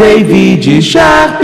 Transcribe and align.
David 0.00 0.80
Sharp. 0.80 1.42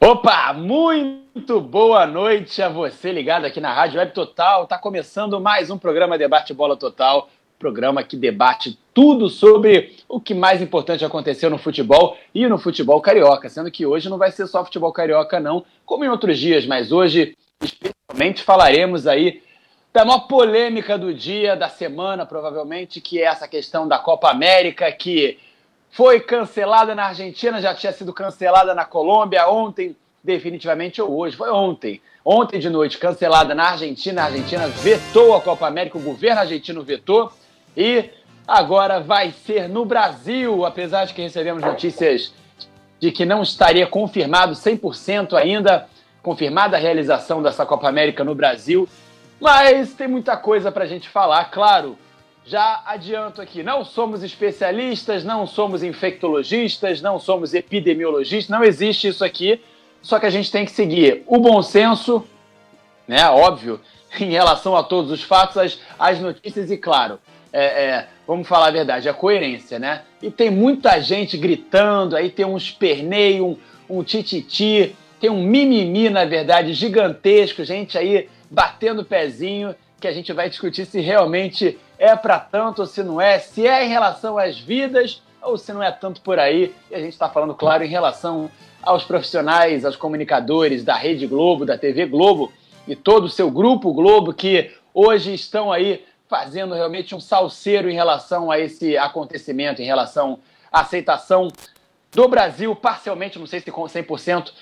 Opa, 0.00 0.52
muito 0.52 1.60
boa 1.60 2.06
noite 2.06 2.62
a 2.62 2.68
você 2.68 3.10
ligado 3.10 3.44
aqui 3.44 3.60
na 3.60 3.72
Rádio 3.72 3.98
Web 3.98 4.12
Total. 4.12 4.64
Tá 4.68 4.78
começando 4.78 5.40
mais 5.40 5.70
um 5.70 5.76
programa 5.76 6.16
Debate 6.16 6.54
Bola 6.54 6.76
Total, 6.76 7.28
programa 7.58 8.04
que 8.04 8.16
debate 8.16 8.78
tudo 8.94 9.28
sobre 9.28 9.96
o 10.08 10.20
que 10.20 10.34
mais 10.34 10.62
importante 10.62 11.04
aconteceu 11.04 11.50
no 11.50 11.58
futebol 11.58 12.16
e 12.32 12.46
no 12.46 12.58
futebol 12.58 13.00
carioca, 13.00 13.48
sendo 13.48 13.72
que 13.72 13.84
hoje 13.84 14.08
não 14.08 14.16
vai 14.16 14.30
ser 14.30 14.46
só 14.46 14.64
futebol 14.64 14.92
carioca 14.92 15.40
não, 15.40 15.64
como 15.84 16.04
em 16.04 16.08
outros 16.08 16.38
dias, 16.38 16.64
mas 16.64 16.92
hoje 16.92 17.36
especialmente 17.60 18.44
falaremos 18.44 19.08
aí 19.08 19.42
da 19.92 20.04
maior 20.04 20.28
polêmica 20.28 20.96
do 20.96 21.12
dia, 21.12 21.56
da 21.56 21.68
semana, 21.68 22.24
provavelmente, 22.24 23.00
que 23.00 23.20
é 23.20 23.24
essa 23.24 23.48
questão 23.48 23.88
da 23.88 23.98
Copa 23.98 24.30
América, 24.30 24.92
que 24.92 25.38
foi 25.94 26.18
cancelada 26.18 26.92
na 26.92 27.06
Argentina, 27.06 27.60
já 27.60 27.72
tinha 27.72 27.92
sido 27.92 28.12
cancelada 28.12 28.74
na 28.74 28.84
Colômbia 28.84 29.48
ontem, 29.48 29.94
definitivamente 30.24 31.00
ou 31.00 31.16
hoje, 31.16 31.36
foi 31.36 31.48
ontem. 31.52 32.02
Ontem 32.24 32.58
de 32.58 32.68
noite, 32.68 32.98
cancelada 32.98 33.54
na 33.54 33.70
Argentina, 33.70 34.22
a 34.22 34.24
Argentina 34.24 34.66
vetou 34.66 35.36
a 35.36 35.40
Copa 35.40 35.68
América, 35.68 35.96
o 35.96 36.02
governo 36.02 36.40
argentino 36.40 36.82
vetou, 36.82 37.32
e 37.76 38.10
agora 38.44 38.98
vai 38.98 39.30
ser 39.30 39.68
no 39.68 39.84
Brasil, 39.84 40.66
apesar 40.66 41.04
de 41.04 41.14
que 41.14 41.22
recebemos 41.22 41.62
notícias 41.62 42.34
de 42.98 43.12
que 43.12 43.24
não 43.24 43.40
estaria 43.40 43.86
confirmado 43.86 44.54
100% 44.54 45.34
ainda, 45.34 45.86
confirmada 46.24 46.76
a 46.76 46.80
realização 46.80 47.40
dessa 47.40 47.64
Copa 47.64 47.88
América 47.88 48.24
no 48.24 48.34
Brasil, 48.34 48.88
mas 49.40 49.94
tem 49.94 50.08
muita 50.08 50.36
coisa 50.36 50.72
para 50.72 50.82
a 50.82 50.88
gente 50.88 51.08
falar, 51.08 51.44
claro. 51.52 51.96
Já 52.46 52.82
adianto 52.84 53.40
aqui, 53.40 53.62
não 53.62 53.84
somos 53.84 54.22
especialistas, 54.22 55.24
não 55.24 55.46
somos 55.46 55.82
infectologistas, 55.82 57.00
não 57.00 57.18
somos 57.18 57.54
epidemiologistas, 57.54 58.50
não 58.50 58.62
existe 58.62 59.08
isso 59.08 59.24
aqui. 59.24 59.60
Só 60.02 60.20
que 60.20 60.26
a 60.26 60.30
gente 60.30 60.52
tem 60.52 60.66
que 60.66 60.70
seguir 60.70 61.22
o 61.26 61.38
bom 61.38 61.62
senso, 61.62 62.22
né? 63.08 63.26
Óbvio, 63.30 63.80
em 64.20 64.30
relação 64.30 64.76
a 64.76 64.82
todos 64.82 65.10
os 65.10 65.22
fatos, 65.22 65.56
as, 65.56 65.80
as 65.98 66.20
notícias 66.20 66.70
e, 66.70 66.76
claro, 66.76 67.18
é, 67.50 67.64
é, 67.64 68.08
vamos 68.26 68.46
falar 68.46 68.66
a 68.66 68.72
verdade, 68.72 69.08
a 69.08 69.14
coerência, 69.14 69.78
né? 69.78 70.02
E 70.20 70.30
tem 70.30 70.50
muita 70.50 71.00
gente 71.00 71.38
gritando, 71.38 72.14
aí 72.14 72.28
tem 72.28 72.44
um 72.44 72.58
esperneio, 72.58 73.46
um, 73.46 73.58
um 73.88 74.02
tititi, 74.02 74.94
tem 75.18 75.30
um 75.30 75.42
mimimi, 75.42 76.10
na 76.10 76.26
verdade, 76.26 76.74
gigantesco, 76.74 77.64
gente 77.64 77.96
aí 77.96 78.28
batendo 78.50 79.02
pezinho, 79.02 79.74
que 79.98 80.06
a 80.06 80.12
gente 80.12 80.30
vai 80.34 80.50
discutir 80.50 80.84
se 80.84 81.00
realmente 81.00 81.78
é 81.98 82.14
para 82.16 82.38
tanto 82.38 82.80
ou 82.80 82.86
se 82.86 83.02
não 83.02 83.20
é, 83.20 83.38
se 83.38 83.66
é 83.66 83.84
em 83.84 83.88
relação 83.88 84.38
às 84.38 84.58
vidas 84.58 85.22
ou 85.42 85.58
se 85.58 85.72
não 85.72 85.82
é 85.82 85.90
tanto 85.90 86.20
por 86.20 86.38
aí. 86.38 86.74
E 86.90 86.94
a 86.94 86.98
gente 86.98 87.12
está 87.12 87.28
falando, 87.28 87.54
claro, 87.54 87.84
em 87.84 87.88
relação 87.88 88.50
aos 88.82 89.04
profissionais, 89.04 89.84
aos 89.84 89.96
comunicadores 89.96 90.84
da 90.84 90.94
Rede 90.94 91.26
Globo, 91.26 91.64
da 91.64 91.78
TV 91.78 92.06
Globo 92.06 92.52
e 92.86 92.94
todo 92.94 93.24
o 93.24 93.30
seu 93.30 93.50
grupo 93.50 93.92
Globo 93.92 94.32
que 94.32 94.70
hoje 94.92 95.32
estão 95.34 95.72
aí 95.72 96.04
fazendo 96.28 96.74
realmente 96.74 97.14
um 97.14 97.20
salseiro 97.20 97.88
em 97.88 97.94
relação 97.94 98.50
a 98.50 98.58
esse 98.58 98.96
acontecimento, 98.96 99.80
em 99.80 99.86
relação 99.86 100.38
à 100.72 100.80
aceitação 100.80 101.48
do 102.12 102.28
Brasil, 102.28 102.74
parcialmente, 102.76 103.38
não 103.38 103.46
sei 103.46 103.60
se 103.60 103.70
com 103.70 103.82
100%, 103.82 104.52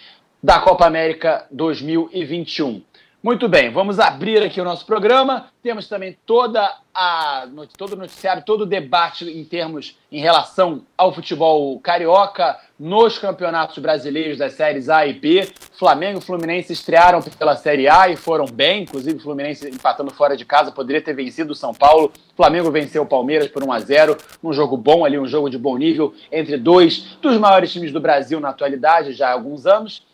da 0.43 0.59
Copa 0.59 0.87
América 0.87 1.47
2021. 1.51 2.83
Muito 3.23 3.49
bem, 3.49 3.71
vamos 3.71 4.01
abrir 4.01 4.43
aqui 4.43 4.61
o 4.61 4.65
nosso 4.65 4.85
programa. 4.85 5.47
Temos 5.63 5.87
também 5.87 6.19
toda 6.27 6.69
a, 6.93 7.47
todo 7.79 7.93
o 7.93 7.97
noticiário, 7.97 8.43
todo 8.45 8.63
o 8.63 8.67
debate 8.67 9.25
em 9.31 9.45
termos 9.45 9.97
em 10.11 10.21
relação 10.21 10.83
ao 10.99 11.15
futebol 11.15 11.79
carioca 11.79 12.59
nos 12.77 13.21
campeonatos 13.21 13.79
brasileiros 13.79 14.39
das 14.39 14.55
séries 14.55 14.89
A 14.89 15.07
e 15.07 15.13
B. 15.13 15.49
Flamengo 15.79 16.19
e 16.19 16.21
Fluminense 16.21 16.73
estrearam 16.73 17.23
pela 17.23 17.55
Série 17.55 17.89
A 17.89 18.09
e 18.09 18.17
foram 18.17 18.45
bem, 18.45 18.83
inclusive 18.83 19.19
o 19.19 19.23
Fluminense 19.23 19.69
empatando 19.69 20.11
fora 20.11 20.37
de 20.37 20.45
casa, 20.45 20.73
poderia 20.73 21.01
ter 21.01 21.15
vencido 21.15 21.53
o 21.53 21.57
São 21.57 21.73
Paulo. 21.73 22.13
Flamengo 22.37 22.73
venceu 22.73 23.05
o 23.05 23.07
Palmeiras 23.07 23.47
por 23.47 23.63
1 23.63 23.71
a 23.71 23.79
0, 23.79 24.17
um 24.43 24.53
jogo 24.53 24.77
bom 24.77 25.05
ali, 25.05 25.17
um 25.17 25.29
jogo 25.29 25.49
de 25.49 25.57
bom 25.57 25.79
nível 25.79 26.13
entre 26.33 26.57
dois 26.57 27.17
dos 27.23 27.39
maiores 27.39 27.73
times 27.73 27.93
do 27.93 28.01
Brasil 28.01 28.41
na 28.41 28.49
atualidade, 28.49 29.13
já 29.13 29.29
há 29.29 29.33
alguns 29.33 29.65
anos. 29.65 30.05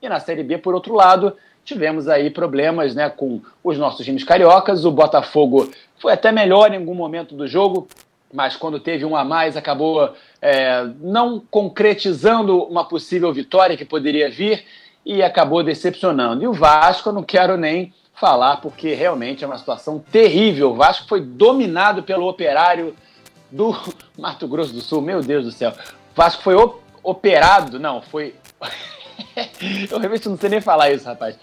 E 0.00 0.08
na 0.08 0.18
Série 0.18 0.42
B, 0.42 0.58
por 0.58 0.74
outro 0.74 0.94
lado, 0.94 1.36
tivemos 1.64 2.08
aí 2.08 2.30
problemas 2.30 2.94
né, 2.94 3.08
com 3.08 3.40
os 3.62 3.78
nossos 3.78 4.04
times 4.04 4.24
cariocas. 4.24 4.84
O 4.84 4.90
Botafogo 4.90 5.70
foi 5.98 6.12
até 6.12 6.32
melhor 6.32 6.72
em 6.72 6.78
algum 6.78 6.94
momento 6.94 7.34
do 7.34 7.46
jogo, 7.46 7.86
mas 8.32 8.56
quando 8.56 8.80
teve 8.80 9.04
um 9.04 9.16
a 9.16 9.24
mais 9.24 9.56
acabou 9.56 10.12
é, 10.40 10.84
não 11.00 11.40
concretizando 11.50 12.64
uma 12.64 12.84
possível 12.84 13.32
vitória 13.32 13.76
que 13.76 13.84
poderia 13.84 14.30
vir 14.30 14.64
e 15.04 15.22
acabou 15.22 15.62
decepcionando. 15.62 16.42
E 16.42 16.46
o 16.46 16.52
Vasco 16.52 17.08
eu 17.08 17.12
não 17.12 17.22
quero 17.22 17.56
nem 17.56 17.92
falar 18.14 18.58
porque 18.58 18.94
realmente 18.94 19.44
é 19.44 19.46
uma 19.46 19.58
situação 19.58 19.98
terrível. 19.98 20.70
O 20.70 20.76
Vasco 20.76 21.08
foi 21.08 21.20
dominado 21.20 22.02
pelo 22.02 22.28
operário 22.28 22.94
do 23.50 23.76
Mato 24.18 24.48
Grosso 24.48 24.72
do 24.72 24.80
Sul. 24.80 25.00
Meu 25.00 25.20
Deus 25.20 25.44
do 25.44 25.52
céu. 25.52 25.70
O 25.70 26.14
Vasco 26.14 26.42
foi 26.42 26.54
operado, 27.02 27.78
não, 27.78 28.00
foi. 28.00 28.34
eu 29.90 29.98
realmente 29.98 30.28
não 30.28 30.36
sei 30.36 30.50
nem 30.50 30.60
falar 30.60 30.90
isso, 30.90 31.04
rapaz 31.04 31.36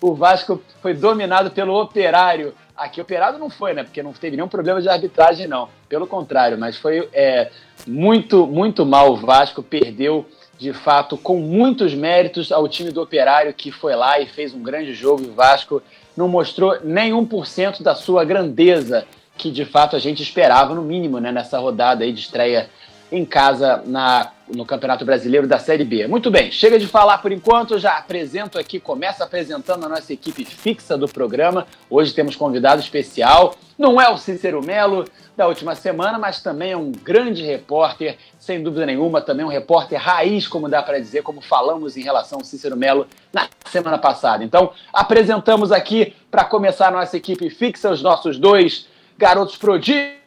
o 0.00 0.14
Vasco 0.14 0.62
foi 0.80 0.94
dominado 0.94 1.50
pelo 1.50 1.80
Operário. 1.80 2.54
Aqui, 2.76 3.00
Operário 3.00 3.38
não 3.38 3.50
foi, 3.50 3.74
né? 3.74 3.82
Porque 3.82 4.02
não 4.02 4.12
teve 4.12 4.36
nenhum 4.36 4.48
problema 4.48 4.80
de 4.80 4.88
arbitragem, 4.88 5.46
não. 5.46 5.68
Pelo 5.88 6.06
contrário, 6.06 6.58
mas 6.58 6.76
foi 6.76 7.08
é, 7.12 7.50
muito, 7.86 8.46
muito 8.46 8.86
mal 8.86 9.12
o 9.12 9.16
Vasco. 9.16 9.62
Perdeu, 9.62 10.26
de 10.58 10.72
fato, 10.72 11.16
com 11.16 11.38
muitos 11.38 11.94
méritos 11.94 12.50
ao 12.50 12.68
time 12.68 12.90
do 12.90 13.02
Operário, 13.02 13.52
que 13.52 13.70
foi 13.70 13.94
lá 13.94 14.18
e 14.18 14.26
fez 14.26 14.54
um 14.54 14.62
grande 14.62 14.94
jogo. 14.94 15.22
E 15.24 15.28
o 15.28 15.34
Vasco 15.34 15.82
não 16.16 16.28
mostrou 16.28 16.78
nem 16.82 17.12
1% 17.12 17.82
da 17.82 17.94
sua 17.94 18.24
grandeza, 18.24 19.06
que 19.36 19.50
de 19.50 19.64
fato 19.64 19.94
a 19.94 19.98
gente 19.98 20.22
esperava, 20.22 20.74
no 20.74 20.82
mínimo, 20.82 21.18
né? 21.18 21.30
Nessa 21.30 21.58
rodada 21.58 22.04
aí 22.04 22.12
de 22.12 22.20
estreia 22.20 22.70
em 23.10 23.24
casa 23.24 23.82
na, 23.86 24.30
no 24.54 24.64
Campeonato 24.64 25.04
Brasileiro 25.04 25.46
da 25.46 25.58
Série 25.58 25.84
B. 25.84 26.06
Muito 26.06 26.30
bem, 26.30 26.50
chega 26.50 26.78
de 26.78 26.86
falar 26.86 27.18
por 27.18 27.32
enquanto, 27.32 27.78
já 27.78 27.96
apresento 27.98 28.58
aqui, 28.58 28.80
começo 28.80 29.22
apresentando 29.22 29.84
a 29.84 29.88
nossa 29.88 30.12
equipe 30.12 30.44
fixa 30.44 30.96
do 30.96 31.08
programa. 31.08 31.66
Hoje 31.90 32.14
temos 32.14 32.36
convidado 32.36 32.80
especial, 32.80 33.54
não 33.78 34.00
é 34.00 34.08
o 34.08 34.16
Cícero 34.16 34.62
Melo 34.64 35.04
da 35.36 35.46
última 35.46 35.74
semana, 35.74 36.18
mas 36.18 36.42
também 36.42 36.72
é 36.72 36.76
um 36.76 36.90
grande 36.90 37.44
repórter, 37.44 38.16
sem 38.38 38.62
dúvida 38.62 38.84
nenhuma, 38.84 39.20
também 39.20 39.46
um 39.46 39.48
repórter 39.48 40.00
raiz, 40.00 40.48
como 40.48 40.68
dá 40.68 40.82
para 40.82 40.98
dizer, 40.98 41.22
como 41.22 41.40
falamos 41.40 41.96
em 41.96 42.02
relação 42.02 42.40
ao 42.40 42.44
Cícero 42.44 42.76
Melo 42.76 43.06
na 43.32 43.48
semana 43.66 43.98
passada. 43.98 44.42
Então, 44.42 44.72
apresentamos 44.92 45.70
aqui, 45.70 46.14
para 46.30 46.44
começar 46.44 46.88
a 46.88 46.90
nossa 46.90 47.16
equipe 47.16 47.48
fixa, 47.50 47.90
os 47.90 48.02
nossos 48.02 48.38
dois 48.38 48.88
garotos 49.16 49.56
prodígios 49.56 50.18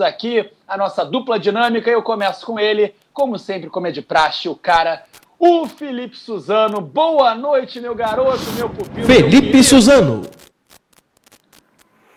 aqui, 0.00 0.50
a 0.66 0.76
nossa 0.76 1.04
dupla 1.04 1.38
dinâmica. 1.38 1.90
Eu 1.90 2.02
começo 2.02 2.46
com 2.46 2.58
ele, 2.58 2.94
como 3.12 3.38
sempre, 3.38 3.68
como 3.68 3.86
é 3.86 3.90
de 3.90 4.02
praxe, 4.02 4.48
o 4.48 4.54
cara, 4.54 5.02
o 5.38 5.66
Felipe 5.66 6.16
Suzano. 6.16 6.80
Boa 6.80 7.34
noite, 7.34 7.80
meu 7.80 7.94
garoto, 7.94 8.44
meu 8.56 8.68
pupilo. 8.68 9.06
Felipe 9.06 9.54
meu 9.54 9.62
Suzano. 9.64 10.22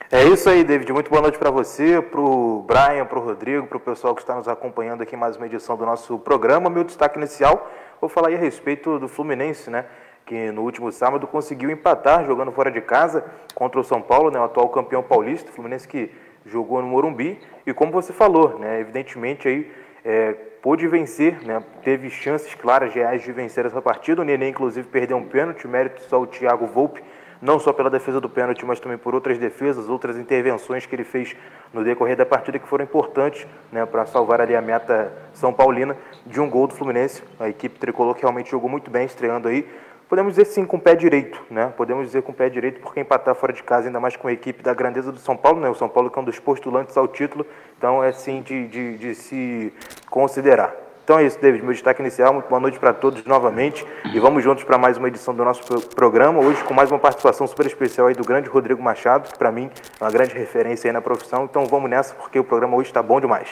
É 0.10 0.24
isso 0.24 0.50
aí, 0.50 0.64
David. 0.64 0.94
Muito 0.94 1.10
boa 1.10 1.22
noite 1.22 1.38
para 1.38 1.52
você, 1.52 2.02
para 2.02 2.22
o 2.22 2.64
Brian, 2.66 3.06
para 3.06 3.20
o 3.20 3.22
Rodrigo, 3.22 3.68
para 3.68 3.78
o 3.78 3.82
pessoal 3.82 4.16
que 4.16 4.22
está 4.22 4.36
nos 4.36 4.48
acompanhando 4.48 5.02
aqui 5.02 5.16
em 5.16 5.20
mais 5.20 5.36
uma 5.36 5.46
edição 5.46 5.76
do 5.76 5.86
nosso 5.86 6.18
programa. 6.20 6.70
Meu 6.70 6.86
destaque 6.86 7.18
inicial, 7.18 7.70
vou 8.00 8.10
falar 8.10 8.30
aí 8.30 8.36
a 8.36 8.38
respeito 8.38 8.98
do 9.00 9.10
Fluminense, 9.10 9.70
né? 9.70 9.86
Que 10.26 10.50
no 10.52 10.62
último 10.62 10.90
sábado 10.94 11.28
conseguiu 11.28 11.70
empatar 11.70 12.26
jogando 12.26 12.54
fora 12.54 12.72
de 12.72 12.80
casa 12.80 13.26
contra 13.54 13.82
o 13.82 13.84
São 13.84 14.02
Paulo, 14.02 14.32
né? 14.32 14.40
O 14.40 14.44
atual 14.44 14.70
campeão 14.70 15.04
paulista. 15.04 15.52
Fluminense 15.52 15.86
que 15.86 16.10
jogou 16.48 16.82
no 16.82 16.88
Morumbi 16.88 17.40
e 17.66 17.74
como 17.74 17.92
você 17.92 18.14
falou, 18.14 18.58
né, 18.60 18.80
evidentemente 18.80 19.48
aí 19.48 19.72
é, 20.04 20.34
pôde 20.62 20.88
vencer, 20.88 21.42
né, 21.44 21.62
teve 21.84 22.10
chances 22.10 22.54
claras 22.56 22.94
reais 22.94 23.24
de 23.24 23.32
vencer 23.32 23.66
essa 23.66 23.82
partida. 23.82 24.22
O 24.22 24.26
Nenê 24.26 24.50
inclusive 24.50 24.88
perdeu 24.88 25.18
um 25.18 25.26
pênalti, 25.26 25.68
mérito 25.68 26.02
só 26.04 26.22
o 26.22 26.28
Thiago 26.28 26.66
Volpe, 26.66 27.04
não 27.42 27.60
só 27.60 27.72
pela 27.72 27.90
defesa 27.90 28.20
do 28.20 28.30
pênalti, 28.30 28.66
mas 28.66 28.80
também 28.80 28.98
por 28.98 29.14
outras 29.14 29.38
defesas, 29.38 29.90
outras 29.90 30.18
intervenções 30.18 30.86
que 30.86 30.96
ele 30.96 31.04
fez 31.04 31.36
no 31.74 31.84
decorrer 31.84 32.16
da 32.16 32.26
partida 32.26 32.58
que 32.58 32.68
foram 32.68 32.84
importantes 32.84 33.46
né, 33.72 33.86
para 33.86 34.06
salvar 34.06 34.42
ali 34.42 34.56
a 34.56 34.62
meta 34.62 35.14
São 35.34 35.54
Paulina 35.54 35.96
de 36.26 36.40
um 36.40 36.50
gol 36.50 36.68
do 36.68 36.74
Fluminense. 36.74 37.24
A 37.40 37.50
equipe 37.50 37.78
tricolor 37.78 38.16
que 38.16 38.22
realmente 38.22 38.50
jogou 38.50 38.70
muito 38.70 38.90
bem, 38.90 39.06
estreando 39.06 39.48
aí 39.48 39.68
Podemos 40.10 40.36
dizer 40.36 40.46
sim 40.46 40.66
com 40.66 40.78
o 40.78 40.80
pé 40.80 40.96
direito, 40.96 41.42
né? 41.50 41.74
Podemos 41.76 42.06
dizer 42.06 42.22
com 42.22 42.32
o 42.32 42.36
pé 42.36 42.48
direito 42.50 42.80
porque 42.80 43.02
empatar 43.02 43.36
fora 43.36 43.52
de 43.52 43.62
casa, 43.62 43.88
ainda 43.88 44.00
mais 44.00 44.16
com 44.16 44.30
a 44.30 44.32
equipe 44.32 44.64
da 44.64 44.74
grandeza 44.74 45.12
do 45.12 45.20
São 45.20 45.36
Paulo, 45.36 45.60
né? 45.60 45.70
O 45.70 45.76
São 45.76 45.90
Paulo 45.90 46.10
que 46.10 46.18
é 46.18 46.22
um 46.22 46.26
dos 46.26 46.40
postulantes 46.40 46.96
ao 46.96 47.10
título, 47.10 47.46
então 47.78 48.02
é 48.02 48.14
sim 48.14 48.42
de, 48.42 48.68
de, 48.68 48.98
de 48.98 49.16
se 49.16 49.74
considerar. 50.10 50.74
Então 51.04 51.20
é 51.20 51.26
isso, 51.26 51.40
David, 51.42 51.64
meu 51.64 51.74
destaque 51.74 52.02
inicial. 52.02 52.34
Muito 52.34 52.48
boa 52.48 52.60
noite 52.60 52.80
para 52.80 52.94
todos 52.94 53.26
novamente 53.26 53.86
e 54.14 54.20
vamos 54.20 54.44
juntos 54.44 54.64
para 54.64 54.78
mais 54.78 54.98
uma 54.98 55.10
edição 55.10 55.34
do 55.36 55.44
nosso 55.44 55.62
programa. 55.90 56.40
Hoje 56.40 56.64
com 56.64 56.74
mais 56.74 56.90
uma 56.90 57.00
participação 57.00 57.46
super 57.46 57.66
especial 57.66 58.08
aí 58.08 58.14
do 58.14 58.24
grande 58.24 58.50
Rodrigo 58.50 58.82
Machado, 58.82 59.30
que 59.30 59.38
para 59.38 59.52
mim 59.52 59.70
é 60.00 60.04
uma 60.04 60.12
grande 60.12 60.34
referência 60.34 60.88
aí 60.88 60.94
na 60.94 61.02
profissão. 61.02 61.44
Então 61.44 61.66
vamos 61.66 61.90
nessa 61.90 62.16
porque 62.16 62.40
o 62.40 62.46
programa 62.46 62.78
hoje 62.78 62.90
está 62.90 63.04
bom 63.04 63.20
demais. 63.20 63.50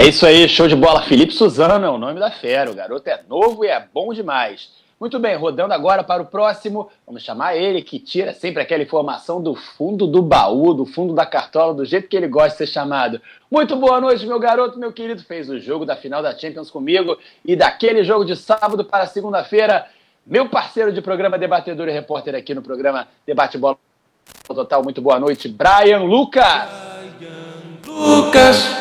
É 0.00 0.08
isso 0.08 0.24
aí, 0.24 0.48
show 0.48 0.66
de 0.66 0.74
bola. 0.74 1.02
Felipe 1.02 1.34
Suzano 1.34 1.84
é 1.84 1.90
o 1.90 1.98
nome 1.98 2.18
da 2.18 2.30
fera. 2.30 2.70
O 2.70 2.74
garoto 2.74 3.06
é 3.06 3.20
novo 3.28 3.66
e 3.66 3.68
é 3.68 3.84
bom 3.92 4.14
demais. 4.14 4.70
Muito 4.98 5.18
bem, 5.18 5.36
rodando 5.36 5.74
agora 5.74 6.02
para 6.02 6.22
o 6.22 6.24
próximo, 6.24 6.88
vamos 7.06 7.22
chamar 7.22 7.54
ele 7.54 7.82
que 7.82 7.98
tira 7.98 8.32
sempre 8.32 8.62
aquela 8.62 8.82
informação 8.82 9.42
do 9.42 9.54
fundo 9.54 10.06
do 10.06 10.22
baú, 10.22 10.72
do 10.72 10.86
fundo 10.86 11.12
da 11.12 11.26
cartola, 11.26 11.74
do 11.74 11.84
jeito 11.84 12.08
que 12.08 12.16
ele 12.16 12.28
gosta 12.28 12.52
de 12.52 12.56
ser 12.56 12.66
chamado. 12.68 13.20
Muito 13.50 13.76
boa 13.76 14.00
noite, 14.00 14.26
meu 14.26 14.40
garoto, 14.40 14.78
meu 14.78 14.90
querido. 14.90 15.22
Fez 15.22 15.50
o 15.50 15.60
jogo 15.60 15.84
da 15.84 15.94
final 15.94 16.22
da 16.22 16.34
Champions 16.34 16.70
comigo 16.70 17.18
e 17.44 17.54
daquele 17.54 18.02
jogo 18.02 18.24
de 18.24 18.36
sábado 18.36 18.82
para 18.82 19.04
segunda-feira. 19.04 19.84
Meu 20.26 20.48
parceiro 20.48 20.94
de 20.94 21.02
programa, 21.02 21.36
debatedor 21.36 21.88
e 21.88 21.92
repórter 21.92 22.34
aqui 22.34 22.54
no 22.54 22.62
programa 22.62 23.06
Debate 23.26 23.58
Bola 23.58 23.76
Total. 24.46 24.82
Muito 24.82 25.02
boa 25.02 25.20
noite, 25.20 25.46
Brian 25.46 26.04
Lucas. 26.04 26.70
Lucas. 27.86 28.79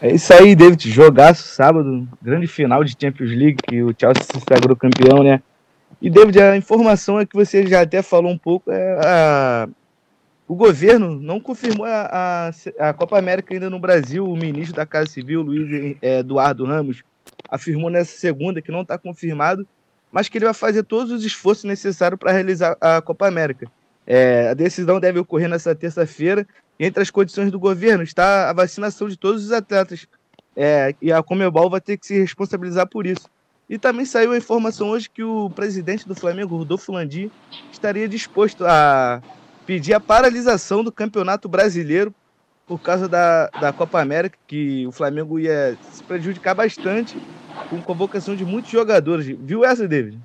É 0.00 0.14
isso 0.14 0.32
aí, 0.32 0.54
David. 0.54 0.90
Jogaço 0.90 1.48
sábado, 1.48 2.08
grande 2.22 2.46
final 2.46 2.84
de 2.84 2.96
Champions 3.00 3.30
League, 3.30 3.56
que 3.66 3.82
o 3.82 3.92
Chelsea 3.98 4.22
se 4.22 4.40
sagrou 4.48 4.76
campeão, 4.76 5.24
né? 5.24 5.42
E, 6.00 6.08
David, 6.08 6.40
a 6.40 6.56
informação 6.56 7.18
é 7.18 7.26
que 7.26 7.34
você 7.34 7.66
já 7.66 7.80
até 7.80 8.00
falou 8.00 8.30
um 8.30 8.38
pouco, 8.38 8.70
é 8.70 8.98
a... 9.04 9.68
o 10.46 10.54
governo 10.54 11.20
não 11.20 11.40
confirmou 11.40 11.84
a, 11.84 12.52
a, 12.78 12.88
a, 12.90 12.92
Copa 12.92 13.18
América 13.18 13.52
ainda 13.52 13.68
no 13.68 13.80
Brasil. 13.80 14.24
O 14.24 14.36
ministro 14.36 14.76
da 14.76 14.86
Casa 14.86 15.10
Civil, 15.10 15.42
Luiz 15.42 15.96
é, 16.00 16.20
Eduardo 16.20 16.64
Ramos, 16.64 17.02
afirmou 17.48 17.90
nessa 17.90 18.16
segunda 18.16 18.62
que 18.62 18.70
não 18.70 18.82
está 18.82 18.96
confirmado, 18.96 19.66
mas 20.12 20.28
que 20.28 20.38
ele 20.38 20.44
vai 20.44 20.54
fazer 20.54 20.84
todos 20.84 21.10
os 21.10 21.24
esforços 21.24 21.64
necessários 21.64 22.20
para 22.20 22.30
realizar 22.30 22.76
a 22.80 23.02
Copa 23.02 23.26
América. 23.26 23.68
É, 24.06 24.50
a 24.50 24.54
decisão 24.54 25.00
deve 25.00 25.18
ocorrer 25.18 25.48
nessa 25.48 25.74
terça-feira 25.74 26.46
entre 26.78 27.02
as 27.02 27.10
condições 27.10 27.50
do 27.50 27.58
governo 27.58 28.02
está 28.02 28.48
a 28.48 28.52
vacinação 28.52 29.08
de 29.08 29.16
todos 29.16 29.44
os 29.44 29.52
atletas. 29.52 30.06
É, 30.56 30.94
e 31.00 31.12
a 31.12 31.22
Comebol 31.22 31.70
vai 31.70 31.80
ter 31.80 31.96
que 31.96 32.06
se 32.06 32.18
responsabilizar 32.18 32.88
por 32.88 33.06
isso. 33.06 33.28
E 33.68 33.78
também 33.78 34.06
saiu 34.06 34.32
a 34.32 34.36
informação 34.36 34.88
hoje 34.90 35.10
que 35.10 35.22
o 35.22 35.50
presidente 35.50 36.08
do 36.08 36.14
Flamengo, 36.14 36.56
Rodolfo 36.56 36.90
Landim, 36.90 37.30
estaria 37.70 38.08
disposto 38.08 38.64
a 38.64 39.20
pedir 39.66 39.92
a 39.92 40.00
paralisação 40.00 40.82
do 40.82 40.90
Campeonato 40.90 41.48
Brasileiro 41.48 42.14
por 42.66 42.80
causa 42.80 43.08
da, 43.08 43.48
da 43.48 43.72
Copa 43.72 44.00
América, 44.00 44.38
que 44.46 44.86
o 44.86 44.92
Flamengo 44.92 45.38
ia 45.38 45.76
se 45.90 46.02
prejudicar 46.02 46.54
bastante 46.54 47.18
com 47.68 47.80
convocação 47.80 48.34
de 48.34 48.44
muitos 48.44 48.70
jogadores. 48.70 49.26
Viu 49.26 49.64
essa, 49.64 49.86
David? 49.86 50.18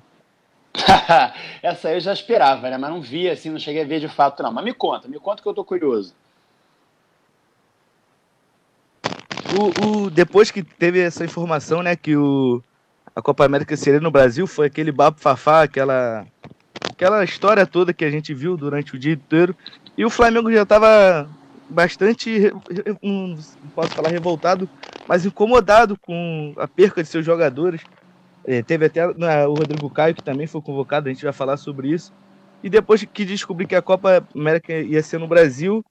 essa 1.62 1.92
eu 1.92 2.00
já 2.00 2.12
esperava, 2.12 2.68
né? 2.68 2.76
Mas 2.76 2.90
não 2.90 3.00
vi 3.00 3.28
assim, 3.28 3.50
não 3.50 3.58
cheguei 3.58 3.82
a 3.82 3.86
ver 3.86 4.00
de 4.00 4.08
fato, 4.08 4.42
não. 4.42 4.52
Mas 4.52 4.64
me 4.64 4.74
conta, 4.74 5.08
me 5.08 5.18
conta 5.18 5.42
que 5.42 5.48
eu 5.48 5.54
tô 5.54 5.64
curioso. 5.64 6.14
O, 9.56 9.86
o, 9.86 10.10
depois 10.10 10.50
que 10.50 10.62
teve 10.62 11.00
essa 11.00 11.24
informação, 11.24 11.80
né, 11.80 11.94
que 11.94 12.16
o, 12.16 12.60
a 13.14 13.22
Copa 13.22 13.44
América 13.44 13.76
seria 13.76 14.00
no 14.00 14.10
Brasil, 14.10 14.46
foi 14.46 14.66
aquele 14.66 14.90
babo 14.90 15.20
fafá, 15.20 15.62
aquela, 15.62 16.26
aquela 16.90 17.22
história 17.22 17.64
toda 17.64 17.92
que 17.92 18.04
a 18.04 18.10
gente 18.10 18.34
viu 18.34 18.56
durante 18.56 18.96
o 18.96 18.98
dia 18.98 19.12
inteiro. 19.12 19.54
E 19.96 20.04
o 20.04 20.10
Flamengo 20.10 20.52
já 20.52 20.62
estava 20.62 21.28
bastante, 21.70 22.52
não 23.00 23.38
posso 23.74 23.94
falar 23.94 24.08
revoltado, 24.08 24.68
mas 25.06 25.24
incomodado 25.24 25.96
com 25.96 26.52
a 26.56 26.66
perca 26.66 27.02
de 27.02 27.08
seus 27.08 27.24
jogadores. 27.24 27.80
É, 28.44 28.60
teve 28.60 28.86
até 28.86 29.06
né, 29.14 29.46
o 29.46 29.54
Rodrigo 29.54 29.88
Caio, 29.88 30.14
que 30.14 30.22
também 30.22 30.48
foi 30.48 30.60
convocado, 30.60 31.08
a 31.08 31.12
gente 31.12 31.24
vai 31.24 31.32
falar 31.32 31.56
sobre 31.56 31.88
isso. 31.88 32.12
E 32.62 32.68
depois 32.68 33.04
que 33.04 33.24
descobri 33.24 33.66
que 33.66 33.76
a 33.76 33.82
Copa 33.82 34.26
América 34.34 34.72
ia 34.72 35.02
ser 35.02 35.18
no 35.18 35.28
Brasil, 35.28 35.84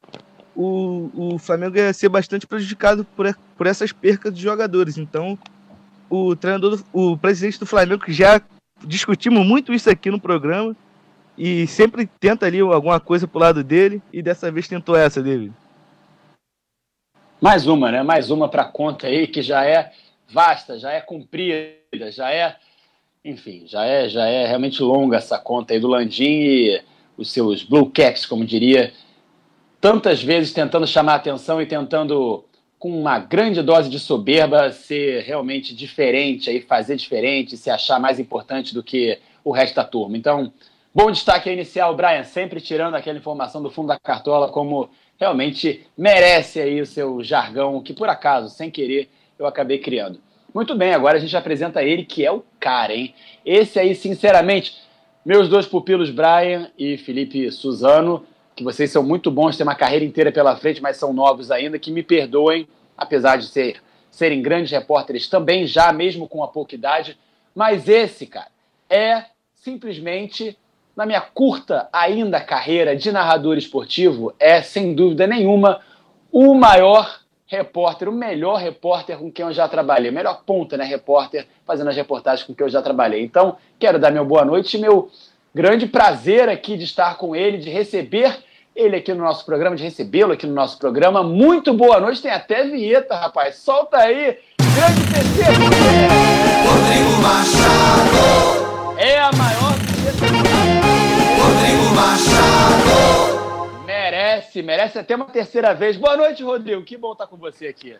o, 0.55 1.09
o 1.13 1.39
Flamengo 1.39 1.77
ia 1.77 1.93
ser 1.93 2.09
bastante 2.09 2.45
prejudicado 2.45 3.03
por, 3.03 3.35
por 3.57 3.67
essas 3.67 3.91
percas 3.91 4.33
de 4.33 4.41
jogadores. 4.41 4.97
Então, 4.97 5.37
o 6.09 6.35
treinador, 6.35 6.83
o 6.91 7.17
presidente 7.17 7.59
do 7.59 7.65
Flamengo, 7.65 8.03
que 8.03 8.13
já 8.13 8.41
discutimos 8.85 9.45
muito 9.45 9.73
isso 9.73 9.89
aqui 9.89 10.11
no 10.11 10.19
programa, 10.19 10.75
e 11.37 11.65
sempre 11.65 12.07
tenta 12.19 12.45
ali 12.45 12.59
alguma 12.59 12.99
coisa 12.99 13.27
pro 13.27 13.39
lado 13.39 13.63
dele, 13.63 14.01
e 14.11 14.21
dessa 14.21 14.51
vez 14.51 14.67
tentou 14.67 14.95
essa, 14.95 15.21
dele. 15.21 15.51
Mais 17.41 17.67
uma, 17.67 17.91
né? 17.91 18.03
Mais 18.03 18.29
uma 18.29 18.47
para 18.47 18.65
conta 18.65 19.07
aí, 19.07 19.27
que 19.27 19.41
já 19.41 19.65
é 19.65 19.91
vasta, 20.29 20.77
já 20.79 20.91
é 20.91 21.01
cumprida, 21.01 22.11
já 22.11 22.31
é, 22.31 22.55
enfim, 23.25 23.63
já 23.67 23.85
é, 23.85 24.07
já 24.07 24.25
é 24.25 24.45
realmente 24.45 24.81
longa 24.81 25.17
essa 25.17 25.37
conta 25.37 25.73
aí 25.73 25.79
do 25.79 25.87
Landim 25.87 26.23
e 26.23 26.81
os 27.17 27.31
seus 27.31 27.63
Blue 27.63 27.89
Cats, 27.89 28.25
como 28.25 28.45
diria 28.45 28.93
tantas 29.83 30.23
vezes 30.23 30.53
tentando 30.53 30.87
chamar 30.87 31.15
atenção 31.15 31.61
e 31.61 31.65
tentando, 31.65 32.45
com 32.79 32.89
uma 32.97 33.19
grande 33.19 33.61
dose 33.61 33.89
de 33.89 33.99
soberba, 33.99 34.71
ser 34.71 35.23
realmente 35.23 35.75
diferente, 35.75 36.49
aí 36.49 36.61
fazer 36.61 36.95
diferente, 36.95 37.57
se 37.57 37.69
achar 37.69 37.99
mais 37.99 38.17
importante 38.17 38.73
do 38.73 38.81
que 38.81 39.19
o 39.43 39.51
resto 39.51 39.75
da 39.75 39.83
turma. 39.83 40.15
Então, 40.15 40.53
bom 40.95 41.11
destaque 41.11 41.51
inicial, 41.51 41.93
Brian, 41.97 42.23
sempre 42.23 42.61
tirando 42.61 42.95
aquela 42.95 43.17
informação 43.17 43.61
do 43.61 43.69
fundo 43.69 43.89
da 43.89 43.99
cartola, 43.99 44.47
como 44.47 44.89
realmente 45.19 45.85
merece 45.97 46.61
aí 46.61 46.79
o 46.79 46.85
seu 46.85 47.21
jargão, 47.21 47.83
que 47.83 47.91
por 47.91 48.07
acaso, 48.07 48.55
sem 48.55 48.71
querer, 48.71 49.09
eu 49.37 49.45
acabei 49.45 49.79
criando. 49.79 50.17
Muito 50.53 50.75
bem, 50.75 50.93
agora 50.93 51.17
a 51.17 51.19
gente 51.19 51.35
apresenta 51.35 51.83
ele, 51.83 52.05
que 52.05 52.25
é 52.25 52.31
o 52.31 52.41
cara, 52.57 52.93
hein? 52.95 53.13
Esse 53.45 53.77
aí, 53.79 53.93
sinceramente, 53.95 54.77
meus 55.25 55.49
dois 55.49 55.65
pupilos, 55.65 56.09
Brian 56.09 56.71
e 56.79 56.95
Felipe 56.95 57.51
Suzano, 57.51 58.25
que 58.55 58.63
vocês 58.63 58.91
são 58.91 59.03
muito 59.03 59.31
bons, 59.31 59.57
têm 59.57 59.65
uma 59.65 59.75
carreira 59.75 60.05
inteira 60.05 60.31
pela 60.31 60.55
frente, 60.55 60.81
mas 60.81 60.97
são 60.97 61.13
novos 61.13 61.51
ainda, 61.51 61.79
que 61.79 61.91
me 61.91 62.03
perdoem, 62.03 62.67
apesar 62.97 63.37
de 63.37 63.47
ser, 63.47 63.81
serem 64.11 64.41
grandes 64.41 64.71
repórteres 64.71 65.27
também, 65.27 65.65
já 65.65 65.91
mesmo 65.91 66.27
com 66.27 66.43
a 66.43 66.47
pouca 66.47 66.75
idade. 66.75 67.17
Mas 67.55 67.87
esse, 67.87 68.25
cara, 68.25 68.47
é 68.89 69.25
simplesmente, 69.55 70.57
na 70.95 71.05
minha 71.05 71.21
curta 71.21 71.87
ainda 71.91 72.39
carreira 72.41 72.95
de 72.95 73.11
narrador 73.11 73.57
esportivo, 73.57 74.33
é 74.39 74.61
sem 74.61 74.93
dúvida 74.93 75.25
nenhuma 75.25 75.81
o 76.31 76.53
maior 76.53 77.21
repórter, 77.45 78.09
o 78.09 78.11
melhor 78.11 78.57
repórter 78.57 79.17
com 79.17 79.31
quem 79.31 79.45
eu 79.45 79.53
já 79.53 79.67
trabalhei, 79.67 80.09
melhor 80.09 80.41
ponta, 80.43 80.75
né, 80.75 80.83
repórter, 80.83 81.47
fazendo 81.65 81.89
as 81.89 81.95
reportagens 81.95 82.45
com 82.45 82.53
quem 82.53 82.65
eu 82.65 82.69
já 82.69 82.81
trabalhei. 82.81 83.23
Então, 83.23 83.57
quero 83.77 83.99
dar 83.99 84.11
meu 84.11 84.25
boa 84.25 84.43
noite 84.43 84.75
e 84.75 84.79
meu 84.79 85.09
Grande 85.55 85.85
prazer 85.85 86.49
aqui 86.49 86.75
de 86.75 86.83
estar 86.83 87.15
com 87.15 87.35
ele, 87.35 87.59
de 87.59 87.69
receber 87.69 88.39
ele 88.75 88.95
aqui 88.95 89.13
no 89.13 89.23
nosso 89.23 89.45
programa, 89.45 89.75
de 89.75 89.83
recebê-lo 89.83 90.33
aqui 90.33 90.47
no 90.47 90.53
nosso 90.55 90.79
programa. 90.79 91.21
Muito 91.21 91.71
boa 91.75 91.99
noite, 91.99 92.23
tem 92.23 92.31
até 92.31 92.63
vinheta, 92.63 93.15
rapaz. 93.15 93.57
Solta 93.57 93.97
aí, 93.97 94.39
grande 94.57 95.01
PC. 95.13 95.43
Rodrigo 96.65 97.21
Machado. 97.21 98.97
É 98.97 99.19
a 99.19 99.31
maior 99.33 99.73
vinheta. 99.77 100.25
Rodrigo 101.39 101.85
Machado. 101.93 103.85
Merece, 103.85 104.63
merece 104.63 104.97
até 104.97 105.15
uma 105.15 105.25
terceira 105.25 105.75
vez. 105.75 105.95
Boa 105.97 106.17
noite, 106.17 106.41
Rodrigo. 106.41 106.81
Que 106.81 106.97
bom 106.97 107.11
estar 107.11 107.27
com 107.27 107.37
você 107.37 107.67
aqui. 107.67 107.95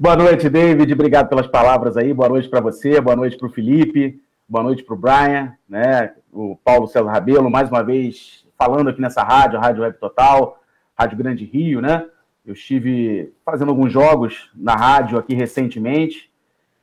Boa 0.00 0.16
noite, 0.16 0.48
David. 0.48 0.92
Obrigado 0.92 1.28
pelas 1.28 1.46
palavras 1.46 1.96
aí. 1.96 2.12
Boa 2.12 2.28
noite 2.28 2.48
para 2.48 2.60
você, 2.60 3.00
boa 3.00 3.14
noite 3.14 3.36
para 3.36 3.46
o 3.46 3.52
Felipe, 3.52 4.20
boa 4.48 4.62
noite 4.62 4.84
para 4.84 4.94
o 4.94 4.98
Brian, 4.98 5.54
né? 5.68 6.14
o 6.32 6.56
Paulo 6.64 6.86
César 6.86 7.10
Rabelo, 7.10 7.50
mais 7.50 7.68
uma 7.68 7.82
vez 7.82 8.46
falando 8.56 8.88
aqui 8.88 9.00
nessa 9.00 9.22
rádio, 9.22 9.58
Rádio 9.58 9.82
Web 9.82 9.98
Total, 9.98 10.62
Rádio 10.96 11.18
Grande 11.18 11.44
Rio, 11.44 11.80
né? 11.80 12.06
Eu 12.44 12.54
estive 12.54 13.34
fazendo 13.44 13.70
alguns 13.70 13.92
jogos 13.92 14.50
na 14.54 14.74
rádio 14.74 15.18
aqui 15.18 15.34
recentemente 15.34 16.30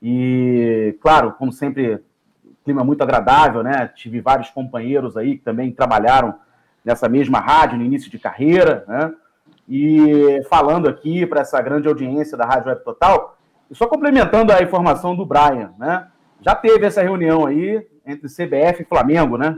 e, 0.02 0.98
claro, 1.02 1.32
como 1.34 1.54
sempre, 1.54 2.04
clima 2.66 2.84
muito 2.84 3.02
agradável, 3.02 3.64
né? 3.64 3.90
Tive 3.96 4.20
vários 4.20 4.50
companheiros 4.50 5.16
aí 5.16 5.38
que 5.38 5.44
também 5.44 5.72
trabalharam 5.72 6.36
nessa 6.84 7.08
mesma 7.08 7.40
rádio 7.40 7.78
no 7.78 7.86
início 7.86 8.12
de 8.12 8.20
carreira, 8.20 8.84
né? 8.88 9.14
E 9.70 10.42
falando 10.50 10.90
aqui 10.90 11.26
para 11.26 11.40
essa 11.40 11.62
grande 11.62 11.88
audiência 11.88 12.38
da 12.38 12.46
Rádio 12.46 12.68
Web 12.68 12.84
Total, 12.84 13.38
e 13.72 13.76
só 13.76 13.88
complementando 13.88 14.52
a 14.52 14.62
informação 14.62 15.16
do 15.16 15.26
Brian, 15.26 15.74
né? 15.80 16.08
Já 16.44 16.54
teve 16.54 16.86
essa 16.86 17.02
reunião 17.02 17.46
aí 17.46 17.86
entre 18.06 18.28
CBF 18.28 18.82
e 18.82 18.86
Flamengo, 18.86 19.38
né? 19.38 19.58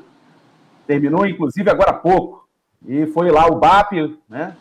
Terminou, 0.86 1.26
inclusive, 1.26 1.70
agora 1.70 1.92
há 1.92 1.96
pouco. 1.96 2.48
E 2.88 3.08
foi 3.08 3.32
lá 3.32 3.48
o 3.48 3.56
BAP, 3.56 4.16
né? 4.30 4.56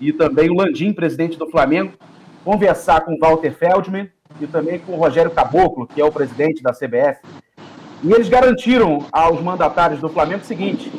E 0.00 0.12
também 0.12 0.48
o 0.48 0.54
Landim, 0.54 0.92
presidente 0.92 1.36
do 1.36 1.50
Flamengo, 1.50 1.94
conversar 2.44 3.00
com 3.00 3.14
o 3.14 3.18
Walter 3.18 3.52
Feldman 3.52 4.08
e 4.40 4.46
também 4.46 4.78
com 4.78 4.92
o 4.92 4.96
Rogério 4.96 5.30
Caboclo, 5.32 5.86
que 5.86 6.00
é 6.00 6.04
o 6.04 6.12
presidente 6.12 6.62
da 6.62 6.72
CBF. 6.72 7.20
E 8.04 8.12
eles 8.12 8.28
garantiram 8.28 9.04
aos 9.10 9.40
mandatários 9.40 10.00
do 10.00 10.08
Flamengo 10.08 10.42
o 10.42 10.46
seguinte: 10.46 10.92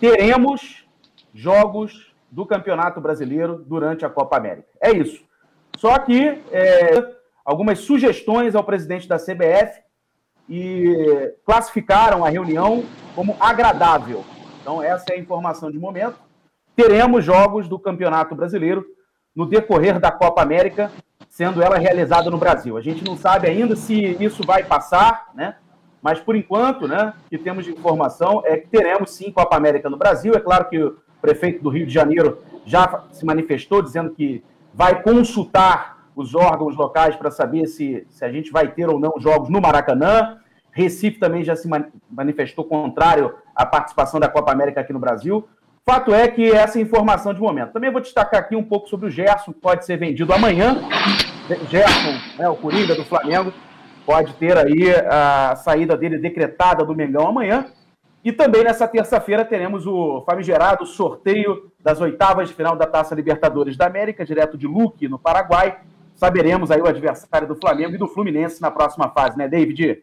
teremos 0.00 0.86
jogos 1.34 2.14
do 2.30 2.46
Campeonato 2.46 3.00
Brasileiro 3.00 3.62
durante 3.66 4.06
a 4.06 4.08
Copa 4.08 4.38
América. 4.38 4.68
É 4.80 4.90
isso. 4.90 5.22
Só 5.76 5.98
que 5.98 6.40
é, 6.50 7.13
algumas 7.44 7.80
sugestões 7.80 8.54
ao 8.54 8.64
presidente 8.64 9.06
da 9.06 9.18
CBF 9.18 9.82
e 10.48 11.34
classificaram 11.44 12.24
a 12.24 12.28
reunião 12.28 12.84
como 13.14 13.36
agradável. 13.38 14.24
Então, 14.60 14.82
essa 14.82 15.06
é 15.10 15.14
a 15.14 15.18
informação 15.18 15.70
de 15.70 15.78
momento. 15.78 16.16
Teremos 16.74 17.24
jogos 17.24 17.68
do 17.68 17.78
Campeonato 17.78 18.34
Brasileiro 18.34 18.84
no 19.34 19.46
decorrer 19.46 19.98
da 20.00 20.10
Copa 20.10 20.42
América, 20.42 20.90
sendo 21.28 21.62
ela 21.62 21.76
realizada 21.76 22.30
no 22.30 22.38
Brasil. 22.38 22.76
A 22.76 22.80
gente 22.80 23.04
não 23.04 23.16
sabe 23.16 23.48
ainda 23.48 23.76
se 23.76 24.16
isso 24.22 24.44
vai 24.46 24.64
passar, 24.64 25.30
né? 25.34 25.56
Mas 26.00 26.20
por 26.20 26.36
enquanto, 26.36 26.86
né, 26.86 27.14
que 27.30 27.38
temos 27.38 27.64
de 27.64 27.72
informação 27.72 28.42
é 28.44 28.58
que 28.58 28.68
teremos 28.68 29.10
sim 29.10 29.32
Copa 29.32 29.56
América 29.56 29.88
no 29.88 29.96
Brasil. 29.96 30.34
É 30.34 30.40
claro 30.40 30.68
que 30.68 30.78
o 30.78 30.98
prefeito 31.20 31.62
do 31.62 31.70
Rio 31.70 31.86
de 31.86 31.92
Janeiro 31.92 32.42
já 32.66 33.04
se 33.10 33.24
manifestou 33.24 33.80
dizendo 33.80 34.10
que 34.10 34.44
vai 34.72 35.02
consultar 35.02 35.93
os 36.14 36.34
órgãos 36.34 36.76
locais 36.76 37.16
para 37.16 37.30
saber 37.30 37.66
se, 37.66 38.06
se 38.10 38.24
a 38.24 38.30
gente 38.30 38.50
vai 38.50 38.68
ter 38.68 38.88
ou 38.88 38.98
não 38.98 39.14
jogos 39.18 39.48
no 39.48 39.60
Maracanã. 39.60 40.38
Recife 40.70 41.18
também 41.18 41.44
já 41.44 41.54
se 41.54 41.68
manifestou 42.10 42.64
contrário 42.64 43.34
à 43.54 43.64
participação 43.64 44.18
da 44.18 44.28
Copa 44.28 44.52
América 44.52 44.80
aqui 44.80 44.92
no 44.92 44.98
Brasil. 44.98 45.46
Fato 45.86 46.14
é 46.14 46.26
que 46.28 46.50
essa 46.50 46.78
é 46.78 46.82
informação 46.82 47.34
de 47.34 47.40
momento. 47.40 47.72
Também 47.72 47.92
vou 47.92 48.00
destacar 48.00 48.40
aqui 48.40 48.56
um 48.56 48.64
pouco 48.64 48.88
sobre 48.88 49.06
o 49.06 49.10
Gerson, 49.10 49.52
que 49.52 49.60
pode 49.60 49.84
ser 49.84 49.98
vendido 49.98 50.32
amanhã. 50.32 50.76
Gerson, 51.68 52.38
né, 52.38 52.48
o 52.48 52.56
Coringa 52.56 52.94
do 52.94 53.04
Flamengo, 53.04 53.52
pode 54.06 54.32
ter 54.34 54.56
aí 54.56 54.90
a 55.08 55.54
saída 55.56 55.96
dele 55.96 56.18
decretada 56.18 56.84
do 56.84 56.94
Mengão 56.94 57.28
amanhã. 57.28 57.66
E 58.24 58.32
também 58.32 58.64
nessa 58.64 58.88
terça-feira 58.88 59.44
teremos 59.44 59.86
o 59.86 60.22
famigerado 60.22 60.86
sorteio 60.86 61.70
das 61.78 62.00
oitavas 62.00 62.48
de 62.48 62.54
final 62.54 62.74
da 62.74 62.86
Taça 62.86 63.14
Libertadores 63.14 63.76
da 63.76 63.86
América, 63.86 64.24
direto 64.24 64.56
de 64.56 64.66
Luque, 64.66 65.06
no 65.06 65.18
Paraguai. 65.18 65.80
Saberemos 66.14 66.70
aí 66.70 66.80
o 66.80 66.86
adversário 66.86 67.48
do 67.48 67.56
Flamengo 67.56 67.94
e 67.94 67.98
do 67.98 68.06
Fluminense 68.06 68.62
na 68.62 68.70
próxima 68.70 69.10
fase, 69.10 69.36
né, 69.36 69.48
David? 69.48 70.02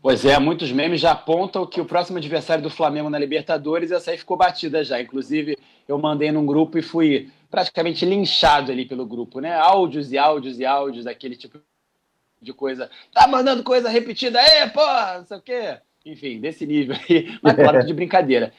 Pois 0.00 0.24
é, 0.24 0.38
muitos 0.38 0.70
memes 0.70 1.00
já 1.00 1.12
apontam 1.12 1.66
que 1.66 1.80
o 1.80 1.84
próximo 1.84 2.18
adversário 2.18 2.62
do 2.62 2.70
Flamengo 2.70 3.10
na 3.10 3.18
Libertadores, 3.18 3.90
essa 3.90 4.10
aí 4.10 4.18
ficou 4.18 4.36
batida 4.36 4.84
já. 4.84 5.00
Inclusive, 5.00 5.58
eu 5.88 5.98
mandei 5.98 6.30
num 6.30 6.46
grupo 6.46 6.78
e 6.78 6.82
fui 6.82 7.30
praticamente 7.50 8.04
linchado 8.04 8.70
ali 8.70 8.84
pelo 8.84 9.06
grupo, 9.06 9.40
né? 9.40 9.54
Áudios 9.56 10.12
e 10.12 10.18
áudios 10.18 10.58
e 10.58 10.64
áudios, 10.64 11.06
aquele 11.06 11.34
tipo 11.34 11.58
de 12.40 12.52
coisa. 12.52 12.90
Tá 13.12 13.26
mandando 13.26 13.62
coisa 13.62 13.88
repetida, 13.88 14.40
é, 14.40 14.68
pô, 14.68 14.80
não 15.16 15.24
sei 15.24 15.36
o 15.36 15.42
quê. 15.42 15.78
Enfim, 16.06 16.40
desse 16.40 16.64
nível 16.64 16.96
aí, 17.08 17.38
mas 17.42 17.54
claro 17.54 17.84
de 17.84 17.92
brincadeira. 17.92 18.52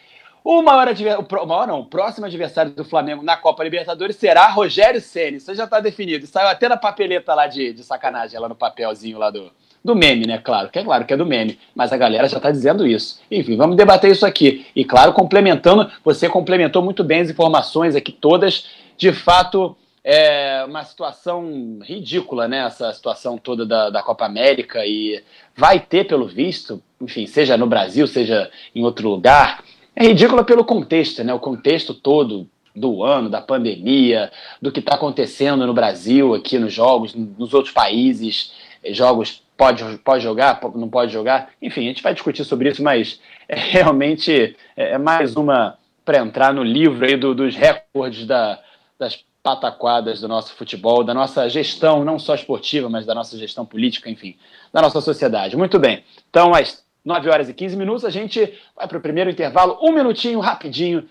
O 0.44 0.62
maior, 0.62 0.88
o 0.88 1.46
maior 1.46 1.68
não, 1.68 1.82
o 1.82 1.86
próximo 1.86 2.26
adversário 2.26 2.72
do 2.72 2.86
Flamengo 2.86 3.24
na 3.24 3.36
Copa 3.36 3.64
Libertadores 3.64 4.16
será 4.16 4.48
Rogério 4.48 5.02
Ceni. 5.02 5.38
Isso 5.38 5.54
já 5.54 5.66
está 5.66 5.80
definido. 5.80 6.26
Saiu 6.26 6.48
até 6.48 6.70
na 6.70 6.78
papeleta 6.78 7.36
lá 7.36 7.48
de, 7.48 7.74
de 7.74 7.84
sacanagem, 7.84 8.40
lá 8.40 8.48
no 8.48 8.56
papelzinho 8.56 9.18
lá 9.18 9.30
do, 9.30 9.52
do 9.84 9.96
meme, 9.96 10.26
né? 10.26 10.38
Claro, 10.38 10.70
que 10.70 10.80
é 10.80 10.84
claro 10.84 11.06
que 11.06 11.14
é 11.14 11.18
do 11.18 11.26
meme, 11.26 11.60
mas 11.76 11.92
a 11.92 11.98
galera 11.98 12.28
já 12.28 12.38
está 12.38 12.52
dizendo 12.52 12.88
isso. 12.88 13.20
Enfim, 13.30 13.58
vamos 13.58 13.76
debater 13.76 14.12
isso 14.12 14.26
aqui. 14.26 14.66
E 14.76 14.86
claro, 14.86 15.14
complementando, 15.14 15.92
você 16.04 16.30
complementou 16.30 16.82
muito 16.82 17.04
bem 17.04 17.22
as 17.22 17.30
informações 17.30 17.96
aqui 17.96 18.12
todas. 18.12 18.68
De 18.98 19.12
fato, 19.12 19.76
é 20.04 20.64
uma 20.66 20.84
situação 20.84 21.80
ridícula, 21.84 22.48
né? 22.48 22.66
Essa 22.66 22.94
situação 22.94 23.38
toda 23.38 23.66
da, 23.66 23.90
da 23.90 24.04
Copa 24.04 24.26
América 24.26 24.86
e 24.86 25.22
vai 25.56 25.80
ter, 25.80 26.06
pelo 26.06 26.28
visto, 26.28 26.82
enfim, 27.02 27.28
seja 27.28 27.58
no 27.58 27.68
Brasil, 27.68 28.08
seja 28.08 28.50
em 28.74 28.84
outro 28.84 29.10
lugar. 29.10 29.64
É 29.96 30.04
ridícula 30.04 30.44
pelo 30.44 30.64
contexto, 30.64 31.24
né? 31.24 31.34
O 31.34 31.40
contexto 31.40 31.94
todo 31.94 32.48
do 32.76 33.04
ano, 33.04 33.30
da 33.30 33.42
pandemia, 33.42 34.32
do 34.62 34.72
que 34.72 34.80
está 34.80 34.96
acontecendo 34.96 35.66
no 35.68 35.74
Brasil, 35.74 36.34
aqui 36.34 36.58
nos 36.58 36.74
jogos, 36.74 37.14
nos 37.14 37.54
outros 37.54 37.74
países, 37.74 38.54
jogos 38.92 39.44
pode, 39.58 39.84
pode 40.00 40.24
jogar, 40.24 40.60
não 40.76 40.90
pode 40.90 41.12
jogar. 41.12 41.50
Enfim, 41.62 41.82
a 41.82 41.90
gente 41.90 42.04
vai 42.04 42.14
discutir 42.14 42.46
sobre 42.46 42.70
isso, 42.70 42.82
mas 42.82 43.20
é 43.48 43.56
realmente 43.60 44.56
é, 44.78 44.92
é 44.94 44.98
mais 44.98 45.36
uma 45.36 45.78
para 46.06 46.20
entrar 46.20 46.54
no 46.54 46.64
livro 46.64 47.06
aí 47.06 47.18
do, 47.18 47.36
dos 47.36 47.56
recordes 47.56 48.26
da, 48.26 48.60
das 48.98 49.24
pataquadas 49.44 50.22
do 50.22 50.28
nosso 50.28 50.54
futebol, 50.54 51.04
da 51.04 51.14
nossa 51.14 51.48
gestão, 51.50 52.04
não 52.04 52.18
só 52.18 52.34
esportiva, 52.36 52.90
mas 52.90 53.06
da 53.06 53.14
nossa 53.14 53.38
gestão 53.38 53.66
política, 53.66 54.10
enfim, 54.10 54.36
da 54.74 54.82
nossa 54.82 55.02
sociedade. 55.02 55.56
Muito 55.56 55.78
bem. 55.78 56.04
Então, 56.30 56.54
às 56.54 56.84
9 57.04 57.30
horas 57.30 57.50
e 57.50 57.54
15 57.54 57.76
minutos, 57.76 58.06
a 58.06 58.10
gente 58.10 58.54
vai 58.76 58.88
para 58.88 58.98
o 58.98 59.02
primeiro 59.02 59.30
intervalo, 59.30 59.78
um 59.82 59.92
minutinho, 59.92 60.40
rapidinho, 60.40 61.08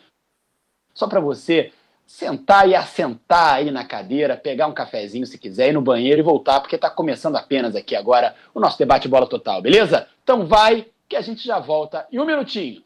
só 0.95 1.07
para 1.07 1.21
você 1.21 1.73
sentar 2.07 2.69
e 2.69 2.75
assentar 2.75 3.55
aí 3.55 3.71
na 3.71 3.85
cadeira, 3.85 4.37
pegar 4.37 4.67
um 4.67 4.73
cafezinho 4.73 5.27
se 5.27 5.37
quiser, 5.37 5.69
ir 5.69 5.73
no 5.73 5.83
banheiro 5.83 6.21
e 6.21 6.23
voltar, 6.23 6.61
porque 6.61 6.77
está 6.77 6.89
começando 6.89 7.37
apenas 7.37 7.77
aqui 7.77 7.95
agora 7.95 8.35
o 8.55 8.61
nosso 8.61 8.79
debate 8.79 9.07
bola 9.07 9.27
total, 9.27 9.61
beleza? 9.61 10.07
Então 10.25 10.47
vai 10.47 10.87
que 11.09 11.17
a 11.17 11.21
gente 11.21 11.47
já 11.47 11.59
volta 11.59 12.07
em 12.11 12.19
um 12.19 12.25
minutinho. 12.25 12.83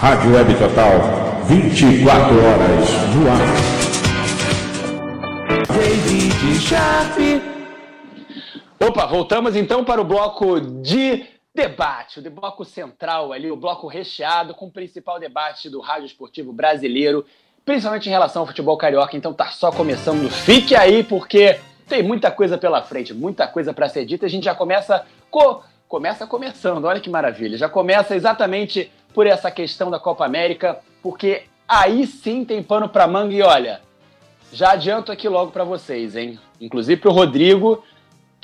Rádio 0.00 0.34
Web 0.34 0.54
Total, 0.58 0.92
24 1.46 2.44
horas 2.44 2.90
no 3.14 3.30
ar. 3.30 3.84
David 5.68 6.60
Sharp. 6.60 7.53
Opa, 8.86 9.06
voltamos 9.06 9.56
então 9.56 9.82
para 9.82 9.98
o 9.98 10.04
bloco 10.04 10.60
de 10.60 11.24
debate, 11.54 12.20
o 12.20 12.30
bloco 12.30 12.66
central 12.66 13.32
ali, 13.32 13.50
o 13.50 13.56
bloco 13.56 13.86
recheado 13.86 14.52
com 14.52 14.66
o 14.66 14.70
principal 14.70 15.18
debate 15.18 15.70
do 15.70 15.80
rádio 15.80 16.04
esportivo 16.04 16.52
brasileiro, 16.52 17.24
principalmente 17.64 18.10
em 18.10 18.12
relação 18.12 18.42
ao 18.42 18.46
futebol 18.46 18.76
carioca. 18.76 19.16
Então 19.16 19.32
tá 19.32 19.46
só 19.46 19.72
começando. 19.72 20.28
Fique 20.28 20.76
aí 20.76 21.02
porque 21.02 21.58
tem 21.88 22.02
muita 22.02 22.30
coisa 22.30 22.58
pela 22.58 22.82
frente, 22.82 23.14
muita 23.14 23.46
coisa 23.46 23.72
para 23.72 23.88
ser 23.88 24.04
dita. 24.04 24.26
A 24.26 24.28
gente 24.28 24.44
já 24.44 24.54
começa 24.54 25.06
co 25.30 25.62
começa 25.88 26.26
começando. 26.26 26.84
Olha 26.84 27.00
que 27.00 27.08
maravilha. 27.08 27.56
Já 27.56 27.70
começa 27.70 28.14
exatamente 28.14 28.92
por 29.14 29.26
essa 29.26 29.50
questão 29.50 29.90
da 29.90 29.98
Copa 29.98 30.26
América, 30.26 30.78
porque 31.02 31.44
aí 31.66 32.06
sim 32.06 32.44
tem 32.44 32.62
pano 32.62 32.86
para 32.86 33.08
manga 33.08 33.32
e 33.32 33.40
olha, 33.40 33.80
já 34.52 34.72
adianto 34.72 35.10
aqui 35.10 35.26
logo 35.26 35.52
para 35.52 35.64
vocês, 35.64 36.14
hein? 36.14 36.38
Inclusive 36.60 37.00
pro 37.00 37.12
Rodrigo, 37.12 37.82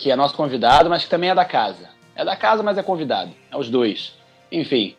que 0.01 0.11
é 0.11 0.17
nosso 0.17 0.35
convidado, 0.35 0.89
mas 0.89 1.05
que 1.05 1.11
também 1.11 1.29
é 1.29 1.35
da 1.35 1.45
casa. 1.45 1.91
É 2.17 2.25
da 2.25 2.35
casa, 2.35 2.63
mas 2.63 2.79
é 2.79 2.83
convidado. 2.83 3.33
É 3.53 3.57
os 3.57 3.69
dois. 3.69 4.15
Enfim, 4.51 4.97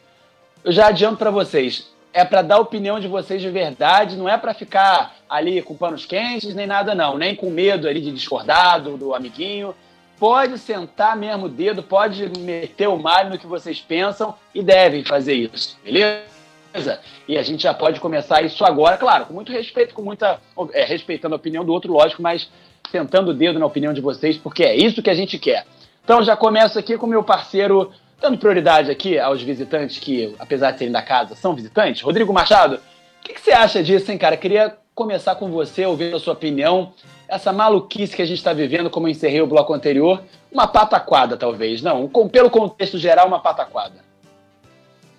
eu 0.64 0.72
já 0.72 0.88
adianto 0.88 1.18
para 1.18 1.32
vocês. 1.32 1.92
É 2.14 2.24
para 2.24 2.44
dar 2.44 2.60
opinião 2.60 3.00
de 3.00 3.08
vocês 3.08 3.42
de 3.42 3.50
verdade, 3.50 4.16
não 4.16 4.30
é 4.30 4.38
para 4.38 4.54
ficar 4.54 5.16
ali 5.28 5.62
com 5.62 5.76
panos 5.76 6.06
quentes, 6.06 6.54
nem 6.54 6.68
nada 6.68 6.94
não, 6.94 7.18
nem 7.18 7.36
com 7.36 7.50
medo 7.50 7.88
ali 7.88 8.02
de 8.02 8.12
discordar 8.12 8.82
do, 8.82 9.16
amiguinho. 9.16 9.74
Pode 10.20 10.60
sentar 10.60 11.18
mesmo 11.18 11.46
o 11.46 11.50
dedo, 11.50 11.82
pode 11.82 12.30
meter 12.40 12.88
o 12.88 12.98
malho 12.98 13.30
no 13.32 13.40
que 13.40 13.48
vocês 13.48 13.80
pensam 13.80 14.36
e 14.54 14.62
devem 14.62 15.04
fazer 15.04 15.34
isso, 15.34 15.80
beleza? 15.84 17.00
E 17.28 17.38
a 17.38 17.42
gente 17.42 17.64
já 17.64 17.74
pode 17.74 18.00
começar 18.00 18.44
isso 18.44 18.64
agora, 18.64 18.98
claro, 18.98 19.26
com 19.26 19.34
muito 19.34 19.52
respeito, 19.52 19.94
com 19.96 20.04
muita. 20.04 20.40
É, 20.74 20.84
respeitando 20.84 21.34
a 21.34 21.38
opinião 21.38 21.66
do 21.66 21.74
outro, 21.74 21.92
lógico, 21.92 22.22
mas 22.22 22.50
sentando 22.92 23.32
o 23.32 23.34
dedo 23.34 23.58
na 23.58 23.66
opinião 23.66 23.94
de 23.94 24.02
vocês, 24.02 24.38
porque 24.38 24.64
é 24.64 24.76
isso 24.76 25.02
que 25.02 25.10
a 25.10 25.14
gente 25.14 25.40
quer. 25.40 25.66
Então 26.04 26.22
já 26.22 26.36
começo 26.36 26.78
aqui 26.78 26.98
com 26.98 27.08
meu 27.08 27.24
parceiro, 27.24 27.92
dando 28.20 28.38
prioridade 28.38 28.92
aqui 28.92 29.18
aos 29.18 29.42
visitantes 29.42 29.98
que, 29.98 30.36
apesar 30.38 30.72
de 30.72 30.80
serem 30.80 30.92
da 30.92 31.02
casa, 31.02 31.36
são 31.36 31.56
visitantes. 31.56 32.02
Rodrigo 32.02 32.34
Machado, 32.34 32.76
o 32.76 33.24
que, 33.24 33.34
que, 33.34 33.42
você 33.42 33.52
acha 33.52 33.82
disso, 33.82 34.12
hein, 34.12 34.18
cara? 34.18 34.36
Queria 34.36 34.76
começar 34.94 35.36
com 35.36 35.50
você, 35.50 35.86
ouvir 35.86 36.14
a 36.14 36.20
sua 36.20 36.34
opinião. 36.34 36.92
Essa 37.28 37.54
maluquice 37.54 38.16
que 38.16 38.22
a 38.22 38.26
gente 38.26 38.40
está 38.40 38.52
vivendo, 38.52 38.90
como 38.90 39.08
eu 39.08 39.12
encerrei 39.12 39.42
o 39.42 39.48
bloco 39.48 39.74
anterior, 39.74 40.22
uma 40.52 40.68
pataquada, 40.68 41.38
talvez. 41.38 41.82
Não, 41.82 42.08
com, 42.10 42.28
pelo 42.28 42.50
contexto 42.50 42.98
geral, 42.98 43.28
uma 43.28 43.40
pataquada. 43.40 43.96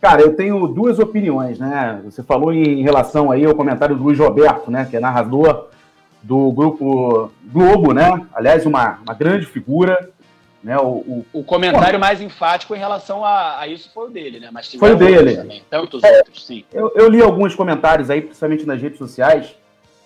Cara, 0.00 0.20
eu 0.20 0.34
tenho 0.34 0.66
duas 0.66 0.98
opiniões, 0.98 1.58
né? 1.60 2.02
Você 2.04 2.22
falou 2.24 2.52
em 2.52 2.82
relação 2.82 3.30
aí 3.30 3.46
ao 3.46 3.54
comentário 3.54 3.96
do 3.96 4.02
Luiz 4.02 4.18
Roberto, 4.18 4.70
né? 4.70 4.84
Que 4.90 4.96
é 4.96 5.00
narrador 5.00 5.68
do 6.22 6.52
grupo 6.52 7.30
Globo, 7.44 7.92
né? 7.92 8.26
Aliás, 8.34 8.64
uma, 8.64 8.98
uma 9.02 9.14
grande 9.14 9.46
figura. 9.46 10.10
Né, 10.62 10.78
o, 10.78 10.86
o, 10.88 11.26
o 11.32 11.42
comentário 11.42 11.98
Pô, 11.98 11.98
mais 11.98 12.20
enfático 12.20 12.72
em 12.72 12.78
relação 12.78 13.24
a, 13.24 13.58
a, 13.58 13.66
isso 13.66 13.90
foi 13.92 14.06
o 14.06 14.10
dele, 14.10 14.38
né? 14.38 14.48
Mas 14.52 14.72
foi 14.72 14.92
o 14.92 14.96
dele. 14.96 15.36
Também, 15.36 15.62
tantos 15.68 16.04
é, 16.04 16.18
outros, 16.18 16.46
sim. 16.46 16.64
Eu, 16.72 16.92
eu, 16.94 17.08
li 17.08 17.20
alguns 17.20 17.52
comentários 17.52 18.08
aí, 18.10 18.22
principalmente 18.22 18.64
nas 18.64 18.80
redes 18.80 18.96
sociais, 18.96 19.56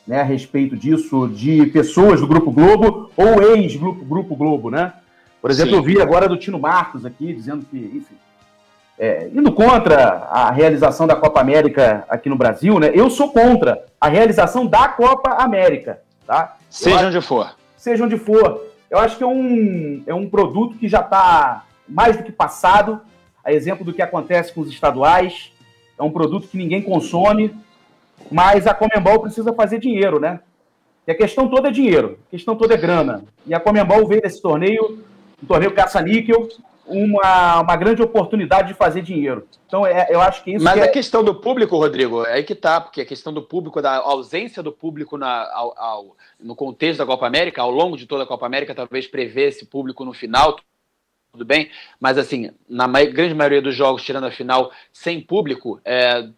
né, 0.06 0.20
a 0.20 0.24
respeito 0.24 0.74
disso, 0.74 1.28
de 1.28 1.66
pessoas 1.66 2.22
do 2.22 2.26
Grupo 2.26 2.50
Globo 2.50 3.10
ou 3.14 3.42
ex-Grupo 3.54 4.02
Grupo 4.02 4.34
Globo, 4.34 4.70
né? 4.70 4.94
Por 5.42 5.50
exemplo, 5.50 5.72
sim. 5.72 5.76
eu 5.76 5.82
vi 5.82 6.00
agora 6.00 6.26
do 6.26 6.38
Tino 6.38 6.58
Marcos 6.58 7.04
aqui, 7.04 7.34
dizendo 7.34 7.66
que, 7.66 7.76
enfim, 7.76 8.16
é, 8.98 9.28
indo 9.32 9.52
contra 9.52 10.26
a 10.30 10.50
realização 10.50 11.06
da 11.06 11.14
Copa 11.14 11.40
América 11.40 12.04
aqui 12.08 12.28
no 12.28 12.36
Brasil, 12.36 12.78
né? 12.78 12.90
Eu 12.94 13.10
sou 13.10 13.30
contra 13.30 13.84
a 14.00 14.08
realização 14.08 14.66
da 14.66 14.88
Copa 14.88 15.34
América, 15.34 16.00
tá? 16.26 16.56
Seja 16.68 17.06
onde 17.06 17.20
for. 17.20 17.54
Seja 17.76 18.04
onde 18.04 18.18
for 18.18 18.66
eu 18.90 18.98
acho 18.98 19.16
que 19.16 19.24
é 19.24 19.26
um, 19.26 20.02
é 20.06 20.14
um 20.14 20.28
produto 20.28 20.76
que 20.78 20.88
já 20.88 21.00
está 21.00 21.64
mais 21.88 22.16
do 22.16 22.22
que 22.22 22.32
passado, 22.32 23.00
a 23.44 23.52
exemplo 23.52 23.84
do 23.84 23.92
que 23.92 24.02
acontece 24.02 24.52
com 24.52 24.60
os 24.60 24.70
estaduais. 24.70 25.52
É 25.98 26.02
um 26.02 26.10
produto 26.10 26.48
que 26.48 26.56
ninguém 26.56 26.82
consome, 26.82 27.54
mas 28.30 28.66
a 28.66 28.74
Comembol 28.74 29.20
precisa 29.20 29.52
fazer 29.52 29.78
dinheiro, 29.78 30.20
né? 30.20 30.40
E 31.06 31.12
a 31.12 31.16
questão 31.16 31.48
toda 31.48 31.68
é 31.68 31.72
dinheiro, 31.72 32.18
a 32.28 32.30
questão 32.30 32.56
toda 32.56 32.74
é 32.74 32.76
grana. 32.76 33.24
E 33.46 33.54
a 33.54 33.60
Comembol 33.60 34.06
veio 34.06 34.22
desse 34.22 34.42
torneio, 34.42 35.04
um 35.42 35.46
torneio 35.46 35.72
caça-níquel, 35.72 36.48
uma, 36.86 37.60
uma 37.60 37.76
grande 37.76 38.02
oportunidade 38.02 38.68
de 38.68 38.74
fazer 38.74 39.02
dinheiro. 39.02 39.46
Então, 39.66 39.86
é, 39.86 40.06
eu 40.10 40.20
acho 40.20 40.42
que 40.42 40.52
isso. 40.52 40.64
Mas 40.64 40.74
que 40.74 40.80
a 40.80 40.84
é... 40.84 40.88
questão 40.88 41.24
do 41.24 41.34
público, 41.34 41.76
Rodrigo, 41.76 42.24
é 42.24 42.34
aí 42.34 42.44
que 42.44 42.54
tá, 42.54 42.80
porque 42.80 43.00
a 43.00 43.06
questão 43.06 43.32
do 43.32 43.42
público, 43.42 43.82
da 43.82 43.96
ausência 43.96 44.62
do 44.62 44.72
público 44.72 45.18
na, 45.18 45.50
ao, 45.52 45.78
ao, 45.78 46.16
no 46.40 46.54
contexto 46.54 46.98
da 46.98 47.06
Copa 47.06 47.26
América, 47.26 47.62
ao 47.62 47.70
longo 47.70 47.96
de 47.96 48.06
toda 48.06 48.24
a 48.24 48.26
Copa 48.26 48.46
América, 48.46 48.74
talvez 48.74 49.06
prever 49.06 49.48
esse 49.48 49.66
público 49.66 50.04
no 50.04 50.12
final, 50.12 50.56
tudo 51.32 51.44
bem, 51.44 51.70
mas 52.00 52.16
assim, 52.16 52.50
na 52.68 52.86
grande 52.86 53.34
maioria 53.34 53.60
dos 53.60 53.74
jogos, 53.74 54.02
tirando 54.02 54.24
a 54.24 54.30
final, 54.30 54.70
sem 54.92 55.20
público, 55.20 55.80
é, 55.84 56.28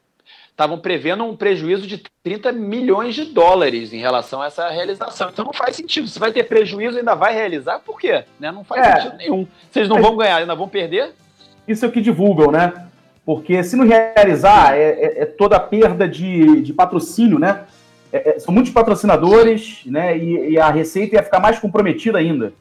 estavam 0.58 0.76
prevendo 0.76 1.22
um 1.22 1.36
prejuízo 1.36 1.86
de 1.86 2.02
30 2.24 2.50
milhões 2.50 3.14
de 3.14 3.26
dólares 3.26 3.92
em 3.92 3.98
relação 3.98 4.42
a 4.42 4.46
essa 4.46 4.68
realização. 4.68 5.30
Então 5.32 5.44
não 5.44 5.52
faz 5.52 5.76
sentido. 5.76 6.08
Se 6.08 6.18
vai 6.18 6.32
ter 6.32 6.48
prejuízo 6.48 6.96
e 6.96 6.98
ainda 6.98 7.14
vai 7.14 7.32
realizar, 7.32 7.78
por 7.78 8.00
quê? 8.00 8.24
Né? 8.40 8.50
Não 8.50 8.64
faz 8.64 8.84
é. 8.84 8.96
sentido 8.96 9.16
nenhum. 9.18 9.46
Vocês 9.70 9.88
não 9.88 10.02
vão 10.02 10.16
ganhar, 10.16 10.38
ainda 10.38 10.56
vão 10.56 10.68
perder? 10.68 11.12
Isso 11.68 11.84
é 11.84 11.88
o 11.88 11.92
que 11.92 12.00
divulgam, 12.00 12.50
né? 12.50 12.72
Porque 13.24 13.62
se 13.62 13.76
não 13.76 13.86
realizar, 13.86 14.76
é, 14.76 14.88
é, 14.90 15.22
é 15.22 15.26
toda 15.26 15.54
a 15.54 15.60
perda 15.60 16.08
de, 16.08 16.60
de 16.60 16.72
patrocínio, 16.72 17.38
né? 17.38 17.64
É, 18.12 18.30
é, 18.30 18.38
são 18.40 18.52
muitos 18.52 18.72
patrocinadores, 18.72 19.82
né? 19.86 20.18
E, 20.18 20.54
e, 20.54 20.58
a 20.58 20.70
receita 20.70 21.14
ia 21.14 21.22
ficar 21.22 21.38
mais 21.38 21.60
comprometida 21.60 22.18
ainda 22.18 22.52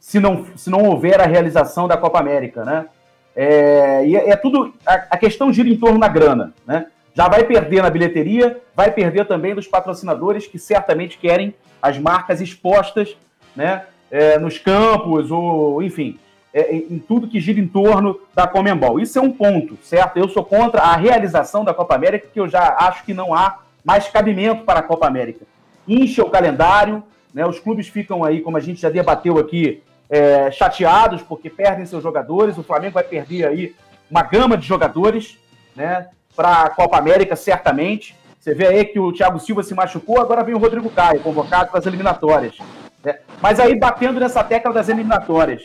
se 0.00 0.18
não, 0.18 0.46
se 0.56 0.70
não 0.70 0.84
houver 0.84 1.20
a 1.20 1.26
realização 1.26 1.86
da 1.86 1.98
Copa 1.98 2.18
América, 2.18 2.64
né? 2.64 2.86
É, 3.36 4.06
e 4.06 4.16
é, 4.16 4.36
tudo. 4.36 4.72
A, 4.86 4.94
a 5.10 5.16
questão 5.18 5.52
gira 5.52 5.68
em 5.68 5.76
torno 5.76 6.00
da 6.00 6.08
grana, 6.08 6.54
né? 6.66 6.86
Já 7.14 7.28
vai 7.28 7.44
perder 7.44 7.82
na 7.82 7.90
bilheteria, 7.90 8.60
vai 8.74 8.90
perder 8.90 9.26
também 9.26 9.54
dos 9.54 9.66
patrocinadores 9.66 10.46
que 10.46 10.58
certamente 10.58 11.18
querem 11.18 11.54
as 11.80 11.98
marcas 11.98 12.40
expostas 12.40 13.16
né, 13.54 13.84
é, 14.10 14.38
nos 14.38 14.58
campos, 14.58 15.30
ou 15.30 15.82
enfim, 15.82 16.18
é, 16.54 16.74
em 16.74 16.98
tudo 16.98 17.28
que 17.28 17.40
gira 17.40 17.60
em 17.60 17.66
torno 17.66 18.20
da 18.34 18.46
Comembol. 18.46 19.00
Isso 19.00 19.18
é 19.18 19.22
um 19.22 19.32
ponto, 19.32 19.78
certo? 19.82 20.16
Eu 20.16 20.28
sou 20.28 20.44
contra 20.44 20.82
a 20.82 20.96
realização 20.96 21.64
da 21.64 21.74
Copa 21.74 21.94
América, 21.94 22.28
que 22.32 22.40
eu 22.40 22.48
já 22.48 22.76
acho 22.78 23.04
que 23.04 23.14
não 23.14 23.34
há 23.34 23.60
mais 23.84 24.08
cabimento 24.08 24.64
para 24.64 24.80
a 24.80 24.82
Copa 24.82 25.06
América. 25.06 25.44
Incha 25.86 26.22
o 26.22 26.30
calendário, 26.30 27.02
né, 27.34 27.44
os 27.46 27.58
clubes 27.58 27.88
ficam 27.88 28.22
aí, 28.22 28.40
como 28.40 28.56
a 28.56 28.60
gente 28.60 28.80
já 28.80 28.90
debateu 28.90 29.38
aqui, 29.38 29.82
é, 30.08 30.50
chateados 30.50 31.22
porque 31.22 31.48
perdem 31.48 31.86
seus 31.86 32.02
jogadores, 32.02 32.58
o 32.58 32.62
Flamengo 32.62 32.94
vai 32.94 33.04
perder 33.04 33.46
aí 33.46 33.74
uma 34.10 34.22
gama 34.22 34.58
de 34.58 34.66
jogadores, 34.66 35.38
né? 35.74 36.08
Para 36.34 36.62
a 36.62 36.70
Copa 36.70 36.98
América, 36.98 37.36
certamente. 37.36 38.16
Você 38.38 38.54
vê 38.54 38.66
aí 38.66 38.84
que 38.84 38.98
o 38.98 39.12
Thiago 39.12 39.38
Silva 39.38 39.62
se 39.62 39.74
machucou, 39.74 40.20
agora 40.20 40.42
vem 40.42 40.54
o 40.54 40.58
Rodrigo 40.58 40.90
Caio, 40.90 41.20
convocado 41.20 41.70
para 41.70 41.78
as 41.78 41.86
eliminatórias. 41.86 42.58
Né? 43.04 43.18
Mas 43.40 43.60
aí, 43.60 43.78
batendo 43.78 44.18
nessa 44.18 44.42
tecla 44.42 44.72
das 44.72 44.88
eliminatórias, 44.88 45.62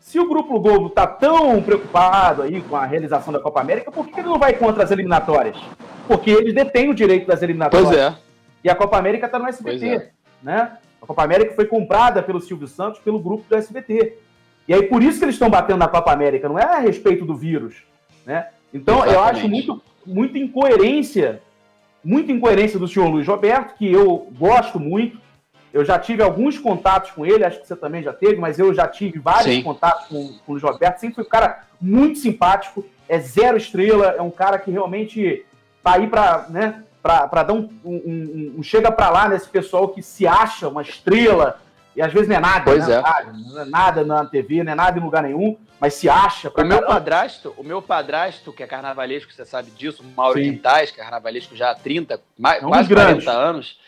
se 0.00 0.18
o 0.18 0.28
Grupo 0.28 0.58
Globo 0.60 0.86
está 0.86 1.06
tão 1.06 1.60
preocupado 1.62 2.42
aí 2.42 2.62
com 2.62 2.76
a 2.76 2.86
realização 2.86 3.32
da 3.32 3.40
Copa 3.40 3.60
América, 3.60 3.90
por 3.90 4.06
que 4.06 4.20
ele 4.20 4.28
não 4.28 4.38
vai 4.38 4.54
contra 4.54 4.84
as 4.84 4.90
eliminatórias? 4.90 5.58
Porque 6.06 6.30
eles 6.30 6.54
detêm 6.54 6.88
o 6.88 6.94
direito 6.94 7.26
das 7.26 7.42
eliminatórias. 7.42 7.88
Pois 7.88 8.00
é. 8.00 8.14
E 8.62 8.70
a 8.70 8.74
Copa 8.74 8.96
América 8.96 9.26
está 9.26 9.38
no 9.38 9.48
SBT. 9.48 9.86
É. 9.86 10.10
Né? 10.42 10.72
A 11.02 11.06
Copa 11.06 11.24
América 11.24 11.54
foi 11.54 11.66
comprada 11.66 12.22
pelo 12.22 12.40
Silvio 12.40 12.66
Santos, 12.66 13.00
pelo 13.00 13.18
grupo 13.18 13.44
do 13.48 13.56
SBT. 13.56 14.16
E 14.68 14.74
aí, 14.74 14.82
por 14.84 15.02
isso 15.02 15.18
que 15.18 15.24
eles 15.24 15.34
estão 15.34 15.50
batendo 15.50 15.78
na 15.78 15.88
Copa 15.88 16.12
América, 16.12 16.48
não 16.48 16.58
é 16.58 16.64
a 16.64 16.78
respeito 16.78 17.24
do 17.24 17.36
vírus. 17.36 17.82
Né? 18.24 18.46
Então, 18.72 19.04
Exatamente. 19.04 19.14
eu 19.14 19.24
acho 19.24 19.48
muito 19.48 19.82
muita 20.06 20.38
incoerência, 20.38 21.42
muita 22.02 22.32
incoerência 22.32 22.78
do 22.78 22.88
senhor 22.88 23.08
Luiz 23.08 23.26
Roberto, 23.26 23.76
que 23.76 23.90
eu 23.90 24.28
gosto 24.38 24.78
muito. 24.78 25.18
Eu 25.72 25.84
já 25.84 25.98
tive 25.98 26.22
alguns 26.22 26.58
contatos 26.58 27.10
com 27.10 27.26
ele, 27.26 27.44
acho 27.44 27.60
que 27.60 27.66
você 27.66 27.76
também 27.76 28.02
já 28.02 28.12
teve, 28.12 28.36
mas 28.36 28.58
eu 28.58 28.72
já 28.72 28.86
tive 28.86 29.18
vários 29.18 29.54
Sim. 29.54 29.62
contatos 29.62 30.06
com, 30.06 30.28
com 30.28 30.52
o 30.52 30.52
Luiz 30.52 30.62
Roberto. 30.62 30.98
Sempre 30.98 31.16
foi 31.16 31.24
um 31.24 31.28
cara 31.28 31.64
muito 31.80 32.18
simpático, 32.18 32.84
é 33.08 33.18
zero 33.18 33.56
estrela, 33.56 34.14
é 34.16 34.22
um 34.22 34.30
cara 34.30 34.58
que 34.58 34.70
realmente 34.70 35.44
tá 35.82 35.94
aí 35.94 36.06
para 36.06 36.46
né, 36.48 36.82
dar 37.02 37.52
um, 37.52 37.68
um, 37.84 37.94
um, 37.94 38.54
um 38.58 38.62
chega 38.62 38.90
para 38.90 39.10
lá 39.10 39.28
nesse 39.28 39.48
pessoal 39.48 39.88
que 39.88 40.02
se 40.02 40.26
acha 40.26 40.68
uma 40.68 40.82
estrela, 40.82 41.60
e 41.96 42.02
às 42.02 42.12
vezes 42.12 42.28
não 42.28 42.36
é 42.36 42.40
nada, 42.40 42.64
pois 42.64 42.86
né? 42.86 42.94
é. 42.94 43.32
não 43.32 43.62
é 43.62 43.64
nada 43.64 44.04
na 44.04 44.24
TV, 44.24 44.62
não 44.62 44.72
é 44.72 44.74
nada 44.74 44.98
em 44.98 45.02
lugar 45.02 45.22
nenhum 45.22 45.56
mas 45.80 45.94
se 45.94 46.08
acha. 46.08 46.50
o 46.54 46.64
meu 46.64 46.82
padrasto, 46.82 47.54
o 47.56 47.62
meu 47.62 47.82
padrasto, 47.82 48.52
que 48.52 48.62
é 48.62 48.66
carnavalesco, 48.66 49.32
você 49.32 49.44
sabe 49.44 49.70
disso, 49.70 50.02
o 50.02 50.06
Mauro 50.16 50.40
Quintais, 50.40 50.90
que 50.90 51.00
é 51.00 51.02
carnavalesco 51.02 51.54
já 51.54 51.70
há 51.70 51.74
30, 51.74 52.20
mais, 52.38 52.62
é 52.62 52.66
um 52.66 52.70
quase 52.70 52.88
grande. 52.88 53.24
40 53.24 53.30
anos. 53.30 53.78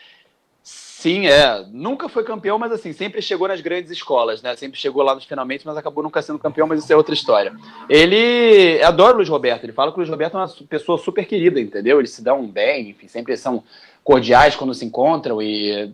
Sim, 0.61 1.27
é. 1.27 1.65
Nunca 1.71 2.09
foi 2.09 2.23
campeão, 2.23 2.59
mas 2.59 2.71
assim, 2.71 2.91
sempre 2.93 3.21
chegou 3.21 3.47
nas 3.47 3.61
grandes 3.61 3.89
escolas, 3.89 4.41
né? 4.41 4.55
Sempre 4.55 4.77
chegou 4.77 5.01
lá 5.01 5.15
nos 5.15 5.23
finalmente, 5.23 5.65
mas 5.65 5.77
acabou 5.77 6.03
nunca 6.03 6.21
sendo 6.21 6.37
campeão, 6.37 6.67
mas 6.67 6.83
isso 6.83 6.91
é 6.91 6.95
outra 6.95 7.13
história. 7.13 7.53
Ele 7.89 8.81
adora 8.83 9.13
o 9.13 9.17
Luiz 9.17 9.29
Roberto, 9.29 9.63
ele 9.63 9.73
fala 9.73 9.91
que 9.91 9.97
o 9.97 9.99
Luiz 9.99 10.09
Roberto 10.09 10.35
é 10.35 10.41
uma 10.41 10.49
pessoa 10.67 10.97
super 10.97 11.25
querida, 11.25 11.59
entendeu? 11.59 11.99
Eles 11.99 12.11
se 12.11 12.21
dão 12.21 12.45
bem, 12.45 12.89
enfim, 12.89 13.07
sempre 13.07 13.35
são 13.37 13.63
cordiais 14.09 14.55
quando 14.55 14.73
se 14.73 14.83
encontram 14.83 15.39
e 15.39 15.93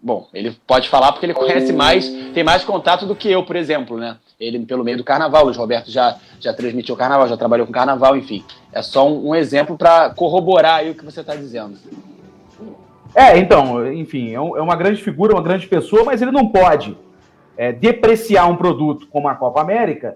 bom, 0.00 0.28
ele 0.32 0.56
pode 0.64 0.88
falar 0.88 1.10
porque 1.10 1.26
ele 1.26 1.34
conhece 1.34 1.72
mais, 1.72 2.08
tem 2.32 2.44
mais 2.44 2.62
contato 2.62 3.04
do 3.04 3.16
que 3.16 3.28
eu, 3.28 3.42
por 3.42 3.56
exemplo, 3.56 3.98
né? 3.98 4.18
Ele 4.38 4.64
pelo 4.64 4.84
meio 4.84 4.96
do 4.96 5.02
carnaval, 5.02 5.48
o 5.48 5.52
Roberto 5.52 5.90
já 5.90 6.16
já 6.38 6.54
transmitiu 6.54 6.94
carnaval, 6.94 7.26
já 7.26 7.36
trabalhou 7.36 7.66
com 7.66 7.72
carnaval, 7.72 8.16
enfim. 8.16 8.44
É 8.72 8.82
só 8.82 9.08
um, 9.08 9.30
um 9.30 9.34
exemplo 9.34 9.76
para 9.76 10.10
corroborar 10.10 10.76
aí 10.76 10.90
o 10.90 10.94
que 10.94 11.04
você 11.04 11.22
está 11.22 11.34
dizendo. 11.34 11.76
É, 13.12 13.36
então, 13.36 13.92
enfim, 13.92 14.30
é, 14.30 14.34
é, 14.34 14.38
uma 14.38 14.76
grande 14.76 15.02
figura, 15.02 15.34
uma 15.34 15.42
grande 15.42 15.66
pessoa, 15.66 16.04
mas 16.04 16.22
ele 16.22 16.30
não 16.30 16.46
pode 16.46 16.96
é, 17.56 17.72
depreciar 17.72 18.46
um 18.46 18.54
produto 18.54 19.08
como 19.08 19.26
a 19.26 19.34
Copa 19.34 19.60
América 19.60 20.14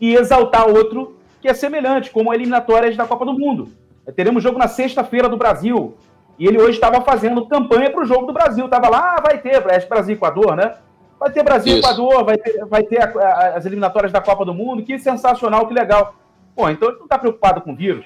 e 0.00 0.14
exaltar 0.14 0.68
outro 0.68 1.16
que 1.40 1.48
é 1.48 1.54
semelhante, 1.54 2.12
como 2.12 2.32
eliminatórias 2.32 2.96
da 2.96 3.08
Copa 3.08 3.24
do 3.24 3.36
Mundo. 3.36 3.70
Teremos 4.14 4.40
jogo 4.40 4.56
na 4.56 4.68
sexta-feira 4.68 5.28
do 5.28 5.36
Brasil, 5.36 5.96
e 6.38 6.46
ele 6.46 6.58
hoje 6.58 6.72
estava 6.72 7.00
fazendo 7.02 7.46
campanha 7.46 7.90
para 7.90 8.02
o 8.02 8.06
jogo 8.06 8.26
do 8.26 8.32
Brasil. 8.32 8.64
Estava 8.64 8.88
lá, 8.88 9.16
ah, 9.16 9.22
vai 9.22 9.38
ter, 9.38 9.60
Brasil 9.60 10.14
Equador, 10.14 10.56
né? 10.56 10.74
Vai 11.18 11.30
ter 11.30 11.42
Brasil 11.42 11.78
Equador, 11.78 12.24
vai 12.24 12.36
ter, 12.36 12.64
vai 12.66 12.82
ter 12.82 13.02
a, 13.02 13.06
a, 13.06 13.46
as 13.56 13.66
eliminatórias 13.66 14.10
da 14.10 14.20
Copa 14.20 14.44
do 14.44 14.54
Mundo. 14.54 14.82
Que 14.82 14.98
sensacional, 14.98 15.66
que 15.66 15.74
legal. 15.74 16.14
Pô, 16.54 16.68
então 16.68 16.88
ele 16.88 16.98
não 16.98 17.04
está 17.04 17.18
preocupado 17.18 17.60
com 17.60 17.72
o 17.72 17.76
vírus. 17.76 18.04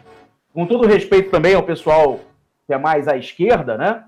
Com 0.52 0.66
todo 0.66 0.86
respeito 0.86 1.30
também 1.30 1.54
ao 1.54 1.62
pessoal 1.62 2.20
que 2.66 2.74
é 2.74 2.78
mais 2.78 3.06
à 3.08 3.16
esquerda, 3.16 3.76
né? 3.76 4.04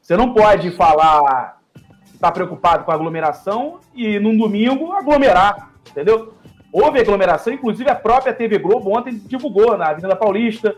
Você 0.00 0.16
não 0.16 0.32
pode 0.32 0.70
falar 0.72 1.58
que 1.74 2.14
está 2.14 2.30
preocupado 2.30 2.84
com 2.84 2.90
a 2.90 2.94
aglomeração 2.94 3.80
e 3.94 4.18
num 4.18 4.36
domingo 4.36 4.92
aglomerar, 4.92 5.70
entendeu? 5.90 6.34
Houve 6.72 7.00
aglomeração, 7.00 7.52
inclusive 7.52 7.88
a 7.90 7.94
própria 7.94 8.34
TV 8.34 8.58
Globo 8.58 8.96
ontem 8.96 9.14
divulgou 9.14 9.76
na 9.76 9.88
Avenida 9.88 10.14
Paulista, 10.14 10.76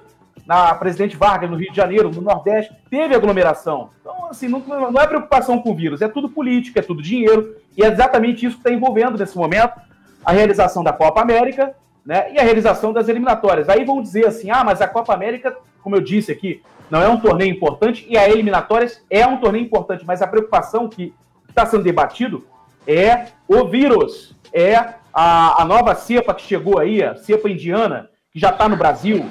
na 0.48 0.74
Presidente 0.74 1.14
Vargas, 1.14 1.50
no 1.50 1.56
Rio 1.56 1.70
de 1.70 1.76
Janeiro, 1.76 2.10
no 2.10 2.22
Nordeste, 2.22 2.74
teve 2.88 3.14
aglomeração. 3.14 3.90
Então, 4.00 4.30
assim, 4.30 4.48
não, 4.48 4.60
não 4.90 4.98
é 4.98 5.06
preocupação 5.06 5.60
com 5.60 5.72
o 5.72 5.74
vírus, 5.74 6.00
é 6.00 6.08
tudo 6.08 6.30
política, 6.30 6.80
é 6.80 6.82
tudo 6.82 7.02
dinheiro, 7.02 7.54
e 7.76 7.84
é 7.84 7.88
exatamente 7.88 8.46
isso 8.46 8.56
que 8.56 8.62
está 8.62 8.72
envolvendo 8.72 9.18
nesse 9.18 9.36
momento 9.36 9.78
a 10.24 10.32
realização 10.32 10.82
da 10.82 10.90
Copa 10.90 11.20
América 11.20 11.74
né, 12.04 12.32
e 12.32 12.38
a 12.38 12.42
realização 12.42 12.94
das 12.94 13.08
eliminatórias. 13.08 13.68
Aí 13.68 13.84
vão 13.84 14.00
dizer 14.00 14.26
assim: 14.26 14.50
ah, 14.50 14.64
mas 14.64 14.80
a 14.80 14.88
Copa 14.88 15.12
América, 15.12 15.54
como 15.82 15.96
eu 15.96 16.00
disse 16.00 16.32
aqui, 16.32 16.62
não 16.90 17.02
é 17.02 17.08
um 17.10 17.20
torneio 17.20 17.54
importante 17.54 18.06
e 18.08 18.16
a 18.16 18.26
eliminatórias 18.26 19.04
é 19.10 19.26
um 19.26 19.36
torneio 19.36 19.66
importante, 19.66 20.02
mas 20.06 20.22
a 20.22 20.26
preocupação 20.26 20.88
que 20.88 21.12
está 21.46 21.66
sendo 21.66 21.84
debatido 21.84 22.46
é 22.86 23.26
o 23.46 23.66
vírus, 23.66 24.34
é 24.50 24.76
a, 25.12 25.62
a 25.62 25.64
nova 25.66 25.94
cepa 25.94 26.32
que 26.32 26.40
chegou 26.40 26.78
aí, 26.78 27.02
a 27.02 27.16
cepa 27.16 27.50
indiana, 27.50 28.08
que 28.32 28.40
já 28.40 28.48
está 28.48 28.66
no 28.66 28.78
Brasil, 28.78 29.26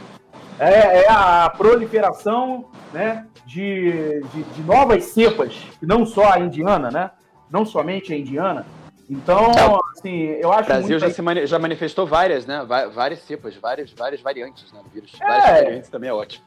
é, 0.60 1.04
é 1.04 1.10
a 1.10 1.50
proliferação 1.50 2.66
né, 2.94 3.26
de, 3.46 4.22
de, 4.34 4.44
de, 4.44 4.62
novas 4.64 5.06
cepas, 5.06 5.56
não 5.82 6.06
só 6.06 6.34
a 6.34 6.40
indiana, 6.40 6.90
né? 6.92 7.12
Não 7.50 7.66
somente 7.66 8.14
a 8.14 8.18
indiana. 8.18 8.66
Então, 9.10 9.80
assim, 9.96 10.24
eu 10.42 10.52
acho. 10.52 10.64
O 10.64 10.66
Brasil 10.66 11.00
já, 11.00 11.10
se 11.10 11.22
mani 11.22 11.46
já 11.46 11.58
manifestou 11.58 12.06
várias, 12.06 12.46
né? 12.46 12.66
Várias 12.94 13.22
cepas, 13.22 13.56
várias, 13.56 13.92
várias 13.92 14.20
variantes 14.22 14.72
né, 14.74 14.80
do 14.84 14.90
vírus. 14.90 15.14
É, 15.22 15.26
várias 15.26 15.64
variantes 15.64 15.90
também 15.90 16.10
é 16.10 16.14
ótimo. 16.14 16.46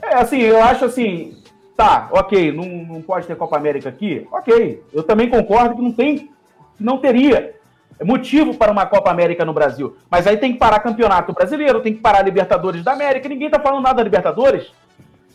É, 0.00 0.14
assim, 0.14 0.40
eu 0.40 0.62
acho 0.62 0.84
assim. 0.84 1.42
Tá, 1.76 2.08
ok, 2.12 2.52
não, 2.52 2.64
não 2.64 3.02
pode 3.02 3.26
ter 3.26 3.36
Copa 3.36 3.56
América 3.56 3.88
aqui? 3.88 4.26
Ok. 4.30 4.82
Eu 4.92 5.02
também 5.02 5.28
concordo 5.28 5.76
que 5.76 5.82
não 5.82 5.92
tem. 5.92 6.30
Não 6.78 6.98
teria 6.98 7.53
motivo 8.02 8.54
para 8.54 8.72
uma 8.72 8.86
Copa 8.86 9.10
América 9.10 9.44
no 9.44 9.52
Brasil. 9.52 9.96
Mas 10.10 10.26
aí 10.26 10.36
tem 10.36 10.52
que 10.52 10.58
parar 10.58 10.80
campeonato 10.80 11.32
brasileiro, 11.32 11.80
tem 11.80 11.94
que 11.94 12.00
parar 12.00 12.22
Libertadores 12.22 12.82
da 12.82 12.92
América. 12.92 13.28
Ninguém 13.28 13.50
tá 13.50 13.60
falando 13.60 13.82
nada 13.82 13.96
da 13.96 14.02
Libertadores. 14.02 14.72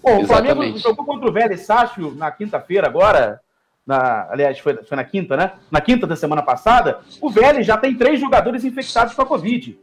Pô, 0.01 0.17
o 0.17 0.25
Flamengo 0.25 0.77
jogou 0.77 1.05
contra 1.05 1.29
o 1.29 1.31
Vélez 1.31 1.61
Sácio 1.61 2.13
na 2.15 2.31
quinta-feira 2.31 2.87
agora. 2.87 3.39
Na, 3.85 4.27
aliás, 4.29 4.59
foi, 4.59 4.75
foi 4.83 4.95
na 4.95 5.03
quinta, 5.03 5.35
né? 5.35 5.53
Na 5.71 5.81
quinta 5.81 6.05
da 6.05 6.15
semana 6.15 6.41
passada. 6.41 6.99
O 7.21 7.29
Vélez 7.29 7.65
já 7.65 7.75
tem 7.77 7.95
três 7.95 8.19
jogadores 8.19 8.63
infectados 8.63 9.13
com 9.13 9.21
a 9.21 9.25
Covid. 9.25 9.77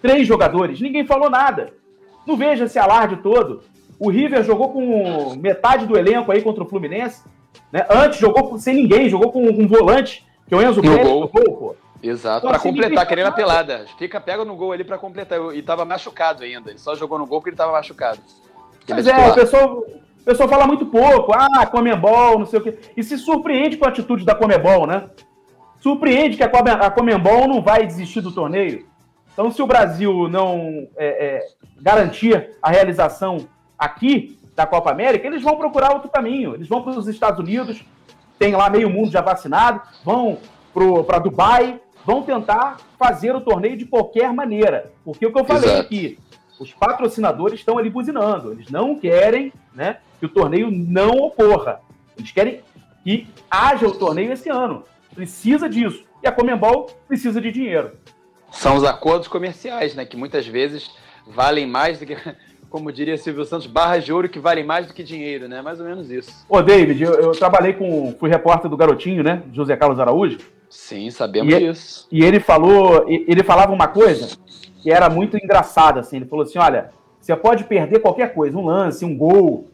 Três 0.00 0.26
jogadores. 0.26 0.80
Ninguém 0.80 1.04
falou 1.04 1.28
nada. 1.28 1.72
Não 2.26 2.36
veja 2.36 2.64
esse 2.64 2.78
alarde 2.78 3.16
todo. 3.16 3.62
O 3.98 4.10
River 4.10 4.44
jogou 4.44 4.70
com 4.72 5.34
metade 5.36 5.86
do 5.86 5.98
elenco 5.98 6.30
aí 6.30 6.40
contra 6.40 6.62
o 6.62 6.68
Fluminense. 6.68 7.24
Né? 7.72 7.84
Antes 7.90 8.18
jogou 8.18 8.58
sem 8.58 8.74
ninguém, 8.74 9.08
jogou 9.08 9.32
com 9.32 9.44
um 9.44 9.66
volante, 9.66 10.24
que 10.46 10.54
é 10.54 10.56
o 10.56 10.62
Enzo 10.62 10.80
Pérez, 10.80 11.06
gol, 11.06 11.28
pô. 11.28 11.76
Exato, 12.02 12.46
então, 12.46 12.50
para 12.50 12.58
completar, 12.60 13.06
querendo 13.06 13.26
a 13.26 13.32
pelada. 13.32 13.86
Fica, 13.98 14.20
pega 14.20 14.44
no 14.44 14.54
gol 14.54 14.72
ali 14.72 14.84
para 14.84 14.98
completar. 14.98 15.38
E 15.54 15.62
tava 15.62 15.84
machucado 15.84 16.44
ainda. 16.44 16.70
Ele 16.70 16.78
só 16.78 16.94
jogou 16.94 17.18
no 17.18 17.26
gol 17.26 17.40
porque 17.40 17.50
ele 17.50 17.56
tava 17.56 17.72
machucado. 17.72 18.20
Mas 18.88 19.06
é, 19.06 19.28
o 19.28 19.34
pessoal, 19.34 19.78
o 19.78 20.24
pessoal 20.24 20.48
fala 20.48 20.66
muito 20.66 20.86
pouco. 20.86 21.32
Ah, 21.34 21.66
Comembol, 21.66 22.38
não 22.38 22.46
sei 22.46 22.60
o 22.60 22.62
quê. 22.62 22.78
E 22.96 23.02
se 23.02 23.18
surpreende 23.18 23.76
com 23.76 23.84
a 23.84 23.88
atitude 23.88 24.24
da 24.24 24.34
Comembol, 24.34 24.86
né? 24.86 25.10
Surpreende 25.80 26.36
que 26.36 26.42
a 26.42 26.90
Comembol 26.90 27.48
não 27.48 27.60
vai 27.60 27.84
desistir 27.86 28.20
do 28.20 28.32
torneio. 28.32 28.86
Então, 29.32 29.50
se 29.50 29.62
o 29.62 29.66
Brasil 29.66 30.28
não 30.28 30.88
é, 30.96 31.06
é, 31.06 31.46
garantir 31.80 32.50
a 32.60 32.70
realização 32.70 33.48
aqui 33.78 34.36
da 34.56 34.66
Copa 34.66 34.90
América, 34.90 35.26
eles 35.26 35.42
vão 35.42 35.56
procurar 35.56 35.92
outro 35.92 36.08
caminho. 36.08 36.54
Eles 36.54 36.66
vão 36.66 36.82
para 36.82 36.98
os 36.98 37.06
Estados 37.06 37.38
Unidos, 37.38 37.84
tem 38.36 38.56
lá 38.56 38.68
meio 38.68 38.90
mundo 38.90 39.12
já 39.12 39.20
vacinado, 39.20 39.80
vão 40.04 40.38
para 41.06 41.20
Dubai, 41.20 41.80
vão 42.04 42.22
tentar 42.22 42.78
fazer 42.98 43.34
o 43.34 43.40
torneio 43.40 43.76
de 43.76 43.86
qualquer 43.86 44.32
maneira. 44.32 44.92
Porque 45.04 45.26
o 45.26 45.32
que 45.32 45.38
eu 45.38 45.44
falei 45.44 45.70
Exato. 45.70 45.80
aqui, 45.80 46.18
os 46.58 46.72
patrocinadores 46.72 47.60
estão 47.60 47.78
ali 47.78 47.90
buzinando. 47.90 48.52
Eles 48.52 48.70
não 48.70 48.98
querem 48.98 49.52
né, 49.74 49.98
que 50.18 50.26
o 50.26 50.28
torneio 50.28 50.70
não 50.70 51.10
ocorra. 51.10 51.80
Eles 52.16 52.32
querem 52.32 52.60
que 53.04 53.26
haja 53.50 53.86
o 53.86 53.96
torneio 53.96 54.32
esse 54.32 54.48
ano. 54.50 54.84
Precisa 55.14 55.68
disso. 55.68 56.04
E 56.22 56.28
a 56.28 56.32
Comembol 56.32 56.90
precisa 57.06 57.40
de 57.40 57.52
dinheiro. 57.52 57.92
São 58.50 58.76
os 58.76 58.84
acordos 58.84 59.28
comerciais, 59.28 59.94
né? 59.94 60.04
Que 60.04 60.16
muitas 60.16 60.46
vezes 60.46 60.90
valem 61.26 61.66
mais 61.66 61.98
do 61.98 62.06
que, 62.06 62.16
como 62.68 62.92
diria 62.92 63.16
Silvio 63.16 63.44
Santos, 63.44 63.66
barras 63.66 64.04
de 64.04 64.12
ouro 64.12 64.28
que 64.28 64.38
valem 64.38 64.64
mais 64.64 64.86
do 64.86 64.94
que 64.94 65.02
dinheiro, 65.02 65.48
né? 65.48 65.62
Mais 65.62 65.80
ou 65.80 65.86
menos 65.86 66.10
isso. 66.10 66.44
Ô, 66.48 66.60
David, 66.60 67.02
eu, 67.02 67.14
eu 67.14 67.32
trabalhei 67.32 67.72
com. 67.72 68.14
fui 68.18 68.28
repórter 68.28 68.70
do 68.70 68.76
Garotinho, 68.76 69.22
né? 69.22 69.42
José 69.52 69.76
Carlos 69.76 70.00
Araújo. 70.00 70.38
Sim, 70.70 71.10
sabemos 71.10 71.52
e, 71.52 71.58
disso. 71.58 72.08
E 72.10 72.24
ele 72.24 72.40
falou, 72.40 73.04
ele 73.08 73.42
falava 73.42 73.72
uma 73.72 73.88
coisa 73.88 74.36
que 74.82 74.90
era 74.90 75.08
muito 75.08 75.36
engraçada, 75.36 76.00
assim. 76.00 76.16
Ele 76.16 76.26
falou 76.26 76.44
assim: 76.44 76.58
olha, 76.58 76.90
você 77.20 77.34
pode 77.36 77.64
perder 77.64 78.00
qualquer 78.00 78.34
coisa, 78.34 78.56
um 78.56 78.64
lance, 78.64 79.04
um 79.04 79.16
gol, 79.16 79.68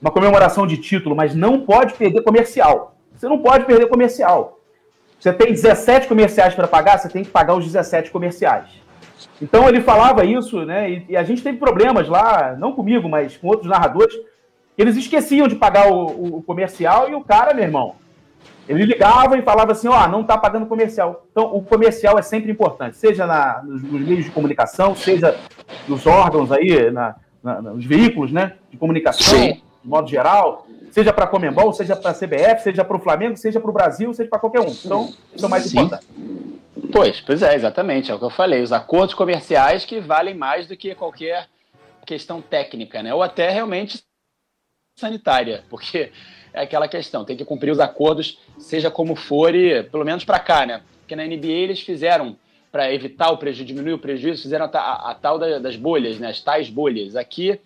uma 0.00 0.10
comemoração 0.10 0.66
de 0.66 0.76
título, 0.76 1.16
mas 1.16 1.34
não 1.34 1.60
pode 1.60 1.94
perder 1.94 2.22
comercial. 2.22 2.96
Você 3.14 3.28
não 3.28 3.38
pode 3.38 3.64
perder 3.64 3.88
comercial. 3.88 4.60
Você 5.18 5.32
tem 5.32 5.52
17 5.52 6.06
comerciais 6.06 6.54
para 6.54 6.68
pagar, 6.68 6.98
você 6.98 7.08
tem 7.08 7.24
que 7.24 7.30
pagar 7.30 7.54
os 7.54 7.64
17 7.64 8.10
comerciais. 8.10 8.68
Então 9.40 9.68
ele 9.68 9.80
falava 9.80 10.24
isso, 10.24 10.64
né? 10.64 10.90
E, 10.90 11.06
e, 11.10 11.16
a 11.16 11.22
gente 11.22 11.42
teve 11.42 11.58
problemas 11.58 12.08
lá, 12.08 12.54
não 12.58 12.72
comigo, 12.72 13.08
mas 13.08 13.36
com 13.36 13.48
outros 13.48 13.70
narradores, 13.70 14.14
eles 14.76 14.96
esqueciam 14.96 15.48
de 15.48 15.56
pagar 15.56 15.90
o, 15.90 16.36
o 16.38 16.42
comercial 16.42 17.08
e 17.08 17.14
o 17.14 17.22
cara, 17.22 17.54
meu 17.54 17.64
irmão, 17.64 17.96
ele 18.68 18.84
ligava 18.84 19.38
e 19.38 19.42
falava 19.42 19.72
assim: 19.72 19.88
ó, 19.88 20.04
oh, 20.04 20.08
não 20.08 20.22
está 20.22 20.36
pagando 20.36 20.66
comercial. 20.66 21.26
Então, 21.30 21.54
o 21.54 21.62
comercial 21.62 22.18
é 22.18 22.22
sempre 22.22 22.50
importante, 22.50 22.96
seja 22.96 23.26
na, 23.26 23.62
nos, 23.62 23.82
nos, 23.82 24.00
meios 24.00 24.24
de 24.24 24.30
comunicação, 24.30 24.94
seja 24.94 25.38
nos 25.86 26.06
órgãos 26.06 26.50
aí, 26.50 26.90
na, 26.90 27.14
na, 27.42 27.62
nos 27.62 27.84
veículos 27.84 28.32
né, 28.32 28.54
de 28.70 28.76
comunicação, 28.76 29.38
Sim. 29.38 29.62
de 29.82 29.88
modo 29.88 30.08
geral, 30.08 30.66
seja 30.90 31.12
para 31.12 31.24
a 31.24 31.28
Comembol, 31.28 31.72
seja 31.72 31.94
para 31.94 32.10
a 32.10 32.14
CBF, 32.14 32.62
seja 32.62 32.84
para 32.84 32.96
o 32.96 33.00
Flamengo, 33.00 33.36
seja 33.36 33.60
para 33.60 33.70
o 33.70 33.74
Brasil, 33.74 34.12
seja 34.12 34.28
para 34.28 34.38
qualquer 34.38 34.60
um. 34.60 34.74
Então, 34.84 35.12
isso 35.34 35.46
é 35.46 35.48
mais 35.48 35.64
Sim. 35.64 35.78
importante. 35.78 36.06
Pois, 36.92 37.20
pois 37.20 37.42
é, 37.42 37.54
exatamente, 37.54 38.10
é 38.10 38.14
o 38.14 38.18
que 38.18 38.24
eu 38.24 38.30
falei. 38.30 38.62
Os 38.62 38.72
acordos 38.72 39.14
comerciais 39.14 39.84
que 39.84 40.00
valem 40.00 40.34
mais 40.34 40.66
do 40.66 40.76
que 40.76 40.94
qualquer 40.94 41.48
questão 42.06 42.40
técnica, 42.40 43.02
né? 43.02 43.12
Ou 43.12 43.22
até 43.22 43.50
realmente 43.50 44.02
sanitária, 44.98 45.64
porque 45.68 46.10
é 46.52 46.62
aquela 46.62 46.88
questão, 46.88 47.24
tem 47.24 47.36
que 47.36 47.44
cumprir 47.44 47.70
os 47.70 47.80
acordos, 47.80 48.38
seja 48.58 48.90
como 48.90 49.14
for, 49.14 49.54
e 49.54 49.82
pelo 49.84 50.04
menos 50.04 50.24
para 50.24 50.38
cá, 50.38 50.66
né? 50.66 50.82
Porque 51.00 51.16
na 51.16 51.24
NBA 51.24 51.46
eles 51.46 51.80
fizeram, 51.80 52.36
para 52.72 52.92
evitar 52.92 53.30
o 53.30 53.38
prejuízo, 53.38 53.66
diminuir 53.66 53.94
o 53.94 53.98
prejuízo, 53.98 54.42
fizeram 54.42 54.66
a, 54.66 54.78
a, 54.78 55.10
a 55.10 55.14
tal 55.14 55.38
da, 55.38 55.58
das 55.58 55.76
bolhas, 55.76 56.18
né? 56.18 56.28
As 56.28 56.40
tais 56.40 56.68
bolhas. 56.68 57.16
Aqui, 57.16 57.58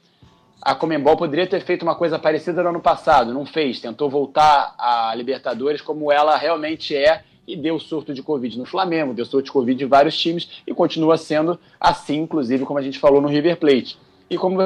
a 0.60 0.74
Comembol 0.74 1.16
poderia 1.16 1.46
ter 1.46 1.60
feito 1.62 1.82
uma 1.82 1.94
coisa 1.94 2.18
parecida 2.18 2.62
no 2.62 2.68
ano 2.68 2.80
passado, 2.80 3.32
não 3.32 3.46
fez, 3.46 3.80
tentou 3.80 4.10
voltar 4.10 4.74
a 4.78 5.14
Libertadores 5.14 5.80
como 5.80 6.12
ela 6.12 6.36
realmente 6.36 6.94
é 6.94 7.22
e 7.46 7.56
deu 7.56 7.78
surto 7.78 8.12
de 8.12 8.22
Covid 8.22 8.58
no 8.58 8.66
Flamengo, 8.66 9.14
deu 9.14 9.24
surto 9.24 9.46
de 9.46 9.52
Covid 9.52 9.82
em 9.82 9.88
vários 9.88 10.16
times 10.16 10.62
e 10.66 10.74
continua 10.74 11.16
sendo 11.16 11.58
assim, 11.80 12.18
inclusive, 12.18 12.64
como 12.64 12.78
a 12.78 12.82
gente 12.82 12.98
falou 12.98 13.20
no 13.20 13.28
River 13.28 13.56
Plate. 13.56 13.98
E 14.28 14.38
como 14.38 14.60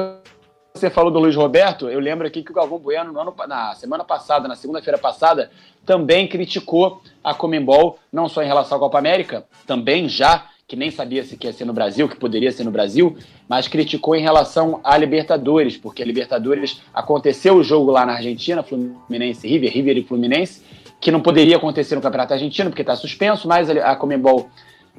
você 0.75 0.89
falou 0.89 1.09
do 1.09 1.19
Luiz 1.19 1.35
Roberto, 1.37 1.87
eu 1.87 2.01
lembro 2.01 2.27
aqui 2.27 2.43
que 2.43 2.51
o 2.51 2.53
Galvão 2.53 2.77
Bueno, 2.77 3.13
no 3.13 3.19
ano, 3.19 3.33
na 3.47 3.73
semana 3.75 4.03
passada, 4.03 4.45
na 4.45 4.55
segunda-feira 4.55 4.97
passada, 4.97 5.49
também 5.85 6.27
criticou 6.27 7.01
a 7.23 7.33
Comembol, 7.33 7.97
não 8.11 8.27
só 8.27 8.43
em 8.43 8.47
relação 8.47 8.75
à 8.75 8.79
Copa 8.79 8.97
América, 8.97 9.45
também 9.65 10.09
já, 10.09 10.47
que 10.67 10.75
nem 10.75 10.91
sabia 10.91 11.23
se 11.23 11.37
ia 11.41 11.53
ser 11.53 11.63
no 11.63 11.71
Brasil, 11.71 12.09
que 12.09 12.17
poderia 12.17 12.51
ser 12.51 12.65
no 12.65 12.71
Brasil, 12.71 13.15
mas 13.47 13.69
criticou 13.69 14.17
em 14.17 14.21
relação 14.21 14.81
à 14.83 14.97
Libertadores, 14.97 15.77
porque 15.77 16.03
a 16.03 16.05
Libertadores 16.05 16.81
aconteceu 16.93 17.55
o 17.55 17.63
jogo 17.63 17.89
lá 17.89 18.05
na 18.05 18.15
Argentina, 18.15 18.61
Fluminense 18.61 19.47
River, 19.47 19.71
River 19.71 19.97
e 19.97 20.03
Fluminense, 20.03 20.61
que 20.99 21.09
não 21.09 21.21
poderia 21.21 21.55
acontecer 21.55 21.95
no 21.95 22.01
Campeonato 22.01 22.33
Argentino, 22.33 22.69
porque 22.69 22.81
está 22.81 22.97
suspenso, 22.97 23.47
mas 23.47 23.69
a 23.69 23.95
Comembol, 23.95 24.49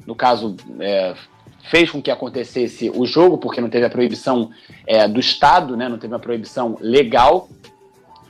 no 0.07 0.15
caso, 0.15 0.55
é, 0.79 1.13
fez 1.69 1.91
com 1.91 2.01
que 2.01 2.11
acontecesse 2.11 2.89
o 2.93 3.05
jogo, 3.05 3.37
porque 3.37 3.61
não 3.61 3.69
teve 3.69 3.85
a 3.85 3.89
proibição 3.89 4.49
é, 4.85 5.07
do 5.07 5.19
Estado, 5.19 5.75
né, 5.77 5.87
não 5.87 5.97
teve 5.97 6.13
uma 6.13 6.19
proibição 6.19 6.77
legal, 6.79 7.49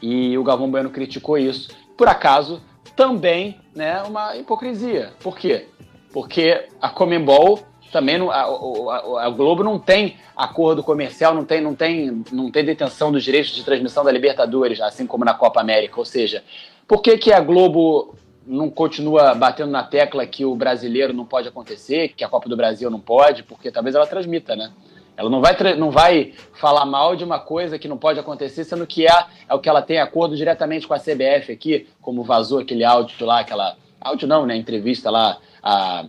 e 0.02 0.38
o 0.38 0.44
Galvão 0.44 0.70
Bueno 0.70 0.90
criticou 0.90 1.38
isso. 1.38 1.70
Por 1.96 2.08
acaso, 2.08 2.62
também 2.96 3.60
né, 3.76 4.02
uma 4.04 4.36
hipocrisia. 4.36 5.14
Por 5.20 5.38
quê? 5.38 5.68
Porque 6.12 6.68
a 6.82 6.90
Comembol 6.90 7.60
também 7.92 8.18
a, 8.30 8.34
a, 8.34 9.26
a, 9.26 9.30
Globo 9.30 9.64
não 9.64 9.80
tem 9.80 10.18
acordo 10.36 10.84
comercial, 10.84 11.34
não 11.34 11.46
tem, 11.46 11.62
não, 11.62 11.74
tem, 11.74 12.24
não 12.32 12.52
tem 12.52 12.66
detenção 12.66 13.12
dos 13.12 13.24
direitos 13.24 13.52
de 13.52 13.64
transmissão 13.64 14.04
da 14.04 14.12
Libertadores, 14.12 14.82
assim 14.82 15.08
como 15.08 15.24
na 15.24 15.34
Copa 15.34 15.62
América. 15.62 15.98
Ou 15.98 16.06
seja, 16.06 16.44
por 16.88 17.02
que, 17.02 17.18
que 17.18 17.32
a 17.32 17.40
Globo 17.40 18.16
não 18.48 18.70
continua 18.70 19.36
batendo 19.36 19.72
na 19.72 19.84
tecla 19.84 20.26
que 20.26 20.46
o 20.46 20.56
brasileiro 20.56 21.14
não 21.14 21.26
pode 21.26 21.48
acontecer, 21.48 22.10
que 22.10 22.24
a 22.24 22.30
Copa 22.30 22.48
do 22.48 22.56
Brasil 22.56 22.90
não 22.90 23.00
pode, 23.00 23.44
porque 23.44 23.70
talvez 23.70 23.94
ela 23.94 24.08
transmita, 24.08 24.56
né? 24.56 24.72
Ela 25.18 25.30
não 25.30 25.42
vai, 25.42 25.76
não 25.76 25.92
vai 25.92 26.34
falar 26.54 26.86
mal 26.86 27.16
de 27.16 27.24
uma 27.24 27.40
coisa 27.40 27.80
que 27.80 27.88
não 27.88 27.98
pode 27.98 28.20
acontecer, 28.20 28.64
sendo 28.64 28.86
que 28.86 29.08
é, 29.08 29.26
é 29.50 29.54
o 29.54 29.60
que 29.60 29.68
ela 29.68 29.82
tem 29.82 30.00
acordo 30.00 30.38
diretamente 30.38 30.88
com 30.88 30.94
a 30.94 31.00
CBF 31.00 31.52
aqui, 31.52 31.88
como 32.02 32.24
vazou 32.24 32.60
aquele 32.60 32.84
áudio 32.84 33.26
lá, 33.26 33.40
aquela. 33.40 33.76
Áudio 34.00 34.28
não, 34.28 34.46
né? 34.46 34.56
Entrevista 34.56 35.10
lá, 35.10 35.40
a, 35.62 36.06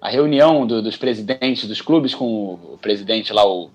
a 0.00 0.08
reunião 0.08 0.66
do, 0.66 0.80
dos 0.80 0.96
presidentes 0.96 1.68
dos 1.68 1.82
clubes 1.82 2.14
com 2.14 2.54
o 2.54 2.78
presidente 2.80 3.32
lá, 3.32 3.46
o. 3.46 3.70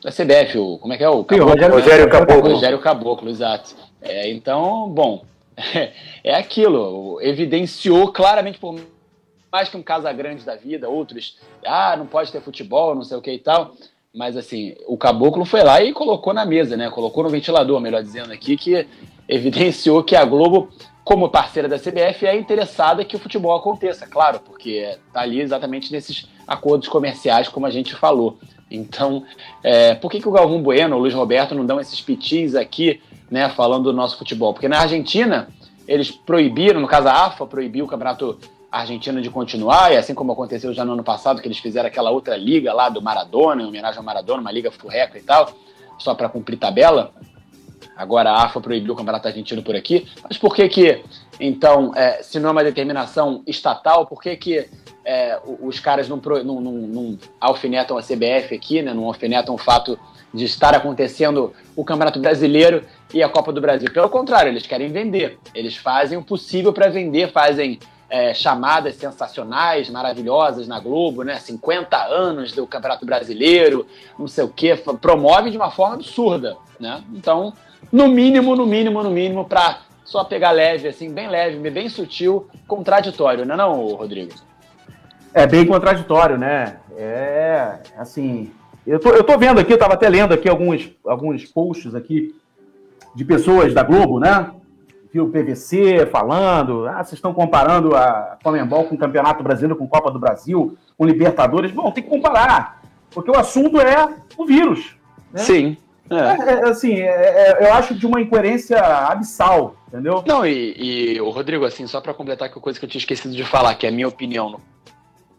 Da 0.00 0.12
CBF, 0.12 0.58
o, 0.58 0.78
como 0.78 0.92
é 0.94 0.96
que 0.96 1.02
é? 1.02 1.08
O 1.08 1.24
Caboclo, 1.24 1.52
Rogério, 1.52 1.74
Rogério 1.74 2.08
Caboclo. 2.08 2.52
Rogério 2.52 2.78
Caboclo, 2.78 3.28
exato. 3.28 3.74
É, 4.00 4.30
então, 4.30 4.88
bom, 4.88 5.24
é 6.22 6.34
aquilo, 6.34 7.18
evidenciou 7.20 8.12
claramente, 8.12 8.58
por 8.58 8.78
mais 9.50 9.68
que 9.68 9.76
um 9.76 9.82
Casagrande 9.82 10.44
da 10.44 10.54
vida, 10.54 10.88
outros, 10.88 11.38
ah, 11.66 11.96
não 11.96 12.06
pode 12.06 12.30
ter 12.30 12.40
futebol, 12.40 12.94
não 12.94 13.02
sei 13.02 13.16
o 13.16 13.22
que 13.22 13.32
e 13.32 13.38
tal, 13.38 13.74
mas 14.14 14.36
assim, 14.36 14.74
o 14.86 14.96
Caboclo 14.96 15.44
foi 15.44 15.62
lá 15.62 15.82
e 15.82 15.92
colocou 15.92 16.32
na 16.32 16.46
mesa, 16.46 16.76
né? 16.76 16.90
Colocou 16.90 17.24
no 17.24 17.30
ventilador, 17.30 17.80
melhor 17.80 18.02
dizendo 18.02 18.32
aqui, 18.32 18.56
que 18.56 18.86
evidenciou 19.28 20.02
que 20.02 20.16
a 20.16 20.24
Globo, 20.24 20.70
como 21.04 21.28
parceira 21.28 21.68
da 21.68 21.78
CBF, 21.78 22.26
é 22.26 22.36
interessada 22.36 23.04
que 23.04 23.16
o 23.16 23.18
futebol 23.18 23.54
aconteça, 23.54 24.06
claro, 24.06 24.40
porque 24.40 24.96
tá 25.12 25.20
ali 25.20 25.40
exatamente 25.40 25.92
nesses 25.92 26.28
acordos 26.46 26.88
comerciais, 26.88 27.48
como 27.48 27.66
a 27.66 27.70
gente 27.70 27.94
falou. 27.94 28.38
Então, 28.70 29.24
é, 29.62 29.94
por 29.94 30.10
que, 30.10 30.20
que 30.20 30.28
o 30.28 30.32
Galvão 30.32 30.62
Bueno, 30.62 30.96
o 30.96 30.98
Luiz 30.98 31.14
Roberto 31.14 31.54
não 31.54 31.64
dão 31.64 31.80
esses 31.80 32.00
pitis 32.00 32.54
aqui 32.54 33.00
né, 33.30 33.48
falando 33.50 33.84
do 33.84 33.92
nosso 33.92 34.16
futebol. 34.16 34.52
Porque 34.52 34.68
na 34.68 34.80
Argentina, 34.80 35.48
eles 35.86 36.10
proibiram, 36.10 36.80
no 36.80 36.86
caso 36.86 37.08
a 37.08 37.26
AFA 37.26 37.46
proibiu 37.46 37.84
o 37.84 37.88
campeonato 37.88 38.38
argentino 38.70 39.22
de 39.22 39.30
continuar, 39.30 39.92
e 39.92 39.96
assim 39.96 40.14
como 40.14 40.32
aconteceu 40.32 40.72
já 40.74 40.84
no 40.84 40.92
ano 40.92 41.02
passado, 41.02 41.40
que 41.40 41.48
eles 41.48 41.58
fizeram 41.58 41.88
aquela 41.88 42.10
outra 42.10 42.36
liga 42.36 42.72
lá 42.72 42.88
do 42.88 43.00
Maradona, 43.00 43.62
em 43.62 43.66
homenagem 43.66 43.98
ao 43.98 44.04
Maradona, 44.04 44.40
uma 44.40 44.52
liga 44.52 44.70
furreca 44.70 45.18
e 45.18 45.22
tal, 45.22 45.52
só 45.98 46.14
para 46.14 46.28
cumprir 46.28 46.58
tabela. 46.58 47.12
Agora 47.96 48.30
a 48.30 48.44
AFA 48.44 48.60
proibiu 48.60 48.92
o 48.92 48.96
campeonato 48.96 49.26
argentino 49.26 49.62
por 49.62 49.74
aqui. 49.74 50.06
Mas 50.22 50.36
por 50.38 50.54
que 50.54 50.68
que, 50.68 51.02
então, 51.40 51.92
é, 51.96 52.22
se 52.22 52.38
não 52.38 52.50
é 52.50 52.52
uma 52.52 52.64
determinação 52.64 53.42
estatal, 53.46 54.06
por 54.06 54.22
que 54.22 54.36
que 54.36 54.68
é, 55.04 55.40
os 55.60 55.80
caras 55.80 56.08
não, 56.08 56.20
não, 56.44 56.60
não, 56.60 56.72
não, 56.72 57.18
alfinetam 57.40 57.96
a 57.96 58.02
CBF 58.02 58.54
aqui, 58.54 58.82
né, 58.82 58.92
não 58.92 59.06
alfinetam 59.06 59.54
o 59.54 59.58
fato 59.58 59.98
de 60.32 60.44
estar 60.44 60.74
acontecendo 60.74 61.52
o 61.74 61.84
Campeonato 61.84 62.20
Brasileiro 62.20 62.84
e 63.12 63.22
a 63.22 63.28
Copa 63.28 63.52
do 63.52 63.60
Brasil. 63.60 63.90
Pelo 63.90 64.08
contrário, 64.08 64.50
eles 64.50 64.66
querem 64.66 64.88
vender. 64.88 65.38
Eles 65.54 65.76
fazem 65.76 66.18
o 66.18 66.22
possível 66.22 66.72
para 66.72 66.88
vender, 66.88 67.32
fazem 67.32 67.78
é, 68.10 68.32
chamadas 68.32 68.96
sensacionais, 68.96 69.90
maravilhosas 69.90 70.66
na 70.66 70.80
Globo, 70.80 71.22
né? 71.22 71.38
50 71.38 71.96
anos 71.96 72.52
do 72.52 72.66
Campeonato 72.66 73.04
Brasileiro, 73.04 73.86
não 74.18 74.26
sei 74.28 74.44
o 74.44 74.48
quê, 74.48 74.76
promove 75.00 75.50
de 75.50 75.56
uma 75.56 75.70
forma 75.70 75.94
absurda, 75.94 76.56
né? 76.80 77.02
Então, 77.14 77.52
no 77.92 78.08
mínimo, 78.08 78.56
no 78.56 78.66
mínimo, 78.66 79.02
no 79.02 79.10
mínimo, 79.10 79.44
para 79.44 79.80
só 80.04 80.24
pegar 80.24 80.52
leve, 80.52 80.88
assim, 80.88 81.12
bem 81.12 81.28
leve, 81.28 81.70
bem 81.70 81.88
sutil, 81.88 82.48
contraditório, 82.66 83.44
não 83.44 83.54
é 83.54 83.58
não, 83.58 83.86
Rodrigo? 83.88 84.32
É 85.34 85.46
bem 85.46 85.66
contraditório, 85.66 86.38
né? 86.38 86.78
É, 86.96 87.78
assim, 87.96 88.50
eu 88.88 88.98
tô, 88.98 89.10
eu 89.10 89.22
tô 89.22 89.36
vendo 89.36 89.60
aqui, 89.60 89.72
eu 89.72 89.78
tava 89.78 89.94
até 89.94 90.08
lendo 90.08 90.32
aqui 90.32 90.48
alguns, 90.48 90.90
alguns 91.06 91.44
posts 91.44 91.94
aqui 91.94 92.34
de 93.14 93.24
pessoas 93.24 93.74
da 93.74 93.82
Globo, 93.82 94.18
né? 94.18 94.50
Vi 95.12 95.20
o 95.20 95.28
PVC 95.28 96.06
falando, 96.06 96.86
ah, 96.86 97.02
vocês 97.02 97.14
estão 97.14 97.34
comparando 97.34 97.94
a 97.94 98.38
Comembol 98.42 98.84
com 98.84 98.94
o 98.94 98.98
Campeonato 98.98 99.42
Brasileiro, 99.42 99.76
com 99.76 99.86
Copa 99.86 100.10
do 100.10 100.18
Brasil, 100.18 100.76
com 100.96 101.04
Libertadores. 101.04 101.70
Bom, 101.70 101.90
tem 101.90 102.02
que 102.02 102.10
comparar, 102.10 102.82
porque 103.10 103.30
o 103.30 103.38
assunto 103.38 103.80
é 103.80 104.08
o 104.36 104.46
vírus. 104.46 104.96
Né? 105.32 105.40
Sim. 105.40 105.76
É. 106.10 106.16
É, 106.16 106.52
é 106.60 106.68
assim, 106.68 106.94
é, 106.94 107.06
é, 107.06 107.66
eu 107.66 107.74
acho 107.74 107.94
de 107.94 108.06
uma 108.06 108.20
incoerência 108.20 108.80
abissal, 108.80 109.76
entendeu? 109.88 110.24
Não, 110.26 110.46
e, 110.46 111.14
e 111.14 111.20
o 111.20 111.28
Rodrigo, 111.28 111.64
assim, 111.66 111.86
só 111.86 112.00
para 112.00 112.14
completar 112.14 112.50
com 112.50 112.58
a 112.58 112.62
coisa 112.62 112.78
que 112.78 112.84
eu 112.84 112.88
tinha 112.88 113.00
esquecido 113.00 113.34
de 113.34 113.44
falar, 113.44 113.74
que 113.74 113.86
é 113.86 113.90
a 113.90 113.92
minha 113.92 114.08
opinião 114.08 114.50
no 114.50 114.60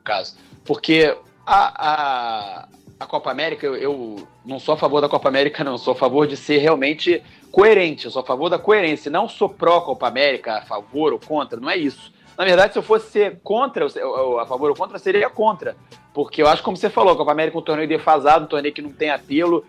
caso. 0.04 0.38
Porque 0.64 1.16
a, 1.46 1.90
a, 1.90 2.68
a 3.00 3.06
Copa 3.06 3.32
América, 3.32 3.66
eu, 3.66 3.76
eu, 3.76 4.28
não 4.46 4.60
sou 4.60 4.74
a 4.74 4.78
favor 4.78 5.00
da 5.00 5.08
Copa 5.08 5.30
América, 5.30 5.64
não, 5.64 5.78
sou 5.78 5.94
a 5.94 5.96
favor 5.96 6.28
de 6.28 6.36
ser 6.36 6.58
realmente 6.58 7.24
coerente, 7.50 8.06
eu 8.06 8.12
sou 8.12 8.22
a 8.22 8.26
favor 8.26 8.50
da 8.50 8.60
coerência, 8.60 9.10
não 9.10 9.30
sou 9.30 9.48
pró-Copa 9.48 10.06
América, 10.06 10.58
a 10.58 10.62
favor 10.62 11.14
ou 11.14 11.20
contra, 11.20 11.60
não 11.60 11.70
é 11.70 11.78
isso. 11.78 12.12
Na 12.38 12.44
verdade, 12.44 12.74
se 12.74 12.80
eu 12.80 12.84
fosse 12.84 13.10
ser 13.10 13.40
contra, 13.42 13.86
a 13.86 14.46
favor 14.46 14.70
ou 14.70 14.76
contra, 14.76 15.00
seria 15.00 15.30
contra. 15.30 15.78
Porque 16.14 16.42
eu 16.42 16.48
acho, 16.48 16.62
como 16.62 16.76
você 16.76 16.90
falou, 16.90 17.14
a 17.14 17.16
Copa 17.16 17.32
América 17.32 17.58
é 17.58 17.60
um 17.60 17.64
torneio 17.64 17.88
defasado, 17.88 18.46
um 18.46 18.48
torneio 18.50 18.74
que 18.74 18.82
não 18.82 18.92
tem 18.92 19.10
apelo, 19.10 19.66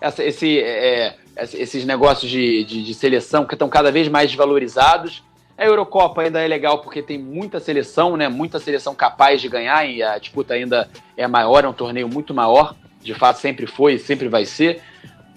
essa, 0.00 0.24
esse, 0.24 0.60
é, 0.60 1.16
é 1.36 1.42
esses 1.42 1.84
negócios 1.84 2.30
de, 2.30 2.64
de, 2.64 2.82
de 2.82 2.94
seleção 2.94 3.46
que 3.46 3.54
estão 3.54 3.68
cada 3.68 3.92
vez 3.92 4.08
mais 4.08 4.30
desvalorizados. 4.30 5.22
A 5.56 5.64
Eurocopa 5.64 6.22
ainda 6.22 6.40
é 6.40 6.48
legal 6.48 6.78
porque 6.78 7.00
tem 7.00 7.16
muita 7.16 7.60
seleção, 7.60 8.16
né? 8.16 8.28
Muita 8.28 8.58
seleção 8.58 8.94
capaz 8.94 9.40
de 9.40 9.48
ganhar 9.48 9.88
e 9.88 10.02
a 10.02 10.18
disputa 10.18 10.54
ainda 10.54 10.88
é 11.16 11.28
maior, 11.28 11.64
é 11.64 11.68
um 11.68 11.72
torneio 11.72 12.08
muito 12.08 12.34
maior. 12.34 12.74
De 13.00 13.14
fato, 13.14 13.38
sempre 13.38 13.66
foi 13.66 13.94
e 13.94 13.98
sempre 13.98 14.28
vai 14.28 14.44
ser. 14.44 14.82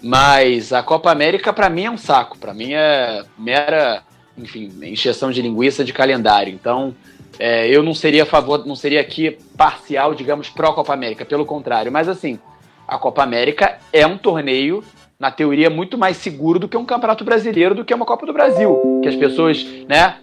Mas 0.02 0.72
a 0.72 0.82
Copa 0.82 1.10
América, 1.10 1.52
para 1.52 1.68
mim, 1.68 1.84
é 1.84 1.90
um 1.90 1.96
saco. 1.96 2.36
Para 2.38 2.52
mim, 2.52 2.72
é 2.72 3.24
mera, 3.38 4.02
enfim, 4.36 4.72
encheção 4.82 5.30
de 5.30 5.40
linguiça 5.40 5.84
de 5.84 5.92
calendário. 5.92 6.52
Então, 6.52 6.94
é, 7.38 7.68
eu 7.68 7.82
não 7.82 7.94
seria 7.94 8.24
a 8.24 8.26
favor, 8.26 8.66
não 8.66 8.74
seria 8.74 9.00
aqui 9.00 9.38
parcial, 9.56 10.14
digamos, 10.14 10.48
pró-Copa 10.48 10.92
América. 10.92 11.24
Pelo 11.24 11.46
contrário. 11.46 11.92
Mas, 11.92 12.08
assim, 12.08 12.40
a 12.88 12.98
Copa 12.98 13.22
América 13.22 13.78
é 13.92 14.06
um 14.06 14.18
torneio, 14.18 14.82
na 15.18 15.32
teoria, 15.32 15.68
muito 15.68 15.98
mais 15.98 16.16
seguro 16.16 16.60
do 16.60 16.68
que 16.68 16.76
um 16.76 16.84
Campeonato 16.84 17.24
Brasileiro, 17.24 17.74
do 17.74 17.84
que 17.84 17.92
uma 17.92 18.06
Copa 18.06 18.24
do 18.24 18.32
Brasil. 18.32 19.00
Que 19.02 19.08
as 19.08 19.16
pessoas, 19.16 19.64
né, 19.88 20.18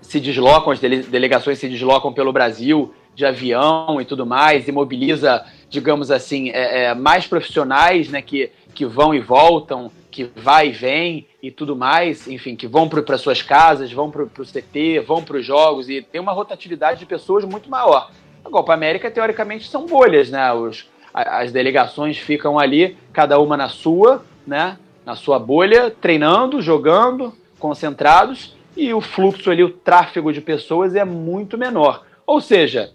se 0.00 0.18
deslocam, 0.18 0.72
as 0.72 0.80
delegações 0.80 1.58
se 1.58 1.68
deslocam 1.68 2.12
pelo 2.12 2.32
Brasil 2.32 2.92
de 3.14 3.24
avião 3.24 4.00
e 4.00 4.04
tudo 4.04 4.26
mais, 4.26 4.66
e 4.66 4.72
mobiliza, 4.72 5.44
digamos 5.68 6.10
assim, 6.10 6.50
é, 6.50 6.84
é, 6.84 6.94
mais 6.94 7.26
profissionais, 7.26 8.08
né, 8.08 8.20
que, 8.20 8.50
que 8.74 8.84
vão 8.84 9.14
e 9.14 9.20
voltam, 9.20 9.90
que 10.10 10.24
vai 10.24 10.68
e 10.68 10.72
vem 10.72 11.26
e 11.40 11.50
tudo 11.50 11.76
mais, 11.76 12.26
enfim, 12.26 12.56
que 12.56 12.66
vão 12.66 12.88
para 12.88 13.18
suas 13.18 13.40
casas, 13.40 13.92
vão 13.92 14.10
para 14.10 14.22
o 14.22 14.28
CT, 14.44 15.00
vão 15.06 15.22
para 15.22 15.36
os 15.36 15.46
jogos, 15.46 15.88
e 15.88 16.02
tem 16.02 16.20
uma 16.20 16.32
rotatividade 16.32 16.98
de 16.98 17.06
pessoas 17.06 17.44
muito 17.44 17.70
maior. 17.70 18.10
A 18.44 18.50
Copa 18.50 18.72
América, 18.72 19.10
teoricamente, 19.10 19.68
são 19.68 19.86
bolhas, 19.86 20.30
né? 20.30 20.52
Os, 20.52 20.88
as 21.26 21.52
delegações 21.52 22.18
ficam 22.18 22.58
ali, 22.58 22.96
cada 23.12 23.38
uma 23.38 23.56
na 23.56 23.68
sua, 23.68 24.24
né? 24.46 24.78
Na 25.04 25.16
sua 25.16 25.38
bolha, 25.38 25.90
treinando, 25.90 26.60
jogando, 26.60 27.32
concentrados, 27.58 28.56
e 28.76 28.92
o 28.94 29.00
fluxo 29.00 29.50
ali, 29.50 29.64
o 29.64 29.70
tráfego 29.70 30.32
de 30.32 30.40
pessoas 30.40 30.94
é 30.94 31.04
muito 31.04 31.58
menor. 31.58 32.04
Ou 32.26 32.40
seja, 32.40 32.92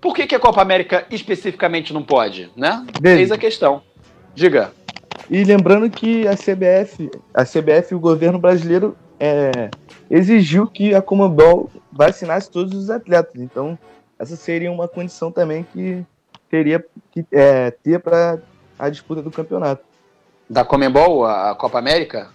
por 0.00 0.14
que, 0.14 0.26
que 0.26 0.34
a 0.34 0.40
Copa 0.40 0.60
América 0.60 1.06
especificamente 1.10 1.94
não 1.94 2.02
pode, 2.02 2.50
né? 2.54 2.84
Eis 3.02 3.32
a 3.32 3.38
questão. 3.38 3.82
Diga. 4.34 4.72
E 5.30 5.42
lembrando 5.44 5.88
que 5.88 6.28
a 6.28 6.34
CBF, 6.34 7.10
a 7.32 7.44
CBF 7.44 7.92
e 7.92 7.94
o 7.94 8.00
governo 8.00 8.38
brasileiro 8.38 8.94
é, 9.18 9.70
exigiu 10.10 10.66
que 10.66 10.94
a 10.94 11.00
Comembol 11.00 11.70
vacinasse 11.90 12.50
todos 12.50 12.74
os 12.74 12.90
atletas. 12.90 13.40
Então, 13.40 13.78
essa 14.18 14.36
seria 14.36 14.70
uma 14.70 14.86
condição 14.86 15.32
também 15.32 15.64
que 15.72 16.04
teria 16.50 16.84
que 17.10 17.24
é, 17.32 17.70
ter 17.70 18.00
para 18.00 18.38
a 18.78 18.88
disputa 18.88 19.22
do 19.22 19.30
campeonato. 19.30 19.84
Da 20.48 20.64
Comembol, 20.64 21.24
a 21.24 21.54
Copa 21.54 21.78
América? 21.78 22.30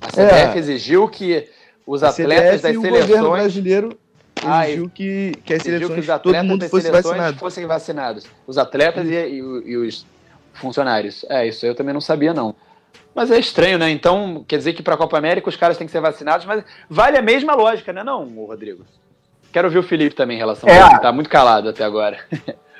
A 0.00 0.08
CBF 0.08 0.56
é, 0.56 0.58
exigiu 0.58 1.08
que 1.08 1.48
os 1.86 2.02
atletas 2.02 2.60
das 2.60 2.72
seleções. 2.72 3.04
O 3.04 3.06
governo 3.06 3.30
brasileiro 3.30 3.98
ah, 4.44 4.66
exigiu 4.66 4.90
que, 4.90 5.32
que 5.44 5.54
as 5.54 5.62
seleções, 5.62 5.94
que 5.94 6.00
os 6.00 6.10
atletas 6.10 6.40
todo 6.40 6.48
mundo 6.48 6.68
fosse 6.68 6.90
vacinado. 6.90 7.38
fossem 7.38 7.66
vacinados. 7.66 8.26
Os 8.46 8.58
atletas 8.58 9.06
e, 9.06 9.14
e, 9.14 9.36
e 9.36 9.76
os 9.76 10.04
funcionários. 10.54 11.24
É, 11.28 11.46
isso 11.46 11.64
eu 11.64 11.74
também 11.74 11.94
não 11.94 12.00
sabia, 12.00 12.34
não. 12.34 12.54
Mas 13.14 13.30
é 13.30 13.38
estranho, 13.38 13.78
né? 13.78 13.90
Então, 13.90 14.44
quer 14.48 14.56
dizer 14.56 14.72
que 14.72 14.82
para 14.82 14.94
a 14.94 14.96
Copa 14.98 15.18
América 15.18 15.48
os 15.48 15.56
caras 15.56 15.76
têm 15.76 15.86
que 15.86 15.92
ser 15.92 16.00
vacinados, 16.00 16.46
mas 16.46 16.64
vale 16.88 17.18
a 17.18 17.22
mesma 17.22 17.54
lógica, 17.54 17.92
né, 17.92 18.02
não, 18.02 18.24
Rodrigo? 18.46 18.84
Quero 19.52 19.68
ouvir 19.68 19.78
o 19.78 19.82
Felipe 19.82 20.14
também 20.14 20.36
em 20.36 20.40
relação 20.40 20.68
é. 20.68 20.80
a 20.80 20.88
isso, 20.88 21.00
tá 21.00 21.12
muito 21.12 21.28
calado 21.28 21.68
até 21.68 21.84
agora. 21.84 22.18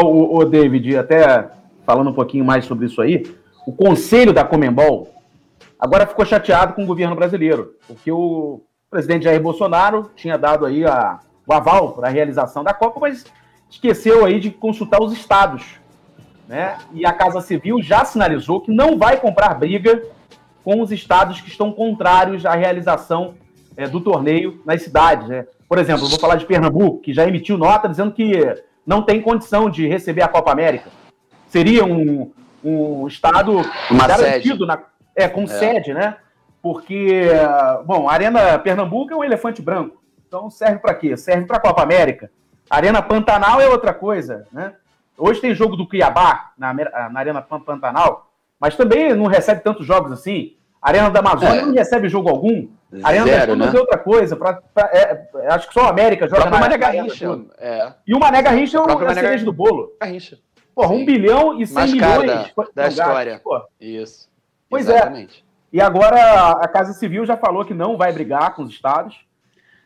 O, 0.00 0.38
o 0.38 0.44
David, 0.44 0.96
até 0.96 1.48
falando 1.84 2.10
um 2.10 2.14
pouquinho 2.14 2.44
mais 2.44 2.64
sobre 2.64 2.86
isso 2.86 3.00
aí, 3.00 3.24
o 3.66 3.72
conselho 3.72 4.32
da 4.32 4.44
Comembol 4.44 5.08
agora 5.78 6.06
ficou 6.06 6.24
chateado 6.24 6.74
com 6.74 6.84
o 6.84 6.86
governo 6.86 7.16
brasileiro, 7.16 7.74
porque 7.86 8.10
o 8.10 8.62
presidente 8.90 9.24
Jair 9.24 9.42
Bolsonaro 9.42 10.10
tinha 10.14 10.38
dado 10.38 10.64
aí 10.64 10.84
a, 10.84 11.18
o 11.46 11.52
aval 11.52 11.92
para 11.92 12.08
a 12.08 12.10
realização 12.10 12.62
da 12.62 12.72
Copa, 12.72 13.00
mas 13.00 13.24
esqueceu 13.68 14.24
aí 14.24 14.38
de 14.38 14.50
consultar 14.50 15.02
os 15.02 15.12
estados. 15.12 15.64
Né? 16.46 16.76
E 16.92 17.06
a 17.06 17.12
Casa 17.12 17.40
Civil 17.40 17.82
já 17.82 18.04
sinalizou 18.04 18.60
que 18.60 18.70
não 18.70 18.98
vai 18.98 19.16
comprar 19.18 19.54
briga 19.54 20.02
com 20.62 20.80
os 20.80 20.92
estados 20.92 21.40
que 21.40 21.48
estão 21.48 21.72
contrários 21.72 22.44
à 22.44 22.54
realização 22.54 23.34
é, 23.76 23.88
do 23.88 24.00
torneio 24.00 24.60
nas 24.64 24.82
cidades. 24.82 25.28
Né? 25.28 25.46
Por 25.68 25.78
exemplo, 25.78 26.06
vou 26.06 26.18
falar 26.18 26.36
de 26.36 26.46
Pernambuco, 26.46 27.00
que 27.00 27.12
já 27.12 27.26
emitiu 27.26 27.56
nota 27.56 27.88
dizendo 27.88 28.12
que 28.12 28.36
não 28.86 29.02
tem 29.02 29.20
condição 29.20 29.70
de 29.70 29.86
receber 29.86 30.22
a 30.22 30.28
Copa 30.28 30.50
América. 30.50 30.90
Seria 31.48 31.84
um, 31.84 32.32
um 32.64 33.06
estado 33.06 33.60
Uma 33.90 34.06
garantido 34.06 34.66
na, 34.66 34.78
é, 35.14 35.28
com 35.28 35.42
é. 35.42 35.46
sede, 35.46 35.92
né? 35.92 36.16
Porque, 36.60 37.22
bom, 37.84 38.08
a 38.08 38.12
Arena 38.12 38.58
Pernambuco 38.58 39.12
é 39.12 39.16
um 39.16 39.24
elefante 39.24 39.60
branco. 39.60 40.02
Então 40.26 40.48
serve 40.48 40.78
para 40.78 40.94
quê? 40.94 41.16
Serve 41.16 41.44
para 41.44 41.58
a 41.58 41.60
Copa 41.60 41.82
América. 41.82 42.30
A 42.70 42.76
Arena 42.76 43.02
Pantanal 43.02 43.60
é 43.60 43.68
outra 43.68 43.92
coisa, 43.92 44.46
né? 44.52 44.74
Hoje 45.18 45.40
tem 45.40 45.54
jogo 45.54 45.76
do 45.76 45.86
Cuiabá 45.86 46.52
na, 46.56 46.72
na 46.72 47.20
Arena 47.20 47.42
Pantanal, 47.42 48.32
mas 48.58 48.76
também 48.76 49.14
não 49.14 49.26
recebe 49.26 49.60
tantos 49.60 49.84
jogos 49.84 50.10
assim. 50.10 50.56
A 50.80 50.88
Arena 50.88 51.10
da 51.10 51.20
Amazônia 51.20 51.60
é. 51.60 51.64
não 51.66 51.74
recebe 51.74 52.08
jogo 52.08 52.30
algum. 52.30 52.68
A 53.02 53.08
Arena 53.08 53.24
Zero, 53.24 53.56
das 53.56 53.72
né? 53.72 53.78
é 53.78 53.80
outra 53.80 53.98
coisa. 53.98 54.36
Pra, 54.36 54.54
pra, 54.74 54.90
é, 54.92 55.28
acho 55.48 55.68
que 55.68 55.74
só 55.74 55.82
a 55.82 55.90
América 55.90 56.28
joga 56.28 56.50
na 56.50 56.58
Mané 56.58 56.76
Garrincha. 56.76 57.40
É. 57.58 57.92
E 58.06 58.14
o 58.14 58.18
Mané 58.18 58.42
Garrincha 58.42 58.78
é 58.78 58.80
a 58.80 59.14
cereja 59.14 59.44
do 59.44 59.52
bolo. 59.52 59.92
Garrincha. 60.00 60.38
Porra, 60.74 60.92
um 60.92 61.04
bilhão 61.04 61.60
e 61.60 61.66
cem 61.66 61.92
milhões 61.92 62.26
da, 62.26 62.48
da 62.74 62.88
história. 62.88 63.40
Pô. 63.42 63.62
Isso. 63.80 64.28
Pois 64.68 64.88
é. 64.88 64.96
Exatamente. 64.96 65.44
é. 65.48 65.76
E 65.76 65.80
agora 65.80 66.50
a 66.52 66.68
Casa 66.68 66.92
Civil 66.92 67.24
já 67.24 67.36
falou 67.36 67.64
que 67.64 67.72
não 67.72 67.96
vai 67.96 68.12
brigar 68.12 68.54
com 68.54 68.62
os 68.62 68.70
estados. 68.70 69.24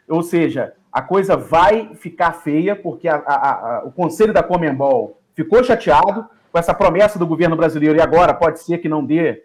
Ou 0.08 0.22
seja, 0.22 0.74
a 0.92 1.02
coisa 1.02 1.36
vai 1.36 1.94
ficar 1.94 2.32
feia, 2.32 2.74
porque 2.74 3.08
a, 3.08 3.16
a, 3.16 3.50
a, 3.50 3.82
o 3.84 3.92
Conselho 3.92 4.32
da 4.32 4.42
Comembol 4.42 5.20
ficou 5.34 5.62
chateado 5.62 6.28
com 6.50 6.58
essa 6.58 6.72
promessa 6.74 7.18
do 7.18 7.26
governo 7.26 7.56
brasileiro 7.56 7.96
e 7.96 8.00
agora 8.00 8.32
pode 8.32 8.60
ser 8.60 8.78
que 8.78 8.88
não 8.88 9.04
dê 9.04 9.44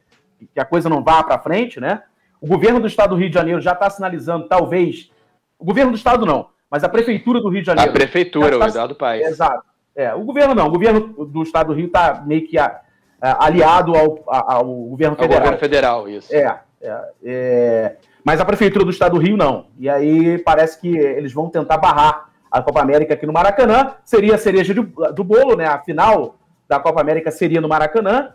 que 0.53 0.59
a 0.59 0.65
coisa 0.65 0.89
não 0.89 1.03
vá 1.03 1.21
para 1.23 1.37
frente, 1.37 1.79
né? 1.79 2.03
O 2.41 2.47
governo 2.47 2.79
do 2.79 2.87
estado 2.87 3.11
do 3.11 3.15
Rio 3.15 3.29
de 3.29 3.35
Janeiro 3.35 3.61
já 3.61 3.73
está 3.73 3.87
sinalizando, 3.87 4.47
talvez. 4.47 5.11
O 5.59 5.63
governo 5.63 5.91
do 5.91 5.97
estado 5.97 6.25
não, 6.25 6.47
mas 6.69 6.83
a 6.83 6.89
prefeitura 6.89 7.39
do 7.39 7.49
Rio 7.49 7.61
de 7.61 7.67
Janeiro. 7.67 7.91
A 7.91 7.93
prefeitura, 7.93 8.57
tá... 8.57 8.65
o 8.65 8.67
Eduardo 8.67 8.95
Paes. 8.95 9.27
Exato. 9.27 9.63
É, 9.95 10.11
o 10.15 10.21
governo 10.21 10.55
não, 10.55 10.67
o 10.67 10.71
governo 10.71 11.25
do 11.25 11.43
estado 11.43 11.67
do 11.67 11.73
Rio 11.73 11.85
está 11.85 12.23
meio 12.25 12.47
que 12.47 12.57
a, 12.57 12.79
a, 13.21 13.45
aliado 13.45 13.93
ao, 13.95 14.23
ao, 14.25 14.65
governo 14.65 15.15
federal. 15.15 15.33
Ao 15.33 15.39
governo 15.39 15.57
federal, 15.59 16.09
isso. 16.09 16.33
É, 16.33 16.59
é, 16.81 17.01
é, 17.23 17.95
mas 18.23 18.39
a 18.39 18.45
prefeitura 18.45 18.83
do 18.85 18.91
estado 18.91 19.19
do 19.19 19.23
Rio 19.23 19.37
não. 19.37 19.67
E 19.77 19.87
aí 19.87 20.39
parece 20.39 20.79
que 20.79 20.97
eles 20.97 21.31
vão 21.31 21.49
tentar 21.49 21.77
barrar 21.77 22.29
a 22.49 22.61
Copa 22.61 22.81
América 22.81 23.13
aqui 23.13 23.27
no 23.27 23.33
Maracanã. 23.33 23.93
Seria 24.03 24.35
a 24.35 24.39
cereja 24.39 24.73
do, 24.73 24.83
do 25.13 25.23
bolo, 25.23 25.55
né? 25.55 25.67
A 25.67 25.79
final 25.79 26.37
da 26.67 26.79
Copa 26.79 27.01
América 27.01 27.29
seria 27.29 27.61
no 27.61 27.67
Maracanã 27.67 28.31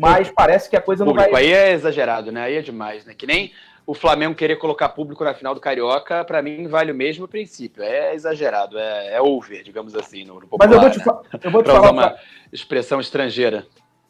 mas 0.00 0.30
parece 0.30 0.68
que 0.68 0.76
a 0.76 0.80
coisa 0.80 1.04
não 1.04 1.12
público, 1.12 1.32
vai. 1.32 1.44
Aí 1.44 1.52
é 1.52 1.72
exagerado, 1.72 2.32
né? 2.32 2.42
Aí 2.42 2.56
é 2.56 2.62
demais, 2.62 3.04
né? 3.04 3.14
Que 3.14 3.26
nem 3.26 3.52
o 3.86 3.94
Flamengo 3.94 4.34
querer 4.34 4.56
colocar 4.56 4.88
público 4.90 5.24
na 5.24 5.34
final 5.34 5.54
do 5.54 5.60
Carioca, 5.60 6.24
para 6.24 6.40
mim 6.40 6.66
vale 6.68 6.92
o 6.92 6.94
mesmo 6.94 7.28
princípio. 7.28 7.82
É 7.82 8.14
exagerado, 8.14 8.78
é, 8.78 9.14
é 9.14 9.20
over, 9.20 9.62
digamos 9.62 9.94
assim, 9.94 10.24
no, 10.24 10.40
no 10.40 10.46
popular, 10.46 10.68
Mas 10.68 10.76
eu 10.76 10.80
vou 10.80 10.90
te, 10.90 10.98
né? 10.98 11.40
eu 11.42 11.50
vou 11.50 11.62
te 11.62 11.66
falar 11.66 11.80
usar 11.80 11.90
uma 11.92 12.16
expressão 12.52 13.00
estrangeira. 13.00 13.66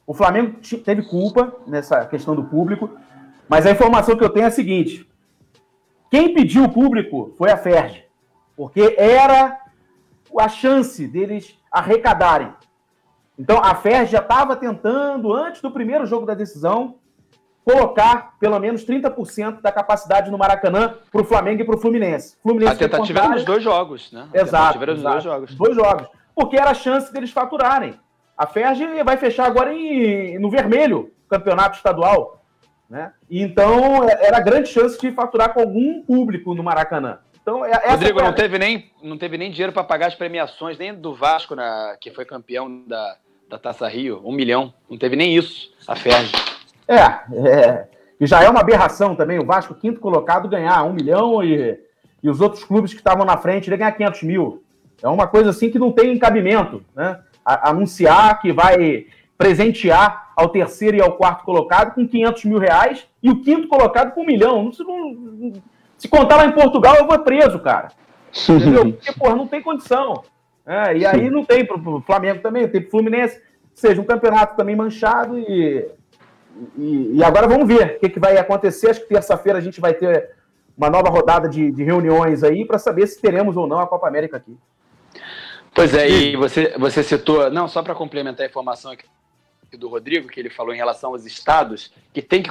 O 0.06 0.14
Flamengo 0.14 0.58
teve 0.84 1.02
culpa 1.02 1.54
nessa 1.66 2.04
questão 2.04 2.34
do 2.36 2.44
público, 2.44 2.90
mas 3.48 3.66
a 3.66 3.70
informação 3.70 4.16
que 4.16 4.24
eu 4.24 4.30
tenho 4.30 4.44
é 4.44 4.48
a 4.48 4.50
seguinte: 4.50 5.08
quem 6.10 6.34
pediu 6.34 6.64
o 6.64 6.72
público 6.72 7.34
foi 7.38 7.50
a 7.50 7.56
Ferdi, 7.56 8.04
porque 8.56 8.94
era 8.98 9.58
a 10.38 10.48
chance 10.48 11.06
deles 11.06 11.58
arrecadarem. 11.70 12.52
Então 13.40 13.58
a 13.64 13.74
FER 13.74 14.04
já 14.04 14.18
estava 14.18 14.54
tentando, 14.54 15.32
antes 15.32 15.62
do 15.62 15.70
primeiro 15.70 16.04
jogo 16.04 16.26
da 16.26 16.34
decisão, 16.34 16.96
colocar 17.64 18.36
pelo 18.38 18.58
menos 18.58 18.84
30% 18.84 19.62
da 19.62 19.72
capacidade 19.72 20.30
no 20.30 20.36
Maracanã 20.36 20.96
para 21.10 21.22
o 21.22 21.24
Flamengo 21.24 21.62
e 21.62 21.64
para 21.64 21.74
o 21.74 21.78
Fluminense. 21.78 22.36
Fluminense 22.42 22.74
a 22.74 22.88
tentativa 22.88 23.20
era 23.20 23.28
nos 23.30 23.44
dois 23.44 23.62
jogos, 23.62 24.12
né? 24.12 24.28
A 24.34 24.40
exato. 24.42 24.82
Era 24.82 24.92
nos 24.92 25.02
dois 25.02 25.24
jogos. 25.24 25.54
Dois 25.54 25.74
jogos. 25.74 26.06
Porque 26.34 26.58
era 26.58 26.72
a 26.72 26.74
chance 26.74 27.10
deles 27.10 27.30
faturarem. 27.30 27.98
A 28.36 28.46
Ferge 28.46 28.84
vai 29.02 29.16
fechar 29.16 29.46
agora 29.46 29.72
em, 29.72 30.38
no 30.38 30.50
vermelho, 30.50 31.10
campeonato 31.26 31.78
estadual. 31.78 32.44
Né? 32.90 33.10
Então, 33.30 34.06
é, 34.06 34.26
era 34.26 34.40
grande 34.40 34.68
chance 34.68 35.00
de 35.00 35.12
faturar 35.12 35.54
com 35.54 35.60
algum 35.60 36.02
público 36.02 36.54
no 36.54 36.62
Maracanã. 36.62 37.20
Então, 37.40 37.64
é, 37.64 37.90
Rodrigo, 37.90 38.20
não 38.20 38.34
teve, 38.34 38.58
nem, 38.58 38.90
não 39.02 39.16
teve 39.16 39.38
nem 39.38 39.50
dinheiro 39.50 39.72
para 39.72 39.82
pagar 39.82 40.08
as 40.08 40.14
premiações, 40.14 40.76
nem 40.76 40.94
do 40.94 41.14
Vasco, 41.14 41.54
na, 41.54 41.96
que 41.98 42.10
foi 42.10 42.26
campeão 42.26 42.84
da, 42.86 43.16
da 43.50 43.58
Taça 43.58 43.88
Rio, 43.88 44.22
um 44.24 44.32
milhão. 44.32 44.72
Não 44.88 44.96
teve 44.96 45.16
nem 45.16 45.36
isso, 45.36 45.72
a 45.86 45.96
Ferge. 45.96 46.32
É, 46.86 47.02
é, 47.48 47.88
e 48.20 48.26
já 48.26 48.42
é 48.42 48.48
uma 48.48 48.60
aberração 48.60 49.16
também 49.16 49.40
o 49.40 49.44
Vasco, 49.44 49.74
quinto 49.74 50.00
colocado, 50.00 50.48
ganhar 50.48 50.84
um 50.84 50.92
milhão 50.92 51.42
e, 51.42 51.78
e 52.22 52.30
os 52.30 52.40
outros 52.40 52.62
clubes 52.62 52.92
que 52.92 53.00
estavam 53.00 53.24
na 53.24 53.36
frente 53.36 53.68
ele 53.68 53.76
ganhar 53.76 53.92
500 53.92 54.22
mil. 54.22 54.62
É 55.02 55.08
uma 55.08 55.26
coisa 55.26 55.50
assim 55.50 55.68
que 55.68 55.78
não 55.78 55.90
tem 55.90 56.16
cabimento, 56.18 56.82
né? 56.94 57.18
A, 57.44 57.70
anunciar 57.70 58.40
que 58.40 58.52
vai 58.52 59.06
presentear 59.36 60.30
ao 60.36 60.50
terceiro 60.50 60.96
e 60.96 61.00
ao 61.00 61.12
quarto 61.12 61.44
colocado 61.44 61.94
com 61.94 62.06
500 62.06 62.44
mil 62.44 62.58
reais 62.58 63.06
e 63.22 63.30
o 63.30 63.42
quinto 63.42 63.66
colocado 63.66 64.12
com 64.14 64.22
um 64.22 64.26
milhão. 64.26 64.64
Não, 64.64 64.72
se, 64.72 64.84
não, 64.84 65.52
se 65.98 66.06
contar 66.06 66.36
lá 66.36 66.46
em 66.46 66.52
Portugal, 66.52 66.94
eu 66.96 67.06
vou 67.06 67.18
preso, 67.18 67.58
cara. 67.58 67.88
Entendeu? 68.48 68.92
Porque, 68.92 69.12
porra, 69.12 69.34
não 69.34 69.48
tem 69.48 69.60
condição. 69.60 70.22
É, 70.70 70.98
e 70.98 71.04
aí 71.06 71.28
não 71.28 71.44
tem 71.44 71.64
pro 71.64 72.00
Flamengo 72.02 72.40
também, 72.40 72.68
tem 72.68 72.80
pro 72.80 72.90
Fluminense. 72.90 73.36
Ou 73.36 73.76
seja, 73.76 74.00
um 74.00 74.04
campeonato 74.04 74.56
também 74.56 74.76
manchado 74.76 75.38
e 75.38 75.88
e, 76.76 77.16
e, 77.16 77.24
agora 77.24 77.46
vamos 77.46 77.66
ver 77.66 77.96
o 77.96 78.00
que, 78.00 78.08
que 78.08 78.20
vai 78.20 78.36
acontecer. 78.36 78.90
Acho 78.90 79.00
que 79.00 79.08
terça-feira 79.08 79.58
a 79.58 79.62
gente 79.62 79.80
vai 79.80 79.94
ter 79.94 80.30
uma 80.76 80.90
nova 80.90 81.08
rodada 81.08 81.48
de, 81.48 81.70
de 81.70 81.82
reuniões 81.82 82.42
aí 82.42 82.64
para 82.64 82.78
saber 82.78 83.06
se 83.06 83.20
teremos 83.20 83.56
ou 83.56 83.66
não 83.66 83.78
a 83.78 83.86
Copa 83.86 84.08
América 84.08 84.36
aqui. 84.36 84.56
Pois 85.74 85.94
é, 85.94 86.08
e 86.08 86.36
você, 86.36 86.76
você 86.76 87.02
citou, 87.02 87.50
não, 87.50 87.68
só 87.68 87.82
para 87.82 87.94
complementar 87.94 88.44
a 88.44 88.48
informação 88.48 88.90
aqui 88.90 89.06
do 89.78 89.88
Rodrigo, 89.88 90.28
que 90.28 90.40
ele 90.40 90.50
falou 90.50 90.74
em 90.74 90.76
relação 90.76 91.12
aos 91.12 91.24
estados, 91.24 91.92
que 92.12 92.20
tem 92.20 92.42
que 92.42 92.50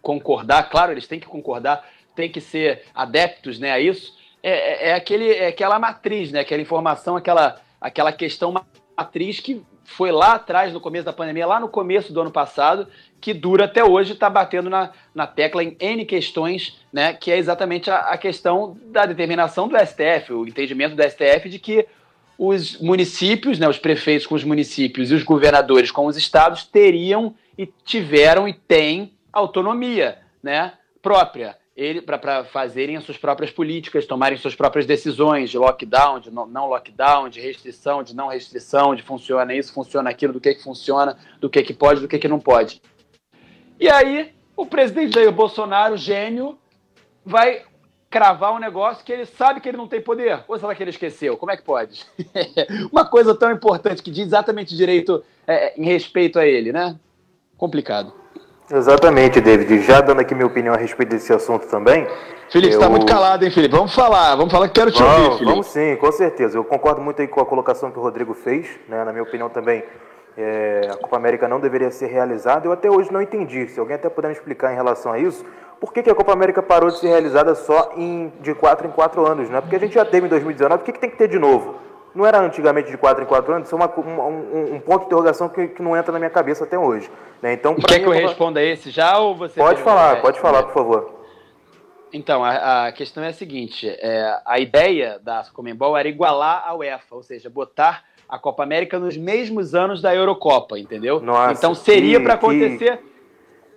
concordar, 0.00 0.70
claro, 0.70 0.92
eles 0.92 1.06
têm 1.06 1.20
que 1.20 1.26
concordar, 1.26 1.86
tem 2.14 2.30
que 2.30 2.40
ser 2.40 2.84
adeptos 2.94 3.58
né, 3.58 3.70
a 3.70 3.78
isso, 3.78 4.16
é, 4.42 4.50
é, 4.50 4.88
é 4.90 4.94
aquele, 4.94 5.30
é 5.32 5.48
aquela 5.48 5.78
matriz, 5.78 6.30
né, 6.32 6.40
aquela 6.40 6.62
informação, 6.62 7.16
aquela, 7.16 7.60
aquela 7.80 8.12
questão 8.12 8.54
matriz 8.96 9.40
que 9.40 9.62
foi 9.84 10.12
lá 10.12 10.34
atrás, 10.34 10.72
no 10.72 10.80
começo 10.80 11.06
da 11.06 11.12
pandemia, 11.12 11.46
lá 11.46 11.58
no 11.58 11.68
começo 11.68 12.12
do 12.12 12.20
ano 12.20 12.30
passado, 12.30 12.86
que 13.20 13.32
dura 13.32 13.64
até 13.64 13.82
hoje, 13.82 14.12
está 14.12 14.28
batendo 14.28 14.68
na, 14.68 14.90
na 15.14 15.26
tecla 15.26 15.64
em 15.64 15.76
N 15.80 16.04
questões, 16.04 16.78
né, 16.92 17.14
que 17.14 17.30
é 17.30 17.38
exatamente 17.38 17.90
a, 17.90 17.98
a, 17.98 18.18
questão 18.18 18.76
da 18.86 19.06
determinação 19.06 19.66
do 19.66 19.76
STF, 19.78 20.32
o 20.32 20.46
entendimento 20.46 20.94
do 20.94 21.02
STF 21.02 21.48
de 21.48 21.58
que 21.58 21.86
os 22.38 22.78
municípios, 22.80 23.58
né, 23.58 23.68
os 23.68 23.78
prefeitos 23.78 24.26
com 24.26 24.34
os 24.34 24.44
municípios 24.44 25.10
e 25.10 25.14
os 25.14 25.24
governadores 25.24 25.90
com 25.90 26.06
os 26.06 26.16
estados 26.16 26.64
teriam 26.64 27.34
e 27.56 27.66
tiveram 27.66 28.46
e 28.46 28.52
têm 28.52 29.12
autonomia 29.32 30.18
né, 30.42 30.74
própria 31.02 31.56
ele 31.78 32.02
para 32.02 32.42
fazerem 32.42 32.96
as 32.96 33.04
suas 33.04 33.16
próprias 33.16 33.52
políticas, 33.52 34.04
tomarem 34.04 34.36
suas 34.36 34.56
próprias 34.56 34.84
decisões 34.84 35.48
de 35.48 35.56
lockdown, 35.56 36.18
de 36.18 36.28
não 36.28 36.66
lockdown, 36.66 37.28
de 37.28 37.40
restrição, 37.40 38.02
de 38.02 38.16
não 38.16 38.26
restrição, 38.26 38.96
de 38.96 39.02
funciona 39.04 39.54
isso, 39.54 39.72
funciona 39.72 40.10
aquilo, 40.10 40.32
do 40.32 40.40
que 40.40 40.54
que 40.54 40.62
funciona, 40.64 41.16
do 41.40 41.48
que 41.48 41.62
que 41.62 41.72
pode, 41.72 42.00
do 42.00 42.08
que 42.08 42.18
que 42.18 42.26
não 42.26 42.40
pode. 42.40 42.82
E 43.78 43.88
aí, 43.88 44.34
o 44.56 44.66
presidente 44.66 45.14
Jair 45.14 45.30
Bolsonaro, 45.30 45.96
gênio, 45.96 46.58
vai 47.24 47.62
cravar 48.10 48.52
um 48.52 48.58
negócio 48.58 49.04
que 49.04 49.12
ele 49.12 49.24
sabe 49.24 49.60
que 49.60 49.68
ele 49.68 49.76
não 49.76 49.86
tem 49.86 50.00
poder. 50.00 50.42
Ou 50.48 50.58
será 50.58 50.74
que 50.74 50.82
ele 50.82 50.90
esqueceu? 50.90 51.36
Como 51.36 51.52
é 51.52 51.56
que 51.56 51.62
pode? 51.62 52.04
Uma 52.90 53.04
coisa 53.04 53.36
tão 53.36 53.52
importante 53.52 54.02
que 54.02 54.10
diz 54.10 54.26
exatamente 54.26 54.76
direito 54.76 55.22
é, 55.46 55.80
em 55.80 55.84
respeito 55.84 56.40
a 56.40 56.46
ele, 56.46 56.72
né? 56.72 56.98
Complicado. 57.56 58.12
Exatamente, 58.70 59.40
David. 59.40 59.80
Já 59.82 60.00
dando 60.00 60.20
aqui 60.20 60.34
minha 60.34 60.46
opinião 60.46 60.74
a 60.74 60.76
respeito 60.76 61.10
desse 61.10 61.32
assunto 61.32 61.66
também. 61.68 62.06
Felipe, 62.50 62.74
está 62.74 62.88
muito 62.88 63.06
calado, 63.06 63.44
hein, 63.44 63.50
Felipe? 63.50 63.74
Vamos 63.74 63.94
falar, 63.94 64.34
vamos 64.36 64.52
falar 64.52 64.68
que 64.68 64.74
quero 64.74 64.90
te 64.90 65.02
vamos, 65.02 65.16
ouvir, 65.16 65.30
Felipe. 65.30 65.50
Vamos 65.50 65.66
sim, 65.68 65.96
com 65.96 66.12
certeza. 66.12 66.56
Eu 66.58 66.64
concordo 66.64 67.00
muito 67.00 67.20
aí 67.20 67.28
com 67.28 67.40
a 67.40 67.46
colocação 67.46 67.90
que 67.90 67.98
o 67.98 68.02
Rodrigo 68.02 68.34
fez, 68.34 68.66
né? 68.88 69.04
Na 69.04 69.12
minha 69.12 69.22
opinião 69.22 69.48
também, 69.48 69.84
é, 70.36 70.88
a 70.90 70.96
Copa 70.96 71.16
América 71.16 71.48
não 71.48 71.60
deveria 71.60 71.90
ser 71.90 72.06
realizada. 72.06 72.66
Eu 72.66 72.72
até 72.72 72.90
hoje 72.90 73.12
não 73.12 73.22
entendi. 73.22 73.68
Se 73.68 73.80
alguém 73.80 73.96
até 73.96 74.08
puder 74.08 74.28
me 74.28 74.34
explicar 74.34 74.72
em 74.72 74.76
relação 74.76 75.12
a 75.12 75.18
isso, 75.18 75.44
por 75.80 75.92
que, 75.92 76.02
que 76.02 76.10
a 76.10 76.14
Copa 76.14 76.32
América 76.32 76.62
parou 76.62 76.90
de 76.90 76.98
ser 76.98 77.08
realizada 77.08 77.54
só 77.54 77.92
em, 77.96 78.32
de 78.40 78.54
4 78.54 78.86
em 78.86 78.90
4 78.90 79.26
anos, 79.26 79.48
né? 79.48 79.60
Porque 79.60 79.76
a 79.76 79.80
gente 79.80 79.94
já 79.94 80.04
teve 80.04 80.26
em 80.26 80.30
2019, 80.30 80.78
por 80.78 80.84
que, 80.84 80.92
que 80.92 81.00
tem 81.00 81.10
que 81.10 81.16
ter 81.16 81.28
de 81.28 81.38
novo? 81.38 81.87
Não 82.18 82.26
era 82.26 82.40
antigamente 82.40 82.90
de 82.90 82.96
4 82.98 83.22
em 83.22 83.26
4 83.28 83.54
anos? 83.54 83.68
Isso 83.68 83.76
é 83.76 83.78
uma, 83.78 83.86
um, 83.96 84.74
um, 84.74 84.80
ponto 84.80 85.02
de 85.02 85.06
interrogação 85.06 85.48
que, 85.48 85.68
que, 85.68 85.80
não 85.80 85.96
entra 85.96 86.10
na 86.10 86.18
minha 86.18 86.28
cabeça 86.28 86.64
até 86.64 86.76
hoje. 86.76 87.08
Né? 87.40 87.52
Então, 87.52 87.76
Quer 87.76 88.00
que 88.00 88.06
eu 88.06 88.10
responda 88.10 88.60
esse 88.60 88.90
já 88.90 89.16
ou 89.18 89.36
você... 89.36 89.60
Pode 89.60 89.80
falar, 89.82 90.20
pode 90.20 90.40
falar, 90.40 90.64
por 90.64 90.74
favor. 90.74 91.14
Então, 92.12 92.44
a, 92.44 92.88
a 92.88 92.92
questão 92.92 93.22
é 93.22 93.28
a 93.28 93.32
seguinte, 93.32 93.88
é, 93.88 94.36
a 94.44 94.58
ideia 94.58 95.20
da 95.22 95.44
Comembol 95.54 95.96
era 95.96 96.08
igualar 96.08 96.64
a 96.66 96.74
UEFA, 96.74 97.14
ou 97.14 97.22
seja, 97.22 97.48
botar 97.48 98.02
a 98.28 98.36
Copa 98.36 98.64
América 98.64 98.98
nos 98.98 99.16
mesmos 99.16 99.72
anos 99.72 100.02
da 100.02 100.12
Eurocopa, 100.12 100.76
entendeu? 100.76 101.20
Nossa, 101.20 101.52
então 101.52 101.72
seria 101.72 102.20
para 102.20 102.34
acontecer... 102.34 103.00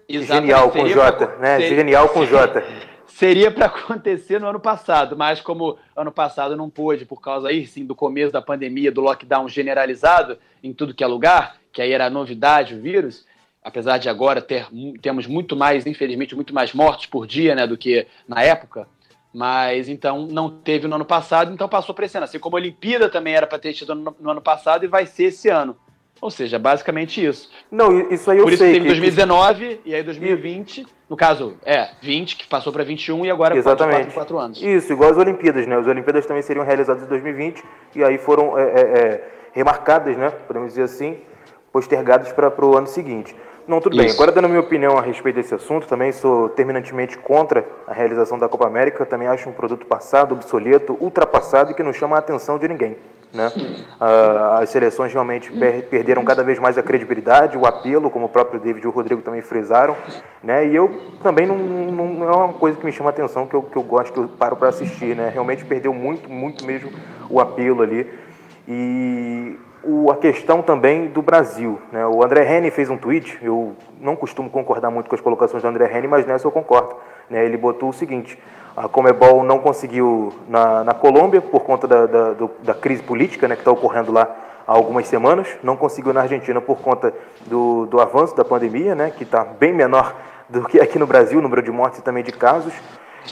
Que... 0.07 0.19
Genial 0.23 0.71
com 0.71 0.87
J, 0.87 1.27
né? 1.37 1.59
Seria... 1.59 1.75
Genial 1.75 2.09
com 2.09 2.25
J 2.25 2.63
seria 3.21 3.51
para 3.51 3.67
acontecer 3.69 4.41
no 4.41 4.47
ano 4.47 4.59
passado, 4.59 5.15
mas 5.15 5.39
como 5.39 5.77
ano 5.95 6.11
passado 6.11 6.57
não 6.57 6.71
pôde, 6.71 7.05
por 7.05 7.21
causa 7.21 7.49
aí 7.49 7.67
sim 7.67 7.85
do 7.85 7.93
começo 7.93 8.33
da 8.33 8.41
pandemia, 8.41 8.91
do 8.91 8.99
lockdown 8.99 9.47
generalizado 9.47 10.39
em 10.63 10.73
tudo 10.73 10.95
que 10.95 11.03
é 11.03 11.07
lugar, 11.07 11.57
que 11.71 11.83
aí 11.83 11.91
era 11.91 12.09
novidade 12.09 12.73
o 12.73 12.81
vírus, 12.81 13.27
apesar 13.63 13.99
de 13.99 14.09
agora 14.09 14.41
ter, 14.41 14.67
temos 15.03 15.27
muito 15.27 15.55
mais, 15.55 15.85
infelizmente, 15.85 16.35
muito 16.35 16.51
mais 16.51 16.73
mortes 16.73 17.05
por 17.05 17.27
dia 17.27 17.53
né, 17.53 17.67
do 17.67 17.77
que 17.77 18.07
na 18.27 18.41
época, 18.41 18.87
mas 19.31 19.87
então 19.87 20.25
não 20.25 20.49
teve 20.49 20.87
no 20.87 20.95
ano 20.95 21.05
passado, 21.05 21.53
então 21.53 21.69
passou 21.69 21.93
para 21.93 22.05
esse 22.07 22.17
ano. 22.17 22.23
Assim 22.23 22.39
como 22.39 22.57
a 22.57 22.59
Olimpíada 22.59 23.07
também 23.07 23.35
era 23.35 23.45
para 23.45 23.59
ter 23.59 23.71
tido 23.73 23.93
no, 23.93 24.15
no 24.19 24.31
ano 24.31 24.41
passado 24.41 24.83
e 24.83 24.87
vai 24.87 25.05
ser 25.05 25.25
esse 25.25 25.47
ano. 25.47 25.77
Ou 26.21 26.29
seja, 26.29 26.59
basicamente 26.59 27.25
isso. 27.25 27.49
Não, 27.71 27.99
isso 28.11 28.29
aí 28.29 28.37
eu 28.37 28.43
Por 28.43 28.53
isso 28.53 28.63
sei. 28.63 28.73
teve 28.73 28.85
que... 28.85 28.91
2019 28.91 29.81
e 29.83 29.95
aí 29.95 30.03
2020, 30.03 30.85
no 31.09 31.17
caso, 31.17 31.57
é, 31.65 31.89
20, 31.99 32.37
que 32.37 32.47
passou 32.47 32.71
para 32.71 32.83
21 32.83 33.25
e 33.25 33.31
agora 33.31 33.57
Exatamente. 33.57 34.13
4, 34.13 34.13
4 34.13 34.37
anos. 34.37 34.61
Isso, 34.61 34.93
igual 34.93 35.09
as 35.09 35.17
Olimpíadas, 35.17 35.65
né? 35.65 35.75
As 35.75 35.87
Olimpíadas 35.87 36.27
também 36.27 36.43
seriam 36.43 36.63
realizadas 36.63 37.03
em 37.03 37.07
2020 37.07 37.63
e 37.95 38.03
aí 38.03 38.19
foram 38.19 38.57
é, 38.57 38.61
é, 38.61 38.81
é, 38.81 39.27
remarcadas, 39.51 40.15
né? 40.15 40.29
Podemos 40.29 40.69
dizer 40.69 40.83
assim, 40.83 41.17
postergadas 41.73 42.31
para 42.31 42.53
o 42.63 42.77
ano 42.77 42.85
seguinte. 42.85 43.35
Não, 43.67 43.81
tudo 43.81 43.95
Isso. 43.95 44.03
bem. 44.03 44.13
Agora, 44.13 44.31
dando 44.31 44.45
a 44.45 44.47
minha 44.47 44.59
opinião 44.59 44.97
a 44.97 45.01
respeito 45.01 45.37
desse 45.37 45.55
assunto, 45.55 45.87
também 45.87 46.11
sou 46.11 46.49
terminantemente 46.49 47.17
contra 47.17 47.65
a 47.87 47.93
realização 47.93 48.37
da 48.37 48.47
Copa 48.47 48.67
América. 48.67 49.05
Também 49.05 49.27
acho 49.27 49.49
um 49.49 49.53
produto 49.53 49.87
passado, 49.87 50.33
obsoleto, 50.33 50.95
ultrapassado 50.99 51.71
e 51.71 51.73
que 51.73 51.81
não 51.81 51.93
chama 51.93 52.15
a 52.15 52.19
atenção 52.19 52.59
de 52.59 52.67
ninguém. 52.67 52.97
Né? 53.33 53.51
Ah, 53.99 54.59
as 54.61 54.69
seleções 54.69 55.13
realmente 55.13 55.51
per 55.51 55.83
perderam 55.89 56.23
cada 56.23 56.43
vez 56.43 56.59
mais 56.59 56.77
a 56.77 56.83
credibilidade, 56.83 57.57
o 57.57 57.65
apelo, 57.65 58.09
como 58.09 58.25
o 58.25 58.29
próprio 58.29 58.59
David 58.59 58.85
e 58.85 58.87
o 58.87 58.91
Rodrigo 58.91 59.21
também 59.21 59.41
frisaram. 59.41 59.95
Né? 60.43 60.67
E 60.67 60.75
eu 60.75 60.89
também 61.23 61.45
não, 61.45 61.57
não, 61.57 62.07
não 62.07 62.29
é 62.29 62.35
uma 62.35 62.53
coisa 62.53 62.77
que 62.77 62.85
me 62.85 62.91
chama 62.91 63.09
a 63.09 63.11
atenção, 63.11 63.47
que 63.47 63.53
eu, 63.53 63.63
que 63.63 63.77
eu 63.77 63.83
gosto, 63.83 64.13
que 64.13 64.19
eu 64.19 64.27
paro 64.27 64.55
para 64.55 64.69
assistir. 64.69 65.15
Né? 65.15 65.29
Realmente 65.29 65.63
perdeu 65.65 65.93
muito, 65.93 66.29
muito 66.29 66.65
mesmo 66.65 66.91
o 67.29 67.39
apelo 67.39 67.81
ali. 67.81 68.11
E 68.67 69.57
o, 69.83 70.11
a 70.11 70.17
questão 70.17 70.61
também 70.61 71.07
do 71.07 71.21
Brasil. 71.21 71.79
Né? 71.91 72.05
O 72.05 72.23
André 72.23 72.57
Henning 72.57 72.71
fez 72.71 72.89
um 72.89 72.97
tweet, 72.97 73.39
eu 73.41 73.75
não 73.99 74.15
costumo 74.15 74.49
concordar 74.49 74.91
muito 74.91 75.09
com 75.09 75.15
as 75.15 75.21
colocações 75.21 75.63
do 75.63 75.69
André 75.69 75.97
Henning, 75.97 76.07
mas 76.07 76.25
nessa 76.25 76.45
eu 76.45 76.51
concordo. 76.51 76.95
Né? 77.31 77.45
Ele 77.45 77.57
botou 77.57 77.89
o 77.89 77.93
seguinte: 77.93 78.37
a 78.75 78.87
Comebol 78.87 79.43
não 79.43 79.59
conseguiu 79.59 80.33
na, 80.47 80.83
na 80.83 80.93
Colômbia 80.93 81.41
por 81.41 81.61
conta 81.61 81.87
da, 81.87 82.05
da, 82.05 82.33
do, 82.33 82.51
da 82.61 82.73
crise 82.73 83.01
política 83.01 83.47
né, 83.47 83.55
que 83.55 83.61
está 83.61 83.71
ocorrendo 83.71 84.11
lá 84.11 84.35
há 84.67 84.73
algumas 84.73 85.07
semanas, 85.07 85.47
não 85.63 85.75
conseguiu 85.75 86.13
na 86.13 86.21
Argentina 86.21 86.61
por 86.61 86.79
conta 86.79 87.13
do, 87.47 87.85
do 87.87 87.99
avanço 87.99 88.35
da 88.35 88.45
pandemia, 88.45 88.93
né, 88.93 89.11
que 89.15 89.23
está 89.23 89.43
bem 89.43 89.73
menor 89.73 90.15
do 90.47 90.63
que 90.65 90.79
aqui 90.79 90.99
no 90.99 91.07
Brasil, 91.07 91.39
o 91.39 91.41
número 91.41 91.61
de 91.61 91.71
mortes 91.71 91.99
e 91.99 92.03
também 92.03 92.23
de 92.23 92.31
casos. 92.31 92.73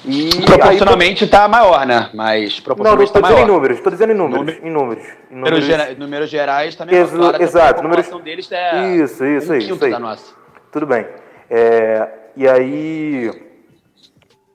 E 0.05 0.29
proporcionalmente 0.45 1.25
está 1.25 1.47
maior, 1.47 1.85
né? 1.85 2.11
Mas 2.13 2.59
proporcionalmente 2.59 3.11
Não, 3.13 3.21
não 3.21 3.21
estou 3.21 3.21
tá 3.21 3.27
dizendo 3.27 3.43
em 3.43 3.53
números, 3.53 3.77
estou 3.77 3.91
dizendo 3.91 4.11
em 4.11 4.15
números. 4.15 4.39
Número, 4.39 4.67
em 4.67 4.71
números, 4.71 5.03
em 5.31 5.35
números, 5.35 5.97
números 5.97 6.29
gerais 6.29 6.75
também 6.75 6.95
Ex 6.95 7.09
claro, 7.09 7.41
Exato. 7.41 7.79
A 7.79 7.83
números, 7.83 8.07
deles 8.23 8.51
é 8.51 8.95
isso, 8.95 9.25
isso, 9.25 9.51
um 9.51 9.55
isso, 9.57 9.85
aí. 9.85 9.91
da 9.91 9.99
nossa. 9.99 10.33
Tudo 10.71 10.85
bem. 10.85 11.07
É, 11.49 12.07
e 12.37 12.47
aí... 12.47 13.48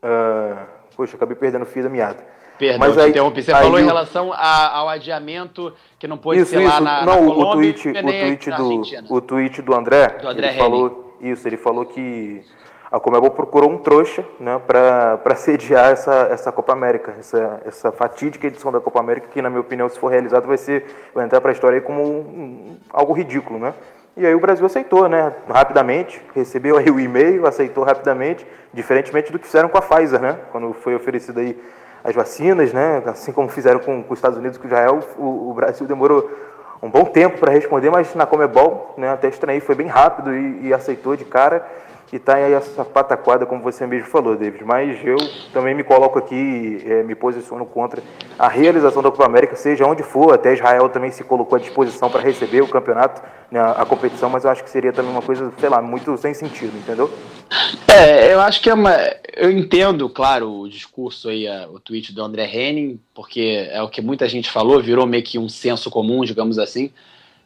Uh, 0.05 0.59
poxa, 0.95 1.17
acabei 1.17 1.35
perdendo 1.35 1.63
o 1.63 1.67
fio 1.67 1.83
da 1.83 1.89
meada. 1.89 2.19
Perdão, 2.59 2.79
Mas 2.79 2.99
aí, 2.99 3.11
interrompi. 3.11 3.43
Você 3.43 3.51
falou 3.51 3.81
em 3.81 3.85
relação 3.85 4.33
a, 4.33 4.77
ao 4.77 4.89
adiamento 4.89 5.73
que 5.99 6.07
não 6.07 6.19
pôde 6.19 6.41
isso, 6.41 6.51
ser 6.51 6.63
isso. 6.63 6.73
lá 6.73 6.81
na, 6.81 7.05
não, 7.05 7.21
na 7.21 7.35
Colômbia, 7.35 7.49
o 7.49 7.53
tweet, 7.53 7.89
o 7.89 8.03
tweet 8.03 8.51
do 8.51 9.15
o 9.15 9.21
tweet 9.21 9.63
do 9.63 9.75
André, 9.75 10.09
do 10.21 10.29
André 10.29 10.49
ele 10.49 10.59
falou 10.59 11.17
isso, 11.21 11.49
ele 11.49 11.57
falou 11.57 11.87
que 11.87 12.45
a 12.95 13.01
Comebol 13.01 13.31
procurou 13.31 13.71
um 13.71 13.79
trouxa 13.79 14.25
né, 14.39 14.61
para 14.65 15.35
sediar 15.35 15.91
essa, 15.91 16.29
essa 16.31 16.53
Copa 16.53 16.73
América, 16.73 17.17
essa, 17.19 17.61
essa 17.67 17.91
fatídica 17.91 18.47
edição 18.47 18.71
da 18.71 18.81
Copa 18.81 19.01
América, 19.01 19.27
que, 19.27 19.43
na 19.43 19.51
minha 19.51 19.61
opinião, 19.61 19.89
se 19.89 19.99
for 19.99 20.09
realizado, 20.09 20.47
vai, 20.47 20.57
ser, 20.57 20.85
vai 21.13 21.25
entrar 21.25 21.41
para 21.41 21.51
a 21.51 21.53
história 21.53 21.81
como 21.81 22.03
um, 22.05 22.79
algo 22.93 23.13
ridículo. 23.13 23.59
Né? 23.59 23.75
E 24.17 24.25
aí 24.25 24.33
o 24.33 24.39
Brasil 24.39 24.65
aceitou 24.65 25.09
né, 25.09 25.33
rapidamente, 25.49 26.23
recebeu 26.35 26.79
aí 26.79 26.89
o 26.89 27.01
e-mail, 27.01 27.49
aceitou 27.49 27.83
rapidamente, 27.83 28.47
diferentemente 28.73 29.33
do 29.33 29.41
que 29.41 29.47
fizeram 29.47 29.69
com 29.69 29.77
a 29.77 29.83
Pfizer, 29.83 30.21
né, 30.21 30.39
quando 30.53 30.73
foi 30.73 30.95
oferecido 30.95 31.41
aí 31.41 31.61
as 32.05 32.15
vacinas, 32.15 32.73
né, 32.73 33.03
assim 33.07 33.33
como 33.33 33.49
fizeram 33.49 33.81
com, 33.81 34.05
com 34.05 34.13
os 34.13 34.19
Estados 34.19 34.39
Unidos 34.39 34.57
com 34.57 34.69
Israel, 34.69 35.01
o, 35.19 35.51
o 35.51 35.55
Brasil 35.55 35.85
demorou 35.85 36.31
um 36.81 36.89
bom 36.89 37.05
tempo 37.07 37.39
para 37.39 37.51
responder, 37.51 37.91
mas 37.91 38.15
na 38.15 38.25
Comebol, 38.25 38.95
né, 38.97 39.11
até 39.11 39.27
estranhei, 39.27 39.61
foi 39.61 39.75
bem 39.75 39.89
rápido 39.89 40.33
e, 40.33 40.69
e 40.69 40.73
aceitou 40.73 41.17
de 41.17 41.25
cara 41.25 41.67
e 42.13 42.17
está 42.17 42.37
aí 42.37 42.53
essa 42.53 42.85
pataquada, 42.85 43.45
como 43.45 43.61
você 43.61 43.87
mesmo 43.87 44.09
falou, 44.09 44.37
David. 44.37 44.65
Mas 44.65 45.05
eu 45.05 45.17
também 45.53 45.75
me 45.75 45.83
coloco 45.83 46.19
aqui, 46.19 46.81
é, 46.87 47.03
me 47.03 47.15
posiciono 47.15 47.67
contra 47.67 48.03
a 48.39 48.49
realização 48.49 49.03
da 49.03 49.11
Copa 49.11 49.27
América, 49.27 49.57
seja 49.57 49.85
onde 49.85 50.03
for. 50.03 50.33
Até 50.33 50.55
Israel 50.55 50.89
também 50.89 51.11
se 51.11 51.25
colocou 51.25 51.57
à 51.57 51.61
disposição 51.61 52.09
para 52.09 52.21
receber 52.21 52.63
o 52.63 52.69
campeonato, 52.69 53.21
né, 53.51 53.61
a 53.61 53.85
competição, 53.85 54.31
mas 54.31 54.45
eu 54.45 54.51
acho 54.51 54.63
que 54.63 54.71
seria 54.71 54.93
também 54.93 55.11
uma 55.11 55.23
coisa, 55.23 55.53
sei 55.59 55.69
lá, 55.69 55.83
muito 55.83 56.17
sem 56.17 56.33
sentido, 56.35 56.77
entendeu? 56.77 57.11
É, 57.89 58.33
eu 58.33 58.41
acho 58.41 58.61
que 58.61 58.71
é 58.71 58.75
uma. 58.75 58.95
Eu 59.37 59.51
entendo, 59.51 60.09
claro, 60.09 60.61
o 60.61 60.69
discurso 60.69 61.29
aí, 61.29 61.47
o 61.73 61.81
tweet 61.81 62.13
do 62.13 62.23
André 62.23 62.47
Henning, 62.47 63.01
porque 63.13 63.69
é 63.71 63.83
o 63.83 63.89
que 63.89 64.01
muita 64.01 64.29
gente 64.29 64.51
falou, 64.51 64.81
virou 64.81 65.07
meio 65.07 65.25
que 65.25 65.39
um 65.39 65.49
senso 65.49 65.91
comum, 65.91 66.25
digamos 66.25 66.59
assim. 66.59 66.93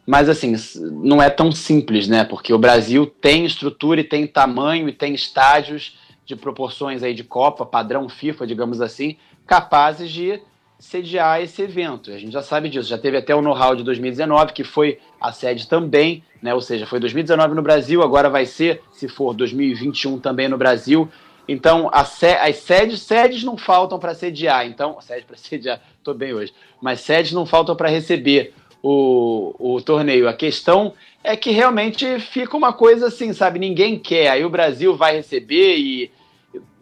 Mas 0.09 0.27
assim, 0.27 0.55
não 0.81 1.21
é 1.21 1.29
tão 1.29 1.53
simples, 1.53 2.09
né? 2.09 2.25
Porque 2.25 2.55
o 2.55 2.59
Brasil 2.59 3.05
tem 3.05 3.45
estrutura 3.45 4.01
e 4.01 4.05
tem 4.05 4.27
tamanho 4.27 4.89
e 4.89 4.93
tem 4.93 5.13
estádios 5.13 5.99
de 6.25 6.35
proporções 6.35 7.03
aí 7.03 7.13
de 7.13 7.23
Copa, 7.23 7.67
padrão 7.67 8.09
FIFA, 8.09 8.47
digamos 8.47 8.81
assim, 8.81 9.19
capazes 9.47 10.11
de 10.11 10.41
sediar 10.79 11.43
esse 11.43 11.61
evento. 11.61 12.11
A 12.11 12.17
gente 12.17 12.33
já 12.33 12.41
sabe 12.41 12.71
disso. 12.71 12.89
Já 12.89 12.97
teve 12.97 13.19
até 13.19 13.35
o 13.35 13.43
know-how 13.43 13.77
de 13.77 13.85
2019, 13.85 14.55
que 14.55 14.65
foi 14.65 14.99
a 15.21 15.31
sede 15.31 15.69
também, 15.69 16.25
né? 16.41 16.55
Ou 16.55 16.63
seja, 16.63 16.87
foi 16.87 16.99
2019 17.01 17.55
no 17.55 17.61
Brasil, 17.61 18.03
agora 18.03 18.31
vai 18.31 18.47
ser, 18.47 18.81
se 18.91 19.09
for 19.09 19.35
2021 19.35 20.21
também 20.21 20.49
no 20.49 20.57
Brasil. 20.57 21.07
Então, 21.47 21.91
se, 22.07 22.29
as 22.29 22.57
sedes, 22.57 23.03
sedes 23.03 23.45
não 23.45 23.59
faltam 23.59 23.99
para 23.99 24.15
sediar. 24.15 24.67
Então, 24.67 24.99
sede 25.05 25.27
para 25.27 25.37
sediar, 25.37 25.83
estou 25.99 26.15
bem 26.15 26.33
hoje. 26.33 26.55
Mas 26.81 27.01
sedes 27.01 27.33
não 27.33 27.45
faltam 27.45 27.77
para 27.77 27.91
receber 27.91 28.55
o, 28.83 29.55
o 29.59 29.83
torneio. 29.83 30.29
A 30.29 30.33
questão 30.33 30.95
é 31.23 31.37
que 31.37 31.51
realmente 31.51 32.19
fica 32.21 32.57
uma 32.57 32.73
coisa 32.73 33.09
assim, 33.09 33.33
sabe? 33.33 33.59
Ninguém 33.59 33.99
quer. 33.99 34.29
Aí 34.29 34.45
o 34.45 34.51
Brasil 34.51 34.97
vai 34.97 35.17
receber 35.17 35.77
e 35.77 36.11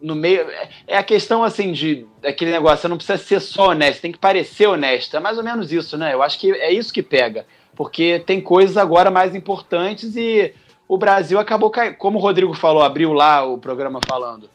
no 0.01 0.15
meio. 0.15 0.45
É 0.87 0.97
a 0.97 1.03
questão 1.03 1.43
assim 1.43 1.71
de 1.71 2.05
aquele 2.23 2.51
negócio, 2.51 2.81
você 2.81 2.87
não 2.87 2.97
precisa 2.97 3.17
ser 3.17 3.39
só 3.39 3.69
honesto, 3.69 4.01
tem 4.01 4.11
que 4.11 4.17
parecer 4.17 4.67
honesto. 4.67 5.15
É 5.17 5.19
mais 5.19 5.37
ou 5.37 5.43
menos 5.43 5.71
isso, 5.71 5.97
né? 5.97 6.13
Eu 6.13 6.21
acho 6.21 6.39
que 6.39 6.51
é 6.51 6.71
isso 6.71 6.93
que 6.93 7.03
pega. 7.03 7.45
Porque 7.75 8.19
tem 8.25 8.41
coisas 8.41 8.77
agora 8.77 9.11
mais 9.11 9.35
importantes 9.35 10.15
e 10.15 10.53
o 10.87 10.97
Brasil 10.97 11.39
acabou 11.39 11.69
caindo. 11.69 11.95
Como 11.95 12.17
o 12.17 12.21
Rodrigo 12.21 12.53
falou, 12.53 12.81
abriu 12.81 13.13
lá 13.13 13.43
o 13.43 13.57
programa 13.57 13.99
falando. 14.07 14.49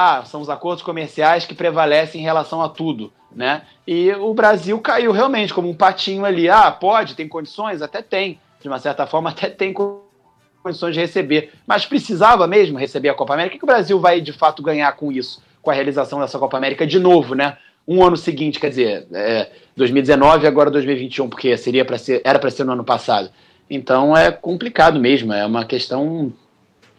Ah, 0.00 0.24
são 0.24 0.40
os 0.40 0.48
acordos 0.48 0.84
comerciais 0.84 1.44
que 1.44 1.54
prevalecem 1.54 2.20
em 2.20 2.24
relação 2.24 2.62
a 2.62 2.68
tudo 2.68 3.12
né? 3.34 3.62
E 3.86 4.10
o 4.12 4.32
Brasil 4.32 4.78
caiu 4.80 5.12
realmente 5.12 5.52
como 5.52 5.68
um 5.68 5.74
patinho 5.74 6.24
ali. 6.24 6.48
Ah, 6.48 6.70
pode, 6.70 7.14
tem 7.14 7.28
condições? 7.28 7.82
Até 7.82 8.02
tem. 8.02 8.40
De 8.60 8.68
uma 8.68 8.78
certa 8.78 9.06
forma, 9.06 9.30
até 9.30 9.48
tem 9.48 9.72
condições 9.72 10.94
de 10.94 11.00
receber. 11.00 11.52
Mas 11.66 11.86
precisava 11.86 12.46
mesmo 12.46 12.78
receber 12.78 13.08
a 13.08 13.14
Copa 13.14 13.34
América. 13.34 13.56
O 13.56 13.58
que 13.58 13.64
o 13.64 13.66
Brasil 13.66 14.00
vai 14.00 14.20
de 14.20 14.32
fato 14.32 14.62
ganhar 14.62 14.90
com 14.92 15.12
isso? 15.12 15.42
Com 15.62 15.70
a 15.70 15.74
realização 15.74 16.20
dessa 16.20 16.38
Copa 16.38 16.56
América 16.56 16.86
de 16.86 16.98
novo, 16.98 17.34
né? 17.34 17.56
Um 17.86 18.04
ano 18.04 18.16
seguinte, 18.16 18.60
quer 18.60 18.68
dizer, 18.68 19.06
é, 19.12 19.50
2019 19.74 20.44
e 20.44 20.46
agora 20.46 20.70
2021, 20.70 21.28
porque 21.28 21.56
seria 21.56 21.86
para 21.86 21.96
ser, 21.96 22.20
era 22.22 22.38
para 22.38 22.50
ser 22.50 22.64
no 22.64 22.72
ano 22.72 22.84
passado. 22.84 23.30
Então 23.70 24.14
é 24.14 24.30
complicado 24.30 25.00
mesmo, 25.00 25.32
é 25.32 25.46
uma 25.46 25.64
questão 25.64 26.30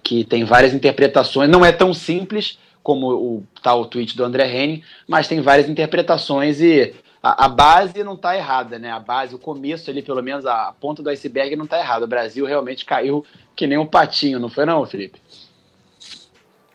que 0.02 0.24
tem 0.24 0.44
várias 0.46 0.74
interpretações, 0.74 1.48
não 1.48 1.64
é 1.64 1.72
tão 1.72 1.94
simples, 1.94 2.58
como 2.90 3.12
o 3.12 3.44
tal 3.62 3.86
tweet 3.86 4.18
do 4.18 4.24
André 4.24 4.48
Henning, 4.48 4.82
mas 5.08 5.28
tem 5.28 5.42
várias 5.42 5.70
interpretações 5.70 6.60
e 6.60 6.92
a, 7.22 7.46
a 7.46 7.48
base 7.48 8.04
não 8.04 8.16
está 8.16 8.36
errada, 8.36 8.80
né? 8.80 8.90
A 8.90 9.00
base, 9.00 9.36
o 9.36 9.38
começo 9.38 9.92
ali, 9.92 10.02
pelo 10.02 10.24
menos 10.24 10.44
a, 10.44 10.70
a 10.70 10.74
ponta 10.74 11.04
do 11.04 11.10
iceberg 11.12 11.56
não 11.56 11.66
está 11.66 11.78
errada. 11.78 12.06
O 12.06 12.08
Brasil 12.08 12.48
realmente 12.48 12.86
caiu 12.86 13.24
que 13.56 13.68
nem 13.68 13.78
um 13.78 13.86
patinho, 13.86 14.40
não 14.40 14.50
foi 14.50 14.66
não, 14.66 14.84
Felipe? 14.88 15.22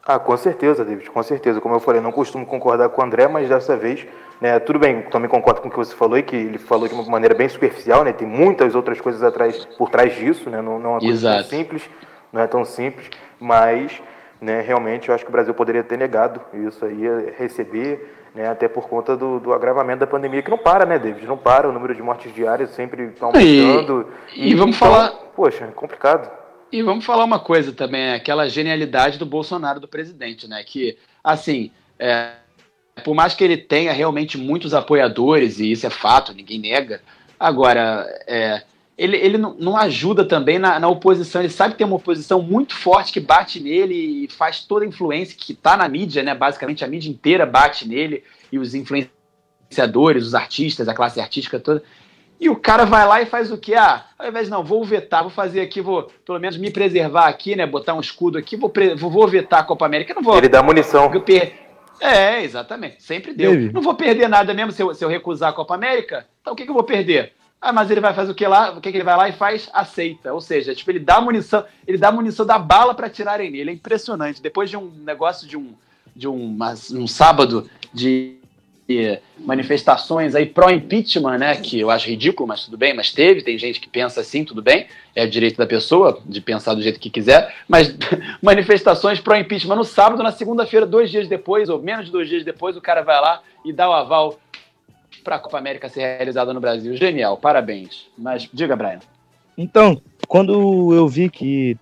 Ah, 0.04 0.20
com 0.20 0.36
certeza, 0.36 0.84
David, 0.84 1.10
com 1.10 1.20
certeza. 1.24 1.60
Como 1.60 1.74
eu 1.74 1.80
falei, 1.80 2.00
não 2.00 2.12
costumo 2.12 2.46
concordar 2.46 2.90
com 2.90 3.02
o 3.02 3.04
André, 3.04 3.26
mas 3.26 3.48
dessa 3.48 3.76
vez, 3.76 4.06
né, 4.40 4.60
tudo 4.60 4.78
bem, 4.78 5.02
também 5.10 5.28
concordo 5.28 5.62
com 5.62 5.66
o 5.66 5.70
que 5.72 5.76
você 5.76 5.96
falou 5.96 6.16
e 6.16 6.22
que 6.22 6.36
ele 6.36 6.58
falou 6.58 6.86
de 6.86 6.94
uma 6.94 7.02
maneira 7.06 7.34
bem 7.34 7.48
superficial, 7.48 8.04
né? 8.04 8.12
Tem 8.12 8.28
muitas 8.28 8.76
outras 8.76 9.00
coisas 9.00 9.20
atrás, 9.24 9.64
por 9.76 9.90
trás 9.90 10.14
disso, 10.14 10.48
né? 10.48 10.62
Não, 10.62 10.78
não 10.78 10.90
é 10.90 10.92
uma 10.92 11.00
coisa 11.00 11.38
tão 11.38 11.42
simples, 11.42 11.90
não 12.32 12.40
é 12.40 12.46
tão 12.46 12.64
simples, 12.64 13.10
mas 13.40 14.00
né, 14.44 14.60
realmente 14.60 15.08
eu 15.08 15.14
acho 15.14 15.24
que 15.24 15.30
o 15.30 15.32
Brasil 15.32 15.54
poderia 15.54 15.82
ter 15.82 15.96
negado 15.96 16.40
isso 16.68 16.84
aí, 16.84 17.00
receber, 17.38 18.28
né, 18.34 18.46
até 18.48 18.68
por 18.68 18.88
conta 18.88 19.16
do, 19.16 19.40
do, 19.40 19.52
agravamento 19.52 20.00
da 20.00 20.06
pandemia, 20.06 20.42
que 20.42 20.50
não 20.50 20.58
para, 20.58 20.84
né, 20.84 20.98
David? 20.98 21.26
Não 21.26 21.36
para, 21.36 21.68
o 21.68 21.72
número 21.72 21.94
de 21.94 22.02
mortes 22.02 22.32
diárias 22.34 22.70
sempre 22.70 23.04
está 23.04 23.26
aumentando. 23.26 24.06
E, 24.34 24.48
e, 24.48 24.50
e 24.50 24.54
vamos 24.54 24.76
então, 24.76 24.88
falar. 24.88 25.10
Poxa, 25.34 25.64
é 25.64 25.68
complicado. 25.68 26.30
E 26.70 26.82
vamos 26.82 27.04
falar 27.04 27.24
uma 27.24 27.38
coisa 27.38 27.72
também, 27.72 28.12
aquela 28.12 28.48
genialidade 28.48 29.18
do 29.18 29.24
Bolsonaro, 29.24 29.80
do 29.80 29.88
presidente, 29.88 30.46
né? 30.48 30.62
Que, 30.64 30.98
assim, 31.22 31.70
é, 31.98 32.32
por 33.04 33.14
mais 33.14 33.34
que 33.34 33.44
ele 33.44 33.56
tenha 33.56 33.92
realmente 33.92 34.36
muitos 34.36 34.74
apoiadores, 34.74 35.58
e 35.58 35.70
isso 35.70 35.86
é 35.86 35.90
fato, 35.90 36.34
ninguém 36.34 36.58
nega, 36.58 37.00
agora, 37.38 38.06
é, 38.26 38.62
ele, 38.96 39.16
ele 39.16 39.38
não, 39.38 39.54
não 39.58 39.76
ajuda 39.76 40.24
também 40.24 40.58
na, 40.58 40.78
na, 40.78 40.88
oposição. 40.88 41.42
Ele 41.42 41.50
sabe 41.50 41.72
que 41.72 41.78
tem 41.78 41.86
uma 41.86 41.96
oposição 41.96 42.40
muito 42.40 42.74
forte 42.76 43.12
que 43.12 43.20
bate 43.20 43.60
nele 43.60 44.24
e 44.24 44.28
faz 44.28 44.60
toda 44.60 44.84
a 44.84 44.88
influência 44.88 45.36
que 45.36 45.52
está 45.52 45.76
na 45.76 45.88
mídia, 45.88 46.22
né? 46.22 46.34
Basicamente 46.34 46.84
a 46.84 46.88
mídia 46.88 47.10
inteira 47.10 47.44
bate 47.44 47.88
nele 47.88 48.22
e 48.52 48.58
os 48.58 48.72
influenciadores, 48.74 50.24
os 50.24 50.34
artistas, 50.34 50.88
a 50.88 50.94
classe 50.94 51.20
artística 51.20 51.58
toda. 51.58 51.82
E 52.40 52.48
o 52.48 52.56
cara 52.56 52.84
vai 52.84 53.06
lá 53.06 53.20
e 53.20 53.26
faz 53.26 53.50
o 53.50 53.58
quê? 53.58 53.74
Ah, 53.74 54.06
ao 54.18 54.28
invés 54.28 54.46
de 54.46 54.50
não, 54.50 54.62
vou 54.62 54.84
vetar, 54.84 55.22
vou 55.22 55.30
fazer 55.30 55.60
aqui, 55.60 55.80
vou 55.80 56.10
pelo 56.24 56.38
menos 56.38 56.56
me 56.56 56.70
preservar 56.70 57.26
aqui, 57.26 57.56
né? 57.56 57.66
Botar 57.66 57.94
um 57.94 58.00
escudo 58.00 58.38
aqui, 58.38 58.56
vou, 58.56 58.72
vou 58.96 59.26
vetar 59.26 59.60
a 59.60 59.64
Copa 59.64 59.86
América. 59.86 60.14
Não 60.14 60.22
vou. 60.22 60.38
Ele 60.38 60.48
dá 60.48 60.62
munição. 60.62 61.10
É, 62.00 62.42
exatamente. 62.44 63.02
Sempre 63.02 63.32
deu. 63.32 63.72
Não 63.72 63.82
vou 63.82 63.94
perder 63.94 64.28
nada 64.28 64.54
mesmo 64.54 64.70
se 64.70 64.82
eu, 64.82 64.94
se 64.94 65.04
eu 65.04 65.08
recusar 65.08 65.50
a 65.50 65.52
Copa 65.52 65.74
América. 65.74 66.26
Então 66.40 66.52
o 66.52 66.56
que, 66.56 66.64
que 66.64 66.70
eu 66.70 66.74
vou 66.74 66.84
perder? 66.84 67.32
Ah, 67.64 67.72
mas 67.72 67.90
ele 67.90 68.00
vai 68.00 68.12
fazer 68.12 68.30
o 68.30 68.34
que 68.34 68.46
lá? 68.46 68.72
O 68.72 68.80
que, 68.82 68.90
que 68.90 68.96
ele 68.98 69.04
vai 69.04 69.16
lá 69.16 69.26
e 69.26 69.32
faz? 69.32 69.70
Aceita. 69.72 70.34
Ou 70.34 70.40
seja, 70.42 70.74
tipo, 70.74 70.90
ele 70.90 70.98
dá 70.98 71.18
munição, 71.18 71.64
ele 71.86 71.96
dá 71.96 72.12
munição 72.12 72.44
da 72.44 72.58
bala 72.58 72.94
para 72.94 73.08
tirarem 73.08 73.50
nele. 73.50 73.70
É 73.70 73.72
impressionante. 73.72 74.42
Depois 74.42 74.68
de 74.68 74.76
um 74.76 74.90
negócio 75.02 75.48
de 75.48 75.56
um 75.56 75.72
de 76.14 76.28
um, 76.28 76.56
um 76.92 77.06
sábado 77.06 77.68
de 77.92 78.36
manifestações 79.38 80.34
aí 80.34 80.44
pró-impeachment, 80.44 81.38
né? 81.38 81.56
Que 81.56 81.80
eu 81.80 81.90
acho 81.90 82.06
ridículo, 82.06 82.46
mas 82.46 82.66
tudo 82.66 82.76
bem, 82.76 82.92
mas 82.92 83.12
teve, 83.12 83.42
tem 83.42 83.56
gente 83.58 83.80
que 83.80 83.88
pensa 83.88 84.20
assim, 84.20 84.44
tudo 84.44 84.60
bem, 84.60 84.86
é 85.16 85.24
o 85.24 85.30
direito 85.30 85.56
da 85.56 85.66
pessoa 85.66 86.20
de 86.26 86.40
pensar 86.42 86.74
do 86.74 86.82
jeito 86.82 87.00
que 87.00 87.08
quiser, 87.08 87.54
mas 87.66 87.96
manifestações 88.42 89.20
pró-impeachment 89.20 89.76
no 89.76 89.84
sábado, 89.84 90.22
na 90.22 90.30
segunda-feira, 90.30 90.84
dois 90.84 91.10
dias 91.10 91.26
depois, 91.26 91.70
ou 91.70 91.80
menos 91.80 92.06
de 92.06 92.12
dois 92.12 92.28
dias 92.28 92.44
depois, 92.44 92.76
o 92.76 92.80
cara 92.80 93.00
vai 93.00 93.18
lá 93.18 93.40
e 93.64 93.72
dá 93.72 93.88
o 93.88 93.92
aval 93.94 94.38
para 95.24 95.36
a 95.36 95.38
Copa 95.38 95.58
América 95.58 95.88
ser 95.88 96.00
realizada 96.00 96.52
no 96.52 96.60
Brasil. 96.60 96.94
Genial, 96.94 97.36
parabéns. 97.38 98.08
Mas 98.16 98.48
diga, 98.52 98.76
Brian. 98.76 99.00
Então, 99.56 100.00
quando 100.28 100.92
eu 100.92 101.08
vi 101.08 101.30
que 101.30 101.76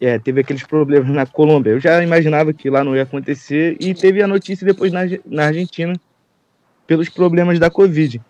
é, 0.00 0.18
teve 0.18 0.40
aqueles 0.40 0.62
problemas 0.62 1.08
na 1.08 1.26
Colômbia, 1.26 1.72
eu 1.72 1.80
já 1.80 2.02
imaginava 2.02 2.52
que 2.52 2.70
lá 2.70 2.84
não 2.84 2.94
ia 2.94 3.02
acontecer 3.02 3.76
e 3.80 3.92
teve 3.92 4.22
a 4.22 4.28
notícia 4.28 4.64
depois 4.64 4.92
na, 4.92 5.00
na 5.26 5.46
Argentina 5.46 5.94
pelos 6.86 7.08
problemas 7.08 7.58
da 7.58 7.68
Covid. 7.68 8.20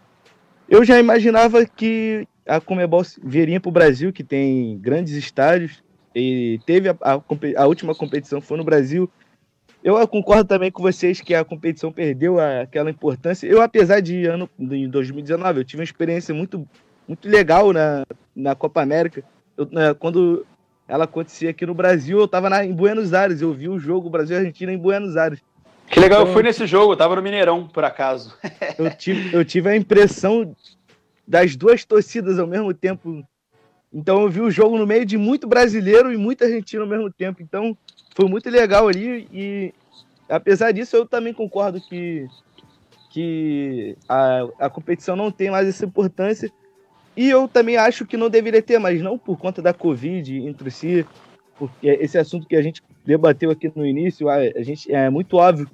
Eu 0.68 0.84
já 0.84 0.98
imaginava 0.98 1.64
que 1.64 2.26
a 2.46 2.60
Comebol 2.60 3.02
viria 3.22 3.60
para 3.60 3.68
o 3.68 3.72
Brasil, 3.72 4.12
que 4.12 4.24
tem 4.24 4.78
grandes 4.78 5.14
estádios, 5.14 5.82
e 6.14 6.58
teve 6.66 6.88
a, 6.88 6.96
a, 7.00 7.20
a 7.56 7.66
última 7.66 7.94
competição 7.94 8.40
foi 8.40 8.56
no 8.56 8.64
Brasil, 8.64 9.08
eu 9.82 10.08
concordo 10.08 10.44
também 10.44 10.70
com 10.70 10.82
vocês 10.82 11.20
que 11.20 11.34
a 11.34 11.44
competição 11.44 11.92
perdeu 11.92 12.38
aquela 12.40 12.90
importância. 12.90 13.46
Eu, 13.46 13.62
apesar 13.62 14.00
de 14.00 14.26
ano 14.26 14.48
em 14.58 14.88
2019, 14.88 15.60
eu 15.60 15.64
tive 15.64 15.80
uma 15.80 15.84
experiência 15.84 16.34
muito, 16.34 16.68
muito 17.06 17.28
legal 17.28 17.72
na, 17.72 18.04
na 18.34 18.54
Copa 18.54 18.82
América. 18.82 19.22
Eu, 19.56 19.68
né, 19.70 19.94
quando 19.94 20.44
ela 20.86 21.04
acontecia 21.04 21.50
aqui 21.50 21.64
no 21.64 21.74
Brasil, 21.74 22.18
eu 22.18 22.24
estava 22.24 22.64
em 22.64 22.72
Buenos 22.72 23.14
Aires, 23.14 23.40
eu 23.40 23.52
vi 23.52 23.68
o 23.68 23.78
jogo 23.78 24.10
Brasil-Argentina 24.10 24.72
em 24.72 24.78
Buenos 24.78 25.16
Aires. 25.16 25.40
Que 25.86 26.00
legal, 26.00 26.20
então, 26.20 26.28
eu 26.28 26.34
fui 26.34 26.42
nesse 26.42 26.66
jogo, 26.66 26.92
eu 26.92 26.96
tava 26.96 27.16
no 27.16 27.22
Mineirão, 27.22 27.66
por 27.66 27.84
acaso. 27.84 28.36
eu, 28.78 28.90
tive, 28.90 29.34
eu 29.34 29.44
tive 29.44 29.70
a 29.70 29.76
impressão 29.76 30.54
das 31.26 31.56
duas 31.56 31.84
torcidas 31.84 32.38
ao 32.38 32.46
mesmo 32.46 32.74
tempo. 32.74 33.24
Então 33.92 34.22
eu 34.22 34.28
vi 34.28 34.40
o 34.40 34.50
jogo 34.50 34.76
no 34.76 34.86
meio 34.86 35.06
de 35.06 35.16
muito 35.16 35.46
brasileiro 35.46 36.12
e 36.12 36.16
muito 36.16 36.44
argentino 36.44 36.82
ao 36.82 36.88
mesmo 36.88 37.10
tempo. 37.10 37.42
Então 37.42 37.76
foi 38.18 38.28
muito 38.28 38.50
legal 38.50 38.88
ali 38.88 39.28
e 39.32 39.72
apesar 40.28 40.72
disso 40.72 40.96
eu 40.96 41.06
também 41.06 41.32
concordo 41.32 41.80
que, 41.80 42.26
que 43.10 43.96
a, 44.08 44.40
a 44.58 44.68
competição 44.68 45.14
não 45.14 45.30
tem 45.30 45.52
mais 45.52 45.68
essa 45.68 45.84
importância. 45.84 46.50
E 47.16 47.30
eu 47.30 47.46
também 47.46 47.76
acho 47.76 48.04
que 48.04 48.16
não 48.16 48.28
deveria 48.28 48.60
ter, 48.60 48.80
mas 48.80 49.00
não 49.00 49.16
por 49.16 49.38
conta 49.38 49.62
da 49.62 49.72
Covid 49.72 50.36
entre 50.36 50.68
si, 50.68 51.06
porque 51.56 51.86
esse 51.86 52.18
assunto 52.18 52.48
que 52.48 52.56
a 52.56 52.62
gente 52.62 52.82
debateu 53.06 53.52
aqui 53.52 53.70
no 53.72 53.86
início, 53.86 54.28
a, 54.28 54.40
gente 54.62 54.92
é 54.92 55.08
muito 55.08 55.36
óbvio 55.36 55.70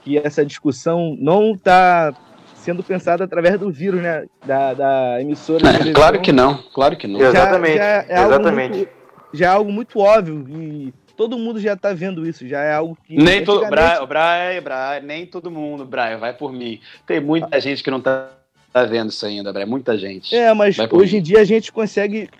que 0.00 0.16
essa 0.16 0.46
discussão 0.46 1.14
não 1.20 1.52
está 1.52 2.14
sendo 2.54 2.82
pensada 2.82 3.24
através 3.24 3.60
do 3.60 3.70
vírus, 3.70 4.00
né? 4.00 4.24
Da, 4.46 4.72
da 4.72 5.20
emissora. 5.20 5.68
É, 5.68 5.92
claro 5.92 6.18
que 6.22 6.32
não, 6.32 6.62
claro 6.72 6.96
que 6.96 7.06
não. 7.06 7.20
Já, 7.20 7.28
exatamente. 7.28 7.76
Já 7.76 7.84
é 7.84 8.24
exatamente. 8.24 8.76
Muito, 8.76 8.90
já 9.34 9.46
é 9.46 9.48
algo 9.48 9.70
muito 9.70 9.98
óbvio 9.98 10.46
e 10.48 10.94
todo 11.18 11.36
mundo 11.36 11.58
já 11.58 11.72
está 11.72 11.92
vendo 11.92 12.24
isso, 12.24 12.46
já 12.46 12.62
é 12.62 12.72
algo 12.72 12.96
que. 13.04 13.16
Nem 13.16 13.44
todo. 13.44 13.66
Brian, 13.66 14.06
Brian, 14.06 14.62
Brian, 14.62 15.00
nem 15.02 15.26
todo 15.26 15.50
mundo, 15.50 15.84
Brian, 15.84 16.16
vai 16.16 16.32
por 16.32 16.52
mim. 16.52 16.80
Tem 17.04 17.20
muita 17.20 17.48
ah. 17.50 17.58
gente 17.58 17.82
que 17.82 17.90
não 17.90 17.98
está 17.98 18.28
tá 18.72 18.84
vendo 18.84 19.10
isso 19.10 19.26
ainda, 19.26 19.52
Brian, 19.52 19.66
muita 19.66 19.98
gente. 19.98 20.34
É, 20.34 20.54
mas 20.54 20.78
hoje 20.78 21.14
mim. 21.14 21.18
em 21.18 21.22
dia 21.22 21.40
a 21.40 21.44
gente 21.44 21.72
consegue 21.72 22.30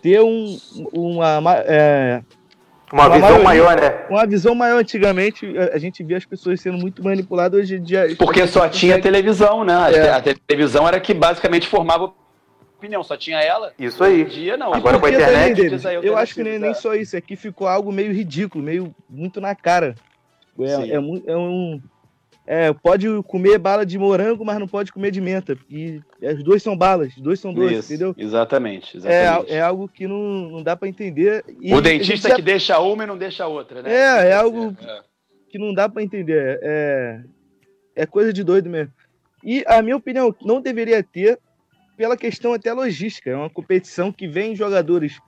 ter 0.00 0.20
um, 0.22 0.56
uma. 0.92 1.40
É, 1.66 2.22
uma, 2.92 3.06
uma 3.06 3.14
visão 3.16 3.42
maioria, 3.42 3.44
maior, 3.44 3.80
né? 3.80 4.06
Uma 4.08 4.26
visão 4.26 4.54
maior. 4.54 4.80
Antigamente, 4.80 5.46
a 5.72 5.78
gente 5.78 6.02
via 6.04 6.16
as 6.16 6.24
pessoas 6.24 6.60
sendo 6.60 6.78
muito 6.78 7.02
manipuladas. 7.02 7.60
Hoje 7.60 7.76
em 7.76 7.82
dia. 7.82 8.14
Porque 8.16 8.46
só 8.46 8.68
tinha 8.68 8.96
consegue... 8.96 9.02
televisão, 9.02 9.64
né? 9.64 9.74
É. 9.92 10.10
A 10.10 10.22
televisão 10.22 10.86
era 10.86 11.00
que 11.00 11.14
basicamente 11.14 11.66
formava 11.66 12.12
opinião, 12.80 13.04
só 13.04 13.16
tinha 13.16 13.38
ela. 13.40 13.72
Isso 13.78 14.02
aí. 14.02 14.24
Dia 14.24 14.56
não. 14.56 14.72
Agora 14.72 14.98
com 14.98 15.06
a 15.06 15.10
internet. 15.10 15.60
eu, 15.94 16.02
eu 16.02 16.16
acho 16.16 16.34
que 16.34 16.42
nem, 16.42 16.58
nem 16.58 16.74
só 16.74 16.94
isso. 16.94 17.16
Aqui 17.16 17.36
ficou 17.36 17.68
algo 17.68 17.92
meio 17.92 18.12
ridículo, 18.12 18.64
meio 18.64 18.94
muito 19.08 19.40
na 19.40 19.54
cara. 19.54 19.94
É, 20.58 20.90
é, 20.90 20.94
é, 20.94 21.36
um, 21.36 21.80
é, 22.46 22.72
pode 22.72 23.06
comer 23.24 23.58
bala 23.58 23.86
de 23.86 23.98
morango, 23.98 24.44
mas 24.44 24.58
não 24.58 24.66
pode 24.66 24.92
comer 24.92 25.10
de 25.10 25.20
menta. 25.20 25.56
E 25.70 26.00
as 26.22 26.42
duas 26.42 26.62
são 26.62 26.76
balas, 26.76 27.14
os 27.16 27.22
dois 27.22 27.38
são 27.38 27.54
doces, 27.54 27.78
Isso, 27.78 27.92
entendeu? 27.92 28.14
Exatamente. 28.18 28.96
exatamente. 28.96 29.52
É, 29.52 29.56
é 29.56 29.60
algo 29.60 29.88
que 29.88 30.06
não, 30.06 30.18
não 30.50 30.62
dá 30.62 30.76
para 30.76 30.88
entender. 30.88 31.44
E 31.60 31.72
o 31.72 31.80
dentista 31.80 32.30
já... 32.30 32.36
que 32.36 32.42
deixa 32.42 32.78
uma 32.80 33.04
e 33.04 33.06
não 33.06 33.16
deixa 33.16 33.46
outra, 33.46 33.82
né? 33.82 33.92
É, 33.92 34.30
é 34.30 34.32
algo 34.34 34.76
é. 34.82 35.00
que 35.48 35.58
não 35.58 35.72
dá 35.72 35.88
para 35.88 36.02
entender. 36.02 36.58
É, 36.62 37.20
é 37.94 38.06
coisa 38.06 38.32
de 38.32 38.42
doido 38.42 38.68
mesmo. 38.68 38.92
E 39.42 39.64
a 39.66 39.80
minha 39.80 39.96
opinião, 39.96 40.34
não 40.42 40.60
deveria 40.60 41.02
ter, 41.02 41.38
pela 42.00 42.16
questão 42.16 42.54
até 42.54 42.72
logística. 42.72 43.28
É 43.28 43.36
uma 43.36 43.50
competição 43.50 44.10
que 44.10 44.26
vem 44.26 44.56
jogadores 44.56 45.20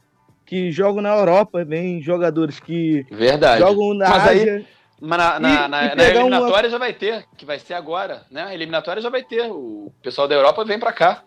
que 0.46 0.72
jogam 0.72 1.02
na 1.02 1.14
Europa, 1.14 1.62
vem 1.66 2.00
jogadores 2.00 2.58
que 2.58 3.04
Verdade. 3.10 3.60
jogam 3.60 3.92
na 3.92 4.08
Mas 4.08 4.28
Ásia. 4.28 4.54
Aí 4.56 4.66
mas 4.98 5.18
na, 5.18 5.38
na, 5.38 5.50
e, 5.50 5.68
na, 5.68 5.84
e 5.84 5.96
na 5.96 6.04
eliminatória 6.04 6.68
uma... 6.68 6.70
já 6.70 6.78
vai 6.78 6.94
ter, 6.94 7.26
que 7.36 7.44
vai 7.44 7.58
ser 7.58 7.74
agora, 7.74 8.22
né? 8.30 8.44
A 8.44 8.54
eliminatória 8.54 9.02
já 9.02 9.10
vai 9.10 9.22
ter. 9.22 9.50
O 9.50 9.92
pessoal 10.02 10.26
da 10.26 10.34
Europa 10.34 10.64
vem 10.64 10.78
para 10.78 10.94
cá. 10.94 11.24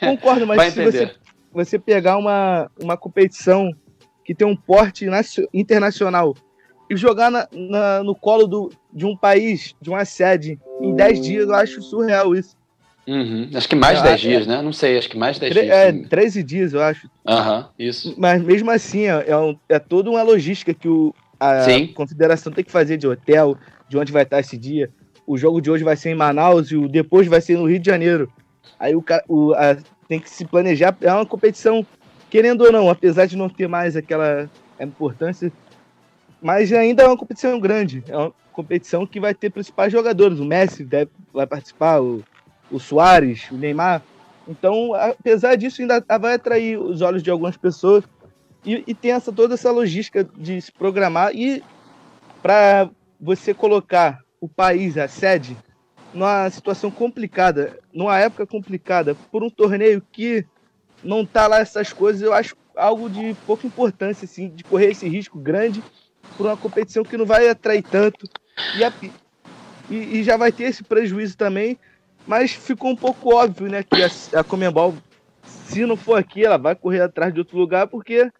Concordo, 0.00 0.46
mas 0.46 0.72
se 0.72 0.82
você, 0.82 1.14
você 1.52 1.78
pegar 1.78 2.16
uma, 2.16 2.70
uma 2.82 2.96
competição 2.96 3.70
que 4.24 4.34
tem 4.34 4.46
um 4.46 4.56
porte 4.56 5.06
internacional 5.52 6.34
e 6.88 6.96
jogar 6.96 7.30
na, 7.30 7.46
na, 7.52 8.02
no 8.02 8.14
colo 8.14 8.46
do, 8.46 8.70
de 8.90 9.04
um 9.04 9.14
país, 9.14 9.74
de 9.82 9.90
uma 9.90 10.06
sede, 10.06 10.58
em 10.80 10.94
10 10.94 11.20
dias, 11.20 11.46
eu 11.46 11.54
acho 11.54 11.82
surreal 11.82 12.34
isso. 12.34 12.56
Uhum. 13.08 13.48
Acho 13.54 13.66
que 13.66 13.74
mais 13.74 13.96
de 13.96 14.04
10 14.04 14.14
é, 14.14 14.16
dias, 14.28 14.46
né? 14.46 14.60
Não 14.60 14.72
sei, 14.72 14.98
acho 14.98 15.08
que 15.08 15.16
mais 15.16 15.36
de 15.36 15.40
10 15.40 15.54
dias. 15.54 15.70
É, 15.70 15.92
13 15.92 16.42
dias, 16.42 16.74
eu 16.74 16.82
acho. 16.82 17.08
Aham, 17.26 17.60
uhum, 17.60 17.64
isso. 17.78 18.14
Mas 18.18 18.42
mesmo 18.42 18.70
assim, 18.70 19.06
é, 19.06 19.24
é, 19.28 19.36
um, 19.36 19.56
é 19.66 19.78
toda 19.78 20.10
uma 20.10 20.22
logística 20.22 20.74
que 20.74 20.86
o, 20.86 21.14
a 21.40 21.62
Sim. 21.62 21.86
confederação 21.86 22.52
tem 22.52 22.62
que 22.62 22.70
fazer 22.70 22.98
de 22.98 23.08
hotel, 23.08 23.56
de 23.88 23.96
onde 23.96 24.12
vai 24.12 24.24
estar 24.24 24.40
esse 24.40 24.58
dia. 24.58 24.90
O 25.26 25.38
jogo 25.38 25.58
de 25.58 25.70
hoje 25.70 25.82
vai 25.82 25.96
ser 25.96 26.10
em 26.10 26.14
Manaus 26.14 26.70
e 26.70 26.76
o 26.76 26.86
depois 26.86 27.26
vai 27.26 27.40
ser 27.40 27.56
no 27.56 27.66
Rio 27.66 27.78
de 27.78 27.86
Janeiro. 27.86 28.30
Aí 28.78 28.94
o, 28.94 29.02
o 29.26 29.54
a, 29.54 29.78
tem 30.06 30.20
que 30.20 30.28
se 30.28 30.44
planejar. 30.44 30.94
É 31.00 31.10
uma 31.10 31.24
competição, 31.24 31.86
querendo 32.28 32.60
ou 32.64 32.72
não, 32.72 32.90
apesar 32.90 33.24
de 33.24 33.38
não 33.38 33.48
ter 33.48 33.68
mais 33.68 33.96
aquela 33.96 34.50
importância, 34.78 35.50
mas 36.42 36.70
ainda 36.74 37.04
é 37.04 37.06
uma 37.06 37.16
competição 37.16 37.58
grande. 37.58 38.04
É 38.06 38.16
uma 38.16 38.34
competição 38.52 39.06
que 39.06 39.18
vai 39.18 39.32
ter 39.32 39.48
principais 39.48 39.90
jogadores. 39.90 40.38
O 40.38 40.44
Messi 40.44 40.84
deve, 40.84 41.10
vai 41.32 41.46
participar, 41.46 42.02
o, 42.02 42.22
o 42.70 42.78
Soares, 42.78 43.50
o 43.50 43.56
Neymar. 43.56 44.02
Então, 44.46 44.94
apesar 44.94 45.56
disso, 45.56 45.82
ainda 45.82 46.02
vai 46.18 46.34
atrair 46.34 46.78
os 46.78 47.02
olhos 47.02 47.22
de 47.22 47.30
algumas 47.30 47.56
pessoas 47.56 48.04
e, 48.64 48.82
e 48.86 48.94
tem 48.94 49.12
essa, 49.12 49.32
toda 49.32 49.54
essa 49.54 49.70
logística 49.70 50.24
de 50.36 50.60
se 50.60 50.72
programar 50.72 51.34
e 51.34 51.62
para 52.42 52.90
você 53.20 53.52
colocar 53.52 54.20
o 54.40 54.48
país, 54.48 54.96
a 54.96 55.08
sede, 55.08 55.56
numa 56.14 56.48
situação 56.50 56.90
complicada, 56.90 57.78
numa 57.92 58.18
época 58.18 58.46
complicada, 58.46 59.14
por 59.30 59.42
um 59.42 59.50
torneio 59.50 60.02
que 60.12 60.46
não 61.02 61.24
tá 61.24 61.46
lá 61.46 61.58
essas 61.60 61.92
coisas, 61.92 62.22
eu 62.22 62.32
acho 62.32 62.56
algo 62.76 63.10
de 63.10 63.34
pouca 63.46 63.66
importância, 63.66 64.24
assim, 64.24 64.48
de 64.48 64.64
correr 64.64 64.90
esse 64.92 65.08
risco 65.08 65.38
grande 65.38 65.82
por 66.36 66.46
uma 66.46 66.56
competição 66.56 67.02
que 67.02 67.16
não 67.16 67.26
vai 67.26 67.48
atrair 67.48 67.82
tanto. 67.82 68.28
E, 68.76 68.84
a, 68.84 68.92
e, 69.90 70.18
e 70.18 70.22
já 70.22 70.36
vai 70.36 70.52
ter 70.52 70.64
esse 70.64 70.82
prejuízo 70.82 71.36
também, 71.36 71.78
mas 72.28 72.52
ficou 72.52 72.90
um 72.90 72.96
pouco 72.96 73.34
óbvio, 73.34 73.68
né, 73.68 73.82
que 73.82 74.02
a, 74.02 74.40
a 74.40 74.44
Comembol, 74.44 74.94
se 75.42 75.86
não 75.86 75.96
for 75.96 76.16
aqui, 76.16 76.44
ela 76.44 76.58
vai 76.58 76.76
correr 76.76 77.00
atrás 77.00 77.32
de 77.32 77.40
outro 77.40 77.56
lugar, 77.56 77.86
porque 77.86 78.30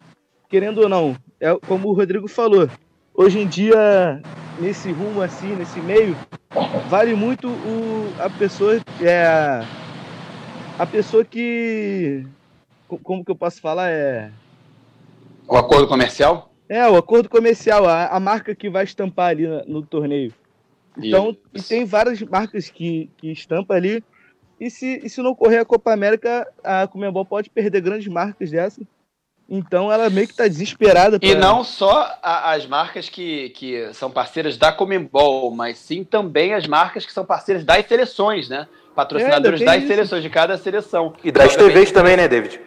querendo 0.47 0.81
ou 0.81 0.89
não, 0.89 1.17
é 1.39 1.55
como 1.67 1.89
o 1.89 1.93
Rodrigo 1.93 2.27
falou, 2.27 2.69
hoje 3.15 3.39
em 3.39 3.47
dia, 3.47 4.21
nesse 4.59 4.91
rumo 4.91 5.21
assim, 5.21 5.55
nesse 5.55 5.79
meio, 5.79 6.15
vale 6.87 7.15
muito 7.15 7.47
o, 7.47 8.13
a 8.19 8.29
pessoa, 8.29 8.79
é, 9.01 9.63
a, 10.77 10.85
pessoa 10.85 11.25
que, 11.25 12.25
como 13.03 13.25
que 13.25 13.31
eu 13.31 13.35
posso 13.35 13.59
falar, 13.59 13.89
é... 13.89 14.31
O 15.47 15.57
acordo 15.57 15.87
comercial? 15.87 16.53
É, 16.67 16.87
o 16.87 16.95
acordo 16.95 17.27
comercial, 17.27 17.87
a, 17.87 18.07
a 18.07 18.19
marca 18.19 18.53
que 18.53 18.69
vai 18.69 18.83
estampar 18.83 19.29
ali 19.29 19.47
no, 19.47 19.65
no 19.65 19.81
torneio. 19.81 20.31
Então, 21.07 21.35
e 21.53 21.61
tem 21.61 21.85
várias 21.85 22.21
marcas 22.21 22.69
que, 22.69 23.09
que 23.17 23.31
estampam 23.31 23.75
ali, 23.75 24.03
e 24.59 24.69
se, 24.69 25.01
e 25.03 25.09
se 25.09 25.21
não 25.21 25.33
correr 25.33 25.59
a 25.59 25.65
Copa 25.65 25.93
América, 25.93 26.47
a 26.63 26.87
Comembol 26.87 27.25
pode 27.25 27.49
perder 27.49 27.81
grandes 27.81 28.07
marcas 28.07 28.51
dessa. 28.51 28.81
Então 29.49 29.91
ela 29.91 30.09
meio 30.09 30.27
que 30.27 30.35
tá 30.35 30.47
desesperada. 30.47 31.19
Pra... 31.19 31.27
E 31.27 31.33
não 31.33 31.63
só 31.63 32.19
a, 32.21 32.51
as 32.53 32.67
marcas 32.67 33.09
que, 33.09 33.49
que 33.51 33.91
são 33.93 34.11
parceiras 34.11 34.57
da 34.57 34.71
Comembol, 34.71 35.49
mas 35.49 35.79
sim 35.79 36.03
também 36.03 36.53
as 36.53 36.67
marcas 36.67 37.05
que 37.05 37.11
são 37.11 37.25
parceiras 37.25 37.63
das 37.63 37.87
seleções, 37.87 38.47
né? 38.47 38.67
Patrocinadores 38.93 39.61
é, 39.61 39.65
das 39.65 39.77
isso. 39.77 39.87
seleções, 39.87 40.21
de 40.21 40.29
cada 40.29 40.57
seleção. 40.57 41.13
E 41.23 41.31
das 41.31 41.55
então, 41.55 41.67
TVs 41.67 41.91
também, 41.91 42.17
né, 42.17 42.27
David? 42.27 42.59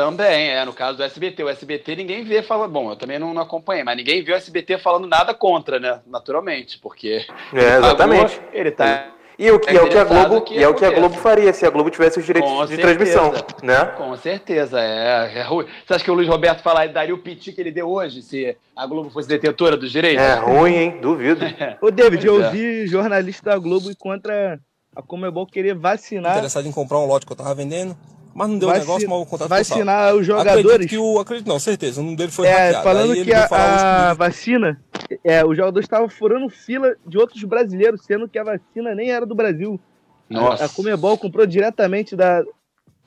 Também, 0.00 0.50
é, 0.50 0.64
no 0.64 0.72
caso 0.72 0.96
do 0.96 1.04
SBT. 1.04 1.44
O 1.44 1.48
SBT 1.48 1.96
ninguém 1.96 2.24
vê 2.24 2.42
falando. 2.42 2.72
Bom, 2.72 2.90
eu 2.90 2.96
também 2.96 3.18
não, 3.18 3.34
não 3.34 3.42
acompanhei, 3.42 3.84
mas 3.84 3.96
ninguém 3.96 4.24
vê 4.24 4.32
o 4.32 4.36
SBT 4.36 4.78
falando 4.78 5.06
nada 5.06 5.34
contra, 5.34 5.78
né? 5.78 6.00
Naturalmente, 6.06 6.78
porque. 6.78 7.26
É, 7.52 7.76
exatamente. 7.78 8.40
Ele, 8.52 8.60
ele 8.60 8.70
tá. 8.70 9.08
E 9.38 9.50
o 9.50 9.58
que 9.58 9.70
é, 9.70 9.76
é 9.76 9.82
o 9.82 9.88
que 9.88 9.96
a 9.96 10.04
Globo, 10.04 10.40
que 10.42 10.54
e 10.54 10.62
é 10.62 10.68
o 10.68 10.74
que 10.74 10.84
a 10.84 10.90
Globo 10.90 11.14
faria 11.16 11.50
se 11.52 11.64
a 11.64 11.70
Globo 11.70 11.88
tivesse 11.88 12.18
os 12.18 12.26
direitos 12.26 12.50
Com 12.50 12.60
de 12.66 12.76
certeza. 12.76 12.94
transmissão, 12.94 13.32
né? 13.62 13.86
Com 13.96 14.14
certeza, 14.16 14.78
é, 14.78 15.38
é 15.38 15.42
ruim. 15.42 15.64
Você 15.86 15.94
acha 15.94 16.04
que 16.04 16.10
o 16.10 16.14
Luiz 16.14 16.28
Roberto 16.28 16.62
falar 16.62 16.88
daria 16.88 17.14
o 17.14 17.18
piti 17.18 17.50
que 17.50 17.58
ele 17.58 17.70
deu 17.70 17.88
hoje 17.88 18.20
se 18.20 18.54
a 18.76 18.86
Globo 18.86 19.08
fosse 19.08 19.26
detetora 19.26 19.78
dos 19.78 19.90
direitos? 19.90 20.22
É 20.22 20.34
ruim, 20.34 20.74
hein? 20.74 20.98
Duvido. 21.00 21.46
Ô, 21.80 21.90
David, 21.90 22.26
eu 22.26 22.44
é. 22.44 22.50
vi 22.50 22.86
jornalista 22.86 23.50
da 23.50 23.58
Globo 23.58 23.90
contra 23.98 24.60
a 24.94 25.00
Comebol 25.00 25.46
querer 25.46 25.74
vacinar. 25.74 26.32
Interessado 26.32 26.66
em 26.66 26.72
comprar 26.72 26.98
um 26.98 27.06
lote 27.06 27.24
que 27.24 27.32
eu 27.32 27.36
tava 27.36 27.54
vendendo 27.54 27.96
mas 28.34 28.48
não 28.48 28.58
deu 28.58 28.68
vai 28.68 28.78
negócio, 28.78 29.08
mas 29.08 29.18
o 29.18 29.26
contrato 29.26 29.48
Vai 29.48 29.60
assinar 29.60 30.14
os 30.14 30.26
jogadores. 30.26 30.64
Acredito 30.64 30.88
que 30.88 30.98
o. 30.98 31.18
Acredito, 31.18 31.48
não, 31.48 31.58
certeza. 31.58 32.00
Um 32.00 32.14
dele 32.14 32.30
foi 32.30 32.46
é, 32.46 32.52
hackeado. 32.52 32.84
Falando 32.84 33.12
Aí 33.12 33.24
que 33.24 33.32
a, 33.32 34.10
a 34.10 34.14
vacina, 34.14 34.80
é, 35.24 35.44
os 35.44 35.56
jogadores 35.56 35.84
estavam 35.84 36.08
furando 36.08 36.48
fila 36.48 36.94
de 37.06 37.18
outros 37.18 37.42
brasileiros, 37.44 38.04
sendo 38.04 38.28
que 38.28 38.38
a 38.38 38.44
vacina 38.44 38.94
nem 38.94 39.10
era 39.10 39.26
do 39.26 39.34
Brasil. 39.34 39.80
Nossa. 40.28 40.64
A, 40.64 40.66
a 40.66 40.68
Comebol 40.68 41.18
comprou 41.18 41.46
diretamente 41.46 42.14
da. 42.14 42.44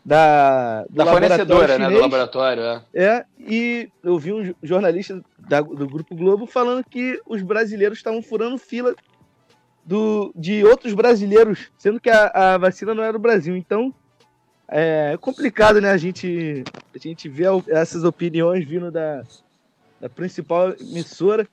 Da, 0.05 0.83
da 0.89 1.05
fornecedora, 1.05 1.79
né? 1.79 1.89
Do 1.89 1.97
laboratório, 1.97 2.61
é. 2.61 2.81
É, 2.93 3.25
e 3.39 3.89
eu 4.03 4.19
vi 4.19 4.33
um 4.33 4.53
jornalista 4.61 5.23
da, 5.39 5.61
do 5.61 5.87
Grupo 5.87 6.13
Globo 6.13 6.45
falando 6.45 6.83
que 6.83 7.21
os 7.25 7.41
brasileiros 7.41 7.99
estavam 7.99 8.21
furando 8.21 8.57
fila 8.57 8.93
do, 9.85 10.33
de 10.35 10.63
outros 10.65 10.93
brasileiros, 10.93 11.71
sendo 11.77 12.01
que 12.01 12.09
a, 12.09 12.31
a 12.33 12.57
vacina 12.57 12.93
não 12.93 13.01
era 13.01 13.13
do 13.13 13.19
Brasil. 13.19 13.55
Então, 13.55 13.93
é 14.67 15.17
complicado, 15.19 15.79
né? 15.81 15.91
A 15.91 15.97
gente, 15.97 16.63
a 16.93 16.97
gente 16.97 17.29
vê 17.29 17.45
essas 17.69 18.03
opiniões 18.03 18.65
vindo 18.65 18.91
da, 18.91 19.23
da 19.99 20.09
principal 20.09 20.71
emissora. 20.79 21.47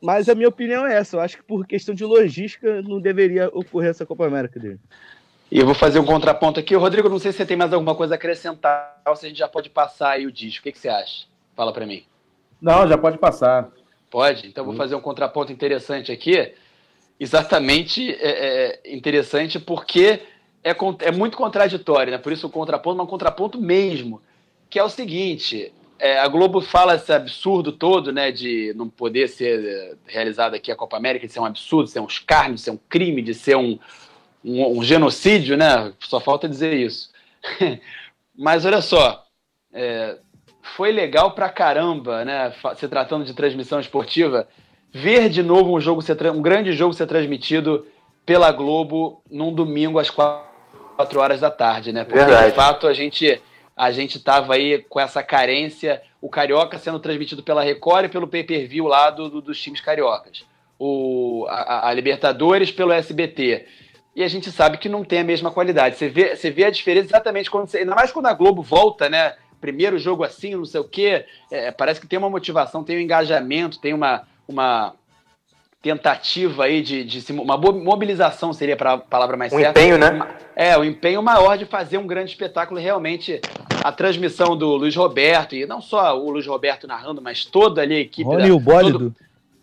Mas 0.00 0.28
a 0.28 0.34
minha 0.34 0.48
opinião 0.48 0.86
é 0.86 0.96
essa. 0.96 1.16
Eu 1.16 1.20
acho 1.20 1.38
que 1.38 1.42
por 1.42 1.66
questão 1.66 1.94
de 1.94 2.04
logística 2.04 2.82
não 2.82 3.00
deveria 3.00 3.48
ocorrer 3.48 3.90
essa 3.90 4.06
Copa 4.06 4.26
América 4.26 4.60
dele. 4.60 4.78
E 5.50 5.58
eu 5.58 5.64
vou 5.64 5.74
fazer 5.74 5.98
um 5.98 6.04
contraponto 6.04 6.60
aqui. 6.60 6.74
Rodrigo, 6.74 7.08
não 7.08 7.18
sei 7.18 7.32
se 7.32 7.38
você 7.38 7.46
tem 7.46 7.56
mais 7.56 7.72
alguma 7.72 7.94
coisa 7.94 8.14
a 8.14 8.16
acrescentar 8.16 9.00
ou 9.06 9.16
se 9.16 9.26
a 9.26 9.28
gente 9.28 9.38
já 9.38 9.48
pode 9.48 9.70
passar 9.70 10.10
aí 10.10 10.26
o 10.26 10.32
disco. 10.32 10.60
O 10.60 10.62
que, 10.64 10.72
que 10.72 10.78
você 10.78 10.88
acha? 10.88 11.26
Fala 11.54 11.72
para 11.72 11.86
mim. 11.86 12.04
Não, 12.60 12.86
já 12.86 12.98
pode 12.98 13.18
passar. 13.18 13.70
Pode? 14.10 14.46
Então 14.46 14.64
vou 14.64 14.74
fazer 14.74 14.94
um 14.94 15.00
contraponto 15.00 15.52
interessante 15.52 16.12
aqui. 16.12 16.52
Exatamente 17.18 18.12
é, 18.20 18.80
é 18.84 18.94
interessante 18.94 19.58
porque 19.58 20.20
é, 20.66 20.76
é 21.06 21.12
muito 21.12 21.36
contraditório, 21.36 22.10
né? 22.10 22.18
Por 22.18 22.32
isso 22.32 22.48
o 22.48 22.50
contraponto, 22.50 22.96
mas 22.96 23.06
um 23.06 23.10
contraponto 23.10 23.60
mesmo. 23.60 24.20
Que 24.68 24.80
é 24.80 24.82
o 24.82 24.88
seguinte: 24.88 25.72
é, 25.96 26.18
a 26.18 26.26
Globo 26.26 26.60
fala 26.60 26.96
esse 26.96 27.12
absurdo 27.12 27.70
todo, 27.70 28.12
né, 28.12 28.32
de 28.32 28.74
não 28.74 28.88
poder 28.88 29.28
ser 29.28 29.64
é, 29.64 29.94
realizada 30.06 30.56
aqui 30.56 30.72
a 30.72 30.76
Copa 30.76 30.96
América, 30.96 31.24
de 31.24 31.32
ser 31.32 31.38
um 31.38 31.44
absurdo, 31.44 31.84
de 31.84 31.92
ser 31.92 32.00
um 32.00 32.06
escárnio, 32.06 32.56
de 32.56 32.62
ser 32.62 32.72
um 32.72 32.78
crime, 32.88 33.22
de 33.22 33.32
ser 33.32 33.56
um, 33.56 33.78
um, 34.44 34.78
um 34.78 34.82
genocídio, 34.82 35.56
né? 35.56 35.92
Só 36.00 36.18
falta 36.18 36.48
dizer 36.48 36.74
isso. 36.74 37.12
Mas 38.36 38.66
olha 38.66 38.82
só, 38.82 39.24
é, 39.72 40.18
foi 40.74 40.90
legal 40.90 41.30
pra 41.30 41.48
caramba, 41.48 42.24
né? 42.24 42.52
Se 42.76 42.88
tratando 42.88 43.24
de 43.24 43.34
transmissão 43.34 43.78
esportiva, 43.78 44.48
ver 44.90 45.28
de 45.28 45.44
novo 45.44 45.76
um 45.76 45.80
jogo 45.80 46.02
um 46.34 46.42
grande 46.42 46.72
jogo 46.72 46.92
ser 46.92 47.06
transmitido 47.06 47.86
pela 48.26 48.50
Globo 48.50 49.22
num 49.30 49.54
domingo 49.54 50.00
às 50.00 50.10
quatro 50.10 50.55
horas 51.16 51.40
da 51.40 51.50
tarde, 51.50 51.92
né? 51.92 52.04
Porque 52.04 52.18
Verdade. 52.18 52.50
de 52.50 52.56
fato 52.56 52.86
a 52.86 52.92
gente 52.92 53.40
a 53.76 53.90
gente 53.90 54.18
tava 54.18 54.54
aí 54.54 54.82
com 54.88 54.98
essa 54.98 55.22
carência, 55.22 56.00
o 56.20 56.30
Carioca 56.30 56.78
sendo 56.78 56.98
transmitido 56.98 57.42
pela 57.42 57.62
Record 57.62 58.06
e 58.06 58.08
pelo 58.08 58.26
pay-per-view 58.26 58.86
lá 58.86 59.10
do, 59.10 59.28
do, 59.28 59.42
dos 59.42 59.60
times 59.60 59.82
cariocas. 59.82 60.46
O, 60.78 61.46
a, 61.48 61.88
a 61.88 61.92
Libertadores 61.92 62.70
pelo 62.70 62.92
SBT 62.92 63.66
e 64.16 64.24
a 64.24 64.28
gente 64.28 64.50
sabe 64.50 64.78
que 64.78 64.88
não 64.88 65.04
tem 65.04 65.18
a 65.18 65.24
mesma 65.24 65.50
qualidade. 65.50 65.96
Você 65.96 66.08
vê, 66.08 66.34
você 66.34 66.50
vê 66.50 66.64
a 66.64 66.70
diferença 66.70 67.08
exatamente 67.08 67.50
quando 67.50 67.68
você. 67.68 67.78
Ainda 67.78 67.94
mais 67.94 68.10
quando 68.10 68.24
a 68.24 68.32
Globo 68.32 68.62
volta, 68.62 69.10
né? 69.10 69.34
Primeiro 69.60 69.98
jogo 69.98 70.24
assim, 70.24 70.54
não 70.54 70.64
sei 70.64 70.80
o 70.80 70.88
quê. 70.88 71.26
É, 71.50 71.70
parece 71.70 72.00
que 72.00 72.06
tem 72.06 72.18
uma 72.18 72.30
motivação, 72.30 72.82
tem 72.82 72.96
um 72.96 73.00
engajamento, 73.00 73.78
tem 73.78 73.92
uma, 73.92 74.26
uma 74.48 74.94
tentativa 75.86 76.64
aí 76.64 76.82
de, 76.82 77.04
de 77.04 77.32
uma 77.32 77.56
mobilização 77.56 78.52
seria 78.52 78.74
a 78.74 78.98
palavra 78.98 79.36
mais 79.36 79.52
um 79.52 79.58
certa. 79.58 79.80
Empenho, 79.80 79.96
né? 79.96 80.28
É, 80.56 80.76
o 80.76 80.80
um 80.80 80.84
empenho 80.84 81.22
maior 81.22 81.56
de 81.56 81.64
fazer 81.64 81.96
um 81.98 82.06
grande 82.06 82.30
espetáculo. 82.32 82.80
Realmente, 82.80 83.40
a 83.84 83.92
transmissão 83.92 84.56
do 84.56 84.74
Luiz 84.74 84.96
Roberto, 84.96 85.54
e 85.54 85.64
não 85.64 85.80
só 85.80 86.18
o 86.18 86.28
Luiz 86.28 86.44
Roberto 86.44 86.88
narrando, 86.88 87.22
mas 87.22 87.44
toda 87.44 87.82
ali 87.82 87.94
a 87.94 88.00
equipe. 88.00 88.28
Da, 88.36 88.52
o 88.52 88.58
bólido. 88.58 89.14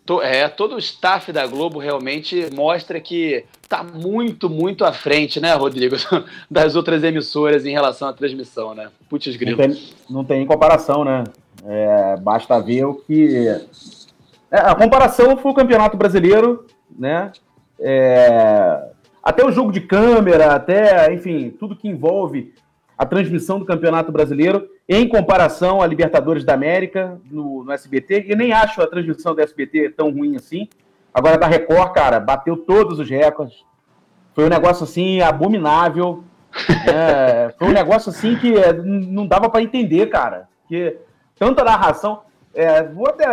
Todo, 0.06 0.22
to, 0.22 0.22
é, 0.22 0.48
todo 0.48 0.76
o 0.76 0.78
staff 0.78 1.30
da 1.30 1.46
Globo 1.46 1.78
realmente 1.78 2.48
mostra 2.54 2.98
que 3.00 3.44
está 3.62 3.82
muito, 3.82 4.48
muito 4.48 4.82
à 4.82 4.94
frente, 4.94 5.38
né, 5.40 5.52
Rodrigo, 5.52 5.96
das 6.50 6.74
outras 6.74 7.04
emissoras 7.04 7.66
em 7.66 7.72
relação 7.72 8.08
à 8.08 8.14
transmissão, 8.14 8.74
né? 8.74 8.88
Putz, 9.10 9.36
grilo. 9.36 9.58
Não 9.58 9.68
tem, 9.68 9.82
não 10.08 10.24
tem 10.24 10.46
comparação, 10.46 11.04
né? 11.04 11.24
É, 11.66 12.16
basta 12.16 12.58
ver 12.60 12.84
o 12.86 12.94
que. 12.94 13.60
É, 14.54 14.58
a 14.58 14.74
comparação 14.76 15.36
foi 15.36 15.50
o 15.50 15.54
Campeonato 15.54 15.96
Brasileiro, 15.96 16.64
né? 16.96 17.32
É, 17.80 18.84
até 19.20 19.44
o 19.44 19.50
jogo 19.50 19.72
de 19.72 19.80
câmera, 19.80 20.54
até, 20.54 21.12
enfim, 21.12 21.50
tudo 21.50 21.74
que 21.74 21.88
envolve 21.88 22.54
a 22.96 23.04
transmissão 23.04 23.58
do 23.58 23.64
Campeonato 23.64 24.12
Brasileiro 24.12 24.68
em 24.88 25.08
comparação 25.08 25.82
à 25.82 25.86
Libertadores 25.88 26.44
da 26.44 26.54
América 26.54 27.20
no, 27.28 27.64
no, 27.64 27.72
SBT. 27.72 28.26
E 28.28 28.36
nem 28.36 28.52
acho 28.52 28.80
a 28.80 28.86
transmissão 28.86 29.34
do 29.34 29.40
SBT 29.40 29.90
tão 29.90 30.12
ruim 30.12 30.36
assim. 30.36 30.68
Agora 31.12 31.36
da 31.36 31.48
Record, 31.48 31.92
cara, 31.92 32.20
bateu 32.20 32.56
todos 32.56 33.00
os 33.00 33.10
recordes. 33.10 33.64
Foi 34.36 34.44
um 34.44 34.48
negócio 34.48 34.84
assim 34.84 35.20
abominável. 35.20 36.22
É, 36.86 37.52
foi 37.58 37.66
um 37.66 37.72
negócio 37.72 38.10
assim 38.10 38.36
que 38.36 38.56
é, 38.56 38.72
não 38.72 39.26
dava 39.26 39.50
para 39.50 39.62
entender, 39.62 40.06
cara. 40.10 40.48
Que 40.68 40.96
tanta 41.36 41.64
narração. 41.64 42.20
É, 42.54 42.84
vou 42.84 43.08
até 43.08 43.24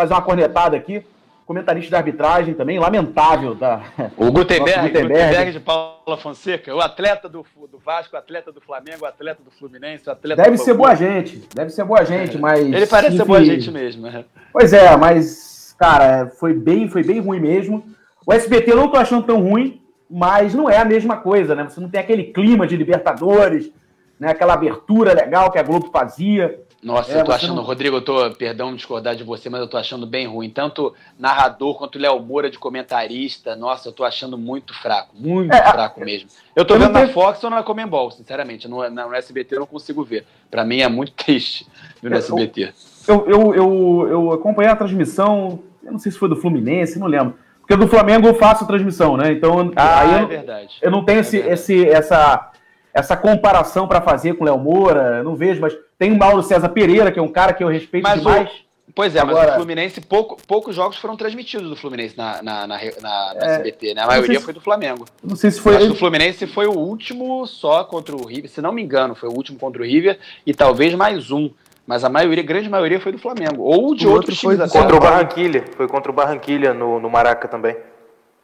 fazer 0.00 0.14
uma 0.14 0.22
cornetada 0.22 0.76
aqui 0.76 1.04
comentarista 1.50 1.88
de 1.88 1.96
arbitragem 1.96 2.54
também, 2.54 2.78
lamentável. 2.78 3.56
Da, 3.56 3.82
o 4.16 4.30
Gutenberg, 4.30 4.86
Gutenberg. 4.86 5.24
Gutenberg 5.24 5.50
de 5.50 5.58
Paula 5.58 6.16
Fonseca, 6.16 6.72
o 6.72 6.80
atleta 6.80 7.28
do, 7.28 7.44
do 7.68 7.76
Vasco, 7.76 8.14
o 8.14 8.18
atleta 8.20 8.52
do 8.52 8.60
Flamengo, 8.60 9.02
o 9.02 9.04
atleta 9.04 9.42
do 9.42 9.50
Fluminense, 9.50 10.08
o 10.08 10.12
atleta 10.12 10.44
Deve 10.44 10.56
do 10.56 10.62
ser 10.62 10.74
boa 10.74 10.94
gente, 10.94 11.42
deve 11.52 11.70
ser 11.70 11.82
boa 11.82 12.04
gente, 12.04 12.38
mas... 12.38 12.60
Ele 12.60 12.86
parece 12.86 13.08
enfim, 13.08 13.16
ser 13.16 13.24
boa 13.24 13.44
gente 13.44 13.68
mesmo. 13.68 14.06
É. 14.06 14.24
Pois 14.52 14.72
é, 14.72 14.96
mas, 14.96 15.74
cara, 15.76 16.30
foi 16.38 16.54
bem, 16.54 16.88
foi 16.88 17.02
bem 17.02 17.18
ruim 17.18 17.40
mesmo. 17.40 17.84
O 18.24 18.32
SBT 18.32 18.70
eu 18.70 18.76
não 18.76 18.88
tô 18.88 18.96
achando 18.96 19.26
tão 19.26 19.42
ruim, 19.42 19.82
mas 20.08 20.54
não 20.54 20.70
é 20.70 20.78
a 20.78 20.84
mesma 20.84 21.16
coisa, 21.16 21.56
né? 21.56 21.64
Você 21.64 21.80
não 21.80 21.88
tem 21.88 22.00
aquele 22.00 22.22
clima 22.22 22.64
de 22.64 22.76
Libertadores, 22.76 23.72
né? 24.20 24.30
aquela 24.30 24.54
abertura 24.54 25.12
legal 25.14 25.50
que 25.50 25.58
a 25.58 25.64
Globo 25.64 25.90
fazia. 25.92 26.60
Nossa, 26.82 27.12
é, 27.12 27.20
eu 27.20 27.24
tô 27.24 27.32
achando, 27.32 27.56
não... 27.56 27.62
Rodrigo, 27.62 27.96
eu 27.96 28.00
tô, 28.00 28.30
perdão 28.30 28.74
discordar 28.74 29.14
de 29.14 29.22
você, 29.22 29.50
mas 29.50 29.60
eu 29.60 29.68
tô 29.68 29.76
achando 29.76 30.06
bem 30.06 30.26
ruim. 30.26 30.48
Tanto 30.48 30.94
narrador 31.18 31.76
quanto 31.76 31.98
Léo 31.98 32.18
Moura 32.20 32.50
de 32.50 32.58
comentarista, 32.58 33.54
nossa, 33.54 33.88
eu 33.88 33.92
tô 33.92 34.02
achando 34.02 34.38
muito 34.38 34.72
fraco, 34.74 35.14
muito 35.14 35.52
é, 35.52 35.62
fraco 35.70 36.00
mesmo. 36.00 36.30
Eu 36.56 36.64
tô 36.64 36.74
eu 36.74 36.80
vendo 36.80 36.92
na 36.92 37.06
Fox 37.08 37.44
ou 37.44 37.50
na 37.50 37.62
Comembol, 37.62 38.10
sinceramente, 38.10 38.66
no, 38.66 38.88
no 38.88 39.14
SBT 39.14 39.56
eu 39.56 39.60
não 39.60 39.66
consigo 39.66 40.02
ver. 40.02 40.24
Para 40.50 40.64
mim 40.64 40.80
é 40.80 40.88
muito 40.88 41.12
triste 41.22 41.66
ver 42.02 42.10
no 42.10 42.16
SBT. 42.16 42.72
Eu, 43.06 43.26
eu, 43.28 43.54
eu, 43.54 44.08
eu, 44.08 44.32
acompanhei 44.32 44.72
a 44.72 44.76
transmissão, 44.76 45.60
eu 45.84 45.92
não 45.92 45.98
sei 45.98 46.10
se 46.10 46.18
foi 46.18 46.30
do 46.30 46.36
Fluminense, 46.36 46.98
não 46.98 47.06
lembro. 47.06 47.36
Porque 47.60 47.76
do 47.76 47.88
Flamengo 47.88 48.26
eu 48.26 48.34
faço 48.34 48.66
transmissão, 48.66 49.16
né? 49.16 49.30
Então, 49.32 49.70
ah, 49.76 50.00
aí 50.00 50.14
é 50.14 50.22
eu, 50.22 50.26
verdade. 50.26 50.78
Eu 50.80 50.90
não 50.90 51.04
tenho 51.04 51.18
é 51.18 51.20
esse, 51.20 51.36
esse, 51.36 51.88
essa, 51.88 52.49
essa 52.92 53.16
comparação 53.16 53.86
para 53.86 54.00
fazer 54.00 54.34
com 54.34 54.44
o 54.44 54.46
Léo 54.46 54.58
Moura, 54.58 55.22
não 55.22 55.36
vejo, 55.36 55.60
mas 55.60 55.76
tem 55.98 56.12
o 56.12 56.18
Mauro 56.18 56.42
César 56.42 56.68
Pereira, 56.68 57.12
que 57.12 57.18
é 57.18 57.22
um 57.22 57.28
cara 57.28 57.52
que 57.52 57.62
eu 57.62 57.68
respeito 57.68 58.02
mas 58.02 58.18
demais. 58.18 58.50
O, 58.50 58.92
pois 58.94 59.14
é, 59.14 59.20
Agora, 59.20 59.46
mas 59.46 59.52
o 59.52 59.56
Fluminense, 59.56 60.00
pouco, 60.00 60.36
poucos 60.46 60.74
jogos 60.74 60.96
foram 60.96 61.16
transmitidos 61.16 61.68
do 61.68 61.76
Fluminense 61.76 62.16
na, 62.16 62.42
na, 62.42 62.66
na, 62.66 62.78
na, 63.00 63.34
na 63.34 63.46
é, 63.46 63.54
SBT, 63.56 63.94
né? 63.94 64.02
A 64.02 64.06
maioria 64.06 64.38
se, 64.38 64.44
foi 64.44 64.54
do 64.54 64.60
Flamengo. 64.60 65.04
Não 65.22 65.36
sei 65.36 65.50
se 65.50 65.60
foi. 65.60 65.74
Mas 65.74 65.90
o 65.90 65.94
Fluminense 65.94 66.46
foi 66.46 66.66
o 66.66 66.76
último 66.76 67.46
só 67.46 67.84
contra 67.84 68.14
o 68.16 68.26
River, 68.26 68.50
se 68.50 68.60
não 68.60 68.72
me 68.72 68.82
engano, 68.82 69.14
foi 69.14 69.28
o 69.28 69.32
último 69.32 69.58
contra 69.58 69.82
o 69.82 69.84
River 69.84 70.18
e 70.44 70.52
talvez 70.52 70.94
mais 70.94 71.30
um. 71.30 71.50
Mas 71.86 72.04
a 72.04 72.08
maioria, 72.08 72.44
a 72.44 72.46
grande 72.46 72.68
maioria 72.68 73.00
foi 73.00 73.10
do 73.10 73.18
Flamengo. 73.18 73.62
Ou 73.62 73.96
de 73.96 74.06
o 74.06 74.12
outros 74.12 74.38
times. 74.38 74.58
Foi 74.58 74.68
contra 74.68 74.96
o 74.96 75.00
Barranquilha. 75.00 75.64
Foi 75.76 75.88
contra 75.88 76.12
o 76.12 76.14
Barranquilha 76.14 76.72
no, 76.72 77.00
no 77.00 77.10
Maraca 77.10 77.48
também. 77.48 77.76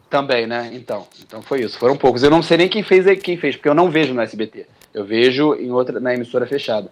Também, 0.09 0.47
né? 0.47 0.71
Então, 0.73 1.07
então 1.25 1.43
foi 1.43 1.63
isso. 1.63 1.79
Foram 1.79 1.97
poucos. 1.97 2.23
Eu 2.23 2.31
não 2.31 2.43
sei 2.43 2.59
nem 2.59 2.69
quem 2.69 2.83
fez, 2.83 3.07
quem 3.21 3.37
fez, 3.37 3.57
porque 3.57 3.69
eu 3.69 3.75
não 3.75 3.91
vejo 3.91 4.15
no 4.15 4.21
SBT. 4.21 4.67
Eu 4.95 5.05
vejo 5.05 5.55
em 5.55 5.71
outra 5.71 5.99
na 5.99 6.15
emissora 6.15 6.47
fechada. 6.47 6.91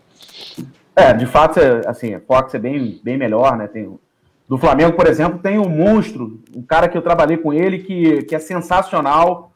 É, 0.96 1.12
de 1.12 1.26
fato, 1.26 1.58
é, 1.58 1.82
assim, 1.86 2.14
a 2.14 2.20
Fox 2.20 2.54
é 2.54 2.58
bem, 2.58 3.00
bem 3.02 3.16
melhor, 3.16 3.56
né? 3.56 3.66
Tem, 3.66 3.98
do 4.48 4.58
Flamengo, 4.58 4.92
por 4.92 5.06
exemplo, 5.06 5.38
tem 5.38 5.58
um 5.58 5.68
monstro, 5.68 6.40
um 6.54 6.62
cara 6.62 6.88
que 6.88 6.96
eu 6.96 7.02
trabalhei 7.02 7.36
com 7.36 7.52
ele 7.52 7.78
que, 7.78 8.22
que 8.24 8.34
é 8.34 8.38
sensacional, 8.38 9.52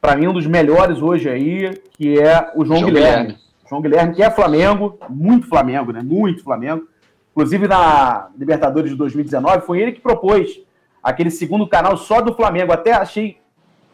para 0.00 0.16
mim 0.16 0.28
um 0.28 0.32
dos 0.32 0.46
melhores 0.46 1.02
hoje 1.02 1.28
aí, 1.28 1.80
que 1.92 2.18
é 2.18 2.50
o 2.54 2.64
João, 2.64 2.78
João 2.78 2.90
Guilherme. 2.90 3.22
Guilherme. 3.22 3.38
João 3.68 3.82
Guilherme, 3.82 4.14
que 4.14 4.22
é 4.22 4.30
Flamengo, 4.30 4.98
muito 5.08 5.48
Flamengo, 5.48 5.92
né? 5.92 6.02
Muito 6.02 6.42
Flamengo. 6.42 6.86
Inclusive 7.32 7.66
na 7.66 8.28
Libertadores 8.38 8.90
de 8.90 8.96
2019, 8.96 9.66
foi 9.66 9.80
ele 9.80 9.92
que 9.92 10.00
propôs 10.00 10.60
aquele 11.04 11.30
segundo 11.30 11.68
canal 11.68 11.96
só 11.98 12.22
do 12.22 12.34
Flamengo. 12.34 12.72
Até 12.72 12.92
achei 12.92 13.36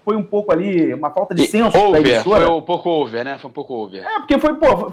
foi 0.05 0.17
um 0.17 0.23
pouco 0.23 0.51
ali, 0.51 0.95
uma 0.95 1.11
falta 1.11 1.35
de 1.35 1.47
senso 1.47 1.77
over, 1.77 2.03
da 2.03 2.09
emissora. 2.09 2.47
Foi 2.47 2.55
um 2.55 2.63
pouco 2.63 2.89
over, 2.89 3.25
né? 3.25 3.39
Foi 3.39 3.51
um 3.51 3.53
pouco 3.53 3.75
over. 3.75 4.03
É, 4.03 4.19
porque 4.21 4.39
foi, 4.39 4.55
pô, 4.55 4.93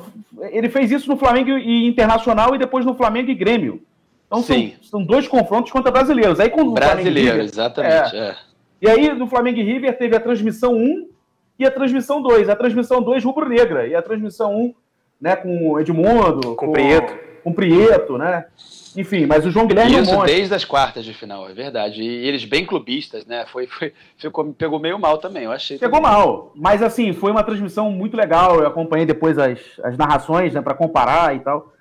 ele 0.49 0.69
fez 0.69 0.91
isso 0.91 1.09
no 1.09 1.17
Flamengo 1.17 1.51
e 1.51 1.87
Internacional 1.87 2.53
e 2.53 2.57
depois 2.57 2.85
no 2.85 2.93
Flamengo 2.93 3.31
e 3.31 3.35
Grêmio. 3.35 3.81
Então 4.25 4.41
Sim. 4.41 4.73
São, 4.81 4.99
são 4.99 5.03
dois 5.03 5.27
confrontos 5.27 5.71
contra 5.71 5.91
brasileiros. 5.91 6.39
Aí 6.39 6.49
quando 6.49 6.73
Brasileiro, 6.73 7.39
exatamente. 7.39 8.15
É. 8.15 8.19
É. 8.19 8.35
E 8.81 8.89
aí 8.89 9.13
no 9.13 9.27
Flamengo 9.27 9.59
e 9.59 9.63
River 9.63 9.97
teve 9.97 10.15
a 10.15 10.19
transmissão 10.19 10.73
1 10.73 11.07
e 11.57 11.65
a 11.65 11.71
transmissão 11.71 12.21
2. 12.21 12.49
A 12.49 12.55
transmissão 12.55 13.01
2 13.01 13.23
rubro-negra 13.23 13.87
e 13.87 13.95
a 13.95 14.01
transmissão 14.01 14.55
1, 14.55 14.73
né, 15.21 15.35
com 15.35 15.79
Edmundo, 15.79 16.55
com, 16.55 16.67
com 16.67 16.71
Prieto, 16.73 17.17
com 17.43 17.53
Prieto, 17.53 18.17
né? 18.17 18.45
Enfim, 18.97 19.27
mas 19.27 19.45
o 19.45 19.51
João 19.51 19.67
Guilherme 19.67 20.01
Isso 20.01 20.11
é 20.11 20.17
um 20.17 20.25
desde 20.25 20.55
as 20.55 20.65
quartas 20.65 21.05
de 21.05 21.13
final, 21.13 21.47
é 21.47 21.53
verdade. 21.53 22.01
E 22.01 22.27
eles 22.27 22.43
bem 22.45 22.65
clubistas, 22.65 23.27
né? 23.27 23.45
Foi, 23.45 23.67
foi, 23.67 23.93
ficou, 24.17 24.51
pegou 24.53 24.79
meio 24.79 24.97
mal 24.97 25.19
também, 25.19 25.43
eu 25.43 25.51
achei. 25.51 25.77
Pegou 25.77 26.01
também. 26.01 26.17
mal, 26.17 26.51
mas 26.55 26.81
assim, 26.81 27.13
foi 27.13 27.29
uma 27.29 27.43
transmissão 27.43 27.91
muito 27.91 28.17
legal. 28.17 28.59
Eu 28.59 28.65
acompanhei 28.65 29.05
depois 29.05 29.37
as, 29.37 29.59
as 29.83 29.95
narrações, 29.95 30.55
né, 30.55 30.61
para 30.63 30.73
comparar 30.73 31.35
e 31.35 31.39
tal. 31.41 31.71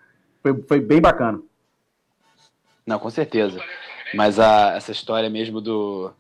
Foi, 0.42 0.62
foi 0.68 0.78
bem 0.78 1.00
bacana. 1.00 1.40
Não, 2.86 2.98
com 2.98 3.08
certeza. 3.08 3.62
Mas 4.12 4.38
a, 4.38 4.74
essa 4.76 4.92
história 4.92 5.30
mesmo 5.30 5.62
do, 5.62 6.12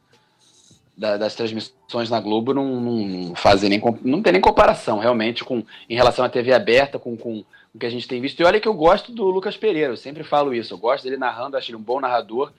da, 0.96 1.18
das 1.18 1.34
transmissões 1.34 2.08
na 2.08 2.20
Globo 2.20 2.54
não, 2.54 2.80
não, 2.80 3.34
fazem 3.34 3.68
nem 3.68 3.82
não 4.02 4.22
tem 4.22 4.32
nem 4.32 4.40
comparação 4.40 4.98
realmente 4.98 5.44
com 5.44 5.62
em 5.88 5.94
relação 5.94 6.24
à 6.24 6.28
TV 6.28 6.54
aberta 6.54 6.98
com, 6.98 7.16
com 7.16 7.44
o 7.76 7.78
que 7.78 7.86
a 7.86 7.90
gente 7.90 8.08
tem 8.08 8.20
visto. 8.20 8.40
E 8.40 8.44
olha 8.44 8.58
que 8.58 8.66
eu 8.66 8.74
gosto 8.74 9.12
do 9.12 9.24
Lucas 9.24 9.56
Pereira, 9.56 9.92
eu 9.92 9.96
sempre 9.96 10.24
falo 10.24 10.54
isso, 10.54 10.74
eu 10.74 10.78
gosto 10.78 11.04
dele 11.04 11.16
narrando, 11.16 11.56
acho 11.56 11.70
ele 11.70 11.76
um 11.76 11.82
bom 11.82 12.00
narrador, 12.00 12.50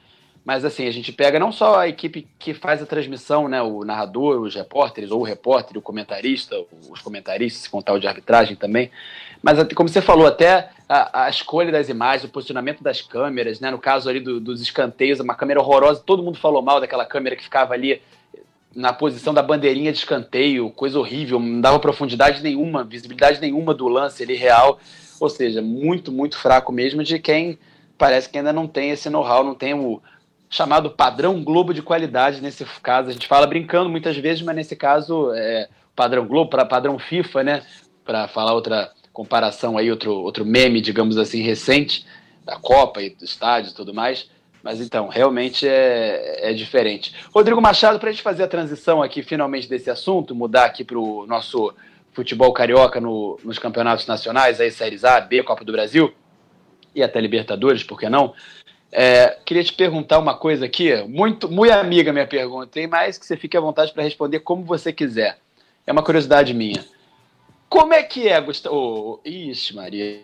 Mas 0.46 0.64
assim, 0.64 0.88
a 0.88 0.92
gente 0.92 1.12
pega 1.12 1.40
não 1.40 1.52
só 1.52 1.80
a 1.80 1.90
equipe 1.90 2.26
que 2.40 2.54
faz 2.54 2.82
a 2.82 2.86
transmissão, 2.86 3.50
né, 3.50 3.62
o 3.62 3.84
narrador, 3.84 4.40
os 4.40 4.56
repórteres, 4.56 5.12
ou 5.12 5.20
o 5.20 5.24
repórter, 5.24 5.78
o 5.78 5.82
comentarista, 5.82 6.56
os 6.90 7.02
comentaristas, 7.02 7.64
se 7.64 7.70
contar 7.70 7.92
o 7.92 8.00
de 8.00 8.08
arbitragem 8.08 8.56
também, 8.56 8.90
mas 9.44 9.62
como 9.74 9.90
você 9.90 10.02
falou, 10.02 10.26
até 10.26 10.70
a, 10.88 11.26
a 11.26 11.30
escolha 11.30 11.70
das 11.70 11.90
imagens, 11.90 12.24
o 12.24 12.32
posicionamento 12.32 12.82
das 12.82 13.02
câmeras, 13.02 13.60
né, 13.60 13.70
no 13.70 13.78
caso 13.78 14.10
ali 14.10 14.22
do, 14.22 14.40
dos 14.40 14.62
escanteios, 14.62 15.20
uma 15.20 15.36
câmera 15.36 15.60
horrorosa, 15.60 16.02
todo 16.06 16.24
mundo 16.24 16.38
falou 16.38 16.62
mal 16.62 16.80
daquela 16.80 17.06
câmera 17.06 17.36
que 17.36 17.44
ficava 17.44 17.74
ali 17.74 18.02
na 18.74 18.94
posição 18.94 19.34
da 19.34 19.42
bandeirinha 19.42 19.92
de 19.92 19.98
escanteio, 19.98 20.70
coisa 20.70 21.00
horrível, 21.00 21.40
não 21.40 21.60
dava 21.60 21.80
profundidade 21.80 22.42
nenhuma, 22.44 22.84
visibilidade 22.84 23.42
nenhuma 23.42 23.74
do 23.74 23.88
lance 23.88 24.24
ali 24.24 24.36
real, 24.36 24.80
ou 25.20 25.30
seja, 25.30 25.62
muito, 25.62 26.12
muito 26.12 26.38
fraco 26.38 26.72
mesmo 26.72 27.04
de 27.04 27.20
quem 27.20 27.58
parece 27.98 28.30
que 28.30 28.38
ainda 28.38 28.54
não 28.54 28.68
tem 28.68 28.92
esse 28.92 29.10
know-how, 29.10 29.44
não 29.44 29.56
tem 29.56 29.74
o 29.74 30.02
chamado 30.50 30.92
padrão 30.92 31.44
Globo 31.44 31.74
de 31.74 31.82
qualidade 31.82 32.42
nesse 32.42 32.64
caso. 32.82 33.10
A 33.10 33.14
gente 33.14 33.28
fala 33.28 33.48
brincando 33.48 33.90
muitas 33.90 34.16
vezes, 34.18 34.42
mas 34.42 34.56
nesse 34.56 34.76
caso 34.76 35.32
é 35.34 35.68
padrão 35.96 36.26
Globo 36.26 36.50
para 36.50 36.66
padrão 36.66 36.98
FIFA, 37.00 37.44
né? 37.44 37.64
Para 38.06 38.28
falar 38.28 38.54
outra 38.54 38.92
comparação 39.12 39.78
aí, 39.78 39.90
outro, 39.90 40.14
outro 40.14 40.46
meme, 40.46 40.80
digamos 40.80 41.18
assim, 41.18 41.42
recente 41.42 42.06
da 42.46 42.58
Copa 42.58 43.02
e 43.02 43.10
do 43.10 43.26
estádio 43.26 43.72
e 43.72 43.74
tudo 43.74 43.94
mais. 43.94 44.30
Mas 44.64 44.80
então, 44.80 45.08
realmente 45.08 45.68
é, 45.68 46.50
é 46.50 46.54
diferente. 46.54 47.14
Rodrigo 47.34 47.62
Machado, 47.62 48.00
para 48.00 48.10
a 48.10 48.12
gente 48.12 48.22
fazer 48.22 48.44
a 48.44 48.48
transição 48.48 49.02
aqui 49.02 49.24
finalmente 49.24 49.68
desse 49.68 49.90
assunto, 49.90 50.36
mudar 50.36 50.66
aqui 50.66 50.84
para 50.84 51.00
o 51.00 51.26
nosso 51.26 51.74
futebol 52.18 52.52
carioca 52.52 53.00
no, 53.00 53.40
nos 53.44 53.60
campeonatos 53.60 54.08
nacionais, 54.08 54.60
aí 54.60 54.72
Séries 54.72 55.04
A, 55.04 55.22
B, 55.22 55.44
Copa 55.44 55.64
do 55.64 55.72
Brasil 55.72 56.12
e 56.96 57.04
até 57.04 57.22
Libertadores, 57.22 57.84
por 57.84 58.00
que 58.00 58.10
não? 58.10 58.34
É, 58.92 59.38
queria 59.46 59.64
te 59.64 59.72
perguntar 59.72 60.18
uma 60.18 60.36
coisa 60.36 60.66
aqui, 60.66 60.96
muito, 61.04 61.48
muito 61.48 61.72
amiga 61.72 62.12
minha 62.12 62.26
pergunta, 62.26 62.80
hein? 62.80 62.88
mas 62.88 63.20
que 63.20 63.26
você 63.26 63.38
fique 63.38 63.56
à 63.56 63.62
vontade 63.62 63.94
para 63.94 64.02
responder 64.02 64.40
como 64.40 64.66
você 64.66 64.92
quiser. 64.92 65.38
É 65.86 65.92
uma 65.92 66.02
curiosidade 66.02 66.56
minha. 66.56 66.84
Como 67.70 67.94
é 67.94 68.02
que 68.02 68.28
é, 68.28 68.42
Gustavo? 68.42 68.76
Oh, 68.76 69.20
ixi, 69.24 69.76
Maria. 69.76 70.22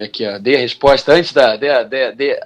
Aqui, 0.00 0.26
ó, 0.26 0.38
dei 0.38 0.56
a 0.56 0.60
resposta 0.60 1.12
antes 1.12 1.32
da. 1.32 1.56
De, 1.56 2.12
de, 2.12 2.40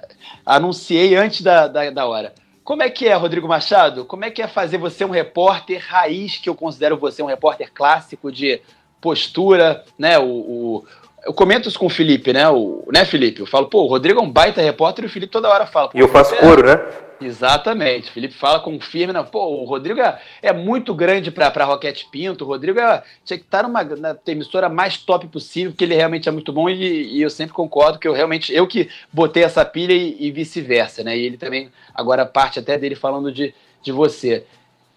anunciei 0.45 1.15
antes 1.15 1.41
da, 1.41 1.67
da, 1.67 1.89
da 1.89 2.05
hora. 2.05 2.33
Como 2.63 2.83
é 2.83 2.89
que 2.89 3.07
é, 3.07 3.13
Rodrigo 3.15 3.47
Machado? 3.47 4.05
Como 4.05 4.25
é 4.25 4.29
que 4.29 4.41
é 4.41 4.47
fazer 4.47 4.77
você 4.77 5.05
um 5.05 5.09
repórter 5.09 5.83
raiz, 5.87 6.37
que 6.37 6.49
eu 6.49 6.53
considero 6.53 6.97
você 6.97 7.23
um 7.23 7.27
repórter 7.27 7.71
clássico 7.73 8.31
de 8.31 8.61
postura, 9.01 9.83
né? 9.97 10.17
O, 10.19 10.25
o, 10.25 10.85
eu 11.25 11.33
comento 11.33 11.67
isso 11.67 11.79
com 11.79 11.87
o 11.87 11.89
Felipe, 11.89 12.33
né? 12.33 12.47
O, 12.49 12.87
né, 12.93 13.05
Felipe? 13.05 13.41
Eu 13.41 13.45
falo, 13.45 13.67
pô, 13.67 13.83
o 13.83 13.87
Rodrigo 13.87 14.19
é 14.19 14.23
um 14.23 14.31
baita 14.31 14.61
repórter 14.61 15.03
e 15.03 15.07
o 15.07 15.09
Felipe 15.09 15.31
toda 15.31 15.49
hora 15.49 15.65
fala. 15.65 15.89
E 15.93 15.99
eu 15.99 16.07
faço 16.07 16.35
é, 16.35 16.63
né? 16.63 16.81
Exatamente. 17.21 18.09
O 18.09 18.13
Felipe 18.13 18.33
fala 18.33 18.59
com 18.61 18.79
firme, 18.79 19.11
né? 19.11 19.21
Pô, 19.23 19.45
o 19.45 19.65
Rodrigo 19.65 19.99
é, 19.99 20.19
é 20.41 20.53
muito 20.53 20.93
grande 20.93 21.29
para 21.29 21.51
pra 21.51 21.65
Roquete 21.65 22.07
Pinto. 22.09 22.45
O 22.45 22.47
Rodrigo 22.47 22.79
é, 22.79 23.03
tinha 23.25 23.37
que 23.37 23.43
estar 23.43 23.63
numa 23.63 23.83
na 23.83 24.15
emissora 24.27 24.69
mais 24.69 24.97
top 24.97 25.27
possível, 25.27 25.71
porque 25.71 25.83
ele 25.83 25.95
realmente 25.95 26.29
é 26.29 26.31
muito 26.31 26.53
bom 26.53 26.69
e, 26.69 27.17
e, 27.17 27.21
eu 27.21 27.29
sempre 27.29 27.53
concordo 27.53 27.99
que 27.99 28.07
eu 28.07 28.13
realmente, 28.13 28.53
eu 28.53 28.65
que 28.67 28.89
botei 29.11 29.43
essa 29.43 29.65
pilha 29.65 29.93
e, 29.93 30.15
e 30.19 30.31
vice-versa, 30.31 31.03
né? 31.03 31.17
E 31.17 31.25
ele 31.25 31.37
também, 31.37 31.69
agora 31.93 32.25
parte 32.25 32.59
até 32.59 32.77
dele 32.77 32.95
falando 32.95 33.31
de, 33.31 33.53
de 33.81 33.91
você. 33.91 34.45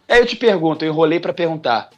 Aí 0.09 0.20
eu 0.20 0.26
te 0.26 0.36
pergunto, 0.36 0.84
eu 0.84 0.92
enrolei 0.92 1.18
para 1.18 1.32
perguntar 1.32 1.90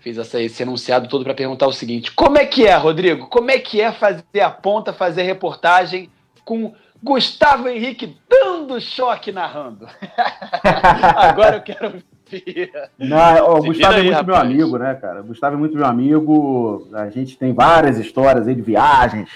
fiz 0.00 0.18
essa, 0.18 0.40
esse 0.40 0.62
enunciado 0.62 1.08
todo 1.08 1.22
para 1.22 1.34
perguntar 1.34 1.66
o 1.66 1.72
seguinte: 1.72 2.10
como 2.12 2.38
é 2.38 2.44
que 2.44 2.66
é, 2.66 2.74
Rodrigo? 2.74 3.28
Como 3.28 3.50
é 3.50 3.58
que 3.58 3.80
é 3.80 3.92
fazer 3.92 4.40
a 4.40 4.50
ponta, 4.50 4.92
fazer 4.92 5.22
reportagem 5.22 6.10
com 6.44 6.74
Gustavo 7.02 7.68
Henrique 7.68 8.16
dando 8.28 8.80
choque 8.80 9.30
narrando? 9.30 9.86
Agora 11.16 11.56
eu 11.56 11.62
quero 11.62 12.02
ver. 12.28 12.72
Não, 12.98 13.56
o 13.56 13.62
Gustavo 13.62 13.94
é 13.94 14.02
muito 14.02 14.14
rapaz. 14.14 14.26
meu 14.26 14.36
amigo, 14.36 14.78
né, 14.78 14.94
cara? 14.94 15.20
O 15.20 15.24
Gustavo 15.24 15.56
é 15.56 15.58
muito 15.58 15.76
meu 15.76 15.86
amigo. 15.86 16.88
A 16.92 17.08
gente 17.10 17.36
tem 17.38 17.52
várias 17.52 17.98
histórias 17.98 18.48
aí 18.48 18.54
de 18.54 18.62
viagens, 18.62 19.30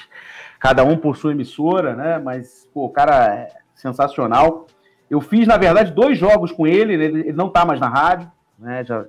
cada 0.58 0.82
um 0.84 0.96
por 0.96 1.16
sua 1.16 1.32
emissora, 1.32 1.94
né? 1.94 2.18
Mas, 2.18 2.68
pô, 2.72 2.86
o 2.86 2.90
cara 2.90 3.34
é 3.34 3.48
sensacional. 3.74 4.66
Eu 5.10 5.20
fiz, 5.20 5.46
na 5.46 5.58
verdade, 5.58 5.92
dois 5.92 6.16
jogos 6.18 6.50
com 6.50 6.66
ele, 6.66 6.94
ele, 6.94 7.04
ele 7.04 7.32
não 7.32 7.50
tá 7.50 7.64
mais 7.64 7.78
na 7.78 7.88
rádio, 7.88 8.30
né? 8.58 8.82
Já 8.82 9.04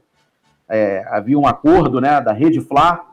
é, 0.70 1.06
havia 1.10 1.38
um 1.38 1.48
acordo 1.48 2.02
né, 2.02 2.20
da 2.22 2.32
Rede 2.32 2.62
Fla, 2.62 3.06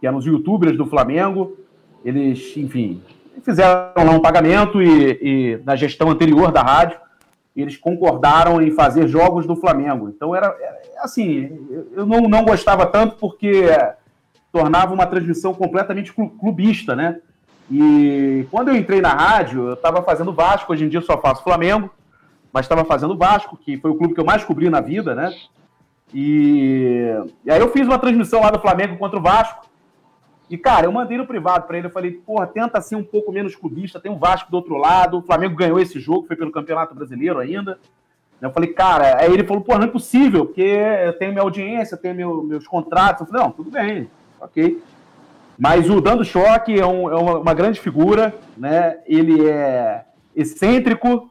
que 0.00 0.06
eram 0.06 0.18
os 0.18 0.26
youtubers 0.26 0.76
do 0.76 0.86
Flamengo. 0.86 1.56
Eles, 2.04 2.56
enfim, 2.56 3.02
fizeram 3.42 3.92
lá 3.96 4.12
um 4.12 4.20
pagamento 4.20 4.82
e, 4.82 5.18
e 5.20 5.60
na 5.64 5.74
gestão 5.76 6.10
anterior 6.10 6.52
da 6.52 6.62
rádio, 6.62 6.98
eles 7.56 7.76
concordaram 7.76 8.62
em 8.62 8.70
fazer 8.70 9.08
jogos 9.08 9.46
do 9.46 9.56
Flamengo. 9.56 10.08
Então 10.08 10.34
era, 10.34 10.46
era 10.46 10.78
assim, 11.02 11.50
eu 11.92 12.06
não, 12.06 12.20
não 12.22 12.44
gostava 12.44 12.86
tanto 12.86 13.16
porque 13.16 13.66
tornava 14.52 14.94
uma 14.94 15.06
transmissão 15.06 15.52
completamente 15.52 16.12
clubista, 16.12 16.94
né? 16.94 17.20
E 17.70 18.46
quando 18.50 18.68
eu 18.68 18.76
entrei 18.76 19.00
na 19.00 19.10
rádio, 19.10 19.68
eu 19.68 19.74
estava 19.74 20.02
fazendo 20.02 20.32
Vasco, 20.32 20.72
hoje 20.72 20.84
em 20.84 20.88
dia 20.88 21.02
só 21.02 21.20
faço 21.20 21.42
Flamengo, 21.42 21.90
mas 22.52 22.64
estava 22.64 22.84
fazendo 22.84 23.16
Vasco, 23.16 23.56
que 23.56 23.76
foi 23.76 23.90
o 23.90 23.94
clube 23.94 24.14
que 24.14 24.20
eu 24.20 24.24
mais 24.24 24.42
cobri 24.42 24.70
na 24.70 24.80
vida, 24.80 25.14
né? 25.14 25.34
E, 26.12 27.12
e 27.44 27.50
aí 27.50 27.60
eu 27.60 27.70
fiz 27.70 27.86
uma 27.86 27.98
transmissão 27.98 28.40
lá 28.40 28.50
do 28.50 28.60
Flamengo 28.60 28.96
contra 28.96 29.18
o 29.18 29.22
Vasco. 29.22 29.66
E, 30.50 30.56
cara, 30.56 30.86
eu 30.86 30.92
mandei 30.92 31.18
no 31.18 31.26
privado 31.26 31.66
para 31.66 31.76
ele. 31.76 31.88
Eu 31.88 31.92
falei, 31.92 32.12
porra, 32.12 32.46
tenta 32.46 32.80
ser 32.80 32.96
um 32.96 33.04
pouco 33.04 33.30
menos 33.30 33.54
clubista. 33.54 34.00
Tem 34.00 34.10
o 34.10 34.18
Vasco 34.18 34.50
do 34.50 34.56
outro 34.56 34.76
lado. 34.76 35.18
O 35.18 35.22
Flamengo 35.22 35.54
ganhou 35.54 35.78
esse 35.78 36.00
jogo, 36.00 36.26
foi 36.26 36.36
pelo 36.36 36.50
Campeonato 36.50 36.94
Brasileiro 36.94 37.38
ainda. 37.38 37.78
Eu 38.40 38.50
falei, 38.50 38.72
cara, 38.72 39.20
aí 39.20 39.32
ele 39.32 39.44
falou, 39.44 39.62
porra, 39.62 39.80
não 39.80 39.88
é 39.88 39.90
possível, 39.90 40.46
porque 40.46 40.62
eu 40.62 41.12
tenho 41.18 41.32
minha 41.32 41.42
audiência, 41.42 41.96
tenho 41.96 42.14
meu, 42.14 42.42
meus 42.42 42.66
contratos. 42.66 43.22
Eu 43.22 43.26
falei, 43.26 43.42
não, 43.42 43.50
tudo 43.50 43.70
bem, 43.70 44.08
ok. 44.40 44.80
Mas 45.58 45.90
o 45.90 46.00
Dando 46.00 46.24
Choque 46.24 46.78
é, 46.78 46.86
um, 46.86 47.10
é 47.10 47.16
uma, 47.16 47.38
uma, 47.38 47.54
grande 47.54 47.80
figura, 47.80 48.32
né? 48.56 48.98
Ele 49.06 49.48
é 49.48 50.04
excêntrico, 50.36 51.28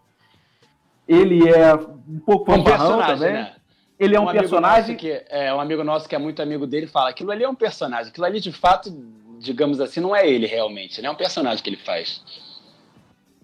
ele 1.07 1.47
é 1.47 1.73
um 1.73 2.19
pouco 2.19 2.51
um 2.51 2.61
também. 2.61 3.33
Né? 3.33 3.51
Ele 3.99 4.15
é 4.15 4.19
um, 4.19 4.29
um 4.29 4.31
personagem. 4.31 4.95
Que, 4.95 5.23
é, 5.29 5.53
um 5.53 5.59
amigo 5.59 5.83
nosso 5.83 6.07
que 6.07 6.15
é 6.15 6.19
muito 6.19 6.41
amigo 6.41 6.67
dele 6.67 6.87
fala: 6.87 7.09
aquilo 7.09 7.31
ali 7.31 7.43
é 7.43 7.49
um 7.49 7.55
personagem, 7.55 8.09
aquilo 8.09 8.25
ali 8.25 8.39
de 8.39 8.51
fato, 8.51 8.91
digamos 9.39 9.79
assim, 9.79 9.99
não 9.99 10.15
é 10.15 10.27
ele 10.27 10.45
realmente, 10.45 11.01
né? 11.01 11.07
é 11.07 11.11
um 11.11 11.15
personagem 11.15 11.63
que 11.63 11.69
ele 11.69 11.77
faz. 11.77 12.21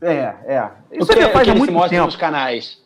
É, 0.02 0.36
é. 0.46 0.72
Isso 0.92 1.12
ele 1.12 1.30
faz 1.30 1.48
há 1.48 1.56
muito 1.56 1.90
tempo. 1.90 2.06
nos 2.06 2.16
canais. 2.16 2.82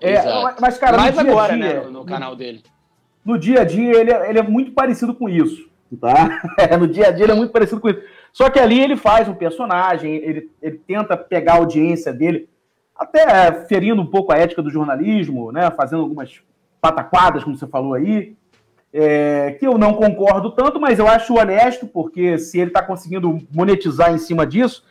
É, 0.00 0.12
Exato. 0.12 0.56
mas, 0.60 0.78
cara, 0.78 0.96
Mais 0.96 1.18
agora, 1.18 1.56
dia, 1.56 1.74
né? 1.74 1.80
No, 1.80 1.90
no, 1.90 2.04
canal 2.04 2.34
dele. 2.34 2.62
No 3.24 3.38
dia 3.38 3.60
a 3.60 3.64
dia, 3.64 4.00
ele, 4.00 4.10
é, 4.10 4.30
ele 4.30 4.38
é 4.38 4.42
muito 4.42 4.72
parecido 4.72 5.14
com 5.14 5.28
isso. 5.28 5.68
Tá? 6.00 6.40
É, 6.56 6.76
no 6.76 6.86
dia 6.86 7.08
a 7.08 7.10
dia, 7.10 7.24
ele 7.24 7.32
é 7.32 7.34
muito 7.34 7.52
parecido 7.52 7.80
com 7.80 7.90
isso. 7.90 8.00
Só 8.32 8.48
que 8.48 8.60
ali 8.60 8.80
ele 8.80 8.96
faz 8.96 9.28
um 9.28 9.34
personagem, 9.34 10.14
ele, 10.14 10.50
ele 10.62 10.78
tenta 10.78 11.16
pegar 11.16 11.54
a 11.54 11.56
audiência 11.56 12.12
dele, 12.12 12.48
até 12.96 13.64
ferindo 13.66 14.00
um 14.00 14.06
pouco 14.06 14.32
a 14.32 14.36
ética 14.36 14.62
do 14.62 14.70
jornalismo, 14.70 15.50
né? 15.50 15.70
Fazendo 15.72 16.02
algumas 16.02 16.40
pataquadas, 16.80 17.44
como 17.44 17.56
você 17.56 17.66
falou 17.66 17.94
aí, 17.94 18.34
é, 18.92 19.56
que 19.58 19.66
eu 19.66 19.78
não 19.78 19.94
concordo 19.94 20.50
tanto, 20.50 20.80
mas 20.80 20.98
eu 20.98 21.06
acho 21.06 21.38
honesto, 21.38 21.86
porque 21.86 22.38
se 22.38 22.58
ele 22.58 22.70
está 22.70 22.82
conseguindo 22.82 23.38
monetizar 23.52 24.12
em 24.12 24.18
cima 24.18 24.46
disso, 24.46 24.84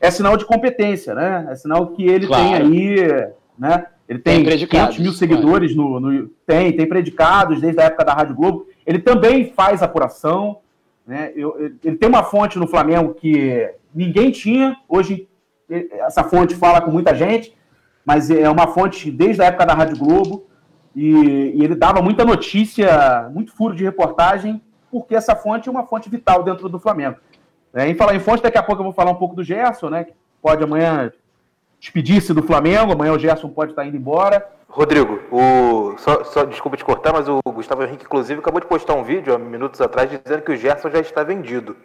é 0.00 0.10
sinal 0.10 0.36
de 0.36 0.44
competência, 0.44 1.14
né? 1.14 1.48
É 1.50 1.56
sinal 1.56 1.88
que 1.88 2.06
ele 2.06 2.26
claro. 2.26 2.44
tem 2.44 2.54
aí, 2.54 3.32
né? 3.58 3.86
Ele 4.08 4.18
tem, 4.18 4.44
tem 4.44 4.66
500 4.66 4.98
mil 4.98 5.12
seguidores 5.12 5.74
no, 5.74 5.98
no, 5.98 6.28
Tem, 6.46 6.76
tem 6.76 6.86
predicados 6.86 7.60
desde 7.60 7.80
a 7.80 7.84
época 7.84 8.04
da 8.04 8.12
Rádio 8.12 8.34
Globo. 8.34 8.66
Ele 8.86 8.98
também 8.98 9.52
faz 9.52 9.82
apuração, 9.82 10.58
né? 11.06 11.32
Eu, 11.34 11.56
ele 11.82 11.96
tem 11.96 12.08
uma 12.08 12.22
fonte 12.22 12.58
no 12.58 12.66
Flamengo 12.66 13.14
que 13.14 13.68
ninguém 13.94 14.30
tinha. 14.30 14.76
Hoje, 14.86 15.26
essa 15.68 16.22
fonte 16.22 16.54
fala 16.54 16.82
com 16.82 16.90
muita 16.90 17.14
gente, 17.14 17.56
mas 18.04 18.30
é 18.30 18.48
uma 18.50 18.66
fonte 18.66 19.10
desde 19.10 19.40
a 19.40 19.46
época 19.46 19.64
da 19.64 19.74
Rádio 19.74 19.96
Globo. 19.96 20.46
E, 20.94 21.10
e, 21.56 21.64
ele 21.64 21.74
dava 21.74 22.00
muita 22.00 22.24
notícia, 22.24 23.28
muito 23.32 23.52
furo 23.52 23.74
de 23.74 23.84
reportagem, 23.84 24.62
porque 24.90 25.14
essa 25.14 25.34
fonte 25.34 25.68
é 25.68 25.72
uma 25.72 25.86
fonte 25.86 26.08
vital 26.08 26.42
dentro 26.42 26.68
do 26.68 26.78
Flamengo. 26.78 27.16
É, 27.72 27.88
em 27.88 27.94
falar 27.94 28.14
em 28.14 28.20
fonte, 28.20 28.42
daqui 28.42 28.56
a 28.56 28.62
pouco 28.62 28.80
eu 28.80 28.84
vou 28.84 28.92
falar 28.92 29.10
um 29.10 29.16
pouco 29.16 29.34
do 29.34 29.42
Gerson, 29.42 29.90
né? 29.90 30.04
Que 30.04 30.12
pode 30.40 30.62
amanhã 30.62 31.12
despedir-se 31.80 32.32
do 32.32 32.42
Flamengo, 32.42 32.92
amanhã 32.92 33.12
o 33.12 33.18
Gerson 33.18 33.48
pode 33.48 33.72
estar 33.72 33.84
indo 33.84 33.96
embora. 33.96 34.46
Rodrigo, 34.68 35.20
o... 35.30 35.96
só, 35.98 36.24
só, 36.24 36.44
desculpa 36.44 36.76
te 36.76 36.84
cortar, 36.84 37.12
mas 37.12 37.28
o 37.28 37.40
Gustavo 37.46 37.82
Henrique, 37.82 38.04
inclusive, 38.04 38.40
acabou 38.40 38.60
de 38.60 38.66
postar 38.66 38.94
um 38.94 39.04
vídeo 39.04 39.34
há 39.34 39.38
minutos 39.38 39.80
atrás 39.80 40.08
dizendo 40.08 40.42
que 40.42 40.52
o 40.52 40.56
Gerson 40.56 40.90
já 40.90 41.00
está 41.00 41.22
vendido. 41.22 41.76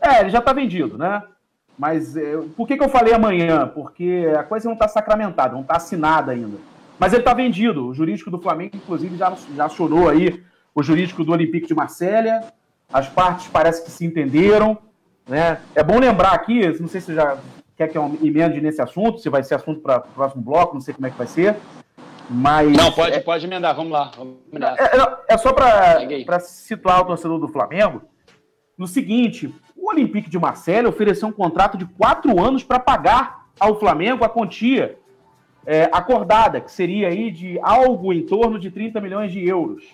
É, 0.00 0.20
ele 0.20 0.30
já 0.30 0.38
está 0.38 0.52
vendido, 0.52 0.96
né? 0.96 1.22
Mas 1.78 2.16
é, 2.16 2.38
por 2.56 2.66
que, 2.66 2.76
que 2.76 2.84
eu 2.84 2.88
falei 2.88 3.12
amanhã? 3.12 3.68
Porque 3.68 4.32
a 4.38 4.42
coisa 4.42 4.66
não 4.66 4.74
está 4.74 4.88
sacramentada, 4.88 5.54
não 5.54 5.60
está 5.60 5.76
assinada 5.76 6.32
ainda. 6.32 6.58
Mas 6.98 7.12
ele 7.12 7.22
está 7.22 7.34
vendido. 7.34 7.88
O 7.88 7.94
jurídico 7.94 8.30
do 8.30 8.38
Flamengo, 8.38 8.76
inclusive, 8.76 9.16
já, 9.16 9.34
já 9.54 9.66
acionou 9.66 10.08
aí 10.08 10.42
o 10.74 10.82
jurídico 10.82 11.24
do 11.24 11.32
Olympique 11.32 11.66
de 11.66 11.74
Marselha. 11.74 12.52
As 12.92 13.08
partes 13.08 13.48
parece 13.48 13.84
que 13.84 13.90
se 13.90 14.04
entenderam. 14.04 14.78
Né? 15.28 15.60
É 15.74 15.82
bom 15.82 15.98
lembrar 15.98 16.32
aqui, 16.32 16.66
não 16.80 16.88
sei 16.88 17.00
se 17.00 17.14
já 17.14 17.38
quer 17.76 17.88
que 17.88 17.98
eu 17.98 18.18
emende 18.22 18.60
nesse 18.60 18.80
assunto, 18.80 19.18
se 19.18 19.28
vai 19.28 19.42
ser 19.42 19.56
assunto 19.56 19.80
para 19.80 19.98
o 19.98 20.02
próximo 20.02 20.42
bloco, 20.42 20.74
não 20.74 20.80
sei 20.80 20.94
como 20.94 21.06
é 21.06 21.10
que 21.10 21.18
vai 21.18 21.26
ser. 21.26 21.56
Mas. 22.30 22.72
Não, 22.72 22.90
pode, 22.92 23.14
é, 23.14 23.20
pode 23.20 23.44
emendar, 23.44 23.74
vamos 23.74 23.92
lá. 23.92 24.10
Vamos 24.16 24.36
é, 24.52 24.96
é, 24.96 25.34
é, 25.34 25.38
só 25.38 25.52
para 25.52 26.40
situar 26.40 27.02
o 27.02 27.04
torcedor 27.04 27.38
do 27.38 27.48
Flamengo 27.48 28.02
no 28.78 28.86
seguinte: 28.86 29.52
o 29.76 29.90
Olympique 29.90 30.30
de 30.30 30.38
Marseille 30.38 30.86
ofereceu 30.86 31.28
um 31.28 31.32
contrato 31.32 31.76
de 31.76 31.84
quatro 31.84 32.42
anos 32.42 32.64
para 32.64 32.78
pagar 32.78 33.46
ao 33.58 33.78
Flamengo 33.78 34.24
a 34.24 34.28
quantia 34.28 34.98
é, 35.66 35.90
acordada, 35.92 36.60
que 36.60 36.70
seria 36.70 37.08
aí 37.08 37.30
de 37.30 37.58
algo 37.60 38.12
em 38.12 38.22
torno 38.22 38.58
de 38.58 38.70
30 38.70 39.00
milhões 39.00 39.32
de 39.32 39.46
euros. 39.46 39.84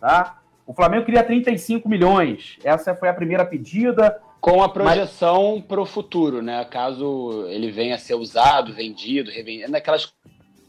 Tá? 0.00 0.38
O 0.66 0.72
Flamengo 0.72 1.04
queria 1.04 1.22
35 1.22 1.88
milhões. 1.88 2.58
Essa 2.64 2.94
foi 2.94 3.08
a 3.08 3.14
primeira 3.14 3.44
pedida. 3.44 4.20
Com 4.40 4.62
a 4.62 4.68
projeção 4.68 5.56
mas... 5.56 5.64
para 5.64 5.80
o 5.80 5.84
futuro, 5.84 6.40
né? 6.40 6.64
Caso 6.64 7.44
ele 7.48 7.72
venha 7.72 7.96
a 7.96 7.98
ser 7.98 8.14
usado, 8.14 8.72
vendido, 8.72 9.32
revendido, 9.32 9.76
aquelas 9.76 10.14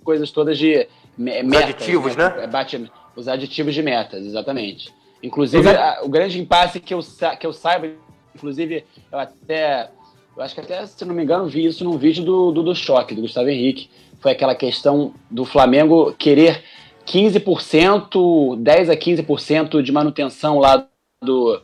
coisas 0.04 0.32
todas 0.32 0.58
de 0.58 0.88
metas. 1.16 1.46
Os 1.46 1.56
aditivos, 1.56 2.16
né? 2.16 2.30
né? 2.36 2.48
Bate, 2.48 2.92
os 3.16 3.28
aditivos 3.28 3.76
de 3.76 3.84
metas, 3.84 4.26
exatamente. 4.26 4.92
Inclusive, 5.22 5.70
a, 5.70 6.00
o 6.04 6.10
grande 6.10 6.40
impasse 6.40 6.80
que 6.80 6.94
eu, 6.94 7.00
que 7.40 7.46
eu 7.46 7.54
saiba, 7.54 7.92
inclusive, 8.34 8.86
eu 9.12 9.20
até. 9.20 9.92
Eu 10.36 10.44
acho 10.44 10.56
que 10.56 10.62
até, 10.62 10.86
se 10.88 11.06
não 11.06 11.14
me 11.14 11.24
engano, 11.24 11.48
vi 11.48 11.66
isso 11.66 11.84
num 11.84 11.98
vídeo 11.98 12.24
do, 12.24 12.52
do, 12.52 12.64
do 12.64 12.74
Choque, 12.74 13.14
do 13.14 13.22
Gustavo 13.22 13.50
Henrique. 13.50 13.90
Foi 14.20 14.32
aquela 14.32 14.56
questão 14.56 15.14
do 15.30 15.46
Flamengo 15.46 16.14
querer 16.18 16.64
15%, 17.06 18.58
10 18.58 18.90
a 18.90 18.96
15% 18.96 19.82
de 19.82 19.92
manutenção 19.92 20.60
lá 20.60 20.88
do, 21.24 21.62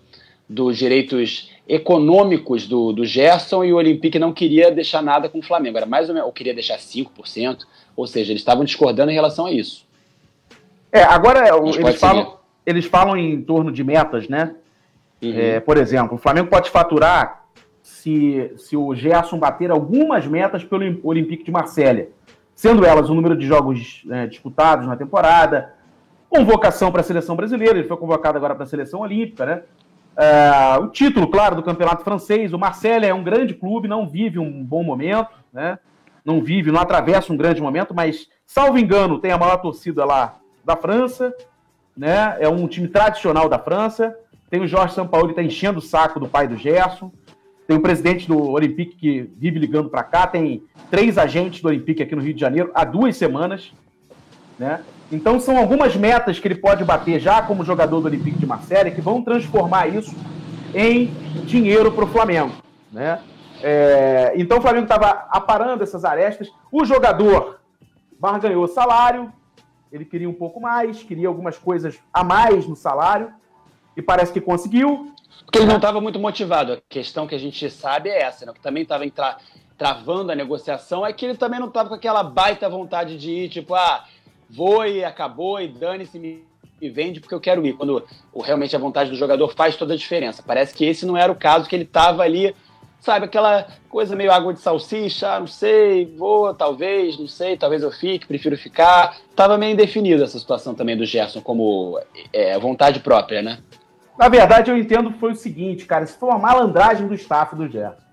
dos 0.49 0.77
direitos 0.77 1.51
econômicos 1.67 2.67
do, 2.67 2.91
do 2.91 3.05
Gerson 3.05 3.63
e 3.63 3.73
o 3.73 3.77
Olympique 3.77 4.19
não 4.19 4.31
queria 4.33 4.71
deixar 4.71 5.01
nada 5.01 5.29
com 5.29 5.39
o 5.39 5.43
Flamengo. 5.43 5.77
Era 5.77 5.85
mais 5.85 6.09
ou 6.09 6.15
menos, 6.15 6.27
ou 6.27 6.33
queria 6.33 6.53
deixar 6.53 6.77
5%, 6.77 7.59
ou 7.95 8.07
seja, 8.07 8.31
eles 8.31 8.41
estavam 8.41 8.63
discordando 8.63 9.11
em 9.11 9.15
relação 9.15 9.47
a 9.47 9.51
isso. 9.51 9.85
É, 10.91 11.03
agora 11.03 11.47
eles 11.77 11.99
falam, 11.99 12.37
eles 12.65 12.85
falam 12.85 13.17
em 13.17 13.41
torno 13.41 13.71
de 13.71 13.83
metas, 13.83 14.27
né? 14.27 14.55
Uhum. 15.21 15.33
É, 15.37 15.59
por 15.59 15.77
exemplo, 15.77 16.15
o 16.15 16.19
Flamengo 16.19 16.49
pode 16.49 16.69
faturar 16.69 17.45
se, 17.81 18.51
se 18.57 18.77
o 18.77 18.93
Gerson 18.95 19.37
bater 19.37 19.71
algumas 19.71 20.25
metas 20.25 20.63
pelo 20.63 20.99
Olympique 21.03 21.43
de 21.43 21.51
Marselha 21.51 22.09
sendo 22.55 22.85
elas 22.85 23.09
o 23.09 23.13
número 23.13 23.37
de 23.37 23.45
jogos 23.45 24.01
né, 24.05 24.25
disputados 24.25 24.87
na 24.87 24.95
temporada, 24.95 25.73
convocação 26.29 26.91
para 26.91 27.01
a 27.01 27.03
seleção 27.03 27.35
brasileira, 27.35 27.77
ele 27.77 27.87
foi 27.87 27.97
convocado 27.97 28.37
agora 28.37 28.55
para 28.55 28.63
a 28.63 28.67
seleção 28.67 29.01
olímpica, 29.01 29.45
né? 29.45 29.61
Uh, 30.17 30.83
o 30.83 30.87
título, 30.87 31.27
claro, 31.27 31.57
do 31.57 31.63
campeonato 31.63 32.03
francês. 32.03 32.53
O 32.53 32.59
Marseille 32.59 33.05
é 33.05 33.13
um 33.13 33.23
grande 33.23 33.53
clube, 33.53 33.87
não 33.87 34.07
vive 34.07 34.39
um 34.39 34.63
bom 34.63 34.81
momento, 34.81 35.31
né? 35.51 35.77
Não 36.23 36.41
vive, 36.41 36.71
não 36.71 36.79
atravessa 36.79 37.31
um 37.31 37.37
grande 37.37 37.61
momento, 37.61 37.93
mas, 37.93 38.27
salvo 38.47 38.79
engano, 38.79 39.19
tem 39.19 39.31
a 39.31 39.37
maior 39.37 39.57
torcida 39.57 40.05
lá 40.05 40.37
da 40.63 40.75
França, 40.75 41.33
né? 41.95 42.37
É 42.39 42.47
um 42.47 42.67
time 42.67 42.87
tradicional 42.87 43.49
da 43.49 43.59
França. 43.59 44.17
Tem 44.49 44.61
o 44.61 44.67
Jorge 44.67 44.93
Sampaoli 44.95 45.33
que 45.33 45.39
está 45.39 45.43
enchendo 45.43 45.79
o 45.79 45.81
saco 45.81 46.19
do 46.19 46.29
pai 46.29 46.47
do 46.47 46.55
Gerson. 46.55 47.11
Tem 47.67 47.75
o 47.75 47.81
presidente 47.81 48.27
do 48.27 48.51
Olympique 48.51 48.95
que 48.95 49.29
vive 49.37 49.59
ligando 49.59 49.89
para 49.89 50.03
cá. 50.03 50.27
Tem 50.27 50.63
três 50.91 51.17
agentes 51.17 51.61
do 51.61 51.67
Olympique 51.67 52.03
aqui 52.03 52.15
no 52.15 52.21
Rio 52.21 52.33
de 52.33 52.39
Janeiro 52.39 52.71
há 52.73 52.85
duas 52.85 53.17
semanas. 53.17 53.73
Né? 54.57 54.81
Então 55.11 55.39
são 55.39 55.57
algumas 55.57 55.95
metas 55.95 56.39
que 56.39 56.47
ele 56.47 56.55
pode 56.55 56.83
bater 56.83 57.19
já 57.19 57.41
como 57.41 57.65
jogador 57.65 57.99
do 58.01 58.07
Olympique 58.07 58.37
de 58.37 58.45
Marseille 58.45 58.91
que 58.91 59.01
vão 59.01 59.21
transformar 59.21 59.87
isso 59.87 60.15
em 60.73 61.07
dinheiro 61.45 61.91
para 61.91 62.05
o 62.05 62.07
Flamengo. 62.07 62.53
Né? 62.91 63.19
É, 63.61 64.33
então 64.35 64.59
o 64.59 64.61
Flamengo 64.61 64.85
estava 64.85 65.27
aparando 65.29 65.83
essas 65.83 66.05
arestas. 66.05 66.51
O 66.71 66.85
jogador 66.85 67.59
ganhou 68.41 68.67
salário, 68.67 69.31
ele 69.91 70.05
queria 70.05 70.29
um 70.29 70.33
pouco 70.33 70.59
mais, 70.59 71.03
queria 71.03 71.27
algumas 71.27 71.57
coisas 71.57 71.99
a 72.13 72.23
mais 72.23 72.67
no 72.67 72.75
salário, 72.75 73.29
e 73.95 74.01
parece 74.01 74.33
que 74.33 74.41
conseguiu. 74.41 75.13
Porque 75.43 75.59
ele 75.59 75.67
não 75.67 75.77
estava 75.77 75.99
muito 75.99 76.19
motivado. 76.19 76.73
A 76.73 76.77
questão 76.87 77.27
que 77.27 77.35
a 77.35 77.39
gente 77.39 77.69
sabe 77.69 78.09
é 78.09 78.21
essa, 78.21 78.45
né? 78.45 78.53
que 78.53 78.59
também 78.59 78.83
estava 78.83 79.09
tra 79.09 79.37
travando 79.77 80.31
a 80.31 80.35
negociação 80.35 81.05
é 81.05 81.11
que 81.11 81.25
ele 81.25 81.37
também 81.37 81.59
não 81.59 81.67
estava 81.67 81.89
com 81.89 81.95
aquela 81.95 82.23
baita 82.23 82.69
vontade 82.69 83.17
de 83.17 83.29
ir, 83.29 83.49
tipo, 83.49 83.75
ah, 83.75 84.05
vou 84.49 84.85
e 84.85 85.03
acabou 85.03 85.59
e 85.59 85.67
dane-se, 85.67 86.17
me, 86.17 86.45
me 86.81 86.89
vende 86.89 87.19
porque 87.19 87.35
eu 87.35 87.41
quero 87.41 87.65
ir. 87.65 87.73
Quando 87.73 88.03
realmente 88.43 88.75
a 88.75 88.79
vontade 88.79 89.09
do 89.09 89.17
jogador 89.17 89.53
faz 89.53 89.75
toda 89.75 89.93
a 89.93 89.97
diferença. 89.97 90.43
Parece 90.45 90.73
que 90.73 90.85
esse 90.85 91.05
não 91.05 91.17
era 91.17 91.31
o 91.31 91.35
caso, 91.35 91.67
que 91.67 91.75
ele 91.75 91.83
estava 91.83 92.23
ali, 92.23 92.55
sabe, 92.99 93.25
aquela 93.25 93.67
coisa 93.89 94.15
meio 94.15 94.31
água 94.31 94.53
de 94.53 94.59
salsicha, 94.59 95.33
ah, 95.33 95.39
não 95.39 95.47
sei, 95.47 96.05
vou, 96.05 96.53
talvez, 96.53 97.19
não 97.19 97.27
sei, 97.27 97.57
talvez 97.57 97.83
eu 97.83 97.91
fique, 97.91 98.25
prefiro 98.25 98.57
ficar. 98.57 99.17
Tava 99.35 99.57
meio 99.57 99.73
indefinido 99.73 100.23
essa 100.23 100.39
situação 100.39 100.73
também 100.73 100.97
do 100.97 101.05
Gerson 101.05 101.41
como 101.41 101.99
é, 102.31 102.57
vontade 102.57 102.99
própria, 102.99 103.41
né? 103.41 103.59
Na 104.17 104.29
verdade, 104.29 104.71
eu 104.71 104.77
entendo 104.77 105.11
que 105.11 105.19
foi 105.19 105.31
o 105.31 105.35
seguinte, 105.35 105.85
cara, 105.85 106.05
isso 106.05 106.17
foi 106.17 106.29
uma 106.29 106.39
malandragem 106.39 107.07
do 107.07 107.13
staff 107.13 107.55
do 107.55 107.67
Gerson. 107.67 108.03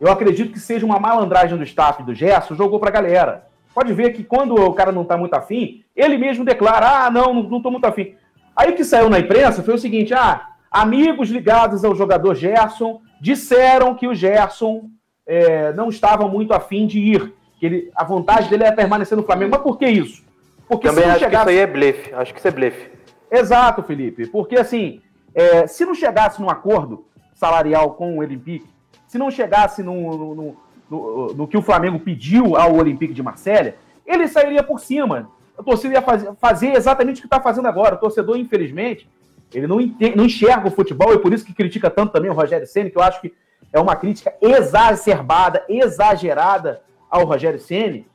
Eu 0.00 0.10
acredito 0.10 0.52
que 0.52 0.60
seja 0.60 0.86
uma 0.86 0.98
malandragem 0.98 1.56
do 1.56 1.64
staff 1.64 2.02
do 2.02 2.14
Gerson, 2.14 2.54
jogou 2.54 2.78
pra 2.78 2.90
galera. 2.90 3.46
Pode 3.74 3.92
ver 3.92 4.12
que 4.12 4.24
quando 4.24 4.54
o 4.54 4.72
cara 4.72 4.90
não 4.90 5.04
tá 5.04 5.16
muito 5.16 5.34
afim, 5.34 5.84
ele 5.94 6.16
mesmo 6.16 6.44
declara, 6.44 7.06
ah, 7.06 7.10
não, 7.10 7.34
não 7.34 7.60
tô 7.60 7.70
muito 7.70 7.84
afim. 7.84 8.14
Aí 8.56 8.70
o 8.70 8.74
que 8.74 8.84
saiu 8.84 9.10
na 9.10 9.18
imprensa 9.18 9.62
foi 9.62 9.74
o 9.74 9.78
seguinte, 9.78 10.14
ah, 10.14 10.48
amigos 10.70 11.28
ligados 11.28 11.84
ao 11.84 11.94
jogador 11.94 12.34
Gerson 12.34 13.00
disseram 13.20 13.94
que 13.94 14.06
o 14.06 14.14
Gerson 14.14 14.88
é, 15.26 15.72
não 15.74 15.88
estava 15.88 16.26
muito 16.26 16.52
afim 16.52 16.86
de 16.86 16.98
ir, 16.98 17.34
que 17.58 17.66
ele, 17.66 17.90
a 17.94 18.04
vontade 18.04 18.48
dele 18.48 18.64
é 18.64 18.72
permanecer 18.72 19.16
no 19.16 19.24
Flamengo. 19.24 19.50
Mas 19.50 19.62
por 19.62 19.76
que 19.76 19.86
isso? 19.86 20.24
Porque 20.68 20.88
Também 20.88 21.04
acho 21.04 21.18
chegasse... 21.20 21.44
que 21.44 21.50
isso 21.50 21.58
aí 21.58 21.58
é 21.58 21.66
blefe, 21.66 22.14
acho 22.14 22.32
que 22.32 22.38
isso 22.38 22.48
é 22.48 22.52
blefe. 22.52 22.90
Exato, 23.30 23.82
Felipe, 23.82 24.26
porque 24.26 24.56
assim, 24.56 25.02
é, 25.34 25.66
se 25.66 25.84
não 25.84 25.94
chegasse 25.94 26.40
num 26.40 26.50
acordo 26.50 27.04
salarial 27.34 27.92
com 27.92 28.16
o 28.16 28.18
Olympique, 28.18 28.68
se 29.06 29.18
não 29.18 29.30
chegasse 29.30 29.82
no, 29.82 30.34
no, 30.34 30.56
no, 30.90 31.34
no, 31.34 31.48
que 31.48 31.56
o 31.56 31.62
Flamengo 31.62 31.98
pediu 31.98 32.56
ao 32.56 32.74
Olympique 32.74 33.14
de 33.14 33.22
Marselha, 33.22 33.76
ele 34.06 34.28
sairia 34.28 34.62
por 34.62 34.80
cima. 34.80 35.30
A 35.56 35.62
torcida 35.62 35.94
ia 35.94 36.02
fazer, 36.02 36.32
fazer 36.40 36.72
exatamente 36.72 37.18
o 37.18 37.20
que 37.20 37.26
está 37.26 37.40
fazendo 37.40 37.68
agora. 37.68 37.94
O 37.94 37.98
torcedor, 37.98 38.36
infelizmente, 38.36 39.08
ele 39.52 39.66
não, 39.66 39.78
não 40.14 40.24
enxerga 40.24 40.68
o 40.68 40.70
futebol 40.70 41.14
e 41.14 41.18
por 41.18 41.32
isso 41.32 41.44
que 41.44 41.54
critica 41.54 41.88
tanto 41.90 42.12
também 42.12 42.30
o 42.30 42.34
Rogério 42.34 42.66
Ceni, 42.66 42.90
que 42.90 42.98
eu 42.98 43.02
acho 43.02 43.20
que 43.20 43.32
é 43.72 43.80
uma 43.80 43.96
crítica 43.96 44.34
exacerbada, 44.40 45.64
exagerada 45.68 46.82
ao 47.10 47.24
Rogério 47.24 47.58
Ceni, 47.58 48.06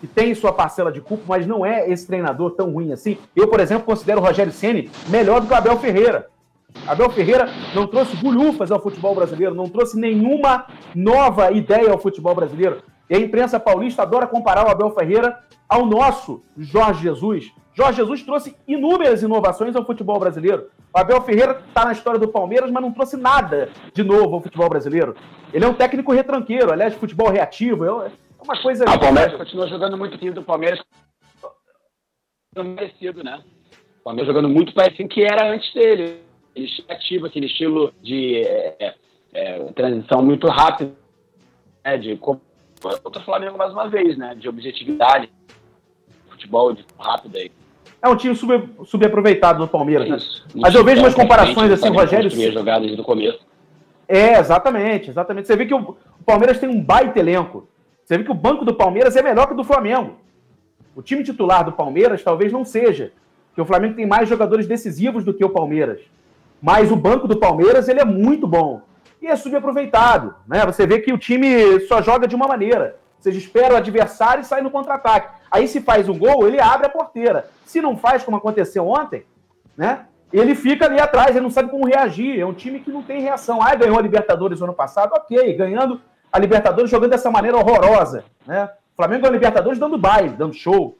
que 0.00 0.06
tem 0.06 0.34
sua 0.34 0.52
parcela 0.52 0.90
de 0.90 1.00
culpa, 1.00 1.22
mas 1.28 1.46
não 1.46 1.64
é 1.64 1.88
esse 1.88 2.06
treinador 2.06 2.50
tão 2.52 2.72
ruim 2.72 2.92
assim. 2.92 3.16
Eu, 3.36 3.46
por 3.46 3.60
exemplo, 3.60 3.84
considero 3.84 4.20
o 4.20 4.24
Rogério 4.24 4.52
Ceni 4.52 4.90
melhor 5.08 5.40
do 5.40 5.46
que 5.46 5.52
o 5.52 5.56
Abel 5.56 5.78
Ferreira. 5.78 6.28
Abel 6.86 7.10
Ferreira 7.10 7.48
não 7.74 7.86
trouxe 7.86 8.16
bulhufas 8.16 8.70
ao 8.70 8.80
futebol 8.80 9.14
brasileiro, 9.14 9.54
não 9.54 9.68
trouxe 9.68 9.98
nenhuma 9.98 10.66
nova 10.94 11.52
ideia 11.52 11.90
ao 11.90 11.98
futebol 11.98 12.34
brasileiro. 12.34 12.82
E 13.08 13.14
a 13.14 13.18
imprensa 13.18 13.60
paulista 13.60 14.02
adora 14.02 14.26
comparar 14.26 14.66
o 14.66 14.70
Abel 14.70 14.90
Ferreira 14.90 15.38
ao 15.68 15.86
nosso 15.86 16.42
Jorge 16.56 17.02
Jesus. 17.02 17.52
Jorge 17.74 17.98
Jesus 17.98 18.22
trouxe 18.22 18.56
inúmeras 18.66 19.22
inovações 19.22 19.76
ao 19.76 19.84
futebol 19.84 20.18
brasileiro. 20.18 20.68
O 20.94 20.98
Abel 20.98 21.22
Ferreira 21.22 21.62
está 21.66 21.84
na 21.84 21.92
história 21.92 22.18
do 22.18 22.28
Palmeiras, 22.28 22.70
mas 22.70 22.82
não 22.82 22.92
trouxe 22.92 23.16
nada 23.16 23.70
de 23.94 24.02
novo 24.02 24.34
ao 24.34 24.42
futebol 24.42 24.68
brasileiro. 24.68 25.14
Ele 25.52 25.64
é 25.64 25.68
um 25.68 25.74
técnico 25.74 26.12
retranqueiro, 26.12 26.72
aliás, 26.72 26.94
futebol 26.94 27.30
reativo. 27.30 27.84
É 27.84 28.10
uma 28.42 28.60
coisa. 28.60 28.84
Ah, 28.86 28.94
o 28.94 29.00
Palmeiras 29.00 29.36
continua 29.36 29.68
jogando 29.68 29.96
muito 29.96 30.18
time 30.18 30.32
do 30.32 30.42
Palmeiras. 30.42 30.80
Parecido, 32.54 33.24
né? 33.24 33.42
O 34.00 34.04
Palmeiras 34.04 34.34
jogando 34.34 34.48
muito 34.48 34.74
parecido 34.74 35.08
que 35.08 35.22
era 35.22 35.50
antes 35.50 35.72
dele 35.72 36.31
ativo, 36.88 37.26
aquele 37.26 37.46
estilo 37.46 37.92
de 38.02 38.42
é, 38.42 38.94
é, 39.32 39.58
transição 39.74 40.22
muito 40.22 40.46
rápida, 40.48 40.92
né, 41.84 41.96
de 41.96 42.16
contra 42.16 42.40
o 43.20 43.24
Flamengo 43.24 43.56
mais 43.56 43.72
uma 43.72 43.88
vez, 43.88 44.16
né, 44.16 44.34
de 44.34 44.48
objetividade, 44.48 45.30
futebol 46.28 46.72
de 46.72 46.84
rápido 46.98 47.36
aí. 47.36 47.50
É 48.02 48.08
um 48.08 48.16
time 48.16 48.34
sub, 48.34 48.68
subaproveitado 48.84 49.60
no 49.60 49.68
Palmeiras, 49.68 50.08
né? 50.08 50.18
Mas 50.56 50.74
eu 50.74 50.84
vejo 50.84 51.02
umas 51.02 51.14
comparações 51.14 51.70
assim, 51.70 51.88
Rogério. 51.88 52.28
jogadas 52.52 52.96
do 52.96 53.04
começo. 53.04 53.38
É, 54.08 54.38
exatamente, 54.38 55.08
exatamente. 55.08 55.46
Você 55.46 55.56
vê 55.56 55.66
que 55.66 55.74
o, 55.74 55.78
o 55.80 56.24
Palmeiras 56.26 56.58
tem 56.58 56.68
um 56.68 56.82
baita 56.82 57.20
elenco. 57.20 57.68
Você 58.04 58.18
vê 58.18 58.24
que 58.24 58.30
o 58.30 58.34
banco 58.34 58.64
do 58.64 58.74
Palmeiras 58.74 59.14
é 59.14 59.22
melhor 59.22 59.46
que 59.46 59.54
o 59.54 59.56
do 59.56 59.62
Flamengo. 59.62 60.16
O 60.96 61.00
time 61.00 61.22
titular 61.22 61.64
do 61.64 61.72
Palmeiras 61.72 62.22
talvez 62.22 62.52
não 62.52 62.64
seja, 62.64 63.12
porque 63.48 63.62
o 63.62 63.64
Flamengo 63.64 63.94
tem 63.94 64.04
mais 64.04 64.28
jogadores 64.28 64.66
decisivos 64.66 65.24
do 65.24 65.32
que 65.32 65.44
o 65.44 65.50
Palmeiras. 65.50 66.00
Mas 66.62 66.92
o 66.92 66.96
banco 66.96 67.26
do 67.26 67.36
Palmeiras 67.36 67.88
ele 67.88 68.00
é 68.00 68.04
muito 68.04 68.46
bom. 68.46 68.82
E 69.20 69.26
é 69.26 69.34
subaproveitado. 69.34 70.34
Né? 70.46 70.64
Você 70.64 70.86
vê 70.86 71.00
que 71.00 71.12
o 71.12 71.18
time 71.18 71.80
só 71.88 72.00
joga 72.00 72.28
de 72.28 72.36
uma 72.36 72.46
maneira. 72.46 72.96
Você 73.18 73.30
espera 73.30 73.74
o 73.74 73.76
adversário 73.76 74.42
e 74.42 74.44
sai 74.44 74.62
no 74.62 74.70
contra-ataque. 74.70 75.34
Aí 75.50 75.66
se 75.66 75.80
faz 75.80 76.08
um 76.08 76.16
gol, 76.16 76.46
ele 76.46 76.60
abre 76.60 76.86
a 76.86 76.90
porteira. 76.90 77.48
Se 77.64 77.80
não 77.80 77.96
faz, 77.96 78.22
como 78.22 78.36
aconteceu 78.36 78.86
ontem, 78.86 79.24
né? 79.76 80.06
Ele 80.32 80.54
fica 80.54 80.86
ali 80.86 80.98
atrás, 80.98 81.30
ele 81.30 81.40
não 81.40 81.50
sabe 81.50 81.70
como 81.70 81.86
reagir. 81.86 82.40
É 82.40 82.46
um 82.46 82.54
time 82.54 82.80
que 82.80 82.90
não 82.90 83.02
tem 83.02 83.20
reação. 83.20 83.62
Ah, 83.62 83.74
ganhou 83.74 83.98
a 83.98 84.02
Libertadores 84.02 84.60
no 84.60 84.66
ano 84.66 84.74
passado, 84.74 85.12
ok. 85.14 85.54
Ganhando 85.54 86.00
a 86.32 86.38
Libertadores 86.38 86.90
jogando 86.90 87.10
dessa 87.10 87.30
maneira 87.30 87.58
horrorosa, 87.58 88.24
né? 88.46 88.70
O 88.92 88.96
Flamengo 88.96 89.26
é 89.26 89.28
a 89.28 89.32
Libertadores 89.32 89.78
dando 89.78 89.98
baile, 89.98 90.30
dando 90.30 90.54
show, 90.54 90.96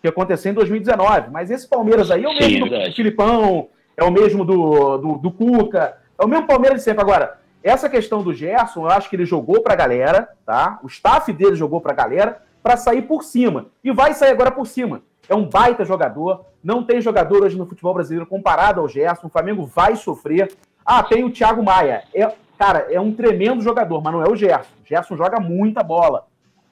que 0.00 0.08
aconteceu 0.08 0.52
em 0.52 0.54
2019. 0.54 1.30
Mas 1.30 1.50
esse 1.50 1.68
Palmeiras 1.68 2.10
aí 2.10 2.24
é 2.24 2.28
o 2.28 2.34
mesmo 2.34 2.68
Sim, 2.68 2.92
Filipão, 2.92 3.68
é 3.96 4.04
o 4.04 4.10
mesmo 4.10 4.44
do, 4.44 4.98
do, 4.98 5.18
do 5.18 5.30
Cuca, 5.30 5.98
é 6.18 6.24
o 6.24 6.28
mesmo 6.28 6.46
Palmeiras 6.46 6.78
de 6.78 6.84
sempre. 6.84 7.02
Agora, 7.02 7.38
essa 7.62 7.88
questão 7.88 8.22
do 8.22 8.34
Gerson, 8.34 8.82
eu 8.82 8.90
acho 8.90 9.08
que 9.08 9.16
ele 9.16 9.24
jogou 9.24 9.62
pra 9.62 9.74
galera, 9.74 10.28
tá? 10.44 10.78
O 10.82 10.86
staff 10.86 11.32
dele 11.32 11.56
jogou 11.56 11.80
pra 11.80 11.94
galera 11.94 12.42
para 12.62 12.76
sair 12.76 13.02
por 13.02 13.22
cima. 13.22 13.66
E 13.82 13.90
vai 13.92 14.14
sair 14.14 14.30
agora 14.30 14.50
por 14.50 14.66
cima. 14.66 15.02
É 15.28 15.34
um 15.34 15.48
baita 15.48 15.84
jogador. 15.84 16.44
Não 16.62 16.84
tem 16.84 17.00
jogador 17.00 17.42
hoje 17.42 17.56
no 17.56 17.66
futebol 17.66 17.94
brasileiro 17.94 18.26
comparado 18.26 18.80
ao 18.80 18.88
Gerson. 18.88 19.26
O 19.26 19.30
Flamengo 19.30 19.64
vai 19.64 19.96
sofrer. 19.96 20.52
Ah, 20.84 21.02
tem 21.02 21.24
o 21.24 21.30
Thiago 21.30 21.62
Maia. 21.62 22.04
É, 22.14 22.30
cara, 22.58 22.86
é 22.90 23.00
um 23.00 23.12
tremendo 23.12 23.62
jogador, 23.62 24.02
mas 24.02 24.12
não 24.12 24.22
é 24.22 24.28
o 24.28 24.36
Gerson. 24.36 24.72
O 24.82 24.86
Gerson 24.86 25.16
joga 25.16 25.40
muita 25.40 25.82
bola. 25.82 26.26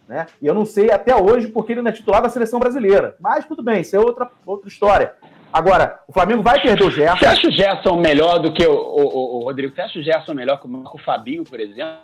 Né? 0.06 0.26
E 0.42 0.46
eu 0.46 0.52
não 0.52 0.66
sei 0.66 0.90
até 0.90 1.16
hoje 1.16 1.48
porque 1.48 1.72
ele 1.72 1.80
não 1.80 1.90
é 1.90 1.94
titular 1.94 2.20
da 2.20 2.28
seleção 2.28 2.60
brasileira. 2.60 3.16
Mas 3.18 3.46
tudo 3.46 3.62
bem, 3.62 3.80
isso 3.80 3.96
é 3.96 3.98
outra, 3.98 4.30
outra 4.44 4.68
história. 4.68 5.14
Agora, 5.52 6.00
o 6.08 6.12
Flamengo 6.12 6.42
vai 6.42 6.60
perder 6.60 6.84
o 6.84 6.90
Gerson. 6.90 7.18
Você 7.18 7.26
acha 7.26 7.48
o 7.48 7.52
Gerson 7.52 7.96
melhor 7.96 8.38
do 8.38 8.52
que 8.52 8.66
o, 8.66 8.72
o, 8.72 9.02
o, 9.02 9.40
o 9.40 9.44
Rodrigo? 9.44 9.74
Você 9.74 9.82
acha 9.82 9.98
o 9.98 10.02
Gerson 10.02 10.32
melhor 10.32 10.60
que 10.60 10.66
o 10.66 10.98
Fabinho, 10.98 11.44
por 11.44 11.60
exemplo? 11.60 11.98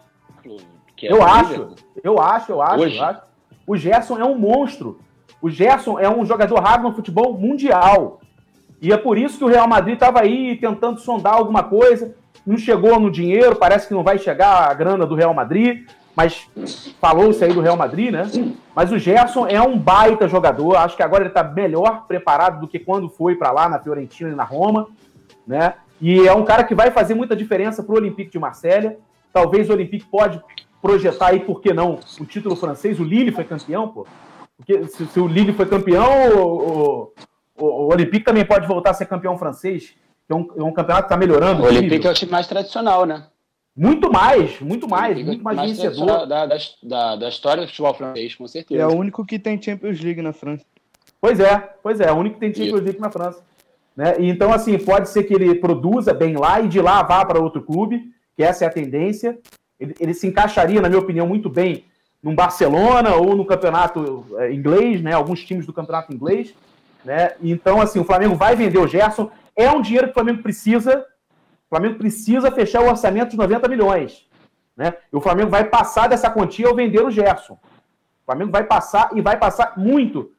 É 1.00 1.12
eu, 1.12 1.22
acho, 1.22 1.74
eu 2.02 2.20
acho, 2.20 2.52
eu 2.52 2.62
acho, 2.62 2.84
eu 2.84 3.04
acho. 3.04 3.20
O 3.66 3.76
Gerson 3.76 4.18
é 4.18 4.24
um 4.24 4.36
monstro. 4.36 5.00
O 5.40 5.48
Gerson 5.48 5.98
é 5.98 6.08
um 6.08 6.26
jogador 6.26 6.58
raro 6.60 6.82
no 6.82 6.94
futebol 6.94 7.38
mundial. 7.38 8.20
E 8.82 8.92
é 8.92 8.96
por 8.96 9.16
isso 9.16 9.38
que 9.38 9.44
o 9.44 9.48
Real 9.48 9.68
Madrid 9.68 9.94
estava 9.94 10.20
aí 10.20 10.56
tentando 10.56 11.00
sondar 11.00 11.34
alguma 11.34 11.62
coisa. 11.62 12.14
Não 12.46 12.56
chegou 12.56 12.98
no 13.00 13.10
dinheiro, 13.10 13.56
parece 13.56 13.88
que 13.88 13.94
não 13.94 14.02
vai 14.02 14.18
chegar 14.18 14.70
a 14.70 14.74
grana 14.74 15.06
do 15.06 15.14
Real 15.14 15.34
Madrid 15.34 15.86
mas 16.18 16.50
falou-se 17.00 17.44
aí 17.44 17.52
do 17.52 17.60
Real 17.60 17.76
Madrid, 17.76 18.10
né? 18.10 18.28
Mas 18.74 18.90
o 18.90 18.98
Gerson 18.98 19.46
é 19.46 19.62
um 19.62 19.78
baita 19.78 20.26
jogador, 20.26 20.74
acho 20.74 20.96
que 20.96 21.02
agora 21.04 21.22
ele 21.22 21.30
está 21.30 21.44
melhor 21.44 22.08
preparado 22.08 22.60
do 22.60 22.66
que 22.66 22.80
quando 22.80 23.08
foi 23.08 23.36
para 23.36 23.52
lá 23.52 23.68
na 23.68 23.78
Fiorentina 23.78 24.28
e 24.28 24.34
na 24.34 24.42
Roma, 24.42 24.88
né? 25.46 25.74
E 26.00 26.26
é 26.26 26.34
um 26.34 26.44
cara 26.44 26.64
que 26.64 26.74
vai 26.74 26.90
fazer 26.90 27.14
muita 27.14 27.36
diferença 27.36 27.84
para 27.84 27.94
o 27.94 27.98
Olympique 27.98 28.32
de 28.32 28.38
Marselha. 28.38 28.98
Talvez 29.32 29.70
o 29.70 29.72
Olympique 29.72 30.06
pode 30.06 30.42
projetar 30.82 31.28
aí, 31.28 31.38
por 31.38 31.60
que 31.60 31.72
não, 31.72 32.00
o 32.18 32.26
título 32.26 32.56
francês. 32.56 32.98
O 32.98 33.04
Lille 33.04 33.30
foi 33.30 33.44
campeão, 33.44 33.86
pô. 33.86 34.04
Porque 34.56 34.88
se, 34.88 35.06
se 35.06 35.20
o 35.20 35.28
Lille 35.28 35.52
foi 35.52 35.66
campeão, 35.66 36.36
o, 36.36 37.12
o, 37.56 37.64
o, 37.64 37.92
Olympique 37.92 38.24
também 38.24 38.44
pode 38.44 38.66
voltar 38.66 38.90
a 38.90 38.94
ser 38.94 39.06
campeão 39.06 39.38
francês. 39.38 39.94
É 40.28 40.34
um, 40.34 40.48
é 40.56 40.62
um 40.64 40.72
campeonato 40.72 41.06
que 41.06 41.14
está 41.14 41.16
melhorando. 41.16 41.62
O 41.62 41.66
Olympique 41.66 42.08
é 42.08 42.10
o 42.10 42.14
time 42.14 42.32
mais 42.32 42.48
tradicional, 42.48 43.06
né? 43.06 43.22
Muito 43.78 44.10
mais, 44.10 44.60
muito 44.60 44.88
mais, 44.88 45.24
muito 45.24 45.44
mais, 45.44 45.56
mais 45.56 45.70
vencedor. 45.70 46.26
Da, 46.26 46.46
da, 46.46 47.14
da, 47.14 47.28
história 47.28 47.62
do 47.62 47.68
futebol 47.68 47.94
francês, 47.94 48.34
com 48.34 48.48
certeza. 48.48 48.82
É 48.82 48.86
o 48.86 48.92
único 48.92 49.24
que 49.24 49.38
tem 49.38 49.62
Champions 49.62 50.00
League 50.00 50.20
na 50.20 50.32
França. 50.32 50.64
Pois 51.20 51.38
é, 51.38 51.56
pois 51.80 52.00
é, 52.00 52.08
é 52.08 52.12
o 52.12 52.16
único 52.16 52.34
que 52.34 52.40
tem 52.40 52.52
Champions 52.52 52.82
League 52.82 53.00
na 53.00 53.08
França. 53.08 53.40
Né? 53.96 54.16
E 54.18 54.28
então, 54.28 54.52
assim, 54.52 54.76
pode 54.78 55.08
ser 55.08 55.22
que 55.22 55.32
ele 55.32 55.54
produza 55.54 56.12
bem 56.12 56.36
lá 56.36 56.60
e 56.60 56.66
de 56.66 56.80
lá 56.80 57.04
vá 57.04 57.24
para 57.24 57.40
outro 57.40 57.62
clube, 57.62 58.02
que 58.36 58.42
essa 58.42 58.64
é 58.64 58.66
a 58.66 58.72
tendência. 58.72 59.38
Ele, 59.78 59.94
ele, 60.00 60.12
se 60.12 60.26
encaixaria, 60.26 60.82
na 60.82 60.88
minha 60.88 61.00
opinião, 61.00 61.28
muito 61.28 61.48
bem 61.48 61.84
num 62.20 62.34
Barcelona 62.34 63.14
ou 63.14 63.36
no 63.36 63.46
campeonato 63.46 64.26
é, 64.38 64.52
inglês, 64.52 65.00
né? 65.00 65.12
Alguns 65.12 65.44
times 65.44 65.64
do 65.64 65.72
campeonato 65.72 66.12
inglês. 66.12 66.52
Né? 67.04 67.30
Então, 67.40 67.80
assim, 67.80 68.00
o 68.00 68.04
Flamengo 68.04 68.34
vai 68.34 68.56
vender 68.56 68.78
o 68.78 68.88
Gerson. 68.88 69.30
É 69.54 69.70
um 69.70 69.80
dinheiro 69.80 70.08
que 70.08 70.10
o 70.10 70.14
Flamengo 70.14 70.42
precisa, 70.42 71.06
o 71.70 71.76
Flamengo 71.76 71.98
precisa 71.98 72.50
fechar 72.50 72.82
o 72.82 72.88
orçamento 72.88 73.30
de 73.30 73.36
90 73.36 73.68
milhões. 73.68 74.26
Né? 74.74 74.94
E 75.12 75.16
o 75.16 75.20
Flamengo 75.20 75.50
vai 75.50 75.64
passar 75.64 76.08
dessa 76.08 76.30
quantia 76.30 76.66
ao 76.66 76.74
vender 76.74 77.04
o 77.04 77.10
Gerson. 77.10 77.54
O 77.54 78.24
Flamengo 78.24 78.50
vai 78.50 78.64
passar 78.64 79.10
e 79.14 79.20
vai 79.20 79.36
passar 79.36 79.74
muito 79.76 80.30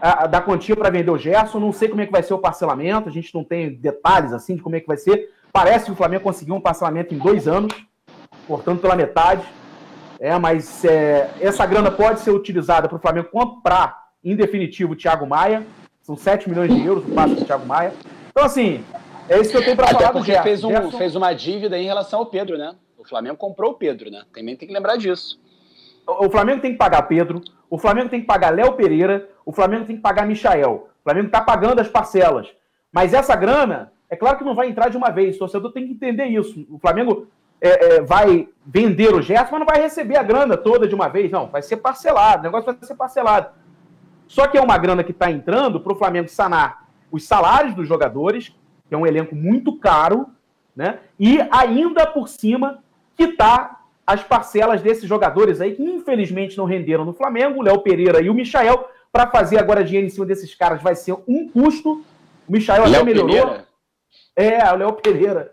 a, 0.00 0.24
a, 0.24 0.26
da 0.26 0.40
quantia 0.40 0.74
para 0.74 0.90
vender 0.90 1.10
o 1.10 1.18
Gerson. 1.18 1.60
Não 1.60 1.72
sei 1.72 1.88
como 1.88 2.00
é 2.00 2.06
que 2.06 2.12
vai 2.12 2.22
ser 2.22 2.34
o 2.34 2.38
parcelamento, 2.38 3.08
a 3.08 3.12
gente 3.12 3.32
não 3.32 3.44
tem 3.44 3.74
detalhes 3.74 4.32
assim 4.32 4.56
de 4.56 4.62
como 4.62 4.74
é 4.74 4.80
que 4.80 4.88
vai 4.88 4.96
ser. 4.96 5.30
Parece 5.52 5.84
que 5.84 5.92
o 5.92 5.96
Flamengo 5.96 6.24
conseguiu 6.24 6.56
um 6.56 6.60
parcelamento 6.60 7.14
em 7.14 7.18
dois 7.18 7.46
anos, 7.46 7.72
cortando 8.48 8.80
pela 8.80 8.96
metade. 8.96 9.46
É, 10.18 10.36
mas 10.38 10.84
é, 10.84 11.30
essa 11.40 11.64
grana 11.64 11.90
pode 11.90 12.20
ser 12.20 12.30
utilizada 12.30 12.88
para 12.88 12.96
o 12.96 13.00
Flamengo 13.00 13.28
comprar, 13.30 14.02
em 14.24 14.34
definitivo, 14.34 14.94
o 14.94 14.96
Thiago 14.96 15.26
Maia. 15.26 15.64
São 16.00 16.16
7 16.16 16.48
milhões 16.48 16.74
de 16.74 16.84
euros 16.84 17.04
o 17.04 17.14
passe 17.14 17.34
do 17.34 17.44
Thiago 17.44 17.66
Maia. 17.66 17.92
Então, 18.30 18.44
assim, 18.44 18.84
é 19.28 19.40
isso 19.40 19.50
que 19.50 19.56
eu 19.56 19.64
tenho 19.64 19.76
para 19.76 19.88
falar 19.88 20.12
do 20.12 20.22
Gerson. 20.22 20.42
Fez, 20.42 20.64
um, 20.64 20.68
Gerson... 20.68 20.98
fez 20.98 21.16
uma 21.16 21.32
dívida 21.32 21.78
em 21.78 21.84
relação 21.84 22.20
ao 22.20 22.26
Pedro, 22.26 22.58
né? 22.58 22.74
O 22.98 23.08
Flamengo 23.08 23.36
comprou 23.36 23.72
o 23.72 23.74
Pedro, 23.74 24.10
né? 24.10 24.22
Também 24.32 24.56
tem 24.56 24.68
que 24.68 24.74
lembrar 24.74 24.96
disso. 24.96 25.40
O 26.06 26.30
Flamengo 26.30 26.60
tem 26.60 26.72
que 26.72 26.78
pagar 26.78 27.02
Pedro, 27.02 27.40
o 27.70 27.78
Flamengo 27.78 28.08
tem 28.08 28.20
que 28.20 28.26
pagar 28.26 28.50
Léo 28.50 28.72
Pereira, 28.72 29.28
o 29.46 29.52
Flamengo 29.52 29.86
tem 29.86 29.96
que 29.96 30.02
pagar 30.02 30.26
Michael. 30.26 30.88
O 31.00 31.02
Flamengo 31.04 31.26
está 31.26 31.40
pagando 31.40 31.80
as 31.80 31.88
parcelas. 31.88 32.48
Mas 32.92 33.14
essa 33.14 33.34
grana, 33.34 33.92
é 34.10 34.16
claro 34.16 34.36
que 34.36 34.44
não 34.44 34.54
vai 34.54 34.68
entrar 34.68 34.88
de 34.88 34.96
uma 34.96 35.10
vez. 35.10 35.36
O 35.36 35.40
torcedor 35.40 35.72
tem 35.72 35.86
que 35.86 35.92
entender 35.92 36.26
isso. 36.26 36.66
O 36.70 36.78
Flamengo 36.78 37.26
é, 37.60 37.96
é, 37.96 38.00
vai 38.02 38.48
vender 38.66 39.14
o 39.14 39.22
Gerson, 39.22 39.52
mas 39.52 39.60
não 39.60 39.66
vai 39.66 39.80
receber 39.80 40.16
a 40.16 40.22
grana 40.22 40.56
toda 40.56 40.86
de 40.86 40.94
uma 40.94 41.08
vez. 41.08 41.30
Não, 41.30 41.46
vai 41.46 41.62
ser 41.62 41.78
parcelado. 41.78 42.40
O 42.40 42.42
negócio 42.42 42.66
vai 42.66 42.76
ser 42.82 42.94
parcelado. 42.94 43.50
Só 44.28 44.46
que 44.46 44.58
é 44.58 44.60
uma 44.60 44.78
grana 44.78 45.02
que 45.02 45.12
está 45.12 45.30
entrando 45.30 45.80
para 45.80 45.92
o 45.92 45.96
Flamengo 45.96 46.28
sanar 46.28 46.86
os 47.10 47.24
salários 47.24 47.74
dos 47.74 47.86
jogadores, 47.86 48.54
que 48.92 48.94
é 48.94 48.98
um 48.98 49.06
elenco 49.06 49.34
muito 49.34 49.78
caro, 49.78 50.26
né? 50.76 50.98
E 51.18 51.38
ainda 51.50 52.06
por 52.06 52.28
cima 52.28 52.84
que 53.16 53.28
tá 53.28 53.80
as 54.06 54.22
parcelas 54.22 54.82
desses 54.82 55.08
jogadores 55.08 55.62
aí 55.62 55.74
que 55.74 55.82
infelizmente 55.82 56.58
não 56.58 56.66
renderam 56.66 57.02
no 57.02 57.14
Flamengo, 57.14 57.60
o 57.60 57.62
Léo 57.62 57.80
Pereira 57.80 58.20
e 58.20 58.28
o 58.28 58.34
Michael, 58.34 58.86
para 59.10 59.26
fazer 59.28 59.58
agora 59.58 59.82
dinheiro 59.82 60.06
em 60.06 60.10
cima 60.10 60.26
desses 60.26 60.54
caras 60.54 60.82
vai 60.82 60.94
ser 60.94 61.14
um 61.26 61.48
custo. 61.48 62.04
O 62.46 62.52
Michael 62.52 62.84
até 62.84 63.02
melhorou. 63.02 63.30
Pereira. 63.30 63.66
É, 64.36 64.70
o 64.70 64.76
Léo 64.76 64.92
Pereira. 64.92 65.50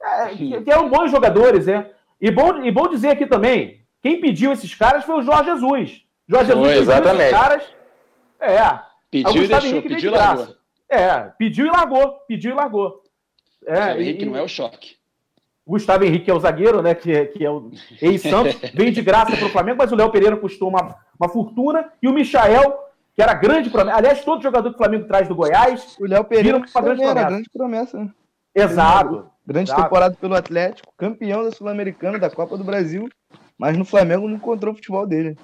É, 0.00 0.26
que, 0.28 0.60
que 0.60 0.70
eram 0.70 0.88
bons 0.88 1.10
jogadores, 1.10 1.66
é. 1.66 1.90
E 2.20 2.30
bom, 2.30 2.62
e 2.62 2.70
bom 2.70 2.86
dizer 2.86 3.08
aqui 3.08 3.26
também, 3.26 3.80
quem 4.00 4.20
pediu 4.20 4.52
esses 4.52 4.72
caras 4.76 5.04
foi 5.04 5.16
o 5.16 5.22
Jorge 5.22 5.50
Jesus. 5.50 6.02
Jorge 6.28 6.52
Jesus 6.52 6.68
pediu 6.68 6.82
exatamente. 6.82 7.22
esses 7.22 7.36
caras. 7.36 7.62
É. 8.38 8.78
Pediu 9.10 9.42
e 9.42 9.48
deixou, 9.48 9.82
pediu 9.82 10.12
e 10.12 10.14
largou. 10.14 10.55
É, 10.88 11.20
pediu 11.38 11.66
e 11.66 11.70
largou, 11.70 12.12
pediu 12.28 12.52
e 12.52 12.54
largou. 12.54 13.02
É, 13.66 13.74
Gustavo 13.74 14.00
Henrique 14.00 14.22
e, 14.22 14.26
não 14.26 14.36
é 14.36 14.42
o 14.42 14.48
choque. 14.48 14.96
Gustavo 15.66 16.04
Henrique 16.04 16.30
é 16.30 16.34
o 16.34 16.38
zagueiro, 16.38 16.80
né? 16.80 16.94
Que, 16.94 17.12
é, 17.12 17.26
que 17.26 17.44
é 17.44 17.50
o 17.50 17.70
ex-Santos, 18.00 18.56
vem 18.72 18.92
de 18.92 19.02
graça 19.02 19.36
para 19.36 19.46
o 19.46 19.50
Flamengo, 19.50 19.78
mas 19.78 19.90
o 19.90 19.96
Léo 19.96 20.12
Pereira 20.12 20.36
custou 20.36 20.68
uma, 20.68 20.96
uma 21.18 21.28
fortuna. 21.28 21.90
E 22.00 22.06
o 22.06 22.12
Michael, 22.12 22.78
que 23.14 23.20
era 23.22 23.34
grande 23.34 23.68
promessa. 23.68 23.98
Aliás, 23.98 24.24
todo 24.24 24.42
jogador 24.42 24.70
que 24.70 24.76
o 24.76 24.78
Flamengo 24.78 25.08
traz 25.08 25.26
do 25.26 25.34
Goiás. 25.34 25.96
O 25.98 26.06
Léo 26.06 26.24
Pereira 26.24 26.58
uma 26.58 26.66
grande 26.66 27.02
promessa. 27.02 27.18
Era 27.18 27.28
grande 27.30 27.50
promessa, 27.50 27.98
né? 27.98 28.10
Exato. 28.54 29.30
Grande 29.44 29.70
exato. 29.70 29.82
temporada 29.82 30.16
pelo 30.20 30.34
Atlético, 30.34 30.92
campeão 30.96 31.44
da 31.44 31.50
Sul-Americana, 31.50 32.18
da 32.18 32.30
Copa 32.30 32.56
do 32.56 32.64
Brasil. 32.64 33.08
Mas 33.58 33.76
no 33.76 33.84
Flamengo 33.84 34.28
não 34.28 34.36
encontrou 34.36 34.72
o 34.72 34.76
futebol 34.76 35.06
dele. 35.06 35.36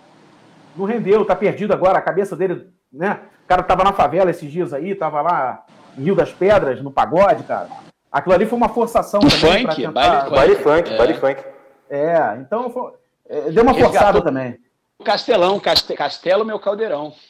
Não 0.77 0.85
rendeu, 0.85 1.25
tá 1.25 1.35
perdido 1.35 1.73
agora. 1.73 1.99
A 1.99 2.03
cabeça 2.03 2.37
dele, 2.37 2.69
né? 2.93 3.21
O 3.45 3.49
cara 3.49 3.63
tava 3.63 3.85
na 3.85 3.93
favela 3.93 4.31
esses 4.31 4.51
dias 4.51 4.73
aí, 4.73 4.95
tava 4.95 5.21
lá 5.23 5.65
em 5.97 6.05
Rio 6.05 6.15
das 6.15 6.33
Pedras, 6.33 6.83
no 6.83 6.91
pagode, 6.91 7.45
cara. 7.45 7.69
Aquilo 8.11 8.35
ali 8.35 8.47
foi 8.47 8.57
uma 8.59 8.69
forçação 8.69 9.21
também 9.21 9.67
funk, 9.67 9.77
tentar... 9.77 9.91
baile, 9.91 10.31
baile 10.31 10.57
funk, 10.57 10.93
é. 10.93 10.99
baile 10.99 11.15
funk. 11.15 11.45
É, 11.89 12.37
então 12.41 12.71
foi... 12.71 12.93
É, 13.29 13.51
deu 13.51 13.63
uma 13.63 13.75
forçada 13.75 14.21
também. 14.21 14.59
Castelão, 15.03 15.59
caste... 15.59 15.95
Castelo 15.95 16.45
meu 16.45 16.59
caldeirão. 16.59 17.13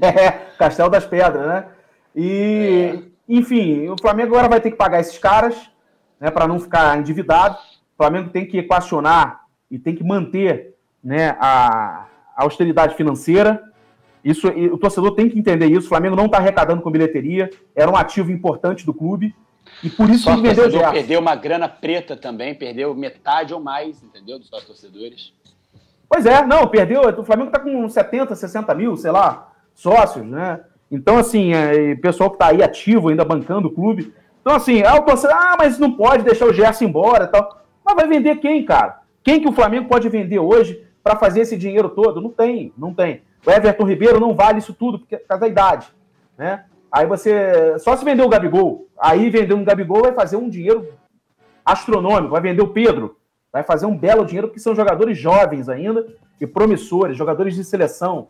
É, 0.00 0.30
Castelo 0.56 0.88
das 0.88 1.04
Pedras, 1.04 1.46
né? 1.46 1.66
E, 2.14 2.94
é. 2.94 3.02
enfim, 3.28 3.88
o 3.88 3.96
Flamengo 4.00 4.34
agora 4.34 4.48
vai 4.48 4.60
ter 4.60 4.70
que 4.70 4.76
pagar 4.76 5.00
esses 5.00 5.18
caras, 5.18 5.54
né, 6.18 6.30
para 6.30 6.48
não 6.48 6.58
ficar 6.58 6.96
endividado. 6.96 7.56
O 7.56 7.96
Flamengo 7.98 8.30
tem 8.30 8.46
que 8.46 8.58
equacionar 8.58 9.42
e 9.70 9.78
tem 9.78 9.94
que 9.94 10.02
manter, 10.02 10.74
né, 11.04 11.36
a, 11.38 12.06
a 12.34 12.42
austeridade 12.42 12.94
financeira. 12.94 13.62
Isso, 14.26 14.48
o 14.48 14.76
torcedor 14.76 15.12
tem 15.12 15.28
que 15.28 15.38
entender 15.38 15.66
isso. 15.66 15.86
O 15.86 15.88
Flamengo 15.88 16.16
não 16.16 16.26
está 16.26 16.38
arrecadando 16.38 16.82
com 16.82 16.90
bilheteria, 16.90 17.48
era 17.76 17.88
um 17.88 17.94
ativo 17.94 18.32
importante 18.32 18.84
do 18.84 18.92
clube. 18.92 19.32
E 19.84 19.88
por 19.88 20.10
isso 20.10 20.28
que 20.28 20.42
vendeu 20.42 20.68
Gerson. 20.68 20.92
Perdeu 20.92 21.20
uma 21.20 21.36
grana 21.36 21.68
preta 21.68 22.16
também, 22.16 22.52
perdeu 22.52 22.92
metade 22.92 23.54
ou 23.54 23.60
mais, 23.60 24.02
entendeu? 24.02 24.36
Dos 24.36 24.48
sócios 24.48 24.66
torcedores. 24.66 25.32
Pois 26.08 26.26
é, 26.26 26.44
não, 26.44 26.66
perdeu. 26.66 27.02
O 27.02 27.24
Flamengo 27.24 27.50
está 27.50 27.60
com 27.60 27.88
70, 27.88 28.34
60 28.34 28.74
mil, 28.74 28.96
sei 28.96 29.12
lá, 29.12 29.52
sócios, 29.72 30.26
né? 30.26 30.58
Então, 30.90 31.18
assim, 31.18 31.52
é, 31.52 31.92
o 31.92 32.00
pessoal 32.00 32.28
que 32.28 32.34
está 32.34 32.48
aí 32.48 32.64
ativo, 32.64 33.10
ainda 33.10 33.24
bancando 33.24 33.68
o 33.68 33.72
clube. 33.72 34.12
Então, 34.40 34.56
assim, 34.56 34.82
ah, 34.82 34.96
o 34.96 35.02
torcedor, 35.02 35.36
ah, 35.36 35.54
mas 35.56 35.78
não 35.78 35.92
pode 35.92 36.24
deixar 36.24 36.46
o 36.46 36.52
Gerson 36.52 36.86
embora 36.86 37.24
e 37.24 37.28
tal. 37.28 37.64
Mas 37.84 37.94
vai 37.94 38.08
vender 38.08 38.36
quem, 38.36 38.64
cara? 38.64 39.02
Quem 39.22 39.40
que 39.40 39.48
o 39.48 39.52
Flamengo 39.52 39.88
pode 39.88 40.08
vender 40.08 40.40
hoje 40.40 40.84
para 41.02 41.14
fazer 41.14 41.42
esse 41.42 41.56
dinheiro 41.56 41.88
todo? 41.90 42.20
Não 42.20 42.30
tem, 42.30 42.72
não 42.76 42.92
tem. 42.92 43.22
O 43.46 43.50
Everton 43.50 43.84
Ribeiro 43.84 44.18
não 44.18 44.34
vale 44.34 44.58
isso 44.58 44.74
tudo 44.74 44.98
por 44.98 45.06
causa 45.06 45.40
da 45.40 45.48
idade, 45.48 45.86
né? 46.36 46.64
Aí 46.90 47.06
você. 47.06 47.78
Só 47.78 47.96
se 47.96 48.04
vender 48.04 48.22
o 48.22 48.28
Gabigol. 48.28 48.88
Aí 48.98 49.30
vender 49.30 49.54
um 49.54 49.64
Gabigol 49.64 50.02
vai 50.02 50.12
fazer 50.12 50.36
um 50.36 50.48
dinheiro 50.48 50.88
astronômico. 51.64 52.32
Vai 52.32 52.40
vender 52.40 52.62
o 52.62 52.68
Pedro. 52.68 53.16
Vai 53.52 53.62
fazer 53.62 53.86
um 53.86 53.96
belo 53.96 54.24
dinheiro, 54.24 54.48
porque 54.48 54.60
são 54.60 54.74
jogadores 54.74 55.16
jovens 55.16 55.68
ainda 55.68 56.06
e 56.40 56.46
promissores, 56.46 57.16
jogadores 57.16 57.54
de 57.54 57.64
seleção. 57.64 58.28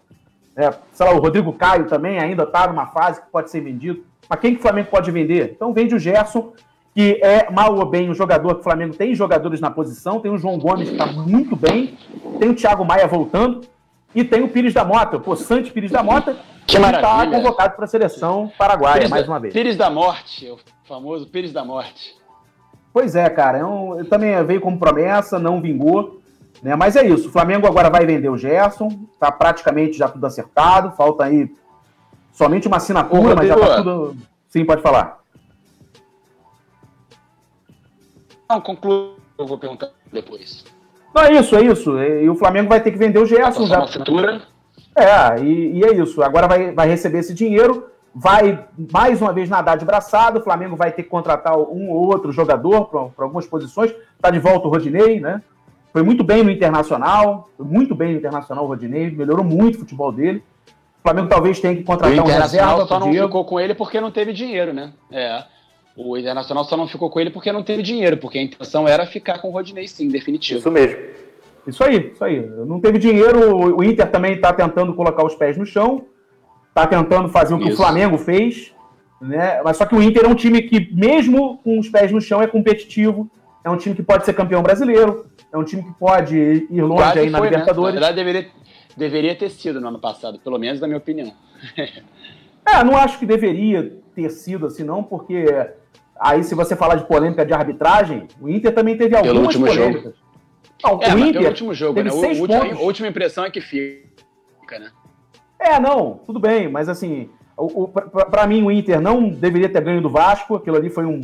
É, 0.55 0.71
sei 0.93 1.07
lá, 1.07 1.13
o 1.13 1.21
Rodrigo 1.21 1.53
Caio 1.53 1.87
também 1.87 2.19
ainda 2.19 2.45
está 2.45 2.67
numa 2.67 2.87
fase 2.87 3.21
que 3.21 3.31
pode 3.31 3.51
ser 3.51 3.61
vendido. 3.61 4.05
Mas 4.29 4.41
quem 4.41 4.53
que 4.53 4.59
o 4.59 4.63
Flamengo 4.63 4.91
pode 4.91 5.11
vender? 5.11 5.53
Então 5.55 5.73
vende 5.73 5.95
o 5.95 5.99
Gerson, 5.99 6.53
que 6.95 7.21
é 7.23 7.51
mal 7.51 7.75
ou 7.75 7.87
bem 7.87 8.11
um 8.11 8.15
jogador 8.15 8.55
que 8.55 8.61
o 8.61 8.65
Flamengo 8.65 8.95
tem 8.95 9.15
jogadores 9.15 9.61
na 9.61 9.71
posição, 9.71 10.21
tem 10.21 10.31
o 10.31 10.39
João 10.39 10.59
Gomes 10.59 10.89
que 10.89 10.95
está 10.95 11.07
muito 11.07 11.55
bem, 11.55 11.97
tem 12.39 12.51
o 12.51 12.55
Thiago 12.55 12.85
Maia 12.85 13.07
voltando 13.07 13.63
e 14.17 14.25
tem 14.25 14.43
o 14.43 14.49
Pires 14.49 14.73
da 14.73 14.83
Mota, 14.83 15.19
o 15.19 15.21
possante 15.21 15.71
Pires 15.71 15.91
da 15.91 16.03
Mota, 16.03 16.35
que 16.67 16.79
está 16.79 17.27
convocado 17.27 17.77
para 17.77 17.85
a 17.85 17.89
seleção 17.89 18.51
paraguaia 18.57 18.95
Pires 18.95 19.11
mais 19.11 19.29
uma 19.29 19.39
vez. 19.39 19.53
Pires 19.53 19.77
da 19.77 19.91
Morte, 19.91 20.51
o 20.51 20.59
famoso 20.89 21.27
Pires 21.29 21.53
da 21.53 21.63
Morte. 21.63 22.17
Pois 22.95 23.15
é, 23.15 23.29
cara, 23.29 23.59
eu, 23.59 23.95
é 23.97 24.01
eu 24.01 24.09
também 24.09 24.43
veio 24.47 24.63
como 24.63 24.79
promessa, 24.79 25.39
não 25.39 25.61
vingou. 25.61 26.23
Né? 26.63 26.75
Mas 26.75 26.97
é 26.97 27.07
isso, 27.07 27.29
o 27.29 27.31
Flamengo 27.31 27.67
agora 27.67 27.91
vai 27.91 28.07
vender 28.07 28.31
o 28.31 28.39
Gerson, 28.39 28.89
tá 29.21 29.31
praticamente 29.31 29.99
já 29.99 30.09
tudo 30.09 30.27
acertado, 30.27 30.97
falta 30.97 31.25
aí 31.25 31.55
somente 32.33 32.67
uma 32.67 32.79
assinatura, 32.79 33.35
Ô, 33.35 33.37
mas 33.37 33.49
já 33.49 33.55
tá 33.55 33.77
tudo. 33.77 34.17
Sim, 34.49 34.65
pode 34.65 34.81
falar. 34.81 35.19
Não, 38.49 38.63
concluo, 38.63 39.17
eu 39.37 39.47
vou 39.47 39.59
perguntar 39.59 39.91
depois. 40.11 40.65
Não, 41.17 41.23
é 41.25 41.33
isso, 41.33 41.57
é 41.57 41.63
isso. 41.63 41.99
E 41.99 42.29
o 42.29 42.35
Flamengo 42.35 42.69
vai 42.69 42.79
ter 42.79 42.91
que 42.91 42.99
vender 42.99 43.19
o 43.19 43.25
Gerson 43.25 43.67
já. 43.67 43.87
É, 44.95 45.41
e, 45.41 45.79
e, 45.79 45.85
é 45.85 45.95
isso. 45.95 46.23
Agora 46.23 46.47
vai, 46.47 46.73
vai 46.73 46.87
receber 46.87 47.21
esse 47.21 47.33
dinheiro, 47.33 47.87
vai 48.15 48.67
mais 48.93 49.23
uma 49.23 49.33
vez 49.33 49.49
nadar 49.49 49.79
de 49.79 49.87
braçado. 49.87 50.41
O 50.41 50.43
Flamengo 50.43 50.77
vai 50.77 50.93
ter 50.93 51.05
que 51.05 51.09
contratar 51.09 51.57
um 51.57 51.91
ou 51.91 52.07
outro 52.07 52.31
jogador 52.33 52.85
para 52.87 53.25
algumas 53.25 53.47
posições. 53.47 53.95
Está 54.15 54.29
de 54.31 54.39
volta 54.39 54.69
o 54.69 54.71
Rodinei, 54.71 55.19
né? 55.19 55.41
Foi 55.91 56.03
muito 56.03 56.23
bem 56.23 56.43
no 56.43 56.51
Internacional, 56.51 57.49
foi 57.57 57.65
muito 57.65 57.95
bem 57.95 58.13
no 58.13 58.19
Internacional 58.19 58.65
o 58.65 58.69
Rodinei, 58.69 59.11
melhorou 59.11 59.45
muito 59.45 59.77
o 59.77 59.79
futebol 59.79 60.13
dele. 60.13 60.45
O 60.99 61.03
Flamengo 61.03 61.29
talvez 61.29 61.59
tenha 61.61 61.75
que 61.75 61.83
contratar 61.83 62.19
um 62.19 62.27
reserva. 62.27 62.87
só 62.87 63.01
não 63.01 63.11
Diego. 63.11 63.29
ficou 63.29 63.45
com 63.47 63.59
ele 63.59 63.75
porque 63.75 64.03
não 64.03 64.11
teve 64.11 64.35
dinheiro, 64.35 64.75
né? 64.75 64.93
É. 65.11 65.45
O 65.97 66.17
Internacional 66.17 66.65
só 66.65 66.77
não 66.77 66.87
ficou 66.87 67.09
com 67.09 67.19
ele 67.19 67.31
porque 67.31 67.51
não 67.51 67.63
teve 67.63 67.83
dinheiro, 67.83 68.19
porque 68.19 68.39
a 68.39 68.43
intenção 68.43 68.87
era 68.87 69.07
ficar 69.07 69.39
com 69.39 69.49
o 69.49 69.51
Rodinei, 69.51 69.89
sim, 69.89 70.09
definitivo. 70.09 70.61
Isso 70.61 70.71
mesmo. 70.71 70.99
Isso 71.67 71.83
aí, 71.83 72.13
isso 72.13 72.23
aí. 72.23 72.47
Não 72.67 72.79
teve 72.79 72.99
dinheiro, 72.99 73.77
o 73.77 73.83
Inter 73.83 74.11
também 74.11 74.35
está 74.35 74.53
tentando 74.53 74.95
colocar 74.95 75.25
os 75.25 75.35
pés 75.35 75.57
no 75.57 75.65
chão, 75.65 76.05
está 76.69 76.87
tentando 76.87 77.29
fazer 77.31 77.55
o 77.55 77.59
que 77.59 77.65
isso. 77.65 77.75
o 77.75 77.77
Flamengo 77.77 78.19
fez, 78.19 78.75
né? 79.21 79.61
Mas 79.65 79.79
só 79.79 79.87
que 79.87 79.95
o 79.95 80.03
Inter 80.03 80.27
é 80.27 80.29
um 80.29 80.35
time 80.35 80.63
que, 80.63 80.95
mesmo 80.95 81.59
com 81.65 81.79
os 81.79 81.89
pés 81.89 82.13
no 82.13 82.21
chão, 82.21 82.43
é 82.43 82.47
competitivo, 82.47 83.29
é 83.65 83.71
um 83.71 83.77
time 83.77 83.95
que 83.95 84.03
pode 84.03 84.25
ser 84.25 84.35
campeão 84.35 84.63
brasileiro, 84.63 85.27
é 85.53 85.57
um 85.57 85.65
time 85.65 85.83
que 85.83 85.93
pode 85.95 86.37
ir 86.37 86.83
longe 86.83 87.03
Quase 87.03 87.19
aí 87.21 87.31
na 87.31 87.39
foi, 87.39 87.49
Libertadores. 87.49 87.95
Né? 87.95 88.01
Na 88.01 88.07
verdade, 88.07 88.17
deveria, 88.17 88.51
deveria 88.97 89.35
ter 89.35 89.51
sido 89.51 89.81
no 89.81 89.89
ano 89.89 89.99
passado, 89.99 90.39
pelo 90.39 90.59
menos 90.59 90.81
na 90.81 90.87
minha 90.87 90.99
opinião. 90.99 91.33
é, 92.65 92.85
não 92.85 92.97
acho 92.97 93.19
que 93.19 93.27
deveria 93.27 93.99
ter 94.15 94.31
sido 94.31 94.67
assim, 94.67 94.85
não, 94.85 95.03
porque 95.03 95.47
Aí, 96.19 96.43
se 96.43 96.55
você 96.55 96.75
falar 96.75 96.97
de 96.97 97.07
polêmica 97.07 97.45
de 97.45 97.53
arbitragem, 97.53 98.27
o 98.41 98.49
Inter 98.49 98.75
também 98.75 98.97
teve 98.97 99.15
algumas 99.17 99.35
pelo 99.35 99.47
último 99.47 99.67
polêmicas. 99.67 100.03
Jogo. 100.03 100.17
Não, 100.83 101.03
é, 101.03 101.15
o 101.15 101.19
Inter 101.19 101.33
pelo 101.35 101.49
último 101.49 101.75
jogo, 101.75 102.03
né? 102.03 102.11
O, 102.11 102.17
último, 102.17 102.79
a 102.79 102.83
última 102.83 103.09
impressão 103.09 103.45
é 103.45 103.51
que 103.51 103.61
fica, 103.61 104.79
né? 104.79 104.91
É, 105.59 105.81
não, 105.81 106.21
tudo 106.27 106.39
bem, 106.39 106.69
mas 106.69 106.89
assim, 106.89 107.31
o, 107.57 107.85
o 107.85 107.89
para 107.89 108.47
mim 108.47 108.63
o 108.63 108.71
Inter 108.71 109.01
não 109.01 109.29
deveria 109.29 109.69
ter 109.69 109.81
ganho 109.81 110.03
do 110.03 110.11
Vasco, 110.11 110.57
aquilo 110.57 110.77
ali 110.77 110.91
foi 110.91 111.07
um 111.07 111.21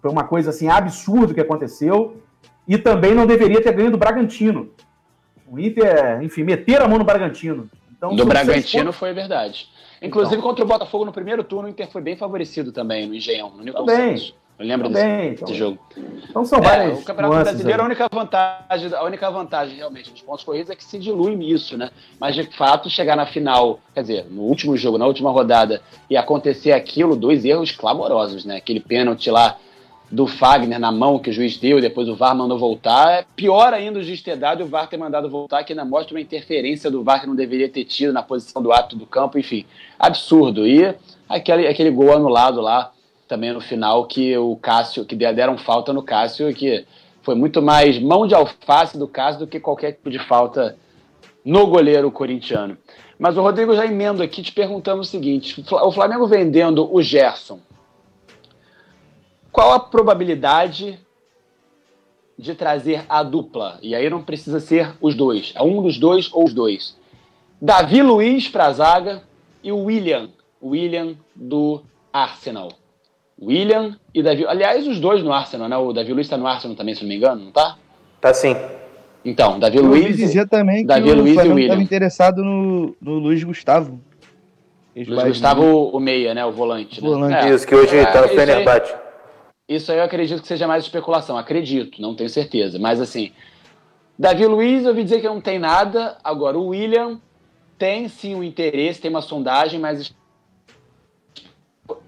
foi 0.00 0.10
uma 0.10 0.24
coisa 0.24 0.50
assim 0.50 0.68
absurda 0.68 1.34
que 1.34 1.40
aconteceu, 1.40 2.22
e 2.68 2.78
também 2.78 3.14
não 3.14 3.26
deveria 3.26 3.60
ter 3.60 3.72
ganho 3.72 3.90
do 3.90 3.98
Bragantino. 3.98 4.70
O 5.48 5.58
Inter, 5.58 6.22
enfim, 6.22 6.44
meter 6.44 6.80
a 6.80 6.88
mão 6.88 6.98
no 6.98 7.04
Bragantino. 7.04 7.68
Então, 7.96 8.14
do 8.14 8.24
Bragantino 8.24 8.92
foi 8.92 9.12
verdade. 9.12 9.68
Inclusive, 10.02 10.36
então. 10.36 10.48
contra 10.48 10.64
o 10.64 10.68
Botafogo 10.68 11.04
no 11.04 11.12
primeiro 11.12 11.42
turno, 11.42 11.68
o 11.68 11.70
Inter 11.70 11.88
foi 11.90 12.02
bem 12.02 12.16
favorecido 12.16 12.72
também 12.72 13.06
no 13.06 13.14
Engenhão, 13.14 13.50
no 13.50 13.62
Newton 13.62 13.84
também. 13.84 14.32
Eu 14.58 14.64
lembro 14.64 14.88
desse, 14.88 15.42
então. 15.42 15.54
jogo. 15.54 15.78
Então 16.30 16.44
são 16.46 16.62
várias. 16.62 16.98
É, 16.98 17.00
o 17.02 17.04
Campeonato 17.04 17.44
Brasileiro, 17.44 17.82
a 17.82 17.84
única, 17.84 18.08
vantagem, 18.10 18.94
a 18.94 19.04
única 19.04 19.30
vantagem 19.30 19.76
realmente 19.76 20.10
dos 20.10 20.22
pontos 20.22 20.44
corridos 20.44 20.70
é 20.70 20.74
que 20.74 20.82
se 20.82 20.98
dilui 20.98 21.36
nisso, 21.36 21.76
né? 21.76 21.90
Mas 22.18 22.34
de 22.34 22.44
fato, 22.44 22.88
chegar 22.88 23.16
na 23.16 23.26
final, 23.26 23.80
quer 23.92 24.00
dizer, 24.00 24.26
no 24.30 24.42
último 24.42 24.74
jogo, 24.74 24.96
na 24.96 25.06
última 25.06 25.30
rodada, 25.30 25.82
e 26.08 26.16
acontecer 26.16 26.72
aquilo, 26.72 27.14
dois 27.14 27.44
erros 27.44 27.70
clamorosos, 27.70 28.46
né? 28.46 28.56
Aquele 28.56 28.80
pênalti 28.80 29.30
lá 29.30 29.58
do 30.10 30.26
Fagner 30.26 30.78
na 30.78 30.92
mão 30.92 31.18
que 31.18 31.30
o 31.30 31.32
juiz 31.32 31.56
deu, 31.56 31.80
depois 31.80 32.08
o 32.08 32.14
VAR 32.14 32.34
mandou 32.34 32.58
voltar. 32.58 33.12
É 33.12 33.24
pior 33.34 33.74
ainda 33.74 33.98
o 33.98 34.02
juiz 34.02 34.22
ter 34.22 34.36
dado 34.36 34.62
o 34.62 34.66
VAR 34.66 34.88
ter 34.88 34.96
mandado 34.96 35.28
voltar, 35.28 35.64
que 35.64 35.72
ainda 35.72 35.84
mostra 35.84 36.14
uma 36.14 36.20
interferência 36.20 36.90
do 36.90 37.02
VAR 37.02 37.20
que 37.20 37.26
não 37.26 37.34
deveria 37.34 37.68
ter 37.68 37.84
tido 37.84 38.12
na 38.12 38.22
posição 38.22 38.62
do 38.62 38.72
ato 38.72 38.96
do 38.96 39.06
campo, 39.06 39.38
enfim, 39.38 39.64
absurdo. 39.98 40.66
E 40.66 40.94
aquele, 41.28 41.66
aquele 41.66 41.90
gol 41.90 42.12
anulado 42.12 42.60
lá 42.60 42.92
também 43.26 43.52
no 43.52 43.60
final 43.60 44.04
que 44.06 44.36
o 44.38 44.56
Cássio, 44.56 45.04
que 45.04 45.16
deram 45.16 45.58
falta 45.58 45.92
no 45.92 46.02
Cássio, 46.02 46.54
que 46.54 46.84
foi 47.22 47.34
muito 47.34 47.60
mais 47.60 47.98
mão 47.98 48.26
de 48.26 48.34
alface 48.34 48.96
do 48.96 49.08
Cássio 49.08 49.40
do 49.40 49.46
que 49.48 49.58
qualquer 49.58 49.92
tipo 49.92 50.08
de 50.08 50.18
falta 50.20 50.76
no 51.44 51.66
goleiro 51.66 52.10
corintiano. 52.12 52.78
Mas 53.18 53.36
o 53.36 53.42
Rodrigo 53.42 53.74
já 53.74 53.84
emendo 53.84 54.22
aqui 54.22 54.42
te 54.42 54.52
perguntando 54.52 55.00
o 55.00 55.04
seguinte: 55.04 55.64
o 55.68 55.90
Flamengo 55.90 56.26
vendendo 56.28 56.88
o 56.94 57.02
Gerson 57.02 57.58
qual 59.56 59.72
a 59.72 59.80
probabilidade 59.80 61.00
de 62.38 62.54
trazer 62.54 63.06
a 63.08 63.22
dupla? 63.22 63.78
E 63.80 63.94
aí 63.94 64.10
não 64.10 64.22
precisa 64.22 64.60
ser 64.60 64.92
os 65.00 65.14
dois, 65.14 65.54
é 65.56 65.62
um 65.62 65.80
dos 65.82 65.98
dois 65.98 66.30
ou 66.30 66.44
os 66.44 66.52
dois. 66.52 66.94
Davi 67.60 68.02
Luiz 68.02 68.48
para 68.48 68.66
a 68.66 68.72
zaga 68.72 69.22
e 69.64 69.72
o 69.72 69.84
William, 69.84 70.28
William 70.62 71.14
do 71.34 71.82
Arsenal. 72.12 72.68
William 73.40 73.96
e 74.14 74.22
Davi. 74.22 74.46
Aliás, 74.46 74.86
os 74.86 75.00
dois 75.00 75.22
no 75.22 75.32
Arsenal, 75.32 75.70
né? 75.70 75.76
O 75.78 75.90
Davi 75.94 76.12
Luiz 76.12 76.26
está 76.26 76.36
no 76.36 76.46
Arsenal 76.46 76.76
também, 76.76 76.94
se 76.94 77.00
não 77.00 77.08
me 77.08 77.16
engano, 77.16 77.46
não 77.46 77.50
tá? 77.50 77.78
Tá 78.20 78.34
sim. 78.34 78.54
Então, 79.24 79.58
Davi 79.58 79.78
Eu 79.78 79.86
Luiz. 79.86 80.18
dizia 80.18 80.46
também 80.46 80.84
Davi 80.84 81.08
que 81.08 81.14
Luiz 81.14 81.30
o 81.30 81.34
Flamengo 81.34 81.60
estava 81.60 81.82
interessado 81.82 82.44
no, 82.44 82.94
no 83.00 83.14
Luiz 83.14 83.42
Gustavo. 83.42 83.98
Luiz 84.94 85.24
Gustavo, 85.24 85.88
o 85.88 85.98
meia, 85.98 86.34
né? 86.34 86.44
O 86.44 86.52
volante. 86.52 87.02
Né? 87.02 87.08
volante. 87.08 87.46
É. 87.46 87.54
Isso, 87.54 87.66
que 87.66 87.74
hoje 87.74 87.96
está 87.96 88.18
é, 88.18 88.22
no 88.22 88.28
Fenerbahçe. 88.28 89.05
Isso 89.68 89.90
aí 89.90 89.98
eu 89.98 90.04
acredito 90.04 90.40
que 90.40 90.46
seja 90.46 90.68
mais 90.68 90.84
especulação. 90.84 91.36
Acredito, 91.36 92.00
não 92.00 92.14
tenho 92.14 92.30
certeza. 92.30 92.78
Mas 92.78 93.00
assim, 93.00 93.32
Davi 94.16 94.46
Luiz, 94.46 94.84
eu 94.84 94.90
ouvi 94.90 95.02
dizer 95.02 95.20
que 95.20 95.26
não 95.26 95.40
tem 95.40 95.58
nada. 95.58 96.16
Agora, 96.22 96.56
o 96.56 96.68
William 96.68 97.20
tem 97.76 98.08
sim 98.08 98.34
um 98.34 98.44
interesse, 98.44 99.00
tem 99.00 99.10
uma 99.10 99.20
sondagem, 99.20 99.80
mas 99.80 100.14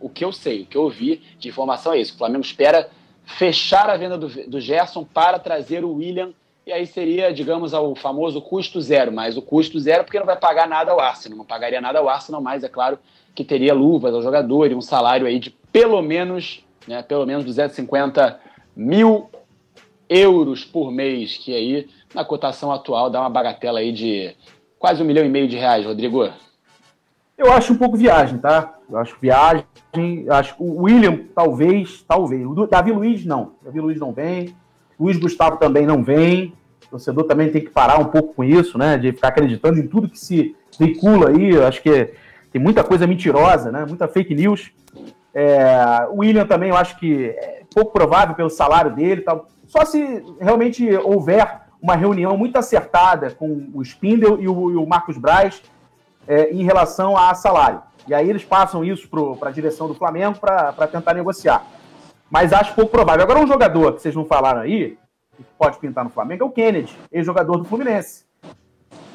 o 0.00 0.08
que 0.08 0.24
eu 0.24 0.32
sei, 0.32 0.62
o 0.62 0.66
que 0.66 0.76
eu 0.76 0.82
ouvi 0.82 1.20
de 1.38 1.48
informação 1.48 1.92
é 1.92 2.00
isso. 2.00 2.14
O 2.14 2.18
Flamengo 2.18 2.44
espera 2.44 2.90
fechar 3.24 3.90
a 3.90 3.96
venda 3.96 4.16
do, 4.16 4.28
do 4.48 4.60
Gerson 4.60 5.04
para 5.04 5.38
trazer 5.38 5.84
o 5.84 5.94
William. 5.94 6.32
E 6.64 6.72
aí 6.72 6.86
seria, 6.86 7.32
digamos, 7.32 7.72
o 7.72 7.94
famoso 7.96 8.40
custo 8.40 8.80
zero. 8.80 9.10
Mas 9.10 9.36
o 9.36 9.42
custo 9.42 9.80
zero 9.80 10.04
porque 10.04 10.18
não 10.18 10.26
vai 10.26 10.36
pagar 10.36 10.68
nada 10.68 10.92
ao 10.92 11.00
Arsenal. 11.00 11.38
Não 11.38 11.44
pagaria 11.44 11.80
nada 11.80 11.98
ao 11.98 12.08
Arsenal, 12.08 12.40
mas 12.40 12.62
é 12.62 12.68
claro 12.68 13.00
que 13.34 13.42
teria 13.42 13.74
luvas 13.74 14.14
ao 14.14 14.22
jogador 14.22 14.70
e 14.70 14.76
um 14.76 14.80
salário 14.80 15.26
aí 15.26 15.40
de 15.40 15.50
pelo 15.72 16.00
menos 16.00 16.64
né, 16.88 17.02
pelo 17.02 17.26
menos 17.26 17.44
250 17.44 18.40
mil 18.74 19.28
euros 20.08 20.64
por 20.64 20.90
mês, 20.90 21.36
que 21.36 21.54
aí, 21.54 21.88
na 22.14 22.24
cotação 22.24 22.72
atual, 22.72 23.10
dá 23.10 23.20
uma 23.20 23.28
bagatela 23.28 23.80
aí 23.80 23.92
de 23.92 24.34
quase 24.78 25.02
um 25.02 25.06
milhão 25.06 25.24
e 25.24 25.28
meio 25.28 25.46
de 25.46 25.56
reais, 25.56 25.84
Rodrigo. 25.84 26.28
Eu 27.36 27.52
acho 27.52 27.72
um 27.72 27.76
pouco 27.76 27.96
viagem, 27.96 28.38
tá? 28.38 28.74
Eu 28.90 28.96
acho 28.96 29.16
viagem. 29.20 29.64
Acho 30.30 30.54
o 30.58 30.82
William, 30.82 31.20
talvez, 31.34 32.02
talvez. 32.08 32.44
O 32.44 32.66
Davi 32.66 32.90
Luiz, 32.90 33.24
não. 33.24 33.52
Davi 33.62 33.80
Luiz 33.80 33.98
não 33.98 34.12
vem. 34.12 34.56
Luiz 34.98 35.18
Gustavo 35.18 35.56
também 35.58 35.86
não 35.86 36.02
vem. 36.02 36.52
O 36.86 36.90
torcedor 36.92 37.24
também 37.24 37.50
tem 37.50 37.62
que 37.62 37.70
parar 37.70 38.00
um 38.00 38.06
pouco 38.06 38.34
com 38.34 38.42
isso, 38.42 38.78
né? 38.78 38.96
De 38.96 39.12
ficar 39.12 39.28
acreditando 39.28 39.78
em 39.78 39.86
tudo 39.86 40.08
que 40.08 40.18
se 40.18 40.56
veicula 40.78 41.30
aí. 41.30 41.50
Eu 41.50 41.66
acho 41.66 41.82
que 41.82 42.12
tem 42.50 42.60
muita 42.60 42.82
coisa 42.82 43.06
mentirosa, 43.06 43.70
né? 43.70 43.84
Muita 43.86 44.08
fake 44.08 44.34
news. 44.34 44.72
É, 45.40 46.08
o 46.10 46.16
William 46.16 46.44
também 46.44 46.70
eu 46.70 46.76
acho 46.76 46.98
que 46.98 47.26
é 47.28 47.62
pouco 47.72 47.92
provável 47.92 48.34
pelo 48.34 48.50
salário 48.50 48.92
dele. 48.92 49.20
Tal. 49.20 49.46
Só 49.68 49.84
se 49.84 50.24
realmente 50.40 50.84
houver 50.96 51.60
uma 51.80 51.94
reunião 51.94 52.36
muito 52.36 52.58
acertada 52.58 53.30
com 53.30 53.70
o 53.72 53.80
Spindle 53.80 54.40
e 54.40 54.48
o, 54.48 54.72
e 54.72 54.74
o 54.74 54.84
Marcos 54.84 55.16
Braz 55.16 55.62
é, 56.26 56.50
em 56.50 56.64
relação 56.64 57.16
a 57.16 57.32
salário. 57.36 57.80
E 58.08 58.12
aí 58.12 58.28
eles 58.28 58.44
passam 58.44 58.84
isso 58.84 59.08
para 59.38 59.50
a 59.50 59.52
direção 59.52 59.86
do 59.86 59.94
Flamengo 59.94 60.40
para 60.40 60.88
tentar 60.88 61.14
negociar. 61.14 61.64
Mas 62.28 62.52
acho 62.52 62.74
pouco 62.74 62.90
provável. 62.90 63.22
Agora, 63.22 63.38
um 63.38 63.46
jogador 63.46 63.92
que 63.92 64.02
vocês 64.02 64.16
não 64.16 64.24
falaram 64.24 64.62
aí, 64.62 64.98
que 65.36 65.44
pode 65.56 65.78
pintar 65.78 66.02
no 66.02 66.10
Flamengo, 66.10 66.42
é 66.42 66.46
o 66.46 66.50
Kennedy, 66.50 66.98
ex-jogador 67.12 67.58
do 67.58 67.64
Fluminense. 67.64 68.24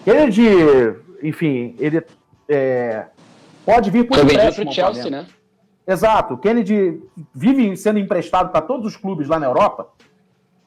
Kennedy, 0.05 0.47
enfim, 1.21 1.75
ele 1.77 2.01
é, 2.47 3.07
pode 3.65 3.91
vir 3.91 4.07
por 4.07 4.19
empréstimo. 4.19 4.67
Pro 4.67 4.73
Chelsea, 4.73 5.09
né? 5.09 5.25
Exato. 5.85 6.35
O 6.35 6.38
Kennedy 6.38 7.01
vive 7.34 7.76
sendo 7.76 7.99
emprestado 7.99 8.51
para 8.51 8.61
todos 8.61 8.88
os 8.88 8.95
clubes 8.95 9.27
lá 9.27 9.39
na 9.39 9.45
Europa. 9.45 9.89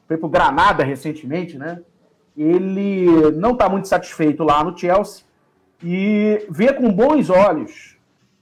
foi 0.07 0.17
pro 0.17 0.29
Granada 0.29 0.83
recentemente, 0.83 1.57
né? 1.57 1.81
Ele 2.35 3.31
não 3.31 3.51
está 3.51 3.67
muito 3.67 3.87
satisfeito 3.87 4.43
lá 4.43 4.63
no 4.63 4.77
Chelsea 4.77 5.25
e 5.83 6.45
vê 6.49 6.71
com 6.71 6.91
bons 6.91 7.29
olhos 7.29 7.97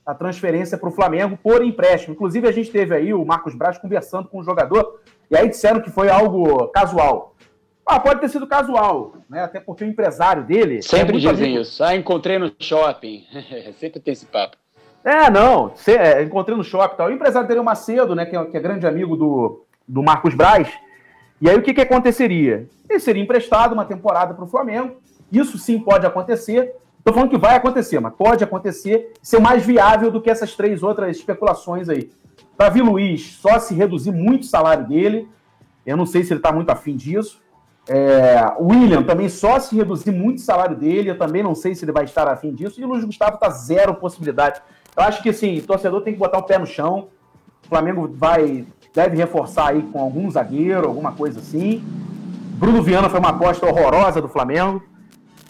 a 0.06 0.14
transferência 0.14 0.77
para 0.77 0.89
o 0.89 0.91
Flamengo 0.91 1.38
por 1.41 1.64
empréstimo. 1.64 2.14
Inclusive, 2.14 2.47
a 2.47 2.52
gente 2.52 2.69
teve 2.69 2.93
aí 2.93 3.14
o 3.14 3.26
Marcos 3.26 3.56
Braz 3.56 3.77
conversando 3.77 4.27
com 4.27 4.39
o 4.39 4.43
jogador, 4.43 5.02
e 5.31 5.35
aí 5.35 5.49
disseram 5.49 5.81
que 5.81 5.89
foi 5.89 6.10
algo 6.10 6.68
casual. 6.68 7.35
Ah, 7.85 7.99
pode 7.99 8.19
ter 8.19 8.30
sido 8.30 8.47
casual, 8.47 9.15
né? 9.30 9.43
Até 9.43 9.60
porque 9.60 9.84
o 9.84 9.88
empresário 9.88 10.43
dele. 10.43 10.81
Sempre 10.81 11.18
é 11.18 11.19
dizem 11.19 11.45
amigo. 11.47 11.61
isso. 11.61 11.84
Ah, 11.84 11.95
encontrei 11.95 12.38
no 12.38 12.52
shopping. 12.60 13.23
Sempre 13.80 13.99
tem 13.99 14.11
esse 14.11 14.26
papo. 14.26 14.57
É, 15.06 15.30
não. 15.30 15.72
Cê, 15.76 15.91
é, 15.91 16.23
encontrei 16.23 16.57
no 16.57 16.64
shopping 16.64 16.98
tal. 16.98 17.07
O 17.07 17.11
empresário 17.11 17.48
dele 17.48 17.60
é 17.60 17.61
o 17.61 17.65
Macedo, 17.65 18.15
né? 18.15 18.26
Que 18.26 18.36
é, 18.36 18.45
que 18.45 18.57
é, 18.57 18.60
grande 18.60 18.88
amigo 18.88 19.15
do, 19.15 19.64
do 19.88 20.02
Marcos 20.02 20.34
Braz. 20.34 20.68
E 21.40 21.48
aí 21.48 21.56
o 21.56 21.61
que, 21.61 21.76
que 21.76 21.82
aconteceria? 21.82 22.68
Ele 22.90 22.99
seria 22.99 23.22
emprestado 23.22 23.73
uma 23.73 23.86
temporada 23.86 24.34
para 24.34 24.44
o 24.44 24.48
Flamengo. 24.48 24.95
Isso 25.32 25.60
sim 25.60 25.80
pode 25.80 26.07
acontecer. 26.07 26.73
Estou 26.98 27.14
falando 27.14 27.30
que 27.30 27.38
vai 27.38 27.56
acontecer, 27.56 27.99
mas 27.99 28.15
pode 28.15 28.44
acontecer 28.44 29.14
ser 29.22 29.40
mais 29.40 29.64
viável 29.64 30.10
do 30.10 30.19
que 30.19 30.30
essas 30.30 30.56
três 30.56 30.82
outras 30.82 31.15
especulações 31.15 31.88
aí. 31.88 32.10
Davi 32.57 32.82
Luiz, 32.82 33.36
só 33.36 33.60
se 33.60 33.76
reduzir 33.76 34.11
muito 34.11 34.41
o 34.41 34.48
salário 34.48 34.88
dele. 34.88 35.30
Eu 35.86 35.95
não 35.98 36.07
sei 36.07 36.23
se 36.23 36.34
ele 36.34 36.40
está 36.40 36.52
muito 36.52 36.72
afim 36.72 36.95
disso. 36.95 37.44
É, 37.88 38.38
William 38.60 39.03
também 39.03 39.30
só 39.30 39.60
se 39.60 39.76
reduzir 39.76 40.11
muito 40.11 40.40
o 40.40 40.41
salário 40.41 40.76
dele, 40.76 41.11
eu 41.11 41.18
também 41.19 41.44
não 41.44 41.53
sei 41.53 41.76
se 41.76 41.86
ele 41.86 41.91
vai 41.91 42.06
estar 42.06 42.27
afim 42.27 42.52
disso. 42.52 42.82
E 42.82 42.84
o 42.84 42.88
Luiz 42.88 43.06
Gustavo 43.06 43.36
está 43.36 43.49
zero 43.49 43.94
possibilidade. 43.94 44.60
Eu 44.95 45.03
acho 45.03 45.22
que 45.22 45.34
sim, 45.34 45.57
o 45.59 45.63
torcedor 45.63 46.01
tem 46.01 46.13
que 46.13 46.19
botar 46.19 46.38
o 46.38 46.43
pé 46.43 46.57
no 46.57 46.65
chão. 46.65 47.09
O 47.65 47.67
Flamengo 47.67 48.09
vai 48.13 48.65
deve 48.95 49.17
reforçar 49.17 49.72
aí 49.72 49.81
com 49.84 49.99
algum 49.99 50.31
zagueiro, 50.31 50.88
alguma 50.88 51.11
coisa 51.11 51.39
assim. 51.39 51.84
Bruno 52.57 52.81
Viana 52.81 53.09
foi 53.09 53.19
uma 53.19 53.30
aposta 53.30 53.65
horrorosa 53.65 54.22
do 54.22 54.30
Flamengo. 54.30 54.81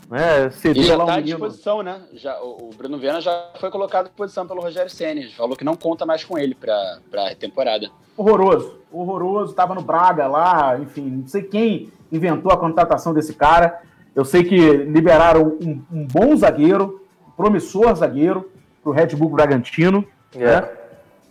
Né? 0.10 0.52
e 0.76 0.84
já 0.84 0.98
está 0.98 1.16
à 1.16 1.22
disposição, 1.22 1.82
né? 1.82 2.02
Já, 2.14 2.40
o, 2.42 2.70
Bruno 2.78 2.98
Viana 2.98 3.20
já 3.22 3.50
foi 3.60 3.72
colocado 3.72 4.06
à 4.06 4.10
disposição 4.10 4.48
pelo 4.48 4.62
Rogério 4.62 4.90
Senna. 4.90 5.22
Falou 5.36 5.56
que 5.56 5.64
não 5.64 5.76
conta 5.76 6.06
mais 6.06 6.24
com 6.24 6.38
ele 6.38 6.56
para 6.56 7.00
a 7.14 7.36
temporada. 7.36 7.90
Horroroso, 8.18 8.80
horroroso. 8.92 9.52
Estava 9.52 9.74
no 9.74 9.82
Braga 9.82 10.28
lá, 10.28 10.78
enfim, 10.80 11.02
não 11.02 11.28
sei 11.28 11.44
quem 11.44 11.92
inventou 12.12 12.52
a 12.52 12.58
contratação 12.58 13.14
desse 13.14 13.34
cara. 13.34 13.82
Eu 14.16 14.24
sei 14.24 14.44
que 14.44 14.56
liberaram 14.56 15.58
um, 15.62 15.82
um 15.92 16.08
bom 16.08 16.36
zagueiro, 16.36 17.02
promissor 17.36 17.96
zagueiro, 17.96 18.50
para 18.86 18.90
o 18.92 18.94
Red 18.94 19.08
Bull 19.16 19.30
Bragantino. 19.30 20.06
É. 20.36 20.62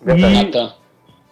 Né? 0.03 0.19
E 0.19 0.45
Nathan. 0.45 0.73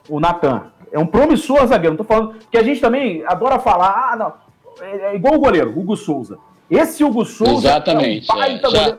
o 0.09 0.21
Natan. 0.21 0.63
É 0.93 0.99
um 0.99 1.07
promissor 1.07 1.67
zagueiro. 1.67 1.97
Não 1.97 2.05
tô 2.05 2.05
falando 2.05 2.37
que 2.51 2.57
a 2.57 2.63
gente 2.63 2.81
também 2.81 3.25
adora 3.27 3.59
falar, 3.59 4.13
ah, 4.13 4.17
não, 4.17 4.33
é, 4.81 5.13
é 5.13 5.17
igual 5.17 5.35
o 5.35 5.41
goleiro, 5.41 5.71
Hugo 5.77 5.97
Souza. 5.97 6.39
Esse 6.71 7.03
Hugo 7.03 7.25
Souza 7.25 7.69
Exatamente, 7.69 8.31
é 8.31 8.35
um 8.35 8.43
é. 8.43 8.59
já, 8.59 8.99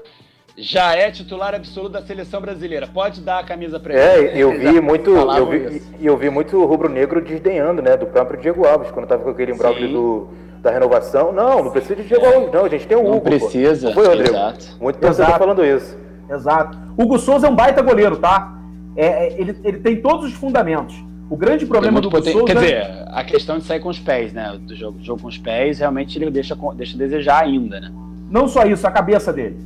já, 0.56 0.96
é 0.96 1.12
titular 1.12 1.56
absoluto 1.56 1.94
da 1.94 2.02
seleção 2.04 2.42
brasileira. 2.42 2.88
Pode 2.88 3.22
dar 3.22 3.40
a 3.40 3.44
camisa 3.44 3.80
para 3.80 3.94
ele. 3.94 4.28
É, 4.28 4.38
eu 4.38 4.52
vi 4.52 4.80
muito, 4.80 5.10
eu 5.10 5.50
vi, 5.50 5.82
eu 6.02 6.18
vi 6.18 6.30
muito 6.30 6.64
rubro-negro 6.66 7.22
desdenhando, 7.22 7.82
né, 7.82 7.98
do 7.98 8.06
próprio 8.08 8.40
Diego 8.40 8.68
Alves, 8.68 8.92
quando 8.92 9.08
tava 9.08 9.24
com 9.24 9.30
aquele 9.30 9.54
imbróglio 9.54 9.90
do 9.90 10.30
da 10.62 10.72
renovação. 10.72 11.34
Não, 11.34 11.62
não 11.62 11.72
precisa 11.72 11.98
de 11.98 12.04
Diego 12.04 12.26
Alves, 12.26 12.52
não. 12.54 12.64
A 12.64 12.70
gente 12.70 12.88
tem 12.88 12.96
o 12.96 13.02
Hugo. 13.02 13.12
Não 13.12 13.20
precisa. 13.20 13.88
Não 13.88 13.94
foi, 13.94 14.08
Rodrigo? 14.08 14.30
Exato. 14.30 14.66
Muito 14.80 14.98
torcedor 14.98 15.38
falando 15.38 15.66
isso. 15.66 15.98
Exato. 16.34 16.78
Hugo 16.98 17.18
Souza 17.20 17.48
é 17.48 17.50
um 17.50 17.56
baita 17.56 17.82
goleiro, 17.82 18.18
tá? 18.18 18.58
É, 18.96 19.06
é, 19.06 19.42
ele, 19.42 19.58
ele 19.64 19.80
tem 19.80 20.02
todos 20.02 20.26
os 20.26 20.34
fundamentos. 20.34 20.96
O 21.30 21.38
grande 21.38 21.66
problema 21.66 22.00
do 22.00 22.10
poten... 22.10 22.34
Souza... 22.34 22.46
Quer 22.46 22.56
dizer, 22.56 23.06
a 23.08 23.24
questão 23.24 23.58
de 23.58 23.66
sair 23.66 23.80
com 23.80 23.90
os 23.90 24.00
pés, 24.00 24.34
né? 24.34 24.58
Do 24.60 24.76
jogo, 24.76 24.98
do 25.00 25.04
jogo 25.04 25.22
com 25.22 25.28
os 25.28 25.38
pés, 25.38 25.80
realmente 25.80 26.18
ele 26.18 26.30
deixa, 26.30 26.56
deixa 26.76 26.96
a 26.96 26.98
desejar 26.98 27.44
ainda, 27.44 27.80
né? 27.80 27.92
Não 28.30 28.48
só 28.48 28.66
isso, 28.66 28.86
a 28.86 28.92
cabeça 28.92 29.32
dele. 29.32 29.58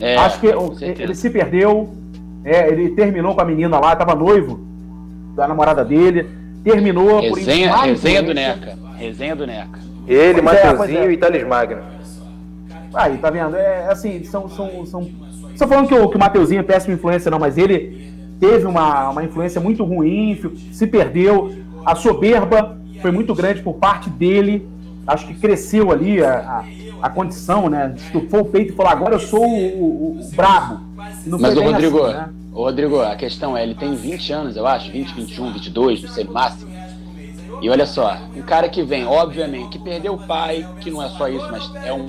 É, 0.00 0.16
Acho 0.16 0.40
que 0.40 0.46
ele 0.46 1.14
se 1.14 1.30
perdeu, 1.30 1.94
é, 2.44 2.68
ele 2.68 2.90
terminou 2.90 3.34
com 3.34 3.40
a 3.40 3.44
menina 3.44 3.78
lá, 3.78 3.94
tava 3.94 4.14
noivo 4.14 4.66
da 5.34 5.46
namorada 5.48 5.84
dele, 5.84 6.28
terminou 6.62 7.20
resenha, 7.20 7.70
por 7.70 7.84
Resenha 7.84 8.22
do 8.22 8.34
Neca, 8.34 8.78
resenha 8.96 9.36
do 9.36 9.46
Neca. 9.46 9.78
Ele, 10.06 10.42
pois 10.42 10.56
é, 10.56 10.64
Mateuzinho 10.64 10.98
é, 11.00 11.06
é. 11.06 11.12
e 11.12 11.16
Thales 11.16 11.46
Magno. 11.46 11.82
Aí, 12.92 13.18
tá 13.18 13.30
vendo? 13.30 13.56
É 13.56 13.88
assim, 13.90 14.22
são. 14.24 14.48
são, 14.48 14.86
são... 14.86 15.08
Estou 15.54 15.68
falando 15.68 15.88
que 15.88 15.94
o, 15.94 16.08
que 16.08 16.16
o 16.16 16.20
Mateuzinho 16.20 16.60
é 16.60 16.62
péssima 16.64 16.94
influência, 16.94 17.30
não, 17.30 17.38
mas 17.38 17.56
ele 17.56 18.12
teve 18.40 18.66
uma, 18.66 19.10
uma 19.10 19.24
influência 19.24 19.60
muito 19.60 19.84
ruim, 19.84 20.38
se 20.72 20.86
perdeu. 20.86 21.54
A 21.86 21.94
soberba 21.94 22.76
foi 23.00 23.10
muito 23.10 23.34
grande 23.34 23.62
por 23.62 23.74
parte 23.74 24.10
dele. 24.10 24.68
Acho 25.06 25.26
que 25.26 25.34
cresceu 25.34 25.92
ali 25.92 26.22
a, 26.22 26.34
a, 26.34 26.64
a 27.06 27.08
condição, 27.08 27.68
né? 27.68 27.94
Estufou 27.96 28.40
o 28.40 28.44
peito 28.44 28.72
e 28.72 28.76
falou: 28.76 28.90
agora 28.90 29.14
eu 29.14 29.20
sou 29.20 29.46
o, 29.46 30.18
o, 30.18 30.20
o 30.20 30.30
brabo. 30.34 30.80
Mas 30.96 31.56
o 31.56 31.62
Rodrigo, 31.62 32.02
assim, 32.02 32.16
né? 32.16 32.28
o 32.52 32.62
Rodrigo, 32.64 33.00
a 33.00 33.14
questão 33.14 33.56
é: 33.56 33.62
ele 33.62 33.74
tem 33.74 33.94
20 33.94 34.32
anos, 34.32 34.56
eu 34.56 34.66
acho, 34.66 34.90
20, 34.90 35.14
21, 35.14 35.52
22, 35.52 36.02
não 36.02 36.10
sei, 36.10 36.24
máximo. 36.24 36.74
E 37.62 37.70
olha 37.70 37.86
só, 37.86 38.18
um 38.36 38.42
cara 38.42 38.68
que 38.68 38.82
vem, 38.82 39.06
obviamente, 39.06 39.70
que 39.70 39.78
perdeu 39.78 40.14
o 40.14 40.26
pai, 40.26 40.66
que 40.80 40.90
não 40.90 41.02
é 41.02 41.08
só 41.10 41.28
isso, 41.28 41.46
mas 41.50 41.70
é, 41.84 41.92
um, 41.92 42.08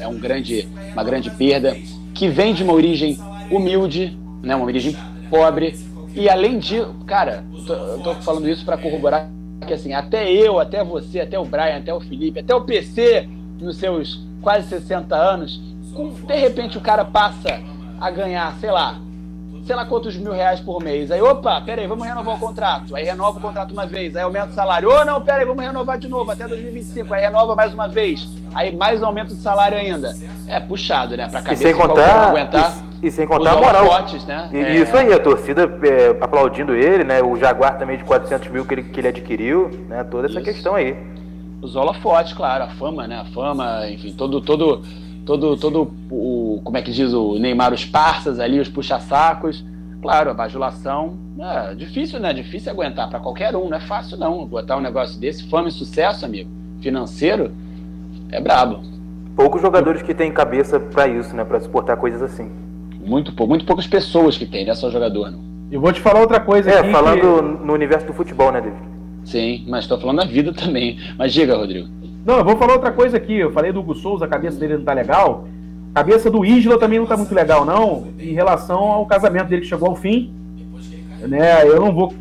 é 0.00 0.08
um 0.08 0.18
grande, 0.18 0.68
uma 0.92 1.04
grande 1.04 1.30
perda, 1.30 1.76
que 2.14 2.28
vem 2.28 2.54
de 2.54 2.62
uma 2.62 2.72
origem 2.72 3.18
humilde, 3.50 4.16
né, 4.42 4.54
uma 4.54 4.66
origem 4.66 4.96
pobre. 5.30 5.76
E 6.14 6.28
além 6.28 6.58
disso, 6.58 6.94
cara, 7.06 7.44
tô, 7.66 7.72
eu 7.72 7.98
tô 8.00 8.14
falando 8.16 8.48
isso 8.48 8.64
para 8.64 8.76
corroborar 8.76 9.30
que 9.66 9.74
assim, 9.74 9.92
até 9.92 10.32
eu, 10.32 10.58
até 10.58 10.82
você, 10.82 11.20
até 11.20 11.38
o 11.38 11.44
Brian, 11.44 11.76
até 11.76 11.92
o 11.92 12.00
Felipe, 12.00 12.40
até 12.40 12.54
o 12.54 12.62
PC, 12.62 13.28
nos 13.60 13.76
seus 13.76 14.26
quase 14.40 14.68
60 14.68 15.14
anos, 15.14 15.60
com, 15.94 16.08
de 16.10 16.36
repente 16.36 16.78
o 16.78 16.80
cara 16.80 17.04
passa 17.04 17.60
a 18.00 18.10
ganhar, 18.10 18.54
sei 18.60 18.70
lá, 18.70 18.98
sei 19.68 19.76
lá 19.76 19.84
quantos 19.84 20.16
mil 20.16 20.32
reais 20.32 20.60
por 20.60 20.82
mês. 20.82 21.10
Aí, 21.10 21.20
opa, 21.20 21.60
peraí, 21.60 21.86
vamos 21.86 22.06
renovar 22.06 22.34
o 22.34 22.38
contrato. 22.38 22.96
Aí 22.96 23.04
renova 23.04 23.38
o 23.38 23.40
contrato 23.40 23.70
uma 23.70 23.86
vez, 23.86 24.16
aí 24.16 24.22
aumenta 24.22 24.48
o 24.48 24.54
salário. 24.54 24.88
Ô, 24.88 25.00
oh, 25.00 25.04
não, 25.04 25.20
peraí, 25.20 25.44
vamos 25.44 25.62
renovar 25.62 25.98
de 25.98 26.08
novo 26.08 26.30
até 26.30 26.48
2025. 26.48 27.12
Aí 27.12 27.20
renova 27.20 27.54
mais 27.54 27.74
uma 27.74 27.86
vez. 27.86 28.26
Aí 28.54 28.74
mais 28.74 29.02
aumento 29.02 29.34
de 29.34 29.42
salário 29.42 29.76
ainda. 29.76 30.16
É 30.46 30.58
puxado, 30.58 31.18
né? 31.18 31.28
Pra 31.28 31.42
cabeça 31.42 31.62
e 31.62 31.66
sem 31.66 31.74
contar, 31.76 32.28
aguentar. 32.28 32.78
E, 33.02 33.08
e 33.08 33.10
sem 33.10 33.26
contar 33.26 33.52
a 33.52 33.56
moral. 33.56 33.86
Fortes, 33.86 34.24
né? 34.24 34.48
E, 34.54 34.56
é. 34.56 34.76
Isso 34.76 34.96
aí, 34.96 35.12
a 35.12 35.18
torcida 35.18 35.70
é, 35.82 36.16
aplaudindo 36.24 36.74
ele, 36.74 37.04
né? 37.04 37.20
O 37.20 37.36
Jaguar 37.36 37.76
também 37.76 37.98
de 37.98 38.04
400 38.04 38.48
mil 38.48 38.64
que 38.64 38.72
ele, 38.72 38.82
que 38.84 39.00
ele 39.00 39.08
adquiriu, 39.08 39.70
né? 39.86 40.02
Toda 40.02 40.28
essa 40.28 40.40
isso. 40.40 40.50
questão 40.50 40.74
aí. 40.76 40.96
Os 41.60 41.76
holofotes, 41.76 42.32
claro, 42.32 42.64
a 42.64 42.68
fama, 42.68 43.06
né? 43.06 43.20
A 43.20 43.26
fama, 43.26 43.86
enfim, 43.90 44.14
todo, 44.14 44.40
todo 44.40 44.82
todo, 45.28 45.56
todo 45.58 45.92
o, 46.10 46.47
como 46.60 46.76
é 46.76 46.82
que 46.82 46.92
diz 46.92 47.12
o 47.12 47.38
Neymar, 47.38 47.72
os 47.72 47.84
parças 47.84 48.38
ali, 48.40 48.60
os 48.60 48.68
puxa-sacos. 48.68 49.64
Claro, 50.00 50.30
a 50.30 50.34
bajulação 50.34 51.18
é 51.40 51.74
difícil, 51.74 52.20
né? 52.20 52.32
Difícil 52.32 52.70
aguentar 52.70 53.08
para 53.08 53.18
qualquer 53.18 53.54
um, 53.56 53.68
não 53.68 53.76
é 53.76 53.80
fácil 53.80 54.16
não. 54.16 54.46
Botar 54.46 54.76
um 54.76 54.80
negócio 54.80 55.18
desse, 55.18 55.48
fama 55.48 55.68
e 55.68 55.72
sucesso, 55.72 56.24
amigo, 56.24 56.50
financeiro, 56.80 57.52
é 58.30 58.40
brabo. 58.40 58.80
Poucos 59.34 59.60
jogadores 59.60 60.02
que 60.02 60.14
têm 60.14 60.32
cabeça 60.32 60.78
para 60.78 61.08
isso, 61.08 61.34
né? 61.34 61.44
Para 61.44 61.60
suportar 61.60 61.96
coisas 61.96 62.22
assim. 62.22 62.50
Muito, 63.00 63.32
muito 63.46 63.64
poucas 63.64 63.86
pessoas 63.86 64.36
que 64.36 64.46
têm, 64.46 64.64
não 64.64 64.72
é 64.72 64.74
só 64.74 64.90
jogador, 64.90 65.30
não. 65.30 65.40
Eu 65.70 65.80
vou 65.80 65.92
te 65.92 66.00
falar 66.00 66.20
outra 66.20 66.40
coisa 66.40 66.70
é, 66.70 66.78
aqui. 66.78 66.88
É, 66.88 66.92
falando 66.92 67.20
que... 67.58 67.64
no 67.64 67.72
universo 67.72 68.06
do 68.06 68.12
futebol, 68.12 68.50
né, 68.50 68.60
David? 68.60 68.82
Sim, 69.24 69.64
mas 69.68 69.84
estou 69.84 69.98
falando 69.98 70.18
da 70.18 70.24
vida 70.24 70.52
também. 70.52 70.98
Mas 71.18 71.32
diga, 71.32 71.56
Rodrigo. 71.56 71.88
Não, 72.24 72.38
eu 72.38 72.44
vou 72.44 72.56
falar 72.56 72.74
outra 72.74 72.90
coisa 72.90 73.16
aqui. 73.16 73.34
Eu 73.34 73.52
falei 73.52 73.72
do 73.72 73.80
Hugo 73.80 73.94
Souza, 73.94 74.24
a 74.24 74.28
cabeça 74.28 74.58
dele 74.58 74.78
não 74.78 74.84
tá 74.84 74.92
legal. 74.92 75.46
Cabeça 75.94 76.30
do 76.30 76.44
Isla 76.44 76.78
também 76.78 76.98
não 76.98 77.06
tá 77.06 77.16
muito 77.16 77.34
legal, 77.34 77.64
não, 77.64 78.08
em 78.18 78.32
relação 78.32 78.78
ao 78.78 79.06
casamento 79.06 79.48
dele 79.48 79.62
que 79.62 79.68
chegou 79.68 79.88
ao 79.88 79.96
fim. 79.96 80.32
Né? 81.20 81.66
Eu 81.66 81.80
não 81.80 81.92
vou 81.92 82.14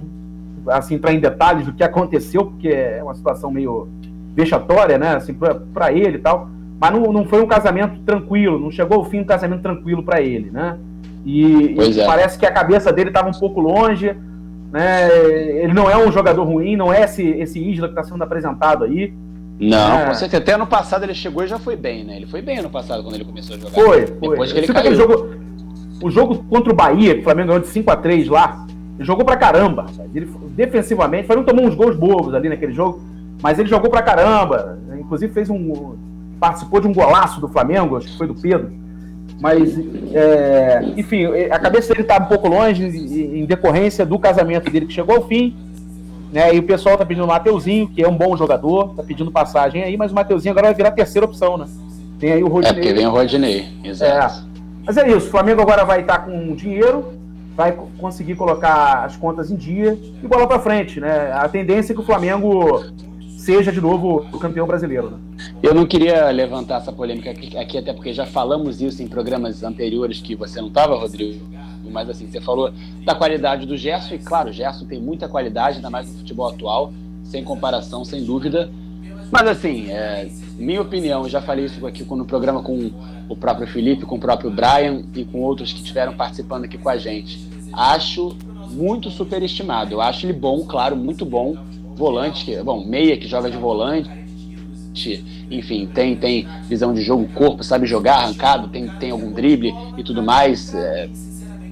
assim, 0.69 0.95
entrar 0.95 1.13
em 1.13 1.19
detalhes 1.19 1.65
do 1.65 1.73
que 1.73 1.83
aconteceu, 1.83 2.45
porque 2.45 2.69
é 2.69 3.01
uma 3.03 3.15
situação 3.15 3.51
meio 3.51 3.87
vexatória, 4.35 4.97
né? 4.97 5.15
Assim, 5.15 5.35
para 5.73 5.91
ele 5.91 6.17
e 6.17 6.19
tal. 6.19 6.49
Mas 6.79 6.91
não, 6.91 7.11
não 7.11 7.25
foi 7.25 7.41
um 7.41 7.47
casamento 7.47 7.99
tranquilo, 8.01 8.59
não 8.59 8.69
chegou 8.69 8.97
ao 8.97 9.05
fim 9.05 9.21
um 9.21 9.25
casamento 9.25 9.61
tranquilo 9.61 10.03
para 10.03 10.21
ele, 10.21 10.51
né? 10.51 10.77
E, 11.25 11.75
e 11.75 11.99
é. 11.99 12.05
parece 12.05 12.37
que 12.37 12.45
a 12.45 12.51
cabeça 12.51 12.93
dele 12.93 13.09
estava 13.09 13.29
um 13.29 13.39
pouco 13.39 13.59
longe, 13.59 14.15
né? 14.71 15.09
Ele 15.63 15.73
não 15.73 15.89
é 15.89 15.97
um 15.97 16.11
jogador 16.11 16.43
ruim, 16.43 16.75
não 16.75 16.93
é 16.93 17.03
esse, 17.03 17.23
esse 17.23 17.59
Isla 17.59 17.87
que 17.87 17.93
está 17.93 18.03
sendo 18.03 18.23
apresentado 18.23 18.83
aí. 18.83 19.13
Não, 19.59 19.99
é. 19.99 20.05
com 20.05 20.13
certeza. 20.13 20.41
Até 20.41 20.53
ano 20.53 20.67
passado 20.67 21.03
ele 21.03 21.15
chegou 21.15 21.43
e 21.43 21.47
já 21.47 21.57
foi 21.57 21.75
bem, 21.75 22.03
né? 22.03 22.15
Ele 22.17 22.27
foi 22.27 22.41
bem 22.41 22.59
ano 22.59 22.69
passado 22.69 23.03
quando 23.03 23.15
ele 23.15 23.25
começou 23.25 23.55
a 23.55 23.59
jogar. 23.59 23.73
Foi, 23.73 24.07
foi. 24.07 24.29
Depois 24.29 24.53
que 24.53 24.59
ele 24.59 24.67
caiu. 24.67 24.95
Jogo, 24.95 25.29
o 26.01 26.11
jogo 26.11 26.43
contra 26.43 26.71
o 26.71 26.75
Bahia, 26.75 27.15
que 27.15 27.21
o 27.21 27.23
Flamengo 27.23 27.47
ganhou 27.47 27.61
de 27.61 27.67
5 27.67 27.89
a 27.89 27.95
3 27.95 28.27
lá, 28.27 28.65
ele 28.95 29.05
jogou 29.05 29.25
pra 29.25 29.35
caramba, 29.35 29.83
rapaz. 29.83 30.09
Ele, 30.13 30.29
defensivamente, 30.55 31.23
o 31.23 31.27
Flamengo 31.27 31.47
tomou 31.47 31.65
uns 31.65 31.75
gols 31.75 31.95
bobos 31.95 32.35
ali 32.35 32.49
naquele 32.49 32.73
jogo, 32.73 33.01
mas 33.41 33.57
ele 33.57 33.67
jogou 33.67 33.89
pra 33.89 34.03
caramba. 34.03 34.77
Inclusive 34.99 35.33
fez 35.33 35.49
um. 35.49 35.95
participou 36.39 36.79
de 36.79 36.87
um 36.87 36.93
golaço 36.93 37.41
do 37.41 37.47
Flamengo, 37.47 37.97
acho 37.97 38.07
que 38.07 38.17
foi 38.17 38.27
do 38.27 38.35
Pedro. 38.35 38.71
Mas, 39.39 39.77
é, 40.13 40.81
enfim, 40.95 41.25
a 41.51 41.59
cabeça 41.59 41.89
dele 41.89 42.01
estava 42.01 42.25
um 42.25 42.27
pouco 42.27 42.47
longe 42.47 42.83
em 42.83 43.45
decorrência 43.45 44.05
do 44.05 44.17
casamento 44.17 44.69
dele 44.71 44.85
que 44.85 44.93
chegou 44.93 45.15
ao 45.15 45.27
fim 45.27 45.55
né? 46.31 46.53
E 46.53 46.59
o 46.59 46.63
pessoal 46.63 46.97
tá 46.97 47.05
pedindo 47.05 47.23
o 47.23 47.27
Mateuzinho, 47.27 47.87
que 47.87 48.03
é 48.03 48.07
um 48.07 48.15
bom 48.15 48.35
jogador, 48.35 48.93
tá 48.95 49.03
pedindo 49.03 49.31
passagem 49.31 49.83
aí, 49.83 49.97
mas 49.97 50.11
o 50.11 50.15
Mateuzinho 50.15 50.51
agora 50.51 50.67
vai 50.67 50.75
virar 50.75 50.89
a 50.89 50.93
terceira 50.93 51.25
opção, 51.25 51.57
né? 51.57 51.65
Tem 52.19 52.31
aí 52.31 52.43
o 52.43 52.47
Rodinei. 52.47 52.71
É 52.71 52.73
porque 52.73 52.93
vem 52.93 53.07
o 53.07 53.11
Rodinei, 53.11 53.67
exato. 53.83 54.45
É. 54.45 54.57
Mas 54.85 54.97
é 54.97 55.07
isso, 55.09 55.27
o 55.27 55.31
Flamengo 55.31 55.61
agora 55.61 55.83
vai 55.83 56.01
estar 56.01 56.19
com 56.19 56.55
dinheiro, 56.55 57.13
vai 57.55 57.77
conseguir 57.97 58.35
colocar 58.35 59.03
as 59.03 59.15
contas 59.17 59.51
em 59.51 59.55
dia 59.55 59.97
e 60.23 60.27
bola 60.27 60.47
para 60.47 60.59
frente, 60.59 60.99
né? 60.99 61.31
A 61.33 61.47
tendência 61.49 61.91
é 61.91 61.95
que 61.95 62.01
o 62.01 62.05
Flamengo 62.05 62.83
seja 63.37 63.71
de 63.71 63.81
novo 63.81 64.25
o 64.31 64.39
campeão 64.39 64.67
brasileiro. 64.67 65.11
Né? 65.11 65.17
Eu 65.61 65.73
não 65.73 65.85
queria 65.85 66.29
levantar 66.31 66.77
essa 66.77 66.91
polêmica 66.91 67.31
aqui, 67.31 67.57
aqui, 67.57 67.77
até 67.77 67.93
porque 67.93 68.13
já 68.13 68.25
falamos 68.25 68.81
isso 68.81 69.01
em 69.01 69.07
programas 69.07 69.63
anteriores 69.63 70.19
que 70.21 70.35
você 70.35 70.59
não 70.59 70.67
estava, 70.67 70.95
Rodrigo. 70.95 71.45
Mas 71.89 72.09
assim, 72.09 72.27
você 72.27 72.41
falou 72.41 72.71
da 73.05 73.15
qualidade 73.15 73.65
do 73.65 73.77
Gerson, 73.77 74.15
e 74.15 74.19
claro, 74.19 74.49
o 74.49 74.53
Gerson 74.53 74.85
tem 74.85 74.99
muita 74.99 75.27
qualidade, 75.27 75.77
ainda 75.77 75.89
mais 75.89 76.11
no 76.11 76.19
futebol 76.19 76.49
atual, 76.49 76.93
sem 77.23 77.43
comparação, 77.43 78.03
sem 78.03 78.23
dúvida. 78.23 78.69
Mas 79.31 79.47
assim, 79.47 79.89
é, 79.89 80.29
minha 80.57 80.81
opinião, 80.81 81.27
já 81.27 81.41
falei 81.41 81.65
isso 81.65 81.85
aqui 81.85 82.03
no 82.03 82.25
programa 82.25 82.61
com 82.61 82.91
o 83.27 83.35
próprio 83.35 83.67
Felipe, 83.67 84.05
com 84.05 84.15
o 84.15 84.19
próprio 84.19 84.49
Brian 84.49 85.03
e 85.13 85.25
com 85.25 85.41
outros 85.41 85.73
que 85.73 85.79
estiveram 85.79 86.13
participando 86.13 86.65
aqui 86.65 86.77
com 86.77 86.89
a 86.89 86.97
gente. 86.97 87.45
Acho 87.73 88.35
muito 88.71 89.09
superestimado. 89.09 89.93
Eu 89.93 90.01
acho 90.01 90.25
ele 90.25 90.33
bom, 90.33 90.65
claro, 90.65 90.95
muito 90.95 91.25
bom. 91.25 91.55
Volante, 91.95 92.55
bom, 92.63 92.85
meia 92.85 93.17
que 93.17 93.27
joga 93.27 93.49
de 93.49 93.57
volante, 93.57 94.07
enfim, 95.49 95.87
tem, 95.93 96.15
tem 96.15 96.47
visão 96.67 96.93
de 96.93 97.01
jogo, 97.01 97.27
corpo, 97.33 97.63
sabe 97.63 97.85
jogar 97.85 98.15
arrancado, 98.15 98.67
tem, 98.69 98.87
tem 98.99 99.11
algum 99.11 99.31
drible 99.31 99.73
e 99.97 100.03
tudo 100.03 100.23
mais. 100.23 100.73
É, 100.73 101.09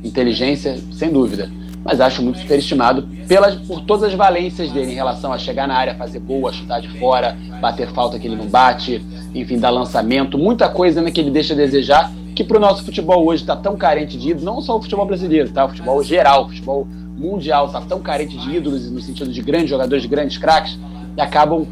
inteligência, 0.04 0.80
sem 0.92 1.12
dúvida 1.12 1.50
mas 1.86 2.02
acho 2.02 2.24
muito 2.24 2.40
superestimado 2.40 3.08
pelas, 3.28 3.54
por 3.54 3.80
todas 3.82 4.06
as 4.06 4.14
valências 4.16 4.72
dele 4.72 4.92
em 4.92 4.96
relação 4.96 5.32
a 5.32 5.38
chegar 5.38 5.68
na 5.68 5.76
área, 5.76 5.94
fazer 5.94 6.20
gol, 6.20 6.52
chutar 6.52 6.82
de 6.82 6.88
fora, 6.98 7.38
bater 7.62 7.88
falta 7.90 8.18
que 8.18 8.28
ele 8.28 8.36
não 8.36 8.48
bate, 8.48 9.06
enfim, 9.36 9.60
dar 9.60 9.70
lançamento, 9.70 10.36
muita 10.36 10.68
coisa 10.68 11.00
né, 11.00 11.12
que 11.12 11.22
ele 11.22 11.30
deixa 11.30 11.54
a 11.54 11.56
desejar, 11.56 12.12
que 12.36 12.44
para 12.44 12.58
o 12.58 12.60
nosso 12.60 12.84
futebol 12.84 13.24
hoje 13.28 13.44
está 13.44 13.56
tão 13.56 13.78
carente 13.78 14.18
de 14.18 14.30
ídolos, 14.30 14.44
não 14.44 14.62
só 14.62 14.78
o 14.78 14.82
futebol 14.82 15.06
brasileiro, 15.06 15.52
tá? 15.52 15.66
o 15.66 15.70
futebol 15.70 16.02
geral, 16.02 16.46
o 16.46 16.50
futebol 16.50 16.88
mundial 17.16 17.68
está 17.68 17.80
tão 17.82 18.02
carente 18.02 18.36
de 18.36 18.56
ídolos 18.56 18.90
no 18.90 19.00
sentido 19.00 19.32
de 19.32 19.42
grandes 19.44 19.70
jogadores, 19.70 20.02
de 20.02 20.10
grandes 20.10 20.40
craques, 20.40 20.80
e 21.16 21.22
acabam 21.22 21.68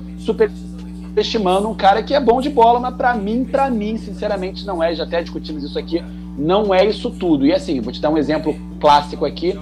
superestimando 1.13 1.69
um 1.69 1.75
cara 1.75 2.01
que 2.01 2.15
é 2.15 2.19
bom 2.19 2.41
de 2.41 2.49
bola, 2.49 2.79
mas 2.79 2.95
para 2.95 3.13
mim, 3.13 3.45
para 3.45 3.69
mim, 3.69 3.97
sinceramente, 3.97 4.65
não 4.65 4.81
é, 4.81 4.95
já 4.95 5.03
até 5.03 5.21
discutimos 5.21 5.63
isso 5.63 5.77
aqui, 5.77 6.03
não 6.35 6.73
é 6.73 6.83
isso 6.83 7.11
tudo. 7.11 7.45
E 7.45 7.53
assim, 7.53 7.79
vou 7.79 7.93
te 7.93 8.01
dar 8.01 8.09
um 8.09 8.17
exemplo 8.17 8.55
clássico 8.79 9.23
aqui, 9.23 9.57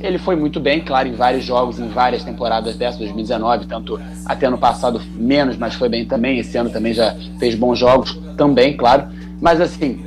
ele 0.00 0.18
foi 0.18 0.36
muito 0.36 0.60
bem, 0.60 0.82
claro, 0.82 1.08
em 1.08 1.14
vários 1.14 1.42
jogos, 1.42 1.80
em 1.80 1.88
várias 1.88 2.22
temporadas 2.22 2.76
dessa, 2.76 2.98
2019, 2.98 3.66
tanto 3.66 3.98
até 4.26 4.46
ano 4.46 4.58
passado 4.58 5.00
menos, 5.14 5.56
mas 5.56 5.74
foi 5.74 5.88
bem 5.88 6.04
também. 6.04 6.38
Esse 6.38 6.58
ano 6.58 6.68
também 6.68 6.92
já 6.92 7.16
fez 7.38 7.54
bons 7.54 7.78
jogos, 7.78 8.12
também, 8.36 8.76
claro. 8.76 9.08
Mas 9.40 9.62
assim, 9.62 10.04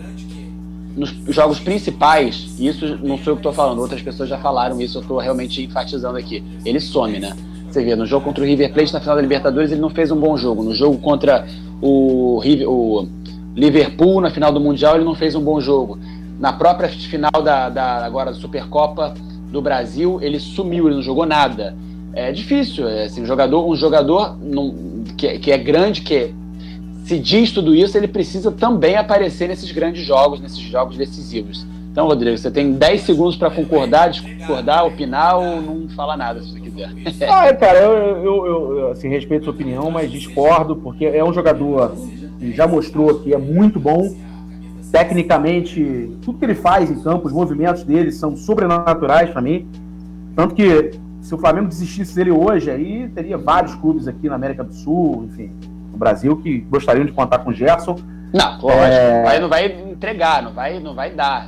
nos 0.96 1.12
jogos 1.30 1.60
principais, 1.60 2.56
isso 2.60 3.00
não 3.02 3.18
sou 3.18 3.32
eu 3.32 3.36
que 3.36 3.40
estou 3.40 3.54
falando, 3.54 3.80
outras 3.80 4.04
pessoas 4.04 4.30
já 4.30 4.38
falaram 4.38 4.80
isso, 4.80 5.00
eu 5.00 5.02
estou 5.02 5.18
realmente 5.18 5.64
enfatizando 5.64 6.20
aqui. 6.20 6.44
Ele 6.64 6.80
some, 6.80 7.18
né? 7.18 7.36
Você 7.70 7.84
vê, 7.84 7.96
no 7.96 8.06
jogo 8.06 8.26
contra 8.26 8.44
o 8.44 8.48
River 8.48 8.74
Plate 8.74 8.94
na 8.94 9.00
final 9.00 9.16
da 9.16 9.22
Libertadores, 9.22 9.72
ele 9.72 9.82
não 9.82 9.90
fez 9.90 10.12
um 10.12 10.20
bom 10.20 10.36
jogo. 10.36 10.64
No 10.64 10.74
jogo 10.74 10.98
contra 10.98 11.46
o, 11.82 12.40
River, 12.40 12.70
o 12.70 13.08
Liverpool 13.56 14.22
na 14.22 14.32
final 14.32 14.52
do 14.52 14.60
Mundial, 14.60 14.96
ele 14.96 15.06
não 15.06 15.16
fez 15.16 15.36
um 15.36 15.42
bom 15.42 15.62
jogo. 15.62 16.00
Na 16.40 16.54
própria 16.54 16.90
final 16.90 17.44
da, 17.44 17.70
da 17.70 18.06
agora 18.06 18.32
da 18.32 18.38
Supercopa, 18.38 19.14
do 19.52 19.62
Brasil, 19.62 20.20
ele 20.22 20.40
sumiu, 20.40 20.88
ele 20.88 20.96
não 20.96 21.04
jogou 21.04 21.26
nada. 21.26 21.76
É 22.14 22.32
difícil, 22.32 22.88
é, 22.88 23.06
assim, 23.06 23.22
um 23.22 23.26
jogador, 23.26 23.68
um 23.70 23.76
jogador 23.76 24.38
que, 25.16 25.38
que 25.40 25.52
é 25.52 25.58
grande, 25.58 26.02
que 26.02 26.34
se 27.04 27.20
diz 27.20 27.52
tudo 27.52 27.76
isso, 27.76 27.98
ele 27.98 28.08
precisa 28.08 28.52
também 28.52 28.96
aparecer 28.96 29.48
nesses 29.48 29.72
grandes 29.72 30.06
jogos, 30.06 30.40
nesses 30.40 30.60
jogos 30.60 30.98
decisivos. 30.98 31.66
Então, 31.92 32.08
Rodrigo, 32.08 32.38
você 32.38 32.52
tem 32.52 32.74
10 32.74 33.02
segundos 33.02 33.36
para 33.36 33.50
concordar, 33.50 34.10
discordar, 34.10 34.86
opinar 34.86 35.38
ou 35.38 35.62
não 35.62 35.90
falar 35.90 36.16
nada, 36.16 36.42
se 36.42 36.52
você 36.52 36.60
quiser. 36.60 36.90
ah, 37.30 37.48
é, 37.48 37.54
cara, 37.54 37.80
eu, 37.80 38.24
eu, 38.24 38.78
eu 38.78 38.92
assim, 38.92 39.10
respeito 39.10 39.42
a 39.42 39.44
sua 39.46 39.54
opinião, 39.54 39.90
mas 39.90 40.12
discordo, 40.12 40.76
porque 40.76 41.06
é 41.06 41.24
um 41.24 41.34
jogador 41.34 41.94
que 42.40 42.52
já 42.54 42.68
mostrou 42.68 43.20
que 43.20 43.34
é 43.34 43.38
muito 43.38 43.80
bom, 43.80 44.08
Tecnicamente, 44.92 46.18
tudo 46.24 46.40
que 46.40 46.46
ele 46.46 46.56
faz 46.56 46.90
em 46.90 47.00
campo, 47.00 47.28
os 47.28 47.34
movimentos 47.34 47.84
dele 47.84 48.12
são 48.12 48.36
sobrenaturais 48.36 49.30
para 49.30 49.40
mim. 49.40 49.68
Tanto 50.36 50.56
que 50.56 50.92
se 51.22 51.34
o 51.36 51.38
Flamengo 51.38 51.68
desistisse 51.68 52.16
dele 52.16 52.32
hoje, 52.32 52.72
aí 52.72 53.08
teria 53.10 53.38
vários 53.38 53.76
clubes 53.76 54.08
aqui 54.08 54.28
na 54.28 54.34
América 54.34 54.64
do 54.64 54.74
Sul, 54.74 55.26
enfim, 55.26 55.52
no 55.92 55.98
Brasil, 55.98 56.36
que 56.38 56.62
gostariam 56.62 57.06
de 57.06 57.12
contar 57.12 57.40
com 57.40 57.52
o 57.52 57.54
Gerson. 57.54 57.98
Não, 58.34 58.60
lógico. 58.60 58.72
É... 58.72 59.24
Vai, 59.24 59.40
não 59.40 59.50
vai 59.50 59.66
entregar, 59.68 60.42
não 60.42 60.54
vai, 60.54 60.80
não 60.80 60.96
vai 60.96 61.12
dar 61.12 61.48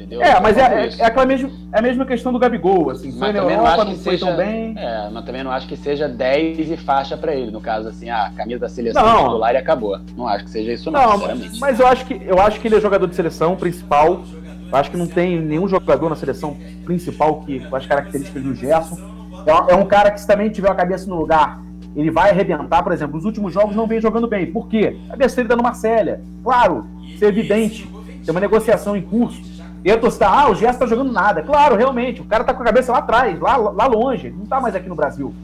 entendeu? 0.00 0.22
É, 0.22 0.40
mas 0.40 0.56
é, 0.56 0.62
é, 0.62 0.88
é, 0.98 1.04
aquela 1.04 1.26
mesma, 1.26 1.50
é 1.72 1.78
a 1.78 1.82
mesma 1.82 2.06
questão 2.06 2.32
do 2.32 2.38
Gabigol, 2.38 2.90
assim, 2.90 3.10
foi 3.12 3.32
mas 3.32 3.34
na 3.34 3.52
Europa, 3.52 3.84
não 3.84 3.96
foi 3.96 4.12
seja, 4.12 4.26
tão 4.26 4.36
bem. 4.36 4.74
É, 4.76 5.08
mas 5.10 5.24
também 5.24 5.44
não 5.44 5.50
acho 5.50 5.68
que 5.68 5.76
seja 5.76 6.08
10 6.08 6.70
e 6.70 6.76
faixa 6.76 7.16
para 7.16 7.34
ele, 7.34 7.50
no 7.50 7.60
caso, 7.60 7.88
assim, 7.88 8.08
a 8.08 8.30
camisa 8.36 8.60
da 8.60 8.68
seleção 8.68 9.04
não. 9.04 9.24
titular 9.24 9.54
e 9.54 9.58
acabou. 9.58 9.98
Não 10.16 10.26
acho 10.26 10.44
que 10.44 10.50
seja 10.50 10.72
isso 10.72 10.90
não, 10.90 11.00
não 11.00 11.12
sinceramente. 11.12 11.60
Mas 11.60 11.78
eu 11.78 11.86
acho, 11.86 12.04
que, 12.06 12.20
eu 12.26 12.40
acho 12.40 12.60
que 12.60 12.68
ele 12.68 12.76
é 12.76 12.80
jogador 12.80 13.06
de 13.06 13.14
seleção 13.14 13.56
principal, 13.56 14.22
eu 14.70 14.78
acho 14.78 14.90
que 14.90 14.96
não 14.96 15.06
tem 15.06 15.40
nenhum 15.40 15.68
jogador 15.68 16.08
na 16.08 16.16
seleção 16.16 16.56
principal 16.84 17.40
que 17.40 17.60
com 17.60 17.76
as 17.76 17.86
características 17.86 18.42
do 18.42 18.54
Gerson. 18.54 18.96
É, 19.46 19.72
é 19.72 19.76
um 19.76 19.86
cara 19.86 20.10
que 20.10 20.20
se 20.20 20.26
também 20.26 20.50
tiver 20.50 20.70
a 20.70 20.74
cabeça 20.74 21.08
no 21.08 21.16
lugar 21.16 21.60
ele 21.94 22.10
vai 22.10 22.30
arrebentar, 22.30 22.82
por 22.82 22.92
exemplo, 22.92 23.18
os 23.18 23.24
últimos 23.24 23.52
jogos 23.52 23.74
não 23.74 23.86
vem 23.86 24.00
jogando 24.00 24.28
bem. 24.28 24.46
Por 24.46 24.68
quê? 24.68 24.96
A 25.08 25.16
besteira 25.16 25.48
tá 25.48 25.56
no 25.56 25.62
Marcélia. 25.62 26.20
Claro, 26.42 26.86
isso 27.02 27.24
é 27.24 27.28
evidente. 27.28 27.88
Tem 28.24 28.30
uma 28.30 28.40
negociação 28.40 28.96
em 28.96 29.02
curso. 29.02 29.40
E 29.84 29.90
a 29.90 29.98
torcida, 29.98 30.28
ah, 30.28 30.50
o 30.50 30.54
Gerson 30.54 30.78
tá 30.78 30.86
jogando 30.86 31.12
nada. 31.12 31.42
Claro, 31.42 31.76
realmente, 31.76 32.20
o 32.20 32.24
cara 32.24 32.44
tá 32.44 32.52
com 32.52 32.62
a 32.62 32.66
cabeça 32.66 32.92
lá 32.92 32.98
atrás, 32.98 33.38
lá, 33.40 33.56
lá 33.56 33.86
longe, 33.86 34.26
ele 34.26 34.36
não 34.36 34.46
tá 34.46 34.60
mais 34.60 34.74
aqui 34.74 34.88
no 34.88 34.94
Brasil. 34.94 35.34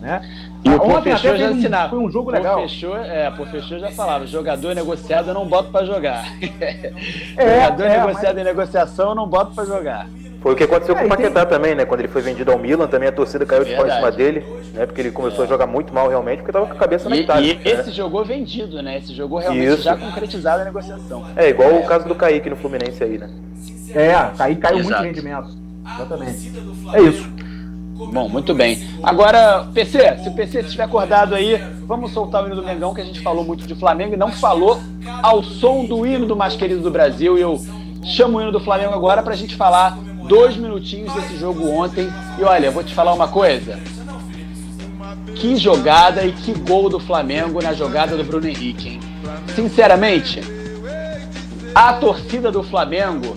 Né? 0.00 0.20
E 0.62 0.68
o 0.68 0.82
Ontem 0.82 1.12
até 1.12 1.36
já 1.36 1.50
um. 1.50 1.88
Foi 1.88 1.98
um 1.98 2.10
jogo 2.10 2.30
legal. 2.30 2.60
Fechou, 2.60 2.96
é, 2.98 3.32
fechou 3.50 3.78
já 3.78 3.90
falava, 3.90 4.26
jogador 4.26 4.74
negociado 4.74 5.28
eu 5.28 5.34
não 5.34 5.46
boto 5.46 5.70
para 5.70 5.86
jogar. 5.86 6.24
É, 7.36 7.64
jogador 7.64 7.84
é, 7.84 7.98
negociado 7.98 8.34
mas... 8.34 8.42
em 8.42 8.44
negociação 8.44 9.08
eu 9.10 9.14
não 9.14 9.26
boto 9.26 9.54
para 9.54 9.64
jogar. 9.64 10.06
Foi 10.46 10.52
o 10.52 10.56
que 10.56 10.62
aconteceu 10.62 10.94
é, 10.94 11.00
com 11.00 11.06
o 11.06 11.08
Paquetá 11.08 11.44
tem... 11.44 11.56
também, 11.56 11.74
né? 11.74 11.84
Quando 11.84 12.02
ele 12.02 12.08
foi 12.08 12.22
vendido 12.22 12.52
ao 12.52 12.56
Milan, 12.56 12.86
também 12.86 13.08
a 13.08 13.12
torcida 13.12 13.44
caiu 13.44 13.64
de 13.64 13.74
pau 13.74 13.84
em 13.84 13.90
cima 13.90 14.12
dele, 14.12 14.46
né? 14.72 14.86
Porque 14.86 15.00
ele 15.00 15.10
começou 15.10 15.42
é. 15.42 15.44
a 15.44 15.50
jogar 15.50 15.66
muito 15.66 15.92
mal 15.92 16.08
realmente, 16.08 16.38
porque 16.38 16.52
tava 16.52 16.66
com 16.66 16.72
a 16.72 16.76
cabeça 16.76 17.08
na 17.08 17.16
Itália. 17.16 17.54
E 17.54 17.56
né? 17.56 17.60
esse 17.64 17.90
jogou 17.90 18.24
vendido, 18.24 18.80
né? 18.80 18.98
Esse 18.98 19.12
jogou 19.12 19.40
realmente 19.40 19.72
Isso. 19.72 19.82
já 19.82 19.96
concretizado 19.96 20.62
a 20.62 20.64
negociação. 20.64 21.26
É, 21.34 21.48
igual 21.48 21.74
o 21.74 21.84
caso 21.84 22.06
do 22.06 22.14
Kaique 22.14 22.48
no 22.48 22.54
Fluminense 22.54 23.02
aí, 23.02 23.18
né? 23.18 23.28
É, 23.92 24.14
aí 24.38 24.54
caiu 24.54 24.78
Exato. 24.78 25.02
muito 25.02 25.16
rendimento. 25.16 25.48
Exatamente. 25.96 26.52
É 26.94 27.00
isso. 27.02 27.28
Bom, 28.12 28.28
muito 28.28 28.54
bem. 28.54 28.86
Agora, 29.02 29.66
PC, 29.74 30.18
se 30.22 30.28
o 30.28 30.32
PC 30.32 30.60
estiver 30.60 30.84
acordado 30.84 31.34
aí, 31.34 31.56
vamos 31.86 32.12
soltar 32.12 32.44
o 32.44 32.46
hino 32.46 32.54
do 32.54 32.62
Mengão, 32.62 32.94
que 32.94 33.00
a 33.00 33.04
gente 33.04 33.18
falou 33.18 33.44
muito 33.44 33.66
de 33.66 33.74
Flamengo 33.74 34.14
e 34.14 34.16
não 34.16 34.30
falou 34.30 34.78
ao 35.24 35.42
som 35.42 35.84
do 35.84 36.06
hino 36.06 36.24
do 36.24 36.36
mais 36.36 36.54
querido 36.54 36.82
do 36.82 36.90
Brasil. 36.90 37.36
E 37.36 37.40
eu 37.40 37.58
chamo 38.04 38.38
o 38.38 38.40
hino 38.40 38.52
do 38.52 38.60
Flamengo 38.60 38.94
agora 38.94 39.22
para 39.22 39.34
a 39.34 39.36
gente 39.36 39.54
falar 39.54 39.98
dois 40.28 40.56
minutinhos 40.56 41.12
desse 41.14 41.36
jogo 41.36 41.68
ontem. 41.68 42.08
E 42.38 42.42
olha, 42.44 42.70
vou 42.70 42.82
te 42.82 42.94
falar 42.94 43.12
uma 43.14 43.28
coisa. 43.28 43.78
Que 45.36 45.56
jogada 45.56 46.24
e 46.24 46.32
que 46.32 46.52
gol 46.52 46.88
do 46.88 46.98
Flamengo 46.98 47.62
na 47.62 47.72
jogada 47.72 48.16
do 48.16 48.24
Bruno 48.24 48.48
Henrique, 48.48 48.88
hein? 48.88 49.00
Sinceramente, 49.54 50.40
a 51.74 51.92
torcida 51.94 52.50
do 52.50 52.62
Flamengo 52.62 53.36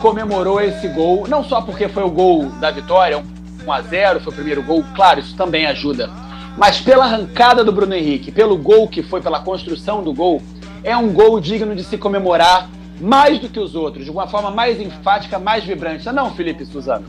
comemorou 0.00 0.60
esse 0.60 0.88
gol, 0.88 1.26
não 1.28 1.44
só 1.44 1.60
porque 1.60 1.88
foi 1.88 2.02
o 2.02 2.10
gol 2.10 2.46
da 2.60 2.70
vitória, 2.70 3.22
1 3.66 3.72
a 3.72 3.82
0 3.82 4.20
foi 4.20 4.32
o 4.32 4.36
primeiro 4.36 4.62
gol, 4.62 4.84
claro, 4.94 5.20
isso 5.20 5.36
também 5.36 5.66
ajuda, 5.66 6.08
mas 6.56 6.80
pela 6.80 7.04
arrancada 7.04 7.62
do 7.62 7.72
Bruno 7.72 7.94
Henrique, 7.94 8.32
pelo 8.32 8.56
gol 8.56 8.88
que 8.88 9.02
foi, 9.02 9.20
pela 9.20 9.40
construção 9.40 10.02
do 10.02 10.12
gol, 10.12 10.40
é 10.82 10.96
um 10.96 11.12
gol 11.12 11.40
digno 11.40 11.74
de 11.74 11.84
se 11.84 11.98
comemorar 11.98 12.68
mais 13.00 13.38
do 13.38 13.48
que 13.48 13.58
os 13.58 13.74
outros, 13.74 14.04
de 14.04 14.10
uma 14.10 14.26
forma 14.26 14.50
mais 14.50 14.80
enfática, 14.80 15.38
mais 15.38 15.64
vibrante. 15.64 16.04
Não, 16.12 16.34
Felipe 16.34 16.64
Suzano? 16.64 17.06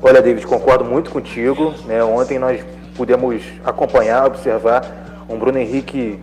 Olha, 0.00 0.22
David, 0.22 0.46
concordo 0.46 0.84
muito 0.84 1.10
contigo. 1.10 1.74
Né? 1.86 2.02
Ontem 2.02 2.38
nós 2.38 2.64
pudemos 2.94 3.42
acompanhar, 3.64 4.26
observar 4.26 5.24
um 5.28 5.38
Bruno 5.38 5.58
Henrique 5.58 6.18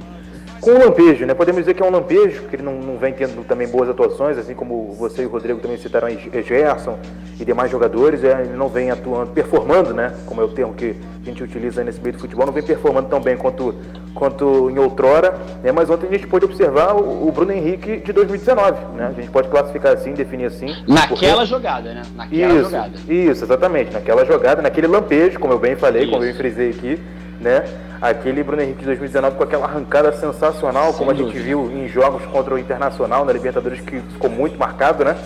com 0.60 0.72
um 0.72 0.77
lampejo, 0.77 1.26
né? 1.26 1.34
Podemos 1.34 1.61
dizer 1.61 1.73
que 1.73 1.81
é 1.81 1.86
um 1.86 1.91
lampejo, 1.91 2.44
que 2.44 2.56
ele 2.56 2.64
não, 2.64 2.73
não 2.76 2.98
vem 2.98 3.14
tendo 3.14 3.45
também 3.45 3.68
boas 3.68 3.90
atuações, 3.90 4.38
assim 4.38 4.53
como 4.53 4.94
você 4.94 5.23
e 5.23 5.26
o 5.26 5.30
Rodrigo 5.30 5.60
também 5.60 5.77
citaram 5.77 6.07
Gerson 6.10 6.99
e 7.40 7.45
demais 7.45 7.72
jogadores, 7.72 8.23
é, 8.23 8.41
ele 8.41 8.57
não 8.57 8.68
vem 8.68 8.91
atuando, 8.91 9.31
performando, 9.31 9.94
né? 9.94 10.14
Como 10.26 10.41
é 10.41 10.44
o 10.44 10.49
termo 10.49 10.73
que 10.73 10.95
a 11.22 11.26
gente 11.26 11.41
utiliza 11.44 11.84
nesse 11.84 12.02
meio 12.02 12.14
do 12.14 12.19
futebol, 12.19 12.45
não 12.45 12.53
vem 12.53 12.64
performando 12.64 13.07
tão 13.07 13.22
bem 13.22 13.38
quanto, 13.38 13.73
quanto 14.14 14.69
em 14.69 14.77
outrora, 14.77 15.40
né? 15.64 15.72
Mas 15.72 15.90
ontem 15.90 16.07
a 16.07 16.11
gente 16.11 16.27
pôde 16.27 16.45
observar 16.45 16.94
o, 16.95 17.27
o 17.27 17.31
Bruno 17.31 17.52
Henrique 17.52 17.98
de 17.98 18.11
2019, 18.11 18.95
né? 18.95 19.07
A 19.07 19.14
gente 19.14 19.30
pode 19.30 19.48
classificar 19.48 19.94
assim, 19.94 20.14
definir 20.14 20.45
assim. 20.45 20.76
Naquela 20.88 21.07
porque... 21.07 21.45
jogada, 21.45 21.94
né? 21.94 22.02
Naquela 22.15 22.53
isso, 22.53 22.64
jogada. 22.64 22.91
Isso, 23.07 23.44
exatamente, 23.45 23.94
naquela 23.94 24.26
jogada, 24.26 24.61
naquele 24.61 24.88
lampejo, 24.88 25.40
como 25.40 25.53
eu 25.53 25.60
bem 25.60 25.76
falei, 25.76 26.03
isso. 26.03 26.11
como 26.11 26.23
eu 26.23 26.36
frisei 26.36 26.72
aqui, 26.72 26.99
né? 27.40 27.64
Aquele 28.01 28.43
Bruno 28.43 28.61
Henrique 28.61 28.80
de 28.80 28.85
2019 28.85 29.35
com 29.35 29.43
aquela 29.43 29.65
arrancada 29.65 30.11
sensacional, 30.13 30.88
Sem 30.88 30.97
como 30.97 31.11
a 31.11 31.13
gente 31.13 31.38
viu 31.38 31.69
em 31.71 31.88
jogos 31.88 32.26
contra 32.26 32.53
o 32.53 32.59
Internacional 32.59 33.26
na 33.26 33.34
Libertadores, 33.34 33.81
que 33.81 33.99
ficou 33.99 34.30
muito 34.30 34.57
marcado, 34.57 35.03
né? 35.03 35.17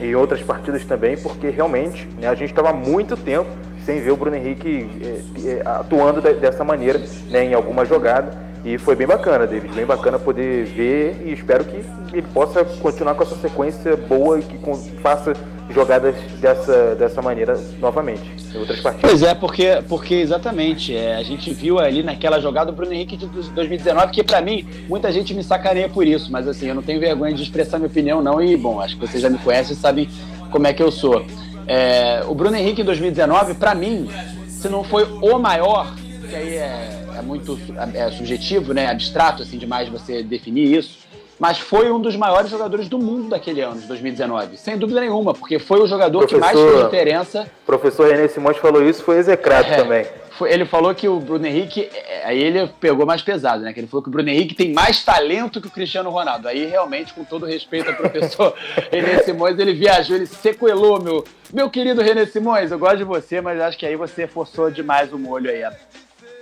E 0.00 0.14
outras 0.14 0.42
partidas 0.42 0.84
também, 0.84 1.16
porque 1.16 1.48
realmente 1.50 2.08
né, 2.18 2.26
a 2.26 2.34
gente 2.34 2.50
estava 2.50 2.72
muito 2.72 3.16
tempo 3.16 3.48
sem 3.84 4.00
ver 4.00 4.10
o 4.10 4.16
Bruno 4.16 4.36
Henrique 4.36 4.88
é, 5.02 5.50
é, 5.50 5.62
atuando 5.64 6.20
dessa 6.20 6.64
maneira 6.64 7.00
né, 7.28 7.44
em 7.44 7.54
alguma 7.54 7.84
jogada. 7.84 8.32
E 8.64 8.78
foi 8.78 8.96
bem 8.96 9.06
bacana, 9.06 9.46
David, 9.46 9.74
bem 9.74 9.84
bacana 9.84 10.18
poder 10.18 10.64
ver 10.64 11.22
e 11.26 11.32
espero 11.32 11.64
que 11.64 11.76
ele 12.12 12.26
possa 12.32 12.64
continuar 12.64 13.14
com 13.14 13.22
essa 13.22 13.36
sequência 13.36 13.94
boa 13.94 14.38
e 14.38 14.42
que 14.42 14.58
faça 15.02 15.34
jogadas 15.68 16.14
dessa, 16.40 16.94
dessa 16.94 17.20
maneira 17.20 17.60
novamente 17.78 18.22
em 18.54 18.58
outras 18.58 18.80
partidas. 18.80 19.10
Pois 19.10 19.22
é, 19.22 19.34
porque, 19.34 19.82
porque 19.86 20.14
exatamente, 20.14 20.96
é, 20.96 21.16
a 21.16 21.22
gente 21.22 21.52
viu 21.52 21.78
ali 21.78 22.02
naquela 22.02 22.40
jogada 22.40 22.70
o 22.70 22.74
Bruno 22.74 22.92
Henrique 22.92 23.16
de 23.16 23.26
2019, 23.26 24.12
que 24.12 24.22
para 24.22 24.40
mim, 24.40 24.66
muita 24.88 25.12
gente 25.12 25.34
me 25.34 25.42
sacaneia 25.42 25.88
por 25.88 26.06
isso, 26.06 26.32
mas 26.32 26.48
assim, 26.48 26.68
eu 26.68 26.74
não 26.74 26.82
tenho 26.82 27.00
vergonha 27.00 27.34
de 27.34 27.42
expressar 27.42 27.78
minha 27.78 27.88
opinião 27.88 28.22
não, 28.22 28.42
e 28.42 28.56
bom, 28.56 28.80
acho 28.80 28.96
que 28.96 29.06
vocês 29.06 29.22
já 29.22 29.28
me 29.28 29.38
conhecem 29.38 29.74
e 29.74 29.78
sabem 29.78 30.08
como 30.50 30.66
é 30.66 30.72
que 30.72 30.82
eu 30.82 30.90
sou. 30.90 31.24
É, 31.66 32.22
o 32.26 32.34
Bruno 32.34 32.56
Henrique 32.56 32.82
em 32.82 32.84
2019, 32.84 33.54
para 33.54 33.74
mim, 33.74 34.08
se 34.48 34.68
não 34.68 34.84
foi 34.84 35.04
o 35.04 35.38
maior, 35.38 35.94
que 36.28 36.34
aí 36.34 36.54
é, 36.56 37.03
é 37.16 37.22
muito 37.22 37.58
é 37.94 38.10
subjetivo, 38.10 38.74
né, 38.74 38.90
abstrato 38.90 39.42
assim 39.42 39.58
demais 39.58 39.88
você 39.88 40.22
definir 40.22 40.76
isso, 40.76 40.98
mas 41.38 41.58
foi 41.58 41.90
um 41.90 42.00
dos 42.00 42.16
maiores 42.16 42.50
jogadores 42.50 42.88
do 42.88 42.98
mundo 42.98 43.28
daquele 43.28 43.60
ano, 43.60 43.80
de 43.80 43.86
2019. 43.86 44.56
Sem 44.56 44.78
dúvida 44.78 45.00
nenhuma, 45.00 45.34
porque 45.34 45.58
foi 45.58 45.80
o 45.80 45.86
jogador 45.86 46.20
professor, 46.20 46.40
que 46.40 46.54
mais 46.54 46.58
fez 46.58 46.84
diferença. 46.84 47.50
O 47.62 47.66
professor 47.66 48.10
René 48.10 48.28
Simões 48.28 48.56
falou 48.56 48.82
isso, 48.82 49.02
foi 49.02 49.18
execrado 49.18 49.66
é, 49.66 49.76
também. 49.76 50.06
Foi, 50.38 50.52
ele 50.52 50.64
falou 50.64 50.94
que 50.94 51.08
o 51.08 51.18
Bruno 51.18 51.46
Henrique, 51.46 51.88
é, 51.92 52.22
aí 52.24 52.42
ele 52.42 52.68
pegou 52.80 53.04
mais 53.04 53.22
pesado, 53.22 53.62
né? 53.62 53.72
Que 53.72 53.80
ele 53.80 53.86
falou 53.86 54.02
que 54.02 54.08
o 54.08 54.12
Bruno 54.12 54.28
Henrique 54.28 54.54
tem 54.54 54.72
mais 54.72 55.04
talento 55.04 55.60
que 55.60 55.66
o 55.66 55.70
Cristiano 55.70 56.10
Ronaldo. 56.10 56.48
Aí 56.48 56.66
realmente, 56.66 57.12
com 57.12 57.24
todo 57.24 57.46
respeito 57.46 57.90
ao 57.90 57.96
professor 57.96 58.54
René 58.90 59.18
Simões, 59.22 59.58
ele 59.58 59.74
viajou, 59.74 60.16
ele 60.16 60.26
sequelou, 60.26 61.02
meu, 61.02 61.24
meu 61.52 61.68
querido 61.68 62.00
René 62.00 62.26
Simões, 62.26 62.70
eu 62.70 62.78
gosto 62.78 62.98
de 62.98 63.04
você, 63.04 63.40
mas 63.40 63.60
acho 63.60 63.76
que 63.76 63.86
aí 63.86 63.96
você 63.96 64.26
forçou 64.26 64.70
demais 64.70 65.12
o 65.12 65.18
molho 65.18 65.50
aí 65.50 65.64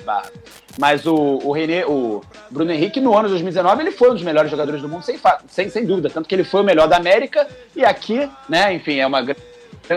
barra. 0.02 0.30
Mas 0.78 1.06
o, 1.06 1.14
o 1.14 1.52
René, 1.52 1.84
o 1.86 2.22
Bruno 2.50 2.72
Henrique, 2.72 3.00
no 3.00 3.14
ano 3.14 3.24
de 3.24 3.34
2019, 3.34 3.82
ele 3.82 3.90
foi 3.90 4.10
um 4.10 4.14
dos 4.14 4.22
melhores 4.22 4.50
jogadores 4.50 4.80
do 4.80 4.88
mundo, 4.88 5.02
sem, 5.02 5.18
sem, 5.48 5.68
sem 5.68 5.84
dúvida. 5.84 6.10
Tanto 6.10 6.28
que 6.28 6.34
ele 6.34 6.44
foi 6.44 6.62
o 6.62 6.64
melhor 6.64 6.88
da 6.88 6.96
América 6.96 7.46
e 7.76 7.84
aqui, 7.84 8.28
né, 8.48 8.72
enfim, 8.74 8.98
é 8.98 9.06
uma, 9.06 9.20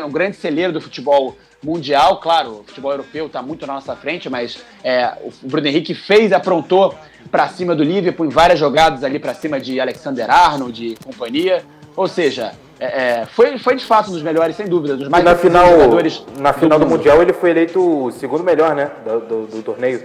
um 0.05 0.11
grande 0.11 0.35
celeiro 0.35 0.73
do 0.73 0.81
futebol 0.81 1.37
mundial. 1.63 2.19
Claro, 2.19 2.59
o 2.59 2.63
futebol 2.63 2.91
europeu 2.91 3.27
está 3.27 3.41
muito 3.41 3.65
na 3.65 3.73
nossa 3.73 3.95
frente, 3.95 4.29
mas 4.29 4.63
é, 4.83 5.13
o 5.21 5.31
Bruno 5.47 5.67
Henrique 5.67 5.93
fez, 5.93 6.31
aprontou 6.31 6.95
para 7.31 7.47
cima 7.49 7.75
do 7.75 7.83
Liverpool 7.83 8.25
em 8.25 8.29
várias 8.29 8.59
jogadas 8.59 9.03
ali 9.03 9.19
para 9.19 9.33
cima 9.33 9.59
de 9.59 9.79
Alexander 9.79 10.29
Arnold 10.29 10.85
e 10.85 10.95
companhia. 11.03 11.63
Ou 11.95 12.07
seja, 12.07 12.53
é, 12.79 13.21
é, 13.21 13.25
foi, 13.25 13.57
foi 13.57 13.75
de 13.75 13.85
fato 13.85 14.09
um 14.09 14.13
dos 14.13 14.21
melhores, 14.21 14.55
sem 14.55 14.67
dúvida, 14.67 14.97
dos 14.97 15.07
mais 15.07 15.23
na 15.23 15.35
final, 15.35 15.67
jogadores. 15.67 16.25
Na 16.37 16.53
final 16.53 16.77
do, 16.77 16.85
do 16.85 16.91
Mundial 16.91 17.21
ele 17.21 17.33
foi 17.33 17.51
eleito 17.51 17.79
o 17.79 18.11
segundo 18.11 18.43
melhor, 18.43 18.75
né? 18.75 18.91
Do, 19.05 19.19
do, 19.21 19.47
do, 19.47 19.63
torneio. 19.63 20.03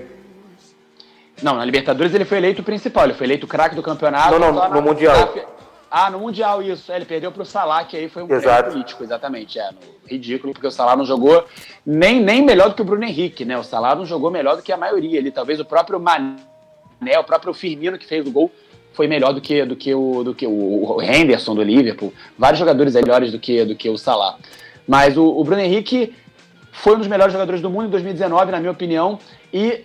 Não, 1.43 1.57
na 1.57 1.65
Libertadores 1.65 2.15
ele 2.15 2.25
foi 2.25 2.39
eleito 2.39 2.63
o 2.63 2.65
principal, 2.65 3.05
ele 3.05 3.15
foi 3.15 3.27
eleito 3.27 3.47
o 3.47 3.49
craque 3.49 3.75
do 3.75 3.83
campeonato. 3.83 4.39
Não, 4.39 4.53
não, 4.53 4.69
no 4.69 4.75
na, 4.75 4.81
Mundial. 4.81 5.35
Na, 5.35 5.43
ah, 5.91 6.09
no 6.09 6.21
Mundial, 6.21 6.63
isso. 6.63 6.93
É, 6.93 6.97
ele 6.97 7.05
perdeu 7.05 7.33
para 7.33 7.43
o 7.43 7.47
Salah, 7.47 7.83
que 7.83 7.97
aí 7.97 8.09
foi 8.09 8.23
um 8.23 8.33
Exato. 8.33 8.71
político, 8.71 9.03
exatamente. 9.03 9.59
É, 9.59 9.71
ridículo, 10.07 10.53
porque 10.53 10.67
o 10.67 10.71
Salah 10.71 10.95
não 10.95 11.05
jogou 11.05 11.45
nem, 11.85 12.23
nem 12.23 12.43
melhor 12.43 12.69
do 12.69 12.77
que 12.77 12.83
o 12.83 12.85
Bruno 12.85 13.05
Henrique, 13.05 13.45
né? 13.45 13.59
O 13.59 13.65
Salah 13.65 13.97
não 13.97 14.07
jogou 14.07 14.31
melhor 14.31 14.57
do 14.57 14.63
que 14.63 14.73
a 14.73 14.77
maioria. 14.77 15.19
Ele, 15.19 15.33
talvez 15.33 15.59
o 15.59 15.65
próprio 15.65 15.99
Mané, 15.99 17.19
o 17.19 17.25
próprio 17.25 17.53
Firmino 17.53 17.99
que 17.99 18.07
fez 18.07 18.25
o 18.25 18.31
gol, 18.31 18.53
foi 18.93 19.07
melhor 19.07 19.33
do 19.33 19.41
que, 19.41 19.65
do 19.65 19.77
que, 19.77 19.95
o, 19.95 20.23
do 20.25 20.35
que 20.35 20.47
o 20.47 21.01
Henderson 21.01 21.55
do 21.55 21.62
Liverpool. 21.62 22.12
Vários 22.39 22.59
jogadores 22.59 22.95
melhores 22.95 23.33
do 23.33 23.39
que, 23.39 23.65
do 23.65 23.75
que 23.75 23.89
o 23.89 23.97
Salah. 23.97 24.37
Mas 24.87 25.17
o, 25.17 25.25
o 25.25 25.45
Bruno 25.45 25.61
Henrique 25.61 26.15
foi 26.73 26.95
um 26.95 26.99
dos 26.99 27.07
melhores 27.07 27.33
jogadores 27.33 27.61
do 27.61 27.71
mundo 27.71 27.87
em 27.87 27.91
2019, 27.91 28.53
na 28.53 28.59
minha 28.59 28.73
opinião. 28.73 29.19
E 29.53 29.85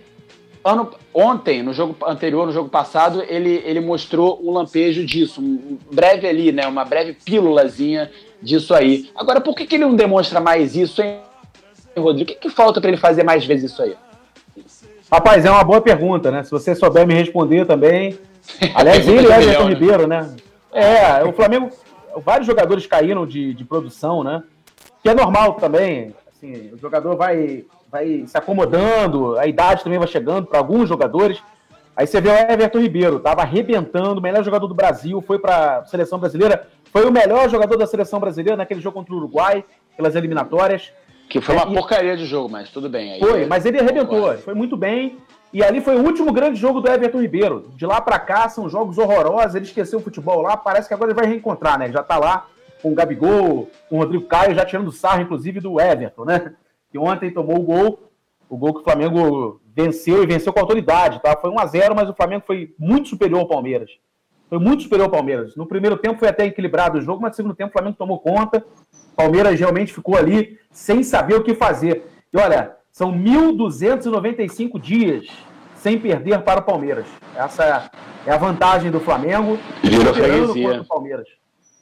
ano, 0.64 0.90
ontem, 1.14 1.62
no 1.62 1.72
jogo 1.72 1.96
anterior, 2.06 2.46
no 2.46 2.52
jogo 2.52 2.68
passado, 2.68 3.22
ele, 3.28 3.62
ele 3.64 3.80
mostrou 3.80 4.40
um 4.42 4.52
lampejo 4.52 5.04
disso, 5.04 5.40
um 5.40 5.78
breve 5.92 6.26
ali, 6.26 6.50
né? 6.50 6.66
Uma 6.66 6.84
breve 6.84 7.12
pílulazinha 7.12 8.10
disso 8.42 8.74
aí. 8.74 9.08
Agora, 9.14 9.40
por 9.40 9.54
que, 9.54 9.66
que 9.66 9.76
ele 9.76 9.84
não 9.84 9.94
demonstra 9.94 10.40
mais 10.40 10.74
isso, 10.74 11.00
hein, 11.00 11.20
Rodrigo? 11.96 12.30
O 12.30 12.34
que, 12.34 12.40
que 12.40 12.50
falta 12.50 12.80
para 12.80 12.90
ele 12.90 12.98
fazer 12.98 13.22
mais 13.22 13.44
vezes 13.44 13.70
isso 13.70 13.82
aí? 13.82 13.94
Rapaz, 15.10 15.44
é 15.44 15.50
uma 15.50 15.62
boa 15.62 15.80
pergunta, 15.80 16.30
né? 16.30 16.42
Se 16.42 16.50
você 16.50 16.74
souber 16.74 17.06
me 17.06 17.14
responder 17.14 17.64
também, 17.64 18.18
Aliás, 18.74 19.06
ele 19.06 19.30
é 19.30 19.42
Everton 19.42 19.64
né? 19.64 19.74
Ribeiro, 19.74 20.06
né? 20.06 20.36
É, 20.72 21.24
o 21.24 21.32
Flamengo, 21.32 21.70
vários 22.24 22.46
jogadores 22.46 22.86
caíram 22.86 23.26
de, 23.26 23.54
de 23.54 23.64
produção, 23.64 24.22
né? 24.22 24.42
Que 25.02 25.08
é 25.08 25.14
normal 25.14 25.54
também. 25.54 26.14
Assim, 26.30 26.70
o 26.72 26.78
jogador 26.78 27.16
vai, 27.16 27.64
vai 27.90 28.24
se 28.26 28.36
acomodando, 28.36 29.38
a 29.38 29.46
idade 29.46 29.82
também 29.82 29.98
vai 29.98 30.08
chegando 30.08 30.46
para 30.46 30.58
alguns 30.58 30.88
jogadores. 30.88 31.42
Aí 31.96 32.06
você 32.06 32.20
vê 32.20 32.28
o 32.28 32.32
Everton 32.32 32.80
Ribeiro, 32.80 33.20
tava 33.20 33.42
arrebentando, 33.42 34.20
o 34.20 34.22
melhor 34.22 34.44
jogador 34.44 34.66
do 34.66 34.74
Brasil, 34.74 35.22
foi 35.22 35.38
para 35.38 35.78
a 35.78 35.84
seleção 35.86 36.18
brasileira, 36.18 36.68
foi 36.92 37.06
o 37.06 37.12
melhor 37.12 37.48
jogador 37.48 37.76
da 37.78 37.86
seleção 37.86 38.20
brasileira 38.20 38.56
naquele 38.56 38.80
jogo 38.80 38.98
contra 38.98 39.14
o 39.14 39.16
Uruguai, 39.16 39.64
pelas 39.96 40.14
eliminatórias. 40.14 40.92
Que 41.28 41.40
foi 41.40 41.54
uma 41.54 41.70
é, 41.70 41.74
porcaria 41.74 42.16
de 42.16 42.24
jogo, 42.24 42.48
mas 42.48 42.70
tudo 42.70 42.88
bem. 42.88 43.14
Aí 43.14 43.20
foi, 43.20 43.46
mas 43.46 43.66
ele 43.66 43.80
arrebentou, 43.80 44.36
foi 44.38 44.54
muito 44.54 44.76
bem. 44.76 45.18
E 45.52 45.62
ali 45.62 45.80
foi 45.80 45.96
o 45.96 46.04
último 46.04 46.32
grande 46.32 46.58
jogo 46.58 46.80
do 46.80 46.90
Everton 46.90 47.20
Ribeiro. 47.20 47.70
De 47.76 47.86
lá 47.86 48.00
para 48.00 48.18
cá 48.18 48.48
são 48.48 48.68
jogos 48.68 48.98
horrorosos. 48.98 49.54
Ele 49.54 49.64
esqueceu 49.64 49.98
o 49.98 50.02
futebol 50.02 50.42
lá. 50.42 50.56
Parece 50.56 50.88
que 50.88 50.94
agora 50.94 51.10
ele 51.10 51.18
vai 51.18 51.26
reencontrar, 51.26 51.78
né? 51.78 51.86
Ele 51.86 51.94
já 51.94 52.02
tá 52.02 52.18
lá 52.18 52.46
com 52.82 52.92
o 52.92 52.94
Gabigol, 52.94 53.70
com 53.88 53.96
o 53.96 53.98
Rodrigo 53.98 54.26
Caio, 54.26 54.54
já 54.54 54.64
tirando 54.64 54.92
sarro, 54.92 55.22
inclusive, 55.22 55.60
do 55.60 55.80
Everton, 55.80 56.24
né? 56.24 56.52
Que 56.90 56.98
ontem 56.98 57.30
tomou 57.30 57.58
o 57.58 57.62
gol. 57.62 58.00
O 58.48 58.56
gol 58.56 58.74
que 58.74 58.80
o 58.80 58.84
Flamengo 58.84 59.60
venceu 59.74 60.22
e 60.22 60.26
venceu 60.26 60.52
com 60.52 60.60
autoridade, 60.60 61.20
tá? 61.20 61.36
Foi 61.36 61.50
1 61.50 61.58
a 61.58 61.66
0 61.66 61.94
mas 61.94 62.08
o 62.08 62.14
Flamengo 62.14 62.44
foi 62.46 62.74
muito 62.78 63.08
superior 63.08 63.40
ao 63.40 63.48
Palmeiras. 63.48 63.90
Foi 64.48 64.58
muito 64.58 64.84
superior 64.84 65.06
ao 65.06 65.10
Palmeiras. 65.10 65.56
No 65.56 65.66
primeiro 65.66 65.96
tempo 65.96 66.18
foi 66.18 66.28
até 66.28 66.46
equilibrado 66.46 66.98
o 66.98 67.02
jogo, 67.02 67.20
mas 67.20 67.32
no 67.32 67.36
segundo 67.36 67.54
tempo 67.54 67.70
o 67.70 67.72
Flamengo 67.72 67.96
tomou 67.96 68.20
conta. 68.20 68.64
O 69.16 69.22
Palmeiras 69.22 69.58
realmente 69.58 69.94
ficou 69.94 70.14
ali 70.14 70.58
sem 70.70 71.02
saber 71.02 71.36
o 71.36 71.42
que 71.42 71.54
fazer. 71.54 72.06
E 72.30 72.36
olha, 72.36 72.76
são 72.92 73.10
1.295 73.10 74.78
dias 74.78 75.26
sem 75.76 75.98
perder 75.98 76.42
para 76.42 76.60
o 76.60 76.62
Palmeiras. 76.62 77.06
Essa 77.34 77.90
é 78.26 78.30
a 78.30 78.36
vantagem 78.36 78.90
do 78.90 79.00
Flamengo. 79.00 79.58
Virou 79.82 80.12
freguesia. 80.12 80.84
Palmeiras. 80.86 81.26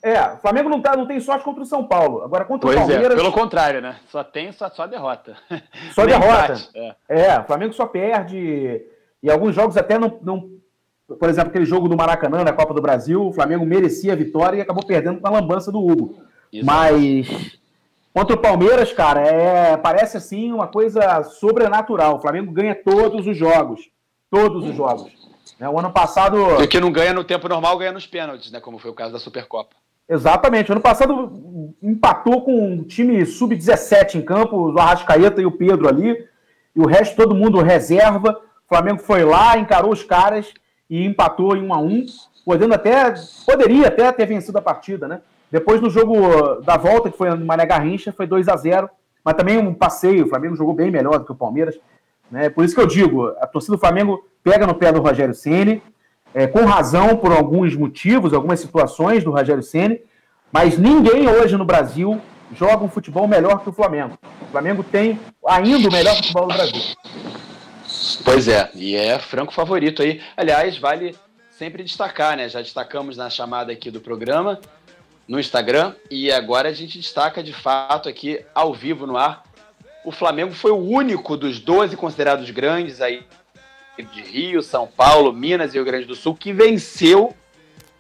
É, 0.01 0.21
o 0.35 0.37
Flamengo 0.37 0.69
não, 0.69 0.81
tá, 0.81 0.97
não 0.97 1.09
tem 1.09 1.19
sorte 1.19 1.45
contra 1.45 1.65
o 1.65 1.67
São 1.67 1.89
Paulo. 1.89 2.23
Agora, 2.23 2.45
contra 2.45 2.69
pois 2.69 2.77
o 2.77 2.81
Palmeiras. 2.81 3.15
É, 3.15 3.17
pelo 3.17 3.33
contrário, 3.33 3.81
né? 3.81 3.97
Só 4.07 4.23
tem 4.23 4.53
só, 4.53 4.71
só 4.71 4.87
derrota. 4.87 5.37
Só 5.93 6.07
derrota. 6.07 6.55
É. 6.73 6.95
é, 7.09 7.41
o 7.41 7.45
Flamengo 7.45 7.73
só 7.73 7.85
perde. 7.85 8.81
E 9.21 9.29
alguns 9.29 9.57
jogos 9.57 9.77
até 9.77 9.99
não, 9.99 10.21
não. 10.23 10.51
Por 11.19 11.29
exemplo, 11.29 11.51
aquele 11.51 11.65
jogo 11.65 11.89
do 11.89 11.97
Maracanã, 11.97 12.45
na 12.45 12.53
Copa 12.53 12.73
do 12.73 12.81
Brasil, 12.81 13.27
o 13.27 13.33
Flamengo 13.33 13.67
merecia 13.67 14.13
a 14.13 14.17
vitória 14.17 14.59
e 14.59 14.61
acabou 14.61 14.87
perdendo 14.87 15.21
com 15.21 15.27
a 15.27 15.31
lambança 15.31 15.73
do 15.73 15.85
Hugo. 15.85 16.23
Exato. 16.55 16.67
Mas 16.67 17.59
Contra 18.15 18.37
o 18.37 18.39
Palmeiras, 18.39 18.93
cara, 18.93 19.23
é, 19.23 19.77
parece 19.77 20.17
assim 20.17 20.53
uma 20.53 20.69
coisa 20.69 21.25
sobrenatural. 21.25 22.15
O 22.15 22.21
Flamengo 22.21 22.53
ganha 22.53 22.73
todos 22.73 23.27
os 23.27 23.37
jogos. 23.37 23.91
Todos 24.31 24.65
os 24.69 24.77
jogos. 24.77 25.13
É, 25.59 25.69
o 25.69 25.77
ano 25.77 25.91
passado. 25.91 26.63
E 26.63 26.69
que 26.69 26.79
não 26.79 26.93
ganha 26.93 27.13
no 27.13 27.25
tempo 27.25 27.49
normal, 27.49 27.77
ganha 27.77 27.91
nos 27.91 28.07
pênaltis, 28.07 28.53
né? 28.53 28.61
Como 28.61 28.79
foi 28.79 28.93
o 28.93 28.95
caso 28.95 29.13
da 29.13 29.19
Supercopa. 29.19 29.75
Exatamente. 30.09 30.71
O 30.71 30.75
ano 30.75 30.81
passado 30.81 31.75
empatou 31.83 32.43
com 32.43 32.75
um 32.75 32.85
time 32.85 33.27
sub-17 33.27 34.15
em 34.15 34.23
campo, 34.23 34.71
o 34.71 34.79
Arrascaeta 34.79 35.43
e 35.43 35.47
o 35.47 35.51
Pedro 35.51 35.89
ali. 35.89 36.17
E 36.77 36.81
o 36.81 36.87
resto, 36.87 37.17
todo 37.17 37.35
mundo 37.35 37.61
reserva. 37.63 38.41
O 38.65 38.69
Flamengo 38.69 39.01
foi 39.01 39.25
lá, 39.25 39.59
encarou 39.59 39.91
os 39.91 40.05
caras 40.05 40.55
e 40.89 41.05
empatou 41.05 41.57
em 41.57 41.63
1 41.67 41.75
a 41.75 41.79
1 41.79 42.07
podendo 42.45 42.75
até. 42.75 43.13
Poderia 43.45 43.89
até 43.89 44.13
ter 44.13 44.27
vencido 44.27 44.57
a 44.57 44.63
partida, 44.63 45.09
né? 45.09 45.21
Depois 45.55 45.81
no 45.81 45.89
jogo 45.89 46.57
da 46.63 46.77
volta, 46.77 47.09
que 47.09 47.17
foi 47.17 47.31
no 47.31 47.47
Mané 47.47 47.65
Garrincha, 47.65 48.13
foi 48.13 48.27
2 48.27 48.49
a 48.49 48.57
0 48.57 48.91
mas 49.25 49.37
também 49.37 49.57
um 49.57 49.73
passeio. 49.73 50.25
O 50.25 50.29
Flamengo 50.29 50.57
jogou 50.57 50.75
bem 50.75 50.91
melhor 50.91 51.17
do 51.21 51.25
que 51.25 51.31
o 51.31 51.37
Palmeiras. 51.37 51.79
Né? 52.29 52.51
Por 52.51 52.65
isso 52.65 52.75
que 52.75 52.81
eu 52.81 52.89
digo, 52.89 53.29
a 53.39 53.47
torcida 53.47 53.77
do 53.77 53.81
Flamengo 53.81 54.27
pega 54.43 54.67
no 54.67 54.75
pé 54.75 54.91
do 54.91 55.01
Rogério 55.01 55.33
Ceni. 55.33 55.81
é, 56.35 56.49
com 56.49 56.65
razão 56.65 57.17
por 57.17 57.31
alguns 57.31 57.77
motivos, 57.77 58.35
algumas 58.35 58.59
situações 58.59 59.23
do 59.23 59.31
Rogério 59.31 59.63
Ceni, 59.63 60.01
mas 60.51 60.77
ninguém 60.77 61.29
hoje 61.29 61.57
no 61.57 61.65
Brasil 61.65 62.21
joga 62.53 62.83
um 62.83 62.89
futebol 62.89 63.29
melhor 63.29 63.63
que 63.63 63.69
o 63.69 63.73
Flamengo. 63.73 64.19
O 64.43 64.47
Flamengo 64.47 64.83
tem 64.83 65.21
ainda 65.47 65.89
o 65.89 65.93
melhor 65.93 66.17
futebol 66.17 66.49
do 66.49 66.55
Brasil. 66.55 66.83
Pois 68.25 68.49
é, 68.49 68.73
e 68.75 68.97
é 68.97 69.21
franco 69.21 69.55
favorito 69.55 70.03
aí. 70.03 70.21
Aliás, 70.37 70.77
vale 70.77 71.15
sempre 71.53 71.85
destacar, 71.85 72.37
né? 72.37 72.49
Já 72.49 72.61
destacamos 72.61 73.17
na 73.17 73.31
chamada 73.31 73.73
aqui 73.73 73.89
do 73.89 74.01
programa, 74.01 74.59
no 75.27 75.41
Instagram, 75.41 75.95
e 76.11 76.31
agora 76.31 76.69
a 76.69 76.73
gente 76.73 76.99
destaca 76.99 77.43
de 77.43 77.53
fato 77.53 78.09
aqui 78.09 78.45
ao 78.55 78.75
vivo 78.75 79.07
no 79.07 79.17
ar. 79.17 79.45
O 80.05 80.13
Flamengo 80.13 80.53
foi 80.53 80.71
o 80.71 80.77
único 80.77 81.37
dos 81.37 81.59
12 81.59 81.97
considerados 81.97 82.51
grandes 82.51 83.01
aí 83.01 83.23
de 84.13 84.23
Rio, 84.23 84.63
São 84.63 84.87
Paulo, 84.87 85.33
Minas 85.33 85.73
e 85.73 85.77
Rio 85.77 85.85
Grande 85.85 86.07
do 86.07 86.15
Sul 86.15 86.35
que 86.35 86.53
venceu 86.53 87.35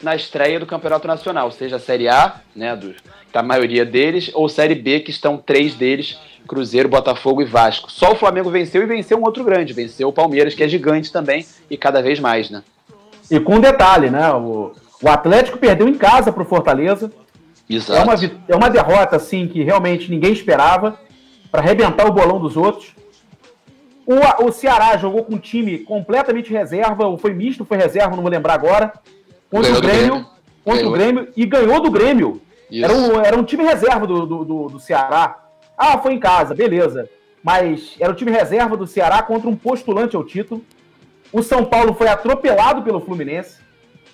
na 0.02 0.14
estreia 0.14 0.60
do 0.60 0.66
Campeonato 0.66 1.06
Nacional, 1.06 1.51
seja 1.51 1.76
a 1.76 1.80
Série 1.80 2.09
A, 2.09 2.40
né, 2.55 2.76
do, 2.76 2.94
da 3.32 3.42
maioria 3.42 3.84
deles, 3.84 4.30
ou 4.34 4.48
Série 4.48 4.74
B, 4.74 5.01
que 5.01 5.10
estão 5.10 5.38
três 5.38 5.74
deles, 5.74 6.18
Cruzeiro, 6.46 6.88
Botafogo 6.88 7.40
e 7.40 7.46
Vasco. 7.46 7.90
Só 7.90 8.12
o 8.12 8.16
Flamengo 8.16 8.51
venceu 8.51 8.82
e 8.82 8.86
venceu 8.86 9.18
um 9.18 9.24
outro 9.24 9.42
grande, 9.42 9.72
venceu 9.72 10.09
o 10.09 10.12
Palmeiras, 10.12 10.55
que 10.55 10.62
é 10.62 10.68
gigante 10.68 11.10
também 11.10 11.46
e 11.70 11.76
cada 11.76 12.02
vez 12.02 12.20
mais, 12.20 12.51
né? 12.51 12.62
E 13.30 13.40
com 13.40 13.55
um 13.55 13.60
detalhe, 13.60 14.10
né? 14.10 14.30
O, 14.32 14.72
o 15.05 15.09
Atlético 15.10 15.59
perdeu 15.59 15.86
em 15.86 15.94
casa 15.94 16.32
para 16.32 16.43
o 16.43 16.47
Fortaleza. 16.47 17.12
Exato. 17.68 18.01
É 18.01 18.02
uma, 18.02 18.14
é 18.48 18.56
uma 18.56 18.70
derrota, 18.70 19.16
assim, 19.16 19.47
que 19.47 19.62
realmente 19.62 20.10
ninguém 20.10 20.32
esperava, 20.32 20.98
para 21.52 21.60
arrebentar 21.60 22.06
o 22.06 22.12
bolão 22.12 22.40
dos 22.40 22.56
outros. 22.56 22.94
O, 24.06 24.47
o 24.47 24.51
Ceará 24.51 24.97
jogou 24.97 25.22
com 25.22 25.35
um 25.35 25.39
time 25.39 25.78
completamente 25.81 26.51
reserva, 26.51 27.06
ou 27.06 27.18
foi 27.18 27.35
misto, 27.35 27.66
foi 27.66 27.76
reserva, 27.76 28.16
não 28.16 28.22
vou 28.22 28.31
lembrar 28.31 28.55
agora. 28.55 28.94
Contra 29.51 29.72
ganhou 29.72 29.78
o 29.78 29.82
Grêmio, 29.82 30.06
Grêmio. 30.06 30.26
Contra 30.64 30.81
ganhou. 30.81 30.90
o 30.90 30.97
Grêmio 30.97 31.28
e 31.36 31.44
ganhou 31.44 31.81
do 31.82 31.90
Grêmio. 31.90 32.40
Era 32.72 32.94
um, 32.94 33.20
era 33.20 33.39
um 33.39 33.44
time 33.44 33.62
reserva 33.62 34.06
do, 34.06 34.24
do, 34.24 34.44
do, 34.44 34.68
do 34.68 34.81
Ceará. 34.81 35.39
Ah, 35.76 35.98
foi 35.98 36.14
em 36.14 36.18
casa, 36.18 36.55
beleza. 36.55 37.10
Mas 37.43 37.94
era 38.01 38.10
o 38.10 38.16
time 38.16 38.31
reserva 38.31 38.74
do 38.74 38.86
Ceará 38.86 39.22
contra 39.22 39.51
um 39.51 39.55
postulante 39.55 40.16
ao 40.16 40.24
título. 40.24 40.64
O 41.31 41.43
São 41.43 41.62
Paulo 41.62 41.93
foi 41.93 42.09
atropelado 42.09 42.82
pelo 42.82 43.01
Fluminense. 43.01 43.64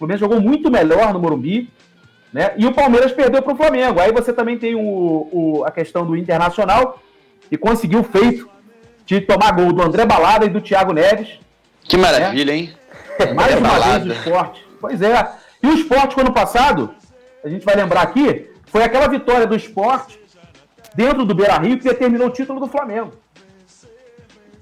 O 0.01 0.05
Fluminense 0.09 0.21
jogou 0.21 0.41
muito 0.41 0.71
melhor 0.71 1.13
no 1.13 1.21
Morumbi. 1.21 1.71
Né? 2.33 2.53
E 2.57 2.67
o 2.67 2.73
Palmeiras 2.73 3.13
perdeu 3.13 3.43
para 3.43 3.53
o 3.53 3.57
Flamengo. 3.57 4.01
Aí 4.01 4.11
você 4.11 4.33
também 4.33 4.57
tem 4.57 4.75
o, 4.75 4.81
o, 4.81 5.65
a 5.67 5.71
questão 5.71 6.07
do 6.07 6.17
Internacional, 6.17 6.99
que 7.49 7.59
conseguiu 7.59 8.03
feito 8.03 8.49
de 9.05 9.21
tomar 9.21 9.53
gol 9.53 9.73
do 9.73 9.83
André 9.83 10.07
Balada 10.07 10.47
e 10.47 10.49
do 10.49 10.61
Thiago 10.61 10.93
Neves. 10.93 11.39
Que 11.83 11.99
maravilha, 11.99 12.53
né? 12.53 12.59
hein? 12.59 12.75
Mais 13.35 13.59
uma 13.59 13.99
vez 13.99 14.07
o 14.07 14.13
esporte. 14.13 14.67
Pois 14.81 15.03
é. 15.03 15.33
E 15.63 15.67
o 15.67 15.75
esporte, 15.75 16.19
ano 16.19 16.33
passado, 16.33 16.95
a 17.45 17.49
gente 17.49 17.65
vai 17.67 17.77
lembrar 17.77 18.03
aqui, 18.03 18.51
foi 18.67 18.83
aquela 18.83 19.07
vitória 19.07 19.47
do 19.47 19.55
esporte 19.55 20.19
dentro 20.95 21.27
do 21.27 21.35
Beira 21.35 21.59
Rio 21.59 21.77
que 21.77 21.85
determinou 21.85 22.29
o 22.29 22.31
título 22.31 22.59
do 22.59 22.69
Flamengo. 22.69 23.13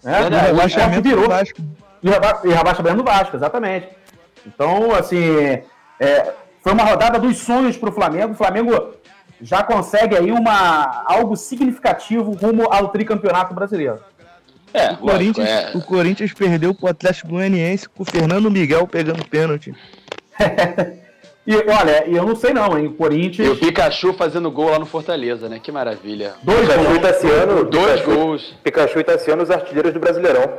É, 0.05 0.23
o 0.23 0.28
rebaixamento 0.28 1.02
virou. 1.02 1.24
Do 1.24 1.28
Vasco. 1.28 1.60
E 2.02 2.48
rebaixamento 2.48 2.97
do 2.97 3.05
Vasco, 3.05 3.36
exatamente. 3.36 3.98
Então, 4.47 4.94
assim, 4.94 5.62
é, 6.01 6.32
foi 6.60 6.73
uma 6.73 6.85
rodada 6.85 7.19
dos 7.19 7.39
sonhos 7.39 7.77
para 7.77 7.89
o 7.89 7.93
Flamengo. 7.93 8.32
O 8.32 8.36
Flamengo 8.36 8.94
já 9.40 9.62
consegue 9.62 10.16
aí 10.16 10.31
uma, 10.31 11.05
algo 11.06 11.36
significativo 11.36 12.32
rumo 12.32 12.69
ao 12.70 12.89
tricampeonato 12.89 13.55
brasileiro. 13.55 14.01
É, 14.73 14.93
o, 14.93 14.98
Corinthians, 14.98 15.48
é... 15.48 15.70
o 15.74 15.81
Corinthians 15.81 16.32
perdeu 16.32 16.74
pro 16.74 16.89
Atlético 16.89 17.28
Goianiense 17.28 17.89
com 17.89 18.02
o 18.02 18.06
Fernando 18.06 18.51
Miguel 18.51 18.86
pegando 18.86 19.24
pênalti. 19.24 19.74
e 21.47 21.55
olha, 21.56 22.06
eu 22.06 22.27
não 22.27 22.36
sei 22.36 22.52
não, 22.52 22.78
hein? 22.78 22.86
O 22.86 22.93
Corinthians. 22.93 23.48
E 23.48 23.51
o 23.51 23.56
Pikachu 23.56 24.12
fazendo 24.12 24.51
gol 24.51 24.70
lá 24.70 24.78
no 24.78 24.86
Fortaleza, 24.86 25.48
né? 25.48 25.59
Que 25.59 25.73
maravilha. 25.73 26.35
Dois 26.43 26.60
Pikachu 26.60 26.85
gols. 26.85 26.98
Tassiano, 27.01 27.65
dois 27.65 28.01
Pikachu, 28.01 28.15
gols. 28.15 28.55
Pikachu 28.62 28.98
e 28.98 29.05
Tassiano, 29.05 29.43
os 29.43 29.51
artilheiros 29.51 29.94
do 29.94 30.01
Brasileirão. 30.01 30.59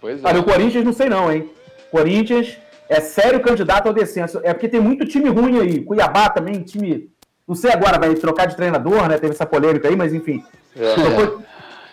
Pois 0.00 0.24
é. 0.24 0.26
Olha, 0.26 0.40
o 0.40 0.44
Corinthians 0.44 0.84
não 0.84 0.92
sei 0.92 1.08
não, 1.08 1.30
hein? 1.30 1.50
Corinthians 1.90 2.56
é 2.88 3.00
sério 3.00 3.40
candidato 3.40 3.86
ao 3.86 3.94
descenso. 3.94 4.40
É 4.42 4.52
porque 4.52 4.68
tem 4.68 4.80
muito 4.80 5.06
time 5.06 5.28
ruim 5.28 5.60
aí. 5.60 5.80
Cuiabá 5.80 6.28
também, 6.28 6.62
time. 6.62 7.10
Não 7.46 7.54
sei 7.54 7.72
agora, 7.72 7.98
vai 7.98 8.14
trocar 8.14 8.46
de 8.46 8.56
treinador, 8.56 9.08
né? 9.08 9.18
Teve 9.18 9.34
essa 9.34 9.46
polêmica 9.46 9.88
aí, 9.88 9.96
mas 9.96 10.14
enfim. 10.14 10.42
É. 10.76 10.94
Depois, 10.96 11.44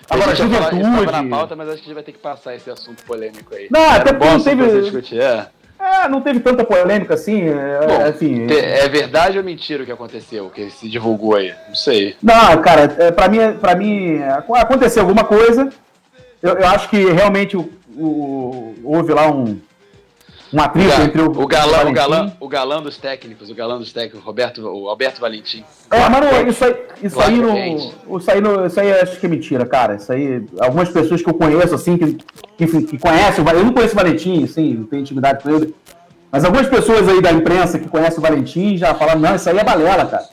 Agora, 0.10 0.36
juventude. 0.36 1.06
Falar, 1.06 1.24
na 1.24 1.30
pauta, 1.30 1.56
mas 1.56 1.70
acho 1.70 1.78
que 1.78 1.84
a 1.84 1.86
gente 1.86 1.94
vai 1.94 2.04
ter 2.04 2.12
que 2.12 2.20
passar 2.20 2.54
esse 2.56 2.70
assunto 2.70 3.04
polêmico 3.04 3.56
aí. 3.56 3.68
Não, 3.72 3.90
até 3.90 4.12
porque 4.12 4.30
não 4.30 4.44
teve. 4.44 4.82
Discutir, 4.82 5.22
é. 5.22 5.48
É, 5.80 6.08
não 6.08 6.22
teve 6.22 6.40
tanta 6.42 6.64
polêmica 6.64 7.16
assim. 7.16 7.48
É, 7.48 7.88
Bom, 7.88 8.02
assim 8.04 8.48
é 8.52 8.88
verdade 8.88 9.38
ou 9.38 9.44
mentira 9.44 9.82
o 9.82 9.86
que 9.86 9.92
aconteceu, 9.92 10.50
que 10.52 10.70
se 10.70 10.88
divulgou 10.88 11.36
aí? 11.36 11.56
Não 11.68 11.76
sei. 11.76 12.16
Não, 12.22 12.62
cara, 12.62 12.94
é, 13.00 13.12
pra 13.12 13.28
mim, 13.28 13.40
pra 13.60 13.74
mim 13.76 14.20
aconteceu 14.56 15.02
alguma 15.02 15.24
coisa. 15.24 15.70
Eu, 16.42 16.54
eu 16.54 16.68
acho 16.68 16.88
que 16.90 17.04
realmente 17.06 17.58
o, 17.58 17.68
o, 17.98 18.76
houve 18.84 19.12
lá 19.12 19.32
um, 19.32 19.60
um 20.54 20.62
atrito 20.62 21.02
entre 21.02 21.22
o, 21.22 21.26
o 21.26 21.48
galã, 21.48 21.90
o, 21.90 21.94
galã, 21.94 22.34
o 22.40 22.48
galã 22.48 22.82
dos 22.82 22.98
técnicos, 22.98 23.50
o 23.50 23.56
galã 23.56 23.78
dos 23.78 23.94
técnicos, 23.94 24.22
Roberto, 24.22 24.62
o 24.62 24.90
Alberto 24.90 25.22
Valentim. 25.22 25.64
É, 25.90 26.10
mas 26.10 26.22
não, 26.22 26.48
isso 26.48 26.66
aí, 26.66 26.76
isso 27.02 27.22
aí, 27.22 27.38
não, 27.38 28.18
isso 28.18 28.32
aí, 28.32 28.42
não, 28.42 28.66
isso 28.66 28.80
aí 28.80 28.92
acho 28.94 29.20
que 29.20 29.26
é 29.26 29.30
mentira, 29.30 29.66
cara. 29.66 29.96
Isso 29.96 30.12
aí, 30.12 30.46
algumas 30.60 30.90
pessoas 30.90 31.22
que 31.22 31.30
eu 31.30 31.34
conheço, 31.34 31.74
assim, 31.74 31.98
que, 31.98 32.18
que, 32.58 32.84
que 32.84 32.98
conhecem, 32.98 33.46
eu 33.46 33.64
não 33.64 33.74
conheço 33.74 33.94
o 33.94 33.98
Valentim, 33.98 34.44
assim, 34.44 34.74
não 34.74 34.86
tenho 34.86 35.02
intimidade 35.02 35.42
com 35.42 35.50
ele, 35.50 35.74
mas 36.30 36.44
algumas 36.44 36.68
pessoas 36.68 37.08
aí 37.08 37.22
da 37.22 37.32
imprensa 37.32 37.80
que 37.80 37.88
conhecem 37.88 38.20
o 38.20 38.22
Valentim 38.22 38.78
já 38.78 38.94
falaram, 38.94 39.22
não, 39.22 39.36
isso 39.36 39.50
aí 39.50 39.58
é 39.58 39.64
balela, 39.64 40.06
cara. 40.06 40.26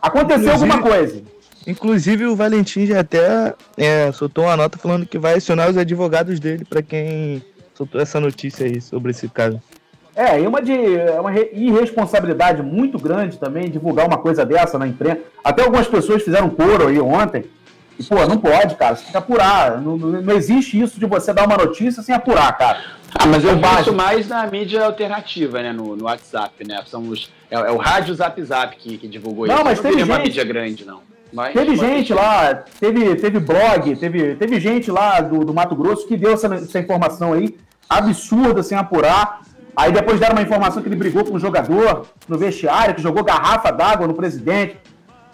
Aconteceu 0.00 0.54
inclusive, 0.54 0.72
alguma 0.72 0.82
coisa. 0.82 1.22
Inclusive 1.66 2.26
o 2.26 2.36
Valentim 2.36 2.86
já 2.86 3.00
até 3.00 3.54
é, 3.76 4.12
soltou 4.12 4.44
uma 4.44 4.56
nota 4.56 4.78
falando 4.78 5.06
que 5.06 5.18
vai 5.18 5.34
acionar 5.34 5.70
os 5.70 5.76
advogados 5.76 6.38
dele 6.38 6.64
para 6.64 6.82
quem 6.82 7.42
soltou 7.74 8.00
essa 8.00 8.18
notícia 8.20 8.66
aí 8.66 8.80
sobre 8.80 9.10
esse 9.10 9.28
caso. 9.28 9.60
É, 10.16 10.40
e 10.40 10.46
uma, 10.46 10.62
de, 10.62 10.72
é 10.72 11.20
uma 11.20 11.34
irresponsabilidade 11.36 12.62
muito 12.62 12.98
grande 12.98 13.36
também 13.36 13.68
divulgar 13.68 14.06
uma 14.06 14.16
coisa 14.16 14.46
dessa 14.46 14.78
na 14.78 14.86
imprensa. 14.86 15.20
Até 15.42 15.62
algumas 15.62 15.88
pessoas 15.88 16.22
fizeram 16.22 16.48
coro 16.50 16.86
aí 16.86 17.00
ontem. 17.00 17.44
E, 17.98 18.04
pô, 18.04 18.24
não 18.26 18.38
pode, 18.38 18.76
cara. 18.76 18.94
Você 18.94 19.02
tem 19.02 19.10
que 19.10 19.16
apurar. 19.16 19.80
Não, 19.80 19.96
não, 19.96 20.22
não 20.22 20.34
existe 20.34 20.80
isso 20.80 21.00
de 21.00 21.06
você 21.06 21.32
dar 21.32 21.46
uma 21.46 21.56
notícia 21.56 22.02
sem 22.02 22.14
apurar, 22.14 22.56
cara. 22.56 22.78
Ah, 23.16 23.26
mas 23.26 23.44
eu 23.44 23.56
vejo 23.56 23.92
mais 23.92 24.28
na 24.28 24.46
mídia 24.46 24.84
alternativa, 24.84 25.62
né? 25.62 25.72
No, 25.72 25.96
no 25.96 26.04
WhatsApp, 26.04 26.66
né? 26.66 26.82
São 26.86 27.08
os, 27.08 27.30
é, 27.50 27.54
é 27.56 27.70
o 27.70 27.76
Rádio 27.76 28.14
Zap 28.14 28.40
Zap 28.42 28.76
que, 28.76 28.98
que 28.98 29.08
divulgou 29.08 29.46
não, 29.46 29.56
isso. 29.56 29.64
Mas 29.64 29.76
não 29.78 29.82
teve 29.82 29.98
gente, 30.00 30.10
uma 30.10 30.18
mídia 30.18 30.44
grande, 30.44 30.84
não. 30.84 31.00
Mas, 31.34 31.52
teve 31.52 31.74
gente 31.74 32.14
lá, 32.14 32.54
teve, 32.78 33.16
teve 33.16 33.40
blog, 33.40 33.96
teve, 33.96 34.36
teve 34.36 34.60
gente 34.60 34.88
lá 34.88 35.20
do, 35.20 35.44
do 35.44 35.52
Mato 35.52 35.74
Grosso 35.74 36.06
que 36.06 36.16
deu 36.16 36.32
essa, 36.32 36.46
essa 36.54 36.78
informação 36.78 37.32
aí, 37.32 37.58
absurda, 37.88 38.62
sem 38.62 38.78
apurar. 38.78 39.40
Aí 39.74 39.90
depois 39.90 40.20
deram 40.20 40.36
uma 40.36 40.42
informação 40.42 40.80
que 40.80 40.88
ele 40.88 40.94
brigou 40.94 41.24
com 41.24 41.34
um 41.34 41.40
jogador 41.40 42.06
no 42.28 42.38
vestiário, 42.38 42.94
que 42.94 43.02
jogou 43.02 43.24
garrafa 43.24 43.72
d'água 43.72 44.06
no 44.06 44.14
presidente. 44.14 44.76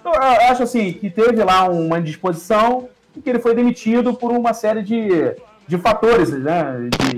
Então, 0.00 0.14
eu 0.14 0.50
acho 0.50 0.62
assim, 0.62 0.94
que 0.94 1.10
teve 1.10 1.44
lá 1.44 1.68
uma 1.68 1.98
indisposição 1.98 2.88
e 3.14 3.20
que 3.20 3.28
ele 3.28 3.38
foi 3.38 3.54
demitido 3.54 4.14
por 4.14 4.32
uma 4.32 4.54
série 4.54 4.82
de, 4.82 5.36
de 5.68 5.76
fatores, 5.76 6.30
né? 6.30 6.88
De... 6.98 7.16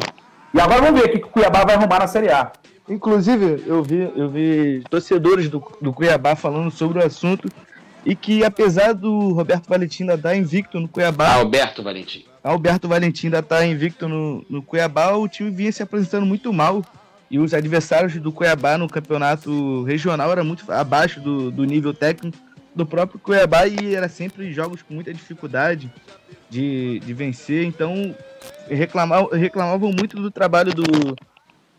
E 0.53 0.61
agora 0.61 0.83
vamos 0.83 1.01
ver 1.01 1.07
o 1.07 1.13
que 1.13 1.19
o 1.19 1.29
Cuiabá 1.29 1.65
vai 1.65 1.77
arrumar 1.77 2.01
na 2.01 2.09
Série 2.09 2.31
A. 2.31 2.51
Inclusive, 2.89 3.63
eu 3.65 3.81
vi, 3.81 4.13
eu 4.17 4.29
vi 4.29 4.83
torcedores 4.91 5.49
do, 5.49 5.63
do 5.81 5.93
Cuiabá 5.93 6.35
falando 6.35 6.69
sobre 6.69 6.99
o 6.99 7.07
assunto 7.07 7.49
e 8.05 8.15
que 8.15 8.45
apesar 8.45 8.93
do 8.93 9.33
Roberto 9.33 9.69
Valentim 9.69 10.03
ainda 10.03 10.15
estar 10.15 10.31
tá 10.31 10.37
invicto 10.37 10.81
no 10.81 10.89
Cuiabá. 10.89 11.35
Alberto 11.35 11.83
Valentim. 11.83 12.25
Alberto 12.43 12.89
Valentim 12.89 13.27
ainda 13.27 13.39
está 13.39 13.65
invicto 13.65 14.09
no, 14.09 14.45
no 14.49 14.63
Cuiabá, 14.63 15.13
o 15.13 15.29
time 15.29 15.51
vinha 15.51 15.71
se 15.71 15.83
apresentando 15.83 16.27
muito 16.27 16.53
mal. 16.53 16.85
E 17.31 17.39
os 17.39 17.55
adversários 17.55 18.15
do 18.17 18.31
Cuiabá 18.31 18.77
no 18.77 18.87
campeonato 18.87 19.85
regional 19.85 20.31
eram 20.31 20.45
muito 20.45 20.71
abaixo 20.71 21.19
do, 21.19 21.51
do 21.51 21.65
nível 21.65 21.95
técnico 21.95 22.37
do 22.75 22.85
próprio 22.85 23.19
Cuiabá 23.19 23.67
e 23.67 23.95
era 23.95 24.09
sempre 24.09 24.53
jogos 24.53 24.83
com 24.83 24.95
muita 24.95 25.15
dificuldade 25.15 25.91
de, 26.51 27.01
de 27.01 27.15
vencer. 27.15 27.65
Então 27.65 28.15
reclamavam, 28.69 29.31
reclamavam 29.31 29.93
muito 29.93 30.17
do 30.17 30.31
trabalho 30.31 30.75
do, 30.75 31.17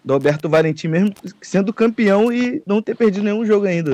do 0.03 0.13
Alberto 0.13 0.49
Valentim, 0.49 0.87
mesmo 0.87 1.13
sendo 1.41 1.73
campeão 1.73 2.31
e 2.31 2.63
não 2.65 2.81
ter 2.81 2.95
perdido 2.95 3.23
nenhum 3.23 3.45
jogo 3.45 3.67
ainda. 3.67 3.93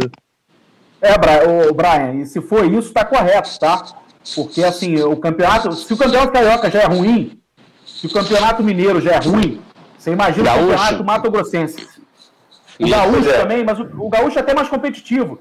É, 1.01 1.17
Brian, 1.17 1.69
o 1.69 1.73
Brian, 1.73 2.13
e 2.21 2.25
se 2.25 2.41
for 2.41 2.65
isso, 2.65 2.91
tá 2.93 3.05
correto, 3.05 3.57
tá? 3.59 3.85
Porque 4.35 4.63
assim, 4.63 5.01
o 5.01 5.15
campeonato, 5.15 5.71
se 5.73 5.93
o 5.93 5.97
campeonato 5.97 6.31
carioca 6.31 6.69
já 6.69 6.81
é 6.81 6.85
ruim, 6.85 7.39
se 7.85 8.05
o 8.07 8.11
campeonato 8.11 8.63
mineiro 8.63 8.99
já 8.99 9.11
é 9.13 9.19
ruim, 9.19 9.61
você 9.97 10.11
imagina 10.11 10.45
gaúcho. 10.45 10.65
o 10.65 10.69
campeonato 10.69 11.03
mato-grossense. 11.03 11.87
O 12.79 12.85
isso, 12.85 12.91
gaúcho 12.91 13.29
é. 13.29 13.39
também, 13.39 13.63
mas 13.63 13.79
o, 13.79 13.83
o, 13.83 14.09
gaúcho 14.09 14.37
é 14.37 14.41
até 14.41 14.53
mais 14.53 14.69
competitivo. 14.69 15.39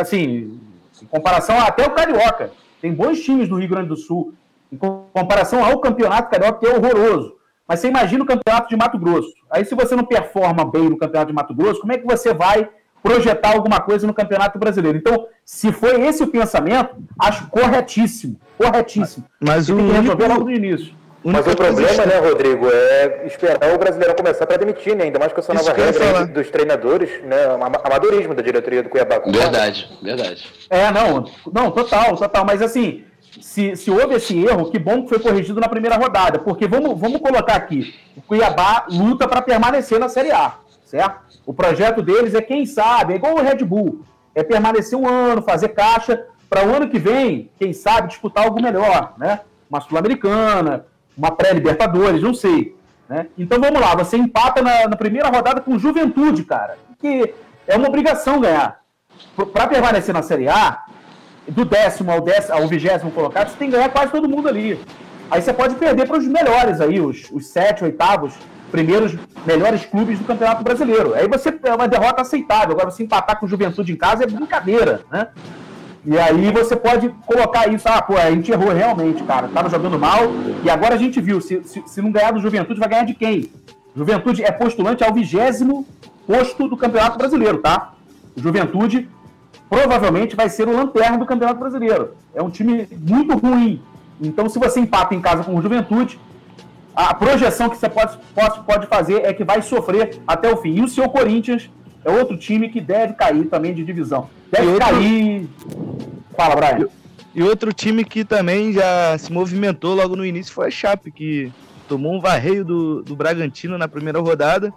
Assim, 0.00 0.60
em 1.02 1.06
comparação 1.06 1.58
até 1.60 1.86
o 1.86 1.90
carioca. 1.90 2.52
Tem 2.80 2.92
bons 2.92 3.20
times 3.20 3.48
do 3.48 3.56
Rio 3.56 3.68
Grande 3.68 3.88
do 3.88 3.96
Sul. 3.96 4.34
Em 4.72 4.76
comparação 4.76 5.64
ao 5.64 5.80
campeonato 5.80 6.30
carioca, 6.30 6.58
que 6.58 6.66
é 6.66 6.74
horroroso. 6.74 7.34
Mas 7.66 7.80
você 7.80 7.88
imagina 7.88 8.22
o 8.22 8.26
campeonato 8.26 8.68
de 8.68 8.76
Mato 8.76 8.98
Grosso. 8.98 9.32
Aí, 9.50 9.64
se 9.64 9.74
você 9.74 9.96
não 9.96 10.04
performa 10.04 10.64
bem 10.64 10.88
no 10.88 10.98
campeonato 10.98 11.30
de 11.30 11.34
Mato 11.34 11.54
Grosso, 11.54 11.80
como 11.80 11.92
é 11.92 11.98
que 11.98 12.06
você 12.06 12.34
vai 12.34 12.68
projetar 13.08 13.52
alguma 13.52 13.80
coisa 13.80 14.06
no 14.06 14.14
Campeonato 14.14 14.58
Brasileiro? 14.58 14.96
Então, 14.96 15.26
se 15.44 15.70
foi 15.70 16.00
esse 16.06 16.22
o 16.22 16.26
pensamento, 16.26 16.96
acho 17.20 17.46
corretíssimo. 17.48 18.36
Corretíssimo. 18.56 19.24
Mas 19.38 19.68
o 19.68 19.76
tem 19.76 19.86
que 19.86 19.92
resolver 19.92 20.24
único- 20.24 20.32
logo 20.38 20.44
no 20.46 20.50
início. 20.56 20.94
Mas 21.26 21.46
o 21.46 21.56
problema, 21.56 22.04
né, 22.04 22.18
Rodrigo, 22.18 22.66
é 22.70 23.22
esperar 23.26 23.74
o 23.74 23.78
brasileiro 23.78 24.14
começar 24.14 24.44
para 24.46 24.58
demitir, 24.58 24.94
né? 24.94 25.04
Ainda 25.04 25.18
mais 25.18 25.32
com 25.32 25.40
essa 25.40 25.54
nova 25.54 25.72
regra 25.72 26.26
dos 26.26 26.50
treinadores, 26.50 27.08
né? 27.24 27.46
ama- 27.46 27.80
Amadorismo 27.82 28.34
da 28.34 28.42
diretoria 28.42 28.82
do 28.82 28.90
Cuiabá. 28.90 29.20
Verdade, 29.26 29.90
verdade. 30.02 30.46
É, 30.68 30.90
não, 30.90 31.24
não, 31.50 31.70
total, 31.70 32.14
total. 32.18 32.44
Mas 32.44 32.60
assim, 32.60 33.04
se, 33.40 33.74
se 33.74 33.90
houve 33.90 34.16
esse 34.16 34.38
erro, 34.44 34.70
que 34.70 34.78
bom 34.78 35.02
que 35.02 35.08
foi 35.08 35.18
corrigido 35.18 35.58
na 35.60 35.68
primeira 35.68 35.96
rodada. 35.96 36.38
Porque 36.40 36.66
vamos, 36.66 37.00
vamos 37.00 37.20
colocar 37.22 37.54
aqui: 37.54 37.94
o 38.14 38.20
Cuiabá 38.20 38.84
luta 38.90 39.26
para 39.26 39.40
permanecer 39.40 39.98
na 39.98 40.10
Série 40.10 40.30
A, 40.30 40.56
certo? 40.84 41.23
O 41.46 41.52
projeto 41.52 42.02
deles 42.02 42.34
é, 42.34 42.40
quem 42.40 42.64
sabe, 42.66 43.12
é 43.12 43.16
igual 43.16 43.34
o 43.34 43.42
Red 43.42 43.64
Bull: 43.64 44.02
é 44.34 44.42
permanecer 44.42 44.98
um 44.98 45.08
ano, 45.08 45.42
fazer 45.42 45.68
caixa, 45.68 46.26
para 46.48 46.66
o 46.66 46.74
ano 46.74 46.88
que 46.88 46.98
vem, 46.98 47.50
quem 47.58 47.72
sabe, 47.72 48.08
disputar 48.08 48.44
algo 48.44 48.62
melhor, 48.62 49.14
né? 49.18 49.40
Uma 49.68 49.80
Sul-Americana, 49.80 50.86
uma 51.16 51.30
pré-Libertadores, 51.30 52.22
não 52.22 52.34
sei. 52.34 52.76
Né? 53.08 53.26
Então 53.36 53.60
vamos 53.60 53.80
lá, 53.80 53.94
você 53.94 54.16
empata 54.16 54.62
na, 54.62 54.88
na 54.88 54.96
primeira 54.96 55.28
rodada 55.28 55.60
com 55.60 55.78
Juventude, 55.78 56.44
cara, 56.44 56.78
que 57.00 57.34
é 57.66 57.76
uma 57.76 57.88
obrigação 57.88 58.40
ganhar. 58.40 58.80
Para 59.52 59.68
permanecer 59.68 60.12
na 60.12 60.22
Série 60.22 60.48
A, 60.48 60.84
do 61.46 61.64
décimo 61.64 62.10
ao, 62.10 62.20
décimo, 62.20 62.56
ao 62.56 62.66
vigésimo 62.66 63.10
colocado, 63.10 63.48
você 63.48 63.56
tem 63.56 63.70
que 63.70 63.76
ganhar 63.76 63.90
quase 63.90 64.10
todo 64.10 64.28
mundo 64.28 64.48
ali. 64.48 64.80
Aí 65.30 65.40
você 65.40 65.52
pode 65.52 65.74
perder 65.76 66.06
para 66.06 66.18
os 66.18 66.26
melhores 66.26 66.80
aí, 66.80 67.00
os, 67.00 67.30
os 67.30 67.46
sete, 67.46 67.84
oitavos, 67.84 68.34
primeiros 68.74 69.16
melhores 69.46 69.86
clubes 69.86 70.18
do 70.18 70.24
Campeonato 70.24 70.64
Brasileiro. 70.64 71.14
Aí 71.14 71.28
você 71.28 71.56
é 71.62 71.72
uma 71.72 71.86
derrota 71.86 72.22
aceitável. 72.22 72.72
Agora, 72.72 72.90
você 72.90 73.04
empatar 73.04 73.38
com 73.38 73.46
o 73.46 73.48
Juventude 73.48 73.92
em 73.92 73.96
casa 73.96 74.24
é 74.24 74.26
brincadeira, 74.26 75.02
né? 75.12 75.28
E 76.04 76.18
aí 76.18 76.50
você 76.50 76.74
pode 76.74 77.08
colocar 77.24 77.72
isso, 77.72 77.88
ah, 77.88 78.02
pô, 78.02 78.16
a 78.16 78.32
gente 78.32 78.50
errou 78.50 78.72
realmente, 78.72 79.22
cara. 79.22 79.46
Tava 79.46 79.70
jogando 79.70 79.96
mal, 79.96 80.22
e 80.64 80.68
agora 80.68 80.96
a 80.96 80.98
gente 80.98 81.20
viu, 81.20 81.40
se, 81.40 81.62
se, 81.64 81.84
se 81.86 82.02
não 82.02 82.10
ganhar 82.10 82.32
do 82.32 82.40
Juventude, 82.40 82.80
vai 82.80 82.88
ganhar 82.88 83.04
de 83.04 83.14
quem? 83.14 83.48
Juventude 83.94 84.42
é 84.42 84.50
postulante 84.50 85.04
ao 85.04 85.14
vigésimo 85.14 85.86
posto 86.26 86.68
do 86.68 86.76
Campeonato 86.76 87.16
Brasileiro, 87.16 87.58
tá? 87.58 87.92
Juventude 88.36 89.08
provavelmente 89.70 90.34
vai 90.34 90.48
ser 90.48 90.66
o 90.66 90.76
lanterna 90.76 91.16
do 91.16 91.26
Campeonato 91.26 91.60
Brasileiro. 91.60 92.14
É 92.34 92.42
um 92.42 92.50
time 92.50 92.88
muito 92.90 93.36
ruim. 93.36 93.80
Então, 94.20 94.48
se 94.48 94.58
você 94.58 94.80
empata 94.80 95.14
em 95.14 95.20
casa 95.20 95.44
com 95.44 95.54
o 95.54 95.62
Juventude, 95.62 96.18
a 96.94 97.12
projeção 97.14 97.68
que 97.68 97.76
você 97.76 97.88
pode, 97.88 98.16
pode, 98.34 98.60
pode 98.64 98.86
fazer 98.86 99.24
é 99.24 99.32
que 99.32 99.44
vai 99.44 99.62
sofrer 99.62 100.20
até 100.26 100.52
o 100.52 100.56
fim. 100.58 100.74
E 100.76 100.80
o 100.82 100.88
seu 100.88 101.08
Corinthians 101.08 101.68
é 102.04 102.10
outro 102.10 102.36
time 102.36 102.68
que 102.68 102.80
deve 102.80 103.14
cair 103.14 103.46
também 103.46 103.74
de 103.74 103.84
divisão. 103.84 104.28
Deve 104.52 104.66
E 104.66 104.68
outro- 104.68 104.86
cair. 104.88 105.48
Fala, 106.36 106.56
Brian. 106.56 106.88
E 107.34 107.42
outro 107.42 107.72
time 107.72 108.04
que 108.04 108.24
também 108.24 108.72
já 108.72 109.18
se 109.18 109.32
movimentou 109.32 109.94
logo 109.94 110.14
no 110.14 110.24
início 110.24 110.52
foi 110.52 110.68
a 110.68 110.70
Chape, 110.70 111.10
que 111.10 111.52
tomou 111.88 112.14
um 112.14 112.20
varreio 112.20 112.64
do, 112.64 113.02
do 113.02 113.16
Bragantino 113.16 113.76
na 113.76 113.88
primeira 113.88 114.20
rodada, 114.20 114.72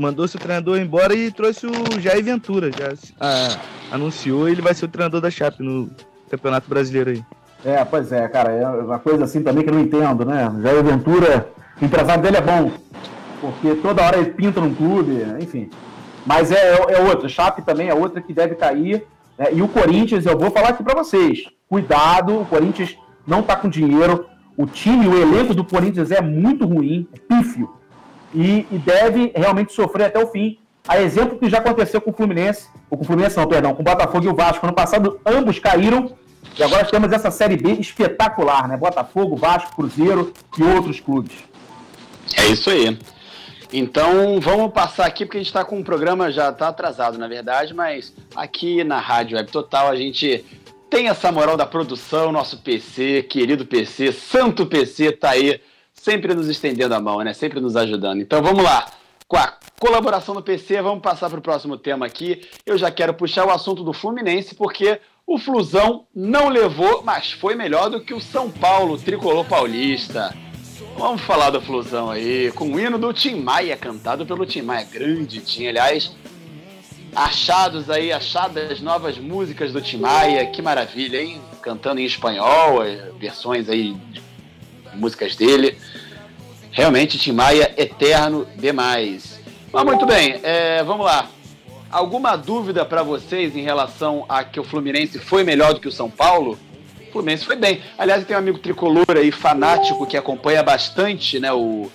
mandou 0.00 0.26
seu 0.26 0.40
treinador 0.40 0.78
embora 0.78 1.14
e 1.14 1.30
trouxe 1.30 1.66
o 1.66 2.00
Jair 2.00 2.24
Ventura. 2.24 2.70
Já 2.72 2.94
ah, 3.20 3.58
anunciou 3.92 4.48
ele 4.48 4.62
vai 4.62 4.72
ser 4.72 4.86
o 4.86 4.88
treinador 4.88 5.20
da 5.20 5.30
Chape 5.30 5.62
no 5.62 5.90
Campeonato 6.30 6.68
Brasileiro 6.70 7.10
aí. 7.10 7.24
É, 7.64 7.84
pois 7.84 8.10
é, 8.10 8.26
cara, 8.28 8.50
é 8.52 8.66
uma 8.66 8.98
coisa 8.98 9.24
assim 9.24 9.42
também 9.42 9.62
que 9.62 9.68
eu 9.70 9.74
não 9.74 9.82
entendo, 9.82 10.24
né? 10.24 10.50
Jair 10.62 10.82
Ventura, 10.82 11.48
o 11.80 11.84
empresário 11.84 12.22
dele 12.22 12.38
é 12.38 12.40
bom, 12.40 12.70
porque 13.40 13.74
toda 13.76 14.02
hora 14.02 14.18
ele 14.18 14.30
pinta 14.30 14.60
num 14.60 14.74
clube, 14.74 15.22
enfim. 15.38 15.68
Mas 16.24 16.50
é, 16.50 16.74
é 16.88 17.00
outra, 17.02 17.28
Chape 17.28 17.62
também 17.62 17.88
é 17.88 17.94
outra 17.94 18.20
que 18.20 18.32
deve 18.32 18.54
cair. 18.54 19.06
né? 19.38 19.48
E 19.52 19.60
o 19.62 19.68
Corinthians, 19.68 20.24
eu 20.24 20.38
vou 20.38 20.50
falar 20.50 20.70
aqui 20.70 20.82
pra 20.82 20.94
vocês, 20.94 21.44
cuidado, 21.68 22.40
o 22.40 22.46
Corinthians 22.46 22.96
não 23.26 23.42
tá 23.42 23.56
com 23.56 23.68
dinheiro, 23.68 24.26
o 24.56 24.66
time, 24.66 25.06
o 25.06 25.20
elenco 25.20 25.54
do 25.54 25.64
Corinthians 25.64 26.10
é 26.10 26.20
muito 26.20 26.66
ruim, 26.66 27.06
é 27.14 27.18
pífio, 27.18 27.70
e, 28.34 28.66
e 28.70 28.78
deve 28.78 29.32
realmente 29.34 29.72
sofrer 29.72 30.04
até 30.06 30.18
o 30.18 30.26
fim. 30.28 30.58
A 30.88 31.00
exemplo 31.00 31.38
que 31.38 31.48
já 31.48 31.58
aconteceu 31.58 32.00
com 32.00 32.10
o 32.10 32.14
Fluminense, 32.14 32.68
ou 32.88 32.96
com 32.96 33.04
o 33.04 33.06
Fluminense 33.06 33.36
não, 33.36 33.46
perdão, 33.46 33.74
com 33.74 33.82
o 33.82 33.84
Botafogo 33.84 34.24
e 34.24 34.28
o 34.28 34.34
Vasco. 34.34 34.64
Ano 34.64 34.74
passado, 34.74 35.20
ambos 35.26 35.58
caíram, 35.58 36.12
e 36.58 36.62
agora 36.62 36.84
temos 36.84 37.12
essa 37.12 37.30
Série 37.30 37.56
B 37.56 37.72
espetacular, 37.72 38.68
né? 38.68 38.76
Botafogo, 38.76 39.36
Vasco, 39.36 39.74
Cruzeiro 39.74 40.32
e 40.58 40.62
outros 40.62 41.00
clubes. 41.00 41.36
É 42.36 42.46
isso 42.46 42.70
aí. 42.70 42.98
Então 43.72 44.40
vamos 44.40 44.72
passar 44.72 45.06
aqui, 45.06 45.24
porque 45.24 45.38
a 45.38 45.40
gente 45.40 45.48
está 45.48 45.64
com 45.64 45.78
um 45.78 45.82
programa, 45.82 46.32
já 46.32 46.50
está 46.50 46.68
atrasado 46.68 47.16
na 47.18 47.28
verdade, 47.28 47.72
mas 47.72 48.12
aqui 48.34 48.82
na 48.82 48.98
Rádio 48.98 49.36
Web 49.36 49.50
Total 49.50 49.88
a 49.88 49.94
gente 49.94 50.44
tem 50.90 51.08
essa 51.08 51.30
moral 51.30 51.56
da 51.56 51.64
produção, 51.64 52.32
nosso 52.32 52.58
PC, 52.58 53.22
querido 53.22 53.64
PC, 53.64 54.10
santo 54.10 54.66
PC, 54.66 55.12
tá 55.12 55.30
aí, 55.30 55.60
sempre 55.94 56.34
nos 56.34 56.48
estendendo 56.48 56.94
a 56.94 57.00
mão, 57.00 57.20
né? 57.20 57.32
Sempre 57.32 57.60
nos 57.60 57.76
ajudando. 57.76 58.20
Então 58.20 58.42
vamos 58.42 58.64
lá. 58.64 58.86
Com 59.28 59.36
a 59.36 59.54
colaboração 59.78 60.34
do 60.34 60.42
PC, 60.42 60.82
vamos 60.82 61.00
passar 61.00 61.30
para 61.30 61.38
o 61.38 61.42
próximo 61.42 61.76
tema 61.76 62.04
aqui. 62.04 62.42
Eu 62.66 62.76
já 62.76 62.90
quero 62.90 63.14
puxar 63.14 63.46
o 63.46 63.50
assunto 63.50 63.84
do 63.84 63.92
Fluminense, 63.92 64.56
porque 64.56 65.00
o 65.30 65.38
Flusão 65.38 66.06
não 66.12 66.48
levou, 66.48 67.04
mas 67.04 67.30
foi 67.30 67.54
melhor 67.54 67.88
do 67.88 68.00
que 68.00 68.12
o 68.12 68.20
São 68.20 68.50
Paulo, 68.50 68.98
tricolor 68.98 69.44
paulista. 69.44 70.36
Vamos 70.98 71.22
falar 71.22 71.50
do 71.50 71.62
Flusão 71.62 72.10
aí, 72.10 72.50
com 72.50 72.72
o 72.72 72.80
hino 72.80 72.98
do 72.98 73.12
Tim 73.12 73.36
Maia, 73.36 73.76
cantado 73.76 74.26
pelo 74.26 74.44
Tim 74.44 74.62
Maia. 74.62 74.84
Grande 74.92 75.38
Tim, 75.38 75.68
aliás. 75.68 76.10
Achados 77.14 77.88
aí, 77.88 78.12
achadas 78.12 78.80
novas 78.80 79.18
músicas 79.18 79.72
do 79.72 79.80
Tim 79.80 79.98
Maia, 79.98 80.44
que 80.46 80.60
maravilha, 80.60 81.22
hein? 81.22 81.40
Cantando 81.62 82.00
em 82.00 82.04
espanhol, 82.04 82.84
eh, 82.84 83.12
versões 83.16 83.68
aí 83.68 83.94
de 84.10 84.20
músicas 84.94 85.36
dele. 85.36 85.78
Realmente, 86.72 87.20
Tim 87.20 87.32
Maia, 87.32 87.72
eterno 87.76 88.48
demais. 88.56 89.40
Mas 89.72 89.84
muito 89.84 90.04
bem, 90.06 90.40
eh, 90.42 90.82
vamos 90.82 91.06
lá. 91.06 91.30
Alguma 91.90 92.36
dúvida 92.36 92.84
para 92.84 93.02
vocês 93.02 93.56
em 93.56 93.62
relação 93.62 94.24
a 94.28 94.44
que 94.44 94.60
o 94.60 94.64
Fluminense 94.64 95.18
foi 95.18 95.42
melhor 95.42 95.74
do 95.74 95.80
que 95.80 95.88
o 95.88 95.92
São 95.92 96.08
Paulo? 96.08 96.56
O 97.08 97.12
Fluminense 97.12 97.44
foi 97.44 97.56
bem. 97.56 97.80
Aliás, 97.98 98.24
tem 98.24 98.36
um 98.36 98.38
amigo 98.38 98.58
tricolor 98.58 99.16
aí, 99.16 99.32
fanático, 99.32 100.06
que 100.06 100.16
acompanha 100.16 100.62
bastante 100.62 101.40
né, 101.40 101.52
o, 101.52 101.90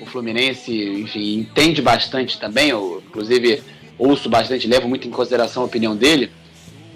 o 0.00 0.06
Fluminense, 0.06 0.72
enfim, 0.72 1.40
entende 1.40 1.82
bastante 1.82 2.38
também. 2.38 2.68
Eu, 2.68 3.02
inclusive, 3.04 3.64
ouço 3.98 4.28
bastante, 4.28 4.68
levo 4.68 4.88
muito 4.88 5.08
em 5.08 5.10
consideração 5.10 5.64
a 5.64 5.66
opinião 5.66 5.96
dele. 5.96 6.30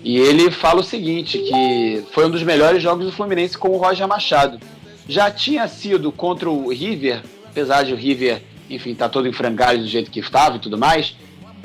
E 0.05 0.17
ele 0.17 0.53
fala 0.53 0.83
o 0.83 0.85
seguinte, 0.85 1.37
que 1.37 2.05
foi 2.13 2.27
um 2.27 2.31
dos 2.31 2.45
melhores 2.45 2.81
jogos 2.81 3.07
do 3.07 3.13
Fluminense 3.13 3.59
com 3.59 3.71
o 3.71 3.77
Roger 3.77 4.07
Machado. 4.07 4.61
Já 5.09 5.33
tinha 5.33 5.67
sido 5.67 6.13
contra 6.13 6.49
o 6.49 6.69
River, 6.69 7.23
apesar 7.45 7.83
de 7.83 7.93
o 7.93 7.97
River, 7.97 8.41
enfim, 8.71 8.95
tá 8.95 9.09
todo 9.09 9.27
em 9.27 9.33
frangalho 9.33 9.81
do 9.81 9.89
jeito 9.89 10.13
que 10.13 10.21
estava 10.21 10.59
e 10.59 10.61
tudo 10.61 10.79
mais, 10.79 11.17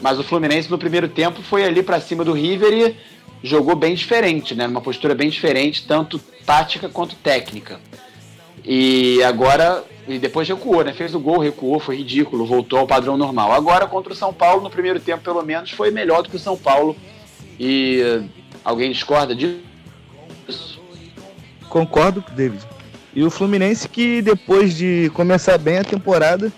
mas 0.02 0.20
o 0.20 0.24
Fluminense 0.24 0.70
no 0.70 0.78
primeiro 0.78 1.08
tempo 1.08 1.42
foi 1.42 1.64
ali 1.64 1.82
para 1.82 2.00
cima 2.00 2.24
do 2.24 2.34
River 2.34 2.74
e 2.74 2.96
jogou 3.46 3.76
bem 3.76 3.96
diferente, 3.96 4.56
né? 4.56 4.68
Numa 4.68 4.82
postura 4.82 5.16
bem 5.16 5.30
diferente, 5.30 5.86
tanto 5.88 6.20
tática 6.46 6.90
quanto 6.90 7.16
técnica. 7.16 7.80
E 8.64 9.22
agora, 9.24 9.84
e 10.08 10.18
depois 10.18 10.48
recuou, 10.48 10.84
né? 10.84 10.94
Fez 10.94 11.14
o 11.14 11.20
gol, 11.20 11.40
recuou, 11.40 11.80
foi 11.80 11.98
ridículo, 11.98 12.46
voltou 12.46 12.80
ao 12.80 12.88
padrão 12.88 13.16
normal. 13.16 13.52
Agora 13.52 13.88
contra 13.88 14.14
o 14.14 14.16
São 14.16 14.34
Paulo, 14.34 14.62
no 14.62 14.70
primeiro 14.70 15.00
tempo 15.00 15.24
pelo 15.24 15.44
menos, 15.44 15.72
foi 15.72 15.92
melhor 15.92 16.24
do 16.24 16.30
que 16.30 16.36
o 16.36 16.40
São 16.40 16.58
Paulo. 16.58 16.96
E 17.60 18.24
alguém 18.64 18.92
discorda 18.92 19.36
disso? 19.36 19.60
Concordo 21.70 22.24
David. 22.32 22.64
E 23.14 23.24
o 23.24 23.30
Fluminense 23.30 23.88
que 23.88 24.22
depois 24.22 24.76
de 24.76 25.10
começar 25.14 25.58
bem 25.58 25.78
a 25.78 25.84
temporada 25.84 26.52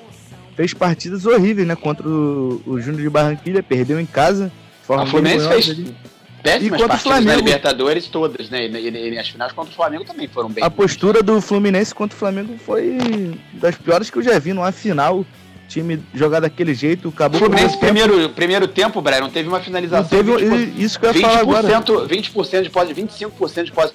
fez 0.58 0.74
partidas 0.74 1.26
horríveis, 1.26 1.68
né? 1.68 1.76
Contra 1.76 2.06
o, 2.10 2.62
o 2.66 2.82
Júnior 2.82 3.04
de 3.04 3.10
Barranquilha, 3.10 3.62
perdeu 3.62 4.00
em 4.00 4.06
casa. 4.08 4.52
O 4.90 5.06
Fluminense 5.06 5.48
fez 5.48 5.70
ali. 5.70 5.96
péssimas 6.42 6.82
E 6.82 6.88
partidas 6.88 7.26
na? 7.26 7.36
Libertadores 7.36 8.08
todas, 8.08 8.50
né? 8.50 8.66
E, 8.66 8.90
e, 8.90 9.14
e 9.14 9.20
as 9.20 9.30
finais 9.30 9.52
contra 9.52 9.72
o 9.72 9.76
Flamengo 9.76 10.04
também 10.04 10.28
foram 10.28 10.50
bem. 10.50 10.64
A 10.64 10.70
postura 10.70 11.22
do 11.22 11.40
Fluminense 11.40 11.94
contra 11.94 12.16
o 12.16 12.20
Flamengo 12.20 12.58
foi 12.58 13.40
das 13.54 13.76
piores 13.76 14.10
que 14.10 14.18
eu 14.18 14.24
já 14.24 14.40
vi 14.40 14.52
numa 14.52 14.72
final. 14.72 15.24
Time 15.68 16.02
jogar 16.14 16.40
daquele 16.40 16.74
jeito, 16.74 17.10
O 17.10 17.10
acabou 17.10 17.40
Fluminense, 17.42 17.76
com 17.76 17.82
tempo. 17.82 17.94
primeiro, 17.94 18.30
primeiro 18.30 18.68
tempo, 18.70 19.02
Brian, 19.02 19.20
não 19.20 19.30
teve 19.30 19.50
uma 19.50 19.58
Não 19.58 19.64
finalização. 19.66 20.08
teve 20.08 20.32
20%, 20.32 20.78
isso 20.78 20.98
que 20.98 21.06
eu 21.06 21.14
ia 21.14 21.22
falar 21.22 21.40
agora. 21.40 21.68
20% 21.68 22.62
de 22.64 22.70
posse, 22.70 22.94
25% 22.94 23.64
de 23.66 23.72
posse 23.74 23.94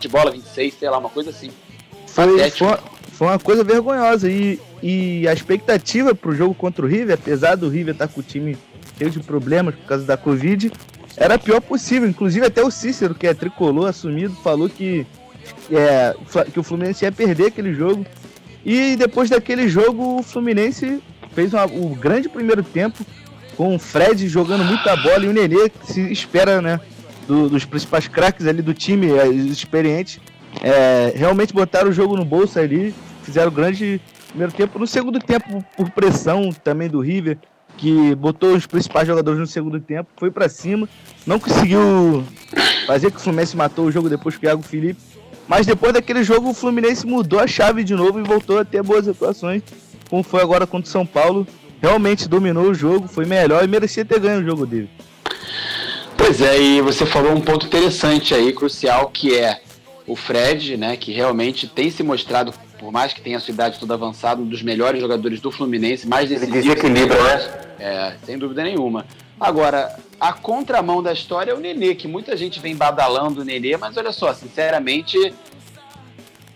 de 0.00 0.08
bola, 0.08 0.30
26, 0.30 0.74
sei 0.80 0.88
lá, 0.88 0.96
uma 0.96 1.10
coisa 1.10 1.28
assim. 1.28 1.50
Foi, 2.06 2.50
foi, 2.50 2.78
foi 3.12 3.26
uma 3.26 3.38
coisa 3.38 3.62
vergonhosa. 3.62 4.30
E, 4.30 4.58
e 4.82 5.28
a 5.28 5.32
expectativa 5.32 6.14
pro 6.14 6.34
jogo 6.34 6.54
contra 6.54 6.84
o 6.84 6.88
River, 6.88 7.14
apesar 7.14 7.54
do 7.54 7.68
River 7.68 7.94
estar 7.94 8.08
com 8.08 8.20
o 8.20 8.22
time 8.22 8.56
cheio 8.96 9.10
de 9.10 9.20
problemas 9.20 9.74
por 9.74 9.86
causa 9.86 10.04
da 10.04 10.16
Covid, 10.16 10.72
era 11.16 11.34
a 11.34 11.38
pior 11.38 11.60
possível. 11.60 12.08
Inclusive 12.08 12.46
até 12.46 12.62
o 12.62 12.70
Cícero, 12.70 13.14
que 13.14 13.26
é 13.26 13.34
tricolor 13.34 13.88
assumido, 13.88 14.34
falou 14.36 14.68
que, 14.68 15.06
é, 15.70 16.14
que 16.52 16.58
o 16.58 16.62
Fluminense 16.62 17.04
ia 17.04 17.12
perder 17.12 17.46
aquele 17.46 17.74
jogo. 17.74 18.06
E 18.64 18.96
depois 18.96 19.30
daquele 19.30 19.68
jogo, 19.68 20.20
o 20.20 20.22
Fluminense 20.22 21.02
fez 21.34 21.52
uma, 21.52 21.64
o 21.64 21.94
grande 21.94 22.28
primeiro 22.28 22.62
tempo, 22.62 23.04
com 23.56 23.74
o 23.74 23.78
Fred 23.78 24.26
jogando 24.28 24.64
muita 24.64 24.96
bola 24.96 25.24
e 25.24 25.28
o 25.28 25.32
Nenê, 25.32 25.68
que 25.68 25.92
se 25.92 26.12
espera, 26.12 26.60
né? 26.60 26.80
Do, 27.26 27.48
dos 27.48 27.64
principais 27.64 28.08
craques 28.08 28.46
ali 28.46 28.60
do 28.60 28.74
time, 28.74 29.12
é, 29.12 29.28
experientes, 29.28 30.18
é, 30.62 31.12
realmente 31.14 31.52
botaram 31.52 31.90
o 31.90 31.92
jogo 31.92 32.16
no 32.16 32.24
bolso 32.24 32.58
ali, 32.58 32.94
fizeram 33.22 33.52
grande 33.52 34.00
primeiro 34.30 34.52
tempo. 34.52 34.78
No 34.78 34.86
segundo 34.86 35.18
tempo, 35.18 35.64
por 35.76 35.90
pressão 35.90 36.50
também 36.64 36.88
do 36.88 37.00
River, 37.00 37.38
que 37.76 38.14
botou 38.14 38.54
os 38.54 38.66
principais 38.66 39.06
jogadores 39.06 39.38
no 39.38 39.46
segundo 39.46 39.80
tempo, 39.80 40.10
foi 40.16 40.30
para 40.30 40.48
cima, 40.48 40.88
não 41.26 41.38
conseguiu 41.38 42.24
fazer 42.86 43.10
que 43.10 43.16
o 43.16 43.20
Fluminense 43.20 43.56
matou 43.56 43.86
o 43.86 43.92
jogo 43.92 44.08
depois 44.08 44.36
com 44.36 44.44
o 44.44 44.48
Iago 44.48 44.62
Felipe. 44.62 45.00
Mas 45.48 45.66
depois 45.66 45.92
daquele 45.92 46.22
jogo, 46.22 46.50
o 46.50 46.54
Fluminense 46.54 47.06
mudou 47.06 47.40
a 47.40 47.46
chave 47.46 47.82
de 47.82 47.94
novo 47.94 48.20
e 48.20 48.22
voltou 48.22 48.58
a 48.58 48.64
ter 48.64 48.82
boas 48.82 49.08
atuações, 49.08 49.62
como 50.08 50.22
foi 50.22 50.40
agora 50.42 50.66
contra 50.66 50.88
o 50.88 50.92
São 50.92 51.04
Paulo. 51.04 51.46
Realmente 51.82 52.28
dominou 52.28 52.70
o 52.70 52.74
jogo, 52.74 53.08
foi 53.08 53.24
melhor 53.24 53.64
e 53.64 53.66
merecia 53.66 54.04
ter 54.04 54.20
ganho 54.20 54.42
o 54.42 54.44
jogo 54.44 54.66
dele. 54.66 54.90
Pois 56.16 56.40
é, 56.40 56.60
e 56.60 56.80
você 56.82 57.06
falou 57.06 57.32
um 57.32 57.40
ponto 57.40 57.66
interessante 57.66 58.34
aí, 58.34 58.52
crucial, 58.52 59.08
que 59.08 59.34
é 59.34 59.60
o 60.06 60.14
Fred, 60.14 60.76
né, 60.76 60.96
que 60.96 61.12
realmente 61.12 61.66
tem 61.66 61.90
se 61.90 62.02
mostrado, 62.02 62.52
por 62.80 62.90
mais 62.90 63.12
que 63.12 63.20
tenha 63.20 63.36
a 63.36 63.40
sua 63.40 63.52
idade 63.52 63.78
toda 63.78 63.92
avançada, 63.92 64.40
um 64.40 64.46
dos 64.46 64.62
melhores 64.62 65.02
jogadores 65.02 65.38
do 65.38 65.52
Fluminense, 65.52 66.08
mais 66.08 66.30
decisivo. 66.30 66.56
Ele 66.56 66.62
desequilibra, 66.62 67.22
né? 67.22 67.60
É, 67.78 68.14
sem 68.24 68.38
dúvida 68.38 68.64
nenhuma. 68.64 69.04
Agora, 69.38 69.94
a 70.18 70.32
contramão 70.32 71.02
da 71.02 71.12
história 71.12 71.52
é 71.52 71.54
o 71.54 71.60
Nenê, 71.60 71.94
que 71.94 72.08
muita 72.08 72.34
gente 72.38 72.58
vem 72.58 72.74
badalando 72.74 73.42
o 73.42 73.44
Nenê, 73.44 73.76
mas 73.76 73.98
olha 73.98 74.12
só, 74.12 74.32
sinceramente, 74.32 75.34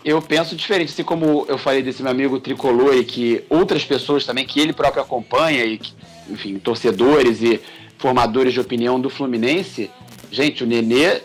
eu 0.03 0.19
penso 0.19 0.55
diferente. 0.55 0.89
Assim 0.93 1.03
como 1.03 1.45
eu 1.47 1.59
falei 1.59 1.83
desse 1.83 2.01
meu 2.01 2.11
amigo 2.11 2.39
tricolor 2.39 2.95
e 2.95 3.05
que 3.05 3.43
outras 3.47 3.85
pessoas 3.85 4.25
também, 4.25 4.47
que 4.47 4.59
ele 4.59 4.73
próprio 4.73 5.03
acompanha, 5.03 5.63
e 5.63 5.77
que, 5.77 5.93
enfim, 6.27 6.57
torcedores 6.57 7.39
e 7.43 7.61
formadores 7.99 8.51
de 8.51 8.59
opinião 8.59 8.99
do 8.99 9.11
Fluminense, 9.11 9.91
gente, 10.31 10.63
o 10.63 10.67
Nenê, 10.67 11.21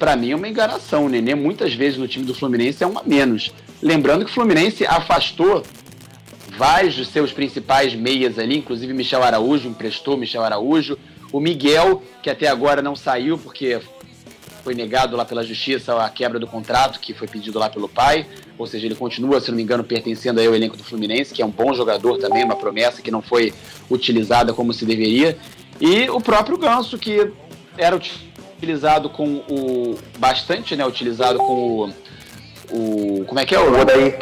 para 0.00 0.16
mim, 0.16 0.32
é 0.32 0.36
uma 0.36 0.48
enganação. 0.48 1.06
O 1.06 1.08
Nenê, 1.08 1.36
muitas 1.36 1.72
vezes 1.74 1.96
no 1.96 2.08
time 2.08 2.24
do 2.24 2.34
Fluminense, 2.34 2.82
é 2.82 2.86
um 2.88 2.98
a 2.98 3.04
menos. 3.04 3.52
Lembrando 3.82 4.24
que 4.24 4.30
o 4.30 4.34
Fluminense 4.34 4.86
afastou 4.86 5.64
vários 6.56 6.94
dos 6.94 7.08
seus 7.08 7.32
principais 7.32 7.94
meias 7.94 8.38
ali, 8.38 8.58
inclusive 8.58 8.92
Michel 8.92 9.22
Araújo, 9.22 9.68
emprestou 9.68 10.16
Michel 10.16 10.44
Araújo, 10.44 10.96
o 11.32 11.40
Miguel, 11.40 12.02
que 12.22 12.30
até 12.30 12.46
agora 12.46 12.80
não 12.80 12.94
saiu 12.94 13.36
porque 13.36 13.80
foi 14.62 14.74
negado 14.74 15.16
lá 15.16 15.24
pela 15.24 15.42
justiça 15.42 16.00
a 16.00 16.08
quebra 16.08 16.38
do 16.38 16.46
contrato 16.46 17.00
que 17.00 17.12
foi 17.12 17.26
pedido 17.26 17.58
lá 17.58 17.68
pelo 17.68 17.88
pai, 17.88 18.26
ou 18.56 18.66
seja, 18.66 18.86
ele 18.86 18.94
continua, 18.94 19.40
se 19.40 19.50
não 19.50 19.56
me 19.56 19.62
engano, 19.62 19.82
pertencendo 19.82 20.40
ao 20.40 20.54
elenco 20.54 20.76
do 20.76 20.84
Fluminense, 20.84 21.34
que 21.34 21.42
é 21.42 21.46
um 21.46 21.50
bom 21.50 21.74
jogador 21.74 22.18
também, 22.18 22.44
uma 22.44 22.54
promessa 22.54 23.02
que 23.02 23.10
não 23.10 23.20
foi 23.20 23.52
utilizada 23.90 24.52
como 24.52 24.72
se 24.72 24.84
deveria, 24.84 25.36
e 25.80 26.08
o 26.08 26.20
próprio 26.20 26.56
Ganso, 26.56 26.96
que 26.96 27.32
era 27.76 27.96
utilizado 27.96 29.10
com 29.10 29.42
o 29.48 29.98
bastante, 30.18 30.76
né, 30.76 30.86
utilizado 30.86 31.38
com 31.38 31.88
o, 31.88 31.92
o 32.72 33.24
como 33.26 33.38
é 33.38 33.44
que 33.44 33.54
é 33.54 33.60
o, 33.60 33.80
o 33.80 33.84
daí 33.84 34.14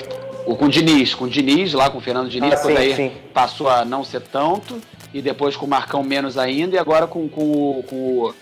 o, 0.47 0.57
com 0.57 0.67
o 0.67 0.69
Diniz, 0.69 1.15
com 1.15 1.25
o 1.25 1.29
Diniz, 1.29 1.73
lá 1.73 1.91
com 1.91 1.99
o 1.99 2.01
Fernando 2.01 2.29
Diniz, 2.29 2.53
ah, 2.53 2.97
sim, 2.97 3.13
passou 3.33 3.69
a 3.69 3.85
não 3.85 4.03
ser 4.05 4.21
tanto, 4.21 4.81
e 5.13 5.23
depois 5.23 5.57
com 5.57 5.67
o 5.67 5.69
Marcão 5.69 6.03
menos 6.03 6.37
ainda, 6.37 6.77
e 6.77 6.79
agora 6.79 7.07
com, 7.07 7.29
com, 7.29 7.43
o, 7.43 7.85
com, 7.85 7.97
o, 7.97 8.35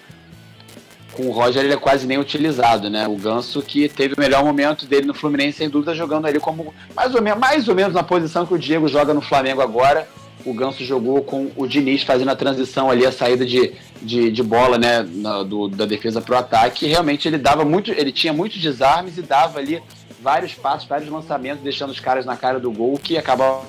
com 1.12 1.26
o 1.26 1.30
Roger 1.30 1.64
ele 1.64 1.74
é 1.74 1.76
quase 1.76 2.06
nem 2.06 2.18
utilizado, 2.18 2.88
né? 2.88 3.06
O 3.06 3.16
Ganso 3.16 3.60
que 3.62 3.88
teve 3.88 4.14
o 4.14 4.20
melhor 4.20 4.44
momento 4.44 4.86
dele 4.86 5.06
no 5.06 5.14
Fluminense, 5.14 5.58
sem 5.58 5.68
dúvida, 5.68 5.94
jogando 5.94 6.26
ali 6.26 6.40
como 6.40 6.72
mais 6.94 7.14
ou 7.14 7.22
menos, 7.22 7.38
mais 7.38 7.68
ou 7.68 7.74
menos 7.74 7.94
na 7.94 8.02
posição 8.02 8.46
que 8.46 8.54
o 8.54 8.58
Diego 8.58 8.88
joga 8.88 9.12
no 9.12 9.20
Flamengo 9.20 9.60
agora. 9.60 10.08
O 10.46 10.54
Ganso 10.54 10.84
jogou 10.84 11.20
com 11.22 11.50
o 11.56 11.66
Diniz 11.66 12.04
fazendo 12.04 12.30
a 12.30 12.36
transição 12.36 12.90
ali, 12.90 13.04
a 13.04 13.10
saída 13.10 13.44
de, 13.44 13.74
de, 14.00 14.30
de 14.30 14.42
bola, 14.42 14.78
né, 14.78 15.06
na, 15.06 15.42
do, 15.42 15.68
da 15.68 15.84
defesa 15.84 16.22
para 16.22 16.36
o 16.36 16.38
ataque. 16.38 16.86
E 16.86 16.88
realmente 16.88 17.26
ele 17.26 17.36
dava 17.36 17.64
muito, 17.64 17.90
ele 17.90 18.12
tinha 18.12 18.32
muitos 18.32 18.58
desarmes 18.58 19.18
e 19.18 19.22
dava 19.22 19.58
ali 19.58 19.82
vários 20.20 20.54
passos, 20.54 20.88
vários 20.88 21.08
lançamentos, 21.08 21.62
deixando 21.62 21.90
os 21.90 22.00
caras 22.00 22.24
na 22.24 22.36
cara 22.36 22.58
do 22.58 22.70
gol, 22.70 22.98
que 22.98 23.16
acabavam 23.16 23.62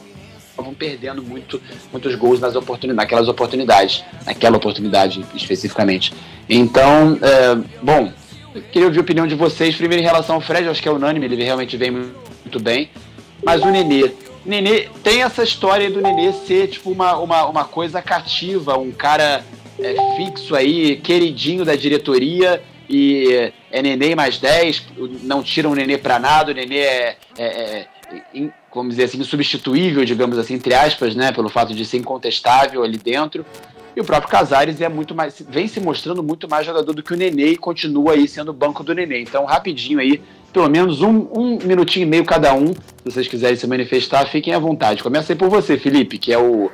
perdendo 0.77 1.23
muito, 1.23 1.61
muitos 1.91 2.15
gols 2.15 2.39
nas 2.39 2.55
oportunidades, 2.55 2.97
naquelas 2.97 3.27
oportunidades, 3.27 4.03
naquela 4.25 4.57
oportunidade 4.57 5.25
especificamente. 5.33 6.13
Então, 6.49 7.17
é, 7.21 7.55
bom, 7.81 8.11
queria 8.71 8.87
ouvir 8.87 8.99
a 8.99 9.01
opinião 9.01 9.27
de 9.27 9.35
vocês, 9.35 9.75
primeiro 9.75 10.01
em 10.03 10.05
relação 10.05 10.35
ao 10.35 10.41
Fred, 10.41 10.67
acho 10.67 10.81
que 10.81 10.89
é 10.89 10.91
unânime, 10.91 11.25
ele 11.25 11.43
realmente 11.43 11.77
vem 11.77 11.91
muito 11.91 12.59
bem, 12.59 12.89
mas 13.43 13.61
o 13.61 13.67
Nenê, 13.67 14.11
Nenê 14.45 14.87
tem 15.03 15.21
essa 15.21 15.43
história 15.43 15.89
do 15.89 16.01
Nenê 16.01 16.33
ser 16.33 16.67
tipo 16.67 16.91
uma, 16.91 17.17
uma, 17.17 17.45
uma 17.45 17.65
coisa 17.65 18.01
cativa, 18.01 18.77
um 18.77 18.91
cara 18.91 19.43
é, 19.79 19.95
fixo 20.17 20.55
aí, 20.55 20.97
queridinho 20.97 21.63
da 21.63 21.75
diretoria, 21.75 22.61
e 22.89 23.53
é 23.71 23.81
Nenê 23.81 24.15
mais 24.15 24.37
10, 24.37 24.87
não 25.23 25.43
tiram 25.43 25.71
o 25.71 25.75
Nenê 25.75 25.97
para 25.97 26.19
nada, 26.19 26.51
o 26.51 26.55
Nenê 26.55 26.77
é, 26.77 27.17
é, 27.37 27.45
é, 27.45 27.87
vamos 28.73 28.91
dizer 28.91 29.05
assim, 29.05 29.19
insubstituível, 29.19 30.03
digamos 30.03 30.37
assim, 30.37 30.55
entre 30.55 30.73
aspas, 30.73 31.15
né, 31.15 31.31
pelo 31.31 31.49
fato 31.49 31.73
de 31.73 31.85
ser 31.85 31.97
incontestável 31.97 32.83
ali 32.83 32.97
dentro. 32.97 33.45
E 33.95 34.01
o 34.01 34.03
próprio 34.03 34.29
Casares 34.29 34.79
é 34.81 34.87
muito 34.87 35.13
mais, 35.15 35.43
vem 35.49 35.67
se 35.67 35.79
mostrando 35.79 36.23
muito 36.23 36.47
mais 36.47 36.65
jogador 36.65 36.93
do 36.93 37.03
que 37.03 37.13
o 37.13 37.17
Nenê 37.17 37.47
e 37.47 37.57
continua 37.57 38.13
aí 38.13 38.27
sendo 38.27 38.49
o 38.49 38.53
banco 38.53 38.83
do 38.83 38.93
Nenê. 38.93 39.21
Então, 39.21 39.45
rapidinho 39.45 39.99
aí, 39.99 40.21
pelo 40.53 40.69
menos 40.69 41.01
um, 41.01 41.27
um 41.35 41.57
minutinho 41.63 42.03
e 42.03 42.09
meio 42.09 42.23
cada 42.23 42.53
um, 42.53 42.67
se 42.67 42.73
vocês 43.05 43.27
quiserem 43.27 43.55
se 43.55 43.67
manifestar, 43.67 44.25
fiquem 44.27 44.53
à 44.53 44.59
vontade. 44.59 45.03
Começa 45.03 45.33
aí 45.33 45.37
por 45.37 45.49
você, 45.49 45.77
Felipe, 45.77 46.17
que 46.17 46.31
é 46.31 46.37
o, 46.37 46.71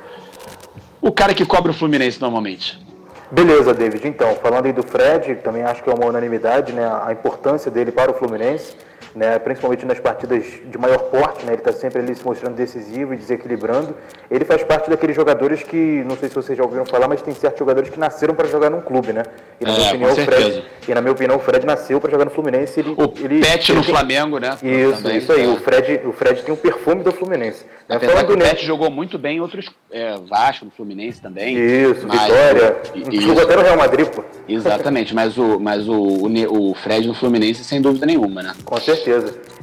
o 1.00 1.10
cara 1.10 1.34
que 1.34 1.44
cobra 1.44 1.72
o 1.72 1.74
Fluminense 1.74 2.20
normalmente. 2.20 2.85
Beleza, 3.30 3.74
David. 3.74 4.06
Então, 4.06 4.36
falando 4.36 4.66
aí 4.66 4.72
do 4.72 4.84
Fred, 4.84 5.36
também 5.36 5.62
acho 5.62 5.82
que 5.82 5.90
é 5.90 5.92
uma 5.92 6.06
unanimidade, 6.06 6.72
né, 6.72 6.88
a 7.04 7.12
importância 7.12 7.70
dele 7.70 7.90
para 7.90 8.10
o 8.10 8.14
Fluminense, 8.14 8.76
né, 9.16 9.38
principalmente 9.38 9.86
nas 9.86 9.98
partidas 9.98 10.44
de 10.44 10.76
maior 10.78 10.98
porte, 10.98 11.44
né, 11.46 11.52
ele 11.54 11.62
está 11.62 11.72
sempre 11.72 12.00
ali 12.00 12.14
se 12.14 12.22
mostrando 12.22 12.54
decisivo 12.54 13.14
e 13.14 13.16
desequilibrando. 13.16 13.96
Ele 14.30 14.44
faz 14.44 14.62
parte 14.62 14.90
daqueles 14.90 15.16
jogadores 15.16 15.62
que, 15.62 16.04
não 16.06 16.16
sei 16.18 16.28
se 16.28 16.34
vocês 16.34 16.56
já 16.56 16.62
ouviram 16.62 16.84
falar, 16.84 17.08
mas 17.08 17.22
tem 17.22 17.34
certos 17.34 17.58
jogadores 17.58 17.88
que 17.88 17.98
nasceram 17.98 18.34
para 18.34 18.46
jogar 18.46 18.68
num 18.68 18.82
clube, 18.82 19.14
né? 19.14 19.22
E 19.58 19.64
na, 19.64 19.70
É, 19.72 19.74
minha, 19.74 19.88
opinião, 19.92 20.12
o 20.12 20.16
Fred, 20.16 20.64
e 20.86 20.94
na 20.94 21.00
minha 21.00 21.12
opinião, 21.12 21.36
o 21.38 21.40
Fred 21.40 21.64
nasceu 21.64 21.98
para 21.98 22.10
jogar 22.10 22.26
no 22.26 22.30
Fluminense. 22.30 22.78
Ele, 22.78 22.90
O 22.90 23.12
ele, 23.24 23.40
Pet 23.40 23.72
ele 23.72 23.78
no 23.78 23.84
tem- 23.84 23.94
Flamengo, 23.94 24.38
né? 24.38 24.50
Isso, 24.62 25.02
também. 25.02 25.16
isso 25.18 25.32
aí. 25.32 25.46
O 25.46 25.56
Fred, 25.56 26.00
o 26.06 26.12
Fred 26.12 26.42
tem 26.42 26.52
o 26.52 26.56
perfume 26.58 27.02
do 27.02 27.10
Fluminense. 27.12 27.64
Né? 27.88 27.96
Apesar 27.96 28.12
Falando 28.12 28.26
que 28.26 28.32
o 28.34 28.38
Pet 28.38 28.66
jogou 28.66 28.90
muito 28.90 29.18
bem 29.18 29.38
em 29.38 29.40
outros. 29.40 29.70
É, 29.90 30.14
Vasco, 30.28 30.66
no 30.66 30.70
Fluminense 30.72 31.22
também. 31.22 31.56
Isso, 31.56 32.06
Mas- 32.06 32.20
Vitória. 32.22 32.76
I- 32.94 33.20
Jogou 33.22 33.42
até 33.44 33.56
no 33.56 33.62
Real 33.62 33.76
Madrid, 33.78 34.06
pô. 34.08 34.22
Exatamente, 34.48 35.14
mas 35.14 35.38
o, 35.38 35.58
mas 35.58 35.88
o, 35.88 35.94
o, 35.94 36.70
o 36.70 36.74
Fred 36.74 37.06
no 37.08 37.14
Fluminense, 37.14 37.64
sem 37.64 37.80
dúvida 37.80 38.04
nenhuma, 38.04 38.42
né? 38.42 38.52
Com 38.64 38.76
certeza. 38.76 39.05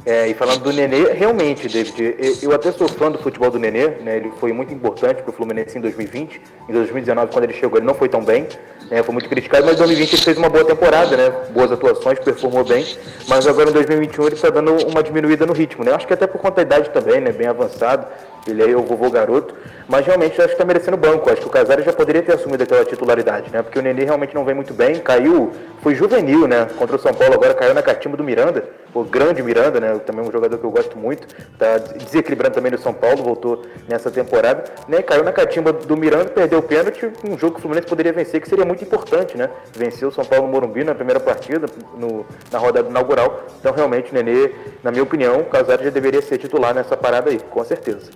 É, 0.06 0.28
e 0.28 0.34
falando 0.34 0.62
do 0.62 0.72
Nenê, 0.72 1.12
realmente, 1.12 1.66
David, 1.66 2.16
eu, 2.18 2.36
eu 2.42 2.52
até 2.54 2.70
sou 2.72 2.86
fã 2.86 3.10
do 3.10 3.18
futebol 3.18 3.50
do 3.50 3.58
Nenê, 3.58 3.88
né? 4.02 4.18
Ele 4.18 4.30
foi 4.38 4.52
muito 4.52 4.72
importante 4.72 5.22
para 5.22 5.30
o 5.30 5.32
Fluminense 5.32 5.78
em 5.78 5.80
2020. 5.80 6.42
Em 6.68 6.72
2019, 6.72 7.32
quando 7.32 7.44
ele 7.44 7.54
chegou, 7.54 7.78
ele 7.78 7.86
não 7.86 7.94
foi 7.94 8.08
tão 8.08 8.22
bem, 8.22 8.46
né? 8.90 9.02
Foi 9.02 9.14
muito 9.14 9.28
criticado, 9.30 9.64
mas 9.64 9.76
em 9.76 9.78
2020 9.78 10.12
ele 10.12 10.22
fez 10.22 10.36
uma 10.36 10.50
boa 10.50 10.64
temporada, 10.64 11.16
né? 11.16 11.30
Boas 11.50 11.72
atuações, 11.72 12.18
performou 12.18 12.64
bem. 12.64 12.86
Mas 13.26 13.46
agora 13.46 13.70
em 13.70 13.72
2021 13.72 14.26
ele 14.26 14.34
está 14.34 14.50
dando 14.50 14.72
uma 14.86 15.02
diminuída 15.02 15.46
no 15.46 15.54
ritmo, 15.54 15.82
né? 15.82 15.92
Acho 15.92 16.06
que 16.06 16.12
até 16.12 16.26
por 16.26 16.38
conta 16.38 16.56
da 16.56 16.62
idade 16.62 16.90
também, 16.90 17.20
né? 17.22 17.32
Bem 17.32 17.46
avançado. 17.46 18.06
Ele 18.46 18.62
aí 18.62 18.72
é 18.72 18.76
o 18.76 18.82
vovô 18.82 19.10
garoto. 19.10 19.54
Mas 19.88 20.06
realmente 20.06 20.38
acho 20.40 20.48
que 20.48 20.54
está 20.54 20.64
merecendo 20.64 20.96
banco. 20.96 21.30
Acho 21.30 21.42
que 21.42 21.46
o 21.46 21.50
Casares 21.50 21.84
já 21.84 21.92
poderia 21.92 22.22
ter 22.22 22.32
assumido 22.34 22.62
aquela 22.62 22.84
titularidade, 22.84 23.50
né? 23.50 23.62
Porque 23.62 23.78
o 23.78 23.82
Nenê 23.82 24.04
realmente 24.04 24.34
não 24.34 24.44
vem 24.44 24.54
muito 24.54 24.72
bem. 24.72 24.96
Caiu, 25.00 25.52
foi 25.82 25.94
juvenil, 25.94 26.46
né? 26.48 26.66
Contra 26.78 26.96
o 26.96 26.98
São 26.98 27.12
Paulo 27.12 27.34
agora 27.34 27.52
caiu 27.52 27.74
na 27.74 27.82
catimba 27.82 28.16
do 28.16 28.24
Miranda. 28.24 28.64
O 28.94 29.04
grande 29.04 29.42
Miranda, 29.42 29.80
né? 29.80 29.98
Também 30.06 30.26
um 30.26 30.32
jogador 30.32 30.56
que 30.56 30.64
eu 30.64 30.70
gosto 30.70 30.96
muito. 30.98 31.26
Tá 31.58 31.76
desequilibrando 31.78 32.54
também 32.54 32.72
no 32.72 32.78
São 32.78 32.94
Paulo, 32.94 33.22
voltou 33.22 33.62
nessa 33.88 34.10
temporada. 34.10 34.64
Né? 34.88 35.02
Caiu 35.02 35.22
na 35.22 35.32
catimba 35.32 35.72
do 35.72 35.96
Miranda, 35.96 36.26
perdeu 36.30 36.60
o 36.60 36.62
pênalti. 36.62 37.10
Um 37.22 37.36
jogo 37.36 37.54
que 37.54 37.58
o 37.58 37.62
Fluminense 37.62 37.86
poderia 37.86 38.12
vencer, 38.12 38.40
que 38.40 38.48
seria 38.48 38.64
muito 38.64 38.82
importante, 38.82 39.36
né? 39.36 39.50
Venceu 39.76 40.08
o 40.08 40.12
São 40.12 40.24
Paulo 40.24 40.46
no 40.46 40.52
Morumbi 40.52 40.82
na 40.82 40.94
primeira 40.94 41.20
partida, 41.20 41.66
no- 41.98 42.24
na 42.50 42.58
rodada 42.58 42.88
inaugural. 42.88 43.44
Então, 43.60 43.72
realmente, 43.74 44.12
o 44.12 44.14
Nenê, 44.14 44.50
na 44.82 44.90
minha 44.90 45.02
opinião, 45.02 45.40
o 45.40 45.44
Casares 45.44 45.84
já 45.84 45.90
deveria 45.90 46.22
ser 46.22 46.38
titular 46.38 46.74
nessa 46.74 46.96
parada 46.96 47.28
aí, 47.30 47.38
com 47.38 47.62
certeza. 47.64 48.10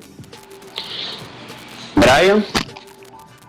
Brian? 1.99 2.43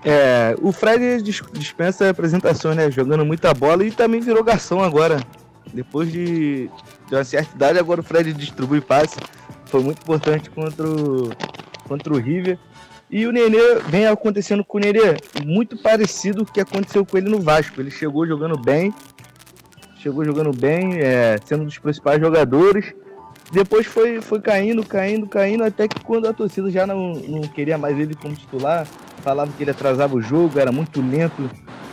É, 0.03 0.55
o 0.61 0.71
Fred 0.71 1.21
dis- 1.21 1.43
dispensa 1.53 2.09
apresentações, 2.09 2.76
né? 2.76 2.89
Jogando 2.89 3.26
muita 3.26 3.53
bola 3.53 3.84
e 3.84 3.91
também 3.91 4.21
virou 4.21 4.43
garçom 4.43 4.81
agora. 4.81 5.19
Depois 5.73 6.11
de, 6.11 6.69
de 7.07 7.15
uma 7.15 7.23
certa 7.23 7.55
idade, 7.55 7.80
agora 7.80 8.01
o 8.01 8.03
Fred 8.03 8.34
distribui 8.34 8.81
passe. 8.81 9.17
Foi 9.65 9.84
muito 9.84 10.01
importante 10.01 10.49
contra 10.49 10.88
o, 10.88 11.30
contra 11.88 12.13
o 12.13 12.17
River. 12.17 12.57
E 13.11 13.26
o 13.26 13.31
Nenê 13.31 13.80
vem 13.88 14.05
acontecendo 14.07 14.63
com 14.63 14.77
o 14.77 14.81
Nenê 14.81 15.17
muito 15.43 15.77
parecido 15.77 16.45
com 16.45 16.51
o 16.51 16.53
que 16.53 16.61
aconteceu 16.61 17.05
com 17.05 17.17
ele 17.17 17.30
no 17.30 17.39
Vasco. 17.41 17.80
Ele 17.81 17.91
chegou 17.91 18.26
jogando 18.26 18.57
bem, 18.57 18.93
chegou 19.97 20.23
jogando 20.23 20.51
bem, 20.51 20.99
é, 20.99 21.38
sendo 21.45 21.63
um 21.63 21.65
dos 21.65 21.77
principais 21.77 22.19
jogadores. 22.19 22.93
Depois 23.51 23.88
foi, 23.88 24.21
foi 24.21 24.39
caindo, 24.39 24.85
caindo, 24.85 25.27
caindo, 25.27 25.63
até 25.63 25.88
que 25.88 25.99
quando 26.01 26.27
a 26.27 26.34
torcida 26.34 26.69
já 26.69 26.85
não, 26.85 27.13
não 27.13 27.41
queria 27.41 27.77
mais 27.77 27.97
ele 27.97 28.13
como 28.13 28.35
titular, 28.35 28.85
falava 29.23 29.51
que 29.57 29.63
ele 29.63 29.71
atrasava 29.71 30.15
o 30.15 30.21
jogo, 30.21 30.59
era 30.59 30.71
muito 30.71 31.01
lento 31.01 31.49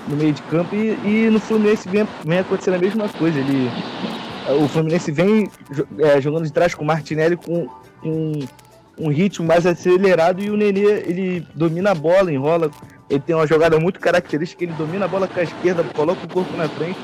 no 0.07 0.17
meio 0.17 0.33
de 0.33 0.43
campo, 0.43 0.75
e, 0.75 0.99
e 1.05 1.31
no 1.31 1.41
Fluminense 1.41 1.89
vem, 1.89 2.07
vem 2.25 2.39
acontecendo 2.41 2.75
a 2.75 2.79
mesma 2.79 3.09
coisa. 3.09 3.39
Ele, 3.39 3.71
o 4.63 4.69
Fluminense 4.69 5.11
vem 5.11 5.51
é, 5.99 6.21
jogando 6.21 6.45
de 6.45 6.53
trás 6.53 6.75
com 6.75 6.85
o 6.85 6.87
Martinelli 6.87 7.37
com, 7.37 7.67
com 8.03 8.33
um 8.99 9.09
ritmo 9.09 9.47
mais 9.47 9.67
acelerado 9.67 10.43
e 10.43 10.51
o 10.51 10.57
Nenê 10.57 11.03
ele 11.07 11.47
domina 11.55 11.93
a 11.93 11.95
bola, 11.95 12.33
enrola. 12.33 12.71
Ele 13.09 13.21
tem 13.21 13.35
uma 13.35 13.47
jogada 13.47 13.79
muito 13.79 13.99
característica, 13.99 14.63
ele 14.63 14.73
domina 14.75 15.07
a 15.07 15.09
bola 15.09 15.27
com 15.27 15.41
a 15.41 15.43
esquerda, 15.43 15.85
coloca 15.95 16.25
o 16.25 16.29
corpo 16.29 16.57
na 16.57 16.69
frente 16.69 16.99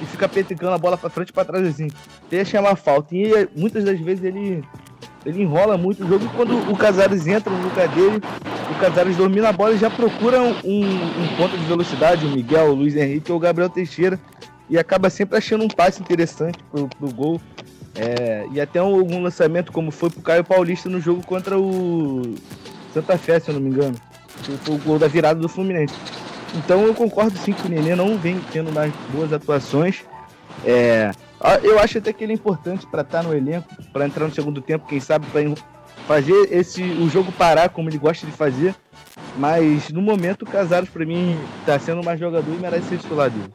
e 0.00 0.06
fica 0.06 0.28
petricando 0.28 0.72
a 0.72 0.78
bola 0.78 0.96
para 0.96 1.10
frente 1.10 1.30
e 1.30 1.32
para 1.32 1.44
trás 1.44 1.66
assim. 1.66 1.88
Deixa 2.30 2.60
uma 2.60 2.76
falta. 2.76 3.14
E 3.14 3.48
muitas 3.56 3.84
das 3.84 3.98
vezes 4.00 4.24
ele 4.24 4.64
ele 5.26 5.42
enrola 5.42 5.76
muito 5.76 6.04
o 6.04 6.08
jogo 6.08 6.24
e 6.24 6.28
quando 6.28 6.56
o 6.70 6.76
Casares 6.76 7.26
entra 7.26 7.52
no 7.52 7.62
lugar 7.62 7.88
dele, 7.88 8.22
o 8.70 8.80
Casares 8.80 9.16
domina 9.16 9.48
a 9.48 9.52
bola 9.52 9.74
e 9.74 9.78
já 9.78 9.90
procura 9.90 10.40
um, 10.40 10.54
um 10.64 11.36
ponto 11.36 11.56
de 11.56 11.64
velocidade, 11.64 12.24
o 12.24 12.30
Miguel, 12.30 12.70
o 12.70 12.74
Luiz 12.74 12.96
Henrique 12.96 13.30
ou 13.30 13.36
o 13.36 13.40
Gabriel 13.40 13.68
Teixeira 13.68 14.18
e 14.70 14.78
acaba 14.78 15.10
sempre 15.10 15.36
achando 15.36 15.64
um 15.64 15.68
passe 15.68 16.00
interessante 16.00 16.58
pro, 16.70 16.88
pro 16.88 17.12
gol. 17.12 17.40
É, 17.94 18.46
e 18.52 18.60
até 18.60 18.78
algum 18.78 19.22
lançamento, 19.22 19.72
como 19.72 19.90
foi 19.90 20.08
pro 20.08 20.22
Caio 20.22 20.44
Paulista 20.44 20.88
no 20.88 21.00
jogo 21.00 21.24
contra 21.26 21.58
o 21.58 22.34
Santa 22.94 23.18
Fé, 23.18 23.40
se 23.40 23.50
eu 23.50 23.54
não 23.54 23.60
me 23.60 23.70
engano. 23.70 23.96
Foi 24.62 24.76
o 24.76 24.78
gol 24.78 24.98
da 24.98 25.08
virada 25.08 25.40
do 25.40 25.48
Fluminense. 25.48 25.94
Então 26.54 26.84
eu 26.84 26.94
concordo 26.94 27.36
sim 27.38 27.52
que 27.52 27.66
o 27.66 27.70
Nenê 27.70 27.94
não 27.94 28.16
vem 28.16 28.40
tendo 28.52 28.72
mais 28.72 28.92
boas 29.12 29.32
atuações. 29.32 30.04
É, 30.64 31.10
eu 31.62 31.78
acho 31.78 31.98
até 31.98 32.12
que 32.12 32.24
ele 32.24 32.32
é 32.32 32.34
importante 32.34 32.86
para 32.86 33.02
estar 33.02 33.22
tá 33.22 33.28
no 33.28 33.34
elenco, 33.34 33.68
para 33.92 34.06
entrar 34.06 34.26
no 34.26 34.34
segundo 34.34 34.60
tempo, 34.60 34.86
quem 34.88 35.00
sabe 35.00 35.26
para 35.26 35.42
fazer 36.06 36.48
esse 36.50 36.82
o 36.82 37.08
jogo 37.08 37.30
parar 37.32 37.68
como 37.68 37.88
ele 37.88 37.98
gosta 37.98 38.26
de 38.26 38.32
fazer. 38.32 38.74
Mas 39.36 39.90
no 39.90 40.02
momento 40.02 40.42
o 40.42 40.46
Casares 40.46 40.88
para 40.88 41.04
mim 41.04 41.38
está 41.60 41.78
sendo 41.78 42.02
mais 42.02 42.18
jogador 42.18 42.52
e 42.52 42.58
merece 42.58 42.88
ser 42.88 42.98
titular 42.98 43.30
dele. 43.30 43.52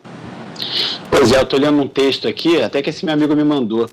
Pois 1.10 1.32
é, 1.32 1.40
eu 1.40 1.45
tô 1.45 1.57
lendo 1.57 1.82
um 1.82 1.88
texto 1.88 2.28
aqui, 2.28 2.61
até 2.61 2.82
que 2.82 2.90
esse 2.90 3.03
meu 3.06 3.14
amigo 3.14 3.36
me 3.36 3.44
mandou 3.44 3.90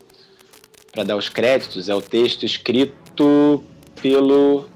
para 0.92 1.04
dar 1.04 1.16
os 1.16 1.28
créditos, 1.28 1.88
é 1.88 1.94
o 1.94 2.02
texto 2.02 2.44
escrito 2.44 3.62
pelo 4.00 4.66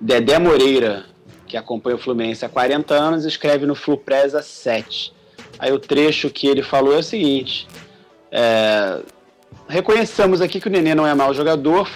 Dedé 0.00 0.38
Moreira, 0.38 1.06
que 1.46 1.56
acompanha 1.56 1.96
o 1.96 1.98
Fluminense 1.98 2.44
há 2.44 2.48
40 2.48 2.94
anos 2.94 3.24
escreve 3.24 3.66
no 3.66 3.74
Flupress 3.74 4.34
há 4.34 4.42
7. 4.42 5.12
Aí 5.58 5.72
o 5.72 5.78
trecho 5.78 6.28
que 6.30 6.46
ele 6.46 6.62
falou 6.62 6.94
é 6.94 6.98
o 6.98 7.02
seguinte: 7.02 7.66
é, 8.30 9.00
reconheçamos 9.68 10.40
aqui 10.40 10.60
que 10.60 10.68
o 10.68 10.70
Nenê 10.70 10.94
não 10.94 11.06
é 11.06 11.14
mau 11.14 11.32
jogador, 11.32 11.88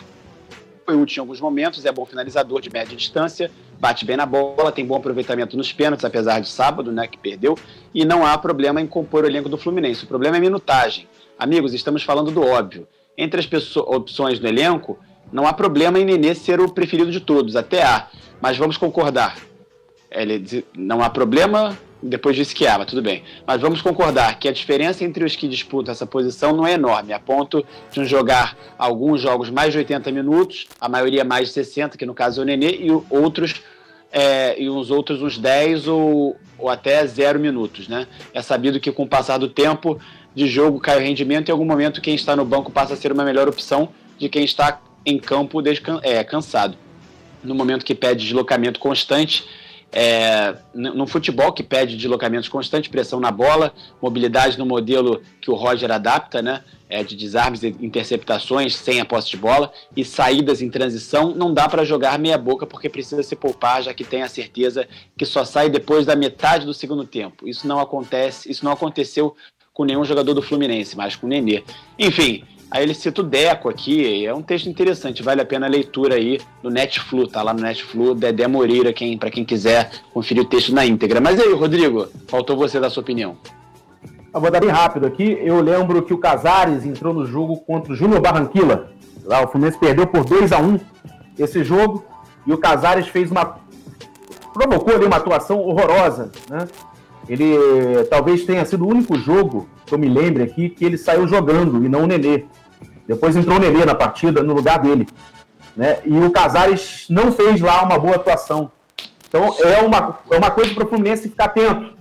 foi 0.87 0.97
útil 0.97 1.21
em 1.21 1.21
alguns 1.21 1.41
momentos, 1.41 1.85
é 1.85 1.93
bom 1.93 2.05
finalizador 2.05 2.61
de 2.61 2.71
média 2.71 2.97
distância, 2.97 3.51
bate 3.79 4.05
bem 4.05 4.17
na 4.17 4.27
bola, 4.27 4.73
tem 4.73 4.85
bom 4.85 4.97
aproveitamento 4.97 5.57
nos 5.57 5.73
pênaltis, 5.73 6.05
apesar 6.05 6.41
de 6.41 6.49
sábado, 6.49 6.91
né, 6.91 7.07
que 7.07 7.19
perdeu, 7.19 7.57
e 7.95 8.05
não 8.05 8.27
há 8.27 8.37
problema 8.37 8.81
em 8.81 8.87
compor 8.87 9.25
o 9.25 9.27
elenco 9.27 9.49
do 9.49 9.57
Fluminense. 9.57 10.05
O 10.05 10.07
problema 10.09 10.37
é 10.37 10.41
minutagem. 10.41 11.07
Amigos, 11.39 11.75
estamos 11.75 12.03
falando 12.03 12.31
do 12.31 12.43
óbvio. 12.43 12.89
Entre 13.17 13.41
as 13.41 13.77
opções 13.77 14.39
do 14.39 14.47
elenco, 14.47 14.99
não 15.33 15.47
há 15.47 15.53
problema 15.53 15.99
em 15.99 16.05
Nenê 16.05 16.35
ser 16.35 16.61
o 16.61 16.69
preferido 16.69 17.11
de 17.11 17.21
todos, 17.21 17.55
até 17.55 17.83
há. 17.83 18.09
Mas 18.41 18.57
vamos 18.57 18.77
concordar. 18.77 19.37
Ele, 20.11 20.65
não 20.77 21.03
há 21.03 21.09
problema, 21.09 21.79
depois 22.03 22.35
disse 22.35 22.55
que 22.55 22.67
há, 22.67 22.79
mas 22.79 22.87
tudo 22.87 23.03
bem. 23.03 23.23
Mas 23.47 23.61
vamos 23.61 23.83
concordar 23.83 24.39
que 24.39 24.49
a 24.49 24.53
diferença 24.53 25.05
entre 25.05 25.25
os 25.25 25.37
que 25.37 25.47
disputam 25.47 25.93
essa 25.93 26.07
posição 26.07 26.57
não 26.57 26.67
é 26.67 26.73
enorme, 26.73 27.13
a 27.13 27.21
ponto 27.21 27.65
de 27.93 28.01
um 28.01 28.05
jogar 28.05 28.57
alguns 28.79 29.21
jogos 29.21 29.51
mais 29.51 29.73
de 29.73 29.79
80 29.79 30.11
minutos, 30.11 30.67
a 30.81 30.89
maioria 30.89 31.25
mais 31.25 31.49
de 31.49 31.55
60, 31.55 31.97
que 31.97 32.07
no 32.07 32.15
caso 32.15 32.41
é 32.41 32.43
o 32.43 32.47
Nenê, 32.47 32.71
e 32.71 32.91
outros 33.11 33.63
é, 34.13 34.61
e 34.61 34.69
uns 34.69 34.91
outros 34.91 35.23
uns 35.23 35.39
10 35.39 35.87
ou, 35.87 36.37
ou 36.59 36.69
até 36.69 37.07
0 37.07 37.39
minutos. 37.39 37.89
Né? 37.89 38.07
É 38.35 38.43
sabido 38.43 38.81
que 38.81 38.91
com 38.91 39.05
o 39.05 39.09
passar 39.09 39.39
do 39.39 39.49
tempo 39.49 40.01
de 40.35 40.49
jogo 40.49 40.81
cai 40.81 40.97
o 40.97 41.01
rendimento 41.01 41.49
e 41.49 41.51
em 41.51 41.53
algum 41.53 41.65
momento 41.65 42.01
quem 42.01 42.15
está 42.15 42.35
no 42.35 42.45
banco 42.45 42.71
passa 42.71 42.95
a 42.95 42.97
ser 42.97 43.13
uma 43.13 43.25
melhor 43.25 43.49
opção 43.49 43.89
de 44.19 44.29
quem 44.29 44.45
está 44.45 44.81
em 45.05 45.19
campo 45.19 45.63
é, 46.03 46.25
cansado. 46.25 46.77
No 47.43 47.55
momento 47.55 47.85
que 47.85 47.95
pede 47.95 48.25
deslocamento 48.25 48.79
constante, 48.79 49.45
é, 49.93 50.55
no 50.73 51.05
futebol 51.07 51.53
que 51.53 51.65
pede 51.65 51.97
deslocamentos 51.97 52.49
constantes, 52.49 52.89
pressão 52.89 53.19
na 53.19 53.33
bola, 53.33 53.75
mobilidade 54.01 54.57
no 54.57 54.65
modelo 54.65 55.21
que 55.41 55.51
o 55.51 55.55
Roger 55.55 55.91
adapta, 55.91 56.41
né? 56.41 56.63
É, 56.89 57.05
de 57.05 57.15
desarmes 57.15 57.63
e 57.63 57.69
interceptações 57.81 58.75
sem 58.75 59.01
a 59.01 59.05
posse 59.05 59.31
de 59.31 59.37
bola 59.37 59.73
e 59.97 60.05
saídas 60.05 60.61
em 60.61 60.69
transição, 60.69 61.33
não 61.33 61.55
dá 61.55 61.69
para 61.69 61.85
jogar 61.85 62.19
meia 62.19 62.37
boca 62.37 62.67
porque 62.67 62.89
precisa 62.89 63.23
se 63.23 63.37
poupar, 63.37 63.81
já 63.81 63.95
que 63.95 64.03
tem 64.03 64.23
a 64.23 64.29
certeza 64.29 64.89
que 65.17 65.25
só 65.25 65.45
sai 65.45 65.71
depois 65.71 66.05
da 66.05 66.17
metade 66.17 66.67
do 66.67 66.75
segundo 66.75 67.05
tempo. 67.05 67.49
Isso 67.49 67.65
não 67.65 67.79
acontece, 67.79 68.51
isso 68.51 68.65
não 68.65 68.73
aconteceu 68.73 69.37
com 69.73 69.85
nenhum 69.85 70.05
jogador 70.05 70.35
do 70.35 70.43
Fluminense, 70.43 70.97
mas 70.97 71.15
com 71.15 71.27
o 71.27 71.29
Nenê. 71.29 71.63
Enfim, 71.97 72.45
Aí 72.71 72.85
ele 72.85 72.95
cita 72.95 73.21
o 73.21 73.25
Deco 73.25 73.69
aqui, 73.69 74.25
é 74.25 74.33
um 74.33 74.43
texto 74.43 74.69
interessante, 74.69 75.25
vale 75.25 75.41
a 75.41 75.45
pena 75.45 75.67
a 75.67 75.69
leitura 75.69 76.15
aí 76.15 76.39
no 76.63 76.71
Netflu, 76.71 77.27
tá 77.27 77.43
lá 77.43 77.53
no 77.53 77.61
Netflu, 77.61 78.15
Dedé 78.15 78.47
Moreira, 78.47 78.93
quem, 78.93 79.19
para 79.19 79.31
quem 79.31 79.45
quiser 79.45 79.91
conferir 80.13 80.45
o 80.45 80.47
texto 80.47 80.73
na 80.73 80.87
íntegra. 80.87 81.21
Mas 81.21 81.41
aí, 81.41 81.53
Rodrigo, 81.53 82.07
faltou 82.29 82.57
você 82.57 82.79
dar 82.79 82.89
sua 82.89 83.03
opinião. 83.03 83.37
Eu 84.33 84.41
vou 84.41 84.51
dar 84.51 84.61
bem 84.61 84.71
rápido 84.71 85.07
aqui. 85.07 85.37
Eu 85.43 85.61
lembro 85.61 86.03
que 86.03 86.15
o 86.15 86.19
Casares 86.19 86.87
entrou 86.87 87.13
no 87.13 87.27
jogo 87.27 87.57
contra 87.57 87.93
o 87.93 87.97
Júnior 87.97 88.21
Barranquilla. 88.21 88.93
Lá, 89.25 89.43
o 89.43 89.49
Fluminense 89.49 89.79
perdeu 89.79 90.07
por 90.07 90.25
2 90.25 90.53
a 90.53 90.59
1 90.59 90.79
esse 91.37 91.65
jogo 91.65 92.05
e 92.47 92.53
o 92.53 92.59
Casares 92.59 93.09
fez 93.09 93.33
uma. 93.33 93.59
provocou 94.53 94.95
ali 94.95 95.05
uma 95.05 95.17
atuação 95.17 95.59
horrorosa. 95.59 96.31
Né? 96.49 96.69
Ele 97.29 98.05
talvez 98.09 98.45
tenha 98.45 98.65
sido 98.65 98.85
o 98.85 98.89
único 98.89 99.19
jogo 99.19 99.69
que 99.87 99.95
eu 99.95 99.99
me 99.99 100.09
lembre 100.09 100.43
aqui 100.43 100.69
que 100.69 100.85
ele 100.85 100.97
saiu 100.97 101.27
jogando 101.29 101.85
e 101.85 101.89
não 101.89 102.05
o 102.05 102.07
Nenê. 102.07 102.45
Depois 103.07 103.37
entrou 103.37 103.57
o 103.57 103.61
Nenê 103.61 103.85
na 103.85 103.95
partida 103.95 104.43
no 104.43 104.55
lugar 104.55 104.79
dele. 104.79 105.07
Né? 105.77 105.99
E 106.05 106.19
o 106.19 106.31
Casares 106.31 107.07
não 107.09 107.33
fez 107.33 107.61
lá 107.61 107.83
uma 107.83 107.99
boa 107.99 108.17
atuação. 108.17 108.71
Então 109.29 109.55
é 109.61 109.81
uma, 109.81 110.19
é 110.31 110.37
uma 110.37 110.51
coisa 110.51 110.75
para 110.75 110.85
o 110.85 110.89
Fluminense 110.89 111.29
ficar 111.29 111.47
atento. 111.47 111.95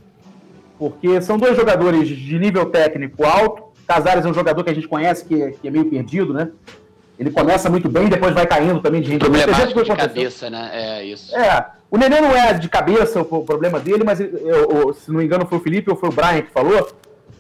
Porque 0.78 1.22
são 1.22 1.38
dois 1.38 1.56
jogadores 1.56 2.08
de 2.08 2.40
nível 2.40 2.66
técnico 2.68 3.26
alto. 3.26 3.64
Casares 3.88 4.26
é 4.26 4.30
um 4.30 4.34
jogador 4.34 4.64
que 4.64 4.70
a 4.70 4.74
gente 4.74 4.88
conhece, 4.88 5.26
que 5.26 5.42
é, 5.42 5.52
que 5.52 5.68
é 5.68 5.72
meio 5.72 5.86
perdido, 5.86 6.34
né? 6.34 6.50
Ele 7.18 7.32
começa 7.32 7.70
muito 7.70 7.90
bem, 7.90 8.08
depois 8.08 8.34
vai 8.34 8.48
caindo 8.48 8.80
também 8.80 9.02
de 9.02 9.12
rendimento. 9.12 9.44
Problemático 9.44 9.84
de 9.84 9.96
cabeça, 9.96 10.50
né? 10.50 10.70
É 10.72 11.04
isso. 11.04 11.36
É. 11.36 11.79
O 11.92 11.98
Nenê 11.98 12.22
não 12.22 12.36
é 12.36 12.54
de 12.54 12.70
cabeça 12.70 13.20
o 13.22 13.44
problema 13.44 13.80
dele, 13.80 14.04
mas 14.04 14.20
eu, 14.20 14.30
eu, 14.30 14.94
se 14.94 15.10
não 15.10 15.18
me 15.18 15.26
engano 15.26 15.46
foi 15.46 15.58
o 15.58 15.62
Felipe 15.62 15.90
ou 15.90 15.96
foi 15.96 16.10
o 16.10 16.12
Brian 16.12 16.42
que 16.42 16.52
falou 16.52 16.88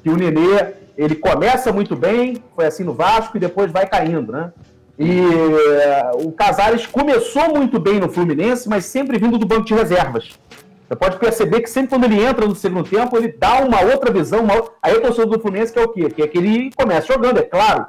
que 0.02 0.10
o 0.10 0.16
Nenê, 0.16 0.74
ele 0.98 1.16
começa 1.16 1.72
muito 1.72 1.96
bem, 1.96 2.38
foi 2.56 2.66
assim 2.66 2.84
no 2.84 2.94
Vasco, 2.94 3.38
e 3.38 3.40
depois 3.40 3.72
vai 3.72 3.86
caindo, 3.86 4.32
né? 4.32 4.52
E 4.98 5.22
uh, 5.22 6.28
o 6.28 6.32
Casares 6.32 6.86
começou 6.86 7.50
muito 7.54 7.80
bem 7.80 8.00
no 8.00 8.10
Fluminense, 8.10 8.68
mas 8.68 8.86
sempre 8.86 9.18
vindo 9.18 9.38
do 9.38 9.46
banco 9.46 9.66
de 9.66 9.74
reservas. 9.74 10.32
Você 10.88 10.96
pode 10.96 11.18
perceber 11.18 11.62
que 11.62 11.70
sempre 11.70 11.92
quando 11.92 12.06
ele 12.06 12.22
entra 12.22 12.48
no 12.48 12.56
segundo 12.56 12.90
tempo, 12.90 13.16
ele 13.16 13.30
dá 13.30 13.62
uma 13.62 13.82
outra 13.82 14.12
visão. 14.12 14.44
Uma... 14.44 14.56
Aí 14.82 14.98
o 14.98 15.02
torcedor 15.02 15.38
do 15.38 15.42
Fluminense 15.42 15.72
que 15.72 15.80
é 15.80 15.84
o 15.84 15.88
quê? 15.88 16.10
Que 16.10 16.24
é 16.24 16.28
que 16.28 16.38
ele 16.38 16.72
começa 16.76 17.14
jogando, 17.14 17.38
é 17.38 17.44
claro. 17.44 17.86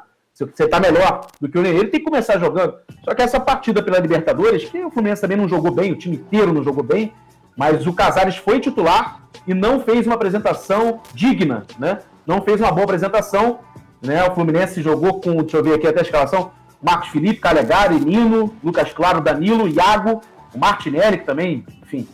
Se 0.46 0.56
você 0.56 0.64
está 0.64 0.80
melhor 0.80 1.26
do 1.38 1.48
que 1.48 1.58
o 1.58 1.62
Nenê, 1.62 1.80
ele 1.80 1.88
tem 1.88 2.00
que 2.00 2.06
começar 2.06 2.38
jogando. 2.38 2.74
Só 3.04 3.14
que 3.14 3.20
essa 3.20 3.38
partida 3.38 3.82
pela 3.82 3.98
Libertadores, 3.98 4.64
que 4.64 4.82
o 4.82 4.90
Fluminense 4.90 5.20
também 5.20 5.36
não 5.36 5.46
jogou 5.46 5.70
bem, 5.70 5.92
o 5.92 5.96
time 5.96 6.16
inteiro 6.16 6.52
não 6.52 6.62
jogou 6.62 6.82
bem, 6.82 7.12
mas 7.54 7.86
o 7.86 7.92
Casares 7.92 8.36
foi 8.36 8.58
titular 8.58 9.20
e 9.46 9.52
não 9.52 9.80
fez 9.80 10.06
uma 10.06 10.14
apresentação 10.14 11.00
digna, 11.12 11.66
né? 11.78 11.98
Não 12.26 12.40
fez 12.40 12.58
uma 12.58 12.72
boa 12.72 12.84
apresentação, 12.84 13.58
né? 14.00 14.26
O 14.26 14.34
Fluminense 14.34 14.80
jogou 14.80 15.20
com, 15.20 15.36
deixa 15.42 15.58
eu 15.58 15.64
ver 15.64 15.74
aqui 15.74 15.86
até 15.86 15.98
a 15.98 16.02
escalação, 16.02 16.52
Marcos 16.82 17.10
Felipe, 17.10 17.40
Calegari, 17.40 18.00
Nino, 18.00 18.54
Lucas 18.64 18.94
Claro, 18.94 19.20
Danilo, 19.20 19.68
Iago, 19.68 20.22
o 20.54 20.58
Martinelli, 20.58 21.18
que 21.18 21.26
também, 21.26 21.66
enfim, 21.82 22.08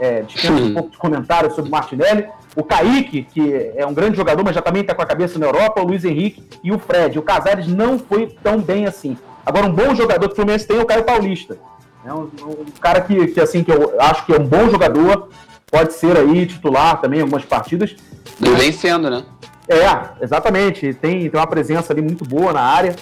é, 0.00 0.24
um 0.50 0.72
pouco 0.72 0.90
de 0.90 0.96
comentário 0.96 1.50
sobre 1.50 1.68
o 1.68 1.72
Martinelli. 1.72 2.26
O 2.56 2.64
Kaique, 2.64 3.22
que 3.22 3.72
é 3.76 3.86
um 3.86 3.94
grande 3.94 4.16
jogador, 4.16 4.42
mas 4.44 4.54
já 4.54 4.62
também 4.62 4.82
está 4.82 4.94
com 4.94 5.02
a 5.02 5.06
cabeça 5.06 5.38
na 5.38 5.46
Europa, 5.46 5.80
o 5.80 5.84
Luiz 5.84 6.04
Henrique 6.04 6.42
e 6.64 6.72
o 6.72 6.78
Fred. 6.78 7.18
O 7.18 7.22
Casares 7.22 7.68
não 7.68 7.98
foi 7.98 8.26
tão 8.42 8.60
bem 8.60 8.86
assim. 8.86 9.16
Agora, 9.46 9.66
um 9.66 9.72
bom 9.72 9.94
jogador 9.94 10.26
que 10.26 10.32
o 10.32 10.36
Fluminense 10.36 10.66
tem 10.66 10.78
é 10.78 10.82
o 10.82 10.86
Caio 10.86 11.04
Paulista. 11.04 11.58
É 12.04 12.12
um, 12.12 12.22
um, 12.22 12.64
cara 12.80 13.00
que, 13.02 13.28
que, 13.28 13.40
assim, 13.40 13.62
que 13.62 13.70
eu 13.70 14.00
acho 14.00 14.24
que 14.26 14.32
é 14.32 14.38
um 14.38 14.46
bom 14.46 14.68
jogador, 14.68 15.28
pode 15.70 15.92
ser 15.92 16.16
aí 16.16 16.46
titular 16.46 17.00
também 17.00 17.20
em 17.20 17.22
algumas 17.22 17.44
partidas. 17.44 17.94
E 18.40 18.50
vem 18.50 18.72
sendo, 18.72 19.10
né? 19.10 19.24
É, 19.68 20.24
exatamente. 20.24 20.92
Tem, 20.94 21.30
tem 21.30 21.40
uma 21.40 21.46
presença 21.46 21.92
ali 21.92 22.02
muito 22.02 22.24
boa 22.24 22.52
na 22.52 22.62
área. 22.62 22.96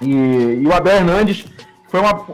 E, 0.00 0.12
e 0.60 0.66
o 0.66 0.74
Abel 0.74 0.96
Hernandes 0.96 1.46
foi 1.88 2.00
uma, 2.00 2.26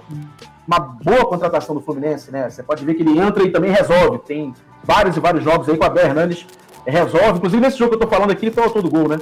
uma 0.66 0.78
boa 0.78 1.26
contratação 1.26 1.74
do 1.74 1.80
Fluminense, 1.80 2.30
né? 2.32 2.50
Você 2.50 2.62
pode 2.62 2.84
ver 2.84 2.94
que 2.94 3.02
ele 3.02 3.18
entra 3.18 3.44
e 3.44 3.50
também 3.50 3.70
resolve. 3.70 4.18
Tem 4.18 4.52
vários 4.84 5.16
e 5.16 5.20
vários 5.20 5.44
jogos 5.44 5.68
aí 5.68 5.76
que 5.76 5.82
o 5.82 5.86
Abel 5.86 6.06
Hernandes 6.06 6.46
resolve. 6.86 7.38
Inclusive, 7.38 7.62
nesse 7.62 7.78
jogo 7.78 7.90
que 7.90 7.96
eu 7.96 8.00
tô 8.00 8.08
falando 8.08 8.30
aqui, 8.30 8.46
ele 8.46 8.54
foi 8.54 8.62
o 8.62 8.66
autor 8.66 8.82
do 8.82 8.90
gol, 8.90 9.08
né? 9.08 9.18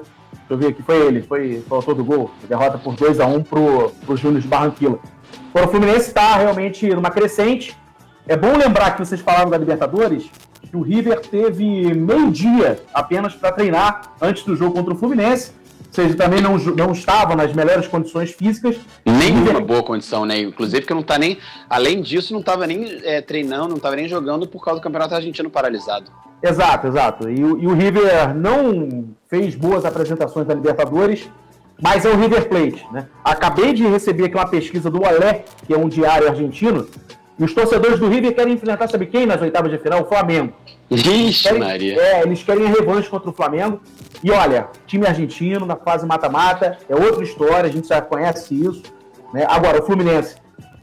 eu 0.50 0.58
ver 0.58 0.68
aqui, 0.68 0.82
foi 0.82 0.96
ele, 1.06 1.22
foi, 1.22 1.62
foi 1.66 1.76
o 1.76 1.80
autor 1.80 1.94
do 1.94 2.04
gol. 2.04 2.30
Derrota 2.48 2.76
por 2.76 2.94
2 2.94 3.20
a 3.20 3.26
1 3.26 3.42
pro, 3.44 3.90
pro 4.04 4.16
Júnior 4.16 4.42
de 4.42 4.48
Barranquilla. 4.48 4.98
Agora, 5.50 5.66
o 5.66 5.70
Fluminense 5.70 6.08
está 6.08 6.36
realmente 6.36 6.88
numa 6.92 7.10
crescente. 7.10 7.76
É 8.26 8.36
bom 8.36 8.56
lembrar 8.56 8.92
que 8.92 9.04
vocês 9.04 9.20
falaram 9.20 9.48
da 9.48 9.56
Libertadores, 9.56 10.28
que 10.60 10.76
o 10.76 10.82
River 10.82 11.20
teve 11.20 11.94
meio 11.94 12.30
dia 12.30 12.80
apenas 12.92 13.34
para 13.34 13.52
treinar 13.52 14.12
antes 14.20 14.44
do 14.44 14.56
jogo 14.56 14.74
contra 14.74 14.92
o 14.92 14.96
Fluminense. 14.96 15.52
Ou 15.90 15.94
seja, 15.94 16.14
também 16.14 16.40
não, 16.40 16.56
não 16.56 16.92
estava 16.92 17.34
nas 17.34 17.52
melhores 17.52 17.88
condições 17.88 18.30
físicas. 18.30 18.76
Nenhuma 19.04 19.50
River... 19.50 19.64
boa 19.64 19.82
condição, 19.82 20.24
né? 20.24 20.38
Inclusive 20.38 20.82
porque 20.82 20.94
não 20.94 21.00
está 21.00 21.18
nem. 21.18 21.36
Além 21.68 22.00
disso, 22.00 22.32
não 22.32 22.40
estava 22.40 22.64
nem 22.64 23.00
é, 23.02 23.20
treinando, 23.20 23.70
não 23.70 23.76
estava 23.76 23.96
nem 23.96 24.06
jogando 24.06 24.46
por 24.46 24.64
causa 24.64 24.80
do 24.80 24.82
Campeonato 24.84 25.16
Argentino 25.16 25.50
paralisado. 25.50 26.10
Exato, 26.40 26.86
exato. 26.86 27.28
E, 27.28 27.40
e 27.40 27.66
o 27.66 27.74
River 27.74 28.34
não 28.36 29.08
fez 29.28 29.56
boas 29.56 29.84
apresentações 29.84 30.46
da 30.46 30.54
Libertadores 30.54 31.28
mas 31.82 32.04
é 32.04 32.10
o 32.10 32.16
River 32.16 32.46
Plate. 32.48 32.86
Né? 32.92 33.06
Acabei 33.24 33.72
de 33.72 33.86
receber 33.86 34.24
aqui 34.24 34.34
uma 34.34 34.46
pesquisa 34.46 34.90
do 34.90 35.02
Olé, 35.02 35.44
que 35.66 35.72
é 35.72 35.78
um 35.78 35.88
diário 35.88 36.28
argentino, 36.28 36.86
e 37.38 37.44
os 37.44 37.54
torcedores 37.54 37.98
do 37.98 38.06
River 38.06 38.34
querem 38.34 38.52
enfrentar, 38.52 38.86
sabe 38.88 39.06
quem 39.06 39.24
nas 39.24 39.40
oitavas 39.40 39.72
de 39.72 39.78
final? 39.78 40.02
O 40.02 40.04
Flamengo. 40.04 40.52
Vixe, 40.90 41.44
querem, 41.44 41.60
Maria. 41.60 41.98
É, 41.98 42.22
eles 42.22 42.42
querem 42.42 42.66
a 42.66 42.68
revanche 42.68 43.08
contra 43.08 43.30
o 43.30 43.32
Flamengo. 43.32 43.80
E 44.22 44.30
olha, 44.30 44.68
time 44.86 45.06
argentino 45.06 45.64
na 45.64 45.76
fase 45.76 46.06
mata-mata 46.06 46.78
é 46.88 46.94
outra 46.94 47.22
história, 47.24 47.68
a 47.68 47.72
gente 47.72 47.88
já 47.88 48.00
conhece 48.02 48.54
isso. 48.54 48.82
Né? 49.32 49.46
Agora, 49.48 49.80
o 49.80 49.86
Fluminense 49.86 50.36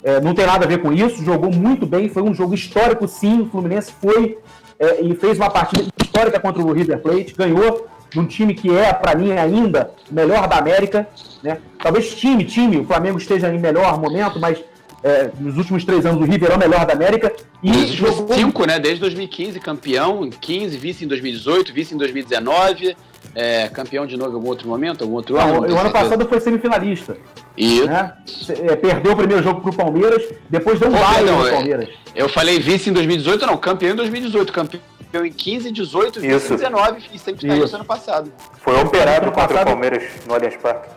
é, 0.03 0.19
não 0.19 0.33
tem 0.33 0.45
nada 0.45 0.65
a 0.65 0.67
ver 0.67 0.81
com 0.81 0.91
isso, 0.91 1.23
jogou 1.23 1.51
muito 1.51 1.85
bem, 1.85 2.09
foi 2.09 2.23
um 2.23 2.33
jogo 2.33 2.55
histórico 2.55 3.07
sim. 3.07 3.41
O 3.41 3.49
Fluminense 3.49 3.91
foi 4.01 4.37
é, 4.79 5.01
e 5.01 5.15
fez 5.15 5.37
uma 5.37 5.49
partida 5.49 5.87
histórica 6.01 6.39
contra 6.39 6.61
o 6.61 6.71
River 6.71 6.99
Plate, 6.99 7.35
ganhou 7.35 7.87
de 8.09 8.19
um 8.19 8.25
time 8.25 8.53
que 8.53 8.75
é, 8.75 8.93
para 8.93 9.15
mim, 9.15 9.31
ainda 9.31 9.91
melhor 10.09 10.47
da 10.47 10.57
América. 10.57 11.07
Né? 11.43 11.59
Talvez 11.81 12.15
time, 12.15 12.43
time, 12.43 12.77
o 12.77 12.85
Flamengo 12.85 13.17
esteja 13.17 13.53
em 13.53 13.59
melhor 13.59 13.99
momento, 13.99 14.39
mas 14.39 14.63
é, 15.03 15.29
nos 15.39 15.57
últimos 15.57 15.83
três 15.85 16.05
anos 16.05 16.21
o 16.21 16.29
River 16.29 16.51
é 16.51 16.55
o 16.55 16.59
melhor 16.59 16.85
da 16.85 16.93
América. 16.93 17.33
E 17.61 17.87
jogou... 17.87 18.35
cinco, 18.35 18.65
né? 18.65 18.79
Desde 18.79 19.01
2015, 19.01 19.59
campeão, 19.59 20.29
15, 20.29 20.77
vice 20.77 21.05
em 21.05 21.07
2018, 21.07 21.73
vice 21.73 21.93
em 21.93 21.97
2019. 21.97 22.95
É, 23.35 23.67
campeão 23.69 24.05
de 24.05 24.17
novo 24.17 24.31
em 24.31 24.35
algum 24.35 24.47
outro 24.47 24.67
momento, 24.67 25.03
algum 25.03 25.15
outro 25.15 25.37
ano? 25.37 25.67
Não, 25.67 25.75
o 25.75 25.79
ano 25.79 25.91
passado 25.91 26.27
foi 26.27 26.39
semifinalista. 26.39 27.17
E 27.55 27.81
né? 27.81 28.13
é, 28.49 28.75
perdeu 28.75 29.13
o 29.13 29.15
primeiro 29.15 29.43
jogo 29.43 29.61
pro 29.61 29.73
Palmeiras, 29.73 30.23
depois 30.49 30.79
deu 30.79 30.89
um 30.89 30.93
baile 30.93 31.31
no 31.31 31.47
é, 31.47 31.51
Palmeiras. 31.51 31.89
Eu 32.15 32.29
falei 32.29 32.59
vice 32.59 32.89
em 32.89 32.93
2018, 32.93 33.45
não, 33.45 33.57
campeão 33.57 33.93
em 33.93 33.95
2018, 33.95 34.51
campeão 34.51 34.81
em 35.25 35.31
15, 35.31 35.71
18, 35.71 36.19
20, 36.19 36.31
Isso. 36.31 36.55
19 36.55 37.03
e 37.13 37.19
sempre 37.19 37.47
isso 37.47 37.75
ano 37.75 37.85
passado. 37.85 38.31
Foi 38.59 38.79
operado 38.81 39.31
contra 39.31 39.61
o 39.61 39.65
Palmeiras 39.65 40.03
no 40.27 40.33
Allianz 40.33 40.57
Parque. 40.57 40.96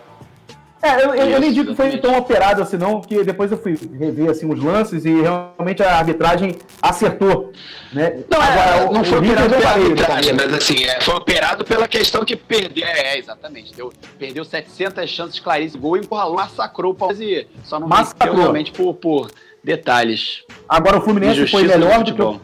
É, 0.82 0.94
eu, 1.05 1.15
eu, 1.15 1.31
eu, 1.31 1.40
nem 1.40 1.52
digo 1.52 1.70
que 1.70 1.77
foi 1.77 1.98
tão 1.98 2.16
operado 2.16 2.62
assim, 2.62 2.78
não, 2.78 3.01
porque 3.01 3.23
depois 3.23 3.52
eu 3.52 3.59
fui 3.59 3.78
rever 3.98 4.31
assim, 4.31 4.51
os 4.51 4.62
lances 4.62 5.05
e 5.05 5.20
realmente 5.20 5.82
a 5.82 5.98
arbitragem 5.98 6.57
acertou. 6.81 7.52
Né? 7.93 8.20
Não, 8.31 8.40
Agora, 8.40 8.77
é, 8.77 8.90
não 8.90 9.05
foi 9.05 9.19
operado 9.19 9.51
pela 9.51 9.70
arbitragem, 9.70 10.32
mas 10.32 10.55
assim, 10.55 10.85
é, 10.85 11.01
foi 11.02 11.15
operado 11.15 11.65
pela 11.65 11.86
questão 11.86 12.24
que 12.24 12.35
perdeu. 12.35 12.86
É, 12.86 13.15
é 13.15 13.19
exatamente. 13.19 13.74
Deu, 13.74 13.93
perdeu 14.19 14.43
700 14.43 15.09
chances 15.11 15.39
claríssimas, 15.39 15.82
gol 15.82 15.97
e 15.98 16.35
massacrou 16.35 16.93
o 16.93 16.94
Palmeiras 16.94 17.20
e 17.20 17.47
só 17.62 17.78
não 17.78 17.86
massacrou 17.86 18.36
realmente 18.36 18.73
por, 18.73 18.94
por 18.94 19.31
detalhes. 19.62 20.44
Agora 20.66 20.97
o 20.97 21.02
Fluminense 21.02 21.47
foi 21.47 21.65
melhor 21.65 22.02
do 22.02 22.15
que 22.15 22.23
o 22.23 22.40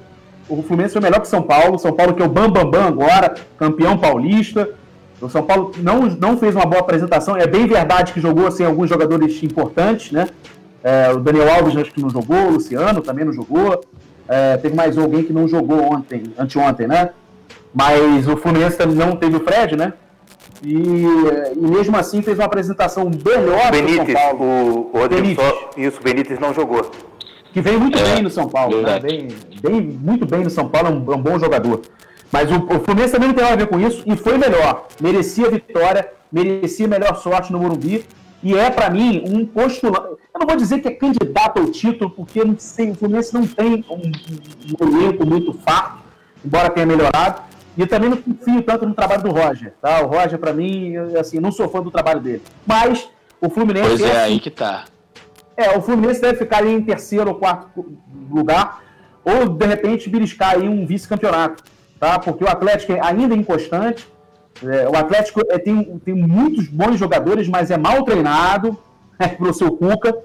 o 0.49 0.63
Fluminense 0.63 0.93
foi 0.93 1.03
melhor 1.03 1.21
que 1.21 1.29
São 1.29 1.43
Paulo. 1.43 1.79
São 1.79 1.93
Paulo 1.93 2.15
que 2.15 2.23
é 2.23 2.25
o 2.25 2.29
Bambambam 2.29 2.71
Bam, 2.71 2.83
Bam 2.83 2.87
agora, 2.87 3.35
campeão 3.59 3.99
paulista. 3.99 4.71
O 5.21 5.29
São 5.29 5.43
Paulo 5.43 5.73
não, 5.79 6.03
não 6.03 6.37
fez 6.37 6.55
uma 6.55 6.67
boa 6.67 6.81
apresentação. 6.81 7.37
É 7.37 7.47
bem 7.47 7.67
verdade 7.67 8.13
que 8.13 8.21
jogou 8.21 8.47
assim, 8.47 8.65
alguns 8.65 8.89
jogadores 8.89 9.43
importantes, 9.43 10.13
né? 10.13 10.29
É, 10.83 11.11
o 11.13 11.19
Daniel 11.19 11.53
Alves 11.53 11.77
acho 11.77 11.93
que 11.93 12.01
não 12.01 12.11
jogou, 12.11 12.37
o 12.37 12.51
Luciano 12.53 13.01
também 13.01 13.25
não 13.25 13.33
jogou. 13.33 13.83
É, 14.29 14.57
teve 14.57 14.75
mais 14.75 14.99
alguém 14.99 15.25
que 15.25 15.33
não 15.33 15.49
jogou 15.49 15.93
ontem, 15.93 16.25
anteontem, 16.39 16.87
né? 16.87 17.11
Mas 17.75 18.29
o 18.29 18.37
Fluminense 18.37 18.77
também 18.77 18.97
não 18.97 19.17
teve 19.17 19.37
o 19.37 19.41
Fred, 19.41 19.77
né? 19.77 19.93
E, 20.63 20.75
e 20.75 21.61
mesmo 21.61 21.97
assim 21.97 22.23
fez 22.23 22.39
uma 22.39 22.47
apresentação 22.47 23.05
melhor 23.05 23.71
Benítez, 23.71 24.05
que 24.05 24.13
o 24.13 24.19
São 24.19 24.37
Paulo. 24.37 24.45
O, 24.45 24.91
o 24.93 24.99
Rodrigo, 25.01 25.23
Benítez. 25.23 25.49
Só, 25.49 25.71
isso, 25.77 26.01
o 26.01 26.03
Benítez 26.03 26.39
não 26.39 26.55
jogou 26.55 26.91
que 27.57 27.63
veio 27.63 27.81
muito 27.81 27.99
é, 27.99 28.03
bem 28.03 28.23
no 28.23 28.29
São 28.29 28.47
Paulo, 28.47 28.83
né? 28.83 29.01
Bem, 29.01 29.29
bem, 29.63 29.81
muito 29.81 30.27
bem 30.27 30.45
no 30.45 30.51
São 30.51 30.69
Paulo, 30.69 30.89
é 30.89 30.91
um, 30.91 31.13
é 31.15 31.17
um 31.17 31.23
bom 31.23 31.39
jogador. 31.39 31.81
Mas 32.33 32.51
o, 32.51 32.57
o, 32.57 32.81
Fluminense 32.81 33.13
também 33.13 33.29
não 33.29 33.35
tem 33.35 33.45
nada 33.45 33.55
a 33.55 33.59
ver 33.59 33.69
com 33.69 33.79
isso 33.81 34.03
e 34.07 34.17
foi 34.17 34.37
melhor. 34.37 34.89
Merecia 35.01 35.51
vitória, 35.51 36.11
merecia 36.31 36.89
melhor 36.89 37.17
sorte 37.17 37.53
no 37.53 37.59
Morumbi. 37.59 38.05
E 38.43 38.55
é, 38.55 38.71
para 38.71 38.91
mim, 38.91 39.25
um 39.27 39.47
postulante. 39.47 40.17
Eu 40.33 40.41
não 40.41 40.47
vou 40.47 40.57
dizer 40.57 40.81
que 40.81 40.89
é 40.89 40.91
candidato 40.93 41.59
ao 41.59 41.67
título, 41.71 42.11
porque 42.11 42.45
não 42.45 42.57
sei, 42.59 42.91
o 42.91 42.95
Fluminense 42.95 43.33
não 43.33 43.47
tem 43.47 43.85
um, 43.91 44.13
um, 44.85 44.99
elenco 44.99 45.27
muito 45.27 45.53
farto, 45.55 45.99
embora 46.45 46.71
tenha 46.71 46.87
melhorado. 46.87 47.43
E 47.77 47.81
eu 47.81 47.87
também 47.87 48.11
não 48.11 48.17
confio 48.17 48.63
tanto 48.63 48.87
no 48.87 48.95
trabalho 48.95 49.23
do 49.23 49.31
Roger. 49.31 49.73
Tá? 49.81 50.03
O 50.03 50.07
Roger, 50.07 50.39
para 50.39 50.53
mim, 50.53 50.97
assim, 51.19 51.41
não 51.41 51.51
sou 51.51 51.69
fã 51.69 51.83
do 51.83 51.91
trabalho 51.91 52.21
dele. 52.21 52.43
Mas 52.67 53.09
o 53.41 53.49
Fluminense. 53.49 53.89
Pois 53.89 54.01
é, 54.01 54.05
é 54.05 54.11
assim, 54.11 54.33
aí 54.33 54.41
que 54.41 54.51
tá. 54.51 54.85
É, 55.57 55.77
o 55.77 55.81
Fluminense 55.81 56.21
deve 56.21 56.37
ficar 56.37 56.59
ali 56.59 56.73
em 56.73 56.83
terceiro 56.83 57.31
ou 57.31 57.37
quarto 57.37 57.97
lugar, 58.31 58.83
ou 59.25 59.49
de 59.49 59.67
repente 59.67 60.09
beliscar 60.09 60.55
aí 60.55 60.69
um 60.69 60.87
vice-campeonato, 60.87 61.65
tá? 61.99 62.19
Porque 62.19 62.45
o 62.45 62.49
Atlético 62.49 62.93
é 62.93 63.01
ainda 63.01 63.35
é 63.35 63.39
inconstante, 63.39 64.07
é, 64.63 64.89
o 64.89 64.97
Atlético 64.97 65.43
é, 65.51 65.59
tem, 65.59 65.99
tem 66.05 66.15
muitos 66.15 66.69
bons 66.69 66.99
jogadores, 66.99 67.49
mas 67.49 67.71
é 67.71 67.77
mal 67.77 68.05
treinado, 68.05 68.79
é, 69.19 69.29
pro 69.29 69.53
seu 69.53 69.73
Cuca, 69.73 70.17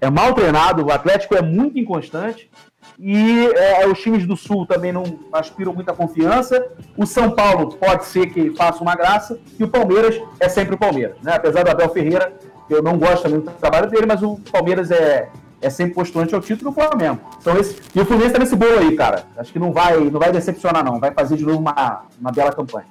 é 0.00 0.10
mal 0.10 0.34
treinado, 0.34 0.84
o 0.84 0.92
Atlético 0.92 1.34
é 1.34 1.42
muito 1.42 1.78
inconstante, 1.78 2.50
e 2.98 3.46
é, 3.54 3.86
os 3.86 4.00
times 4.00 4.26
do 4.26 4.36
Sul 4.36 4.66
também 4.66 4.92
não 4.92 5.04
aspiram 5.32 5.74
muita 5.74 5.92
confiança. 5.92 6.66
O 6.96 7.04
São 7.04 7.30
Paulo 7.30 7.74
pode 7.76 8.06
ser 8.06 8.26
que 8.28 8.50
faça 8.56 8.82
uma 8.82 8.94
graça, 8.94 9.38
e 9.58 9.64
o 9.64 9.68
Palmeiras 9.68 10.20
é 10.40 10.48
sempre 10.48 10.74
o 10.74 10.78
Palmeiras, 10.78 11.16
né? 11.22 11.34
Apesar 11.34 11.62
do 11.62 11.70
Abel 11.70 11.88
Ferreira 11.90 12.32
eu 12.68 12.82
não 12.82 12.98
gosto 12.98 13.28
muito 13.28 13.50
do 13.50 13.56
trabalho 13.56 13.88
dele, 13.88 14.06
mas 14.06 14.22
o 14.22 14.38
Palmeiras 14.50 14.90
é, 14.90 15.28
é 15.66 15.70
sempre 15.70 15.94
postulante 15.94 16.34
ao 16.34 16.40
título 16.40 16.70
do 16.70 16.74
Flamengo. 16.74 17.20
Então 17.40 17.56
esse, 17.58 17.76
e 17.94 18.00
o 18.00 18.04
Fluminense 18.06 18.32
tá 18.32 18.38
nesse 18.38 18.56
bolo 18.56 18.78
aí, 18.78 18.94
cara. 18.94 19.26
Acho 19.36 19.52
que 19.52 19.58
não 19.58 19.72
vai, 19.72 19.98
não 19.98 20.20
vai 20.20 20.30
decepcionar, 20.30 20.84
não. 20.84 21.00
Vai 21.00 21.12
fazer 21.12 21.36
de 21.36 21.44
novo 21.44 21.58
uma, 21.58 22.04
uma 22.20 22.32
bela 22.32 22.52
campanha. 22.52 22.86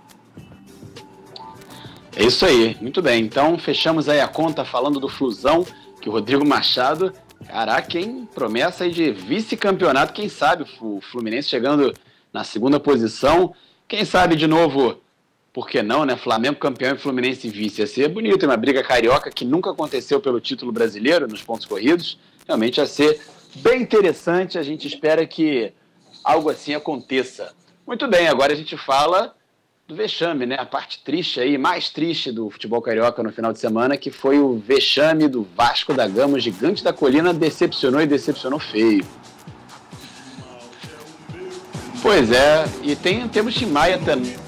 É 2.15 2.23
isso 2.23 2.45
aí, 2.45 2.77
muito 2.81 3.01
bem. 3.01 3.23
Então 3.23 3.57
fechamos 3.57 4.07
aí 4.07 4.19
a 4.19 4.27
conta 4.27 4.63
falando 4.63 4.99
do 4.99 5.09
Flusão, 5.09 5.65
que 6.01 6.09
o 6.09 6.11
Rodrigo 6.11 6.45
Machado, 6.47 7.13
caraca, 7.47 7.97
hein? 7.97 8.27
Promessa 8.33 8.83
aí 8.83 8.91
de 8.91 9.11
vice-campeonato, 9.11 10.13
quem 10.13 10.29
sabe 10.29 10.65
o 10.81 11.01
Fluminense 11.01 11.49
chegando 11.49 11.93
na 12.31 12.43
segunda 12.43 12.79
posição. 12.79 13.53
Quem 13.87 14.03
sabe 14.03 14.35
de 14.35 14.47
novo 14.47 14.99
por 15.53 15.69
que 15.69 15.81
não, 15.81 16.03
né? 16.03 16.17
Flamengo 16.17 16.57
campeão 16.57 16.95
e 16.95 16.97
Fluminense 16.97 17.47
vice. 17.47 17.79
Ia 17.79 17.87
ser 17.87 18.09
bonito, 18.09 18.45
uma 18.45 18.57
briga 18.57 18.83
carioca 18.83 19.31
que 19.31 19.45
nunca 19.45 19.71
aconteceu 19.71 20.19
pelo 20.19 20.41
título 20.41 20.69
brasileiro 20.69 21.27
nos 21.29 21.41
pontos 21.41 21.65
corridos. 21.65 22.19
Realmente 22.47 22.77
ia 22.77 22.85
ser 22.85 23.19
bem 23.55 23.81
interessante. 23.81 24.57
A 24.57 24.63
gente 24.63 24.87
espera 24.87 25.25
que 25.25 25.73
algo 26.23 26.49
assim 26.49 26.73
aconteça. 26.73 27.53
Muito 27.85 28.07
bem, 28.07 28.27
agora 28.27 28.53
a 28.53 28.55
gente 28.55 28.77
fala 28.77 29.35
do 29.87 29.95
vexame, 29.95 30.47
né? 30.47 30.55
A 30.57 30.65
parte 30.65 31.03
triste 31.03 31.39
aí, 31.39 31.57
mais 31.57 31.91
triste 31.91 32.31
do 32.31 32.49
futebol 32.49 32.81
carioca 32.81 33.21
no 33.21 33.31
final 33.31 33.53
de 33.53 33.59
semana, 33.59 33.95
que 33.95 34.09
foi 34.09 34.39
o 34.39 34.57
vexame 34.57 35.27
do 35.27 35.47
Vasco 35.55 35.93
da 35.93 36.07
Gama, 36.07 36.37
o 36.37 36.39
gigante 36.39 36.83
da 36.83 36.91
colina, 36.91 37.31
decepcionou 37.31 38.01
e 38.01 38.07
decepcionou 38.07 38.59
feio. 38.59 39.05
Pois 42.01 42.31
é, 42.31 42.65
e 42.83 42.95
tem, 42.95 43.27
temos 43.27 43.53
Tim 43.53 43.67
Maia 43.67 43.99
também 43.99 44.44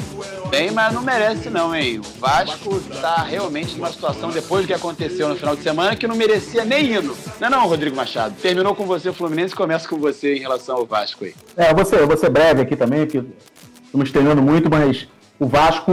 bem, 0.47 0.71
mas 0.71 0.93
não 0.93 1.01
merece 1.01 1.49
não, 1.49 1.75
hein? 1.75 1.99
O 1.99 2.19
Vasco 2.19 2.79
tá 3.01 3.23
realmente 3.23 3.75
numa 3.75 3.91
situação, 3.91 4.29
depois 4.29 4.63
do 4.63 4.67
que 4.67 4.73
aconteceu 4.73 5.29
no 5.29 5.35
final 5.35 5.55
de 5.55 5.61
semana, 5.61 5.95
que 5.95 6.07
não 6.07 6.15
merecia 6.15 6.63
nem 6.63 6.93
hino. 6.93 7.15
Não 7.39 7.47
é 7.47 7.51
não, 7.51 7.67
Rodrigo 7.67 7.95
Machado? 7.95 8.35
Terminou 8.41 8.73
com 8.73 8.85
você 8.85 9.09
o 9.09 9.13
Fluminense 9.13 9.55
começa 9.55 9.87
com 9.87 9.97
você 9.97 10.35
em 10.35 10.39
relação 10.39 10.77
ao 10.77 10.85
Vasco 10.85 11.25
aí. 11.25 11.35
É, 11.55 11.71
eu 11.71 11.75
vou 11.75 11.85
ser, 11.85 11.99
eu 11.99 12.07
vou 12.07 12.17
ser 12.17 12.29
breve 12.29 12.61
aqui 12.61 12.75
também, 12.75 13.05
porque 13.05 13.23
estamos 13.85 14.11
treinando 14.11 14.41
muito, 14.41 14.69
mas 14.69 15.07
o 15.39 15.45
Vasco 15.45 15.91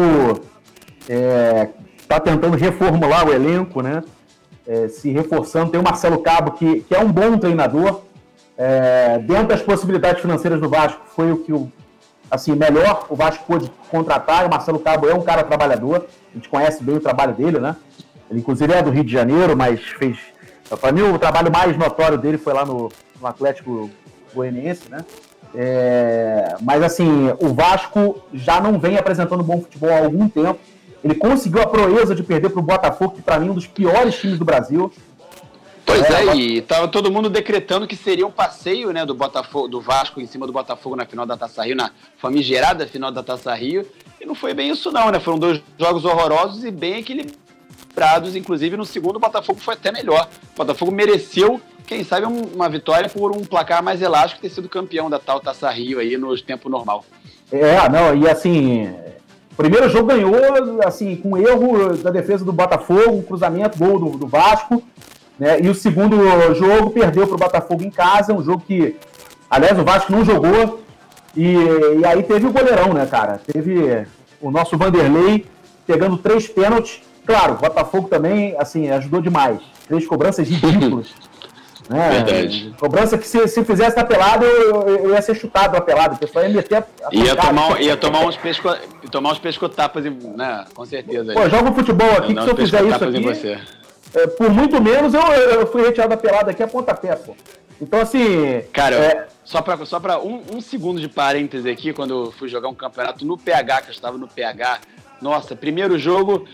é, 1.09 1.69
tá 2.07 2.21
tentando 2.21 2.57
reformular 2.57 3.27
o 3.27 3.33
elenco, 3.33 3.83
né? 3.83 4.03
É, 4.67 4.89
se 4.89 5.11
reforçando. 5.11 5.71
Tem 5.71 5.81
o 5.81 5.85
Marcelo 5.85 6.19
Cabo, 6.21 6.53
que, 6.53 6.81
que 6.83 6.95
é 6.95 7.01
um 7.01 7.13
bom 7.13 7.37
treinador. 7.37 8.03
É, 8.57 9.19
dentro 9.19 9.49
das 9.49 9.63
possibilidades 9.63 10.23
financeiras 10.23 10.61
do 10.61 10.69
Vasco, 10.69 11.01
foi 11.15 11.33
o 11.33 11.39
que 11.39 11.53
o 11.53 11.71
assim, 12.35 12.55
melhor 12.55 13.07
o 13.09 13.17
Vasco 13.17 13.45
pôde 13.47 13.71
contratar. 13.91 14.47
O 14.47 14.51
Marcelo 14.51 14.79
Cabo 14.79 15.09
é 15.09 15.15
um 15.15 15.23
cara 15.23 15.45
trabalhador, 15.45 16.07
a 16.31 16.35
gente 16.35 16.49
conhece 16.49 16.83
bem 16.83 16.97
o 16.97 17.01
trabalho 17.01 17.33
dele, 17.35 17.59
né? 17.59 17.77
Ele, 18.31 18.41
inclusive, 18.41 18.73
é 18.73 18.83
do 18.83 18.91
Rio 18.91 19.05
de 19.05 19.13
Janeiro, 19.13 19.57
mas 19.57 19.81
fez. 19.81 20.19
Para 20.81 20.93
mim, 20.93 21.03
o 21.03 21.19
trabalho 21.19 21.53
mais 21.53 21.77
notório 21.77 22.19
dele 22.19 22.39
foi 22.39 22.53
lá 22.53 22.65
no, 22.65 22.91
no 23.21 23.27
Atlético 23.27 23.91
Goianiense, 24.35 24.89
né? 24.91 25.05
É, 25.55 26.57
mas, 26.61 26.83
assim, 26.83 27.33
o 27.41 27.55
Vasco 27.55 28.23
já 28.33 28.61
não 28.61 28.79
vem 28.79 28.97
apresentando 28.97 29.45
bom 29.45 29.61
futebol 29.61 29.91
há 29.91 29.99
algum 29.99 30.29
tempo. 30.29 30.59
Ele 31.05 31.15
conseguiu 31.15 31.63
a 31.63 31.67
proeza 31.67 32.15
de 32.15 32.23
perder 32.23 32.49
para 32.51 32.59
o 32.59 32.63
Botafogo, 32.63 33.15
que 33.17 33.23
para 33.23 33.39
mim 33.39 33.49
é 33.49 33.51
um 33.51 33.55
dos 33.55 33.67
piores 33.67 34.17
times 34.17 34.39
do 34.39 34.45
Brasil. 34.45 34.91
Pois 35.85 36.03
é, 36.11 36.27
é, 36.27 36.37
e 36.37 36.63
tava 36.63 36.89
todo 36.89 37.11
mundo 37.11 37.29
decretando 37.29 37.87
que 37.87 37.95
seria 37.95 38.27
um 38.27 38.31
passeio, 38.31 38.91
né, 38.91 39.05
do 39.05 39.15
Botafogo, 39.15 39.69
do 39.69 39.81
Vasco 39.81 40.21
em 40.21 40.27
cima 40.27 40.47
do 40.47 40.53
Botafogo 40.53 40.97
na 40.97 41.05
final 41.05 41.27
da 41.27 41.37
Taça 41.37 41.63
Rio, 41.63 41.77
na 41.77 41.91
famigerada 42.17 42.87
final 42.87 43.11
da 43.11 43.23
Taça 43.23 43.55
Rio, 43.55 43.87
e 44.21 44.25
não 44.25 44.35
foi 44.35 44.55
bem 44.55 44.71
isso 44.71 44.91
não, 44.91 45.11
né? 45.11 45.21
Foram 45.21 45.39
dois 45.39 45.63
jogos 45.79 46.05
horrorosos 46.05 46.65
e 46.65 46.71
bem 46.71 46.99
equilibrados, 46.99 48.35
inclusive 48.35 48.77
no 48.77 48.85
segundo 48.85 49.17
o 49.17 49.21
Botafogo 49.21 49.61
foi 49.61 49.75
até 49.75 49.93
melhor. 49.93 50.29
O 50.55 50.57
Botafogo 50.57 50.91
mereceu, 50.91 51.61
quem 51.87 52.03
sabe, 52.03 52.27
uma 52.27 52.69
vitória 52.69 53.09
por 53.11 53.31
um 53.31 53.45
placar 53.45 53.83
mais 53.83 54.01
elástico 54.01 54.41
ter 54.41 54.49
sido 54.49 54.69
campeão 54.69 55.11
da 55.11 55.19
tal 55.19 55.39
Taça 55.39 55.71
Rio 55.71 55.99
aí 55.99 56.17
no 56.17 56.35
tempo 56.41 56.69
normal. 56.69 57.05
É, 57.53 57.89
não, 57.91 58.17
e 58.17 58.29
assim, 58.29 58.91
primeiro 59.57 59.89
jogo 59.91 60.07
ganhou, 60.07 60.83
assim, 60.85 61.15
com 61.15 61.37
erro 61.37 61.95
da 61.99 62.11
defesa 62.11 62.45
do 62.45 62.53
Botafogo, 62.53 63.17
um 63.17 63.23
cruzamento, 63.23 63.79
gol 63.79 63.99
do, 63.99 64.19
do 64.19 64.27
Vasco. 64.27 64.83
Né? 65.39 65.61
E 65.61 65.69
o 65.69 65.75
segundo 65.75 66.17
jogo 66.55 66.91
perdeu 66.91 67.27
para 67.27 67.35
o 67.35 67.39
Botafogo 67.39 67.83
em 67.83 67.91
casa, 67.91 68.33
um 68.33 68.43
jogo 68.43 68.63
que, 68.67 68.97
aliás, 69.51 69.79
o 69.79 69.85
Vasco 69.85 70.13
não 70.13 70.25
jogou. 70.25 70.83
E, 71.37 71.55
e, 72.01 72.07
aí 72.07 72.23
teve 72.23 72.47
o 72.47 72.53
goleirão, 72.53 72.93
né, 72.93 73.07
cara? 73.07 73.41
Teve 73.45 74.07
o 74.41 74.51
nosso 74.51 74.79
Vanderlei 74.79 75.47
pegando 75.87 76.17
três 76.17 76.47
pênaltis. 76.47 77.03
Claro, 77.27 77.55
o 77.55 77.57
Botafogo 77.57 78.09
também, 78.09 78.55
assim, 78.59 78.89
ajudou 78.91 79.21
demais. 79.21 79.59
Três 79.89 80.07
cobranças 80.07 80.49
ridículas. 80.49 81.13
né? 81.89 82.23
Verdade. 82.23 82.75
Cobrança 82.79 83.19
que 83.19 83.27
se, 83.27 83.49
se 83.49 83.65
fizesse 83.65 83.97
na 83.97 84.05
pelada, 84.05 84.45
eu, 84.45 84.83
eu, 84.83 85.11
ia 85.11 85.23
ser 85.23 85.35
chutado 85.35 85.75
na 85.75 85.81
pelada. 85.81 86.15
O 86.15 86.19
pessoal 86.19 86.45
ia 86.45 86.55
meter 86.55 86.77
a, 86.77 87.09
a 87.09 87.15
ia, 87.15 87.35
tomar, 87.35 87.81
ia 87.81 87.97
tomar 87.97 88.21
uns 88.21 88.37
pesco, 88.37 88.69
tomar 89.11 89.33
uns 89.33 89.39
pescotapas, 89.39 90.05
né? 90.05 90.65
Com 90.73 90.85
certeza. 90.85 91.33
Pô, 91.33 91.49
joga 91.49 91.71
um 91.71 91.75
futebol 91.75 92.11
aqui 92.13 92.35
que 92.35 92.43
se 92.43 92.49
eu 92.49 92.57
fizer 92.57 92.85
isso 92.85 93.05
aqui 93.05 93.84
é, 94.15 94.27
por 94.29 94.51
muito 94.51 94.81
menos 94.81 95.13
eu, 95.13 95.21
eu 95.21 95.67
fui 95.67 95.83
retirado 95.83 96.11
da 96.11 96.17
pelada 96.17 96.51
aqui 96.51 96.63
a 96.63 96.69
pontapé, 96.69 97.17
pô. 97.17 97.35
Então, 97.81 98.01
assim. 98.01 98.63
Cara, 98.73 98.97
é... 98.97 99.29
só 99.45 99.61
pra, 99.61 99.85
só 99.85 99.99
pra 99.99 100.21
um, 100.21 100.43
um, 100.55 100.61
segundo 100.61 101.01
de 101.01 101.09
parêntese 101.09 101.69
aqui, 101.69 101.93
quando 101.93 102.27
eu 102.27 102.33
fui 102.33 102.49
jogar 102.49 102.69
um 102.69 102.75
campeonato 102.75 103.25
no 103.25 103.37
PH, 103.37 103.83
que 103.83 103.89
eu 103.89 103.93
estava 103.93 104.17
no 104.17 104.29
PH. 104.29 104.81
Nossa, 105.21 105.57
primeiro 105.57 105.99
jogo, 105.99 106.47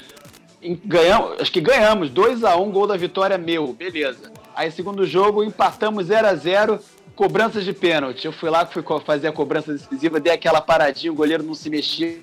ganhamos, 0.85 1.41
acho 1.41 1.53
que 1.53 1.61
ganhamos, 1.61 2.11
2 2.11 2.45
a 2.45 2.57
1 2.57 2.63
um, 2.63 2.71
gol 2.71 2.87
da 2.87 2.97
vitória 2.97 3.37
meu, 3.37 3.73
beleza. 3.73 4.33
Aí, 4.55 4.71
segundo 4.71 5.07
jogo, 5.07 5.45
empatamos 5.45 6.07
0 6.07 6.27
a 6.27 6.35
0 6.35 6.79
cobranças 7.15 7.65
de 7.65 7.73
pênalti. 7.73 8.25
Eu 8.25 8.33
fui 8.33 8.49
lá, 8.49 8.65
fui 8.65 8.83
fazer 9.05 9.29
a 9.29 9.33
cobrança 9.33 9.73
decisiva, 9.73 10.19
dei 10.19 10.33
aquela 10.33 10.61
paradinha, 10.61 11.13
o 11.13 11.15
goleiro 11.15 11.43
não 11.43 11.55
se 11.55 11.69
mexia, 11.69 12.19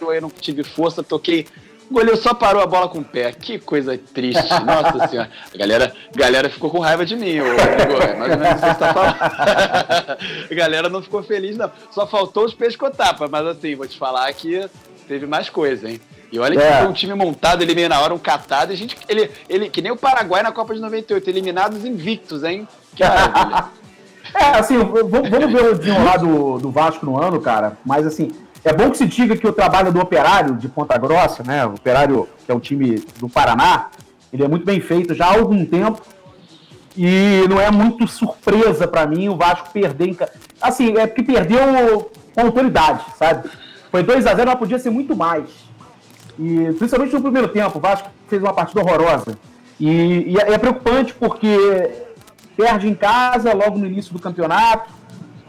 eu 0.00 0.20
não 0.20 0.30
tive 0.30 0.64
força, 0.64 1.02
toquei 1.02 1.46
o 1.90 1.94
goleiro 1.94 2.16
só 2.16 2.32
parou 2.32 2.62
a 2.62 2.66
bola 2.66 2.88
com 2.88 2.98
o 2.98 3.04
pé. 3.04 3.32
Que 3.32 3.58
coisa 3.58 3.98
triste. 3.98 4.48
Nossa 4.64 5.08
senhora. 5.08 5.30
A 5.52 5.58
galera, 5.58 5.94
galera 6.14 6.50
ficou 6.50 6.70
com 6.70 6.78
raiva 6.78 7.04
de 7.04 7.16
mim, 7.16 7.40
ô, 7.40 7.46
é 7.46 8.16
mais 8.16 8.32
ou 8.32 8.38
menos 8.38 8.56
isso 8.56 8.60
que 8.60 8.72
você 8.72 8.78
tá 8.78 8.94
falando. 8.94 9.16
a 10.50 10.54
galera 10.54 10.88
não 10.88 11.02
ficou 11.02 11.22
feliz, 11.22 11.56
não. 11.56 11.70
Só 11.90 12.06
faltou 12.06 12.44
os 12.44 12.54
pescotapas, 12.54 13.30
mas 13.30 13.46
assim, 13.46 13.74
vou 13.74 13.86
te 13.86 13.98
falar 13.98 14.32
que 14.32 14.68
teve 15.06 15.26
mais 15.26 15.50
coisa, 15.50 15.90
hein? 15.90 16.00
E 16.32 16.38
olha 16.38 16.56
que 16.56 16.62
é. 16.62 16.78
foi 16.78 16.88
um 16.88 16.92
time 16.94 17.14
montado 17.14 17.62
ali 17.62 17.74
meio 17.74 17.90
na 17.90 18.00
hora, 18.00 18.14
um 18.14 18.18
catado. 18.18 18.72
E 18.72 18.74
a 18.74 18.76
gente, 18.76 18.96
ele, 19.06 19.30
ele, 19.48 19.68
que 19.68 19.82
nem 19.82 19.92
o 19.92 19.96
Paraguai 19.96 20.42
na 20.42 20.50
Copa 20.50 20.74
de 20.74 20.80
98, 20.80 21.28
eliminados 21.28 21.84
invictos, 21.84 22.42
hein? 22.42 22.66
Que 22.96 23.04
maravilha. 23.04 23.66
é, 24.34 24.44
assim, 24.58 24.78
vamos 24.78 25.52
ver 25.52 25.64
o 25.64 25.78
desenrolar 25.78 26.16
do, 26.16 26.58
do 26.58 26.70
Vasco 26.70 27.04
no 27.04 27.20
ano, 27.20 27.38
cara. 27.38 27.76
Mas 27.84 28.06
assim, 28.06 28.32
é 28.64 28.72
bom 28.72 28.90
que 28.90 28.98
se 28.98 29.06
diga 29.06 29.36
que 29.36 29.46
o 29.46 29.52
trabalho 29.52 29.92
do 29.92 30.00
Operário 30.00 30.54
de 30.56 30.68
Ponta 30.68 30.96
Grossa, 30.96 31.42
né? 31.42 31.66
O 31.66 31.74
Operário, 31.74 32.28
que 32.44 32.52
é 32.52 32.54
um 32.54 32.60
time 32.60 33.04
do 33.18 33.28
Paraná, 33.28 33.88
ele 34.32 34.44
é 34.44 34.48
muito 34.48 34.64
bem 34.64 34.80
feito 34.80 35.14
já 35.14 35.26
há 35.26 35.34
algum 35.34 35.64
tempo. 35.66 36.00
E 36.96 37.44
não 37.48 37.58
é 37.58 37.70
muito 37.70 38.06
surpresa 38.06 38.86
para 38.86 39.06
mim 39.06 39.28
o 39.28 39.36
Vasco 39.36 39.70
perder 39.70 40.08
em... 40.08 40.16
Assim, 40.60 40.96
é 40.96 41.06
porque 41.06 41.22
perdeu 41.22 42.10
com 42.34 42.40
autoridade, 42.40 43.04
sabe? 43.18 43.48
Foi 43.90 44.02
2 44.02 44.26
a 44.26 44.34
0 44.34 44.50
mas 44.50 44.58
podia 44.58 44.78
ser 44.78 44.90
muito 44.90 45.16
mais. 45.16 45.48
E 46.38 46.72
principalmente 46.78 47.14
no 47.14 47.22
primeiro 47.22 47.48
tempo, 47.48 47.78
o 47.78 47.80
Vasco 47.80 48.10
fez 48.28 48.42
uma 48.42 48.52
partida 48.52 48.80
horrorosa. 48.80 49.38
E, 49.80 50.32
e 50.32 50.36
é, 50.38 50.52
é 50.52 50.58
preocupante 50.58 51.14
porque 51.14 51.56
perde 52.56 52.88
em 52.88 52.94
casa 52.94 53.52
logo 53.54 53.78
no 53.78 53.86
início 53.86 54.12
do 54.12 54.18
campeonato. 54.18 54.90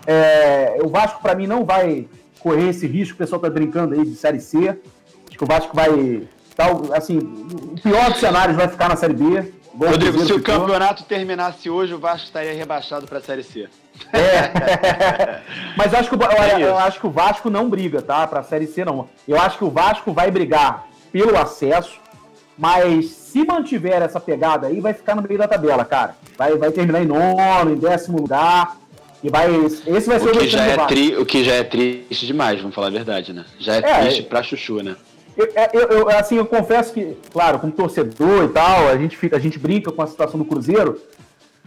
É, 0.08 0.80
o 0.84 0.90
Vasco, 0.90 1.22
para 1.22 1.36
mim, 1.36 1.46
não 1.46 1.64
vai 1.64 2.08
correr 2.44 2.70
esse 2.70 2.86
risco. 2.86 3.16
O 3.16 3.18
pessoal 3.18 3.42
tá 3.42 3.50
brincando 3.50 3.96
aí 3.96 4.04
de 4.04 4.16
Série 4.16 4.42
C. 4.42 4.70
Acho 4.70 5.38
que 5.38 5.44
o 5.44 5.48
Vasco 5.48 5.76
vai. 5.76 6.24
Tal, 6.56 6.94
assim, 6.94 7.18
o 7.18 7.82
pior 7.82 8.12
dos 8.12 8.20
cenários 8.20 8.56
vai 8.56 8.68
ficar 8.68 8.90
na 8.90 8.96
Série 8.96 9.14
B. 9.14 9.52
Rodrigo, 9.76 10.24
se 10.24 10.34
o 10.34 10.44
campeonato 10.44 11.04
terminasse 11.06 11.68
hoje, 11.68 11.96
o 11.96 11.98
Vasco 11.98 12.28
estaria 12.28 12.54
rebaixado 12.54 13.08
para 13.08 13.18
a 13.18 13.22
Série 13.22 13.42
C. 13.42 13.68
É. 14.12 15.42
Mas 15.76 15.94
acho, 15.96 16.10
que, 16.10 16.16
olha, 16.16 16.60
eu 16.60 16.78
acho 16.78 17.00
que 17.00 17.08
o 17.08 17.10
Vasco 17.10 17.50
não 17.50 17.70
briga, 17.70 18.00
tá? 18.00 18.28
Para 18.28 18.42
a 18.42 18.44
Série 18.44 18.68
C, 18.68 18.86
não. 18.86 19.10
Eu 19.28 19.40
acho 19.42 19.58
que 19.58 19.64
o 19.64 19.72
Vasco 19.72 20.14
vai 20.14 20.30
brigar 20.30 20.86
pelo 21.12 21.36
acesso, 21.38 22.00
mas 22.58 23.06
se 23.06 23.44
mantiver 23.46 24.02
essa 24.02 24.20
pegada 24.20 24.68
aí, 24.68 24.80
vai 24.80 24.94
ficar 24.94 25.16
no 25.16 25.24
meio 25.24 25.38
da 25.40 25.48
tabela, 25.48 25.84
cara. 25.84 26.16
Vai, 26.38 26.56
vai 26.56 26.72
terminar 26.72 27.02
em 27.02 27.08
nono, 27.08 27.72
em 27.72 27.78
décimo 27.78 28.20
lugar. 28.20 28.78
E 29.24 29.30
vai, 29.30 29.50
esse 29.56 30.10
vai 30.10 30.20
ser 30.20 30.30
o, 30.30 30.38
que 30.38 30.48
já 30.48 30.66
é 30.66 30.86
tri, 30.86 31.16
O 31.16 31.26
que 31.26 31.44
já 31.46 31.54
é 31.54 31.64
triste 31.64 32.28
demais, 32.28 32.60
vamos 32.60 32.76
falar 32.76 32.88
a 32.88 32.92
verdade, 32.92 33.32
né? 33.32 33.46
Já 33.58 33.76
é, 33.76 33.78
é 33.78 34.02
triste 34.02 34.22
é, 34.22 34.26
pra 34.26 34.44
chuchu, 34.44 34.84
né? 34.84 34.98
Eu, 35.38 35.50
é, 35.56 35.70
eu, 35.74 35.82
eu, 35.82 36.10
assim, 36.10 36.36
eu 36.36 36.46
confesso 36.46 36.94
que, 36.94 37.18
claro, 37.32 37.58
como 37.58 37.72
torcedor 37.72 38.44
e 38.44 38.50
tal, 38.50 38.90
a 38.90 38.98
gente, 38.98 39.16
fica, 39.16 39.38
a 39.38 39.40
gente 39.40 39.58
brinca 39.58 39.92
com 39.92 40.02
a 40.02 40.08
situação 40.08 40.38
do 40.38 40.46
Cruzeiro, 40.46 41.02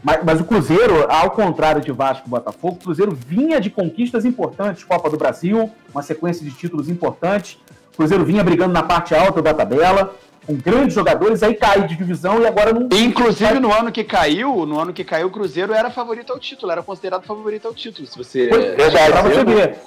mas, 0.05 0.23
mas 0.23 0.41
o 0.41 0.45
Cruzeiro, 0.45 1.11
ao 1.11 1.31
contrário 1.31 1.81
de 1.81 1.91
Vasco 1.91 2.27
e 2.27 2.31
Botafogo, 2.31 2.77
o 2.77 2.85
Cruzeiro 2.85 3.13
vinha 3.27 3.59
de 3.59 3.71
conquistas 3.71 4.27
importantes, 4.27 4.85
Copa 4.85 5.09
do 5.09 5.17
Brasil, 5.17 5.71
uma 5.93 6.03
sequência 6.03 6.45
de 6.45 6.53
títulos 6.53 6.91
importantes, 6.91 7.59
o 7.95 7.97
Cruzeiro 7.97 8.25
vinha 8.25 8.45
brigando 8.45 8.75
na 8.75 8.83
parte 8.83 9.15
alta 9.15 9.41
da 9.41 9.55
tabela, 9.55 10.15
com 10.47 10.55
grandes 10.55 10.95
jogadores, 10.95 11.43
aí 11.43 11.55
cai 11.55 11.87
de 11.87 11.97
divisão 11.97 12.41
e 12.41 12.47
agora 12.47 12.73
não. 12.73 12.89
Inclusive 12.93 13.59
no 13.59 13.73
ano 13.73 13.91
que 13.91 14.05
caiu, 14.05 14.65
no 14.65 14.79
ano 14.81 14.93
que 14.93 15.03
caiu, 15.03 15.27
o 15.27 15.31
Cruzeiro 15.31 15.75
era 15.75 15.91
favorito 15.91 16.33
ao 16.33 16.39
título, 16.39 16.71
era 16.71 16.83
considerado 16.83 17.25
favorito 17.25 17.67
ao 17.67 17.75
título. 17.75 18.07
Se 18.07 18.17
você. 18.17 18.47
Verdade, 18.49 19.13
pra 19.13 19.23
você 19.23 19.45
ver. 19.45 19.79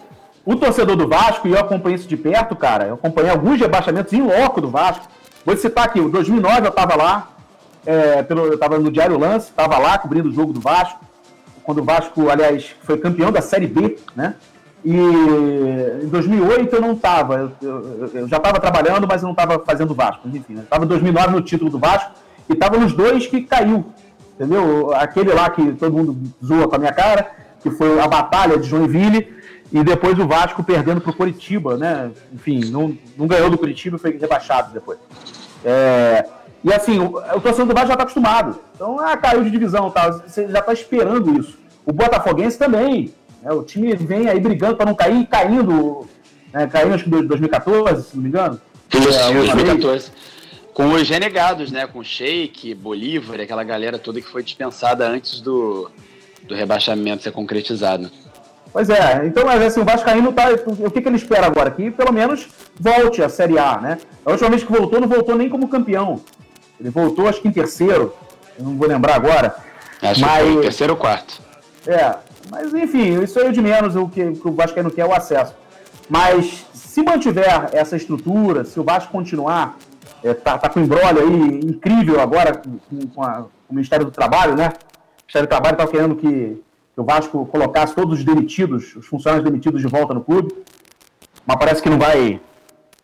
O 0.45 0.55
torcedor 0.55 0.95
do 0.95 1.07
Vasco, 1.07 1.47
e 1.47 1.51
eu 1.51 1.59
acompanhei 1.59 1.95
isso 1.97 2.07
de 2.07 2.17
perto, 2.17 2.55
cara, 2.55 2.87
eu 2.87 2.95
acompanhei 2.95 3.29
alguns 3.29 3.59
rebaixamentos 3.59 4.11
em 4.13 4.21
loco 4.21 4.59
do 4.59 4.69
Vasco. 4.69 5.07
Vou 5.45 5.55
citar 5.55 5.85
aqui, 5.85 5.99
o 5.99 6.09
2009 6.09 6.61
eu 6.61 6.69
estava 6.69 6.95
lá, 6.95 7.29
é, 7.85 8.23
pelo, 8.23 8.45
eu 8.45 8.53
estava 8.55 8.79
no 8.79 8.89
Diário 8.91 9.17
Lance, 9.19 9.49
estava 9.49 9.77
lá 9.77 9.97
cobrindo 9.97 10.29
o 10.29 10.31
jogo 10.31 10.51
do 10.51 10.59
Vasco, 10.59 10.99
quando 11.63 11.79
o 11.79 11.83
Vasco, 11.83 12.29
aliás, 12.29 12.75
foi 12.81 12.97
campeão 12.97 13.31
da 13.31 13.41
Série 13.41 13.67
B, 13.67 13.99
né? 14.15 14.35
E 14.83 14.95
em 14.95 16.07
2008 16.07 16.75
eu 16.75 16.81
não 16.81 16.93
estava, 16.93 17.51
eu, 17.61 18.09
eu, 18.13 18.27
já 18.27 18.37
estava 18.37 18.59
trabalhando, 18.59 19.07
mas 19.07 19.21
eu 19.21 19.25
não 19.25 19.33
estava 19.33 19.59
fazendo 19.59 19.93
Vasco. 19.93 20.27
Enfim, 20.27 20.59
estava 20.59 20.85
em 20.85 20.87
2009 20.87 21.31
no 21.31 21.41
título 21.41 21.69
do 21.69 21.79
Vasco 21.79 22.11
e 22.47 22.53
estava 22.53 22.77
nos 22.77 22.93
dois 22.93 23.27
que 23.27 23.41
caiu, 23.41 23.85
entendeu? 24.35 24.93
Aquele 24.95 25.33
lá 25.33 25.49
que 25.49 25.73
todo 25.73 25.91
mundo 25.91 26.17
zoa 26.43 26.67
com 26.67 26.75
a 26.75 26.79
minha 26.79 26.93
cara, 26.93 27.29
que 27.61 27.69
foi 27.71 27.99
a 27.99 28.07
batalha 28.07 28.57
de 28.57 28.67
Joinville, 28.67 29.37
e 29.71 29.83
depois 29.83 30.17
o 30.17 30.27
Vasco 30.27 30.63
perdendo 30.63 31.01
para 31.01 31.11
o 31.11 31.15
Curitiba, 31.15 31.77
né? 31.77 32.11
Enfim, 32.33 32.71
não, 32.71 32.97
não 33.17 33.27
ganhou 33.27 33.49
do 33.49 33.57
Curitiba 33.57 33.97
e 33.97 33.99
foi 33.99 34.17
rebaixado 34.17 34.73
depois. 34.73 34.97
É, 35.63 36.25
e 36.63 36.73
assim, 36.73 36.99
o, 36.99 37.17
o 37.17 37.41
torcedor 37.41 37.67
do 37.67 37.73
Vasco 37.73 37.87
já 37.87 37.93
está 37.93 38.03
acostumado. 38.03 38.59
Então, 38.75 38.99
ah, 38.99 39.15
caiu 39.17 39.43
de 39.43 39.51
divisão, 39.51 39.91
tá, 39.91 40.09
você 40.09 40.47
já 40.47 40.59
está 40.59 40.73
esperando 40.73 41.37
isso. 41.37 41.59
O 41.85 41.91
Botafoguense 41.91 42.57
também. 42.57 43.13
Né? 43.41 43.51
O 43.51 43.63
time 43.63 43.95
vem 43.95 44.27
aí 44.27 44.39
brigando 44.39 44.75
para 44.75 44.85
não 44.85 44.95
cair, 44.95 45.25
caindo, 45.27 46.07
né? 46.53 46.67
caindo 46.67 46.95
acho 46.95 47.03
que 47.05 47.09
em 47.09 47.25
2014, 47.25 48.09
se 48.09 48.15
não 48.15 48.23
me 48.23 48.29
engano. 48.29 48.61
É, 48.93 49.33
2014. 49.33 50.11
Com 50.73 50.91
os 50.93 51.09
renegados, 51.09 51.71
né? 51.71 51.87
Com 51.87 52.03
Sheik, 52.03 52.73
Bolívar, 52.73 53.39
aquela 53.41 53.63
galera 53.63 53.99
toda 53.99 54.21
que 54.21 54.27
foi 54.29 54.43
dispensada 54.43 55.07
antes 55.07 55.41
do, 55.41 55.91
do 56.43 56.55
rebaixamento 56.55 57.23
ser 57.23 57.31
concretizado. 57.31 58.09
Pois 58.71 58.89
é, 58.89 59.25
então, 59.25 59.45
mas 59.45 59.61
assim, 59.63 59.81
o 59.81 59.85
Vascaíno 59.85 60.31
tá. 60.31 60.45
O 60.79 60.91
que, 60.91 61.01
que 61.01 61.07
ele 61.07 61.17
espera 61.17 61.47
agora? 61.47 61.71
Que 61.71 61.89
pelo 61.89 62.13
menos 62.13 62.47
volte 62.79 63.21
à 63.21 63.27
Série 63.27 63.57
A, 63.57 63.79
né? 63.79 63.97
A 64.23 64.31
última 64.31 64.49
vez 64.49 64.63
que 64.63 64.71
voltou, 64.71 65.01
não 65.01 65.07
voltou 65.07 65.35
nem 65.35 65.49
como 65.49 65.67
campeão. 65.67 66.21
Ele 66.79 66.89
voltou, 66.89 67.27
acho 67.27 67.41
que 67.41 67.47
em 67.47 67.51
terceiro, 67.51 68.13
eu 68.57 68.63
não 68.63 68.77
vou 68.77 68.87
lembrar 68.87 69.15
agora. 69.15 69.55
Acho 70.01 70.21
mas... 70.21 70.43
que 70.45 70.53
foi 70.53 70.61
terceiro 70.61 70.93
ou 70.93 70.99
quarto. 70.99 71.41
É, 71.87 72.15
mas 72.49 72.73
enfim, 72.73 73.21
isso 73.21 73.39
aí 73.39 73.47
é 73.47 73.51
de 73.51 73.61
menos 73.61 73.95
o 73.95 74.07
que, 74.07 74.33
que 74.33 74.47
o 74.47 74.51
Vasco 74.51 74.75
quer 74.91 75.01
é 75.01 75.05
o 75.05 75.13
acesso. 75.13 75.53
Mas 76.09 76.65
se 76.73 77.03
mantiver 77.03 77.69
essa 77.71 77.95
estrutura, 77.95 78.65
se 78.65 78.79
o 78.79 78.83
Vasco 78.83 79.11
continuar, 79.11 79.77
é, 80.23 80.33
tá, 80.33 80.57
tá 80.57 80.67
com 80.67 80.79
um 80.79 80.83
embrólio 80.83 81.21
aí 81.21 81.59
incrível 81.63 82.19
agora 82.19 82.57
com, 82.57 83.07
com, 83.07 83.23
a, 83.23 83.33
com, 83.33 83.49
o 83.69 83.75
Ministério 83.75 84.05
do 84.05 84.11
Trabalho, 84.11 84.55
né? 84.55 84.69
O 84.69 85.21
Ministério 85.21 85.47
do 85.47 85.49
Trabalho 85.49 85.73
está 85.75 85.87
querendo 85.87 86.15
que, 86.15 86.61
que, 86.93 86.99
o 86.99 87.03
Vasco 87.03 87.45
colocasse 87.45 87.93
todos 87.93 88.19
os 88.19 88.25
demitidos, 88.25 88.95
os 88.95 89.05
funcionários 89.05 89.45
demitidos 89.45 89.81
de 89.81 89.87
volta 89.87 90.13
no 90.13 90.21
clube. 90.21 90.53
Mas 91.45 91.57
parece 91.57 91.81
que 91.81 91.89
não 91.89 91.99
vai, 91.99 92.41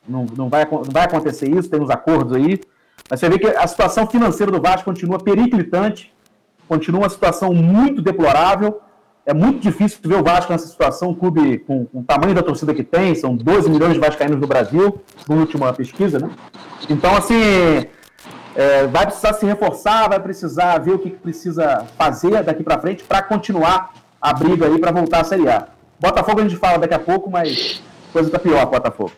não, 0.08 0.26
não, 0.36 0.50
vai, 0.50 0.66
não 0.66 0.84
vai 0.92 1.06
acontecer 1.06 1.50
isso, 1.50 1.70
tem 1.70 1.80
uns 1.80 1.90
acordos 1.90 2.34
aí. 2.34 2.60
Mas 3.10 3.20
você 3.20 3.30
vê 3.30 3.38
que 3.38 3.48
a 3.48 3.68
situação 3.68 4.08
financeira 4.08 4.52
do 4.52 4.60
Vasco 4.60 4.86
continua 4.86 5.20
periclitante, 5.20 6.12
continua 6.68 7.02
uma 7.02 7.10
situação 7.10 7.54
muito 7.54 8.02
deplorável. 8.02 8.82
É 9.26 9.34
muito 9.34 9.60
difícil 9.60 9.98
ver 10.04 10.16
o 10.16 10.24
Vasco 10.24 10.52
nessa 10.52 10.68
situação, 10.68 11.10
um 11.10 11.16
clube 11.16 11.58
com, 11.60 11.86
com 11.86 12.00
o 12.00 12.04
tamanho 12.04 12.36
da 12.36 12.44
torcida 12.44 12.76
que 12.76 12.84
tem, 12.84 13.16
são 13.16 13.36
12 13.36 13.70
milhões 13.70 13.94
de 13.94 14.00
vascaínos 14.00 14.40
no 14.40 14.46
Brasil, 14.46 15.02
na 15.28 15.36
última 15.36 15.74
pesquisa, 15.74 16.20
né? 16.20 16.30
Então, 16.88 17.16
assim, 17.18 17.88
é, 18.56 18.86
vai 18.86 19.08
precisar 19.08 19.34
se 19.34 19.46
reforçar, 19.46 20.08
vai 20.08 20.20
precisar 20.20 20.78
ver 20.78 20.92
o 20.92 21.00
que 21.00 21.10
precisa 21.10 21.86
fazer 21.98 22.44
daqui 22.44 22.64
para 22.64 22.80
frente 22.80 23.04
para 23.04 23.24
continuar 23.24 23.94
a 24.22 24.32
briga 24.32 24.68
aí 24.68 24.80
para 24.80 24.92
voltar 24.92 25.22
à 25.22 25.24
Série 25.24 25.50
A. 25.50 25.68
Botafogo 26.00 26.40
a 26.40 26.44
gente 26.44 26.58
fala 26.58 26.78
daqui 26.78 26.94
a 26.94 27.00
pouco, 27.00 27.30
mas 27.30 27.82
coisa 28.14 28.30
tá 28.30 28.38
pior, 28.38 28.66
Botafogo. 28.68 29.12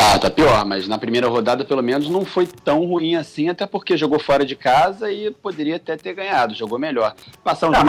Tá, 0.00 0.18
tá 0.18 0.30
pior, 0.30 0.64
mas 0.64 0.88
na 0.88 0.96
primeira 0.96 1.28
rodada 1.28 1.62
pelo 1.62 1.82
menos 1.82 2.08
não 2.08 2.24
foi 2.24 2.46
tão 2.46 2.86
ruim 2.86 3.16
assim, 3.16 3.50
até 3.50 3.66
porque 3.66 3.98
jogou 3.98 4.18
fora 4.18 4.46
de 4.46 4.56
casa 4.56 5.12
e 5.12 5.30
poderia 5.30 5.76
até 5.76 5.94
ter 5.94 6.14
ganhado, 6.14 6.54
jogou 6.54 6.78
melhor. 6.78 7.14
Passar 7.44 7.68
um 7.68 7.74
ah, 7.74 7.84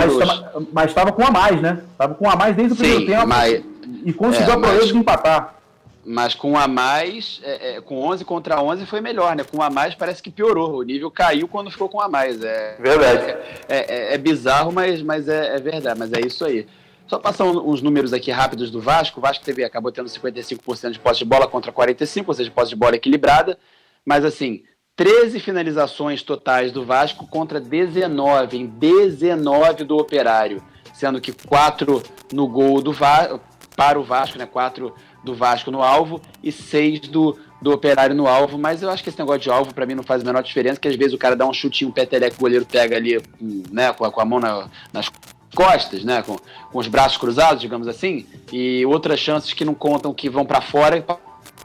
mas 0.73 0.89
estava 0.89 1.13
com 1.13 1.25
a 1.25 1.31
mais, 1.31 1.61
né? 1.61 1.81
Estava 1.89 2.13
com 2.13 2.29
a 2.29 2.35
mais 2.35 2.53
desde 2.53 2.73
o 2.73 2.75
Sim, 2.75 2.83
primeiro 2.83 3.05
tempo 3.13 3.27
mas, 3.27 3.63
e 4.03 4.11
conseguiu 4.11 4.51
é, 4.51 4.55
a 4.55 4.59
proeza 4.59 4.87
de 4.87 4.97
empatar. 4.97 5.55
Mas 6.03 6.35
com 6.35 6.57
a 6.57 6.67
mais, 6.67 7.39
é, 7.43 7.75
é, 7.75 7.81
com 7.81 8.01
11 8.01 8.25
contra 8.25 8.61
11 8.61 8.85
foi 8.87 8.99
melhor, 8.99 9.33
né? 9.33 9.45
Com 9.49 9.61
a 9.61 9.69
mais 9.69 9.95
parece 9.95 10.21
que 10.21 10.31
piorou. 10.31 10.79
O 10.79 10.83
nível 10.83 11.09
caiu 11.09 11.47
quando 11.47 11.71
ficou 11.71 11.87
com 11.87 12.01
a 12.01 12.09
mais. 12.09 12.43
É, 12.43 12.75
verdade. 12.77 13.37
É, 13.69 14.11
é, 14.11 14.13
é 14.15 14.17
bizarro, 14.17 14.71
mas, 14.71 15.01
mas 15.01 15.29
é, 15.29 15.57
verdade. 15.59 15.97
Mas 15.97 16.11
é 16.11 16.19
isso 16.19 16.43
aí. 16.43 16.67
Só 17.11 17.19
passar 17.19 17.43
uns 17.43 17.81
números 17.81 18.13
aqui 18.13 18.31
rápidos 18.31 18.71
do 18.71 18.79
Vasco. 18.79 19.19
O 19.19 19.21
Vasco 19.21 19.43
teve, 19.43 19.65
acabou 19.65 19.91
tendo 19.91 20.07
55% 20.07 20.91
de 20.91 20.97
posse 20.97 21.19
de 21.19 21.25
bola 21.25 21.45
contra 21.45 21.69
45%, 21.69 22.23
ou 22.25 22.33
seja, 22.33 22.49
posse 22.49 22.69
de 22.69 22.77
bola 22.77 22.95
equilibrada. 22.95 23.59
Mas 24.05 24.23
assim, 24.23 24.63
13 24.95 25.41
finalizações 25.41 26.23
totais 26.23 26.71
do 26.71 26.85
Vasco 26.85 27.27
contra 27.27 27.59
19, 27.59 28.59
em 28.59 28.65
19 28.65 29.83
do 29.83 29.97
Operário. 29.97 30.63
Sendo 30.93 31.19
que 31.19 31.33
4 31.33 32.01
no 32.31 32.47
gol 32.47 32.81
do 32.81 32.93
Vasco, 32.93 33.41
para 33.75 33.99
o 33.99 34.03
Vasco, 34.05 34.37
né? 34.37 34.45
4 34.45 34.95
do 35.21 35.35
Vasco 35.35 35.69
no 35.69 35.83
alvo 35.83 36.21
e 36.41 36.49
6 36.49 37.01
do, 37.09 37.37
do 37.61 37.73
Operário 37.73 38.15
no 38.15 38.25
alvo. 38.25 38.57
Mas 38.57 38.81
eu 38.81 38.89
acho 38.89 39.03
que 39.03 39.09
esse 39.09 39.19
negócio 39.19 39.41
de 39.41 39.49
alvo 39.49 39.73
para 39.73 39.85
mim 39.85 39.95
não 39.95 40.03
faz 40.03 40.21
a 40.21 40.25
menor 40.25 40.43
diferença, 40.43 40.79
que 40.79 40.87
às 40.87 40.95
vezes 40.95 41.13
o 41.13 41.17
cara 41.17 41.35
dá 41.35 41.45
um 41.45 41.51
chutinho, 41.51 41.89
o 41.89 41.93
peteleco, 41.93 42.37
o 42.37 42.39
goleiro 42.39 42.65
pega 42.65 42.95
ali, 42.95 43.21
né, 43.69 43.91
com 43.91 44.05
a, 44.05 44.11
com 44.11 44.21
a 44.21 44.25
mão 44.25 44.39
na, 44.39 44.69
nas 44.93 45.09
costas, 45.55 46.03
né, 46.03 46.21
com, 46.21 46.37
com 46.71 46.79
os 46.79 46.87
braços 46.87 47.17
cruzados, 47.17 47.61
digamos 47.61 47.87
assim, 47.87 48.25
e 48.51 48.85
outras 48.85 49.19
chances 49.19 49.53
que 49.53 49.65
não 49.65 49.73
contam 49.73 50.13
que 50.13 50.29
vão 50.29 50.45
para 50.45 50.61
fora 50.61 50.97
e 50.97 51.03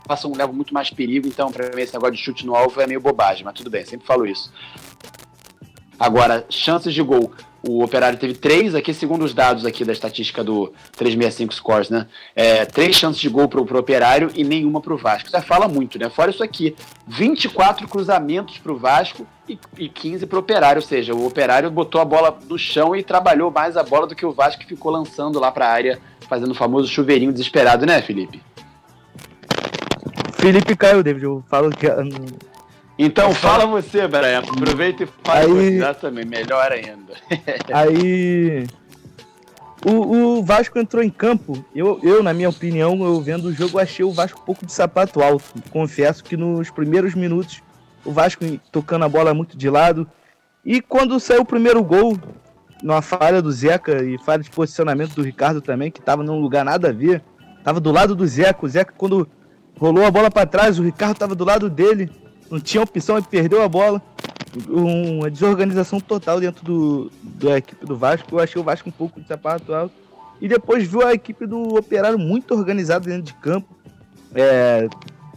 passam 0.06 0.32
levam 0.32 0.54
muito 0.54 0.74
mais 0.74 0.90
perigo. 0.90 1.26
Então, 1.26 1.50
para 1.50 1.74
mim 1.74 1.82
esse 1.82 1.94
negócio 1.94 2.14
de 2.14 2.20
chute 2.20 2.46
no 2.46 2.54
alvo 2.54 2.80
é 2.80 2.86
meio 2.86 3.00
bobagem, 3.00 3.44
mas 3.44 3.54
tudo 3.54 3.70
bem, 3.70 3.84
sempre 3.84 4.06
falo 4.06 4.26
isso. 4.26 4.52
Agora, 5.98 6.44
chances 6.48 6.92
de 6.92 7.02
gol. 7.02 7.32
O 7.68 7.82
Operário 7.82 8.16
teve 8.16 8.34
três, 8.34 8.74
aqui 8.74 8.94
segundo 8.94 9.24
os 9.24 9.34
dados 9.34 9.66
aqui 9.66 9.84
da 9.84 9.92
estatística 9.92 10.44
do 10.44 10.72
365 10.96 11.52
Scores, 11.52 11.90
né? 11.90 12.06
É, 12.34 12.64
três 12.64 12.94
chances 12.94 13.20
de 13.20 13.28
gol 13.28 13.48
para 13.48 13.60
o 13.60 13.78
Operário 13.78 14.30
e 14.34 14.44
nenhuma 14.44 14.80
para 14.80 14.94
o 14.94 14.96
Vasco. 14.96 15.28
Isso 15.28 15.42
fala 15.42 15.66
muito, 15.66 15.98
né? 15.98 16.08
Fora 16.08 16.30
isso 16.30 16.44
aqui, 16.44 16.76
24 17.08 17.88
cruzamentos 17.88 18.58
para 18.58 18.72
o 18.72 18.78
Vasco 18.78 19.26
e, 19.48 19.58
e 19.76 19.88
15 19.88 20.26
para 20.26 20.36
o 20.36 20.40
Operário. 20.40 20.80
Ou 20.80 20.86
seja, 20.86 21.12
o 21.12 21.26
Operário 21.26 21.70
botou 21.70 22.00
a 22.00 22.04
bola 22.04 22.38
no 22.48 22.56
chão 22.56 22.94
e 22.94 23.02
trabalhou 23.02 23.50
mais 23.50 23.76
a 23.76 23.82
bola 23.82 24.06
do 24.06 24.14
que 24.14 24.24
o 24.24 24.32
Vasco 24.32 24.60
que 24.60 24.68
ficou 24.68 24.92
lançando 24.92 25.40
lá 25.40 25.50
para 25.50 25.66
a 25.66 25.72
área, 25.72 25.98
fazendo 26.28 26.52
o 26.52 26.54
famoso 26.54 26.88
chuveirinho 26.88 27.32
desesperado, 27.32 27.84
né, 27.84 28.00
Felipe? 28.00 28.40
Felipe 30.34 30.76
caiu, 30.76 31.02
David. 31.02 31.24
Eu 31.24 31.44
falo 31.48 31.70
que 31.70 31.86
então 32.98 33.32
fala 33.34 33.66
você, 33.66 34.08
Brian. 34.08 34.38
Aproveita 34.38 35.04
e 35.04 35.06
fala 35.06 35.40
aí, 35.40 35.94
também, 36.00 36.24
melhor 36.24 36.72
ainda. 36.72 37.12
aí. 37.72 38.66
O, 39.84 40.38
o, 40.38 40.42
Vasco 40.42 40.78
entrou 40.78 41.02
em 41.02 41.10
campo. 41.10 41.64
Eu, 41.74 42.00
eu, 42.02 42.22
na 42.22 42.32
minha 42.32 42.48
opinião, 42.48 43.04
eu 43.04 43.20
vendo 43.20 43.46
o 43.46 43.52
jogo, 43.52 43.78
achei 43.78 44.04
o 44.04 44.12
Vasco 44.12 44.40
um 44.40 44.44
pouco 44.44 44.64
de 44.64 44.72
sapato 44.72 45.22
alto. 45.22 45.44
Confesso 45.70 46.24
que 46.24 46.36
nos 46.36 46.70
primeiros 46.70 47.14
minutos, 47.14 47.62
o 48.04 48.10
Vasco 48.10 48.44
tocando 48.72 49.04
a 49.04 49.08
bola 49.08 49.34
muito 49.34 49.56
de 49.56 49.68
lado. 49.68 50.08
E 50.64 50.80
quando 50.80 51.20
saiu 51.20 51.42
o 51.42 51.46
primeiro 51.46 51.84
gol, 51.84 52.18
numa 52.82 53.02
falha 53.02 53.42
do 53.42 53.52
Zeca 53.52 54.02
e 54.02 54.18
falha 54.24 54.42
de 54.42 54.50
posicionamento 54.50 55.14
do 55.14 55.22
Ricardo 55.22 55.60
também, 55.60 55.90
que 55.90 56.00
estava 56.00 56.22
num 56.22 56.40
lugar 56.40 56.64
nada 56.64 56.88
a 56.88 56.92
ver. 56.92 57.22
Tava 57.62 57.78
do 57.78 57.92
lado 57.92 58.14
do 58.14 58.26
Zeca. 58.26 58.64
O 58.64 58.68
Zeca, 58.68 58.94
quando 58.96 59.28
rolou 59.78 60.04
a 60.04 60.10
bola 60.10 60.30
para 60.30 60.46
trás, 60.46 60.78
o 60.78 60.82
Ricardo 60.82 61.12
estava 61.12 61.34
do 61.34 61.44
lado 61.44 61.68
dele 61.68 62.10
não 62.50 62.60
tinha 62.60 62.82
opção 62.82 63.18
e 63.18 63.22
perdeu 63.22 63.62
a 63.62 63.68
bola. 63.68 64.00
Uma 64.68 65.30
desorganização 65.30 66.00
total 66.00 66.40
dentro 66.40 66.64
do, 66.64 67.12
da 67.22 67.58
equipe 67.58 67.84
do 67.84 67.96
Vasco. 67.96 68.34
Eu 68.34 68.40
achei 68.40 68.60
o 68.60 68.64
Vasco 68.64 68.88
um 68.88 68.92
pouco 68.92 69.20
de 69.20 69.26
sapato 69.26 69.74
alto. 69.74 69.94
E 70.40 70.48
depois 70.48 70.86
viu 70.86 71.06
a 71.06 71.12
equipe 71.12 71.46
do 71.46 71.76
Operário 71.76 72.18
muito 72.18 72.54
organizada 72.54 73.08
dentro 73.08 73.22
de 73.22 73.34
campo. 73.34 73.74
É, 74.34 74.88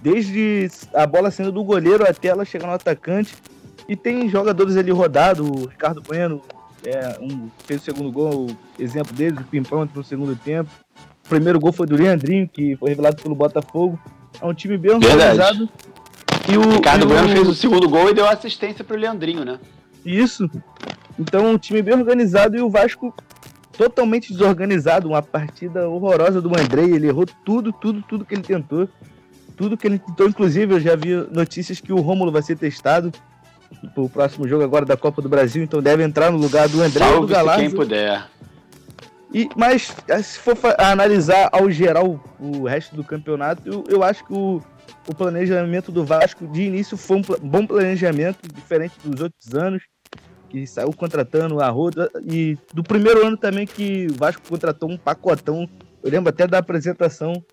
desde 0.02 0.70
a 0.94 1.06
bola 1.06 1.32
sendo 1.32 1.52
do 1.52 1.64
goleiro 1.64 2.04
até 2.04 2.30
ela 2.30 2.46
chegar 2.46 2.68
no 2.68 2.74
atacante. 2.74 3.36
E 3.88 3.96
tem 3.96 4.30
jogadores 4.30 4.78
ali 4.78 4.92
rodados, 4.92 5.48
o 5.48 5.68
Ricardo 5.68 6.02
Bueno 6.02 6.42
é, 6.86 7.18
um, 7.20 7.50
fez 7.66 7.82
o 7.82 7.86
segundo 7.86 8.12
gol, 8.12 8.48
exemplo 8.78 9.14
deles, 9.14 9.40
o 9.40 9.44
Pimpão 9.44 9.84
entrou 9.84 10.04
no 10.04 10.08
segundo 10.08 10.36
tempo. 10.36 10.70
O 11.26 11.30
primeiro 11.30 11.60
gol 11.60 11.72
foi 11.72 11.88
do 11.88 11.96
Leandrinho, 11.96 12.48
que 12.48 12.76
foi 12.76 12.90
revelado 12.90 13.22
pelo 13.22 13.36
Botafogo. 13.36 14.00
É 14.42 14.46
um 14.46 14.54
time 14.54 14.78
bem 14.78 14.94
organizado. 14.94 15.58
Verdade. 15.58 15.70
E 16.52 16.58
o 16.58 16.68
Ricardo 16.68 17.04
e 17.04 17.08
Bueno 17.08 17.28
o... 17.28 17.32
fez 17.32 17.48
o 17.48 17.54
segundo 17.54 17.88
gol 17.88 18.10
e 18.10 18.14
deu 18.14 18.28
assistência 18.28 18.84
pro 18.84 18.98
Leandrinho, 18.98 19.46
né? 19.46 19.60
Isso. 20.04 20.50
Então, 21.18 21.52
um 21.52 21.58
time 21.58 21.82
bem 21.82 21.94
organizado 21.94 22.58
e 22.58 22.62
o 22.62 22.70
Vasco 22.70 23.14
totalmente 23.78 24.34
desorganizado. 24.34 25.08
Uma 25.08 25.22
partida 25.22 25.88
horrorosa 25.88 26.42
do 26.42 26.50
Andrei. 26.50 26.92
Ele 26.92 27.08
errou 27.08 27.26
tudo, 27.46 27.72
tudo, 27.72 28.02
tudo 28.02 28.26
que 28.26 28.34
ele 28.34 28.42
tentou. 28.42 28.90
Tudo 29.56 29.78
que 29.78 29.86
ele 29.86 30.00
tentou. 30.00 30.28
Inclusive, 30.28 30.74
eu 30.74 30.80
já 30.80 30.96
vi 30.96 31.14
notícias 31.32 31.80
que 31.80 31.94
o 31.94 32.00
Rômulo 32.00 32.32
vai 32.32 32.42
ser 32.42 32.58
testado 32.58 33.12
pro 33.94 34.10
próximo 34.10 34.48
jogo 34.48 34.64
agora 34.64 34.86
da 34.86 34.98
Copa 34.98 35.22
do 35.22 35.30
Brasil. 35.30 35.62
Então, 35.62 35.82
deve 35.82 36.04
entrar 36.04 36.32
no 36.32 36.38
lugar 36.38 36.68
do 36.68 36.82
André 36.82 37.06
Salve 37.06 37.22
do 37.22 37.28
Galazzo. 37.28 37.60
quem 37.60 37.70
puder. 37.70 38.26
E, 39.32 39.48
mas, 39.56 39.96
se 40.24 40.40
for 40.40 40.58
analisar 40.80 41.50
ao 41.52 41.70
geral 41.70 42.20
o 42.40 42.66
resto 42.66 42.96
do 42.96 43.04
campeonato, 43.04 43.62
eu, 43.66 43.84
eu 43.88 44.04
acho 44.04 44.26
que 44.26 44.34
o 44.34 44.60
o 45.10 45.16
planejamento 45.16 45.92
do 45.92 46.06
Vasco 46.06 46.46
de 46.46 46.62
início 46.62 46.96
foi 46.96 47.18
um 47.18 47.22
bom 47.42 47.66
planejamento, 47.66 48.48
diferente 48.54 48.94
dos 49.04 49.22
outros 49.22 49.56
anos, 49.56 49.82
que 50.48 50.68
saiu 50.68 50.94
contratando 50.94 51.60
a 51.60 51.70
Roda, 51.70 52.12
e 52.24 52.56
do 52.72 52.84
primeiro 52.84 53.26
ano 53.26 53.36
também 53.36 53.66
que 53.66 54.06
o 54.12 54.14
Vasco 54.14 54.48
contratou 54.48 54.88
um 54.88 54.98
pacotão. 54.98 55.68
Eu 56.04 56.12
lembro 56.12 56.30
até 56.30 56.46
da 56.46 56.60
apresentação 56.60 57.44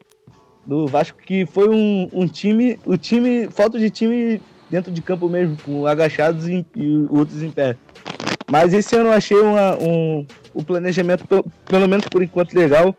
do 0.67 0.87
Vasco, 0.87 1.17
que 1.19 1.47
foi 1.47 1.71
um, 1.71 2.11
um 2.13 2.29
time, 2.29 2.79
o 2.85 2.99
time, 2.99 3.49
falta 3.49 3.79
de 3.79 3.89
time 3.89 4.43
dentro 4.69 4.93
de 4.93 5.01
campo 5.01 5.27
mesmo, 5.27 5.57
com 5.65 5.87
agachados 5.87 6.47
e, 6.47 6.67
e 6.77 7.07
outros 7.09 7.43
em 7.43 7.51
pé. 7.51 7.75
Mas 8.51 8.75
esse 8.75 8.95
ano 8.97 9.09
eu 9.09 9.13
achei 9.15 9.39
uma, 9.39 9.79
um, 9.79 10.27
o 10.53 10.63
planejamento, 10.63 11.27
pelo 11.65 11.89
menos 11.89 12.07
por 12.07 12.23
enquanto, 12.23 12.53
legal. 12.53 12.95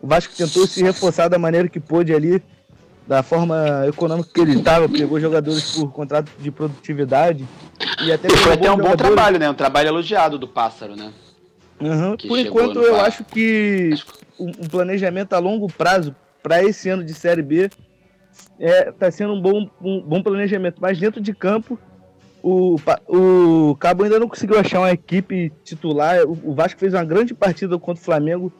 O 0.00 0.06
Vasco 0.08 0.34
tentou 0.34 0.66
se 0.66 0.82
reforçar 0.82 1.28
da 1.28 1.38
maneira 1.38 1.68
que 1.68 1.78
pôde 1.78 2.12
ali 2.12 2.42
da 3.10 3.24
forma 3.24 3.88
econômica 3.88 4.30
que 4.32 4.40
ele 4.40 4.56
estava, 4.56 4.88
pegou 4.88 5.18
jogadores 5.18 5.72
por 5.72 5.90
contrato 5.90 6.30
de 6.38 6.48
produtividade. 6.48 7.44
E 8.04 8.12
até 8.12 8.30
foi 8.30 8.52
até 8.52 8.70
um 8.70 8.76
bom 8.76 8.94
trabalho, 8.94 9.36
né? 9.36 9.50
Um 9.50 9.54
trabalho 9.54 9.88
elogiado 9.88 10.38
do 10.38 10.46
Pássaro, 10.46 10.94
né? 10.94 11.12
Uhum. 11.80 12.16
Por 12.16 12.38
enquanto, 12.38 12.78
eu 12.78 12.94
par... 12.94 13.06
acho 13.06 13.24
que 13.24 13.94
um 14.38 14.52
planejamento 14.52 15.32
a 15.32 15.40
longo 15.40 15.66
prazo 15.66 16.14
para 16.40 16.62
esse 16.62 16.88
ano 16.88 17.02
de 17.02 17.12
Série 17.12 17.42
B 17.42 17.68
está 18.32 18.54
é, 18.60 18.92
tá 18.92 19.10
sendo 19.10 19.32
um 19.32 19.42
bom, 19.42 19.68
um 19.82 20.00
bom 20.02 20.22
planejamento. 20.22 20.76
Mas 20.80 20.96
dentro 20.96 21.20
de 21.20 21.34
campo, 21.34 21.76
o, 22.40 22.76
o 23.08 23.74
Cabo 23.74 24.04
ainda 24.04 24.20
não 24.20 24.28
conseguiu 24.28 24.56
achar 24.56 24.78
uma 24.78 24.92
equipe 24.92 25.52
titular. 25.64 26.20
O, 26.28 26.54
Vasco 26.54 26.78
fez 26.78 26.94
uma 26.94 27.04
grande 27.04 27.34
partida 27.34 27.76
contra 27.76 28.00
o 28.00 28.04
Flamengo, 28.04 28.52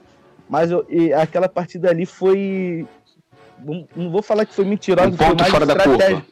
mas 0.49 0.71
e 0.89 1.13
aquela 1.13 1.49
partida 1.49 1.89
ali 1.89 2.05
foi 2.05 2.85
não 3.97 4.11
vou 4.11 4.23
falar 4.23 4.45
que 4.45 4.55
foi 4.55 4.65
mentirosa, 4.65 5.09
um 5.09 5.17
foi 5.17 5.35
mais 5.35 5.51
fora 5.51 5.65
estratégia. 5.65 6.27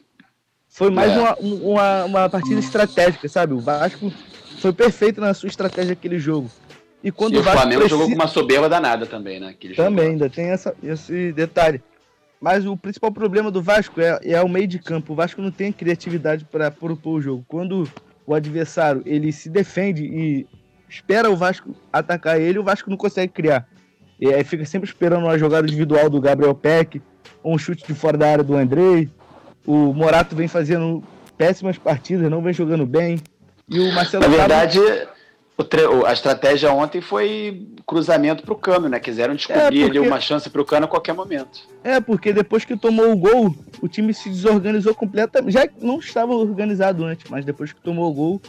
Foi 0.67 0.91
mais 0.91 1.11
é. 1.11 1.17
uma, 1.17 1.35
uma, 1.39 2.05
uma, 2.05 2.29
partida 2.29 2.59
estratégica, 2.59 3.27
sabe? 3.27 3.53
O 3.53 3.59
Vasco 3.59 4.11
foi 4.59 4.71
perfeito 4.71 5.19
na 5.19 5.33
sua 5.33 5.47
estratégia 5.47 5.93
aquele 5.93 6.19
jogo. 6.19 6.49
E 7.03 7.11
quando 7.11 7.33
e 7.33 7.37
o, 7.37 7.41
Vasco 7.41 7.61
Flamengo 7.61 7.81
precisa... 7.81 7.99
jogou 7.99 8.09
com 8.09 8.21
uma 8.21 8.27
soberba 8.27 8.69
danada 8.69 9.05
também, 9.05 9.39
né? 9.39 9.55
também, 9.75 9.75
jogo. 9.75 10.01
ainda 10.01 10.29
tem 10.29 10.45
essa, 10.45 10.75
esse 10.83 11.31
detalhe. 11.31 11.81
Mas 12.39 12.65
o 12.65 12.77
principal 12.77 13.11
problema 13.11 13.51
do 13.51 13.61
Vasco 13.61 13.99
é, 13.99 14.19
é 14.23 14.41
o 14.41 14.47
meio 14.47 14.67
de 14.67 14.79
campo. 14.79 15.13
O 15.13 15.15
Vasco 15.15 15.41
não 15.41 15.51
tem 15.51 15.71
criatividade 15.71 16.45
para 16.45 16.71
propor 16.71 17.17
o 17.17 17.21
jogo. 17.21 17.45
Quando 17.47 17.89
o 18.25 18.33
adversário 18.33 19.01
ele 19.05 19.31
se 19.31 19.49
defende 19.49 20.03
e 20.03 20.47
espera 20.87 21.29
o 21.29 21.35
Vasco 21.35 21.75
atacar 21.91 22.39
ele, 22.39 22.59
o 22.59 22.63
Vasco 22.63 22.89
não 22.89 22.97
consegue 22.97 23.33
criar. 23.33 23.67
E 24.19 24.33
aí 24.33 24.43
fica 24.43 24.65
sempre 24.65 24.87
esperando 24.87 25.23
uma 25.23 25.37
jogada 25.37 25.67
individual 25.67 26.09
do 26.09 26.19
Gabriel 26.19 26.53
Peck, 26.53 27.01
um 27.43 27.57
chute 27.57 27.85
de 27.85 27.93
fora 27.93 28.17
da 28.17 28.29
área 28.29 28.43
do 28.43 28.55
Andrei. 28.55 29.09
O 29.65 29.93
Morato 29.93 30.35
vem 30.35 30.47
fazendo 30.47 31.03
péssimas 31.37 31.77
partidas, 31.77 32.29
não 32.29 32.41
vem 32.41 32.53
jogando 32.53 32.85
bem. 32.85 33.21
E 33.67 33.79
o 33.79 33.93
Marcelo 33.93 34.23
Na 34.23 34.29
verdade, 34.29 34.79
Cabo... 35.57 36.05
a 36.05 36.13
estratégia 36.13 36.71
ontem 36.71 37.01
foi 37.01 37.67
cruzamento 37.85 38.43
para 38.43 38.53
o 38.53 38.57
Cano, 38.57 38.89
né? 38.89 38.99
Quiseram 38.99 39.35
descobrir 39.35 39.61
é 39.61 39.83
porque... 39.83 39.83
ali 39.83 39.99
uma 39.99 40.19
chance 40.19 40.49
para 40.49 40.61
o 40.61 40.65
Cano 40.65 40.85
a 40.85 40.89
qualquer 40.89 41.13
momento. 41.13 41.61
É, 41.83 41.99
porque 41.99 42.33
depois 42.33 42.65
que 42.65 42.75
tomou 42.75 43.11
o 43.11 43.15
gol, 43.15 43.55
o 43.81 43.87
time 43.87 44.13
se 44.13 44.29
desorganizou 44.29 44.95
completamente. 44.95 45.53
Já 45.53 45.67
não 45.81 45.99
estava 45.99 46.33
organizado 46.33 47.05
antes, 47.05 47.29
mas 47.29 47.45
depois 47.45 47.71
que 47.71 47.81
tomou 47.81 48.09
o 48.09 48.13
gol, 48.13 48.41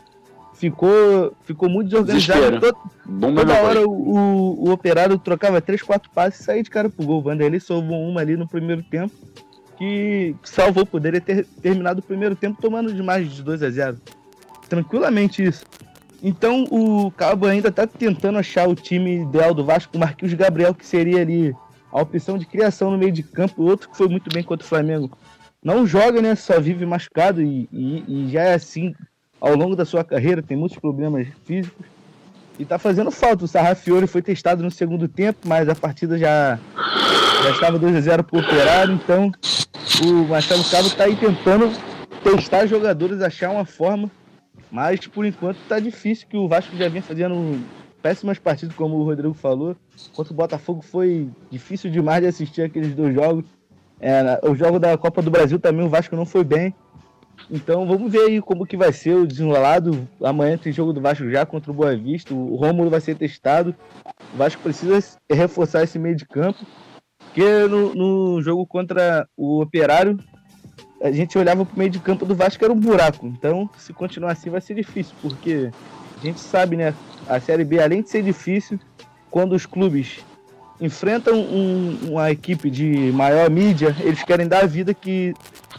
ficou, 0.60 1.34
ficou 1.44 1.68
muito 1.70 1.88
desorganizado. 1.88 2.60
Todo, 2.60 3.34
toda 3.34 3.62
hora 3.62 3.88
o, 3.88 3.90
o, 3.90 4.68
o, 4.68 4.70
operário 4.70 5.18
trocava 5.18 5.60
três, 5.60 5.82
quatro 5.82 6.10
passes 6.10 6.40
e 6.40 6.44
saía 6.44 6.62
de 6.62 6.68
cara 6.68 6.90
pro 6.90 7.06
gol. 7.06 7.18
O 7.18 7.22
Vanderlei 7.22 7.58
salvou 7.58 8.06
uma 8.06 8.20
ali 8.20 8.36
no 8.36 8.46
primeiro 8.46 8.82
tempo 8.82 9.14
que 9.78 10.36
salvou, 10.44 10.84
poderia 10.84 11.20
ter 11.20 11.46
terminado 11.62 12.00
o 12.00 12.02
primeiro 12.02 12.36
tempo 12.36 12.60
tomando 12.60 12.92
de 12.92 13.02
mais 13.02 13.32
de 13.32 13.42
2 13.42 13.62
a 13.62 13.70
0 13.70 13.96
Tranquilamente 14.68 15.42
isso. 15.42 15.64
Então 16.22 16.64
o 16.70 17.10
Cabo 17.10 17.46
ainda 17.46 17.68
está 17.68 17.86
tentando 17.86 18.38
achar 18.38 18.68
o 18.68 18.74
time 18.74 19.22
ideal 19.22 19.54
do 19.54 19.64
Vasco, 19.64 19.96
o 19.96 19.98
Marquinhos 19.98 20.34
Gabriel, 20.34 20.74
que 20.74 20.86
seria 20.86 21.22
ali 21.22 21.54
a 21.90 22.02
opção 22.02 22.36
de 22.36 22.44
criação 22.44 22.90
no 22.90 22.98
meio 22.98 23.10
de 23.10 23.22
campo, 23.22 23.62
outro 23.62 23.88
que 23.88 23.96
foi 23.96 24.06
muito 24.06 24.30
bem 24.30 24.42
contra 24.42 24.64
o 24.64 24.68
Flamengo. 24.68 25.16
Não 25.64 25.86
joga, 25.86 26.20
né? 26.20 26.34
Só 26.34 26.60
vive 26.60 26.84
machucado 26.84 27.40
e, 27.40 27.66
e, 27.72 28.04
e 28.06 28.28
já 28.30 28.42
é 28.42 28.54
assim 28.54 28.94
ao 29.40 29.56
longo 29.56 29.74
da 29.74 29.84
sua 29.84 30.04
carreira, 30.04 30.42
tem 30.42 30.56
muitos 30.56 30.78
problemas 30.78 31.26
físicos. 31.44 31.86
E 32.58 32.64
tá 32.64 32.78
fazendo 32.78 33.10
falta. 33.10 33.44
O 33.44 33.48
Sarrafiore 33.48 34.06
foi 34.06 34.20
testado 34.20 34.62
no 34.62 34.70
segundo 34.70 35.08
tempo, 35.08 35.38
mas 35.46 35.68
a 35.68 35.74
partida 35.74 36.18
já, 36.18 36.58
já 37.42 37.50
estava 37.50 37.78
2 37.78 37.96
a 37.96 38.00
0 38.00 38.24
pro 38.24 38.40
operário, 38.40 38.94
então 38.94 39.32
o 40.04 40.28
Marcelo 40.28 40.62
Cabo 40.64 40.88
está 40.88 41.04
aí 41.04 41.16
tentando 41.16 41.70
testar 42.22 42.66
jogadores, 42.66 43.22
achar 43.22 43.50
uma 43.50 43.64
forma, 43.64 44.10
mas 44.70 45.06
por 45.06 45.24
enquanto 45.24 45.56
está 45.56 45.80
difícil, 45.80 46.26
que 46.28 46.36
o 46.36 46.46
Vasco 46.46 46.76
já 46.76 46.88
vinha 46.88 47.02
fazendo 47.02 47.58
péssimas 48.02 48.38
partidas, 48.38 48.74
como 48.74 48.96
o 48.96 49.04
Rodrigo 49.04 49.34
falou. 49.34 49.76
Contra 50.12 50.32
o 50.32 50.36
Botafogo 50.36 50.82
foi 50.82 51.28
difícil 51.50 51.90
demais 51.90 52.22
de 52.22 52.28
assistir 52.28 52.62
aqueles 52.62 52.94
dois 52.94 53.14
jogos. 53.14 53.44
É, 54.00 54.40
o 54.42 54.54
jogo 54.54 54.78
da 54.78 54.96
Copa 54.96 55.20
do 55.20 55.30
Brasil 55.30 55.58
também 55.58 55.84
o 55.84 55.88
Vasco 55.88 56.16
não 56.16 56.24
foi 56.24 56.44
bem. 56.44 56.74
Então 57.50 57.86
vamos 57.86 58.12
ver 58.12 58.20
aí 58.20 58.40
como 58.40 58.64
que 58.64 58.76
vai 58.76 58.92
ser 58.92 59.14
o 59.14 59.26
desenrolado. 59.26 60.06
Amanhã 60.22 60.56
tem 60.56 60.72
jogo 60.72 60.92
do 60.92 61.00
Vasco 61.00 61.28
já 61.28 61.44
contra 61.44 61.70
o 61.70 61.74
Boa 61.74 61.96
Vista. 61.96 62.32
O 62.32 62.54
Rômulo 62.54 62.88
vai 62.88 63.00
ser 63.00 63.16
testado. 63.16 63.74
O 64.32 64.36
Vasco 64.36 64.62
precisa 64.62 65.18
reforçar 65.28 65.82
esse 65.82 65.98
meio 65.98 66.14
de 66.14 66.24
campo. 66.26 66.64
Porque 67.18 67.66
no, 67.68 67.94
no 67.94 68.42
jogo 68.42 68.66
contra 68.66 69.26
o 69.36 69.60
Operário, 69.60 70.18
a 71.02 71.10
gente 71.10 71.36
olhava 71.36 71.64
pro 71.64 71.78
meio 71.78 71.90
de 71.90 71.98
campo 71.98 72.24
do 72.24 72.34
Vasco 72.34 72.64
era 72.64 72.72
um 72.72 72.78
buraco. 72.78 73.26
Então, 73.26 73.68
se 73.76 73.92
continuar 73.92 74.32
assim, 74.32 74.50
vai 74.50 74.60
ser 74.60 74.74
difícil, 74.74 75.14
porque 75.22 75.70
a 76.18 76.24
gente 76.24 76.40
sabe, 76.40 76.76
né? 76.76 76.94
A 77.28 77.40
Série 77.40 77.64
B, 77.64 77.80
além 77.80 78.02
de 78.02 78.10
ser 78.10 78.22
difícil, 78.22 78.78
quando 79.30 79.54
os 79.54 79.64
clubes 79.64 80.20
enfrentam 80.80 81.38
um, 81.38 81.98
uma 82.10 82.30
equipe 82.30 82.70
de 82.70 83.12
maior 83.12 83.48
mídia, 83.50 83.94
eles 84.00 84.22
querem 84.22 84.48
dar 84.48 84.64
a 84.64 84.66
vida 84.66 84.92
que 84.94 85.34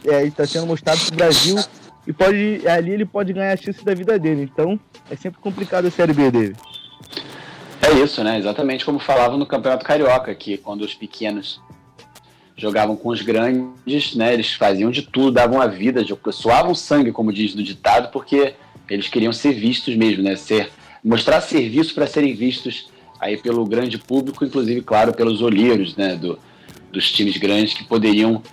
é, 0.06 0.26
está 0.26 0.45
sendo 0.45 0.68
mostrado 0.68 0.99
pro 1.06 1.15
Brasil 1.15 1.57
e 2.06 2.14
pode 2.14 2.61
ali 2.68 2.91
ele 2.91 3.06
pode 3.06 3.34
ganhar 3.34 3.53
a 3.53 3.57
chance 3.57 3.84
da 3.84 3.94
vida 3.94 4.18
dele. 4.18 4.49
Então, 4.52 4.80
é 5.10 5.15
sempre 5.15 5.40
complicado 5.40 5.86
a 5.86 5.91
Série 5.91 6.14
B 6.14 6.32
dele. 6.32 6.56
É 7.82 7.91
isso, 7.94 8.23
né? 8.23 8.38
Exatamente 8.38 8.86
como 8.86 8.99
falavam 8.99 9.38
no 9.38 9.45
Campeonato 9.45 9.84
Carioca, 9.84 10.34
que 10.36 10.57
quando 10.57 10.82
os 10.82 10.94
pequenos 10.94 11.60
jogavam 12.56 12.95
com 12.95 13.10
os 13.10 13.22
grandes, 13.22 14.15
né? 14.15 14.34
Eles 14.34 14.53
faziam 14.53 14.91
de 14.91 15.02
tudo, 15.02 15.32
davam 15.32 15.60
a 15.60 15.68
vida, 15.68 16.06
suavam 16.32 16.76
sangue, 16.76 17.11
como 17.11 17.34
diz 17.34 17.56
no 17.56 17.64
ditado, 17.64 18.11
porque 18.11 18.53
eles 18.88 19.07
queriam 19.07 19.34
ser 19.34 19.53
vistos 19.53 19.95
mesmo, 19.95 20.23
né? 20.23 20.36
Ser, 20.36 20.69
mostrar 21.03 21.41
serviço 21.41 21.95
para 21.95 22.06
serem 22.06 22.36
vistos 22.36 22.90
aí 23.19 23.38
pelo 23.38 23.65
grande 23.65 23.98
público, 23.98 24.45
inclusive, 24.45 24.82
claro, 24.82 25.14
pelos 25.14 25.41
olheiros, 25.41 25.95
né? 25.95 26.15
Do, 26.15 26.38
dos 26.91 27.11
times 27.11 27.38
grandes 27.38 27.73
que 27.73 27.84
poderiam, 27.84 28.44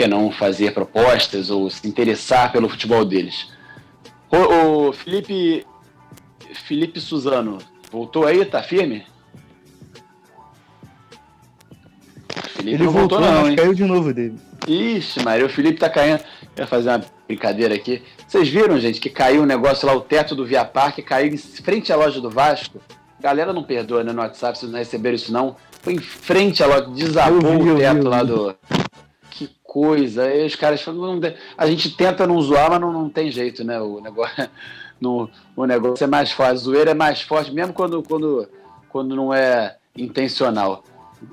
que 0.00 0.06
não, 0.06 0.30
fazer 0.30 0.72
propostas 0.72 1.50
ou 1.50 1.68
se 1.68 1.86
interessar 1.86 2.50
pelo 2.50 2.70
futebol 2.70 3.04
deles. 3.04 3.48
O, 4.30 4.88
o 4.88 4.92
Felipe, 4.92 5.66
Felipe 6.54 6.98
Suzano, 6.98 7.58
Voltou 7.90 8.24
aí? 8.24 8.44
Tá 8.44 8.62
firme? 8.62 9.04
Felipe 12.54 12.76
Ele 12.76 12.84
não 12.84 12.92
voltou, 12.92 13.18
voltou 13.18 13.42
não, 13.42 13.50
hein? 13.50 13.56
caiu 13.56 13.74
de 13.74 13.84
novo 13.84 14.14
dele. 14.14 14.36
Ixi, 14.66 15.22
Maria, 15.24 15.44
o 15.44 15.50
Felipe 15.50 15.80
tá 15.80 15.90
caindo. 15.90 16.22
Quer 16.54 16.66
fazer 16.66 16.90
uma 16.90 17.04
brincadeira 17.26 17.74
aqui. 17.74 18.02
Vocês 18.26 18.48
viram, 18.48 18.78
gente, 18.78 19.00
que 19.00 19.10
caiu 19.10 19.42
um 19.42 19.46
negócio 19.46 19.86
lá, 19.86 19.94
o 19.94 20.00
teto 20.00 20.34
do 20.34 20.46
Via 20.46 20.64
Parque 20.64 21.02
caiu 21.02 21.32
em 21.32 21.36
frente 21.36 21.92
à 21.92 21.96
loja 21.96 22.20
do 22.20 22.30
Vasco? 22.30 22.80
Galera 23.18 23.52
não 23.52 23.64
perdoa, 23.64 24.04
né, 24.04 24.12
no 24.12 24.20
WhatsApp, 24.20 24.56
vocês 24.56 24.70
não 24.70 24.78
receberam 24.78 25.16
isso 25.16 25.32
não. 25.32 25.56
Foi 25.82 25.94
em 25.94 25.98
frente 25.98 26.62
à 26.62 26.66
loja, 26.66 26.88
desabou 26.88 27.62
vi, 27.62 27.70
o 27.70 27.76
teto 27.76 28.02
vi, 28.02 28.08
lá 28.08 28.22
do... 28.22 28.56
Que 29.40 29.48
coisa. 29.64 30.24
Aí 30.24 30.44
os 30.44 30.54
caras 30.54 30.82
falam, 30.82 31.18
a 31.56 31.66
gente 31.66 31.96
tenta 31.96 32.26
não 32.26 32.38
zoar, 32.42 32.68
mas 32.68 32.78
não, 32.78 32.92
não 32.92 33.08
tem 33.08 33.30
jeito, 33.30 33.64
né, 33.64 33.80
o 33.80 33.98
negócio 33.98 34.50
no, 35.00 35.30
o 35.56 35.64
negócio 35.64 36.04
é 36.04 36.06
mais 36.06 36.30
forte. 36.30 36.50
A 36.50 36.54
zoeira 36.56 36.90
é 36.90 36.94
mais 36.94 37.22
forte, 37.22 37.50
mesmo 37.50 37.72
quando, 37.72 38.02
quando, 38.02 38.46
quando 38.90 39.16
não 39.16 39.32
é 39.32 39.76
intencional. 39.96 40.84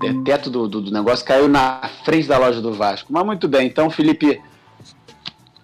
O 0.01 0.23
teto 0.23 0.49
do, 0.49 0.69
do, 0.69 0.79
do, 0.79 0.89
negócio 0.89 1.25
caiu 1.25 1.49
na 1.49 1.81
frente 2.05 2.29
da 2.29 2.37
loja 2.37 2.61
do 2.61 2.71
Vasco. 2.71 3.11
Mas 3.11 3.25
muito 3.25 3.45
bem, 3.45 3.67
então 3.67 3.89
Felipe 3.89 4.41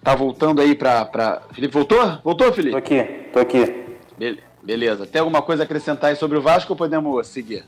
tá 0.02 0.14
voltando 0.14 0.60
aí 0.60 0.74
pra. 0.74 1.06
pra... 1.06 1.40
Felipe 1.50 1.72
voltou? 1.72 2.18
Voltou, 2.22 2.52
Felipe? 2.52 2.72
Tô 2.72 2.76
aqui, 2.76 3.04
tô 3.32 3.38
aqui. 3.38 3.86
Be 4.18 4.38
beleza. 4.62 5.06
Tem 5.06 5.20
alguma 5.20 5.40
coisa 5.40 5.62
a 5.62 5.64
acrescentar 5.64 6.10
aí 6.10 6.16
sobre 6.16 6.36
o 6.36 6.42
Vasco 6.42 6.74
ou 6.74 6.76
podemos 6.76 7.26
seguir? 7.26 7.64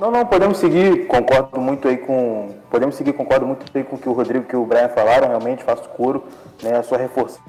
Não, 0.00 0.10
não, 0.10 0.24
podemos 0.24 0.56
seguir, 0.56 1.06
concordo 1.08 1.60
muito 1.60 1.86
aí 1.86 1.98
com. 1.98 2.54
Podemos 2.70 2.94
seguir, 2.94 3.12
concordo 3.12 3.46
muito 3.46 3.66
aí 3.74 3.84
com 3.84 3.96
o 3.96 3.98
que 3.98 4.08
o 4.08 4.14
Rodrigo 4.14 4.46
e 4.50 4.56
o 4.56 4.64
Brian 4.64 4.88
falaram, 4.88 5.28
realmente 5.28 5.62
faço 5.62 5.86
coro, 5.90 6.24
né? 6.62 6.82
Só 6.82 6.96
reforçar 6.96 7.42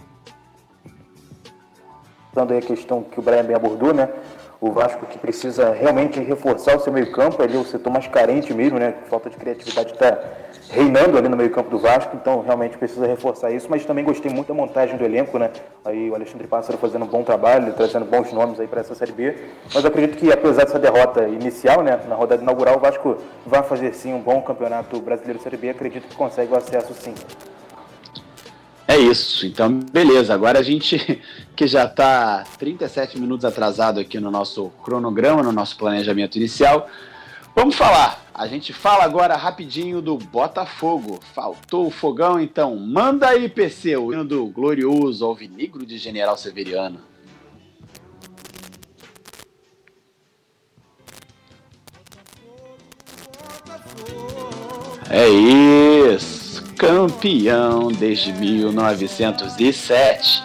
aí 2.36 2.58
a 2.58 2.62
questão 2.62 3.04
que 3.04 3.18
o 3.18 3.24
Brian 3.24 3.46
bem 3.46 3.56
abordou, 3.56 3.94
né? 3.94 4.10
O 4.60 4.70
Vasco 4.70 5.06
que 5.06 5.18
precisa 5.18 5.72
realmente 5.72 6.20
reforçar 6.20 6.76
o 6.76 6.82
seu 6.82 6.92
meio-campo, 6.92 7.42
ali 7.42 7.56
o 7.56 7.64
setor 7.64 7.90
mais 7.90 8.08
carente 8.08 8.54
mesmo, 8.54 8.78
né? 8.78 8.96
Falta 9.10 9.30
de 9.30 9.38
criatividade 9.38 9.94
está 9.94 10.20
reinando 10.72 11.18
ali 11.18 11.28
no 11.28 11.36
meio-campo 11.36 11.70
do 11.70 11.78
Vasco, 11.78 12.16
então 12.16 12.42
realmente 12.42 12.78
precisa 12.78 13.06
reforçar 13.06 13.52
isso. 13.52 13.68
Mas 13.70 13.86
também 13.86 14.04
gostei 14.04 14.32
muito 14.32 14.48
da 14.48 14.54
montagem 14.54 14.98
do 14.98 15.04
elenco, 15.04 15.38
né? 15.38 15.52
Aí 15.84 16.10
o 16.10 16.16
Alexandre 16.16 16.48
Pássaro 16.48 16.78
fazendo 16.78 17.06
um 17.06 17.08
bom 17.08 17.24
trabalho, 17.24 17.74
trazendo 17.74 18.06
bons 18.06 18.32
nomes 18.32 18.60
aí 18.60 18.68
para 18.68 18.82
essa 18.82 18.96
Série 18.96 19.12
B. 19.12 19.36
Mas 19.74 19.86
acredito 19.86 20.18
que 20.18 20.32
apesar 20.32 20.66
dessa 20.66 20.80
derrota 20.80 21.28
inicial, 21.28 21.84
né? 21.84 22.00
Na 22.08 22.16
rodada 22.16 22.42
inaugural, 22.42 22.78
o 22.78 22.80
Vasco 22.80 23.18
vai 23.46 23.62
fazer 23.64 23.94
sim 23.94 24.14
um 24.14 24.22
bom 24.22 24.42
campeonato 24.42 25.00
brasileiro 25.00 25.42
Série 25.42 25.58
B. 25.58 25.70
Acredito 25.70 26.08
que 26.08 26.16
consegue 26.16 26.54
o 26.54 26.58
acesso 26.58 26.94
sim. 26.94 27.14
É 28.88 28.98
isso. 28.98 29.46
Então, 29.46 29.80
beleza. 29.92 30.34
Agora 30.34 30.60
a 30.60 30.64
gente, 30.64 31.22
que 31.56 31.68
já 31.68 31.86
está 31.86 32.44
37 32.58 33.20
minutos 33.20 33.46
atrasado 33.46 34.00
aqui 34.00 34.20
no 34.20 34.32
nosso 34.32 34.70
cronograma, 34.84 35.42
no 35.44 35.52
nosso 35.52 35.78
planejamento 35.78 36.38
inicial, 36.38 36.88
vamos 37.56 37.76
falar. 37.76 38.26
A 38.34 38.48
gente 38.48 38.74
fala 38.74 39.04
agora 39.04 39.36
rapidinho 39.36 40.02
do 40.02 40.18
Botafogo. 40.18 41.20
Faltou 41.34 41.88
o 41.88 41.92
fogão, 41.92 42.40
então 42.40 42.76
manda 42.76 43.28
aí, 43.28 43.48
PC, 43.48 43.96
o 43.98 44.12
hino 44.12 44.26
do 44.26 44.46
glorioso 44.48 45.26
Alvinegro 45.26 45.86
de 45.86 45.98
General 45.98 46.38
Severiano. 46.38 47.00
É 55.10 55.28
isso 55.28 56.42
campeão 56.82 57.92
desde 57.92 58.34
1907. 58.34 60.44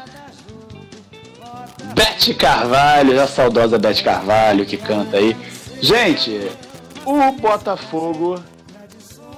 Bete 1.95 2.35
Carvalho, 2.35 3.23
a 3.23 3.27
saudosa 3.27 3.79
Bete 3.79 4.05
Carvalho 4.05 4.67
que 4.67 4.77
canta 4.77 5.17
aí. 5.17 5.35
Gente, 5.81 6.51
o 7.07 7.33
Botafogo. 7.33 8.43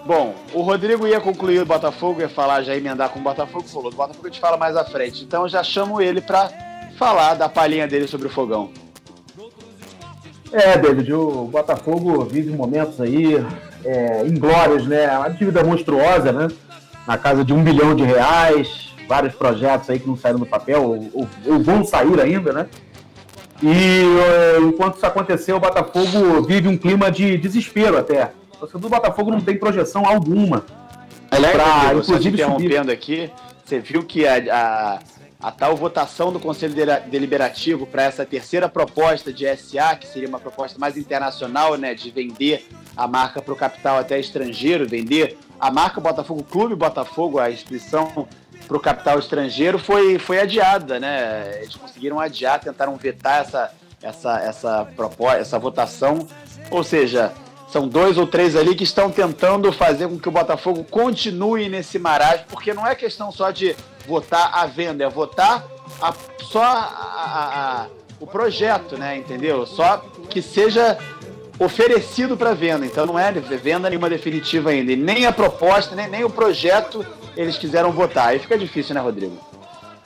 Bom, 0.05 0.35
o 0.55 0.63
Rodrigo 0.63 1.07
ia 1.07 1.21
concluir 1.21 1.61
o 1.61 1.67
Botafogo, 1.67 2.21
ia 2.21 2.29
falar, 2.29 2.63
já 2.63 2.75
emendar 2.75 3.11
com 3.11 3.21
o 3.21 3.23
Botafogo, 3.23 3.69
falou. 3.69 3.91
Do 3.91 3.97
Botafogo 3.97 4.27
a 4.27 4.31
gente 4.31 4.41
fala 4.41 4.57
mais 4.57 4.77
à 4.77 4.85
frente. 4.85 5.23
Então 5.23 5.43
eu 5.43 5.49
já 5.49 5.63
chamo 5.63 6.01
ele 6.01 6.21
pra 6.21 6.51
falar 6.99 7.35
da 7.35 7.49
palhinha 7.49 7.87
dele 7.87 8.09
sobre 8.09 8.27
o 8.27 8.31
fogão. 8.31 8.71
É, 10.51 10.79
David, 10.79 11.13
o 11.13 11.45
Botafogo 11.45 12.25
vive 12.25 12.51
momentos 12.51 13.01
aí 13.01 13.35
é, 13.85 14.27
inglórios, 14.27 14.87
né? 14.87 15.17
Uma 15.19 15.29
dívida 15.29 15.63
monstruosa, 15.63 16.33
né? 16.33 16.49
na 17.09 17.17
casa 17.17 17.43
de 17.43 17.55
um 17.55 17.65
bilhão 17.65 17.95
de 17.95 18.05
reais, 18.05 18.95
vários 19.09 19.35
projetos 19.35 19.89
aí 19.89 19.99
que 19.99 20.07
não 20.07 20.15
saíram 20.15 20.39
do 20.39 20.45
papel, 20.45 21.11
ou, 21.15 21.27
ou 21.47 21.59
vão 21.59 21.83
sair 21.83 22.21
ainda, 22.21 22.53
né? 22.53 22.67
E 23.63 23.69
eh, 23.69 24.59
enquanto 24.61 24.97
isso 24.97 25.07
aconteceu, 25.07 25.57
o 25.57 25.61
Botafogo 25.61 26.43
vive 26.43 26.69
um 26.69 26.77
clima 26.77 27.11
de 27.11 27.37
desespero 27.37 27.99
até. 27.99 28.33
O 28.55 28.57
torcedor 28.59 28.81
do 28.83 28.89
Botafogo 28.89 29.31
não 29.31 29.41
tem 29.41 29.57
projeção 29.57 30.07
alguma. 30.07 30.65
Aliás, 31.31 31.55
pra, 31.55 31.95
inclusive, 31.95 32.37
interrompendo 32.37 32.91
aqui, 32.91 33.31
você 33.65 33.81
viu 33.81 34.03
que 34.03 34.27
a, 34.27 34.37
a, 34.51 34.99
a 35.41 35.53
tal 35.53 35.77
votação 35.77 36.33
do 36.33 36.41
Conselho 36.41 36.75
Deliberativo 37.11 37.87
para 37.87 38.05
essa 38.05 38.25
terceira 38.25 38.69
proposta 38.69 39.33
de 39.33 39.45
SA, 39.57 39.97
que 39.97 40.07
seria 40.07 40.29
uma 40.29 40.41
proposta 40.41 40.79
mais 40.79 40.97
internacional, 40.97 41.77
né, 41.77 41.95
de 41.95 42.11
vender 42.11 42.67
a 42.97 43.07
marca 43.07 43.43
para 43.43 43.53
o 43.53 43.57
capital 43.57 43.99
até 43.99 44.19
estrangeiro, 44.19 44.89
vender 44.89 45.37
a 45.61 45.71
marca 45.71 46.01
Botafogo 46.01 46.43
Clube 46.43 46.75
Botafogo, 46.75 47.39
a 47.39 47.51
inscrição 47.51 48.27
para 48.69 48.77
o 48.77 48.81
capital 48.81 49.19
estrangeiro, 49.19 49.79
foi, 49.79 50.19
foi 50.19 50.39
adiada, 50.39 51.01
né? 51.01 51.59
Eles 51.63 51.75
conseguiram 51.75 52.21
adiar, 52.21 52.61
tentaram 52.61 52.95
vetar 52.97 53.41
essa, 53.41 53.73
essa, 54.03 54.39
essa, 54.41 54.89
proposta, 54.95 55.39
essa 55.39 55.59
votação. 55.59 56.29
Ou 56.71 56.85
seja, 56.85 57.33
são 57.73 57.89
dois 57.89 58.19
ou 58.19 58.27
três 58.27 58.55
ali 58.55 58.75
que 58.75 58.85
estão 58.85 59.11
tentando 59.11 59.73
fazer 59.73 60.07
com 60.07 60.19
que 60.19 60.29
o 60.29 60.33
Botafogo 60.33 60.85
continue 60.85 61.69
nesse 61.71 61.99
marasmo, 61.99 62.45
porque 62.51 62.75
não 62.75 62.87
é 62.87 62.95
questão 62.95 63.33
só 63.33 63.51
de 63.51 63.75
votar 64.07 64.51
a 64.53 64.67
venda, 64.67 65.03
é 65.03 65.09
votar 65.09 65.65
a- 66.01 66.13
só 66.43 66.63
a- 66.63 67.87
a- 67.87 67.87
o 68.21 68.27
projeto, 68.27 68.99
né? 68.99 69.17
Entendeu? 69.17 69.65
Só 69.67 69.97
que 70.29 70.43
seja 70.43 70.99
oferecido 71.59 72.37
para 72.37 72.53
venda. 72.55 72.85
Então 72.85 73.07
não 73.07 73.19
é 73.19 73.33
venda 73.33 73.89
nenhuma 73.89 74.11
definitiva 74.11 74.71
ainda. 74.71 74.93
E 74.93 74.97
nem 74.97 75.27
a 75.27 75.33
proposta, 75.33 75.95
nem, 75.95 76.09
nem 76.09 76.25
o 76.25 76.31
projeto 76.31 77.05
eles 77.39 77.57
quiseram 77.57 77.93
votar. 77.93 78.29
Aí 78.29 78.39
fica 78.39 78.59
difícil, 78.59 78.95
né, 78.95 79.01
Rodrigo? 79.01 79.39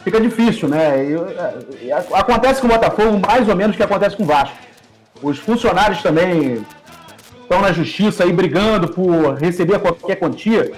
fica 0.04 0.20
difícil, 0.20 0.68
né? 0.68 1.06
É, 1.82 1.92
acontece 2.12 2.60
com 2.60 2.66
o 2.66 2.70
Botafogo 2.70 3.18
mais 3.18 3.48
ou 3.48 3.56
menos 3.56 3.76
que 3.76 3.82
acontece 3.82 4.16
com 4.16 4.24
o 4.24 4.26
Vasco. 4.26 4.56
Os 5.22 5.38
funcionários 5.38 6.02
também 6.02 6.64
estão 7.40 7.60
na 7.60 7.72
justiça 7.72 8.24
aí 8.24 8.32
brigando 8.32 8.88
por 8.88 9.34
receber 9.34 9.78
qualquer 9.78 10.16
quantia. 10.16 10.72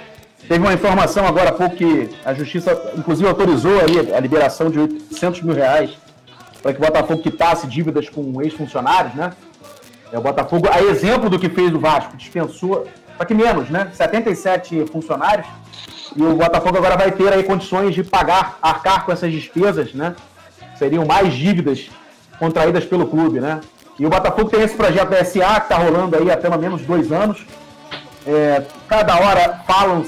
Teve 0.46 0.60
uma 0.60 0.74
informação 0.74 1.26
agora 1.26 1.48
há 1.48 1.52
pouco 1.52 1.74
que 1.74 2.10
a 2.24 2.34
justiça, 2.34 2.92
inclusive, 2.98 3.26
autorizou 3.28 3.80
aí 3.80 4.12
a 4.12 4.20
liberação 4.20 4.68
de 4.70 4.78
800 4.78 5.40
mil 5.40 5.54
reais 5.54 5.92
para 6.62 6.72
que 6.72 6.78
o 6.78 6.84
Botafogo 6.84 7.22
quitasse 7.22 7.66
dívidas 7.66 8.10
com 8.10 8.42
ex-funcionários, 8.42 9.14
né? 9.14 9.32
É, 10.12 10.18
o 10.18 10.20
Botafogo, 10.20 10.68
a 10.70 10.82
exemplo 10.82 11.30
do 11.30 11.38
que 11.38 11.48
fez 11.48 11.74
o 11.74 11.78
Vasco, 11.78 12.16
dispensou, 12.16 12.86
só 13.16 13.24
que 13.24 13.34
menos, 13.34 13.70
né? 13.70 13.90
77 13.92 14.86
funcionários. 14.90 15.46
E 16.16 16.22
o 16.22 16.34
Botafogo 16.36 16.76
agora 16.78 16.96
vai 16.96 17.10
ter 17.10 17.32
aí 17.32 17.42
condições 17.42 17.94
de 17.94 18.02
pagar, 18.04 18.58
arcar 18.62 19.04
com 19.04 19.12
essas 19.12 19.32
despesas, 19.32 19.92
né? 19.94 20.14
Seriam 20.78 21.04
mais 21.04 21.32
dívidas 21.34 21.88
contraídas 22.38 22.84
pelo 22.84 23.06
clube, 23.06 23.40
né? 23.40 23.60
E 23.98 24.04
o 24.06 24.10
Botafogo 24.10 24.50
tem 24.50 24.60
esse 24.62 24.74
projeto 24.76 25.08
da 25.10 25.24
SA 25.24 25.60
que 25.60 25.66
está 25.72 25.76
rolando 25.78 26.16
aí 26.16 26.30
há 26.30 26.36
pelo 26.36 26.58
menos 26.58 26.82
dois 26.82 27.10
anos. 27.12 27.44
É, 28.26 28.62
cada 28.88 29.16
hora 29.16 29.60
falam, 29.66 30.04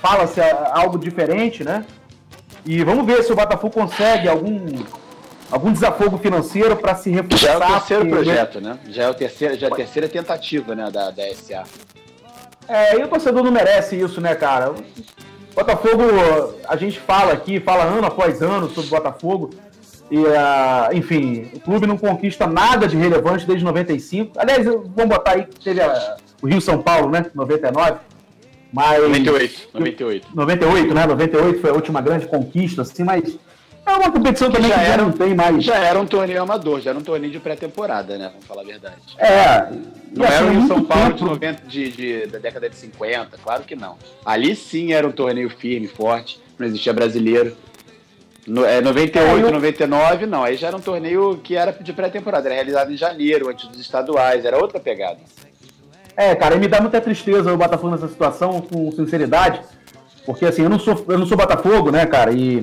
fala-se 0.00 0.40
algo 0.72 0.98
diferente, 0.98 1.64
né? 1.64 1.84
E 2.64 2.82
vamos 2.84 3.04
ver 3.06 3.22
se 3.22 3.32
o 3.32 3.36
Botafogo 3.36 3.72
consegue 3.74 4.28
algum, 4.28 4.66
algum 5.50 5.72
desafogo 5.72 6.16
financeiro 6.18 6.76
para 6.76 6.94
se 6.94 7.10
Já 7.12 7.18
é 7.18 7.22
reforçar. 7.22 7.56
o 7.56 7.72
terceiro 7.72 8.06
porque- 8.06 8.24
projeto, 8.24 8.60
né? 8.60 8.78
Já 8.88 9.02
é, 9.04 9.08
o 9.10 9.14
terceiro, 9.14 9.58
já 9.58 9.66
é 9.66 9.70
a 9.72 9.74
terceira 9.74 10.08
tentativa 10.08 10.74
né, 10.74 10.90
da, 10.90 11.10
da 11.10 11.22
SA. 11.34 11.64
É, 12.68 12.98
e 12.98 13.02
o 13.02 13.08
torcedor 13.08 13.42
não 13.44 13.52
merece 13.52 13.96
isso, 13.96 14.20
né, 14.20 14.34
cara? 14.34 14.74
Botafogo, 15.54 16.02
a 16.68 16.76
gente 16.76 16.98
fala 16.98 17.32
aqui, 17.32 17.60
fala 17.60 17.84
ano 17.84 18.06
após 18.06 18.42
ano 18.42 18.68
sobre 18.70 18.90
Botafogo. 18.90 19.50
E, 20.10 20.18
ah, 20.36 20.90
enfim, 20.92 21.50
o 21.54 21.60
clube 21.60 21.86
não 21.86 21.96
conquista 21.96 22.46
nada 22.46 22.86
de 22.86 22.96
relevante 22.96 23.46
desde 23.46 23.64
95. 23.64 24.32
Aliás, 24.38 24.64
vamos 24.64 25.06
botar 25.06 25.32
aí 25.32 25.44
que 25.46 25.60
teve 25.64 25.80
a- 25.80 26.16
o 26.42 26.46
Rio 26.46 26.60
São 26.60 26.80
Paulo, 26.82 27.10
né? 27.10 27.26
99. 27.34 27.98
Mas. 28.72 29.00
98, 29.02 29.68
98. 29.72 30.26
98, 30.34 30.94
né? 30.94 31.06
98 31.06 31.60
foi 31.60 31.70
a 31.70 31.72
última 31.72 32.00
grande 32.00 32.26
conquista, 32.26 32.82
assim, 32.82 33.04
mas 33.04 33.36
é 33.86 33.92
uma 33.92 34.10
competição 34.10 34.50
também 34.50 34.68
já 34.70 34.78
que 34.78 34.84
já 34.86 34.92
era- 34.92 35.02
não 35.02 35.12
tem 35.12 35.34
mais. 35.34 35.64
Já 35.64 35.76
era 35.76 35.98
um 36.00 36.06
torneio 36.06 36.42
amador, 36.42 36.80
já 36.80 36.90
era 36.90 36.98
um 36.98 37.02
torneio 37.02 37.32
de 37.32 37.38
pré-temporada, 37.38 38.18
né? 38.18 38.28
Vamos 38.32 38.46
falar 38.46 38.62
a 38.62 38.64
verdade. 38.64 38.96
É. 39.16 39.68
Não 40.16 40.24
era 40.24 40.46
o 40.46 40.66
São 40.68 40.84
Paulo 40.84 41.12
de 41.12 41.18
tempo- 41.18 41.24
90, 41.30 41.62
de, 41.66 41.88
de- 41.90 42.26
da 42.26 42.38
década 42.38 42.68
de 42.70 42.76
50, 42.76 43.36
claro 43.42 43.64
que 43.64 43.74
não. 43.74 43.96
Ali 44.24 44.54
sim 44.54 44.92
era 44.92 45.06
um 45.06 45.12
torneio 45.12 45.50
firme, 45.50 45.88
forte, 45.88 46.40
não 46.58 46.66
existia 46.66 46.92
brasileiro. 46.92 47.56
No, 48.46 48.64
é, 48.64 48.80
98, 48.80 49.44
É, 49.44 49.48
eu- 49.48 49.50
99, 49.52 50.26
não. 50.26 50.44
Aí 50.44 50.56
já 50.56 50.68
era 50.68 50.76
um 50.76 50.80
torneio 50.80 51.40
que 51.42 51.56
era 51.56 51.72
de 51.72 51.92
pré-temporada, 51.92 52.46
era 52.46 52.54
realizado 52.54 52.92
em 52.92 52.96
janeiro, 52.96 53.48
antes 53.48 53.66
dos 53.68 53.80
estaduais, 53.80 54.44
era 54.44 54.58
outra 54.58 54.78
pegada. 54.78 55.18
É, 56.16 56.34
cara, 56.34 56.54
e 56.54 56.58
me 56.60 56.68
dá 56.68 56.80
muita 56.80 57.00
tristeza 57.00 57.52
o 57.52 57.56
Botafogo 57.56 57.90
nessa 57.92 58.06
situação, 58.06 58.60
com 58.60 58.92
sinceridade, 58.92 59.60
porque 60.24 60.44
assim, 60.46 60.62
eu 60.62 60.68
não 60.68 60.78
sou, 60.78 61.04
eu 61.08 61.18
não 61.18 61.26
sou 61.26 61.36
Botafogo, 61.36 61.90
né, 61.90 62.06
cara, 62.06 62.30
e 62.32 62.58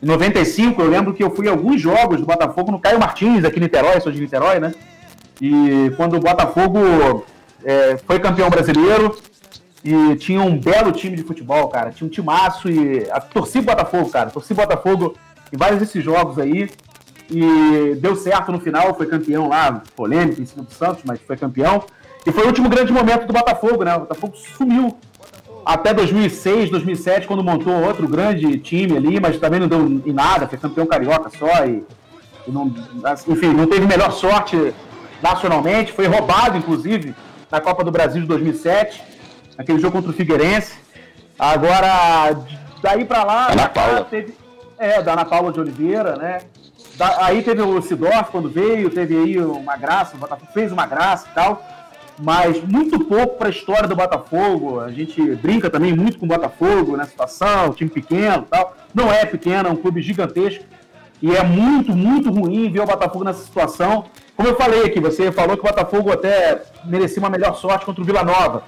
em 0.00 0.06
95 0.06 0.80
eu 0.82 0.88
lembro 0.88 1.12
que 1.12 1.24
eu 1.24 1.34
fui 1.34 1.48
a 1.48 1.50
alguns 1.50 1.80
jogos 1.80 2.20
do 2.20 2.26
Botafogo 2.26 2.70
no 2.70 2.78
Caio 2.78 3.00
Martins, 3.00 3.44
aqui 3.44 3.58
em 3.58 3.62
Niterói, 3.62 4.00
sou 4.00 4.12
de 4.12 4.20
Niterói, 4.20 4.60
né, 4.60 4.72
e 5.40 5.92
quando 5.96 6.16
o 6.16 6.20
Botafogo 6.20 7.24
é, 7.64 7.96
foi 7.98 8.18
campeão 8.18 8.48
brasileiro 8.48 9.16
e 9.84 10.16
tinha 10.16 10.40
um 10.40 10.58
belo 10.58 10.92
time 10.92 11.16
de 11.16 11.22
futebol, 11.22 11.68
cara, 11.68 11.90
tinha 11.90 12.06
um 12.06 12.10
timaço 12.10 12.68
e 12.68 13.08
a, 13.10 13.20
torci 13.20 13.60
Botafogo, 13.60 14.08
cara, 14.08 14.30
torci 14.30 14.54
Botafogo 14.54 15.14
em 15.52 15.56
vários 15.56 15.80
desses 15.80 16.02
jogos 16.02 16.38
aí, 16.38 16.68
e 17.30 17.94
deu 18.00 18.16
certo 18.16 18.52
no 18.52 18.60
final, 18.60 18.94
foi 18.94 19.06
campeão 19.06 19.48
lá, 19.48 19.82
polêmico 19.94 20.40
em 20.40 20.46
cima 20.46 20.64
do 20.64 20.72
Santos, 20.72 21.02
mas 21.04 21.20
foi 21.20 21.36
campeão. 21.36 21.84
E 22.24 22.32
foi 22.32 22.44
o 22.44 22.48
último 22.48 22.68
grande 22.68 22.92
momento 22.92 23.26
do 23.26 23.32
Botafogo, 23.32 23.84
né? 23.84 23.94
O 23.94 24.00
Botafogo 24.00 24.34
sumiu 24.36 24.96
até 25.64 25.92
2006, 25.92 26.70
2007, 26.70 27.26
quando 27.26 27.42
montou 27.42 27.72
outro 27.84 28.06
grande 28.08 28.58
time 28.58 28.96
ali, 28.96 29.20
mas 29.20 29.38
também 29.38 29.60
não 29.60 29.68
deu 29.68 29.80
em 29.80 30.12
nada, 30.12 30.46
foi 30.46 30.58
campeão 30.58 30.86
carioca 30.86 31.30
só 31.36 31.66
e, 31.66 31.84
e 32.46 32.50
não, 32.50 32.72
enfim, 33.28 33.48
não 33.48 33.66
teve 33.66 33.86
melhor 33.86 34.12
sorte 34.12 34.72
nacionalmente, 35.22 35.92
foi 35.92 36.06
roubado, 36.06 36.56
inclusive, 36.56 37.14
na 37.50 37.60
Copa 37.60 37.82
do 37.84 37.90
Brasil 37.90 38.20
de 38.22 38.26
2007, 38.28 39.02
naquele 39.56 39.78
jogo 39.78 39.92
contra 39.96 40.10
o 40.10 40.14
Figueirense. 40.14 40.74
Agora, 41.38 42.36
daí 42.82 43.04
pra 43.04 43.24
lá, 43.24 43.52
Ana 43.52 43.68
Paula. 43.68 44.04
teve, 44.04 44.34
é, 44.78 45.02
da 45.02 45.12
Ana 45.12 45.24
Paula 45.24 45.52
de 45.52 45.60
Oliveira, 45.60 46.16
né? 46.16 46.38
Da- 46.96 47.26
aí 47.26 47.42
teve 47.42 47.60
o 47.60 47.80
Sidorf 47.82 48.30
quando 48.30 48.48
veio, 48.48 48.88
teve 48.90 49.16
aí 49.16 49.38
uma 49.38 49.76
graça, 49.76 50.16
o 50.16 50.18
Botafogo 50.18 50.50
fez 50.54 50.72
uma 50.72 50.86
graça 50.86 51.26
e 51.30 51.34
tal, 51.34 51.62
mas 52.18 52.62
muito 52.62 52.98
pouco 53.04 53.36
para 53.36 53.48
a 53.48 53.50
história 53.50 53.86
do 53.86 53.94
Botafogo. 53.94 54.80
A 54.80 54.90
gente 54.90 55.20
brinca 55.36 55.68
também 55.68 55.94
muito 55.94 56.18
com 56.18 56.24
o 56.24 56.28
Botafogo 56.28 56.96
nessa 56.96 57.10
situação, 57.10 57.72
time 57.74 57.90
pequeno 57.90 58.44
e 58.44 58.46
tal. 58.50 58.74
Não 58.94 59.12
é 59.12 59.26
pequeno, 59.26 59.68
é 59.68 59.72
um 59.72 59.76
clube 59.76 60.00
gigantesco. 60.00 60.64
E 61.20 61.34
é 61.36 61.42
muito, 61.42 61.92
muito 61.94 62.30
ruim 62.30 62.70
ver 62.70 62.80
o 62.80 62.86
Botafogo 62.86 63.24
nessa 63.24 63.42
situação. 63.44 64.06
Como 64.36 64.48
eu 64.48 64.56
falei 64.56 64.84
aqui, 64.84 65.00
você 65.00 65.32
falou 65.32 65.56
que 65.56 65.64
o 65.64 65.66
Botafogo 65.66 66.12
até 66.12 66.62
merecia 66.84 67.18
uma 67.18 67.30
melhor 67.30 67.56
sorte 67.56 67.86
contra 67.86 68.02
o 68.02 68.04
Vila 68.04 68.22
Nova. 68.22 68.64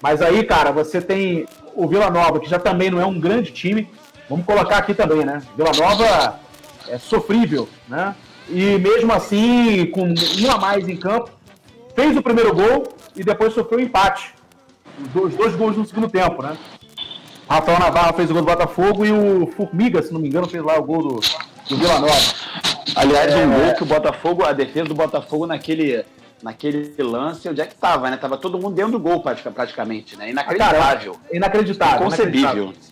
Mas 0.00 0.22
aí, 0.22 0.44
cara, 0.44 0.72
você 0.72 1.00
tem 1.00 1.46
o 1.74 1.86
Vila 1.86 2.10
Nova, 2.10 2.40
que 2.40 2.48
já 2.48 2.58
também 2.58 2.90
não 2.90 3.00
é 3.00 3.04
um 3.04 3.20
grande 3.20 3.52
time. 3.52 3.90
Vamos 4.30 4.46
colocar 4.46 4.78
aqui 4.78 4.94
também, 4.94 5.24
né? 5.24 5.42
Vila 5.56 5.72
Nova 5.76 6.40
é 6.88 6.96
sofrível, 6.96 7.68
né? 7.86 8.14
E 8.48 8.78
mesmo 8.78 9.12
assim, 9.12 9.86
com 9.86 10.04
um 10.04 10.50
a 10.50 10.56
mais 10.58 10.88
em 10.88 10.96
campo, 10.96 11.30
fez 11.94 12.16
o 12.16 12.22
primeiro 12.22 12.54
gol 12.54 12.88
e 13.14 13.22
depois 13.22 13.52
sofreu 13.52 13.78
o 13.78 13.82
empate. 13.82 14.34
Os 15.14 15.34
dois, 15.34 15.54
gols 15.54 15.76
no 15.76 15.84
segundo 15.84 16.08
tempo, 16.08 16.42
né? 16.42 16.56
Rafael 17.48 17.78
Navarro 17.78 18.14
fez 18.14 18.30
o 18.30 18.32
gol 18.32 18.42
do 18.42 18.46
Botafogo 18.46 19.04
e 19.04 19.12
o 19.12 19.46
Formiga, 19.48 20.02
se 20.02 20.12
não 20.12 20.20
me 20.20 20.28
engano, 20.28 20.48
fez 20.48 20.62
lá 20.62 20.78
o 20.78 20.82
gol 20.82 21.02
do, 21.02 21.20
do 21.68 21.76
Vila 21.76 21.98
Nova. 21.98 22.14
Aliás, 22.96 23.34
um 23.34 23.38
É. 23.38 23.46
gol 23.66 23.74
que 23.74 23.82
o 23.82 23.86
Botafogo, 23.86 24.44
a 24.44 24.52
defesa 24.52 24.88
do 24.88 24.94
Botafogo 24.94 25.46
naquele, 25.46 26.04
naquele 26.42 26.94
lance, 26.98 27.48
onde 27.48 27.60
é 27.60 27.66
que 27.66 27.74
tava, 27.74 28.10
né? 28.10 28.16
Tava 28.16 28.36
todo 28.36 28.58
mundo 28.58 28.74
dentro 28.74 28.92
do 28.92 28.98
gol 29.00 29.20
pratica- 29.22 29.50
praticamente, 29.50 30.16
né? 30.16 30.30
Inacreditável. 30.30 31.12
Cara, 31.14 31.24
inacreditável. 31.32 32.06
Inconcebível. 32.06 32.40
inacreditável. 32.40 32.88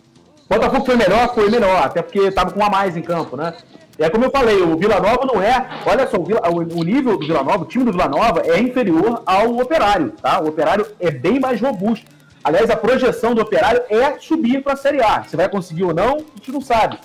Botafogo 0.49 0.85
foi 0.85 0.95
melhor, 0.95 1.33
foi 1.33 1.49
melhor, 1.49 1.83
até 1.83 2.01
porque 2.01 2.19
estava 2.19 2.51
com 2.51 2.59
um 2.59 2.65
a 2.65 2.69
mais 2.69 2.95
em 2.95 3.01
campo, 3.01 3.35
né? 3.35 3.53
E 3.99 4.03
é 4.03 4.09
como 4.09 4.23
eu 4.25 4.31
falei, 4.31 4.61
o 4.61 4.77
Vila 4.77 4.99
Nova 4.99 5.25
não 5.25 5.41
é. 5.41 5.67
Olha 5.85 6.07
só, 6.07 6.17
o, 6.17 6.23
Vila- 6.23 6.41
o 6.49 6.83
nível 6.83 7.17
do 7.17 7.25
Vila 7.25 7.43
Nova, 7.43 7.63
o 7.63 7.65
time 7.65 7.83
do 7.83 7.91
Vila 7.91 8.07
Nova 8.07 8.43
é 8.45 8.59
inferior 8.59 9.23
ao 9.25 9.57
Operário, 9.57 10.13
tá? 10.21 10.39
O 10.39 10.47
Operário 10.49 10.85
é 10.99 11.09
bem 11.11 11.39
mais 11.39 11.59
robusto. 11.59 12.05
Aliás, 12.43 12.69
a 12.69 12.77
projeção 12.77 13.33
do 13.35 13.41
Operário 13.41 13.81
é 13.89 14.17
subir 14.19 14.63
para 14.63 14.73
a 14.73 14.77
Série 14.77 15.01
A. 15.01 15.23
Se 15.23 15.35
vai 15.35 15.49
conseguir 15.49 15.83
ou 15.83 15.93
não, 15.93 16.13
a 16.15 16.37
gente 16.37 16.51
não 16.51 16.61
sabe. 16.61 16.97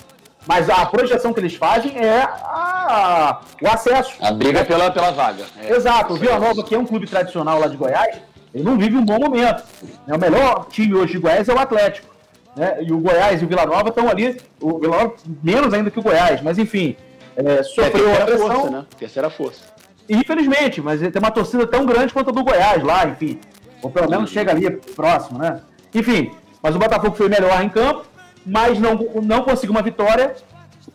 Mas 0.46 0.68
a 0.68 0.84
projeção 0.86 1.32
que 1.32 1.40
eles 1.40 1.54
fazem 1.54 1.96
é 1.96 2.22
a- 2.22 3.40
o 3.60 3.68
acesso. 3.68 4.12
A 4.20 4.32
briga 4.32 4.64
pela, 4.64 4.90
pela 4.90 5.10
vaga. 5.12 5.44
É. 5.60 5.72
Exato, 5.72 6.14
o 6.14 6.16
Vila 6.16 6.38
Nova, 6.38 6.62
que 6.62 6.74
é 6.74 6.78
um 6.78 6.84
clube 6.86 7.06
tradicional 7.06 7.58
lá 7.60 7.66
de 7.68 7.76
Goiás, 7.76 8.16
ele 8.52 8.64
não 8.64 8.76
vive 8.76 8.96
um 8.96 9.04
bom 9.04 9.18
momento. 9.18 9.62
né? 10.06 10.16
O 10.16 10.18
melhor 10.18 10.66
time 10.70 10.94
hoje 10.94 11.12
de 11.12 11.18
Goiás 11.18 11.48
é 11.48 11.54
o 11.54 11.58
Atlético. 11.58 12.08
Né? 12.56 12.78
E 12.82 12.92
o 12.92 12.98
Goiás 12.98 13.40
e 13.40 13.44
o 13.44 13.48
Vila 13.48 13.64
Nova 13.64 13.88
estão 13.88 14.08
ali, 14.08 14.38
o 14.60 14.78
Vila 14.78 14.96
Nova 14.98 15.14
menos 15.42 15.72
ainda 15.72 15.90
que 15.90 15.98
o 15.98 16.02
Goiás, 16.02 16.42
mas 16.42 16.58
enfim, 16.58 16.96
é, 17.36 17.54
É 17.54 17.58
a 17.60 17.64
sofreu 17.64 17.86
a 17.86 17.90
terceira 18.16 18.24
pressão, 18.26 18.50
força, 18.56 18.70
né? 18.70 18.84
Terceira 18.98 19.30
força. 19.30 19.60
infelizmente, 20.08 20.80
mas 20.82 21.00
ele 21.00 21.10
tem 21.10 21.20
uma 21.22 21.30
torcida 21.30 21.66
tão 21.66 21.86
grande 21.86 22.12
quanto 22.12 22.28
a 22.30 22.32
do 22.32 22.44
Goiás 22.44 22.82
lá, 22.82 23.06
enfim. 23.06 23.40
Ou 23.80 23.90
pelo 23.90 24.10
menos 24.10 24.30
chega 24.30 24.50
ali 24.50 24.70
próximo, 24.70 25.38
né? 25.38 25.60
Enfim, 25.94 26.30
Mas 26.62 26.76
o 26.76 26.78
Botafogo 26.78 27.16
foi 27.16 27.28
melhor 27.28 27.60
em 27.60 27.68
campo, 27.68 28.04
mas 28.44 28.78
não, 28.78 28.94
não 29.22 29.42
conseguiu 29.42 29.72
uma 29.72 29.82
vitória 29.82 30.34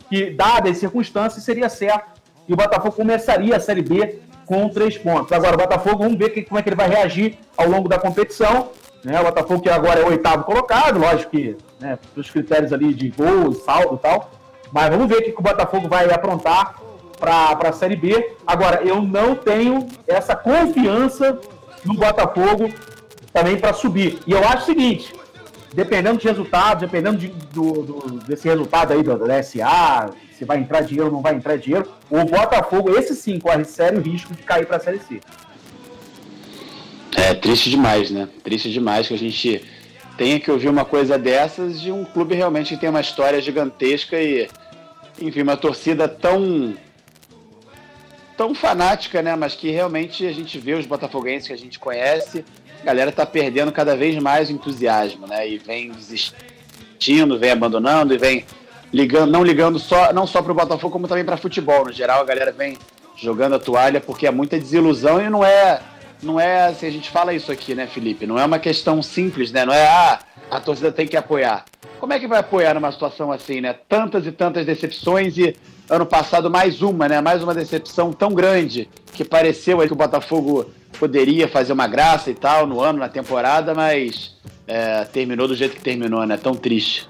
que, 0.08 0.30
dadas 0.30 0.72
as 0.72 0.78
circunstâncias, 0.78 1.44
seria 1.44 1.68
certo. 1.68 2.20
E 2.46 2.52
o 2.52 2.56
Botafogo 2.56 2.92
começaria 2.92 3.56
a 3.56 3.60
Série 3.60 3.82
B 3.82 4.20
com 4.46 4.68
três 4.68 4.96
pontos. 4.96 5.30
Agora, 5.32 5.54
o 5.54 5.58
Botafogo, 5.58 6.04
vamos 6.04 6.18
ver 6.18 6.30
que, 6.30 6.42
como 6.42 6.58
é 6.58 6.62
que 6.62 6.68
ele 6.70 6.76
vai 6.76 6.88
reagir 6.88 7.38
ao 7.56 7.68
longo 7.68 7.88
da 7.88 7.98
competição. 7.98 8.70
Né? 9.04 9.20
O 9.20 9.24
Botafogo, 9.24 9.60
que 9.60 9.68
agora 9.68 10.00
é 10.00 10.04
o 10.04 10.08
oitavo 10.08 10.44
colocado, 10.44 10.98
lógico 10.98 11.30
que, 11.30 11.56
né, 11.78 11.98
pelos 12.14 12.30
critérios 12.30 12.72
ali 12.72 12.94
de 12.94 13.10
gol, 13.10 13.52
saldo 13.52 13.96
e 13.96 13.98
tal. 13.98 14.30
Mas 14.72 14.88
vamos 14.88 15.06
ver 15.06 15.16
o 15.16 15.22
que, 15.22 15.32
que 15.32 15.40
o 15.40 15.42
Botafogo 15.42 15.88
vai 15.88 16.10
aprontar 16.10 16.76
para 17.18 17.68
a 17.68 17.72
Série 17.72 17.96
B. 17.96 18.36
Agora, 18.46 18.82
eu 18.82 19.02
não 19.02 19.34
tenho 19.34 19.86
essa 20.06 20.34
confiança 20.34 21.38
no 21.84 21.94
Botafogo 21.94 22.72
também 23.32 23.58
para 23.58 23.72
subir. 23.72 24.18
E 24.26 24.32
eu 24.32 24.42
acho 24.46 24.62
o 24.62 24.66
seguinte: 24.66 25.12
dependendo 25.74 26.18
de 26.18 26.26
resultados, 26.26 26.80
dependendo 26.80 27.18
de, 27.18 27.28
do, 27.28 27.82
do, 27.82 28.18
desse 28.26 28.48
resultado 28.48 28.92
aí 28.92 29.02
do, 29.02 29.16
do 29.16 29.26
SA, 29.42 30.10
se 30.32 30.44
vai 30.44 30.58
entrar 30.58 30.82
dinheiro 30.82 31.08
ou 31.08 31.12
não 31.12 31.22
vai 31.22 31.34
entrar 31.34 31.56
dinheiro, 31.56 31.90
o 32.08 32.24
Botafogo, 32.24 32.96
esse 32.96 33.14
sim, 33.14 33.38
corre 33.38 33.64
sério 33.64 34.00
risco 34.00 34.34
de 34.34 34.42
cair 34.42 34.66
para 34.66 34.76
a 34.76 34.80
Série 34.80 35.00
C. 35.00 35.20
É 37.16 37.34
triste 37.34 37.70
demais, 37.70 38.10
né? 38.10 38.28
Triste 38.44 38.70
demais 38.70 39.08
que 39.08 39.14
a 39.14 39.18
gente 39.18 39.64
tenha 40.16 40.38
que 40.38 40.50
ouvir 40.50 40.68
uma 40.68 40.84
coisa 40.84 41.18
dessas 41.18 41.80
de 41.80 41.90
um 41.90 42.04
clube 42.04 42.34
realmente 42.34 42.74
que 42.74 42.80
tem 42.80 42.88
uma 42.88 43.00
história 43.00 43.40
gigantesca 43.40 44.20
e, 44.20 44.48
enfim, 45.20 45.42
uma 45.42 45.56
torcida 45.56 46.08
tão 46.08 46.76
tão 48.36 48.54
fanática, 48.54 49.20
né? 49.20 49.34
Mas 49.34 49.56
que 49.56 49.70
realmente 49.70 50.24
a 50.24 50.32
gente 50.32 50.58
vê 50.58 50.74
os 50.74 50.86
botafoguenses 50.86 51.48
que 51.48 51.52
a 51.52 51.58
gente 51.58 51.78
conhece, 51.78 52.44
a 52.82 52.84
galera 52.84 53.12
tá 53.12 53.26
perdendo 53.26 53.72
cada 53.72 53.96
vez 53.96 54.16
mais 54.16 54.50
o 54.50 54.52
entusiasmo, 54.52 55.26
né? 55.26 55.48
E 55.48 55.58
vem 55.58 55.90
desistindo, 55.90 57.38
vem 57.38 57.50
abandonando 57.50 58.14
e 58.14 58.18
vem 58.18 58.44
ligando, 58.92 59.30
não 59.30 59.42
ligando 59.42 59.78
só, 59.78 60.12
não 60.12 60.26
só 60.26 60.42
para 60.42 60.52
o 60.52 60.54
Botafogo, 60.54 60.92
como 60.92 61.08
também 61.08 61.24
para 61.24 61.36
futebol. 61.36 61.84
No 61.84 61.92
geral, 61.92 62.20
a 62.20 62.24
galera 62.24 62.52
vem 62.52 62.76
jogando 63.16 63.56
a 63.56 63.58
toalha 63.58 64.00
porque 64.00 64.26
é 64.26 64.30
muita 64.30 64.58
desilusão 64.58 65.20
e 65.20 65.28
não 65.28 65.44
é, 65.44 65.80
não 66.22 66.38
é, 66.38 66.66
assim, 66.66 66.86
a 66.86 66.90
gente 66.90 67.10
fala 67.10 67.34
isso 67.34 67.50
aqui, 67.50 67.74
né, 67.74 67.86
Felipe? 67.86 68.26
Não 68.26 68.38
é 68.38 68.44
uma 68.44 68.58
questão 68.58 69.02
simples, 69.02 69.50
né? 69.50 69.64
Não 69.64 69.72
é, 69.72 69.86
ah, 69.86 70.20
a 70.50 70.60
torcida 70.60 70.92
tem 70.92 71.06
que 71.06 71.16
apoiar. 71.16 71.64
Como 71.98 72.12
é 72.12 72.18
que 72.18 72.28
vai 72.28 72.38
apoiar 72.38 72.74
numa 72.74 72.92
situação 72.92 73.32
assim, 73.32 73.60
né? 73.60 73.74
Tantas 73.88 74.24
e 74.24 74.32
tantas 74.32 74.64
decepções 74.64 75.36
e 75.36 75.56
ano 75.90 76.06
passado 76.06 76.48
mais 76.48 76.80
uma, 76.80 77.08
né? 77.08 77.20
Mais 77.20 77.42
uma 77.42 77.54
decepção 77.54 78.12
tão 78.12 78.32
grande 78.32 78.88
que 79.12 79.24
pareceu 79.24 79.80
aí 79.80 79.88
que 79.88 79.92
o 79.92 79.96
Botafogo 79.96 80.70
poderia 80.98 81.48
fazer 81.48 81.72
uma 81.72 81.86
graça 81.86 82.30
e 82.30 82.34
tal 82.34 82.66
no 82.66 82.80
ano, 82.80 82.98
na 82.98 83.08
temporada, 83.08 83.74
mas 83.74 84.36
é, 84.66 85.04
terminou 85.04 85.48
do 85.48 85.54
jeito 85.54 85.76
que 85.76 85.82
terminou, 85.82 86.24
né? 86.26 86.36
Tão 86.36 86.54
triste. 86.54 87.08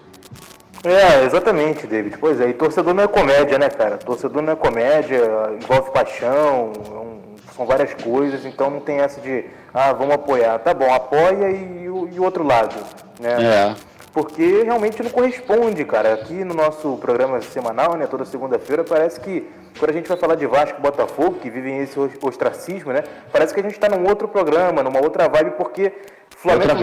É, 0.85 1.25
exatamente, 1.25 1.87
David. 1.87 2.17
Pois 2.19 2.41
é, 2.41 2.49
e 2.49 2.55
torcedor 2.55 2.95
não 2.95 3.03
é 3.03 3.09
comédia, 3.09 3.59
né, 3.59 3.69
cara? 3.69 3.99
Torcedor 3.99 4.43
não 4.43 4.53
é 4.53 4.57
comédia, 4.57 5.21
envolve 5.61 5.91
paixão, 5.91 6.73
é 7.05 7.53
são 7.59 7.67
várias 7.67 7.93
coisas, 7.95 8.47
então 8.47 8.71
não 8.71 8.79
tem 8.79 9.01
essa 9.01 9.21
de, 9.21 9.45
ah, 9.75 9.93
vamos 9.93 10.15
apoiar. 10.15 10.61
Tá 10.61 10.73
bom, 10.73 10.93
apoia 10.95 11.51
e 11.51 11.89
o, 11.89 12.09
e 12.13 12.21
o 12.21 12.23
outro 12.23 12.45
lado, 12.45 12.77
né? 13.19 13.43
É. 13.43 13.75
Porque 14.13 14.63
realmente 14.63 15.03
não 15.03 15.11
corresponde, 15.11 15.85
cara. 15.85 16.15
Aqui 16.15 16.45
no 16.45 16.55
nosso 16.55 16.97
programa 16.99 17.41
semanal, 17.43 17.97
né, 17.97 18.07
toda 18.07 18.25
segunda-feira, 18.25 18.85
parece 18.85 19.21
que 19.21 19.49
quando 19.79 19.91
a 19.91 19.95
gente 19.95 20.09
vai 20.09 20.17
falar 20.17 20.35
de 20.35 20.47
Vasco 20.47 20.79
e 20.79 20.83
Botafogo, 20.83 21.39
que 21.41 21.49
vivem 21.49 21.79
esse 21.79 21.99
ostracismo, 22.23 22.93
né, 22.93 23.03
parece 23.33 23.55
que 23.55 23.61
a 23.61 23.63
gente 23.63 23.73
está 23.73 23.89
num 23.89 24.07
outro 24.09 24.29
programa, 24.29 24.83
numa 24.83 25.01
outra 25.01 25.29
vibe, 25.29 25.53
porque 25.53 25.93
Flamengo 26.37 26.75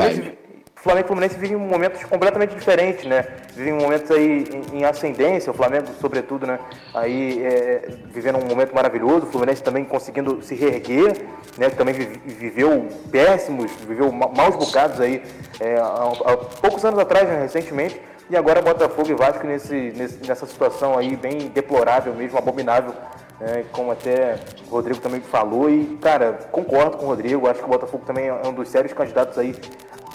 Flamengo 0.85 1.05
e 1.05 1.07
Fluminense 1.07 1.39
vivem 1.39 1.57
momentos 1.57 2.03
completamente 2.03 2.53
diferentes, 2.53 3.05
né? 3.05 3.25
Vivem 3.55 3.73
momentos 3.73 4.11
aí 4.11 4.45
em, 4.71 4.77
em 4.77 4.83
ascendência, 4.83 5.51
o 5.51 5.53
Flamengo, 5.55 5.87
sobretudo, 5.99 6.45
né? 6.45 6.59
Aí 6.93 7.43
é, 7.43 7.89
vivendo 8.11 8.37
um 8.37 8.45
momento 8.45 8.75
maravilhoso, 8.75 9.25
o 9.25 9.31
Fluminense 9.31 9.63
também 9.63 9.83
conseguindo 9.83 10.43
se 10.43 10.53
reerguer, 10.53 11.25
né? 11.57 11.71
Também 11.71 11.95
viveu 11.95 12.87
péssimos, 13.11 13.71
viveu 13.87 14.11
maus 14.11 14.55
bocados 14.55 15.01
aí 15.01 15.23
é, 15.59 15.75
há, 15.75 16.11
há, 16.25 16.37
poucos 16.37 16.85
anos 16.85 16.99
atrás, 16.99 17.27
né? 17.27 17.41
recentemente. 17.41 17.99
E 18.27 18.35
agora 18.35 18.59
Botafogo 18.59 19.09
e 19.09 19.13
Vasco 19.13 19.45
nesse, 19.45 19.93
nessa 20.25 20.47
situação 20.47 20.97
aí 20.97 21.15
bem 21.15 21.47
deplorável 21.47 22.13
mesmo, 22.13 22.37
abominável, 22.39 22.91
né? 23.39 23.63
como 23.71 23.91
até 23.91 24.39
o 24.67 24.71
Rodrigo 24.71 24.99
também 24.99 25.21
falou. 25.21 25.69
E, 25.69 25.97
cara, 26.01 26.33
concordo 26.51 26.97
com 26.97 27.05
o 27.05 27.09
Rodrigo, 27.09 27.47
acho 27.47 27.59
que 27.59 27.65
o 27.65 27.69
Botafogo 27.69 28.03
também 28.03 28.27
é 28.27 28.47
um 28.47 28.53
dos 28.53 28.69
sérios 28.69 28.93
candidatos 28.93 29.37
aí 29.37 29.55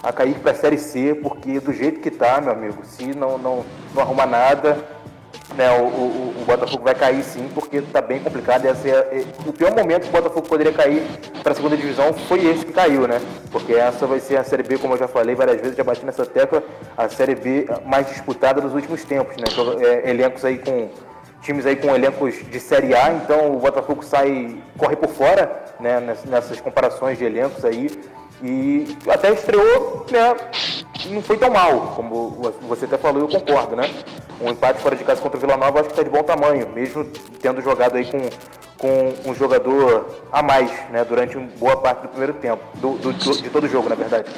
a 0.02 0.12
cair 0.12 0.34
para 0.40 0.50
a 0.50 0.54
Série 0.54 0.78
C, 0.78 1.14
porque 1.14 1.60
do 1.60 1.72
jeito 1.72 2.00
que 2.00 2.08
está, 2.08 2.40
meu 2.40 2.52
amigo, 2.52 2.84
se 2.84 3.14
não, 3.14 3.38
não, 3.38 3.64
não 3.94 4.02
arrumar 4.02 4.26
nada, 4.26 4.78
né, 5.54 5.70
o, 5.72 5.84
o, 5.84 6.34
o, 6.40 6.44
Botafogo 6.44 6.84
vai 6.84 6.94
cair 6.94 7.22
sim, 7.22 7.48
porque 7.54 7.78
está 7.78 8.00
bem 8.00 8.20
complicado. 8.20 8.66
É, 8.66 9.24
o 9.46 9.52
pior 9.52 9.74
momento 9.74 10.02
que 10.02 10.08
o 10.08 10.12
Botafogo 10.12 10.48
poderia 10.48 10.72
cair 10.72 11.02
para 11.42 11.52
a 11.52 11.54
segunda 11.54 11.76
divisão 11.76 12.12
foi 12.12 12.46
esse 12.46 12.64
que 12.64 12.72
caiu, 12.72 13.06
né? 13.06 13.20
Porque 13.50 13.74
essa 13.74 14.06
vai 14.06 14.20
ser 14.20 14.36
a 14.36 14.44
Série 14.44 14.62
B, 14.62 14.78
como 14.78 14.94
eu 14.94 14.98
já 14.98 15.08
falei 15.08 15.34
várias 15.34 15.60
vezes, 15.60 15.76
já 15.76 15.84
bati 15.84 16.04
nessa 16.04 16.24
tecla, 16.24 16.62
a 16.96 17.08
Série 17.08 17.34
B 17.34 17.66
mais 17.84 18.06
disputada 18.08 18.60
dos 18.60 18.74
últimos 18.74 19.04
tempos, 19.04 19.36
né? 19.36 19.44
É, 19.84 20.10
elencos 20.10 20.44
aí 20.44 20.58
com 20.58 20.88
times 21.42 21.64
aí 21.66 21.76
com 21.76 21.94
elencos 21.94 22.34
de 22.50 22.60
Série 22.60 22.94
A, 22.94 23.12
então 23.12 23.52
o 23.52 23.58
Botafogo 23.58 24.02
sai, 24.02 24.56
corre 24.78 24.96
por 24.96 25.08
fora, 25.08 25.64
né? 25.80 26.16
Nessas 26.26 26.60
comparações 26.60 27.18
de 27.18 27.24
elencos 27.24 27.64
aí. 27.64 27.90
E 28.42 28.96
até 29.08 29.32
estreou, 29.32 30.06
né? 30.10 30.36
Não 31.10 31.22
foi 31.22 31.36
tão 31.36 31.50
mal, 31.50 31.92
como 31.96 32.52
você 32.62 32.84
até 32.84 32.96
falou, 32.96 33.22
eu 33.22 33.28
concordo, 33.28 33.76
né? 33.76 33.90
Um 34.40 34.50
empate 34.50 34.80
fora 34.80 34.96
de 34.96 35.04
casa 35.04 35.20
contra 35.20 35.36
o 35.36 35.40
Vila 35.40 35.56
Nova 35.56 35.80
acho 35.80 35.90
que 35.90 35.92
está 35.92 36.02
de 36.02 36.10
bom 36.10 36.22
tamanho, 36.22 36.68
mesmo 36.70 37.04
tendo 37.40 37.60
jogado 37.60 37.96
aí 37.96 38.06
com, 38.06 38.20
com 38.78 39.30
um 39.30 39.34
jogador 39.34 40.06
a 40.32 40.42
mais, 40.42 40.70
né? 40.90 41.04
Durante 41.04 41.38
boa 41.38 41.76
parte 41.76 42.02
do 42.02 42.08
primeiro 42.08 42.34
tempo, 42.34 42.62
do, 42.74 42.92
do, 42.96 43.12
de 43.12 43.50
todo 43.50 43.64
o 43.64 43.68
jogo, 43.68 43.88
na 43.88 43.94
verdade. 43.94 44.30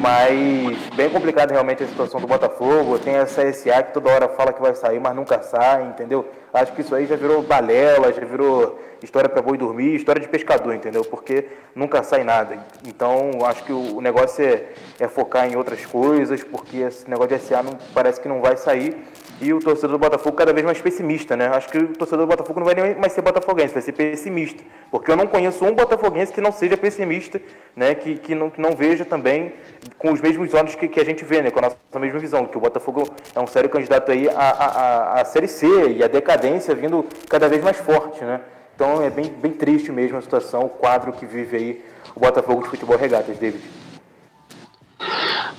Mas 0.00 0.78
bem 0.94 1.10
complicado 1.10 1.50
realmente 1.50 1.82
a 1.82 1.86
situação 1.86 2.20
do 2.20 2.26
Botafogo. 2.26 2.98
Tem 2.98 3.14
essa 3.14 3.50
SA 3.52 3.82
que 3.82 3.94
toda 3.94 4.10
hora 4.10 4.28
fala 4.28 4.52
que 4.52 4.60
vai 4.60 4.74
sair, 4.74 5.00
mas 5.00 5.14
nunca 5.14 5.42
sai, 5.42 5.84
entendeu? 5.84 6.28
Acho 6.52 6.72
que 6.72 6.80
isso 6.80 6.94
aí 6.94 7.06
já 7.06 7.16
virou 7.16 7.42
balela, 7.42 8.12
já 8.12 8.24
virou 8.24 8.80
história 9.02 9.28
para 9.28 9.42
boi 9.42 9.56
dormir, 9.56 9.94
história 9.94 10.20
de 10.20 10.28
pescador, 10.28 10.74
entendeu? 10.74 11.04
Porque 11.04 11.46
nunca 11.74 12.02
sai 12.02 12.24
nada. 12.24 12.58
Então, 12.86 13.30
acho 13.44 13.64
que 13.64 13.72
o 13.72 14.00
negócio 14.00 14.44
é, 14.44 14.64
é 14.98 15.08
focar 15.08 15.50
em 15.50 15.56
outras 15.56 15.84
coisas, 15.86 16.42
porque 16.42 16.78
esse 16.78 17.08
negócio 17.08 17.36
de 17.36 17.44
SA 17.44 17.62
não, 17.62 17.78
parece 17.94 18.20
que 18.20 18.28
não 18.28 18.40
vai 18.40 18.56
sair. 18.56 18.96
E 19.40 19.52
o 19.52 19.60
torcedor 19.60 19.90
do 19.90 19.98
Botafogo 19.98 20.36
cada 20.36 20.52
vez 20.52 20.66
mais 20.66 20.80
pessimista, 20.80 21.36
né? 21.36 21.46
Acho 21.46 21.68
que 21.68 21.78
o 21.78 21.88
torcedor 21.96 22.26
do 22.26 22.30
Botafogo 22.30 22.58
não 22.58 22.66
vai 22.66 22.74
nem 22.74 22.96
mais 22.96 23.12
ser 23.12 23.22
botafoguense, 23.22 23.72
vai 23.72 23.82
ser 23.82 23.92
pessimista. 23.92 24.64
Porque 24.90 25.10
eu 25.10 25.16
não 25.16 25.28
conheço 25.28 25.64
um 25.64 25.72
botafoguense 25.72 26.32
que 26.32 26.40
não 26.40 26.50
seja 26.50 26.76
pessimista, 26.76 27.40
né? 27.76 27.94
Que, 27.94 28.16
que, 28.16 28.34
não, 28.34 28.50
que 28.50 28.60
não 28.60 28.74
veja 28.74 29.04
também 29.04 29.52
com 29.96 30.12
os 30.12 30.20
mesmos 30.20 30.52
olhos 30.54 30.74
que, 30.74 30.88
que 30.88 30.98
a 30.98 31.04
gente 31.04 31.24
vê, 31.24 31.40
né? 31.40 31.52
Com 31.52 31.60
a 31.60 31.62
nossa 31.62 32.00
mesma 32.00 32.18
visão, 32.18 32.46
que 32.46 32.58
o 32.58 32.60
Botafogo 32.60 33.08
é 33.34 33.38
um 33.38 33.46
sério 33.46 33.70
candidato 33.70 34.10
aí 34.10 34.28
à, 34.28 34.32
à, 34.34 35.20
à 35.20 35.24
Série 35.24 35.48
C 35.48 35.66
e 35.92 36.02
a 36.02 36.08
decadência 36.08 36.74
vindo 36.74 37.06
cada 37.28 37.48
vez 37.48 37.62
mais 37.62 37.76
forte, 37.76 38.24
né? 38.24 38.40
Então 38.74 39.02
é 39.02 39.10
bem, 39.10 39.24
bem 39.24 39.52
triste 39.52 39.92
mesmo 39.92 40.18
a 40.18 40.22
situação, 40.22 40.62
o 40.62 40.68
quadro 40.68 41.12
que 41.12 41.26
vive 41.26 41.56
aí 41.56 41.84
o 42.14 42.20
Botafogo 42.20 42.62
de 42.62 42.68
futebol 42.68 42.96
regatas, 42.96 43.36
David. 43.36 43.62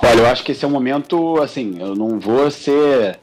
Olha, 0.01 0.19
eu 0.22 0.26
acho 0.27 0.43
que 0.43 0.53
esse 0.53 0.64
é 0.64 0.68
um 0.68 0.72
momento, 0.72 1.41
assim, 1.41 1.77
eu 1.80 1.95
não 1.95 2.19
vou 2.19 2.49
ser. 2.49 3.19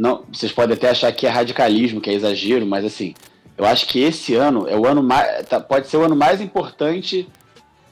Não, 0.00 0.24
vocês 0.32 0.50
podem 0.50 0.74
até 0.74 0.88
achar 0.88 1.12
que 1.12 1.26
é 1.26 1.28
radicalismo, 1.28 2.00
que 2.00 2.08
é 2.08 2.14
exagero, 2.14 2.64
mas 2.64 2.86
assim, 2.86 3.12
eu 3.58 3.66
acho 3.66 3.86
que 3.86 4.00
esse 4.00 4.34
ano 4.34 4.66
é 4.66 4.74
o 4.74 4.86
ano 4.86 5.02
mais. 5.02 5.46
Tá, 5.46 5.60
pode 5.60 5.88
ser 5.88 5.98
o 5.98 6.02
ano 6.02 6.16
mais 6.16 6.40
importante 6.40 7.28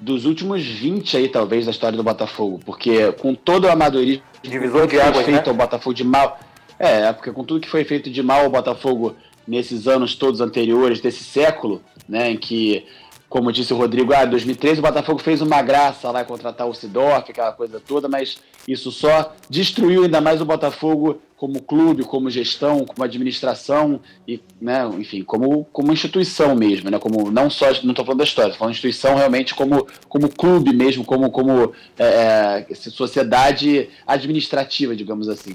dos 0.00 0.24
últimos 0.24 0.64
20 0.64 1.18
aí, 1.18 1.28
talvez, 1.28 1.66
da 1.66 1.70
história 1.70 1.98
do 1.98 2.02
Botafogo. 2.02 2.60
Porque 2.64 3.12
com 3.12 3.34
todo 3.34 3.66
o 3.66 3.70
amadorismo 3.70 4.22
Divisor 4.42 4.86
de 4.86 4.98
águas, 4.98 5.26
feito 5.26 5.44
né? 5.44 5.48
ao 5.48 5.54
Botafogo 5.54 5.92
de 5.92 6.02
mal. 6.02 6.40
É, 6.78 7.12
porque 7.12 7.30
com 7.30 7.44
tudo 7.44 7.60
que 7.60 7.68
foi 7.68 7.84
feito 7.84 8.08
de 8.08 8.22
mal 8.22 8.44
ao 8.44 8.50
Botafogo 8.50 9.14
nesses 9.46 9.86
anos 9.86 10.14
todos 10.14 10.40
anteriores 10.40 11.02
desse 11.02 11.22
século, 11.22 11.82
né, 12.08 12.30
em 12.30 12.38
que, 12.38 12.86
como 13.28 13.52
disse 13.52 13.74
o 13.74 13.76
Rodrigo, 13.76 14.12
ah, 14.14 14.24
em 14.24 14.30
2013 14.30 14.80
o 14.80 14.82
Botafogo 14.82 15.18
fez 15.18 15.42
uma 15.42 15.60
graça 15.60 16.10
lá 16.10 16.24
contratar 16.24 16.66
o 16.66 16.74
Sidorf, 16.74 17.30
aquela 17.30 17.52
coisa 17.52 17.78
toda, 17.78 18.08
mas 18.08 18.38
isso 18.66 18.90
só 18.90 19.34
destruiu 19.50 20.04
ainda 20.04 20.20
mais 20.20 20.40
o 20.40 20.46
Botafogo 20.46 21.20
como 21.36 21.62
clube, 21.62 22.04
como 22.04 22.30
gestão, 22.30 22.84
como 22.84 23.04
administração 23.04 24.00
e, 24.26 24.40
né, 24.60 24.88
enfim, 24.98 25.22
como, 25.22 25.64
como 25.72 25.92
instituição 25.92 26.56
mesmo, 26.56 26.90
né, 26.90 26.98
como 26.98 27.30
não 27.30 27.50
só, 27.50 27.66
não 27.82 27.90
estou 27.90 28.04
falando 28.04 28.18
da 28.18 28.24
história, 28.24 28.48
estou 28.48 28.60
falando 28.60 28.72
de 28.72 28.78
instituição 28.78 29.14
realmente 29.14 29.54
como, 29.54 29.86
como 30.08 30.28
clube 30.28 30.72
mesmo, 30.72 31.04
como, 31.04 31.30
como 31.30 31.72
é, 31.98 32.66
é 32.68 32.74
sociedade 32.74 33.90
administrativa, 34.06 34.96
digamos 34.96 35.28
assim. 35.28 35.54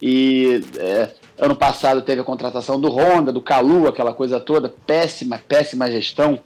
E 0.00 0.62
é, 0.76 1.08
ano 1.38 1.56
passado 1.56 2.02
teve 2.02 2.20
a 2.20 2.24
contratação 2.24 2.78
do 2.78 2.88
Honda, 2.88 3.32
do 3.32 3.40
Calu, 3.40 3.88
aquela 3.88 4.12
coisa 4.12 4.38
toda, 4.38 4.68
péssima, 4.68 5.40
péssima 5.48 5.90
gestão 5.90 6.38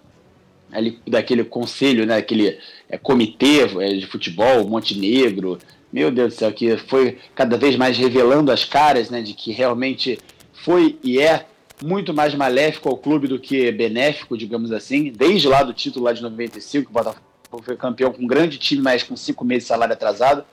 ali 0.72 0.98
daquele 1.06 1.44
conselho, 1.44 2.06
né, 2.06 2.16
aquele 2.16 2.58
é, 2.88 2.98
comitê 2.98 3.62
é, 3.62 3.94
de 3.94 4.06
futebol, 4.06 4.66
Montenegro, 4.68 5.58
meu 5.92 6.10
Deus 6.10 6.34
do 6.34 6.38
céu, 6.38 6.52
que 6.52 6.76
foi 6.76 7.18
cada 7.34 7.56
vez 7.56 7.76
mais 7.76 7.96
revelando 7.96 8.52
as 8.52 8.64
caras, 8.64 9.10
né, 9.10 9.22
de 9.22 9.32
que 9.32 9.52
realmente 9.52 10.18
foi 10.52 10.98
e 11.02 11.18
é 11.18 11.46
muito 11.82 12.12
mais 12.12 12.34
maléfico 12.34 12.88
ao 12.88 12.96
clube 12.96 13.28
do 13.28 13.38
que 13.38 13.70
benéfico, 13.72 14.36
digamos 14.36 14.72
assim, 14.72 15.12
desde 15.12 15.48
lá 15.48 15.62
do 15.62 15.72
título 15.72 16.04
lá 16.04 16.12
de 16.12 16.22
95, 16.22 16.90
o 16.90 16.92
Botafogo 16.92 17.22
foi 17.62 17.76
campeão 17.76 18.12
com 18.12 18.22
um 18.22 18.26
grande 18.26 18.58
time, 18.58 18.82
mas 18.82 19.02
com 19.02 19.16
cinco 19.16 19.44
meses 19.44 19.64
de 19.64 19.68
salário 19.68 19.94
atrasado. 19.94 20.44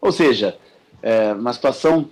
Ou 0.00 0.12
seja, 0.12 0.56
é 1.02 1.32
uma 1.32 1.52
situação 1.52 2.08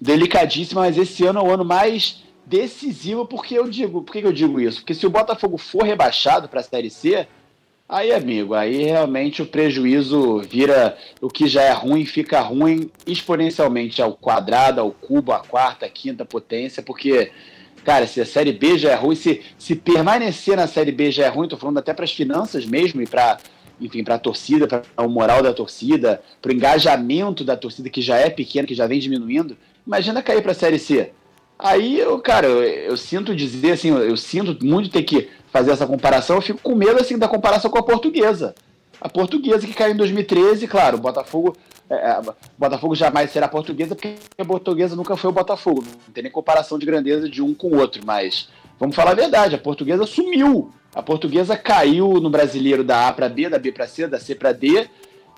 delicadíssima, 0.00 0.82
mas 0.82 0.98
esse 0.98 1.24
ano 1.24 1.38
é 1.38 1.42
o 1.42 1.50
ano 1.50 1.64
mais 1.64 2.22
decisivo, 2.46 3.26
porque 3.26 3.58
eu 3.58 3.68
digo, 3.68 4.02
por 4.02 4.12
que 4.12 4.24
eu 4.24 4.32
digo 4.32 4.60
isso? 4.60 4.78
Porque 4.80 4.94
se 4.94 5.06
o 5.06 5.10
Botafogo 5.10 5.58
for 5.58 5.82
rebaixado 5.82 6.48
para 6.48 6.60
a 6.60 6.62
Série 6.62 6.88
C, 6.88 7.26
aí, 7.88 8.12
amigo, 8.12 8.54
aí 8.54 8.84
realmente 8.84 9.42
o 9.42 9.46
prejuízo 9.46 10.38
vira 10.38 10.96
o 11.20 11.28
que 11.28 11.48
já 11.48 11.62
é 11.62 11.72
ruim, 11.72 12.06
fica 12.06 12.40
ruim 12.40 12.90
exponencialmente 13.04 14.00
ao 14.00 14.14
quadrado, 14.14 14.80
ao 14.80 14.92
cubo, 14.92 15.32
à 15.32 15.40
quarta, 15.40 15.86
à 15.86 15.88
quinta 15.88 16.24
potência, 16.24 16.82
porque 16.82 17.32
cara, 17.84 18.06
se 18.06 18.20
a 18.20 18.26
Série 18.26 18.52
B 18.52 18.78
já 18.78 18.90
é 18.90 18.94
ruim, 18.94 19.14
se, 19.14 19.42
se 19.58 19.76
permanecer 19.76 20.56
na 20.56 20.66
Série 20.66 20.90
B 20.92 21.10
já 21.10 21.26
é 21.26 21.28
ruim, 21.28 21.48
tô 21.48 21.56
falando 21.56 21.78
até 21.78 21.92
para 21.92 22.04
as 22.04 22.12
finanças 22.12 22.64
mesmo 22.64 23.02
e 23.02 23.06
para 23.06 23.38
enfim, 23.78 24.02
para 24.02 24.14
a 24.14 24.18
torcida, 24.18 24.66
para 24.66 24.82
o 25.04 25.08
moral 25.08 25.42
da 25.42 25.52
torcida, 25.52 26.22
para 26.40 26.50
o 26.50 26.54
engajamento 26.54 27.44
da 27.44 27.56
torcida 27.56 27.90
que 27.90 28.00
já 28.00 28.16
é 28.16 28.30
pequeno, 28.30 28.66
que 28.66 28.74
já 28.74 28.86
vem 28.86 28.98
diminuindo. 28.98 29.54
Imagina 29.86 30.22
cair 30.22 30.42
para 30.42 30.52
a 30.52 30.54
Série 30.54 30.78
C. 30.78 31.12
Aí, 31.58 31.98
eu, 31.98 32.18
cara, 32.20 32.46
eu, 32.46 32.62
eu, 32.62 32.96
sinto 32.96 33.34
dizer 33.34 33.72
assim, 33.72 33.88
eu, 33.88 33.98
eu 33.98 34.16
sinto 34.16 34.64
muito 34.64 34.90
ter 34.90 35.02
que 35.02 35.28
fazer 35.50 35.70
essa 35.70 35.86
comparação, 35.86 36.36
eu 36.36 36.42
fico 36.42 36.60
com 36.62 36.74
medo 36.74 37.00
assim 37.00 37.16
da 37.16 37.28
comparação 37.28 37.70
com 37.70 37.78
a 37.78 37.82
portuguesa. 37.82 38.54
A 39.00 39.08
portuguesa 39.08 39.66
que 39.66 39.72
caiu 39.72 39.94
em 39.94 39.96
2013, 39.96 40.66
claro, 40.66 40.98
o 40.98 41.00
Botafogo, 41.00 41.56
é, 41.88 41.94
é 41.94 42.20
Botafogo 42.58 42.94
jamais 42.94 43.30
será 43.30 43.48
portuguesa, 43.48 43.94
porque 43.94 44.16
a 44.38 44.44
portuguesa 44.44 44.94
nunca 44.94 45.16
foi 45.16 45.30
o 45.30 45.34
Botafogo. 45.34 45.82
Não 45.82 46.12
tem 46.12 46.22
nem 46.22 46.32
comparação 46.32 46.78
de 46.78 46.84
grandeza 46.84 47.28
de 47.28 47.42
um 47.42 47.54
com 47.54 47.68
o 47.68 47.78
outro, 47.78 48.02
mas 48.04 48.48
vamos 48.78 48.94
falar 48.94 49.12
a 49.12 49.14
verdade, 49.14 49.54
a 49.54 49.58
portuguesa 49.58 50.06
sumiu. 50.06 50.70
A 50.94 51.02
portuguesa 51.02 51.56
caiu 51.56 52.14
no 52.14 52.30
brasileiro 52.30 52.82
da 52.82 53.08
A 53.08 53.12
para 53.12 53.28
B, 53.28 53.48
da 53.48 53.58
B 53.58 53.70
para 53.70 53.86
C, 53.86 54.06
da 54.06 54.18
C 54.18 54.34
para 54.34 54.52
D, 54.52 54.88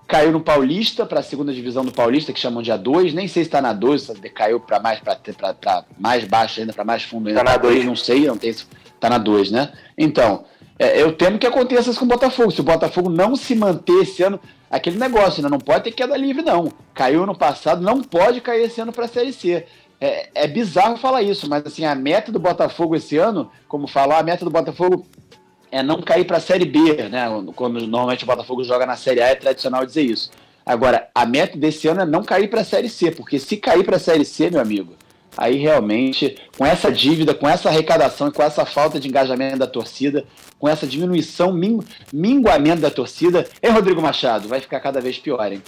caiu 0.09 0.32
no 0.32 0.40
Paulista, 0.40 1.05
para 1.05 1.20
a 1.20 1.22
segunda 1.22 1.52
divisão 1.52 1.85
do 1.85 1.93
Paulista, 1.93 2.32
que 2.32 2.40
chamam 2.40 2.62
de 2.62 2.72
A2, 2.72 3.12
nem 3.12 3.28
sei 3.28 3.44
se 3.44 3.48
está 3.48 3.60
na 3.60 3.74
2, 3.74 4.02
se 4.02 4.14
caiu 4.30 4.59
para 4.59 4.80
mais, 4.80 4.98
para 5.01 5.85
mais 5.98 6.24
baixo 6.24 6.60
ainda, 6.60 6.72
para 6.72 6.82
mais 6.82 7.02
fundo 7.02 7.28
ainda. 7.28 7.40
Está 7.40 7.52
na 7.52 7.59
2, 7.59 7.85
não 7.85 7.94
sei, 7.94 8.26
não 8.26 8.39
tem 8.39 8.48
Está 8.51 9.10
na 9.10 9.18
2, 9.18 9.51
né? 9.51 9.70
Então, 9.98 10.47
é, 10.78 11.01
eu 11.01 11.12
temo 11.12 11.39
que 11.39 11.47
aconteça 11.47 11.90
isso 11.90 11.98
com 11.98 12.06
o 12.06 12.09
Botafogo. 12.09 12.51
Se 12.51 12.60
o 12.60 12.64
Botafogo 12.64 13.10
não 13.10 13.36
se 13.36 13.55
manter 13.55 14.02
esse 14.02 14.22
ano, 14.22 14.40
aquele 14.70 14.98
negócio, 14.98 15.43
né? 15.43 15.48
não 15.51 15.59
pode 15.59 15.85
ter 15.85 15.93
queda 15.93 16.16
livre, 16.16 16.43
não. 16.43 16.72
Caiu 16.94 17.26
no 17.26 17.36
passado, 17.36 17.82
não 17.82 18.02
pode 18.02 18.40
cair 18.40 18.64
esse 18.64 18.80
ano 18.80 18.93
para 18.93 19.05
a 19.05 19.09
Série 19.09 19.32
C. 19.32 19.66
É, 20.01 20.30
é 20.35 20.48
bizarro 20.48 20.97
falar 20.97 21.22
isso, 21.22 21.48
mas 21.51 21.66
assim, 21.66 21.85
a 21.85 21.94
meta 21.94 22.32
do 22.32 22.39
Botafogo 22.39 22.97
esse 22.97 23.18
ano, 23.18 23.51
como 23.68 23.86
falar, 23.86 24.18
a 24.18 24.22
meta 24.22 24.44
do 24.44 24.51
Botafogo 24.51 25.06
é 25.70 25.82
não 25.82 26.01
cair 26.03 26.24
para 26.24 26.39
a 26.39 26.40
Série 26.40 26.65
B, 26.65 27.09
né? 27.09 27.27
Quando 27.55 27.81
normalmente 27.86 28.24
o 28.24 28.27
Botafogo 28.27 28.65
joga 28.65 28.86
na 28.86 28.97
Série 28.97 29.20
A, 29.20 29.28
é 29.28 29.35
tradicional 29.35 29.85
dizer 29.85 30.03
isso. 30.03 30.31
Agora, 30.65 31.09
a 31.15 31.24
meta 31.24 31.57
desse 31.57 31.89
ano 31.89 32.03
é 32.03 32.07
não 32.07 32.23
cair 32.23 32.49
para 32.49 32.61
a 32.61 32.65
Série 32.65 32.89
C, 32.89 33.11
porque 33.11 33.39
se 33.39 33.57
cair 33.57 33.85
para 33.85 33.97
a 33.97 33.99
Série 34.01 34.24
C, 34.24 34.51
meu 34.51 34.61
amigo, 34.61 34.93
aí 35.36 35.57
realmente, 35.57 36.36
com 36.59 36.66
essa 36.66 36.93
dívida, 36.93 37.32
com 37.32 37.49
essa 37.49 37.69
arrecadação 37.69 38.28
e 38.28 38.32
com 38.32 38.43
essa 38.43 38.66
falta 38.66 39.01
de 39.01 39.09
engajamento 39.09 39.59
da 39.59 39.66
torcida, 39.66 40.24
com 40.59 40.69
essa 40.69 40.86
diminuição, 40.86 41.59
minguamento 42.12 42.82
da 42.82 42.90
torcida, 42.90 43.47
é 43.62 43.70
Rodrigo 43.70 44.03
Machado, 44.03 44.49
vai 44.49 44.61
ficar 44.61 44.81
cada 44.81 45.01
vez 45.01 45.19
pior, 45.19 45.51
hein? 45.51 45.62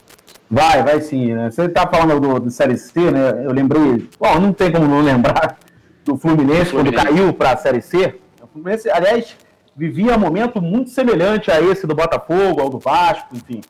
Vai, 0.50 0.82
vai 0.82 1.00
sim. 1.00 1.32
Né? 1.32 1.50
Você 1.50 1.68
tá 1.68 1.86
falando 1.86 2.20
do, 2.20 2.40
do 2.40 2.50
Série 2.50 2.76
C, 2.76 3.10
né? 3.10 3.44
Eu 3.44 3.52
lembrei, 3.52 4.08
bom, 4.18 4.40
não 4.40 4.52
tem 4.52 4.72
como 4.72 4.86
não 4.86 5.00
lembrar 5.00 5.58
do 6.04 6.16
Fluminense, 6.16 6.72
Fluminense. 6.72 6.72
quando 6.72 6.92
caiu 6.92 7.32
para 7.32 7.52
a 7.52 7.56
Série 7.56 7.80
C. 7.80 8.16
O 8.42 8.48
Fluminense, 8.48 8.90
aliás, 8.90 9.36
vivia 9.80 10.14
um 10.14 10.18
momento 10.18 10.60
muito 10.60 10.90
semelhante 10.90 11.50
a 11.50 11.58
esse 11.58 11.86
do 11.86 11.94
Botafogo, 11.94 12.60
ao 12.60 12.68
do 12.68 12.78
Vasco, 12.78 13.34
enfim. 13.34 13.62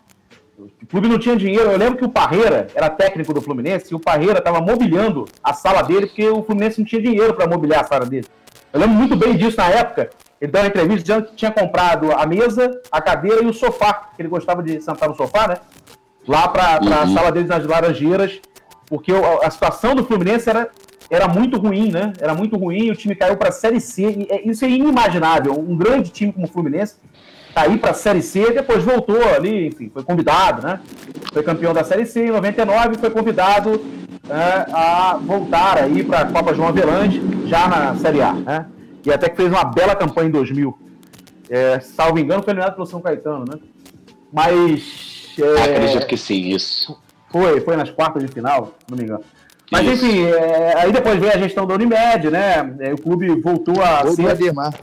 O 0.58 0.86
clube 0.88 1.08
não 1.08 1.20
tinha 1.20 1.36
dinheiro. 1.36 1.70
Eu 1.70 1.78
lembro 1.78 1.96
que 1.96 2.04
o 2.04 2.08
Parreira 2.08 2.66
era 2.74 2.90
técnico 2.90 3.32
do 3.32 3.40
Fluminense 3.40 3.92
e 3.92 3.94
o 3.94 4.00
Parreira 4.00 4.40
estava 4.40 4.60
mobiliando 4.60 5.26
a 5.42 5.52
sala 5.52 5.82
dele 5.82 6.06
porque 6.06 6.28
o 6.28 6.42
Fluminense 6.42 6.80
não 6.80 6.84
tinha 6.84 7.00
dinheiro 7.00 7.32
para 7.32 7.46
mobiliar 7.46 7.82
a 7.82 7.86
sala 7.86 8.04
dele. 8.04 8.26
Eu 8.72 8.80
lembro 8.80 8.96
muito 8.96 9.14
bem 9.14 9.36
disso 9.36 9.56
na 9.58 9.68
época. 9.68 10.10
Ele 10.40 10.50
deu 10.50 10.60
uma 10.60 10.66
entrevista 10.66 11.00
dizendo 11.00 11.26
que 11.28 11.36
tinha 11.36 11.52
comprado 11.52 12.10
a 12.10 12.26
mesa, 12.26 12.80
a 12.90 13.00
cadeira 13.00 13.44
e 13.44 13.46
o 13.46 13.54
sofá, 13.54 14.10
que 14.16 14.20
ele 14.20 14.28
gostava 14.28 14.64
de 14.64 14.80
sentar 14.80 15.08
no 15.08 15.14
sofá, 15.14 15.46
né? 15.46 15.58
Lá 16.26 16.48
para 16.48 16.80
uhum. 16.82 16.92
a 16.92 17.06
sala 17.06 17.30
dele 17.30 17.46
nas 17.46 17.64
Laranjeiras, 17.64 18.40
porque 18.86 19.12
a 19.44 19.48
situação 19.48 19.94
do 19.94 20.04
Fluminense 20.04 20.50
era 20.50 20.68
era 21.10 21.26
muito 21.26 21.58
ruim, 21.58 21.90
né? 21.90 22.12
Era 22.20 22.34
muito 22.34 22.56
ruim, 22.56 22.90
o 22.90 22.94
time 22.94 23.14
caiu 23.16 23.36
para 23.36 23.48
a 23.48 23.52
Série 23.52 23.80
C. 23.80 24.26
É, 24.30 24.48
isso 24.48 24.64
é 24.64 24.70
inimaginável. 24.70 25.58
Um 25.58 25.76
grande 25.76 26.10
time 26.10 26.32
como 26.32 26.46
o 26.46 26.48
Fluminense 26.48 26.96
cair 27.54 27.78
para 27.78 27.90
a 27.90 27.94
Série 27.94 28.22
C, 28.22 28.52
depois 28.52 28.84
voltou 28.84 29.22
ali, 29.34 29.66
enfim, 29.66 29.90
foi 29.92 30.04
convidado, 30.04 30.62
né? 30.62 30.80
Foi 31.32 31.42
campeão 31.42 31.74
da 31.74 31.82
Série 31.82 32.06
C 32.06 32.26
em 32.26 32.30
99 32.30 32.98
foi 32.98 33.10
convidado 33.10 33.84
é, 34.28 34.72
a 34.72 35.18
voltar 35.20 35.78
aí 35.78 36.04
para 36.04 36.20
a 36.20 36.26
Copa 36.26 36.54
João 36.54 36.68
Avelange, 36.68 37.20
já 37.46 37.66
na 37.66 37.96
Série 37.96 38.22
A, 38.22 38.32
né? 38.32 38.66
E 39.04 39.12
até 39.12 39.28
que 39.28 39.36
fez 39.36 39.50
uma 39.50 39.64
bela 39.64 39.96
campanha 39.96 40.28
em 40.28 40.32
2000. 40.32 40.78
É, 41.48 41.80
salvo 41.80 42.18
engano, 42.18 42.42
foi 42.42 42.52
eliminado 42.52 42.74
pelo 42.74 42.86
São 42.86 43.00
Caetano, 43.00 43.44
né? 43.48 43.58
Mas. 44.32 45.34
É, 45.38 45.62
Acredito 45.64 46.06
que 46.06 46.16
sim, 46.16 46.50
isso. 46.50 46.96
Foi, 47.30 47.60
foi 47.60 47.76
nas 47.76 47.90
quartas 47.90 48.22
de 48.22 48.28
final, 48.28 48.74
não 48.88 48.96
me 48.96 49.04
engano. 49.04 49.24
Mas 49.70 49.86
Isso. 49.86 50.04
enfim, 50.04 50.24
é, 50.24 50.74
aí 50.76 50.92
depois 50.92 51.18
veio 51.18 51.32
a 51.32 51.38
gestão 51.38 51.66
da 51.66 51.74
Unimed, 51.74 52.28
né? 52.30 52.74
É, 52.80 52.92
o 52.92 52.98
clube 52.98 53.28
voltou 53.40 53.82
a 53.82 54.02
Gol 54.02 54.12
ser... 54.12 54.22
do 54.22 54.30
Ademar. 54.30 54.74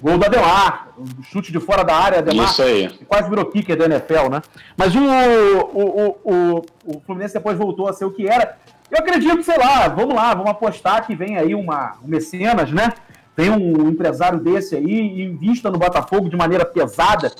Gol 0.00 0.18
do 0.18 0.24
Ademar, 0.24 0.88
chute 1.24 1.50
de 1.50 1.58
fora 1.58 1.82
da 1.82 1.94
área, 1.94 2.18
Ademar. 2.18 2.46
Isso 2.46 2.62
aí. 2.62 2.88
Quase 3.08 3.28
virou 3.28 3.46
kicker 3.46 3.76
da 3.76 3.86
NFL, 3.86 4.28
né? 4.30 4.40
Mas 4.76 4.94
o, 4.94 5.00
o, 5.00 5.80
o, 5.82 6.16
o, 6.24 6.64
o 6.86 7.00
Fluminense 7.00 7.34
depois 7.34 7.58
voltou 7.58 7.88
a 7.88 7.92
ser 7.92 8.04
o 8.04 8.10
que 8.12 8.28
era. 8.28 8.56
Eu 8.90 8.98
acredito, 8.98 9.42
sei 9.42 9.58
lá, 9.58 9.88
vamos 9.88 10.14
lá, 10.14 10.32
vamos 10.32 10.50
apostar 10.50 11.06
que 11.06 11.14
vem 11.14 11.36
aí 11.36 11.54
uma, 11.54 11.96
um 12.02 12.08
mecenas, 12.08 12.70
né? 12.70 12.92
Vem 13.36 13.50
um 13.50 13.88
empresário 13.88 14.38
desse 14.38 14.76
aí 14.76 14.84
e 14.84 15.24
invista 15.24 15.70
no 15.70 15.78
Botafogo 15.78 16.28
de 16.28 16.36
maneira 16.36 16.64
pesada. 16.64 17.32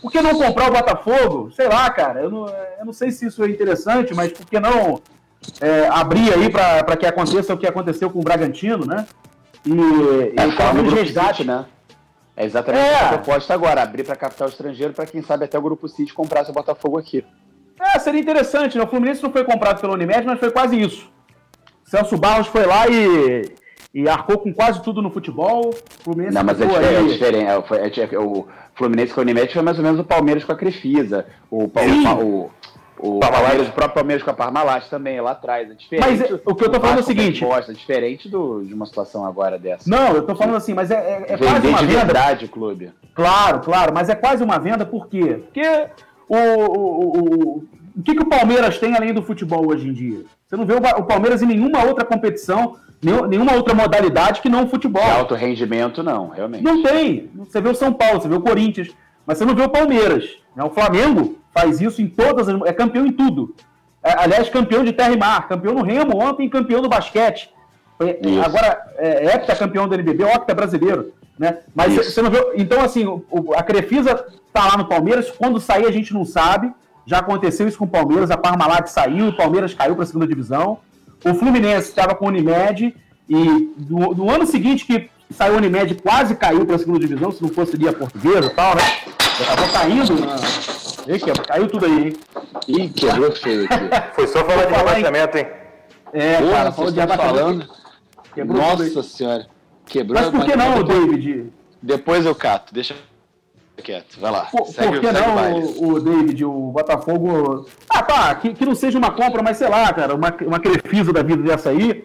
Por 0.00 0.10
que 0.10 0.20
não 0.20 0.34
comprar 0.34 0.68
o 0.70 0.72
Botafogo? 0.72 1.50
Sei 1.52 1.68
lá, 1.68 1.88
cara. 1.90 2.20
Eu 2.20 2.30
não, 2.30 2.48
eu 2.48 2.86
não 2.86 2.92
sei 2.92 3.10
se 3.10 3.26
isso 3.26 3.42
é 3.42 3.48
interessante, 3.48 4.14
mas 4.14 4.32
por 4.32 4.46
que 4.46 4.60
não 4.60 5.00
é, 5.60 5.88
abrir 5.88 6.32
aí 6.32 6.50
para 6.50 6.96
que 6.96 7.06
aconteça 7.06 7.54
o 7.54 7.58
que 7.58 7.66
aconteceu 7.66 8.10
com 8.10 8.20
o 8.20 8.22
Bragantino, 8.22 8.84
né? 8.84 9.06
E, 9.64 9.72
é, 10.38 10.46
e 10.46 10.52
fala 10.52 10.82
do 10.82 10.90
resgate, 10.90 11.44
né? 11.44 11.64
É 12.36 12.44
exatamente 12.44 12.82
é. 12.82 12.96
a 12.96 13.08
proposta 13.08 13.52
agora, 13.52 13.82
abrir 13.82 14.04
para 14.04 14.16
capital 14.16 14.48
estrangeiro 14.48 14.92
para 14.92 15.06
quem 15.06 15.22
sabe 15.22 15.44
até 15.44 15.58
o 15.58 15.62
Grupo 15.62 15.88
City 15.88 16.14
comprar 16.14 16.44
seu 16.44 16.54
Botafogo 16.54 16.98
aqui. 16.98 17.24
É, 17.78 17.98
seria 17.98 18.20
interessante, 18.20 18.78
né? 18.78 18.84
O 18.84 18.86
Fluminense 18.86 19.22
não 19.22 19.32
foi 19.32 19.44
comprado 19.44 19.80
pelo 19.80 19.94
Unimed, 19.94 20.24
mas 20.24 20.38
foi 20.38 20.50
quase 20.50 20.80
isso. 20.80 21.10
Celso 21.84 22.16
Barros 22.16 22.46
foi 22.46 22.64
lá 22.64 22.88
e, 22.88 23.54
e 23.92 24.08
arcou 24.08 24.38
com 24.38 24.52
quase 24.52 24.82
tudo 24.82 25.02
no 25.02 25.10
futebol. 25.10 25.70
O 25.70 26.04
Fluminense 26.04 26.34
não, 26.34 26.44
mas 26.44 26.60
é 26.60 26.66
diferente. 26.66 26.94
É 26.94 27.02
diferente. 27.02 28.00
É, 28.00 28.14
é, 28.14 28.18
o 28.18 28.46
Fluminense 28.74 29.12
com 29.12 29.20
o 29.20 29.24
Unimed 29.24 29.52
foi 29.52 29.62
mais 29.62 29.78
ou 29.78 29.84
menos 29.84 30.00
o 30.00 30.04
Palmeiras 30.04 30.44
com 30.44 30.52
a 30.52 30.56
Crefisa. 30.56 31.26
O, 31.50 31.64
o, 31.64 32.50
o, 33.02 33.18
Palmeiras, 33.18 33.68
o 33.68 33.72
próprio 33.72 33.94
Palmeiras 33.94 34.22
com 34.22 34.30
a 34.30 34.34
Parmalat 34.34 34.88
também, 34.88 35.20
lá 35.20 35.32
atrás. 35.32 35.68
É 35.68 35.74
diferente. 35.74 36.06
Mas 36.08 36.20
é, 36.20 36.34
o 36.46 36.54
que 36.54 36.64
eu 36.64 36.70
tô 36.70 36.80
falando 36.80 36.98
é 36.98 37.00
o 37.00 37.04
seguinte. 37.04 37.40
Resposta, 37.40 37.74
diferente 37.74 38.28
do, 38.28 38.62
de 38.62 38.72
uma 38.72 38.86
situação 38.86 39.26
agora 39.26 39.58
dessa. 39.58 39.90
Não, 39.90 40.14
eu 40.14 40.22
tô 40.22 40.36
falando 40.36 40.54
assim, 40.54 40.72
mas 40.72 40.90
é, 40.92 41.26
é, 41.28 41.34
é 41.34 41.36
quase 41.36 41.66
uma 41.66 41.78
venda. 41.78 42.04
verdade, 42.04 42.46
clube. 42.46 42.92
Claro, 43.12 43.58
claro, 43.60 43.92
mas 43.92 44.08
é 44.08 44.14
quase 44.14 44.44
uma 44.44 44.58
venda, 44.58 44.86
por 44.86 45.08
quê? 45.08 45.40
Porque 45.44 45.86
o, 46.28 46.36
o, 46.36 47.18
o, 47.18 47.64
o 47.96 48.02
que, 48.04 48.14
que 48.14 48.22
o 48.22 48.28
Palmeiras 48.28 48.78
tem 48.78 48.94
além 48.94 49.12
do 49.12 49.22
futebol 49.22 49.66
hoje 49.68 49.88
em 49.88 49.92
dia? 49.92 50.20
Você 50.46 50.56
não 50.56 50.64
vê 50.64 50.74
o 50.74 51.02
Palmeiras 51.02 51.42
em 51.42 51.46
nenhuma 51.46 51.84
outra 51.84 52.04
competição, 52.04 52.76
nenhuma 53.02 53.54
outra 53.54 53.74
modalidade 53.74 54.40
que 54.40 54.48
não 54.48 54.64
o 54.64 54.68
futebol. 54.68 55.02
De 55.02 55.10
alto 55.10 55.34
rendimento, 55.34 56.04
não, 56.04 56.28
realmente. 56.28 56.62
Não 56.62 56.82
tem. 56.84 57.28
Você 57.34 57.60
vê 57.60 57.68
o 57.68 57.74
São 57.74 57.92
Paulo, 57.92 58.20
você 58.20 58.28
vê 58.28 58.36
o 58.36 58.40
Corinthians, 58.40 58.90
mas 59.26 59.38
você 59.38 59.44
não 59.44 59.56
vê 59.56 59.62
o 59.62 59.68
Palmeiras. 59.68 60.36
Né? 60.54 60.62
O 60.62 60.70
Flamengo 60.70 61.41
faz 61.52 61.80
isso 61.80 62.00
em 62.00 62.08
todas 62.08 62.48
as. 62.48 62.60
É 62.62 62.72
campeão 62.72 63.06
em 63.06 63.12
tudo. 63.12 63.54
É, 64.02 64.14
aliás, 64.18 64.48
campeão 64.48 64.82
de 64.82 64.92
terra 64.92 65.12
e 65.12 65.16
mar, 65.16 65.46
campeão 65.48 65.74
no 65.74 65.82
remo 65.82 66.16
ontem, 66.20 66.48
campeão 66.48 66.82
do 66.82 66.88
basquete. 66.88 67.50
Isso. 68.00 68.42
Agora, 68.42 68.82
é, 68.96 69.26
é 69.26 69.38
campeão 69.38 69.86
do 69.86 69.94
NBB, 69.94 70.24
octa 70.24 70.54
brasileiro. 70.54 71.12
Né? 71.38 71.58
Mas 71.74 71.94
você 71.94 72.20
não 72.20 72.30
viu. 72.30 72.52
Então, 72.56 72.80
assim, 72.80 73.06
o, 73.06 73.54
a 73.54 73.62
Crefisa 73.62 74.26
tá 74.52 74.66
lá 74.66 74.76
no 74.76 74.86
Palmeiras. 74.86 75.30
Quando 75.30 75.60
sair, 75.60 75.86
a 75.86 75.90
gente 75.90 76.12
não 76.12 76.24
sabe. 76.24 76.72
Já 77.06 77.18
aconteceu 77.18 77.66
isso 77.66 77.78
com 77.78 77.84
o 77.84 77.88
Palmeiras. 77.88 78.30
A 78.30 78.36
Parmalat 78.36 78.88
saiu, 78.88 79.28
o 79.28 79.36
Palmeiras 79.36 79.74
caiu 79.74 79.94
para 79.94 80.04
a 80.04 80.06
segunda 80.06 80.26
divisão. 80.26 80.78
O 81.24 81.34
Fluminense 81.34 81.88
estava 81.88 82.14
com 82.14 82.26
o 82.26 82.28
Unimed. 82.28 82.94
E 83.28 83.72
no, 83.88 84.14
no, 84.14 84.30
ano 84.30 84.46
seguinte 84.46 84.84
que 84.84 85.08
saiu 85.30 85.54
o 85.54 85.56
Unimed, 85.56 85.94
quase 85.96 86.34
caiu 86.34 86.66
para 86.66 86.76
a 86.76 86.78
segunda 86.78 86.98
divisão, 86.98 87.32
se 87.32 87.42
não 87.42 87.48
fosse 87.48 87.76
ali 87.76 87.88
a 87.88 87.92
portuguesa 87.92 88.48
e 88.48 88.54
tal, 88.54 88.74
né? 88.74 88.82
Já 89.38 89.54
estava 89.54 89.68
caindo 89.72 90.20
na, 90.20 90.36
Quebra- 91.04 91.44
Caiu 91.44 91.68
tudo 91.68 91.86
aí, 91.86 92.08
hein? 92.08 92.16
Ih, 92.68 92.88
quebrou 92.88 93.32
feio 93.32 93.64
aqui. 93.64 93.74
Foi 94.14 94.26
só 94.26 94.44
falar 94.44 94.66
de 94.66 94.72
rebaixamento, 94.74 95.38
hein? 95.38 95.46
É, 96.12 96.38
Porra, 96.38 96.52
cara, 96.52 96.72
falou 96.72 96.90
de 96.90 97.06
falando. 97.06 97.68
Quebrou. 98.34 98.58
Nossa 98.62 99.02
senhora. 99.02 99.46
Quebrou. 99.86 100.20
Mas 100.20 100.30
por 100.30 100.44
que 100.44 100.56
não, 100.56 100.82
depois, 100.82 101.08
David? 101.08 101.52
depois 101.82 102.26
eu 102.26 102.34
cato. 102.34 102.72
Deixa 102.72 102.94
quieto. 103.82 104.20
Vai 104.20 104.30
lá. 104.30 104.42
Por, 104.46 104.66
segue, 104.66 105.00
por 105.00 105.00
que 105.00 105.12
não, 105.12 105.58
o, 105.58 105.88
o 105.94 106.00
David, 106.00 106.44
o 106.44 106.70
Botafogo. 106.70 107.66
Ah, 107.90 108.02
tá, 108.02 108.34
que, 108.36 108.54
que 108.54 108.64
não 108.64 108.74
seja 108.74 108.96
uma 108.98 109.10
compra, 109.10 109.42
mas 109.42 109.56
sei 109.56 109.68
lá, 109.68 109.92
cara, 109.92 110.14
uma, 110.14 110.32
uma 110.46 110.60
Crefisa 110.60 111.12
da 111.12 111.22
vida 111.22 111.42
dessa 111.42 111.70
aí, 111.70 112.04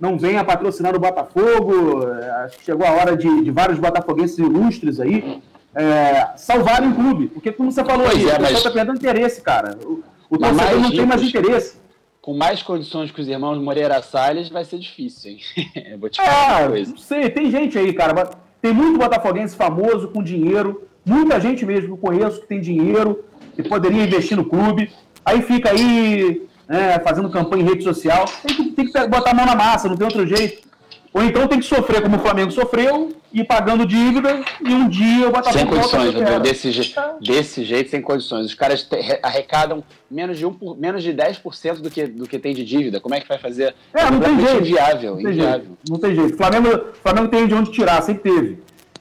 não 0.00 0.18
venha 0.18 0.42
patrocinar 0.42 0.94
o 0.96 0.98
Botafogo. 0.98 2.06
Acho 2.44 2.58
que 2.58 2.64
chegou 2.64 2.86
a 2.86 2.92
hora 2.92 3.16
de, 3.16 3.44
de 3.44 3.50
vários 3.50 3.78
botafoguenses 3.78 4.38
ilustres 4.38 5.00
aí 5.00 5.42
é, 5.80 6.32
salvarem 6.36 6.90
o 6.90 6.94
clube. 6.94 7.28
Porque, 7.28 7.52
como 7.52 7.70
você 7.70 7.84
falou 7.84 8.06
Pois 8.06 8.16
aí, 8.16 8.22
é, 8.24 8.34
o 8.34 8.36
pessoal 8.38 8.52
mas- 8.52 8.62
tá 8.62 8.70
perdendo 8.70 8.96
interesse, 8.96 9.40
cara. 9.40 9.78
O, 9.84 10.02
o 10.30 10.38
torcedor 10.38 10.80
não 10.80 10.90
tem 10.90 11.06
mais 11.06 11.22
interesse. 11.22 11.76
Com 12.20 12.36
mais 12.36 12.62
condições 12.62 13.10
que 13.10 13.20
os 13.20 13.28
irmãos 13.28 13.56
Moreira 13.58 14.02
Salles, 14.02 14.48
vai 14.50 14.64
ser 14.64 14.78
difícil, 14.78 15.30
hein? 15.30 15.38
Vou 15.98 16.10
te 16.10 16.16
falar 16.20 16.30
Ah, 16.30 16.58
uma 16.62 16.68
coisa. 16.70 16.90
não 16.90 16.98
sei, 16.98 17.30
tem 17.30 17.50
gente 17.50 17.78
aí, 17.78 17.92
cara. 17.94 18.30
Tem 18.60 18.72
muito 18.72 18.98
botafoguense 18.98 19.56
famoso, 19.56 20.08
com 20.08 20.22
dinheiro. 20.22 20.82
Muita 21.06 21.40
gente 21.40 21.64
mesmo 21.64 21.86
que 21.86 21.92
eu 21.92 21.96
conheço 21.96 22.40
que 22.40 22.46
tem 22.46 22.60
dinheiro, 22.60 23.24
que 23.54 23.62
poderia 23.62 24.02
investir 24.04 24.36
no 24.36 24.44
clube. 24.44 24.90
Aí 25.24 25.40
fica 25.40 25.70
aí 25.70 26.42
né, 26.68 26.98
fazendo 26.98 27.30
campanha 27.30 27.62
em 27.62 27.66
rede 27.66 27.84
social. 27.84 28.26
Tem 28.46 28.56
que, 28.56 28.70
tem 28.72 28.84
que 28.92 29.06
botar 29.06 29.30
a 29.30 29.34
mão 29.34 29.46
na 29.46 29.54
massa, 29.54 29.88
não 29.88 29.96
tem 29.96 30.06
outro 30.06 30.26
jeito. 30.26 30.67
Ou 31.12 31.22
então 31.22 31.48
tem 31.48 31.58
que 31.58 31.64
sofrer 31.66 32.02
como 32.02 32.16
o 32.16 32.18
Flamengo 32.20 32.50
sofreu, 32.52 33.16
ir 33.32 33.44
pagando 33.44 33.86
dívida, 33.86 34.42
e 34.64 34.72
um 34.72 34.88
dia 34.88 35.26
o 35.28 35.32
Botafogo 35.32 35.58
Sem 35.58 35.66
condições, 35.66 36.14
Rodrigo. 36.14 36.40
Desse, 36.40 36.70
je- 36.70 36.94
desse 37.20 37.64
jeito, 37.64 37.90
sem 37.90 38.00
condições. 38.02 38.46
Os 38.46 38.54
caras 38.54 38.86
arrecadam 39.22 39.82
menos 40.10 40.38
de, 40.38 40.44
um, 40.46 40.52
por- 40.52 40.76
menos 40.78 41.02
de 41.02 41.12
10% 41.12 41.80
do 41.80 41.90
que, 41.90 42.06
do 42.06 42.26
que 42.28 42.38
tem 42.38 42.54
de 42.54 42.64
dívida. 42.64 43.00
Como 43.00 43.14
é 43.14 43.20
que 43.20 43.28
vai 43.28 43.38
fazer? 43.38 43.74
É, 43.94 44.10
não 44.10 44.20
tem 44.20 44.38
jeito. 44.40 44.56
Inviável, 44.60 45.14
Não 45.16 45.22
tem 45.22 45.32
inviável. 45.32 45.60
jeito. 45.60 45.78
Não 45.88 45.98
tem 45.98 46.14
jeito. 46.14 46.36
Flamengo, 46.36 46.80
Flamengo 47.02 47.28
tem 47.28 47.46
de 47.46 47.54
onde 47.54 47.72
tirar, 47.72 48.02
sempre 48.02 48.30
teve. 48.30 48.58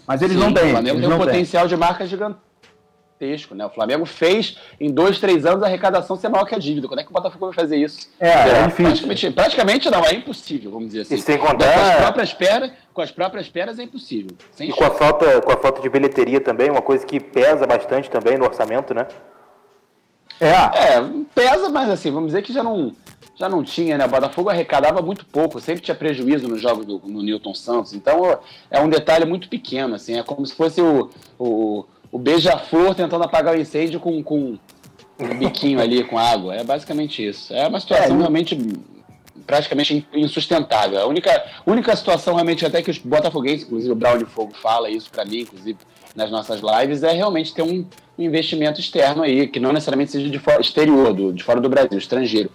Mas 0.08 0.22
eles 0.22 0.36
Sim, 0.38 0.44
não 0.44 0.54
têm. 0.54 0.68
O 0.68 0.72
Flamengo 0.72 1.00
tem 1.00 1.08
um 1.08 1.10
não 1.12 1.18
têm. 1.20 1.28
potencial 1.28 1.68
de 1.68 1.76
marca 1.76 2.06
gigantesco, 2.08 2.42
né? 3.56 3.66
O 3.66 3.70
Flamengo 3.70 4.06
fez, 4.06 4.58
em 4.80 4.92
dois, 4.92 5.20
três 5.20 5.46
anos, 5.46 5.64
a 5.64 5.66
arrecadação 5.66 6.16
ser 6.16 6.30
maior 6.30 6.46
que 6.46 6.54
a 6.56 6.60
dívida. 6.60 6.88
Quando 6.88 7.00
é 7.00 7.04
que 7.04 7.10
o 7.10 7.14
Botafogo 7.14 7.46
vai 7.48 7.54
fazer 7.56 7.78
isso? 7.78 8.10
É, 8.20 8.30
é 8.30 8.64
difícil. 8.68 8.86
Praticamente, 9.08 9.32
praticamente 9.32 9.90
não, 9.90 10.06
é 10.06 10.14
impossível, 10.14 10.72
vamos 10.72 10.88
dizer 10.88 11.02
assim. 11.02 11.16
E 11.16 11.22
sem 11.22 11.38
Com 11.38 11.46
as 11.46 11.52
contar- 11.54 11.98
próprias 11.98 12.34
pernas, 12.34 12.72
com 12.94 13.02
as 13.02 13.12
próprias 13.12 13.50
pernas 13.50 13.80
é 13.80 13.84
impossível. 13.84 14.32
Sem 14.52 14.70
E 14.70 14.74
com 14.74 14.84
a 14.84 14.92
falta, 14.92 15.42
com 15.42 15.52
a 15.52 15.58
falta 15.58 15.82
de 15.82 15.90
bilheteria 15.90 16.40
também, 16.42 16.70
uma 16.70 16.82
coisa 16.82 17.06
que 17.06 17.20
pesa 17.20 17.66
bastante 17.66 18.10
também 18.10 18.38
no 18.38 18.46
orçamento, 18.46 18.94
né? 18.94 19.08
É, 20.40 20.50
É, 20.50 21.04
pesa, 21.34 21.70
mas 21.70 21.90
assim, 21.90 22.12
vamos 22.12 22.28
dizer 22.28 22.44
que 22.44 22.54
já 22.54 22.62
não, 22.64 22.94
já 23.36 23.50
não 23.50 23.64
tinha, 23.64 23.98
né? 23.98 24.06
O 24.06 24.10
Botafogo 24.10 24.50
arrecadava 24.50 25.02
muito 25.02 25.26
pouco, 25.26 25.60
sempre 25.60 25.82
tinha 25.82 25.96
prejuízo 25.96 26.48
nos 26.48 26.62
jogos 26.62 26.86
do, 26.86 27.02
no 27.06 27.24
Newton 27.24 27.56
Santos. 27.56 27.94
Então 27.94 28.38
é 28.70 28.80
um 28.80 28.88
detalhe 28.90 29.26
muito 29.26 29.50
pequeno, 29.50 29.96
assim, 29.96 30.18
é 30.20 30.22
como 30.24 30.46
se 30.46 30.54
fosse 30.54 30.80
o, 30.80 31.10
o, 31.40 31.86
o 32.18 32.20
beija-flor 32.20 32.96
tentando 32.96 33.24
apagar 33.24 33.56
o 33.56 33.60
incêndio 33.60 34.00
com, 34.00 34.24
com 34.24 34.58
um 35.20 35.38
biquinho 35.38 35.80
ali 35.80 36.04
com 36.04 36.18
água. 36.18 36.56
É 36.56 36.64
basicamente 36.64 37.24
isso. 37.26 37.54
É 37.54 37.68
uma 37.68 37.80
situação 37.80 38.16
É, 38.16 38.20
realmente 38.20 38.58
praticamente 39.46 40.06
insustentável. 40.12 41.00
A 41.00 41.06
única, 41.06 41.46
única 41.66 41.96
situação 41.96 42.34
realmente 42.34 42.66
até 42.66 42.82
que 42.82 42.90
os 42.90 42.98
botafoguenses, 42.98 43.66
inclusive 43.68 43.92
o 43.92 43.96
Brown 43.96 44.18
de 44.18 44.26
Fogo 44.26 44.52
fala 44.56 44.90
isso 44.90 45.12
para 45.12 45.24
mim, 45.26 45.42
inclusive 45.42 45.78
nas 46.16 46.32
nossas 46.32 46.60
lives, 46.60 47.04
é 47.04 47.12
realmente 47.12 47.54
ter 47.54 47.62
um, 47.62 47.86
um 48.18 48.24
investimento 48.24 48.80
externo 48.82 49.22
aí, 49.22 49.48
que 49.48 49.60
não 49.60 49.72
necessariamente 49.72 50.12
seja 50.12 50.28
de 50.28 50.40
fora, 50.40 50.60
exterior, 50.60 51.14
do, 51.14 51.32
de 51.32 51.44
fora 51.44 51.62
do 51.62 51.70
Brasil, 51.70 51.98
estrangeiro, 52.00 52.50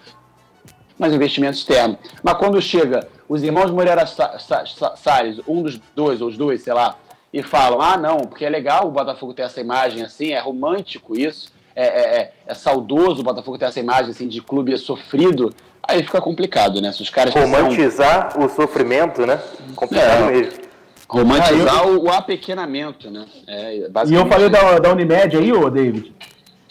mas 0.98 1.12
investimento 1.14 1.56
externo. 1.56 1.96
Mas 2.20 2.34
quando 2.36 2.60
chega 2.60 3.08
os 3.28 3.42
irmãos 3.44 3.70
Moreira 3.70 4.04
Sa- 4.04 4.38
Sa- 4.40 4.66
Sa- 4.66 4.96
Salles, 4.96 5.40
um 5.46 5.62
dos 5.62 5.80
dois, 5.94 6.20
ou 6.20 6.28
os 6.28 6.36
dois, 6.36 6.62
sei 6.62 6.74
lá, 6.74 6.96
e 7.32 7.42
falam, 7.42 7.80
ah, 7.80 7.96
não, 7.96 8.18
porque 8.18 8.44
é 8.44 8.50
legal 8.50 8.86
o 8.86 8.90
Botafogo 8.90 9.32
ter 9.32 9.42
essa 9.42 9.60
imagem 9.60 10.02
assim, 10.02 10.32
é 10.32 10.38
romântico 10.38 11.18
isso, 11.18 11.50
é, 11.74 11.84
é, 11.86 12.16
é- 12.20 12.32
é 12.48 12.54
saudoso 12.54 13.20
o 13.20 13.24
Botafogo 13.24 13.56
ter 13.56 13.64
essa 13.64 13.80
imagem 13.80 14.10
assim 14.10 14.28
de 14.28 14.42
clube 14.42 14.76
sofrido, 14.76 15.54
aí 15.82 16.02
fica 16.02 16.20
complicado, 16.20 16.80
né? 16.80 16.92
Se 16.92 17.00
os 17.02 17.08
caras 17.08 17.32
que 17.32 17.40
são- 17.40 17.48
Romantizar 17.50 18.38
o 18.38 18.48
sofrimento, 18.50 19.24
né? 19.26 19.40
Complicado 19.74 20.28
É. 20.28 20.30
mesmo. 20.32 20.62
romantizar 21.08 21.86
o, 21.86 22.04
o 22.04 22.10
apequenamento, 22.10 23.10
né? 23.10 23.26
É, 23.46 23.76
E 24.06 24.14
eu 24.14 24.26
falei 24.26 24.46
isso. 24.46 24.50
da, 24.50 24.78
da 24.78 24.92
Unimed 24.92 25.36
aí, 25.36 25.52
ô 25.52 25.68
David. 25.68 26.10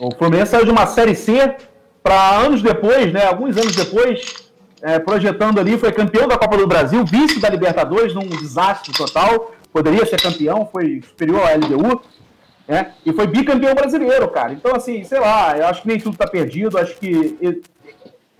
O 0.01 0.09
Fluminense 0.15 0.49
saiu 0.51 0.65
de 0.65 0.71
uma 0.71 0.87
Série 0.87 1.13
C 1.15 1.55
para 2.01 2.37
anos 2.39 2.59
depois, 2.63 3.13
né? 3.13 3.23
Alguns 3.27 3.55
anos 3.55 3.75
depois, 3.75 4.49
é, 4.81 4.97
projetando 4.97 5.59
ali, 5.59 5.77
foi 5.77 5.91
campeão 5.91 6.27
da 6.27 6.39
Copa 6.39 6.57
do 6.57 6.65
Brasil, 6.65 7.05
vice 7.05 7.39
da 7.39 7.49
Libertadores, 7.49 8.15
num 8.15 8.27
desastre 8.27 8.91
total. 8.93 9.51
Poderia 9.71 10.05
ser 10.05 10.21
campeão, 10.21 10.67
foi 10.71 11.01
superior 11.01 11.41
à 11.41 11.55
LDU, 11.55 12.01
né? 12.67 12.91
E 13.05 13.13
foi 13.13 13.27
bicampeão 13.27 13.73
brasileiro, 13.73 14.27
cara. 14.29 14.53
Então, 14.53 14.75
assim, 14.75 15.03
sei 15.03 15.19
lá, 15.19 15.57
eu 15.57 15.67
acho 15.67 15.81
que 15.81 15.87
nem 15.87 15.99
tudo 15.99 16.17
tá 16.17 16.27
perdido. 16.27 16.77
Acho 16.77 16.95
que 16.97 17.61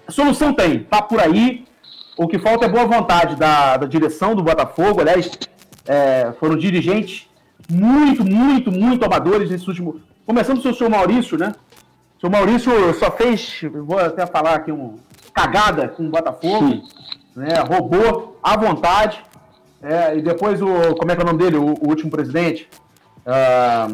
a 0.08 0.11
solução 0.11 0.53
tem, 0.53 0.84
tá 0.84 1.01
por 1.01 1.19
aí. 1.19 1.66
O 2.18 2.27
que 2.27 2.38
falta 2.38 2.66
é 2.66 2.69
boa 2.69 2.85
vontade 2.85 3.35
da, 3.35 3.77
da 3.77 3.85
direção 3.88 4.35
do 4.35 4.43
Botafogo. 4.43 5.01
Aliás, 5.01 5.32
é, 5.88 6.34
foram 6.40 6.58
dirigentes 6.58 7.27
muito, 7.69 8.24
muito, 8.24 8.72
muito 8.72 9.06
amadores 9.06 9.50
nesse 9.50 9.68
último. 9.68 10.01
Começando 10.26 10.61
pelo 10.61 10.76
senhor 10.76 10.90
Maurício, 10.90 11.38
né? 11.38 11.53
O 12.18 12.19
senhor 12.22 12.32
Maurício 12.32 12.93
só 12.93 13.10
fez, 13.11 13.61
vou 13.85 13.98
até 13.98 14.27
falar 14.27 14.56
aqui, 14.56 14.72
um 14.72 14.98
cagada 15.34 15.88
com 15.88 16.06
o 16.06 16.10
Botafogo, 16.10 16.84
né? 17.35 17.56
Roubou 17.68 18.38
à 18.43 18.58
vontade. 18.58 19.24
É, 19.82 20.18
e 20.18 20.22
depois 20.22 20.61
o. 20.61 20.95
Como 20.95 21.11
é 21.11 21.16
que 21.16 21.22
é 21.22 21.24
o 21.24 21.27
nome 21.27 21.40
dele? 21.40 21.58
O, 21.58 21.74
o 21.74 21.90
último 21.90 22.11
presidente? 22.11 22.69
Ah, 23.26 23.88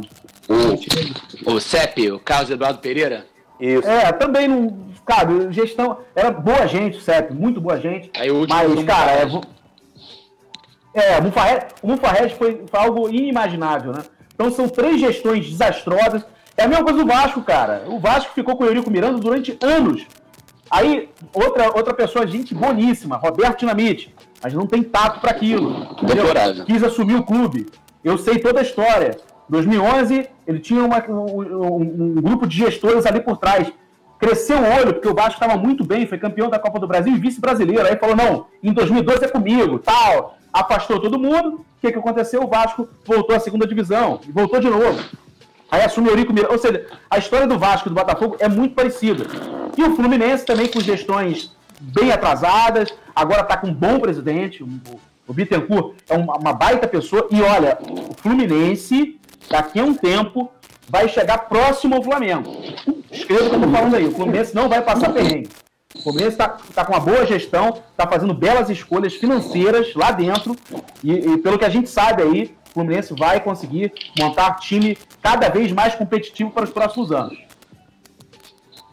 O, 1.46 1.54
o 1.54 1.60
CEP, 1.60 2.12
o 2.12 2.20
Carlos 2.20 2.50
Eduardo 2.50 2.80
Pereira, 2.80 3.26
Isso. 3.60 3.88
é, 3.88 4.12
também 4.12 4.48
não. 4.48 4.88
Cara, 5.06 5.52
gestão. 5.52 6.00
Era 6.16 6.32
boa 6.32 6.68
gente, 6.68 7.02
CEP, 7.02 7.34
muito 7.34 7.62
boa 7.62 7.80
gente. 7.80 8.12
Aí 8.18 8.30
o 8.30 8.40
último 8.40 8.58
Mas, 8.58 8.72
o 8.72 8.86
cara, 8.86 9.12
é, 9.12 9.22
é, 10.94 11.20
o 11.20 11.84
o 11.84 11.88
Mufarrege 11.88 12.36
foi, 12.36 12.64
foi 12.70 12.80
algo 12.80 13.10
inimaginável, 13.10 13.94
né? 13.94 14.04
Então 14.34 14.52
são 14.52 14.68
três 14.68 15.00
gestões 15.00 15.50
desastrosas. 15.50 16.26
É 16.58 16.64
a 16.64 16.68
mesma 16.68 16.84
coisa 16.84 17.00
do 17.00 17.08
Vasco, 17.08 17.42
cara. 17.44 17.84
O 17.88 18.00
Vasco 18.00 18.34
ficou 18.34 18.58
com 18.58 18.64
o 18.64 18.68
Eurico 18.68 18.90
Miranda 18.90 19.20
durante 19.20 19.58
anos. 19.62 20.06
Aí, 20.70 21.10
outra, 21.34 21.68
outra 21.76 21.94
pessoa, 21.94 22.28
gente 22.28 22.54
boníssima, 22.54 23.16
Roberto 23.16 23.60
Dinamite, 23.60 24.14
mas 24.44 24.54
não 24.54 24.66
tem 24.66 24.84
tato 24.84 25.20
para 25.20 25.32
aquilo. 25.32 25.96
Quis 26.66 26.84
assumir 26.84 27.16
o 27.16 27.24
clube. 27.24 27.68
Eu 28.04 28.18
sei 28.18 28.40
toda 28.40 28.60
a 28.60 28.64
história. 28.64 29.18
2011, 29.50 30.28
ele 30.46 30.60
tinha 30.60 30.84
uma- 30.84 31.04
um, 31.10 31.82
um- 31.82 32.14
grupo 32.22 32.46
de 32.46 32.58
gestores 32.58 33.06
ali 33.06 33.20
por 33.20 33.38
trás. 33.38 33.72
Cresceu 34.20 34.58
o 34.58 34.74
olho, 34.76 34.94
porque 34.94 35.08
o 35.08 35.14
Vasco 35.14 35.34
estava 35.42 35.56
muito 35.58 35.84
bem, 35.84 36.08
foi 36.08 36.18
campeão 36.18 36.50
da 36.50 36.58
Copa 36.60 36.80
do 36.80 36.88
Brasil 36.88 37.14
e 37.16 37.20
vice-brasileiro. 37.20 37.86
Aí 37.88 37.96
falou: 37.98 38.16
não, 38.16 38.46
em 38.64 38.74
2012 38.74 39.26
é 39.26 39.28
comigo, 39.28 39.80
tal. 39.80 40.38
Afastou 40.52 41.00
todo 41.00 41.20
mundo. 41.20 41.58
O 41.78 41.80
que, 41.82 41.92
que 41.92 42.00
aconteceu? 42.00 42.42
O 42.44 42.48
Vasco 42.48 42.88
voltou 43.06 43.36
à 43.36 43.40
segunda 43.40 43.68
divisão 43.68 44.20
e 44.28 44.32
voltou 44.32 44.60
de 44.60 44.68
novo. 44.70 45.00
Aí 45.70 45.82
assume 45.84 46.08
o 46.08 46.12
Eurico 46.12 46.34
Miranda. 46.34 46.54
Ou 46.54 46.58
seja, 46.60 46.88
a 47.10 47.18
história 47.20 47.46
do 47.46 47.60
Vasco 47.60 47.88
e 47.88 47.92
do 47.92 47.96
Botafogo 47.96 48.38
é 48.40 48.48
muito 48.50 48.74
parecida. 48.74 49.26
E 49.78 49.84
o 49.84 49.96
Fluminense 49.96 50.46
também 50.46 50.68
com 50.68 50.80
gestões 50.80 51.56
bem 51.80 52.12
atrasadas, 52.12 52.94
agora 53.16 53.42
está 53.42 53.58
com 53.58 53.68
um 53.68 53.74
bom 53.74 54.00
presidente. 54.00 54.64
O, 55.28 55.34
Bittencourt 55.34 55.96
é 56.10 56.16
uma, 56.16 56.54
baita 56.54 56.88
pessoa. 56.88 57.28
E 57.32 57.42
olha, 57.42 57.78
o 57.82 58.14
Fluminense, 58.16 59.20
daqui 59.50 59.80
a 59.80 59.84
um 59.84 59.94
tempo, 59.94 60.52
vai 60.90 61.08
chegar 61.10 61.50
próximo 61.50 61.96
ao 61.96 62.04
Flamengo. 62.04 62.50
Escreva 63.12 63.46
o 63.46 63.50
que 63.50 63.56
eu 63.56 63.60
estou 63.60 63.72
falando 63.72 63.96
aí. 63.96 64.08
O 64.08 64.12
Fluminense 64.12 64.56
não 64.56 64.70
vai 64.70 64.82
passar 64.82 65.12
perrengue. 65.14 65.50
O 65.96 66.02
Fluminense 66.04 66.38
está 66.70 66.86
com 66.86 66.94
uma 66.94 67.00
boa 67.00 67.26
gestão, 67.26 67.82
está 67.92 68.08
fazendo 68.08 68.34
belas 68.34 68.70
escolhas 68.70 69.16
financeiras 69.16 69.94
lá 69.96 70.12
dentro. 70.12 70.56
E, 71.04 71.12
e 71.12 71.38
pelo 71.40 71.58
que 71.58 71.66
a 71.66 71.70
gente 71.70 71.90
sabe 71.90 72.24
aí, 72.24 72.56
o 72.70 72.74
Fluminense 72.74 73.14
vai 73.18 73.40
conseguir 73.40 73.92
montar 74.18 74.56
time 74.56 74.98
cada 75.22 75.50
vez 75.50 75.72
mais 75.72 75.96
competitivo 75.96 76.52
para 76.52 76.64
os 76.64 76.70
próximos 76.70 77.12
anos. 77.12 77.47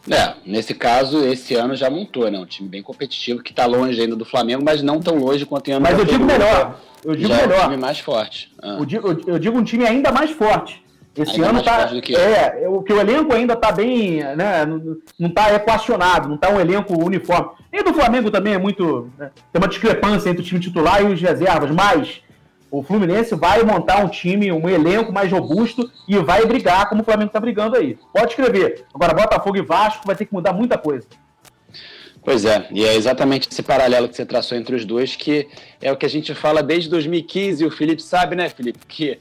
É, 0.09 0.33
nesse 0.45 0.73
caso, 0.73 1.25
esse 1.25 1.55
ano 1.55 1.75
já 1.75 1.89
montou, 1.89 2.29
né? 2.29 2.37
Um 2.37 2.45
time 2.45 2.69
bem 2.69 2.83
competitivo, 2.83 3.41
que 3.41 3.53
tá 3.53 3.65
longe 3.65 3.99
ainda 3.99 4.15
do 4.15 4.25
Flamengo, 4.25 4.63
mas 4.63 4.81
não 4.81 4.99
tão 4.99 5.15
longe 5.15 5.45
quanto 5.45 5.69
em 5.69 5.73
ano 5.73 5.81
Mas 5.81 5.97
eu 5.97 6.05
digo 6.05 6.23
melhor. 6.23 6.79
Eu 7.03 7.15
digo 7.15 7.29
já 7.29 7.41
é 7.41 7.45
um 7.45 7.47
melhor. 7.47 7.63
time 7.63 7.77
mais 7.77 7.99
forte. 7.99 8.51
Ah. 8.61 8.77
Eu 8.79 8.85
digo, 8.85 9.21
eu 9.27 9.39
digo 9.39 9.57
um 9.57 9.63
time 9.63 9.85
ainda 9.85 10.11
mais 10.11 10.31
forte. 10.31 10.83
Esse 11.17 11.35
Ainda 11.35 11.45
ano 11.45 11.53
mais 11.53 11.65
tá. 11.65 11.79
forte 11.79 11.95
do 11.95 12.01
que 12.01 12.13
é, 12.13 12.63
é, 12.63 12.67
o 12.67 12.83
que 12.83 12.91
o 12.91 12.99
elenco 12.99 13.33
ainda 13.33 13.55
tá 13.55 13.71
bem. 13.71 14.21
Né, 14.35 14.65
não, 14.65 14.97
não 15.17 15.29
tá 15.29 15.53
equacionado, 15.53 16.27
não 16.27 16.37
tá 16.37 16.49
um 16.49 16.59
elenco 16.59 16.93
uniforme. 17.01 17.51
E 17.71 17.81
do 17.83 17.93
Flamengo 17.93 18.29
também 18.29 18.53
é 18.53 18.57
muito. 18.57 19.09
né, 19.17 19.31
tem 19.51 19.61
uma 19.61 19.67
discrepância 19.67 20.29
entre 20.29 20.41
o 20.41 20.45
time 20.45 20.59
titular 20.59 21.01
e 21.01 21.05
os 21.05 21.21
reservas, 21.21 21.71
mas 21.71 22.21
o 22.79 22.83
Fluminense 22.83 23.33
vai 23.35 23.63
montar 23.63 24.03
um 24.03 24.09
time, 24.09 24.51
um 24.51 24.67
elenco 24.67 25.11
mais 25.11 25.31
robusto 25.31 25.89
e 26.07 26.17
vai 26.17 26.45
brigar 26.45 26.89
como 26.89 27.01
o 27.01 27.05
Flamengo 27.05 27.27
está 27.27 27.39
brigando 27.39 27.77
aí. 27.77 27.97
Pode 28.13 28.31
escrever. 28.31 28.83
Agora, 28.93 29.13
Botafogo 29.13 29.55
e 29.55 29.61
Vasco 29.61 30.05
vai 30.05 30.15
ter 30.15 30.25
que 30.25 30.33
mudar 30.33 30.51
muita 30.51 30.77
coisa. 30.77 31.07
Pois 32.21 32.43
é, 32.43 32.67
e 32.71 32.83
é 32.83 32.95
exatamente 32.95 33.47
esse 33.49 33.63
paralelo 33.63 34.09
que 34.09 34.15
você 34.15 34.25
traçou 34.25 34.57
entre 34.57 34.75
os 34.75 34.83
dois, 34.83 35.15
que 35.15 35.47
é 35.79 35.91
o 35.91 35.95
que 35.95 36.05
a 36.05 36.09
gente 36.09 36.33
fala 36.33 36.61
desde 36.61 36.89
2015, 36.89 37.63
e 37.63 37.67
o 37.67 37.71
Felipe 37.71 38.01
sabe, 38.01 38.35
né, 38.35 38.49
Felipe, 38.49 38.79
que 38.87 39.19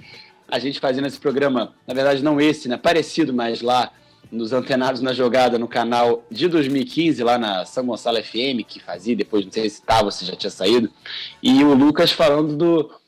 a 0.49 0.58
gente 0.58 0.81
fazendo 0.81 1.07
esse 1.07 1.20
programa, 1.20 1.74
na 1.86 1.94
verdade 1.94 2.24
não 2.24 2.41
esse, 2.41 2.68
né, 2.68 2.76
parecido, 2.76 3.33
mas 3.33 3.60
lá 3.60 3.92
nos 4.33 4.52
Antenados 4.52 5.00
na 5.00 5.12
Jogada, 5.12 5.58
no 5.58 5.68
canal 5.68 6.24
de 6.31 6.49
2015, 6.49 7.23
lá 7.23 7.39
na 7.39 7.65
São 7.65 7.86
Gonçalo 7.86 8.20
FM, 8.23 8.65
que 8.66 8.81
fazia, 8.81 9.15
depois 9.15 9.44
não 9.44 9.52
sei 9.52 9.68
se 9.68 9.76
estava, 9.76 10.10
se 10.10 10.24
já 10.24 10.34
tinha 10.34 10.50
saído, 10.50 10.91
e 11.42 11.62
o 11.62 11.73
Lucas 11.74 12.10
falando 12.10 12.57
do... 12.57 13.03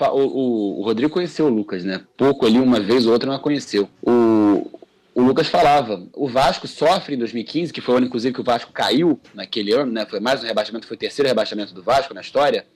O, 0.00 0.04
o, 0.04 0.80
o 0.80 0.82
Rodrigo 0.82 1.12
conheceu 1.12 1.46
o 1.46 1.50
Lucas, 1.50 1.84
né? 1.84 2.00
Pouco 2.16 2.46
ali, 2.46 2.58
uma 2.58 2.78
vez 2.78 3.06
ou 3.06 3.12
outra, 3.12 3.28
não 3.28 3.36
a 3.36 3.40
conheceu. 3.40 3.88
O, 4.02 4.70
o 5.14 5.22
Lucas 5.22 5.48
falava, 5.48 6.06
o 6.14 6.28
Vasco 6.28 6.68
sofre 6.68 7.14
em 7.14 7.18
2015, 7.18 7.72
que 7.72 7.80
foi 7.80 7.94
o 7.94 7.98
ano, 7.98 8.06
inclusive, 8.06 8.34
que 8.34 8.40
o 8.40 8.44
Vasco 8.44 8.70
caiu 8.72 9.18
naquele 9.34 9.72
ano, 9.72 9.90
né? 9.90 10.06
Foi 10.06 10.20
mais 10.20 10.42
um 10.42 10.46
rebaixamento, 10.46 10.86
foi 10.86 10.96
o 10.96 11.00
terceiro 11.00 11.28
rebaixamento 11.28 11.74
do 11.74 11.82
Vasco 11.82 12.14
na 12.14 12.20
história. 12.20 12.66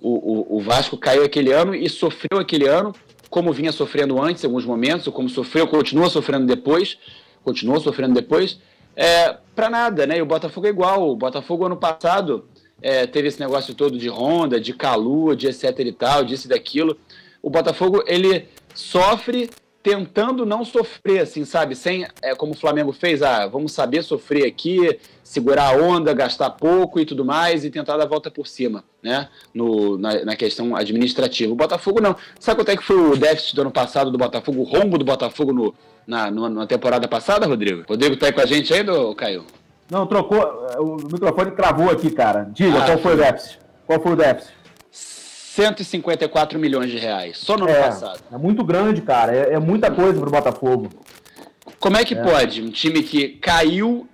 O, 0.00 0.54
o, 0.54 0.58
o 0.58 0.60
Vasco 0.60 0.96
caiu 0.96 1.24
aquele 1.24 1.52
ano 1.52 1.74
e 1.74 1.88
sofreu 1.88 2.38
aquele 2.38 2.68
ano, 2.68 2.94
como 3.30 3.52
vinha 3.52 3.72
sofrendo 3.72 4.22
antes, 4.22 4.44
em 4.44 4.46
alguns 4.46 4.64
momentos, 4.64 5.06
ou 5.06 5.12
como 5.12 5.28
sofreu, 5.28 5.66
continua 5.66 6.10
sofrendo 6.10 6.46
depois, 6.46 6.98
continua 7.42 7.80
sofrendo 7.80 8.14
depois, 8.14 8.58
é, 8.94 9.36
para 9.54 9.70
nada, 9.70 10.06
né? 10.06 10.18
E 10.18 10.22
o 10.22 10.26
Botafogo 10.26 10.66
é 10.66 10.70
igual. 10.70 11.08
O 11.08 11.16
Botafogo, 11.16 11.64
ano 11.64 11.76
passado, 11.76 12.44
é, 12.82 13.06
teve 13.06 13.28
esse 13.28 13.40
negócio 13.40 13.74
todo 13.74 13.96
de 13.96 14.08
Honda, 14.08 14.60
de 14.60 14.72
Calua, 14.72 15.36
de 15.36 15.46
etc 15.46 15.78
e 15.78 15.92
tal, 15.92 16.24
disso 16.24 16.46
e 16.46 16.50
daquilo. 16.50 16.98
O 17.42 17.50
Botafogo, 17.50 18.02
ele 18.06 18.48
sofre 18.74 19.48
tentando 19.82 20.46
não 20.46 20.64
sofrer, 20.64 21.22
assim, 21.22 21.44
sabe? 21.44 21.74
Sem, 21.74 22.06
é, 22.22 22.34
como 22.34 22.52
o 22.52 22.56
Flamengo 22.56 22.92
fez, 22.92 23.22
ah, 23.22 23.46
vamos 23.46 23.72
saber 23.72 24.02
sofrer 24.02 24.46
aqui, 24.46 24.98
segurar 25.24 25.70
a 25.70 25.76
onda, 25.76 26.14
gastar 26.14 26.50
pouco 26.50 27.00
e 27.00 27.04
tudo 27.04 27.24
mais, 27.24 27.64
e 27.64 27.70
tentar 27.70 27.96
dar 27.96 28.04
a 28.04 28.08
volta 28.08 28.30
por 28.30 28.46
cima, 28.46 28.84
né? 29.02 29.28
No, 29.52 29.98
na, 29.98 30.24
na, 30.24 30.36
questão 30.36 30.76
administrativa. 30.76 31.52
O 31.52 31.56
Botafogo 31.56 32.00
não. 32.00 32.16
Sabe 32.38 32.60
quanto 32.60 32.70
é 32.70 32.76
que 32.76 32.84
foi 32.84 32.96
o 32.96 33.16
déficit 33.16 33.56
do 33.56 33.62
ano 33.62 33.72
passado 33.72 34.10
do 34.10 34.18
Botafogo, 34.18 34.60
o 34.60 34.64
rombo 34.64 34.96
do 34.96 35.04
Botafogo 35.04 35.52
no, 35.52 35.74
na, 36.06 36.30
na 36.30 36.66
temporada 36.66 37.08
passada, 37.08 37.46
Rodrigo? 37.46 37.84
Rodrigo 37.88 38.16
tá 38.16 38.26
aí 38.26 38.32
com 38.32 38.40
a 38.40 38.46
gente 38.46 38.72
ainda, 38.72 38.92
Caio? 39.16 39.44
Não, 39.92 40.06
trocou. 40.06 40.40
O 40.78 40.96
microfone 41.12 41.50
travou 41.50 41.90
aqui, 41.90 42.10
cara. 42.10 42.48
Diga, 42.50 42.78
ah, 42.78 42.86
qual 42.86 42.98
foi 42.98 43.12
o 43.12 43.16
déficit? 43.18 43.58
Qual 43.86 44.00
foi 44.00 44.12
o 44.12 44.16
déficit? 44.16 44.54
154 44.90 46.58
milhões 46.58 46.90
de 46.90 46.96
reais, 46.96 47.36
só 47.36 47.58
no 47.58 47.68
é, 47.68 47.76
ano 47.76 47.84
passado. 47.84 48.20
É 48.32 48.38
muito 48.38 48.64
grande, 48.64 49.02
cara. 49.02 49.36
É, 49.36 49.52
é 49.52 49.58
muita 49.58 49.90
coisa 49.90 50.18
para 50.18 50.28
o 50.30 50.32
Botafogo. 50.32 50.88
Como 51.78 51.98
é 51.98 52.06
que 52.06 52.14
é. 52.14 52.22
pode 52.22 52.62
um 52.62 52.70
time 52.70 53.02
que 53.02 53.28
caiu 53.36 54.08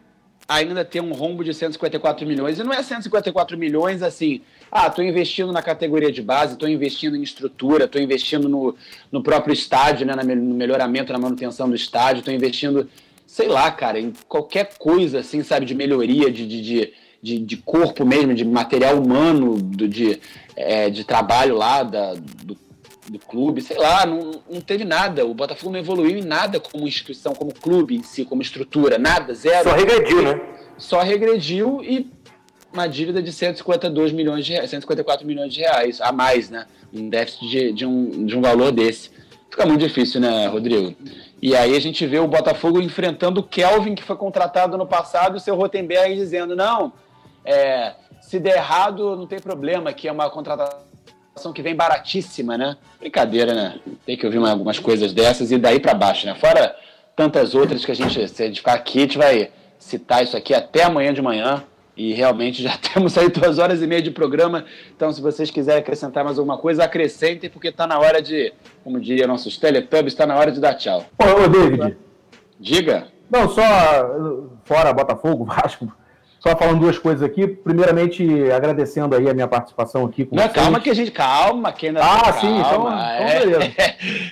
ainda 0.49 0.85
ter 0.85 1.01
um 1.01 1.13
rombo 1.13 1.45
de 1.45 1.55
154 1.55 2.27
milhões? 2.27 2.59
E 2.59 2.65
não 2.65 2.73
é 2.73 2.83
154 2.83 3.57
milhões 3.57 4.03
assim. 4.03 4.41
Ah, 4.73 4.89
estou 4.89 5.05
investindo 5.05 5.53
na 5.53 5.63
categoria 5.63 6.11
de 6.11 6.21
base, 6.21 6.55
estou 6.55 6.69
investindo 6.69 7.17
em 7.17 7.23
estrutura, 7.23 7.85
estou 7.85 8.03
investindo 8.03 8.49
no, 8.49 8.75
no 9.13 9.23
próprio 9.23 9.53
estádio, 9.53 10.05
né, 10.05 10.17
no 10.17 10.55
melhoramento, 10.55 11.13
na 11.13 11.21
manutenção 11.21 11.69
do 11.69 11.77
estádio, 11.77 12.19
estou 12.19 12.35
investindo, 12.35 12.91
sei 13.29 13.47
lá, 13.47 13.71
cara, 13.71 14.01
em 14.01 14.11
qualquer 14.27 14.71
coisa 14.79 15.21
assim, 15.21 15.43
sabe, 15.43 15.67
de 15.67 15.75
melhoria, 15.75 16.31
de, 16.31 16.47
de, 16.47 16.63
de 16.63 16.93
de, 17.21 17.57
corpo 17.57 18.07
mesmo, 18.07 18.33
de 18.33 18.45
material 18.45 18.97
humano, 18.97 19.61
do, 19.61 19.89
de, 19.89 20.21
é, 20.57 20.89
de 20.89 21.03
trabalho 21.03 21.57
lá 21.57 21.83
da, 21.83 22.15
do, 22.15 22.57
do 23.09 23.19
clube, 23.19 23.61
sei 23.61 23.77
lá, 23.77 24.07
não, 24.07 24.41
não 24.49 24.61
teve 24.61 24.85
nada. 24.85 25.27
O 25.27 25.35
Botafogo 25.35 25.73
não 25.73 25.81
evoluiu 25.81 26.17
em 26.17 26.25
nada 26.25 26.61
como 26.61 26.87
instituição, 26.87 27.35
como 27.35 27.53
clube 27.53 27.97
em 27.97 28.03
si, 28.03 28.25
como 28.25 28.41
estrutura, 28.41 28.99
nada, 28.99 29.35
zero. 29.35 29.69
Só 29.69 29.75
regrediu, 29.75 30.23
né? 30.23 30.41
Só 30.79 31.01
regrediu 31.01 31.83
e 31.83 32.11
uma 32.73 32.87
dívida 32.87 33.21
de 33.21 33.33
152 33.33 34.13
milhões 34.13 34.47
de 34.47 34.53
reais, 34.53 34.71
154 34.71 35.27
milhões 35.27 35.53
de 35.53 35.61
reais 35.61 36.01
a 36.01 36.13
mais, 36.13 36.51
né? 36.51 36.67
Um 36.95 37.09
déficit 37.09 37.49
de, 37.49 37.73
de, 37.73 37.87
um, 37.87 38.27
de 38.27 38.37
um 38.37 38.41
valor 38.41 38.71
desse. 38.71 39.11
Fica 39.51 39.67
muito 39.67 39.81
difícil, 39.81 40.21
né, 40.21 40.47
Rodrigo? 40.47 40.95
E 41.41 41.55
aí 41.57 41.77
a 41.77 41.81
gente 41.81 42.07
vê 42.07 42.19
o 42.19 42.29
Botafogo 42.29 42.81
enfrentando 42.81 43.41
o 43.41 43.43
Kelvin, 43.43 43.95
que 43.95 44.03
foi 44.03 44.17
contratado 44.17 44.77
no 44.77 44.87
passado, 44.87 45.35
e 45.35 45.37
o 45.39 45.41
seu 45.41 45.55
Rotenberg 45.55 46.15
dizendo: 46.15 46.55
não, 46.55 46.93
é, 47.45 47.95
se 48.21 48.39
der 48.39 48.57
errado, 48.57 49.17
não 49.17 49.27
tem 49.27 49.39
problema, 49.39 49.93
que 49.93 50.09
é 50.09 50.13
uma 50.13 50.29
contratação 50.29 51.53
que 51.55 51.63
vem 51.63 51.75
baratíssima, 51.75 52.59
né? 52.59 52.77
Brincadeira, 52.99 53.55
né? 53.55 53.81
Tem 54.05 54.17
que 54.17 54.27
ouvir 54.27 54.39
uma, 54.39 54.51
algumas 54.51 54.79
coisas 54.79 55.13
dessas 55.13 55.51
e 55.51 55.59
daí 55.59 55.79
para 55.79 55.95
baixo, 55.95 56.27
né? 56.27 56.35
Fora 56.35 56.77
tantas 57.15 57.55
outras 57.55 57.85
que 57.85 57.91
a 57.91 57.95
gente, 57.95 58.29
se 58.29 58.43
a 58.43 58.47
gente 58.47 58.59
ficar 58.59 58.75
aqui, 58.75 58.99
a 58.99 59.03
gente 59.03 59.19
vai 59.19 59.51
citar 59.79 60.23
isso 60.23 60.37
aqui 60.37 60.53
até 60.53 60.85
amanhã 60.85 61.13
de 61.13 61.23
manhã. 61.23 61.65
E 61.99 62.13
realmente 62.15 62.63
já 62.63 62.79
temos 62.95 63.19
aí 63.19 63.29
duas 63.29 63.59
horas 63.59 63.83
e 63.83 63.87
meia 63.87 64.01
de 64.01 64.13
programa. 64.13 64.65
Então, 64.95 65.13
se 65.13 65.21
vocês 65.21 65.51
quiserem 65.51 65.81
acrescentar 65.81 66.25
mais 66.25 66.39
alguma 66.39 66.57
coisa, 66.57 66.85
acrescentem, 66.85 67.51
porque 67.51 67.69
está 67.69 67.89
na 67.89 67.99
hora 67.99 68.23
de, 68.23 68.53
como 68.85 69.01
diria 69.01 69.27
nossos 69.27 69.59
teletubbies, 69.59 70.13
está 70.13 70.25
na 70.25 70.37
hora 70.37 70.53
de 70.53 70.61
dar 70.61 70.75
tchau. 70.75 71.05
Ô, 71.19 71.43
ô 71.43 71.49
David. 71.49 71.97
Diga. 72.61 73.09
Não, 73.29 73.49
só 73.49 73.63
fora 74.65 74.93
Botafogo, 74.93 75.45
Vasco, 75.51 75.93
só 76.39 76.57
falando 76.57 76.81
duas 76.81 76.99
coisas 76.99 77.23
aqui. 77.23 77.47
Primeiramente, 77.47 78.51
agradecendo 78.51 79.15
aí 79.17 79.29
a 79.29 79.35
minha 79.35 79.49
participação 79.49 80.05
aqui 80.07 80.25
com 80.25 80.37
Não, 80.37 80.43
vocês. 80.43 80.55
calma 80.55 80.81
que 80.81 80.91
a 80.91 80.95
gente. 80.95 81.11
Calma, 81.11 81.73
que 81.73 81.89
ainda. 81.89 82.01
Ah, 82.01 82.23
calma, 82.23 82.33
sim, 82.41 82.59
então, 82.59 83.01
é, 83.01 83.37
então 83.39 83.51
beleza. 83.51 83.75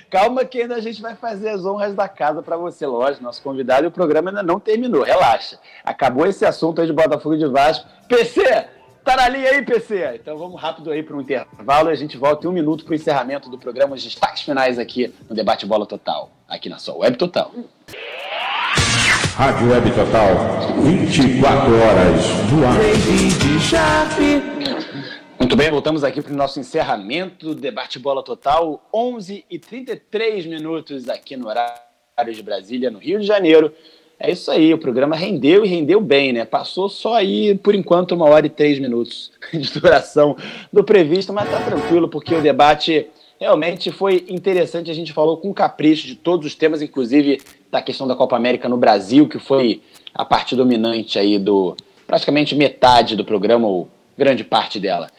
calma 0.09 0.45
que 0.45 0.61
ainda 0.61 0.75
a 0.75 0.81
gente 0.81 1.01
vai 1.01 1.15
fazer 1.15 1.49
as 1.49 1.65
honras 1.65 1.93
da 1.93 2.07
casa 2.07 2.41
para 2.41 2.57
você, 2.57 2.85
lógico, 2.85 3.23
nosso 3.23 3.41
convidado, 3.41 3.85
e 3.85 3.87
o 3.87 3.91
programa 3.91 4.29
ainda 4.29 4.43
não 4.43 4.59
terminou. 4.59 5.03
Relaxa. 5.03 5.59
Acabou 5.83 6.25
esse 6.25 6.45
assunto 6.45 6.81
aí 6.81 6.87
de 6.87 6.93
Botafogo 6.93 7.35
e 7.35 7.39
de 7.39 7.47
Vasco. 7.47 7.85
PC! 8.07 8.67
Tá 9.07 9.15
na 9.15 9.29
linha 9.29 9.51
aí, 9.51 9.61
PC? 9.61 10.15
Então 10.15 10.37
vamos 10.37 10.61
rápido 10.61 10.91
aí 10.91 11.01
para 11.01 11.15
um 11.15 11.21
intervalo 11.21 11.89
e 11.89 11.93
a 11.93 11.95
gente 11.95 12.17
volta 12.17 12.45
em 12.45 12.49
um 12.49 12.53
minuto 12.53 12.83
para 12.83 12.91
o 12.91 12.95
encerramento 12.95 13.49
do 13.49 13.57
programa, 13.57 13.95
os 13.95 14.03
destaques 14.03 14.41
finais 14.43 14.77
aqui 14.77 15.13
no 15.29 15.35
Debate 15.35 15.65
Bola 15.65 15.85
Total, 15.85 16.29
aqui 16.45 16.67
na 16.67 16.77
sua 16.77 16.97
Web 16.97 17.15
Total. 17.17 17.49
Rádio 19.37 19.69
Web 19.69 19.91
Total, 19.91 20.35
24 20.81 21.75
horas 21.75 22.25
no 22.51 22.65
ar. 22.65 22.79
Muito 25.39 25.55
bem, 25.55 25.69
voltamos 25.69 26.03
aqui 26.03 26.23
para 26.23 26.33
o 26.33 26.35
nosso 26.35 26.59
encerramento 26.59 27.45
do 27.45 27.53
Debate 27.53 27.99
Bola 27.99 28.23
Total, 28.23 28.81
11 28.91 29.45
e 29.47 29.59
33 29.59 30.47
minutos 30.47 31.07
aqui 31.07 31.37
no 31.37 31.49
horário 31.49 32.33
de 32.33 32.41
Brasília, 32.41 32.89
no 32.89 32.97
Rio 32.97 33.19
de 33.19 33.27
Janeiro. 33.27 33.71
É 34.19 34.31
isso 34.31 34.49
aí, 34.49 34.73
o 34.73 34.79
programa 34.79 35.15
rendeu 35.15 35.63
e 35.63 35.67
rendeu 35.67 36.01
bem, 36.01 36.33
né? 36.33 36.43
Passou 36.43 36.89
só 36.89 37.13
aí, 37.13 37.53
por 37.59 37.75
enquanto, 37.75 38.13
uma 38.13 38.25
hora 38.25 38.47
e 38.47 38.49
três 38.49 38.79
minutos 38.79 39.31
de 39.53 39.71
duração 39.79 40.35
do 40.73 40.83
previsto, 40.83 41.31
mas 41.31 41.47
tá 41.47 41.61
tranquilo, 41.61 42.09
porque 42.09 42.33
o 42.33 42.41
debate 42.41 43.05
realmente 43.39 43.91
foi 43.91 44.25
interessante. 44.29 44.91
A 44.91 44.93
gente 44.93 45.13
falou 45.13 45.37
com 45.37 45.53
capricho 45.53 46.07
de 46.07 46.15
todos 46.15 46.45
os 46.45 46.55
temas, 46.55 46.81
inclusive 46.81 47.41
da 47.71 47.81
questão 47.81 48.07
da 48.07 48.15
Copa 48.15 48.35
América 48.35 48.67
no 48.67 48.77
Brasil, 48.77 49.27
que 49.27 49.39
foi 49.39 49.81
a 50.13 50.25
parte 50.25 50.55
dominante 50.55 51.19
aí 51.19 51.37
do 51.37 51.75
praticamente 52.05 52.55
metade 52.55 53.15
do 53.15 53.25
programa, 53.25 53.67
ou 53.67 53.89
grande 54.17 54.43
parte 54.43 54.79
dela. 54.79 55.09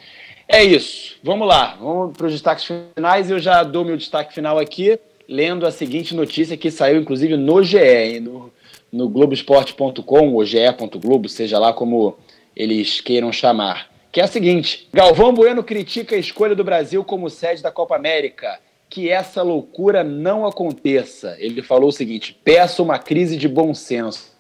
É 0.49 0.65
isso. 0.65 1.17
Vamos 1.23 1.47
lá. 1.47 1.77
Vamos 1.79 2.17
para 2.17 2.27
os 2.27 2.33
destaques 2.33 2.65
finais. 2.97 3.31
Eu 3.31 3.39
já 3.39 3.63
dou 3.63 3.85
meu 3.85 3.97
destaque 3.97 4.33
final 4.35 4.59
aqui, 4.59 4.99
lendo 5.29 5.67
a 5.67 5.71
seguinte 5.71 6.15
notícia 6.15 6.57
que 6.57 6.71
saiu, 6.71 7.01
inclusive, 7.01 7.37
no 7.37 7.63
GE, 7.63 8.19
no, 8.21 8.51
no 8.91 9.09
Globoesporte.com, 9.09 10.33
ou 10.33 10.45
ge.globo, 10.45 11.29
seja 11.29 11.59
lá 11.59 11.73
como 11.73 12.17
eles 12.57 13.01
queiram 13.01 13.31
chamar. 13.31 13.89
Que 14.11 14.21
é 14.21 14.25
a 14.25 14.29
seguinte: 14.29 14.89
Galvão 14.93 15.33
Bueno 15.33 15.63
critica 15.63 16.17
a 16.17 16.19
escolha 16.19 16.55
do 16.55 16.65
Brasil 16.65 17.05
como 17.05 17.29
sede 17.31 17.63
da 17.63 17.71
Copa 17.71 17.97
América 17.97 18.59
que 18.89 19.11
essa 19.11 19.43
loucura 19.43 20.03
não 20.03 20.47
aconteça. 20.47 21.37
Ele 21.39 21.63
falou 21.63 21.91
o 21.91 21.93
seguinte: 21.93 22.39
peço 22.45 22.83
uma 22.83 22.99
crise 22.99 23.37
de 23.37 23.49
bom 23.49 23.75
senso. 23.75 24.37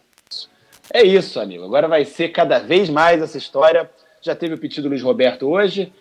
É 0.93 1.03
isso, 1.03 1.39
amigo. 1.39 1.65
Agora 1.65 1.87
vai 1.87 2.05
ser 2.05 2.31
cada 2.31 2.59
vez 2.59 2.89
mais 2.89 3.21
essa 3.21 3.37
história. 3.37 3.91
Já 4.23 4.35
teve 4.35 4.55
o 4.55 4.59
pedido 4.59 4.83
do 4.83 4.89
Luiz 4.89 5.03
Roberto 5.03 5.47
hoje, 5.47 5.93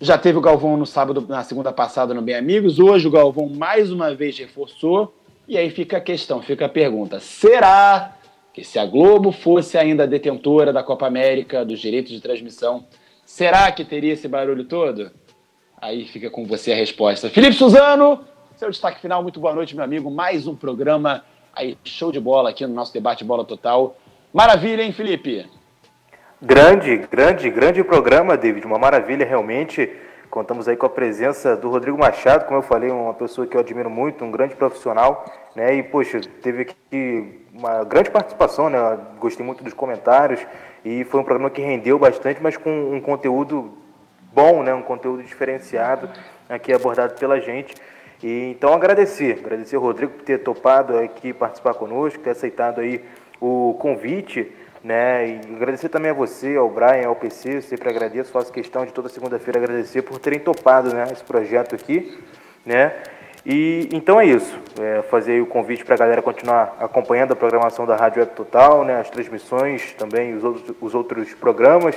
já 0.00 0.18
teve 0.18 0.36
o 0.36 0.42
Galvão 0.42 0.76
no 0.76 0.84
sábado, 0.84 1.24
na 1.26 1.42
segunda 1.42 1.72
passada 1.72 2.12
no 2.12 2.20
Bem 2.20 2.34
Amigos. 2.34 2.78
Hoje 2.78 3.06
o 3.06 3.10
Galvão 3.10 3.48
mais 3.48 3.90
uma 3.90 4.14
vez 4.14 4.38
reforçou. 4.38 5.14
E 5.48 5.56
aí 5.56 5.70
fica 5.70 5.96
a 5.96 6.00
questão, 6.00 6.42
fica 6.42 6.66
a 6.66 6.68
pergunta: 6.68 7.20
será 7.20 8.16
que 8.52 8.64
se 8.64 8.78
a 8.78 8.84
Globo 8.84 9.32
fosse 9.32 9.78
ainda 9.78 10.06
detentora 10.06 10.72
da 10.72 10.82
Copa 10.82 11.06
América, 11.06 11.64
dos 11.64 11.78
direitos 11.78 12.12
de 12.12 12.20
transmissão, 12.20 12.84
será 13.24 13.70
que 13.70 13.84
teria 13.84 14.12
esse 14.12 14.26
barulho 14.26 14.64
todo? 14.64 15.10
Aí 15.80 16.04
fica 16.06 16.28
com 16.28 16.44
você 16.44 16.72
a 16.72 16.76
resposta. 16.76 17.30
Felipe 17.30 17.54
Suzano, 17.54 18.24
seu 18.56 18.70
destaque 18.70 19.00
final, 19.00 19.22
muito 19.22 19.40
boa 19.40 19.54
noite, 19.54 19.74
meu 19.74 19.84
amigo. 19.84 20.10
Mais 20.10 20.46
um 20.46 20.54
programa 20.54 21.24
aí, 21.54 21.78
show 21.84 22.12
de 22.12 22.20
bola 22.20 22.50
aqui 22.50 22.66
no 22.66 22.74
nosso 22.74 22.92
debate 22.92 23.24
Bola 23.24 23.44
Total. 23.44 23.96
Maravilha, 24.32 24.82
hein, 24.82 24.92
Felipe? 24.92 25.46
Grande, 26.42 26.96
grande, 27.10 27.50
grande 27.50 27.84
programa, 27.84 28.36
David. 28.36 28.66
Uma 28.66 28.78
maravilha, 28.78 29.24
realmente. 29.24 29.90
Contamos 30.30 30.68
aí 30.68 30.76
com 30.76 30.86
a 30.86 30.90
presença 30.90 31.56
do 31.56 31.68
Rodrigo 31.68 31.98
Machado, 31.98 32.44
como 32.44 32.58
eu 32.58 32.62
falei, 32.62 32.88
uma 32.88 33.14
pessoa 33.14 33.46
que 33.46 33.56
eu 33.56 33.60
admiro 33.60 33.90
muito, 33.90 34.24
um 34.24 34.30
grande 34.30 34.54
profissional, 34.54 35.24
né? 35.56 35.74
E, 35.74 35.82
poxa, 35.82 36.20
teve 36.40 36.62
aqui 36.62 37.40
uma 37.60 37.84
grande 37.84 38.10
participação, 38.10 38.70
né? 38.70 38.78
Gostei 39.18 39.44
muito 39.44 39.62
dos 39.62 39.74
comentários 39.74 40.40
e 40.82 41.04
foi 41.04 41.20
um 41.20 41.24
programa 41.24 41.50
que 41.50 41.60
rendeu 41.60 41.98
bastante, 41.98 42.42
mas 42.42 42.56
com 42.56 42.70
um 42.70 43.00
conteúdo 43.00 43.76
bom, 44.32 44.62
né? 44.62 44.72
Um 44.72 44.82
conteúdo 44.82 45.22
diferenciado 45.22 46.08
aqui 46.48 46.72
abordado 46.72 47.14
pela 47.14 47.38
gente. 47.38 47.74
E, 48.22 48.50
então 48.50 48.72
agradecer, 48.72 49.40
agradecer 49.44 49.76
ao 49.76 49.82
Rodrigo 49.82 50.12
por 50.14 50.24
ter 50.24 50.38
topado 50.38 50.98
aqui 50.98 51.34
participar 51.34 51.74
conosco, 51.74 52.18
ter 52.20 52.30
aceitado 52.30 52.80
aí 52.80 53.04
o 53.38 53.76
convite, 53.78 54.50
né? 54.82 55.28
E 55.28 55.40
agradecer 55.54 55.90
também 55.90 56.10
a 56.10 56.14
você, 56.14 56.56
ao 56.56 56.70
Brian, 56.70 57.08
ao 57.08 57.16
PC, 57.16 57.60
sempre 57.60 57.90
agradeço, 57.90 58.32
faço 58.32 58.50
questão 58.50 58.86
de 58.86 58.92
toda 58.92 59.10
segunda-feira 59.10 59.58
agradecer 59.58 60.00
por 60.00 60.18
terem 60.18 60.40
topado, 60.40 60.94
né, 60.94 61.04
esse 61.12 61.24
projeto 61.24 61.74
aqui, 61.74 62.18
né? 62.64 62.94
E 63.44 63.88
então 63.92 64.20
é 64.20 64.26
isso, 64.26 64.54
é, 64.78 65.02
fazer 65.02 65.40
o 65.40 65.46
convite 65.46 65.84
para 65.84 65.94
a 65.94 65.98
galera 65.98 66.20
continuar 66.20 66.76
acompanhando 66.78 67.32
a 67.32 67.36
programação 67.36 67.86
da 67.86 67.96
Rádio 67.96 68.20
Web 68.20 68.34
Total, 68.34 68.84
né, 68.84 69.00
as 69.00 69.08
transmissões 69.08 69.92
também, 69.94 70.34
os 70.34 70.44
outros, 70.44 70.76
os 70.80 70.94
outros 70.94 71.34
programas. 71.34 71.96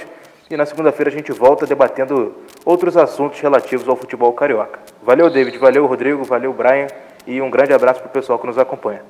E 0.49 0.55
na 0.55 0.65
segunda-feira 0.65 1.09
a 1.09 1.13
gente 1.13 1.31
volta 1.31 1.65
debatendo 1.65 2.35
outros 2.65 2.95
assuntos 2.95 3.39
relativos 3.39 3.87
ao 3.87 3.95
futebol 3.95 4.31
carioca. 4.33 4.79
Valeu, 5.01 5.29
David, 5.29 5.57
valeu, 5.57 5.85
Rodrigo, 5.85 6.23
valeu, 6.23 6.53
Brian, 6.53 6.87
e 7.25 7.41
um 7.41 7.49
grande 7.49 7.73
abraço 7.73 8.01
para 8.01 8.09
o 8.09 8.11
pessoal 8.11 8.37
que 8.37 8.47
nos 8.47 8.57
acompanha. 8.57 9.01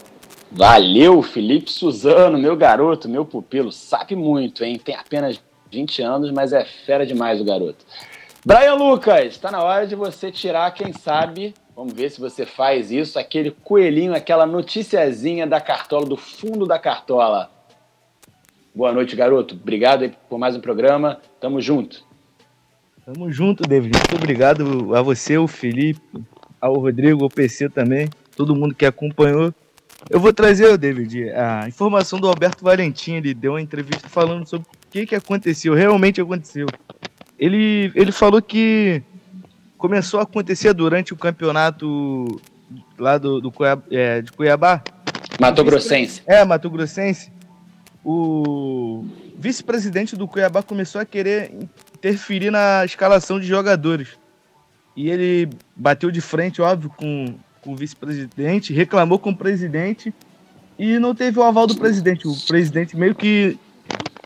Valeu, 0.52 1.22
Felipe 1.24 1.72
Suzano, 1.72 2.38
meu 2.38 2.56
garoto, 2.56 3.10
meu 3.10 3.26
pupilo, 3.26 3.72
sabe 3.72 4.16
muito, 4.16 4.64
hein? 4.64 4.80
Tem 4.84 4.96
apenas 4.96 5.42
20 5.72 6.02
anos, 6.04 6.32
mas 6.32 6.54
é 6.54 6.64
fera 6.64 7.06
demais 7.06 7.42
o 7.42 7.44
garoto. 7.44 7.84
Brian 8.46 8.76
Lucas, 8.76 9.26
está 9.26 9.50
na 9.50 9.64
hora 9.64 9.88
de 9.88 9.96
você 9.96 10.32
tirar, 10.32 10.72
quem 10.74 10.94
sabe, 10.94 11.56
vamos 11.76 11.94
ver 11.94 12.10
se 12.12 12.20
você 12.20 12.46
faz 12.46 12.92
isso, 12.92 13.18
aquele 13.20 13.52
coelhinho, 13.52 14.14
aquela 14.14 14.46
noticiazinha 14.46 15.46
da 15.48 15.60
cartola, 15.60 16.06
do 16.06 16.18
fundo 16.18 16.66
da 16.66 16.78
cartola. 16.78 17.50
Boa 18.74 18.92
noite, 18.92 19.16
garoto. 19.16 19.56
Obrigado 19.56 20.10
por 20.30 20.40
mais 20.40 20.56
um 20.56 20.62
programa. 20.62 21.20
Tamo 21.40 21.62
junto. 21.62 22.04
Tamo 23.06 23.32
junto, 23.32 23.64
David. 23.64 23.98
Muito 23.98 24.16
obrigado 24.16 24.96
a 24.96 25.02
você, 25.02 25.38
o 25.38 25.48
Felipe, 25.48 26.02
ao 26.60 26.76
Rodrigo, 26.76 27.24
ao 27.24 27.30
PC 27.30 27.70
também, 27.70 28.10
todo 28.36 28.56
mundo 28.56 28.74
que 28.74 28.86
acompanhou. 28.86 29.54
Eu 30.10 30.20
vou 30.20 30.34
trazer, 30.34 30.78
David, 30.78 31.30
a 31.32 31.68
informação 31.68 32.20
do 32.20 32.28
Alberto 32.28 32.64
Valentim. 32.64 33.16
Ele 33.16 33.34
deu 33.34 33.54
uma 33.54 33.62
entrevista 33.62 34.10
falando 34.10 34.48
sobre 34.48 34.68
o 34.68 34.92
que, 34.92 35.06
que 35.06 35.16
aconteceu, 35.16 35.74
realmente 35.74 36.20
aconteceu. 36.20 36.66
Ele, 37.38 37.92
ele 37.96 38.12
falou 38.12 38.42
que 38.42 39.04
começou 39.84 40.22
a 40.22 40.24
acontecer 40.24 40.74
durante 40.74 41.12
o 41.12 41.18
campeonato 41.18 42.40
lá 42.98 43.18
do, 43.18 43.42
do 43.42 43.52
Cuiabá, 43.52 43.84
é, 43.92 44.22
de 44.22 44.32
Cuiabá. 44.32 44.82
Mato 45.38 45.62
Grossense. 45.62 46.22
É, 46.26 46.46
Mato 46.46 46.70
Grossense. 46.70 47.30
O 48.02 49.06
vice-presidente 49.38 50.16
do 50.16 50.26
Cuiabá 50.26 50.64
começou 50.64 51.02
a 51.02 51.06
querer 51.06 51.52
interferir 51.98 52.50
na 52.50 52.86
escalação 52.86 53.38
de 53.38 53.46
jogadores. 53.46 54.08
E 54.96 55.10
ele 55.10 55.50
bateu 55.76 56.10
de 56.12 56.22
frente, 56.22 56.62
óbvio, 56.62 56.90
com, 56.96 57.36
com 57.60 57.74
o 57.74 57.76
vice-presidente, 57.76 58.72
reclamou 58.72 59.20
com 59.20 59.32
o 59.32 59.36
presidente 59.36 60.14
e 60.80 60.98
não 60.98 61.14
teve 61.14 61.40
o 61.40 61.44
aval 61.44 61.68
do 61.68 61.76
presidente. 61.76 62.26
O 62.26 62.34
presidente 62.48 62.96
meio 62.96 63.14
que 63.14 63.60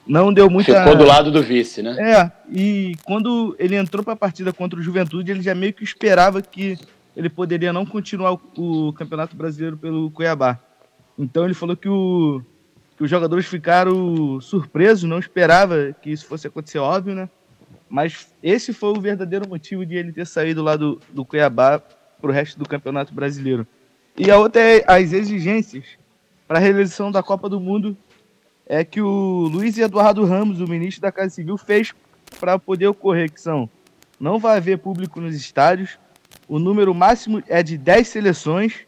não 0.08 0.34
deu 0.34 0.50
muita. 0.50 0.80
Ficou 0.80 0.96
do 0.96 1.06
lado 1.06 1.32
do 1.32 1.44
vice, 1.44 1.82
né? 1.82 1.96
É, 2.00 2.32
e 2.52 2.96
quando 3.04 3.56
ele 3.60 3.76
entrou 3.76 4.04
para 4.04 4.14
a 4.14 4.18
partida 4.18 4.54
contra 4.54 4.80
o 4.80 4.82
Juventude, 4.82 5.32
ele 5.32 5.42
já 5.42 5.54
meio 5.54 5.74
que 5.74 5.84
esperava 5.84 6.42
que 6.42 6.78
ele 7.16 7.30
poderia 7.30 7.74
não 7.74 7.86
continuar 7.86 8.34
o, 8.34 8.88
o 8.88 8.94
Campeonato 8.94 9.36
Brasileiro 9.36 9.78
pelo 9.78 10.10
Cuiabá. 10.12 10.60
Então 11.18 11.46
ele 11.46 11.54
falou 11.54 11.76
que, 11.76 11.90
o, 11.90 12.42
que 12.96 13.04
os 13.04 13.10
jogadores 13.10 13.46
ficaram 13.48 14.40
surpresos, 14.40 15.10
não 15.10 15.20
esperava 15.20 15.96
que 16.02 16.12
isso 16.12 16.26
fosse 16.26 16.48
acontecer, 16.48 16.78
óbvio, 16.78 17.16
né? 17.16 17.28
Mas 17.90 18.32
esse 18.44 18.72
foi 18.72 18.90
o 18.90 19.02
verdadeiro 19.02 19.48
motivo 19.48 19.86
de 19.86 19.96
ele 19.96 20.12
ter 20.12 20.28
saído 20.28 20.62
lá 20.62 20.76
do, 20.76 21.02
do 21.10 21.26
Cuiabá 21.26 21.80
para 22.22 22.30
o 22.30 22.34
resto 22.34 22.60
do 22.60 22.68
Campeonato 22.68 23.14
Brasileiro. 23.14 23.66
E 24.18 24.30
a 24.30 24.38
outra 24.38 24.62
é 24.62 24.84
as 24.88 25.14
exigências 25.14 25.86
para 26.48 26.58
a 26.58 26.62
realização 26.62 27.12
da 27.12 27.22
Copa 27.22 27.50
do 27.50 27.60
Mundo 27.60 27.98
é 28.68 28.84
que 28.84 29.02
o 29.02 29.48
Luiz 29.52 29.78
Eduardo 29.78 30.26
Ramos, 30.26 30.60
o 30.60 30.68
ministro 30.68 31.02
da 31.02 31.12
Casa 31.12 31.30
Civil, 31.30 31.58
fez 31.58 31.94
para 32.40 32.60
poder 32.60 32.88
ocorrer, 32.88 33.32
que 33.32 33.42
são 33.42 33.70
não 34.20 34.40
vai 34.40 34.58
haver 34.58 34.80
público 34.80 35.22
nos 35.22 35.36
estádios, 35.36 35.98
o 36.48 36.60
número 36.60 36.94
máximo 36.94 37.42
é 37.48 37.62
de 37.62 37.78
10 37.78 38.08
seleções, 38.08 38.80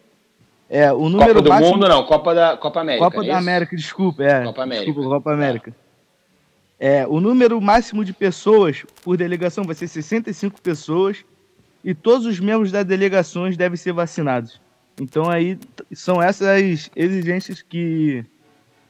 é, 0.70 0.92
o 0.92 1.08
número 1.08 1.36
Copa 1.36 1.42
do 1.42 1.50
máximo... 1.50 1.72
Mundo 1.72 1.88
não, 1.88 2.04
Copa 2.06 2.36
da 2.36 2.58
Copa 2.58 2.82
América. 2.82 3.06
Copa 3.06 3.24
é 3.24 3.28
da? 3.28 3.38
América, 3.38 3.76
desculpa, 3.76 4.24
é. 4.24 4.44
Copa 4.44 4.64
América. 4.64 4.86
Desculpa, 4.86 5.10
Copa 5.10 5.34
América. 5.34 5.76
É, 6.80 7.06
o 7.08 7.20
número 7.20 7.60
máximo 7.60 8.04
de 8.04 8.14
pessoas 8.14 8.86
por 9.04 9.18
delegação 9.18 9.64
vai 9.64 9.76
ser 9.76 9.88
65 9.88 10.62
pessoas 10.62 11.26
e 11.84 11.94
todos 11.94 12.26
os 12.26 12.40
membros 12.40 12.72
das 12.72 12.86
delegações 12.86 13.58
devem 13.58 13.78
ser 13.78 13.94
vacinados. 13.94 14.62
Então 15.00 15.30
aí 15.30 15.60
são 15.94 16.22
essas 16.22 16.48
as 16.48 16.92
exigências 16.96 17.62
que 17.62 18.26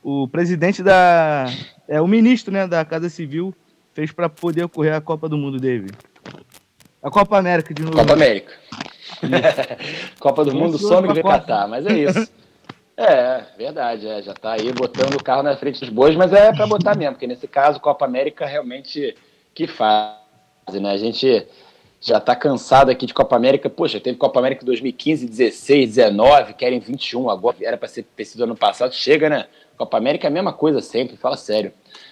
o 0.03 0.27
presidente 0.27 0.81
da 0.81 1.45
é 1.87 1.99
o 1.99 2.07
ministro, 2.07 2.53
né, 2.53 2.67
da 2.67 2.85
Casa 2.85 3.09
Civil 3.09 3.53
fez 3.93 4.11
para 4.11 4.29
poder 4.29 4.63
ocorrer 4.63 4.93
a 4.93 5.01
Copa 5.01 5.27
do 5.27 5.37
Mundo, 5.37 5.59
David. 5.59 5.93
A 7.01 7.09
Copa 7.09 7.37
América 7.37 7.73
de 7.73 7.81
novo. 7.81 7.97
Copa 7.97 8.13
América. 8.13 8.53
Copa 10.19 10.45
do 10.45 10.53
Mundo 10.53 10.77
que 10.77 11.13
vem 11.13 11.23
Copa. 11.23 11.39
Catar, 11.39 11.67
mas 11.67 11.85
é 11.85 11.97
isso. 11.97 12.31
É, 12.95 13.43
verdade, 13.57 14.07
é, 14.07 14.21
já 14.21 14.33
tá 14.33 14.53
aí 14.53 14.73
botando 14.73 15.15
o 15.15 15.23
carro 15.23 15.41
na 15.41 15.55
frente 15.55 15.79
dos 15.79 15.89
bois, 15.89 16.15
mas 16.17 16.33
é 16.33 16.51
para 16.51 16.67
botar 16.67 16.97
mesmo, 16.97 17.13
porque 17.13 17.27
nesse 17.27 17.47
caso 17.47 17.79
Copa 17.79 18.03
América 18.03 18.45
realmente 18.45 19.15
que 19.53 19.67
fase, 19.67 20.17
né? 20.81 20.91
A 20.91 20.97
gente 20.97 21.47
já 22.01 22.19
tá 22.19 22.35
cansado 22.35 22.91
aqui 22.91 23.05
de 23.05 23.13
Copa 23.13 23.35
América. 23.35 23.69
Poxa, 23.69 23.99
teve 23.99 24.17
Copa 24.17 24.39
América 24.39 24.63
em 24.63 24.65
2015, 24.65 25.27
16, 25.27 25.95
19, 25.95 26.53
querem 26.53 26.79
21 26.79 27.29
agora, 27.29 27.57
era 27.61 27.77
para 27.77 27.87
ser 27.87 28.05
sido 28.23 28.43
ano 28.43 28.55
passado. 28.55 28.93
Chega, 28.93 29.29
né? 29.29 29.47
Copa 29.79 29.95
América 29.95 30.27
é 30.27 30.29
a 30.29 30.31
mesma 30.31 30.51
coisa 30.51 30.81
sempre, 30.81 31.15
fala 31.15 31.37
sério. 31.37 31.71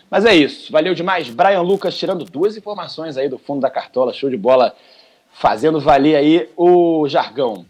Mas 0.10 0.24
é 0.24 0.34
isso, 0.34 0.72
valeu 0.72 0.94
demais. 0.94 1.30
Brian 1.30 1.60
Lucas 1.60 1.98
tirando 1.98 2.24
duas 2.24 2.56
informações 2.56 3.18
aí 3.18 3.28
do 3.28 3.38
fundo 3.38 3.60
da 3.60 3.70
cartola, 3.70 4.14
show 4.14 4.30
de 4.30 4.38
bola, 4.38 4.74
fazendo 5.34 5.78
valer 5.82 6.16
aí 6.16 6.50
o 6.56 7.06
jargão. 7.10 7.66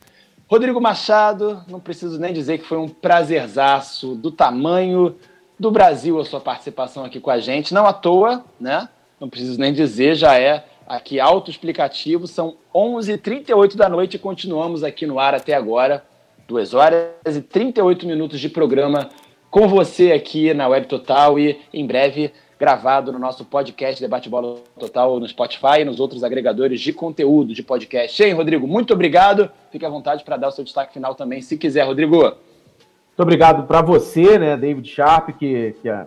Rodrigo 0.48 0.80
Machado, 0.80 1.64
não 1.68 1.80
preciso 1.80 2.20
nem 2.20 2.32
dizer 2.32 2.60
que 2.60 2.66
foi 2.66 2.78
um 2.78 2.88
prazerzaço 2.88 4.14
do 4.14 4.30
tamanho 4.30 5.16
do 5.60 5.72
Brasil 5.72 6.20
a 6.20 6.26
sua 6.26 6.40
participação 6.40 7.04
aqui 7.04 7.20
com 7.20 7.32
a 7.32 7.40
gente. 7.40 7.74
Não 7.74 7.88
à 7.88 7.92
toa, 7.92 8.46
né? 8.60 8.88
Não 9.20 9.28
preciso 9.28 9.60
nem 9.60 9.74
dizer, 9.74 10.14
já 10.14 10.40
é 10.40 10.64
aqui 10.88 11.20
autoexplicativo. 11.20 12.28
São 12.28 12.56
11h38 12.72 13.76
da 13.76 13.90
noite 13.90 14.14
e 14.14 14.20
continuamos 14.20 14.84
aqui 14.84 15.08
no 15.08 15.20
ar 15.20 15.34
até 15.34 15.56
agora. 15.56 16.06
2 16.48 16.76
horas 16.76 17.10
e 17.36 17.42
38 17.42 18.06
minutos 18.06 18.40
de 18.40 18.48
programa 18.48 19.10
com 19.50 19.68
você 19.68 20.12
aqui 20.12 20.54
na 20.54 20.68
Web 20.68 20.88
Total 20.88 21.40
e 21.40 21.60
em 21.74 21.86
breve 21.86 22.32
gravado 22.60 23.12
no 23.12 23.20
nosso 23.20 23.46
podcast 23.46 24.02
Debate 24.02 24.30
Bola 24.30 24.56
Total 24.80 25.20
no 25.20 25.28
Spotify 25.28 25.82
e 25.82 25.86
nos 25.86 26.00
outros 26.00 26.24
agregadores 26.24 26.82
de 26.82 26.92
conteúdo 26.92 27.54
de 27.54 27.62
podcast. 27.62 28.22
Hein, 28.24 28.34
Rodrigo? 28.34 28.68
Muito 28.68 28.94
obrigado. 28.94 29.50
Fique 29.72 29.86
à 29.86 29.90
vontade 29.90 30.24
para 30.24 30.38
dar 30.38 30.48
o 30.48 30.52
seu 30.52 30.64
destaque 30.64 30.94
final 30.94 31.14
também, 31.14 31.42
se 31.42 31.58
quiser, 31.58 31.84
Rodrigo. 31.86 32.18
Muito 32.18 33.24
obrigado 33.26 33.66
para 33.66 33.82
você, 33.82 34.38
né, 34.38 34.56
David 34.56 34.88
Sharp, 34.88 35.30
que, 35.40 35.76
que 35.82 35.90
é 35.90 36.06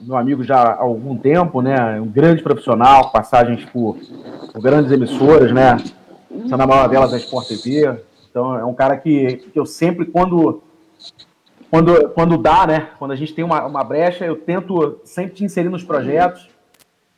meu 0.00 0.16
amigo 0.16 0.44
já 0.44 0.60
há 0.60 0.80
algum 0.80 1.16
tempo, 1.16 1.60
né, 1.60 2.00
um 2.00 2.06
grande 2.06 2.40
profissional, 2.40 3.10
passagens 3.10 3.64
por, 3.64 3.96
por 4.52 4.62
grandes 4.62 4.92
emissoras, 4.92 5.52
né, 5.52 5.76
sendo 6.48 6.62
a 6.62 6.66
maior 6.66 6.88
delas 6.88 7.12
a 7.12 7.16
Sport 7.16 7.48
TV. 7.48 7.96
Então 8.30 8.56
é 8.56 8.64
um 8.64 8.74
cara 8.74 8.96
que, 8.96 9.38
que 9.52 9.58
eu 9.58 9.66
sempre, 9.66 10.06
quando, 10.06 10.62
quando, 11.72 12.10
quando 12.10 12.36
dá, 12.36 12.66
né, 12.66 12.90
quando 12.98 13.12
a 13.12 13.16
gente 13.16 13.32
tem 13.32 13.42
uma, 13.42 13.64
uma 13.64 13.82
brecha, 13.82 14.26
eu 14.26 14.36
tento 14.36 15.00
sempre 15.04 15.32
te 15.32 15.42
inserir 15.42 15.70
nos 15.70 15.82
projetos. 15.82 16.46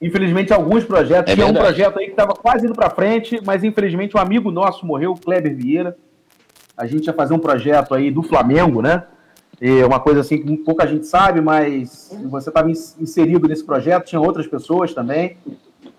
Infelizmente, 0.01 0.53
alguns 0.53 0.85
projetos. 0.85 1.33
É 1.33 1.35
tinha 1.35 1.49
um 1.49 1.53
projeto 1.53 1.99
aí 1.99 2.05
que 2.05 2.13
estava 2.13 2.35
quase 2.35 2.65
indo 2.65 2.73
para 2.73 2.89
frente, 2.89 3.41
mas 3.45 3.65
infelizmente 3.65 4.17
um 4.17 4.21
amigo 4.21 4.53
nosso 4.53 4.87
morreu, 4.87 5.11
o 5.11 5.19
Kleber 5.19 5.57
Vieira. 5.57 5.97
A 6.77 6.87
gente 6.87 7.07
ia 7.07 7.13
fazer 7.13 7.35
um 7.35 7.39
projeto 7.41 7.97
aí 7.97 8.13
do 8.13 8.23
Flamengo, 8.23 8.81
né? 8.81 9.03
E 9.61 9.83
uma 9.83 9.99
coisa 9.99 10.21
assim 10.21 10.41
que 10.41 10.57
pouca 10.59 10.87
gente 10.87 11.07
sabe, 11.09 11.41
mas 11.41 12.17
você 12.31 12.49
estava 12.49 12.71
inserido 12.71 13.49
nesse 13.49 13.65
projeto, 13.65 14.07
tinha 14.07 14.21
outras 14.21 14.47
pessoas 14.47 14.95
também, 14.95 15.37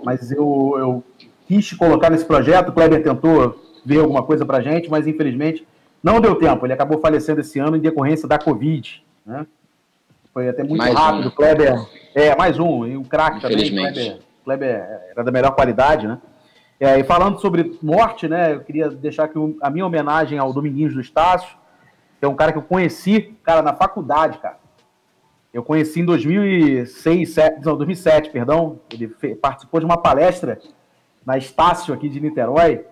mas 0.01 0.31
eu, 0.31 0.75
eu 0.77 1.03
quis 1.45 1.67
te 1.67 1.75
colocar 1.75 2.09
nesse 2.09 2.23
projeto. 2.23 2.69
O 2.69 2.71
Kleber 2.71 3.03
tentou 3.03 3.61
ver 3.85 3.99
alguma 3.99 4.23
coisa 4.23 4.45
pra 4.45 4.61
gente, 4.61 4.89
mas 4.89 5.07
infelizmente 5.07 5.67
não 6.05 6.21
deu 6.21 6.35
tempo. 6.35 6.65
Ele 6.67 6.73
acabou 6.73 6.99
falecendo 6.99 7.41
esse 7.41 7.57
ano 7.57 7.75
em 7.75 7.79
decorrência 7.79 8.27
da 8.27 8.37
Covid, 8.37 9.03
né? 9.25 9.47
Foi 10.31 10.47
até 10.47 10.63
muito 10.63 10.77
Mais 10.77 10.93
um, 10.93 10.97
rápido. 10.97 11.27
O 11.29 11.31
Kleber, 11.31 11.73
é, 12.13 12.35
mais 12.35 12.59
um, 12.59 12.85
e 12.85 12.95
o 12.95 13.03
craque 13.03 13.41
também. 13.41 13.71
Kleber, 13.71 14.19
Kleber 14.43 15.01
era 15.09 15.23
da 15.23 15.31
melhor 15.31 15.55
qualidade, 15.55 16.05
né? 16.07 16.19
É, 16.79 16.99
e 16.99 17.03
falando 17.03 17.39
sobre 17.39 17.79
morte, 17.81 18.27
né, 18.27 18.53
eu 18.53 18.59
queria 18.59 18.89
deixar 18.89 19.23
aqui 19.23 19.39
a 19.61 19.69
minha 19.69 19.85
homenagem 19.85 20.37
ao 20.37 20.53
Dominguinhos 20.53 20.93
do 20.93 20.99
Estácio, 20.99 21.57
que 22.19 22.25
é 22.25 22.27
um 22.27 22.35
cara 22.35 22.51
que 22.51 22.57
eu 22.57 22.63
conheci, 22.63 23.33
cara, 23.43 23.61
na 23.61 23.73
faculdade, 23.73 24.37
cara. 24.39 24.59
Eu 25.53 25.63
conheci 25.63 26.01
em 26.01 26.05
2006, 26.05 27.33
7, 27.33 27.65
não, 27.65 27.77
2007, 27.77 28.29
perdão. 28.29 28.77
Ele 28.91 29.07
participou 29.37 29.79
de 29.79 29.85
uma 29.85 29.97
palestra 29.97 30.59
na 31.25 31.37
Estácio 31.37 31.93
aqui 31.93 32.09
de 32.09 32.19
Niterói, 32.19 32.85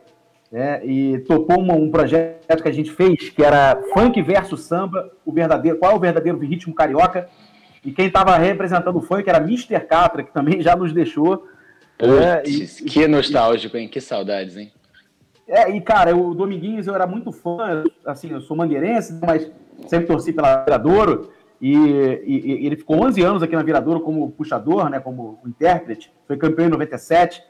né, 0.53 0.85
e 0.85 1.17
topou 1.22 1.59
uma, 1.59 1.73
um 1.73 1.90
projeto 1.90 2.61
que 2.61 2.69
a 2.69 2.72
gente 2.72 2.91
fez, 2.91 3.32
que 3.32 3.43
era 3.43 3.82
funk 3.91 4.22
versus 4.22 4.61
samba, 4.61 5.11
o 5.25 5.32
verdadeiro, 5.32 5.80
qual 5.80 5.93
é 5.93 5.95
o 5.95 5.99
verdadeiro 5.99 6.38
ritmo 6.38 6.75
carioca, 6.75 7.27
e 7.83 7.91
quem 7.91 8.06
estava 8.06 8.38
representando 8.38 8.98
o 8.98 9.01
funk 9.01 9.27
era 9.27 9.40
Mr. 9.40 9.80
Catra, 9.80 10.22
que 10.22 10.32
também 10.32 10.61
já 10.61 10.75
nos 10.75 10.93
deixou. 10.93 11.48
É, 11.98 12.48
e, 12.48 12.67
que 12.67 13.07
nostálgico, 13.07 13.75
hein? 13.75 13.88
Que 13.88 13.99
saudades, 13.99 14.56
hein? 14.56 14.72
É, 15.48 15.75
e 15.75 15.82
cara, 15.82 16.15
o 16.15 16.35
Dominguinhos 16.35 16.85
eu 16.85 16.93
era 16.93 17.07
muito 17.07 17.32
fã, 17.32 17.83
assim, 18.06 18.30
eu 18.30 18.40
sou 18.40 18.56
mangueirense, 18.56 19.19
mas 19.25 19.51
sempre 19.88 20.06
torci 20.06 20.32
pela 20.32 20.64
Viradouro, 20.64 21.32
e, 21.59 21.73
e, 21.73 22.61
e, 22.61 22.65
ele 22.67 22.75
ficou 22.75 23.03
11 23.03 23.23
anos 23.23 23.41
aqui 23.41 23.56
na 23.56 23.64
Viradouro 23.64 24.01
como 24.01 24.30
puxador, 24.30 24.88
né, 24.88 24.99
como 24.99 25.40
intérprete, 25.48 26.14
foi 26.27 26.38
campeão 26.38 26.67
em 26.67 26.72
97, 26.72 27.41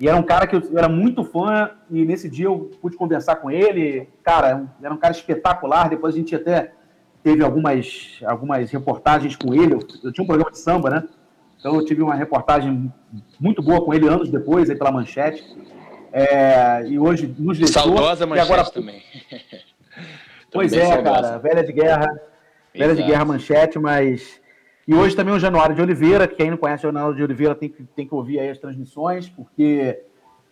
e 0.00 0.08
era 0.08 0.16
um 0.16 0.22
cara 0.22 0.46
que 0.46 0.56
eu 0.56 0.62
era 0.78 0.88
muito 0.88 1.22
fã, 1.22 1.72
e 1.90 2.06
nesse 2.06 2.26
dia 2.26 2.46
eu 2.46 2.70
pude 2.80 2.96
conversar 2.96 3.36
com 3.36 3.50
ele. 3.50 4.08
Cara, 4.22 4.66
era 4.82 4.94
um 4.94 4.96
cara 4.96 5.12
espetacular. 5.12 5.90
Depois 5.90 6.14
a 6.14 6.18
gente 6.18 6.34
até 6.34 6.72
teve 7.22 7.44
algumas, 7.44 8.18
algumas 8.24 8.70
reportagens 8.70 9.36
com 9.36 9.52
ele. 9.52 9.74
Eu, 9.74 9.80
eu 10.02 10.10
tinha 10.10 10.24
um 10.24 10.26
programa 10.26 10.50
de 10.50 10.58
samba, 10.58 10.88
né? 10.88 11.04
Então 11.58 11.74
eu 11.74 11.84
tive 11.84 12.00
uma 12.00 12.14
reportagem 12.14 12.90
muito 13.38 13.60
boa 13.62 13.84
com 13.84 13.92
ele 13.92 14.08
anos 14.08 14.30
depois, 14.30 14.70
aí 14.70 14.76
pela 14.76 14.90
Manchete. 14.90 15.44
É, 16.10 16.86
e 16.86 16.98
hoje 16.98 17.34
nos 17.38 17.58
deixou. 17.58 17.82
Saudosa 17.82 18.26
Manchete 18.26 18.52
agora... 18.52 18.70
também. 18.70 19.02
pois 20.50 20.70
também 20.72 20.86
é, 20.86 20.94
saudosa. 20.94 21.22
cara. 21.22 21.38
Velha 21.38 21.62
de 21.62 21.72
guerra. 21.74 22.20
Velha 22.72 22.92
Exato. 22.92 23.02
de 23.02 23.06
guerra 23.06 23.24
Manchete, 23.26 23.78
mas 23.78 24.39
e 24.90 24.94
hoje 24.94 25.14
também 25.14 25.32
o 25.32 25.38
Januário 25.38 25.72
de 25.72 25.80
Oliveira, 25.80 26.26
que 26.26 26.34
quem 26.34 26.50
não 26.50 26.56
conhece 26.56 26.84
o 26.84 26.88
Januário 26.88 27.14
de 27.14 27.22
Oliveira 27.22 27.54
tem 27.54 27.68
que, 27.68 27.84
tem 27.94 28.08
que 28.08 28.12
ouvir 28.12 28.40
aí 28.40 28.50
as 28.50 28.58
transmissões, 28.58 29.28
porque, 29.28 30.02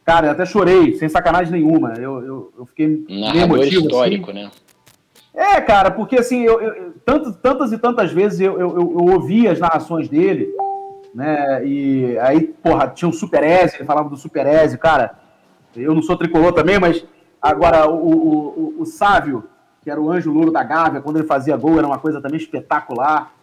cara, 0.05 0.29
eu 0.29 0.31
até 0.31 0.47
chorei, 0.47 0.95
sem 0.95 1.09
sacanagem 1.09 1.53
nenhuma. 1.53 1.95
Eu, 1.95 2.25
eu, 2.25 2.53
eu 2.57 2.65
fiquei 2.65 3.05
Narrador 3.09 3.57
emotivo, 3.57 3.87
histórico, 3.87 4.31
assim. 4.31 4.45
né? 4.45 4.51
É, 5.35 5.61
cara, 5.61 5.91
porque 5.91 6.21
assim, 6.21 6.45
eu, 6.45 6.61
eu, 6.61 6.95
tanto, 7.05 7.33
tantas 7.33 7.73
e 7.73 7.79
tantas 7.79 8.13
vezes 8.13 8.39
eu, 8.39 8.61
eu, 8.61 8.77
eu, 8.77 9.13
ouvi 9.13 9.49
as 9.49 9.59
narrações 9.59 10.09
dele, 10.09 10.55
né? 11.13 11.67
E 11.67 12.17
aí, 12.21 12.43
porra, 12.43 12.87
tinha 12.87 13.09
o 13.09 13.13
Super 13.13 13.43
Eze, 13.43 13.75
ele 13.75 13.87
falava 13.87 14.09
do 14.09 14.17
Super 14.17 14.47
Eze, 14.47 14.79
cara. 14.79 15.19
Eu 15.75 15.97
não 15.97 16.03
sou 16.03 16.17
tricolor 16.17 16.53
também, 16.53 16.79
mas 16.79 17.05
agora 17.43 17.91
o, 17.91 17.97
o, 17.97 18.75
o, 18.79 18.83
o 18.83 18.87
Sávio, 18.87 19.49
que 19.83 19.91
era 19.91 20.01
o 20.01 20.09
anjo 20.09 20.33
louro 20.33 20.53
da 20.53 20.63
Gávea, 20.63 21.01
quando 21.01 21.17
ele 21.17 21.27
fazia 21.27 21.57
gol, 21.57 21.77
era 21.77 21.89
uma 21.89 21.99
coisa 21.99 22.21
também 22.21 22.39
espetacular 22.39 23.37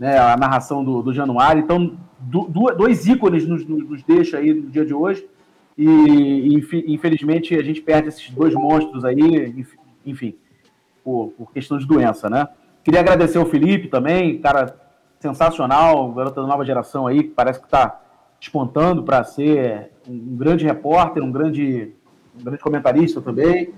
né, 0.00 0.18
a 0.18 0.34
narração 0.34 0.82
do, 0.82 1.02
do 1.02 1.12
Januário. 1.12 1.62
Então, 1.62 1.98
do, 2.18 2.48
dois 2.74 3.06
ícones 3.06 3.46
nos, 3.46 3.66
nos 3.66 4.02
deixa 4.02 4.38
aí 4.38 4.54
no 4.54 4.70
dia 4.70 4.86
de 4.86 4.94
hoje. 4.94 5.28
E, 5.76 6.54
infelizmente, 6.88 7.54
a 7.54 7.62
gente 7.62 7.82
perde 7.82 8.08
esses 8.08 8.30
dois 8.30 8.54
monstros 8.54 9.04
aí, 9.04 9.64
enfim, 10.04 10.34
por, 11.04 11.32
por 11.36 11.52
questão 11.52 11.78
de 11.78 11.86
doença, 11.86 12.28
né? 12.28 12.48
Queria 12.82 13.00
agradecer 13.00 13.38
ao 13.38 13.46
Felipe 13.46 13.88
também, 13.88 14.40
cara 14.40 14.74
sensacional, 15.20 16.10
garota 16.12 16.40
da 16.40 16.46
nova 16.46 16.64
geração 16.64 17.06
aí, 17.06 17.22
que 17.22 17.30
parece 17.30 17.60
que 17.60 17.66
está 17.66 18.00
despontando 18.38 19.02
para 19.02 19.22
ser 19.22 19.90
um 20.08 20.36
grande 20.36 20.64
repórter, 20.64 21.22
um 21.22 21.30
grande, 21.30 21.92
um 22.38 22.44
grande 22.44 22.62
comentarista 22.62 23.20
também. 23.20 23.72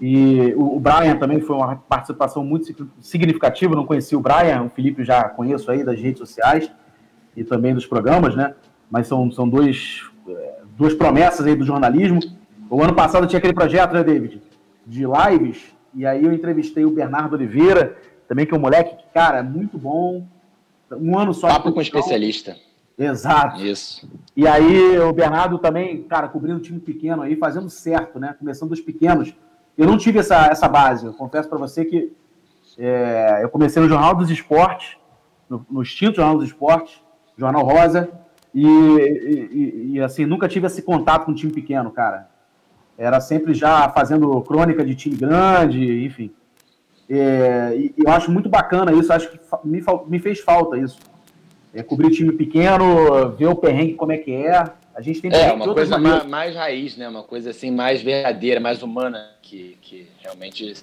E 0.00 0.54
o, 0.56 0.78
Brian 0.78 1.16
também 1.16 1.40
foi 1.40 1.56
uma 1.56 1.74
participação 1.76 2.44
muito 2.44 2.88
significativa. 3.00 3.74
Não 3.74 3.84
conheci 3.84 4.14
o 4.14 4.20
Brian, 4.20 4.62
o 4.62 4.70
Felipe 4.70 5.04
já 5.04 5.24
conheço 5.28 5.70
aí 5.70 5.82
das 5.82 6.00
redes 6.00 6.20
sociais 6.20 6.70
e 7.36 7.42
também 7.42 7.74
dos 7.74 7.86
programas, 7.86 8.36
né? 8.36 8.54
Mas 8.88 9.08
são, 9.08 9.30
são 9.32 9.48
dois, 9.48 10.02
é, 10.28 10.60
duas 10.76 10.94
promessas 10.94 11.46
aí 11.46 11.56
do 11.56 11.64
jornalismo. 11.64 12.20
O 12.70 12.82
ano 12.82 12.94
passado 12.94 13.26
tinha 13.26 13.38
aquele 13.38 13.52
projeto, 13.52 13.92
né, 13.92 14.04
David? 14.04 14.40
De 14.86 15.02
lives. 15.04 15.74
E 15.92 16.06
aí 16.06 16.24
eu 16.24 16.32
entrevistei 16.32 16.84
o 16.84 16.90
Bernardo 16.90 17.34
Oliveira, 17.34 17.96
também 18.28 18.46
que 18.46 18.54
é 18.54 18.56
um 18.56 18.60
moleque 18.60 18.96
que, 18.96 19.12
cara, 19.12 19.38
é 19.38 19.42
muito 19.42 19.76
bom. 19.76 20.24
Um 20.92 21.18
ano 21.18 21.34
só. 21.34 21.48
Papo 21.48 21.72
com 21.72 21.80
especialista. 21.80 22.56
Exato. 22.96 23.64
Isso. 23.64 24.08
E 24.36 24.46
aí 24.46 24.96
o 24.98 25.12
Bernardo 25.12 25.58
também, 25.58 26.02
cara, 26.04 26.28
cobrindo 26.28 26.58
um 26.58 26.62
time 26.62 26.78
pequeno 26.78 27.22
aí, 27.22 27.34
fazendo 27.36 27.68
certo, 27.68 28.20
né? 28.20 28.34
Começando 28.38 28.70
dos 28.70 28.80
pequenos 28.80 29.34
eu 29.78 29.86
não 29.86 29.96
tive 29.96 30.18
essa, 30.18 30.46
essa 30.46 30.68
base. 30.68 31.06
Eu 31.06 31.14
confesso 31.14 31.48
para 31.48 31.56
você 31.56 31.84
que 31.84 32.12
é, 32.76 33.40
eu 33.42 33.48
comecei 33.48 33.80
no 33.80 33.88
Jornal 33.88 34.14
dos 34.14 34.28
Esportes, 34.28 34.96
no, 35.48 35.64
no 35.70 35.82
extinto 35.82 36.16
Jornal 36.16 36.36
dos 36.36 36.48
Esportes, 36.48 37.00
Jornal 37.36 37.64
Rosa, 37.64 38.10
e, 38.52 38.66
e, 38.66 39.92
e, 39.92 40.00
assim, 40.00 40.26
nunca 40.26 40.48
tive 40.48 40.66
esse 40.66 40.82
contato 40.82 41.24
com 41.24 41.30
um 41.30 41.34
time 41.34 41.52
pequeno, 41.52 41.90
cara. 41.90 42.28
Era 42.96 43.20
sempre 43.20 43.54
já 43.54 43.88
fazendo 43.90 44.40
crônica 44.42 44.84
de 44.84 44.96
time 44.96 45.16
grande, 45.16 46.04
enfim. 46.04 46.32
É, 47.08 47.74
e 47.76 47.94
eu 47.96 48.10
acho 48.10 48.30
muito 48.30 48.48
bacana 48.48 48.92
isso, 48.92 49.12
acho 49.12 49.30
que 49.30 49.38
me, 49.64 49.82
me 50.08 50.18
fez 50.18 50.40
falta 50.40 50.76
isso. 50.76 50.98
É, 51.72 51.82
cobrir 51.82 52.10
time 52.10 52.32
pequeno, 52.32 53.30
ver 53.36 53.46
o 53.46 53.54
perrengue 53.54 53.94
como 53.94 54.12
é 54.12 54.18
que 54.18 54.32
é. 54.34 54.64
A 54.98 55.00
gente 55.00 55.20
tem 55.20 55.30
é 55.32 55.52
uma 55.52 55.72
coisa 55.72 55.96
mais, 55.96 56.26
mais, 56.26 56.56
raiz, 56.56 56.96
né? 56.96 57.08
Uma 57.08 57.22
coisa 57.22 57.50
assim 57.50 57.70
mais 57.70 58.02
verdadeira, 58.02 58.58
mais 58.58 58.82
humana, 58.82 59.30
que, 59.40 59.78
que 59.80 60.08
realmente. 60.18 60.74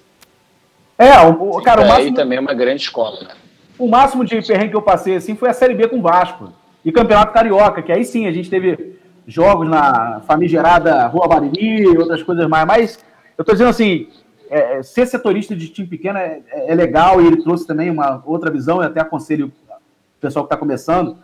É, 0.96 1.20
o, 1.20 1.60
cara, 1.60 1.82
o 1.82 1.86
máximo. 1.86 2.08
Aí 2.08 2.14
também 2.14 2.38
é 2.38 2.40
uma 2.40 2.54
grande 2.54 2.80
escola, 2.80 3.20
né? 3.20 3.34
O 3.78 3.86
máximo 3.86 4.24
de 4.24 4.40
perrengue 4.40 4.70
que 4.70 4.76
eu 4.76 4.80
passei 4.80 5.16
assim 5.16 5.36
foi 5.36 5.50
a 5.50 5.52
Série 5.52 5.74
B 5.74 5.86
com 5.86 5.98
o 5.98 6.02
Vasco 6.02 6.50
e 6.82 6.90
Campeonato 6.90 7.34
Carioca, 7.34 7.82
que 7.82 7.92
aí 7.92 8.06
sim 8.06 8.26
a 8.26 8.32
gente 8.32 8.48
teve 8.48 8.98
jogos 9.26 9.68
na 9.68 10.22
famigerada 10.26 11.06
Rua 11.08 11.28
Bariri 11.28 11.82
e 11.82 11.98
outras 11.98 12.22
coisas 12.22 12.48
mais. 12.48 12.66
Mas 12.66 12.98
eu 13.36 13.44
tô 13.44 13.52
dizendo 13.52 13.68
assim, 13.68 14.08
é, 14.48 14.82
ser 14.82 15.04
setorista 15.04 15.54
de 15.54 15.68
time 15.68 15.86
pequeno 15.86 16.16
é, 16.16 16.40
é, 16.50 16.74
legal 16.74 17.20
e 17.20 17.26
ele 17.26 17.42
trouxe 17.42 17.66
também 17.66 17.90
uma 17.90 18.22
outra 18.24 18.50
visão. 18.50 18.80
Eu 18.80 18.88
até 18.88 18.98
aconselho 18.98 19.48
o 19.48 20.20
pessoal 20.22 20.46
que 20.46 20.54
está 20.54 20.56
começando 20.56 21.18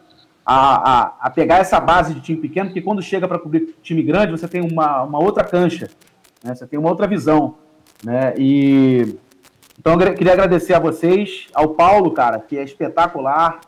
a, 0.44 0.90
a, 0.92 1.14
a, 1.20 1.30
pegar 1.30 1.58
essa 1.58 1.78
base 1.78 2.14
de 2.14 2.20
time 2.20 2.40
pequeno, 2.40 2.66
porque 2.66 2.82
quando 2.82 3.00
chega 3.02 3.28
para 3.28 3.38
cobrir 3.38 3.76
time 3.82 4.02
grande, 4.02 4.32
você 4.32 4.48
tem 4.48 4.60
uma, 4.60 5.02
uma 5.02 5.18
outra 5.20 5.44
cancha, 5.44 5.88
né? 6.42 6.54
você 6.54 6.66
tem 6.66 6.78
uma 6.78 6.90
outra 6.90 7.06
visão. 7.06 7.56
Né? 8.04 8.34
E 8.36 9.16
então 9.78 10.00
eu 10.00 10.14
queria 10.14 10.32
agradecer 10.32 10.74
a 10.74 10.78
vocês, 10.78 11.46
ao 11.54 11.70
Paulo, 11.70 12.10
cara, 12.10 12.38
que 12.38 12.56
é 12.58 12.62
espetacular, 12.62 13.60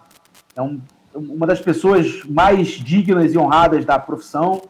é 0.54 0.62
um, 0.62 0.80
uma 1.14 1.46
das 1.46 1.60
pessoas 1.60 2.22
mais 2.24 2.68
dignas 2.68 3.32
e 3.34 3.38
honradas 3.38 3.84
da 3.84 3.98
profissão. 3.98 4.62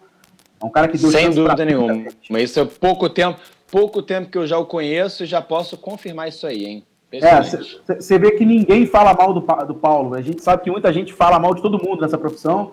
É 0.61 0.65
um 0.65 0.71
cara 0.71 0.89
que 0.89 0.97
deu 0.97 1.11
Sem 1.11 1.31
dúvida 1.31 1.65
nenhuma. 1.65 2.07
Mas 2.31 2.51
isso 2.51 2.61
é 2.61 2.65
pouco 2.65 3.11
tempo, 3.11 3.41
pouco 3.71 4.03
tempo 4.03 4.31
que 4.31 4.39
eu 4.39 4.47
já 4.47 4.59
o 4.59 4.65
conheço 4.65 5.25
e 5.25 5.27
já 5.27 5.43
posso 5.43 5.77
confirmar 5.77 6.29
isso 6.29 6.47
aí, 6.47 6.65
hein? 6.65 6.85
É, 7.23 7.95
você 7.95 8.19
vê 8.19 8.33
que 8.33 8.45
ninguém 8.45 8.87
fala 8.87 9.15
mal 9.15 9.33
do, 9.33 9.41
do 9.41 9.75
Paulo. 9.75 10.15
A 10.15 10.23
gente 10.23 10.43
sabe 10.43 10.63
que 10.63 10.71
muita 10.71 10.93
gente 10.93 11.13
fala 11.13 11.39
mal 11.39 11.55
de 11.55 11.63
todo 11.63 11.83
mundo 11.83 12.01
nessa 12.01 12.19
profissão. 12.19 12.73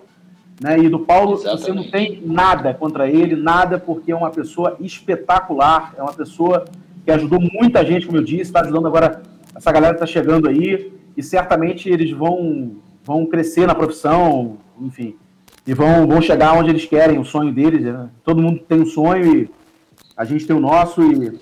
Né? 0.60 0.78
E 0.78 0.88
do 0.88 1.00
Paulo, 1.00 1.34
Exatamente. 1.34 1.64
você 1.64 1.72
não 1.72 1.90
tem 1.90 2.22
nada 2.24 2.72
contra 2.72 3.08
ele, 3.08 3.34
nada, 3.34 3.78
porque 3.78 4.12
é 4.12 4.16
uma 4.16 4.30
pessoa 4.30 4.76
espetacular, 4.80 5.94
é 5.96 6.02
uma 6.02 6.12
pessoa 6.12 6.64
que 7.04 7.10
ajudou 7.10 7.40
muita 7.40 7.84
gente, 7.84 8.06
como 8.06 8.18
eu 8.18 8.22
disse, 8.22 8.42
está 8.42 8.60
ajudando 8.60 8.86
agora 8.86 9.22
essa 9.54 9.70
galera 9.70 9.94
está 9.94 10.06
chegando 10.06 10.48
aí, 10.48 10.92
e 11.16 11.22
certamente 11.22 11.88
eles 11.88 12.10
vão, 12.10 12.76
vão 13.04 13.26
crescer 13.26 13.66
na 13.66 13.74
profissão, 13.74 14.58
enfim, 14.80 15.16
e 15.66 15.74
vão, 15.74 16.06
vão 16.06 16.22
chegar 16.22 16.54
onde 16.54 16.70
eles 16.70 16.86
querem, 16.86 17.18
o 17.18 17.24
sonho 17.24 17.52
deles. 17.52 17.82
Né? 17.82 18.08
Todo 18.24 18.42
mundo 18.42 18.60
tem 18.60 18.80
um 18.80 18.86
sonho 18.86 19.36
e 19.36 19.50
a 20.16 20.24
gente 20.24 20.46
tem 20.46 20.56
o 20.56 20.60
nosso, 20.60 21.02
e 21.02 21.38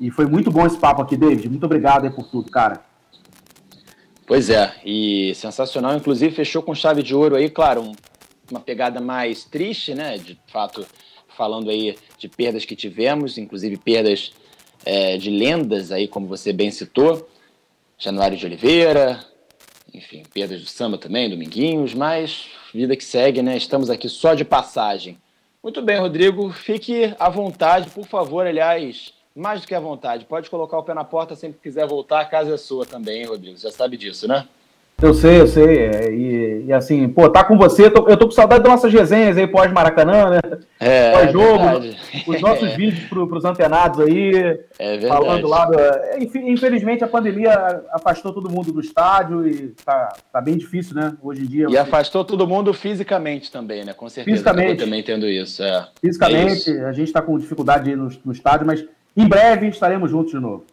e 0.00 0.10
foi 0.10 0.24
muito 0.24 0.50
bom 0.50 0.66
esse 0.66 0.78
papo 0.78 1.02
aqui, 1.02 1.14
David. 1.14 1.46
Muito 1.50 1.66
obrigado 1.66 2.04
aí 2.04 2.10
por 2.10 2.26
tudo, 2.26 2.50
cara. 2.50 2.82
Pois 4.26 4.48
é, 4.48 4.72
e 4.82 5.34
sensacional. 5.34 5.94
Inclusive, 5.94 6.34
fechou 6.34 6.62
com 6.62 6.74
chave 6.74 7.02
de 7.02 7.14
ouro 7.14 7.36
aí, 7.36 7.50
claro, 7.50 7.82
um, 7.82 7.92
uma 8.50 8.60
pegada 8.60 8.98
mais 8.98 9.44
triste, 9.44 9.94
né? 9.94 10.16
De 10.16 10.40
fato, 10.46 10.86
falando 11.36 11.68
aí 11.68 11.98
de 12.16 12.28
perdas 12.28 12.64
que 12.64 12.74
tivemos, 12.74 13.36
inclusive 13.36 13.76
perdas 13.76 14.32
é, 14.86 15.18
de 15.18 15.28
lendas 15.30 15.92
aí, 15.92 16.08
como 16.08 16.26
você 16.26 16.50
bem 16.50 16.70
citou. 16.70 17.28
Januário 17.98 18.38
de 18.38 18.46
Oliveira, 18.46 19.22
enfim, 19.92 20.22
perdas 20.32 20.62
do 20.62 20.66
samba 20.66 20.96
também, 20.96 21.28
Dominguinhos, 21.28 21.92
mas 21.92 22.46
vida 22.72 22.96
que 22.96 23.04
segue, 23.04 23.42
né? 23.42 23.54
Estamos 23.54 23.90
aqui 23.90 24.08
só 24.08 24.32
de 24.32 24.46
passagem. 24.46 25.18
Muito 25.62 25.82
bem, 25.82 25.98
Rodrigo, 25.98 26.50
fique 26.52 27.14
à 27.18 27.28
vontade, 27.28 27.90
por 27.90 28.06
favor, 28.06 28.46
aliás 28.46 29.19
mais 29.34 29.60
do 29.60 29.66
que 29.66 29.74
à 29.74 29.80
vontade. 29.80 30.24
Pode 30.24 30.50
colocar 30.50 30.78
o 30.78 30.82
pé 30.82 30.94
na 30.94 31.04
porta 31.04 31.34
sempre 31.34 31.58
que 31.58 31.62
quiser 31.64 31.86
voltar, 31.86 32.20
a 32.20 32.24
casa 32.24 32.54
é 32.54 32.56
sua 32.56 32.84
também, 32.84 33.22
hein, 33.22 33.26
Rodrigo? 33.26 33.56
Você 33.56 33.68
já 33.68 33.72
sabe 33.72 33.96
disso, 33.96 34.26
né? 34.26 34.46
Eu 35.02 35.14
sei, 35.14 35.40
eu 35.40 35.46
sei. 35.46 35.78
É, 35.78 36.12
e, 36.12 36.64
e, 36.66 36.72
assim, 36.72 37.08
pô, 37.08 37.28
tá 37.28 37.42
com 37.42 37.56
você. 37.56 37.86
Eu 37.86 37.90
tô, 37.90 38.08
eu 38.08 38.16
tô 38.16 38.26
com 38.26 38.32
saudade 38.32 38.62
das 38.62 38.70
nossas 38.70 38.92
resenhas 38.92 39.36
aí 39.38 39.46
pós-Maracanã, 39.46 40.30
né? 40.30 40.40
É, 40.78 41.12
Pós-jogo. 41.12 41.64
É 41.64 42.30
os 42.30 42.40
nossos 42.40 42.72
vídeos 42.76 43.04
pro, 43.08 43.26
pros 43.26 43.44
antenados 43.44 44.00
aí. 44.00 44.60
É 44.78 44.98
verdade. 44.98 45.08
Falando 45.08 45.48
lá. 45.48 45.64
Do, 45.64 45.78
é, 45.78 46.18
infelizmente 46.20 47.02
a 47.02 47.08
pandemia 47.08 47.82
afastou 47.92 48.32
todo 48.32 48.50
mundo 48.50 48.72
do 48.72 48.80
estádio 48.80 49.46
e 49.46 49.68
tá, 49.84 50.12
tá 50.30 50.40
bem 50.40 50.58
difícil, 50.58 50.94
né? 50.94 51.14
Hoje 51.22 51.42
em 51.42 51.46
dia. 51.46 51.66
E 51.70 51.78
afastou 51.78 52.24
todo 52.24 52.46
mundo 52.46 52.74
fisicamente 52.74 53.50
também, 53.50 53.84
né? 53.84 53.94
Com 53.94 54.08
certeza. 54.08 54.36
Fisicamente. 54.36 54.84
também 54.84 55.02
tendo 55.02 55.26
isso. 55.26 55.62
É. 55.62 55.88
Fisicamente, 56.00 56.70
é 56.70 56.84
a 56.84 56.92
gente 56.92 57.10
tá 57.10 57.22
com 57.22 57.38
dificuldade 57.38 57.96
no, 57.96 58.10
no 58.24 58.32
estádio, 58.32 58.66
mas 58.66 58.84
em 59.16 59.26
breve 59.26 59.68
estaremos 59.68 60.10
juntos 60.10 60.32
de 60.32 60.38
novo. 60.38 60.64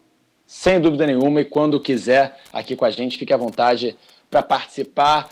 Sem 0.46 0.80
dúvida 0.80 1.06
nenhuma, 1.06 1.42
e 1.42 1.44
quando 1.44 1.78
quiser 1.78 2.38
aqui 2.52 2.74
com 2.74 2.84
a 2.84 2.90
gente, 2.90 3.18
fique 3.18 3.32
à 3.32 3.36
vontade 3.36 3.96
para 4.30 4.42
participar. 4.42 5.28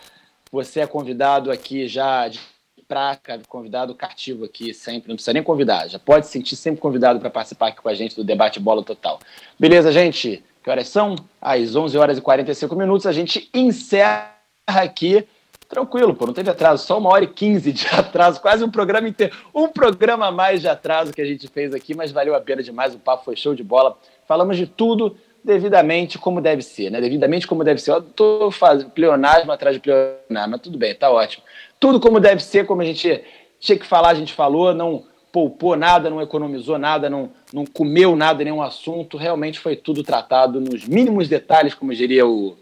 Você 0.51 0.81
é 0.81 0.87
convidado 0.87 1.51
aqui 1.51 1.87
já 1.87 2.27
de 2.27 2.39
praca, 2.87 3.39
convidado 3.47 3.93
cativo 3.93 4.45
aqui 4.45 4.73
sempre, 4.73 5.09
não 5.09 5.15
precisa 5.15 5.33
nem 5.33 5.43
convidar, 5.43 5.87
já 5.89 5.99
pode 5.99 6.25
se 6.25 6.31
sentir 6.31 6.55
sempre 6.55 6.79
convidado 6.79 7.19
para 7.19 7.29
participar 7.29 7.67
aqui 7.67 7.81
com 7.81 7.89
a 7.89 7.93
gente 7.93 8.15
do 8.15 8.23
debate 8.23 8.59
Bola 8.59 8.81
Total. 8.81 9.19
Beleza, 9.59 9.91
gente? 9.91 10.43
Que 10.63 10.69
horas 10.69 10.87
são? 10.87 11.15
Às 11.41 11.75
11 11.75 11.97
horas 11.97 12.17
e 12.17 12.21
45 12.21 12.75
minutos, 12.75 13.05
a 13.05 13.11
gente 13.11 13.49
encerra 13.53 14.31
aqui. 14.67 15.27
Tranquilo, 15.69 16.15
pô, 16.15 16.25
não 16.25 16.33
teve 16.33 16.49
atraso, 16.49 16.85
só 16.85 16.97
uma 16.97 17.09
hora 17.09 17.25
e 17.25 17.27
quinze 17.27 17.73
de 17.73 17.87
atraso, 17.93 18.41
quase 18.41 18.63
um 18.63 18.71
programa 18.71 19.07
inteiro, 19.07 19.35
um 19.53 19.67
programa 19.67 20.27
a 20.27 20.31
mais 20.31 20.61
de 20.61 20.67
atraso 20.67 21.13
que 21.13 21.21
a 21.21 21.25
gente 21.25 21.47
fez 21.47 21.73
aqui, 21.73 21.93
mas 21.93 22.11
valeu 22.11 22.35
a 22.35 22.39
pena 22.39 22.63
demais, 22.63 22.95
o 22.95 22.99
papo 22.99 23.25
foi 23.25 23.35
show 23.35 23.53
de 23.53 23.63
bola. 23.63 23.97
Falamos 24.27 24.57
de 24.57 24.65
tudo, 24.65 25.17
devidamente 25.43 26.17
como 26.17 26.41
deve 26.41 26.61
ser, 26.61 26.89
né? 26.89 26.99
Devidamente 26.99 27.47
como 27.47 27.63
deve 27.63 27.81
ser. 27.81 27.91
Eu 27.91 28.01
tô 28.01 28.51
fazendo 28.51 28.89
pleonasmo 28.91 29.51
atrás 29.51 29.75
de 29.75 29.81
pleonasmo, 29.81 30.51
mas 30.51 30.61
tudo 30.61 30.77
bem, 30.77 30.93
tá 30.93 31.09
ótimo. 31.09 31.43
Tudo 31.79 31.99
como 31.99 32.19
deve 32.19 32.43
ser, 32.43 32.65
como 32.65 32.81
a 32.81 32.85
gente 32.85 33.23
tinha 33.59 33.77
que 33.77 33.85
falar, 33.85 34.09
a 34.09 34.15
gente 34.15 34.33
falou, 34.33 34.73
não 34.73 35.03
poupou 35.31 35.75
nada, 35.75 36.09
não 36.09 36.21
economizou 36.21 36.77
nada, 36.77 37.09
não, 37.09 37.29
não 37.53 37.65
comeu 37.65 38.15
nada, 38.15 38.43
nenhum 38.43 38.61
assunto. 38.61 39.17
Realmente 39.17 39.59
foi 39.59 39.75
tudo 39.75 40.03
tratado 40.03 40.59
nos 40.59 40.85
mínimos 40.85 41.27
detalhes, 41.27 41.73
como 41.73 41.93
diria 41.93 42.25
o. 42.25 42.57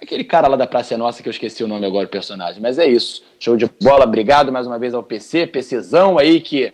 Aquele 0.00 0.24
cara 0.24 0.48
lá 0.48 0.56
da 0.56 0.66
Praça 0.66 0.98
Nossa, 0.98 1.22
que 1.22 1.28
eu 1.28 1.32
esqueci 1.32 1.62
o 1.62 1.68
nome 1.68 1.86
agora 1.86 2.06
do 2.06 2.10
personagem. 2.10 2.60
Mas 2.60 2.78
é 2.78 2.86
isso. 2.86 3.22
Show 3.38 3.56
de 3.56 3.70
bola. 3.80 4.04
Obrigado 4.04 4.50
mais 4.52 4.66
uma 4.66 4.78
vez 4.78 4.92
ao 4.94 5.02
PC, 5.02 5.46
PCzão 5.46 6.18
aí 6.18 6.40
que 6.40 6.72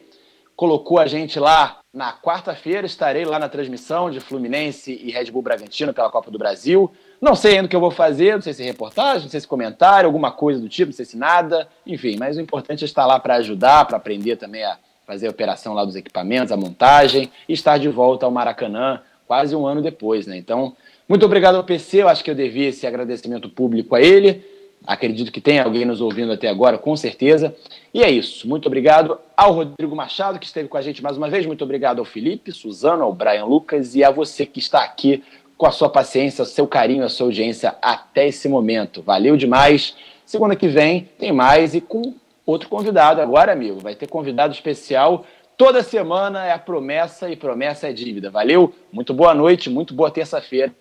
colocou 0.56 0.98
a 0.98 1.06
gente 1.06 1.38
lá 1.38 1.80
na 1.92 2.12
quarta-feira 2.12 2.86
estarei 2.86 3.24
lá 3.24 3.38
na 3.38 3.48
transmissão 3.48 4.10
de 4.10 4.20
Fluminense 4.20 4.92
e 5.02 5.10
Red 5.10 5.30
Bull 5.30 5.42
Bragantino 5.42 5.92
pela 5.92 6.08
Copa 6.08 6.30
do 6.30 6.38
Brasil. 6.38 6.90
Não 7.20 7.34
sei 7.34 7.56
ainda 7.56 7.66
o 7.66 7.68
que 7.68 7.74
eu 7.74 7.80
vou 7.80 7.90
fazer, 7.90 8.34
não 8.34 8.42
sei 8.42 8.52
se 8.52 8.62
reportagem, 8.62 9.24
não 9.24 9.30
sei 9.30 9.40
se 9.40 9.48
comentário, 9.48 10.06
alguma 10.06 10.30
coisa 10.30 10.60
do 10.60 10.68
tipo, 10.68 10.90
não 10.90 10.96
sei 10.96 11.04
se 11.04 11.16
nada. 11.16 11.68
Enfim, 11.84 12.16
mas 12.16 12.36
o 12.36 12.40
importante 12.40 12.84
é 12.84 12.86
estar 12.86 13.06
lá 13.06 13.18
para 13.18 13.34
ajudar, 13.36 13.86
para 13.86 13.96
aprender 13.96 14.36
também 14.36 14.62
a 14.62 14.78
fazer 15.04 15.26
a 15.26 15.30
operação 15.30 15.74
lá 15.74 15.84
dos 15.84 15.96
equipamentos, 15.96 16.52
a 16.52 16.56
montagem 16.56 17.30
e 17.48 17.52
estar 17.52 17.78
de 17.78 17.88
volta 17.88 18.24
ao 18.24 18.30
Maracanã 18.30 19.02
quase 19.26 19.56
um 19.56 19.66
ano 19.66 19.82
depois, 19.82 20.26
né? 20.26 20.36
Então, 20.36 20.76
muito 21.10 21.26
obrigado 21.26 21.56
ao 21.56 21.64
PC, 21.64 22.02
eu 22.02 22.08
acho 22.08 22.22
que 22.22 22.30
eu 22.30 22.36
devia 22.36 22.68
esse 22.68 22.86
agradecimento 22.86 23.48
público 23.48 23.96
a 23.96 24.00
ele. 24.00 24.44
Acredito 24.86 25.32
que 25.32 25.40
tem 25.40 25.58
alguém 25.58 25.84
nos 25.84 26.00
ouvindo 26.00 26.30
até 26.30 26.46
agora, 26.46 26.78
com 26.78 26.94
certeza. 26.94 27.52
E 27.92 28.00
é 28.04 28.08
isso. 28.08 28.46
Muito 28.46 28.66
obrigado 28.66 29.18
ao 29.36 29.52
Rodrigo 29.52 29.96
Machado, 29.96 30.38
que 30.38 30.46
esteve 30.46 30.68
com 30.68 30.76
a 30.76 30.80
gente 30.80 31.02
mais 31.02 31.16
uma 31.16 31.28
vez. 31.28 31.44
Muito 31.44 31.64
obrigado 31.64 31.98
ao 31.98 32.04
Felipe, 32.04 32.52
Suzano, 32.52 33.02
ao 33.02 33.12
Brian 33.12 33.44
Lucas 33.44 33.96
e 33.96 34.04
a 34.04 34.10
você 34.12 34.46
que 34.46 34.60
está 34.60 34.84
aqui 34.84 35.24
com 35.58 35.66
a 35.66 35.72
sua 35.72 35.88
paciência, 35.90 36.44
seu 36.44 36.68
carinho, 36.68 37.02
a 37.02 37.08
sua 37.08 37.26
audiência 37.26 37.74
até 37.82 38.28
esse 38.28 38.48
momento. 38.48 39.02
Valeu 39.02 39.36
demais. 39.36 39.96
Segunda 40.24 40.54
que 40.54 40.68
vem 40.68 41.08
tem 41.18 41.32
mais 41.32 41.74
e 41.74 41.80
com 41.80 42.14
outro 42.46 42.68
convidado. 42.68 43.20
Agora, 43.20 43.50
amigo, 43.50 43.80
vai 43.80 43.96
ter 43.96 44.06
convidado 44.06 44.54
especial. 44.54 45.26
Toda 45.60 45.82
semana 45.82 46.46
é 46.46 46.52
a 46.52 46.58
promessa 46.58 47.28
e 47.28 47.36
promessa 47.36 47.86
é 47.86 47.92
dívida. 47.92 48.30
Valeu? 48.30 48.74
Muito 48.90 49.12
boa 49.12 49.34
noite, 49.34 49.68
muito 49.68 49.92
boa 49.92 50.10
terça-feira. 50.10 50.72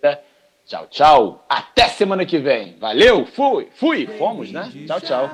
Tchau, 0.64 0.86
tchau. 0.88 1.44
Até 1.46 1.86
semana 1.86 2.24
que 2.24 2.38
vem. 2.38 2.78
Valeu, 2.80 3.26
fui, 3.26 3.68
fui, 3.74 4.06
fomos, 4.06 4.50
né? 4.50 4.72
Tchau, 4.86 5.00
tchau. 5.02 5.30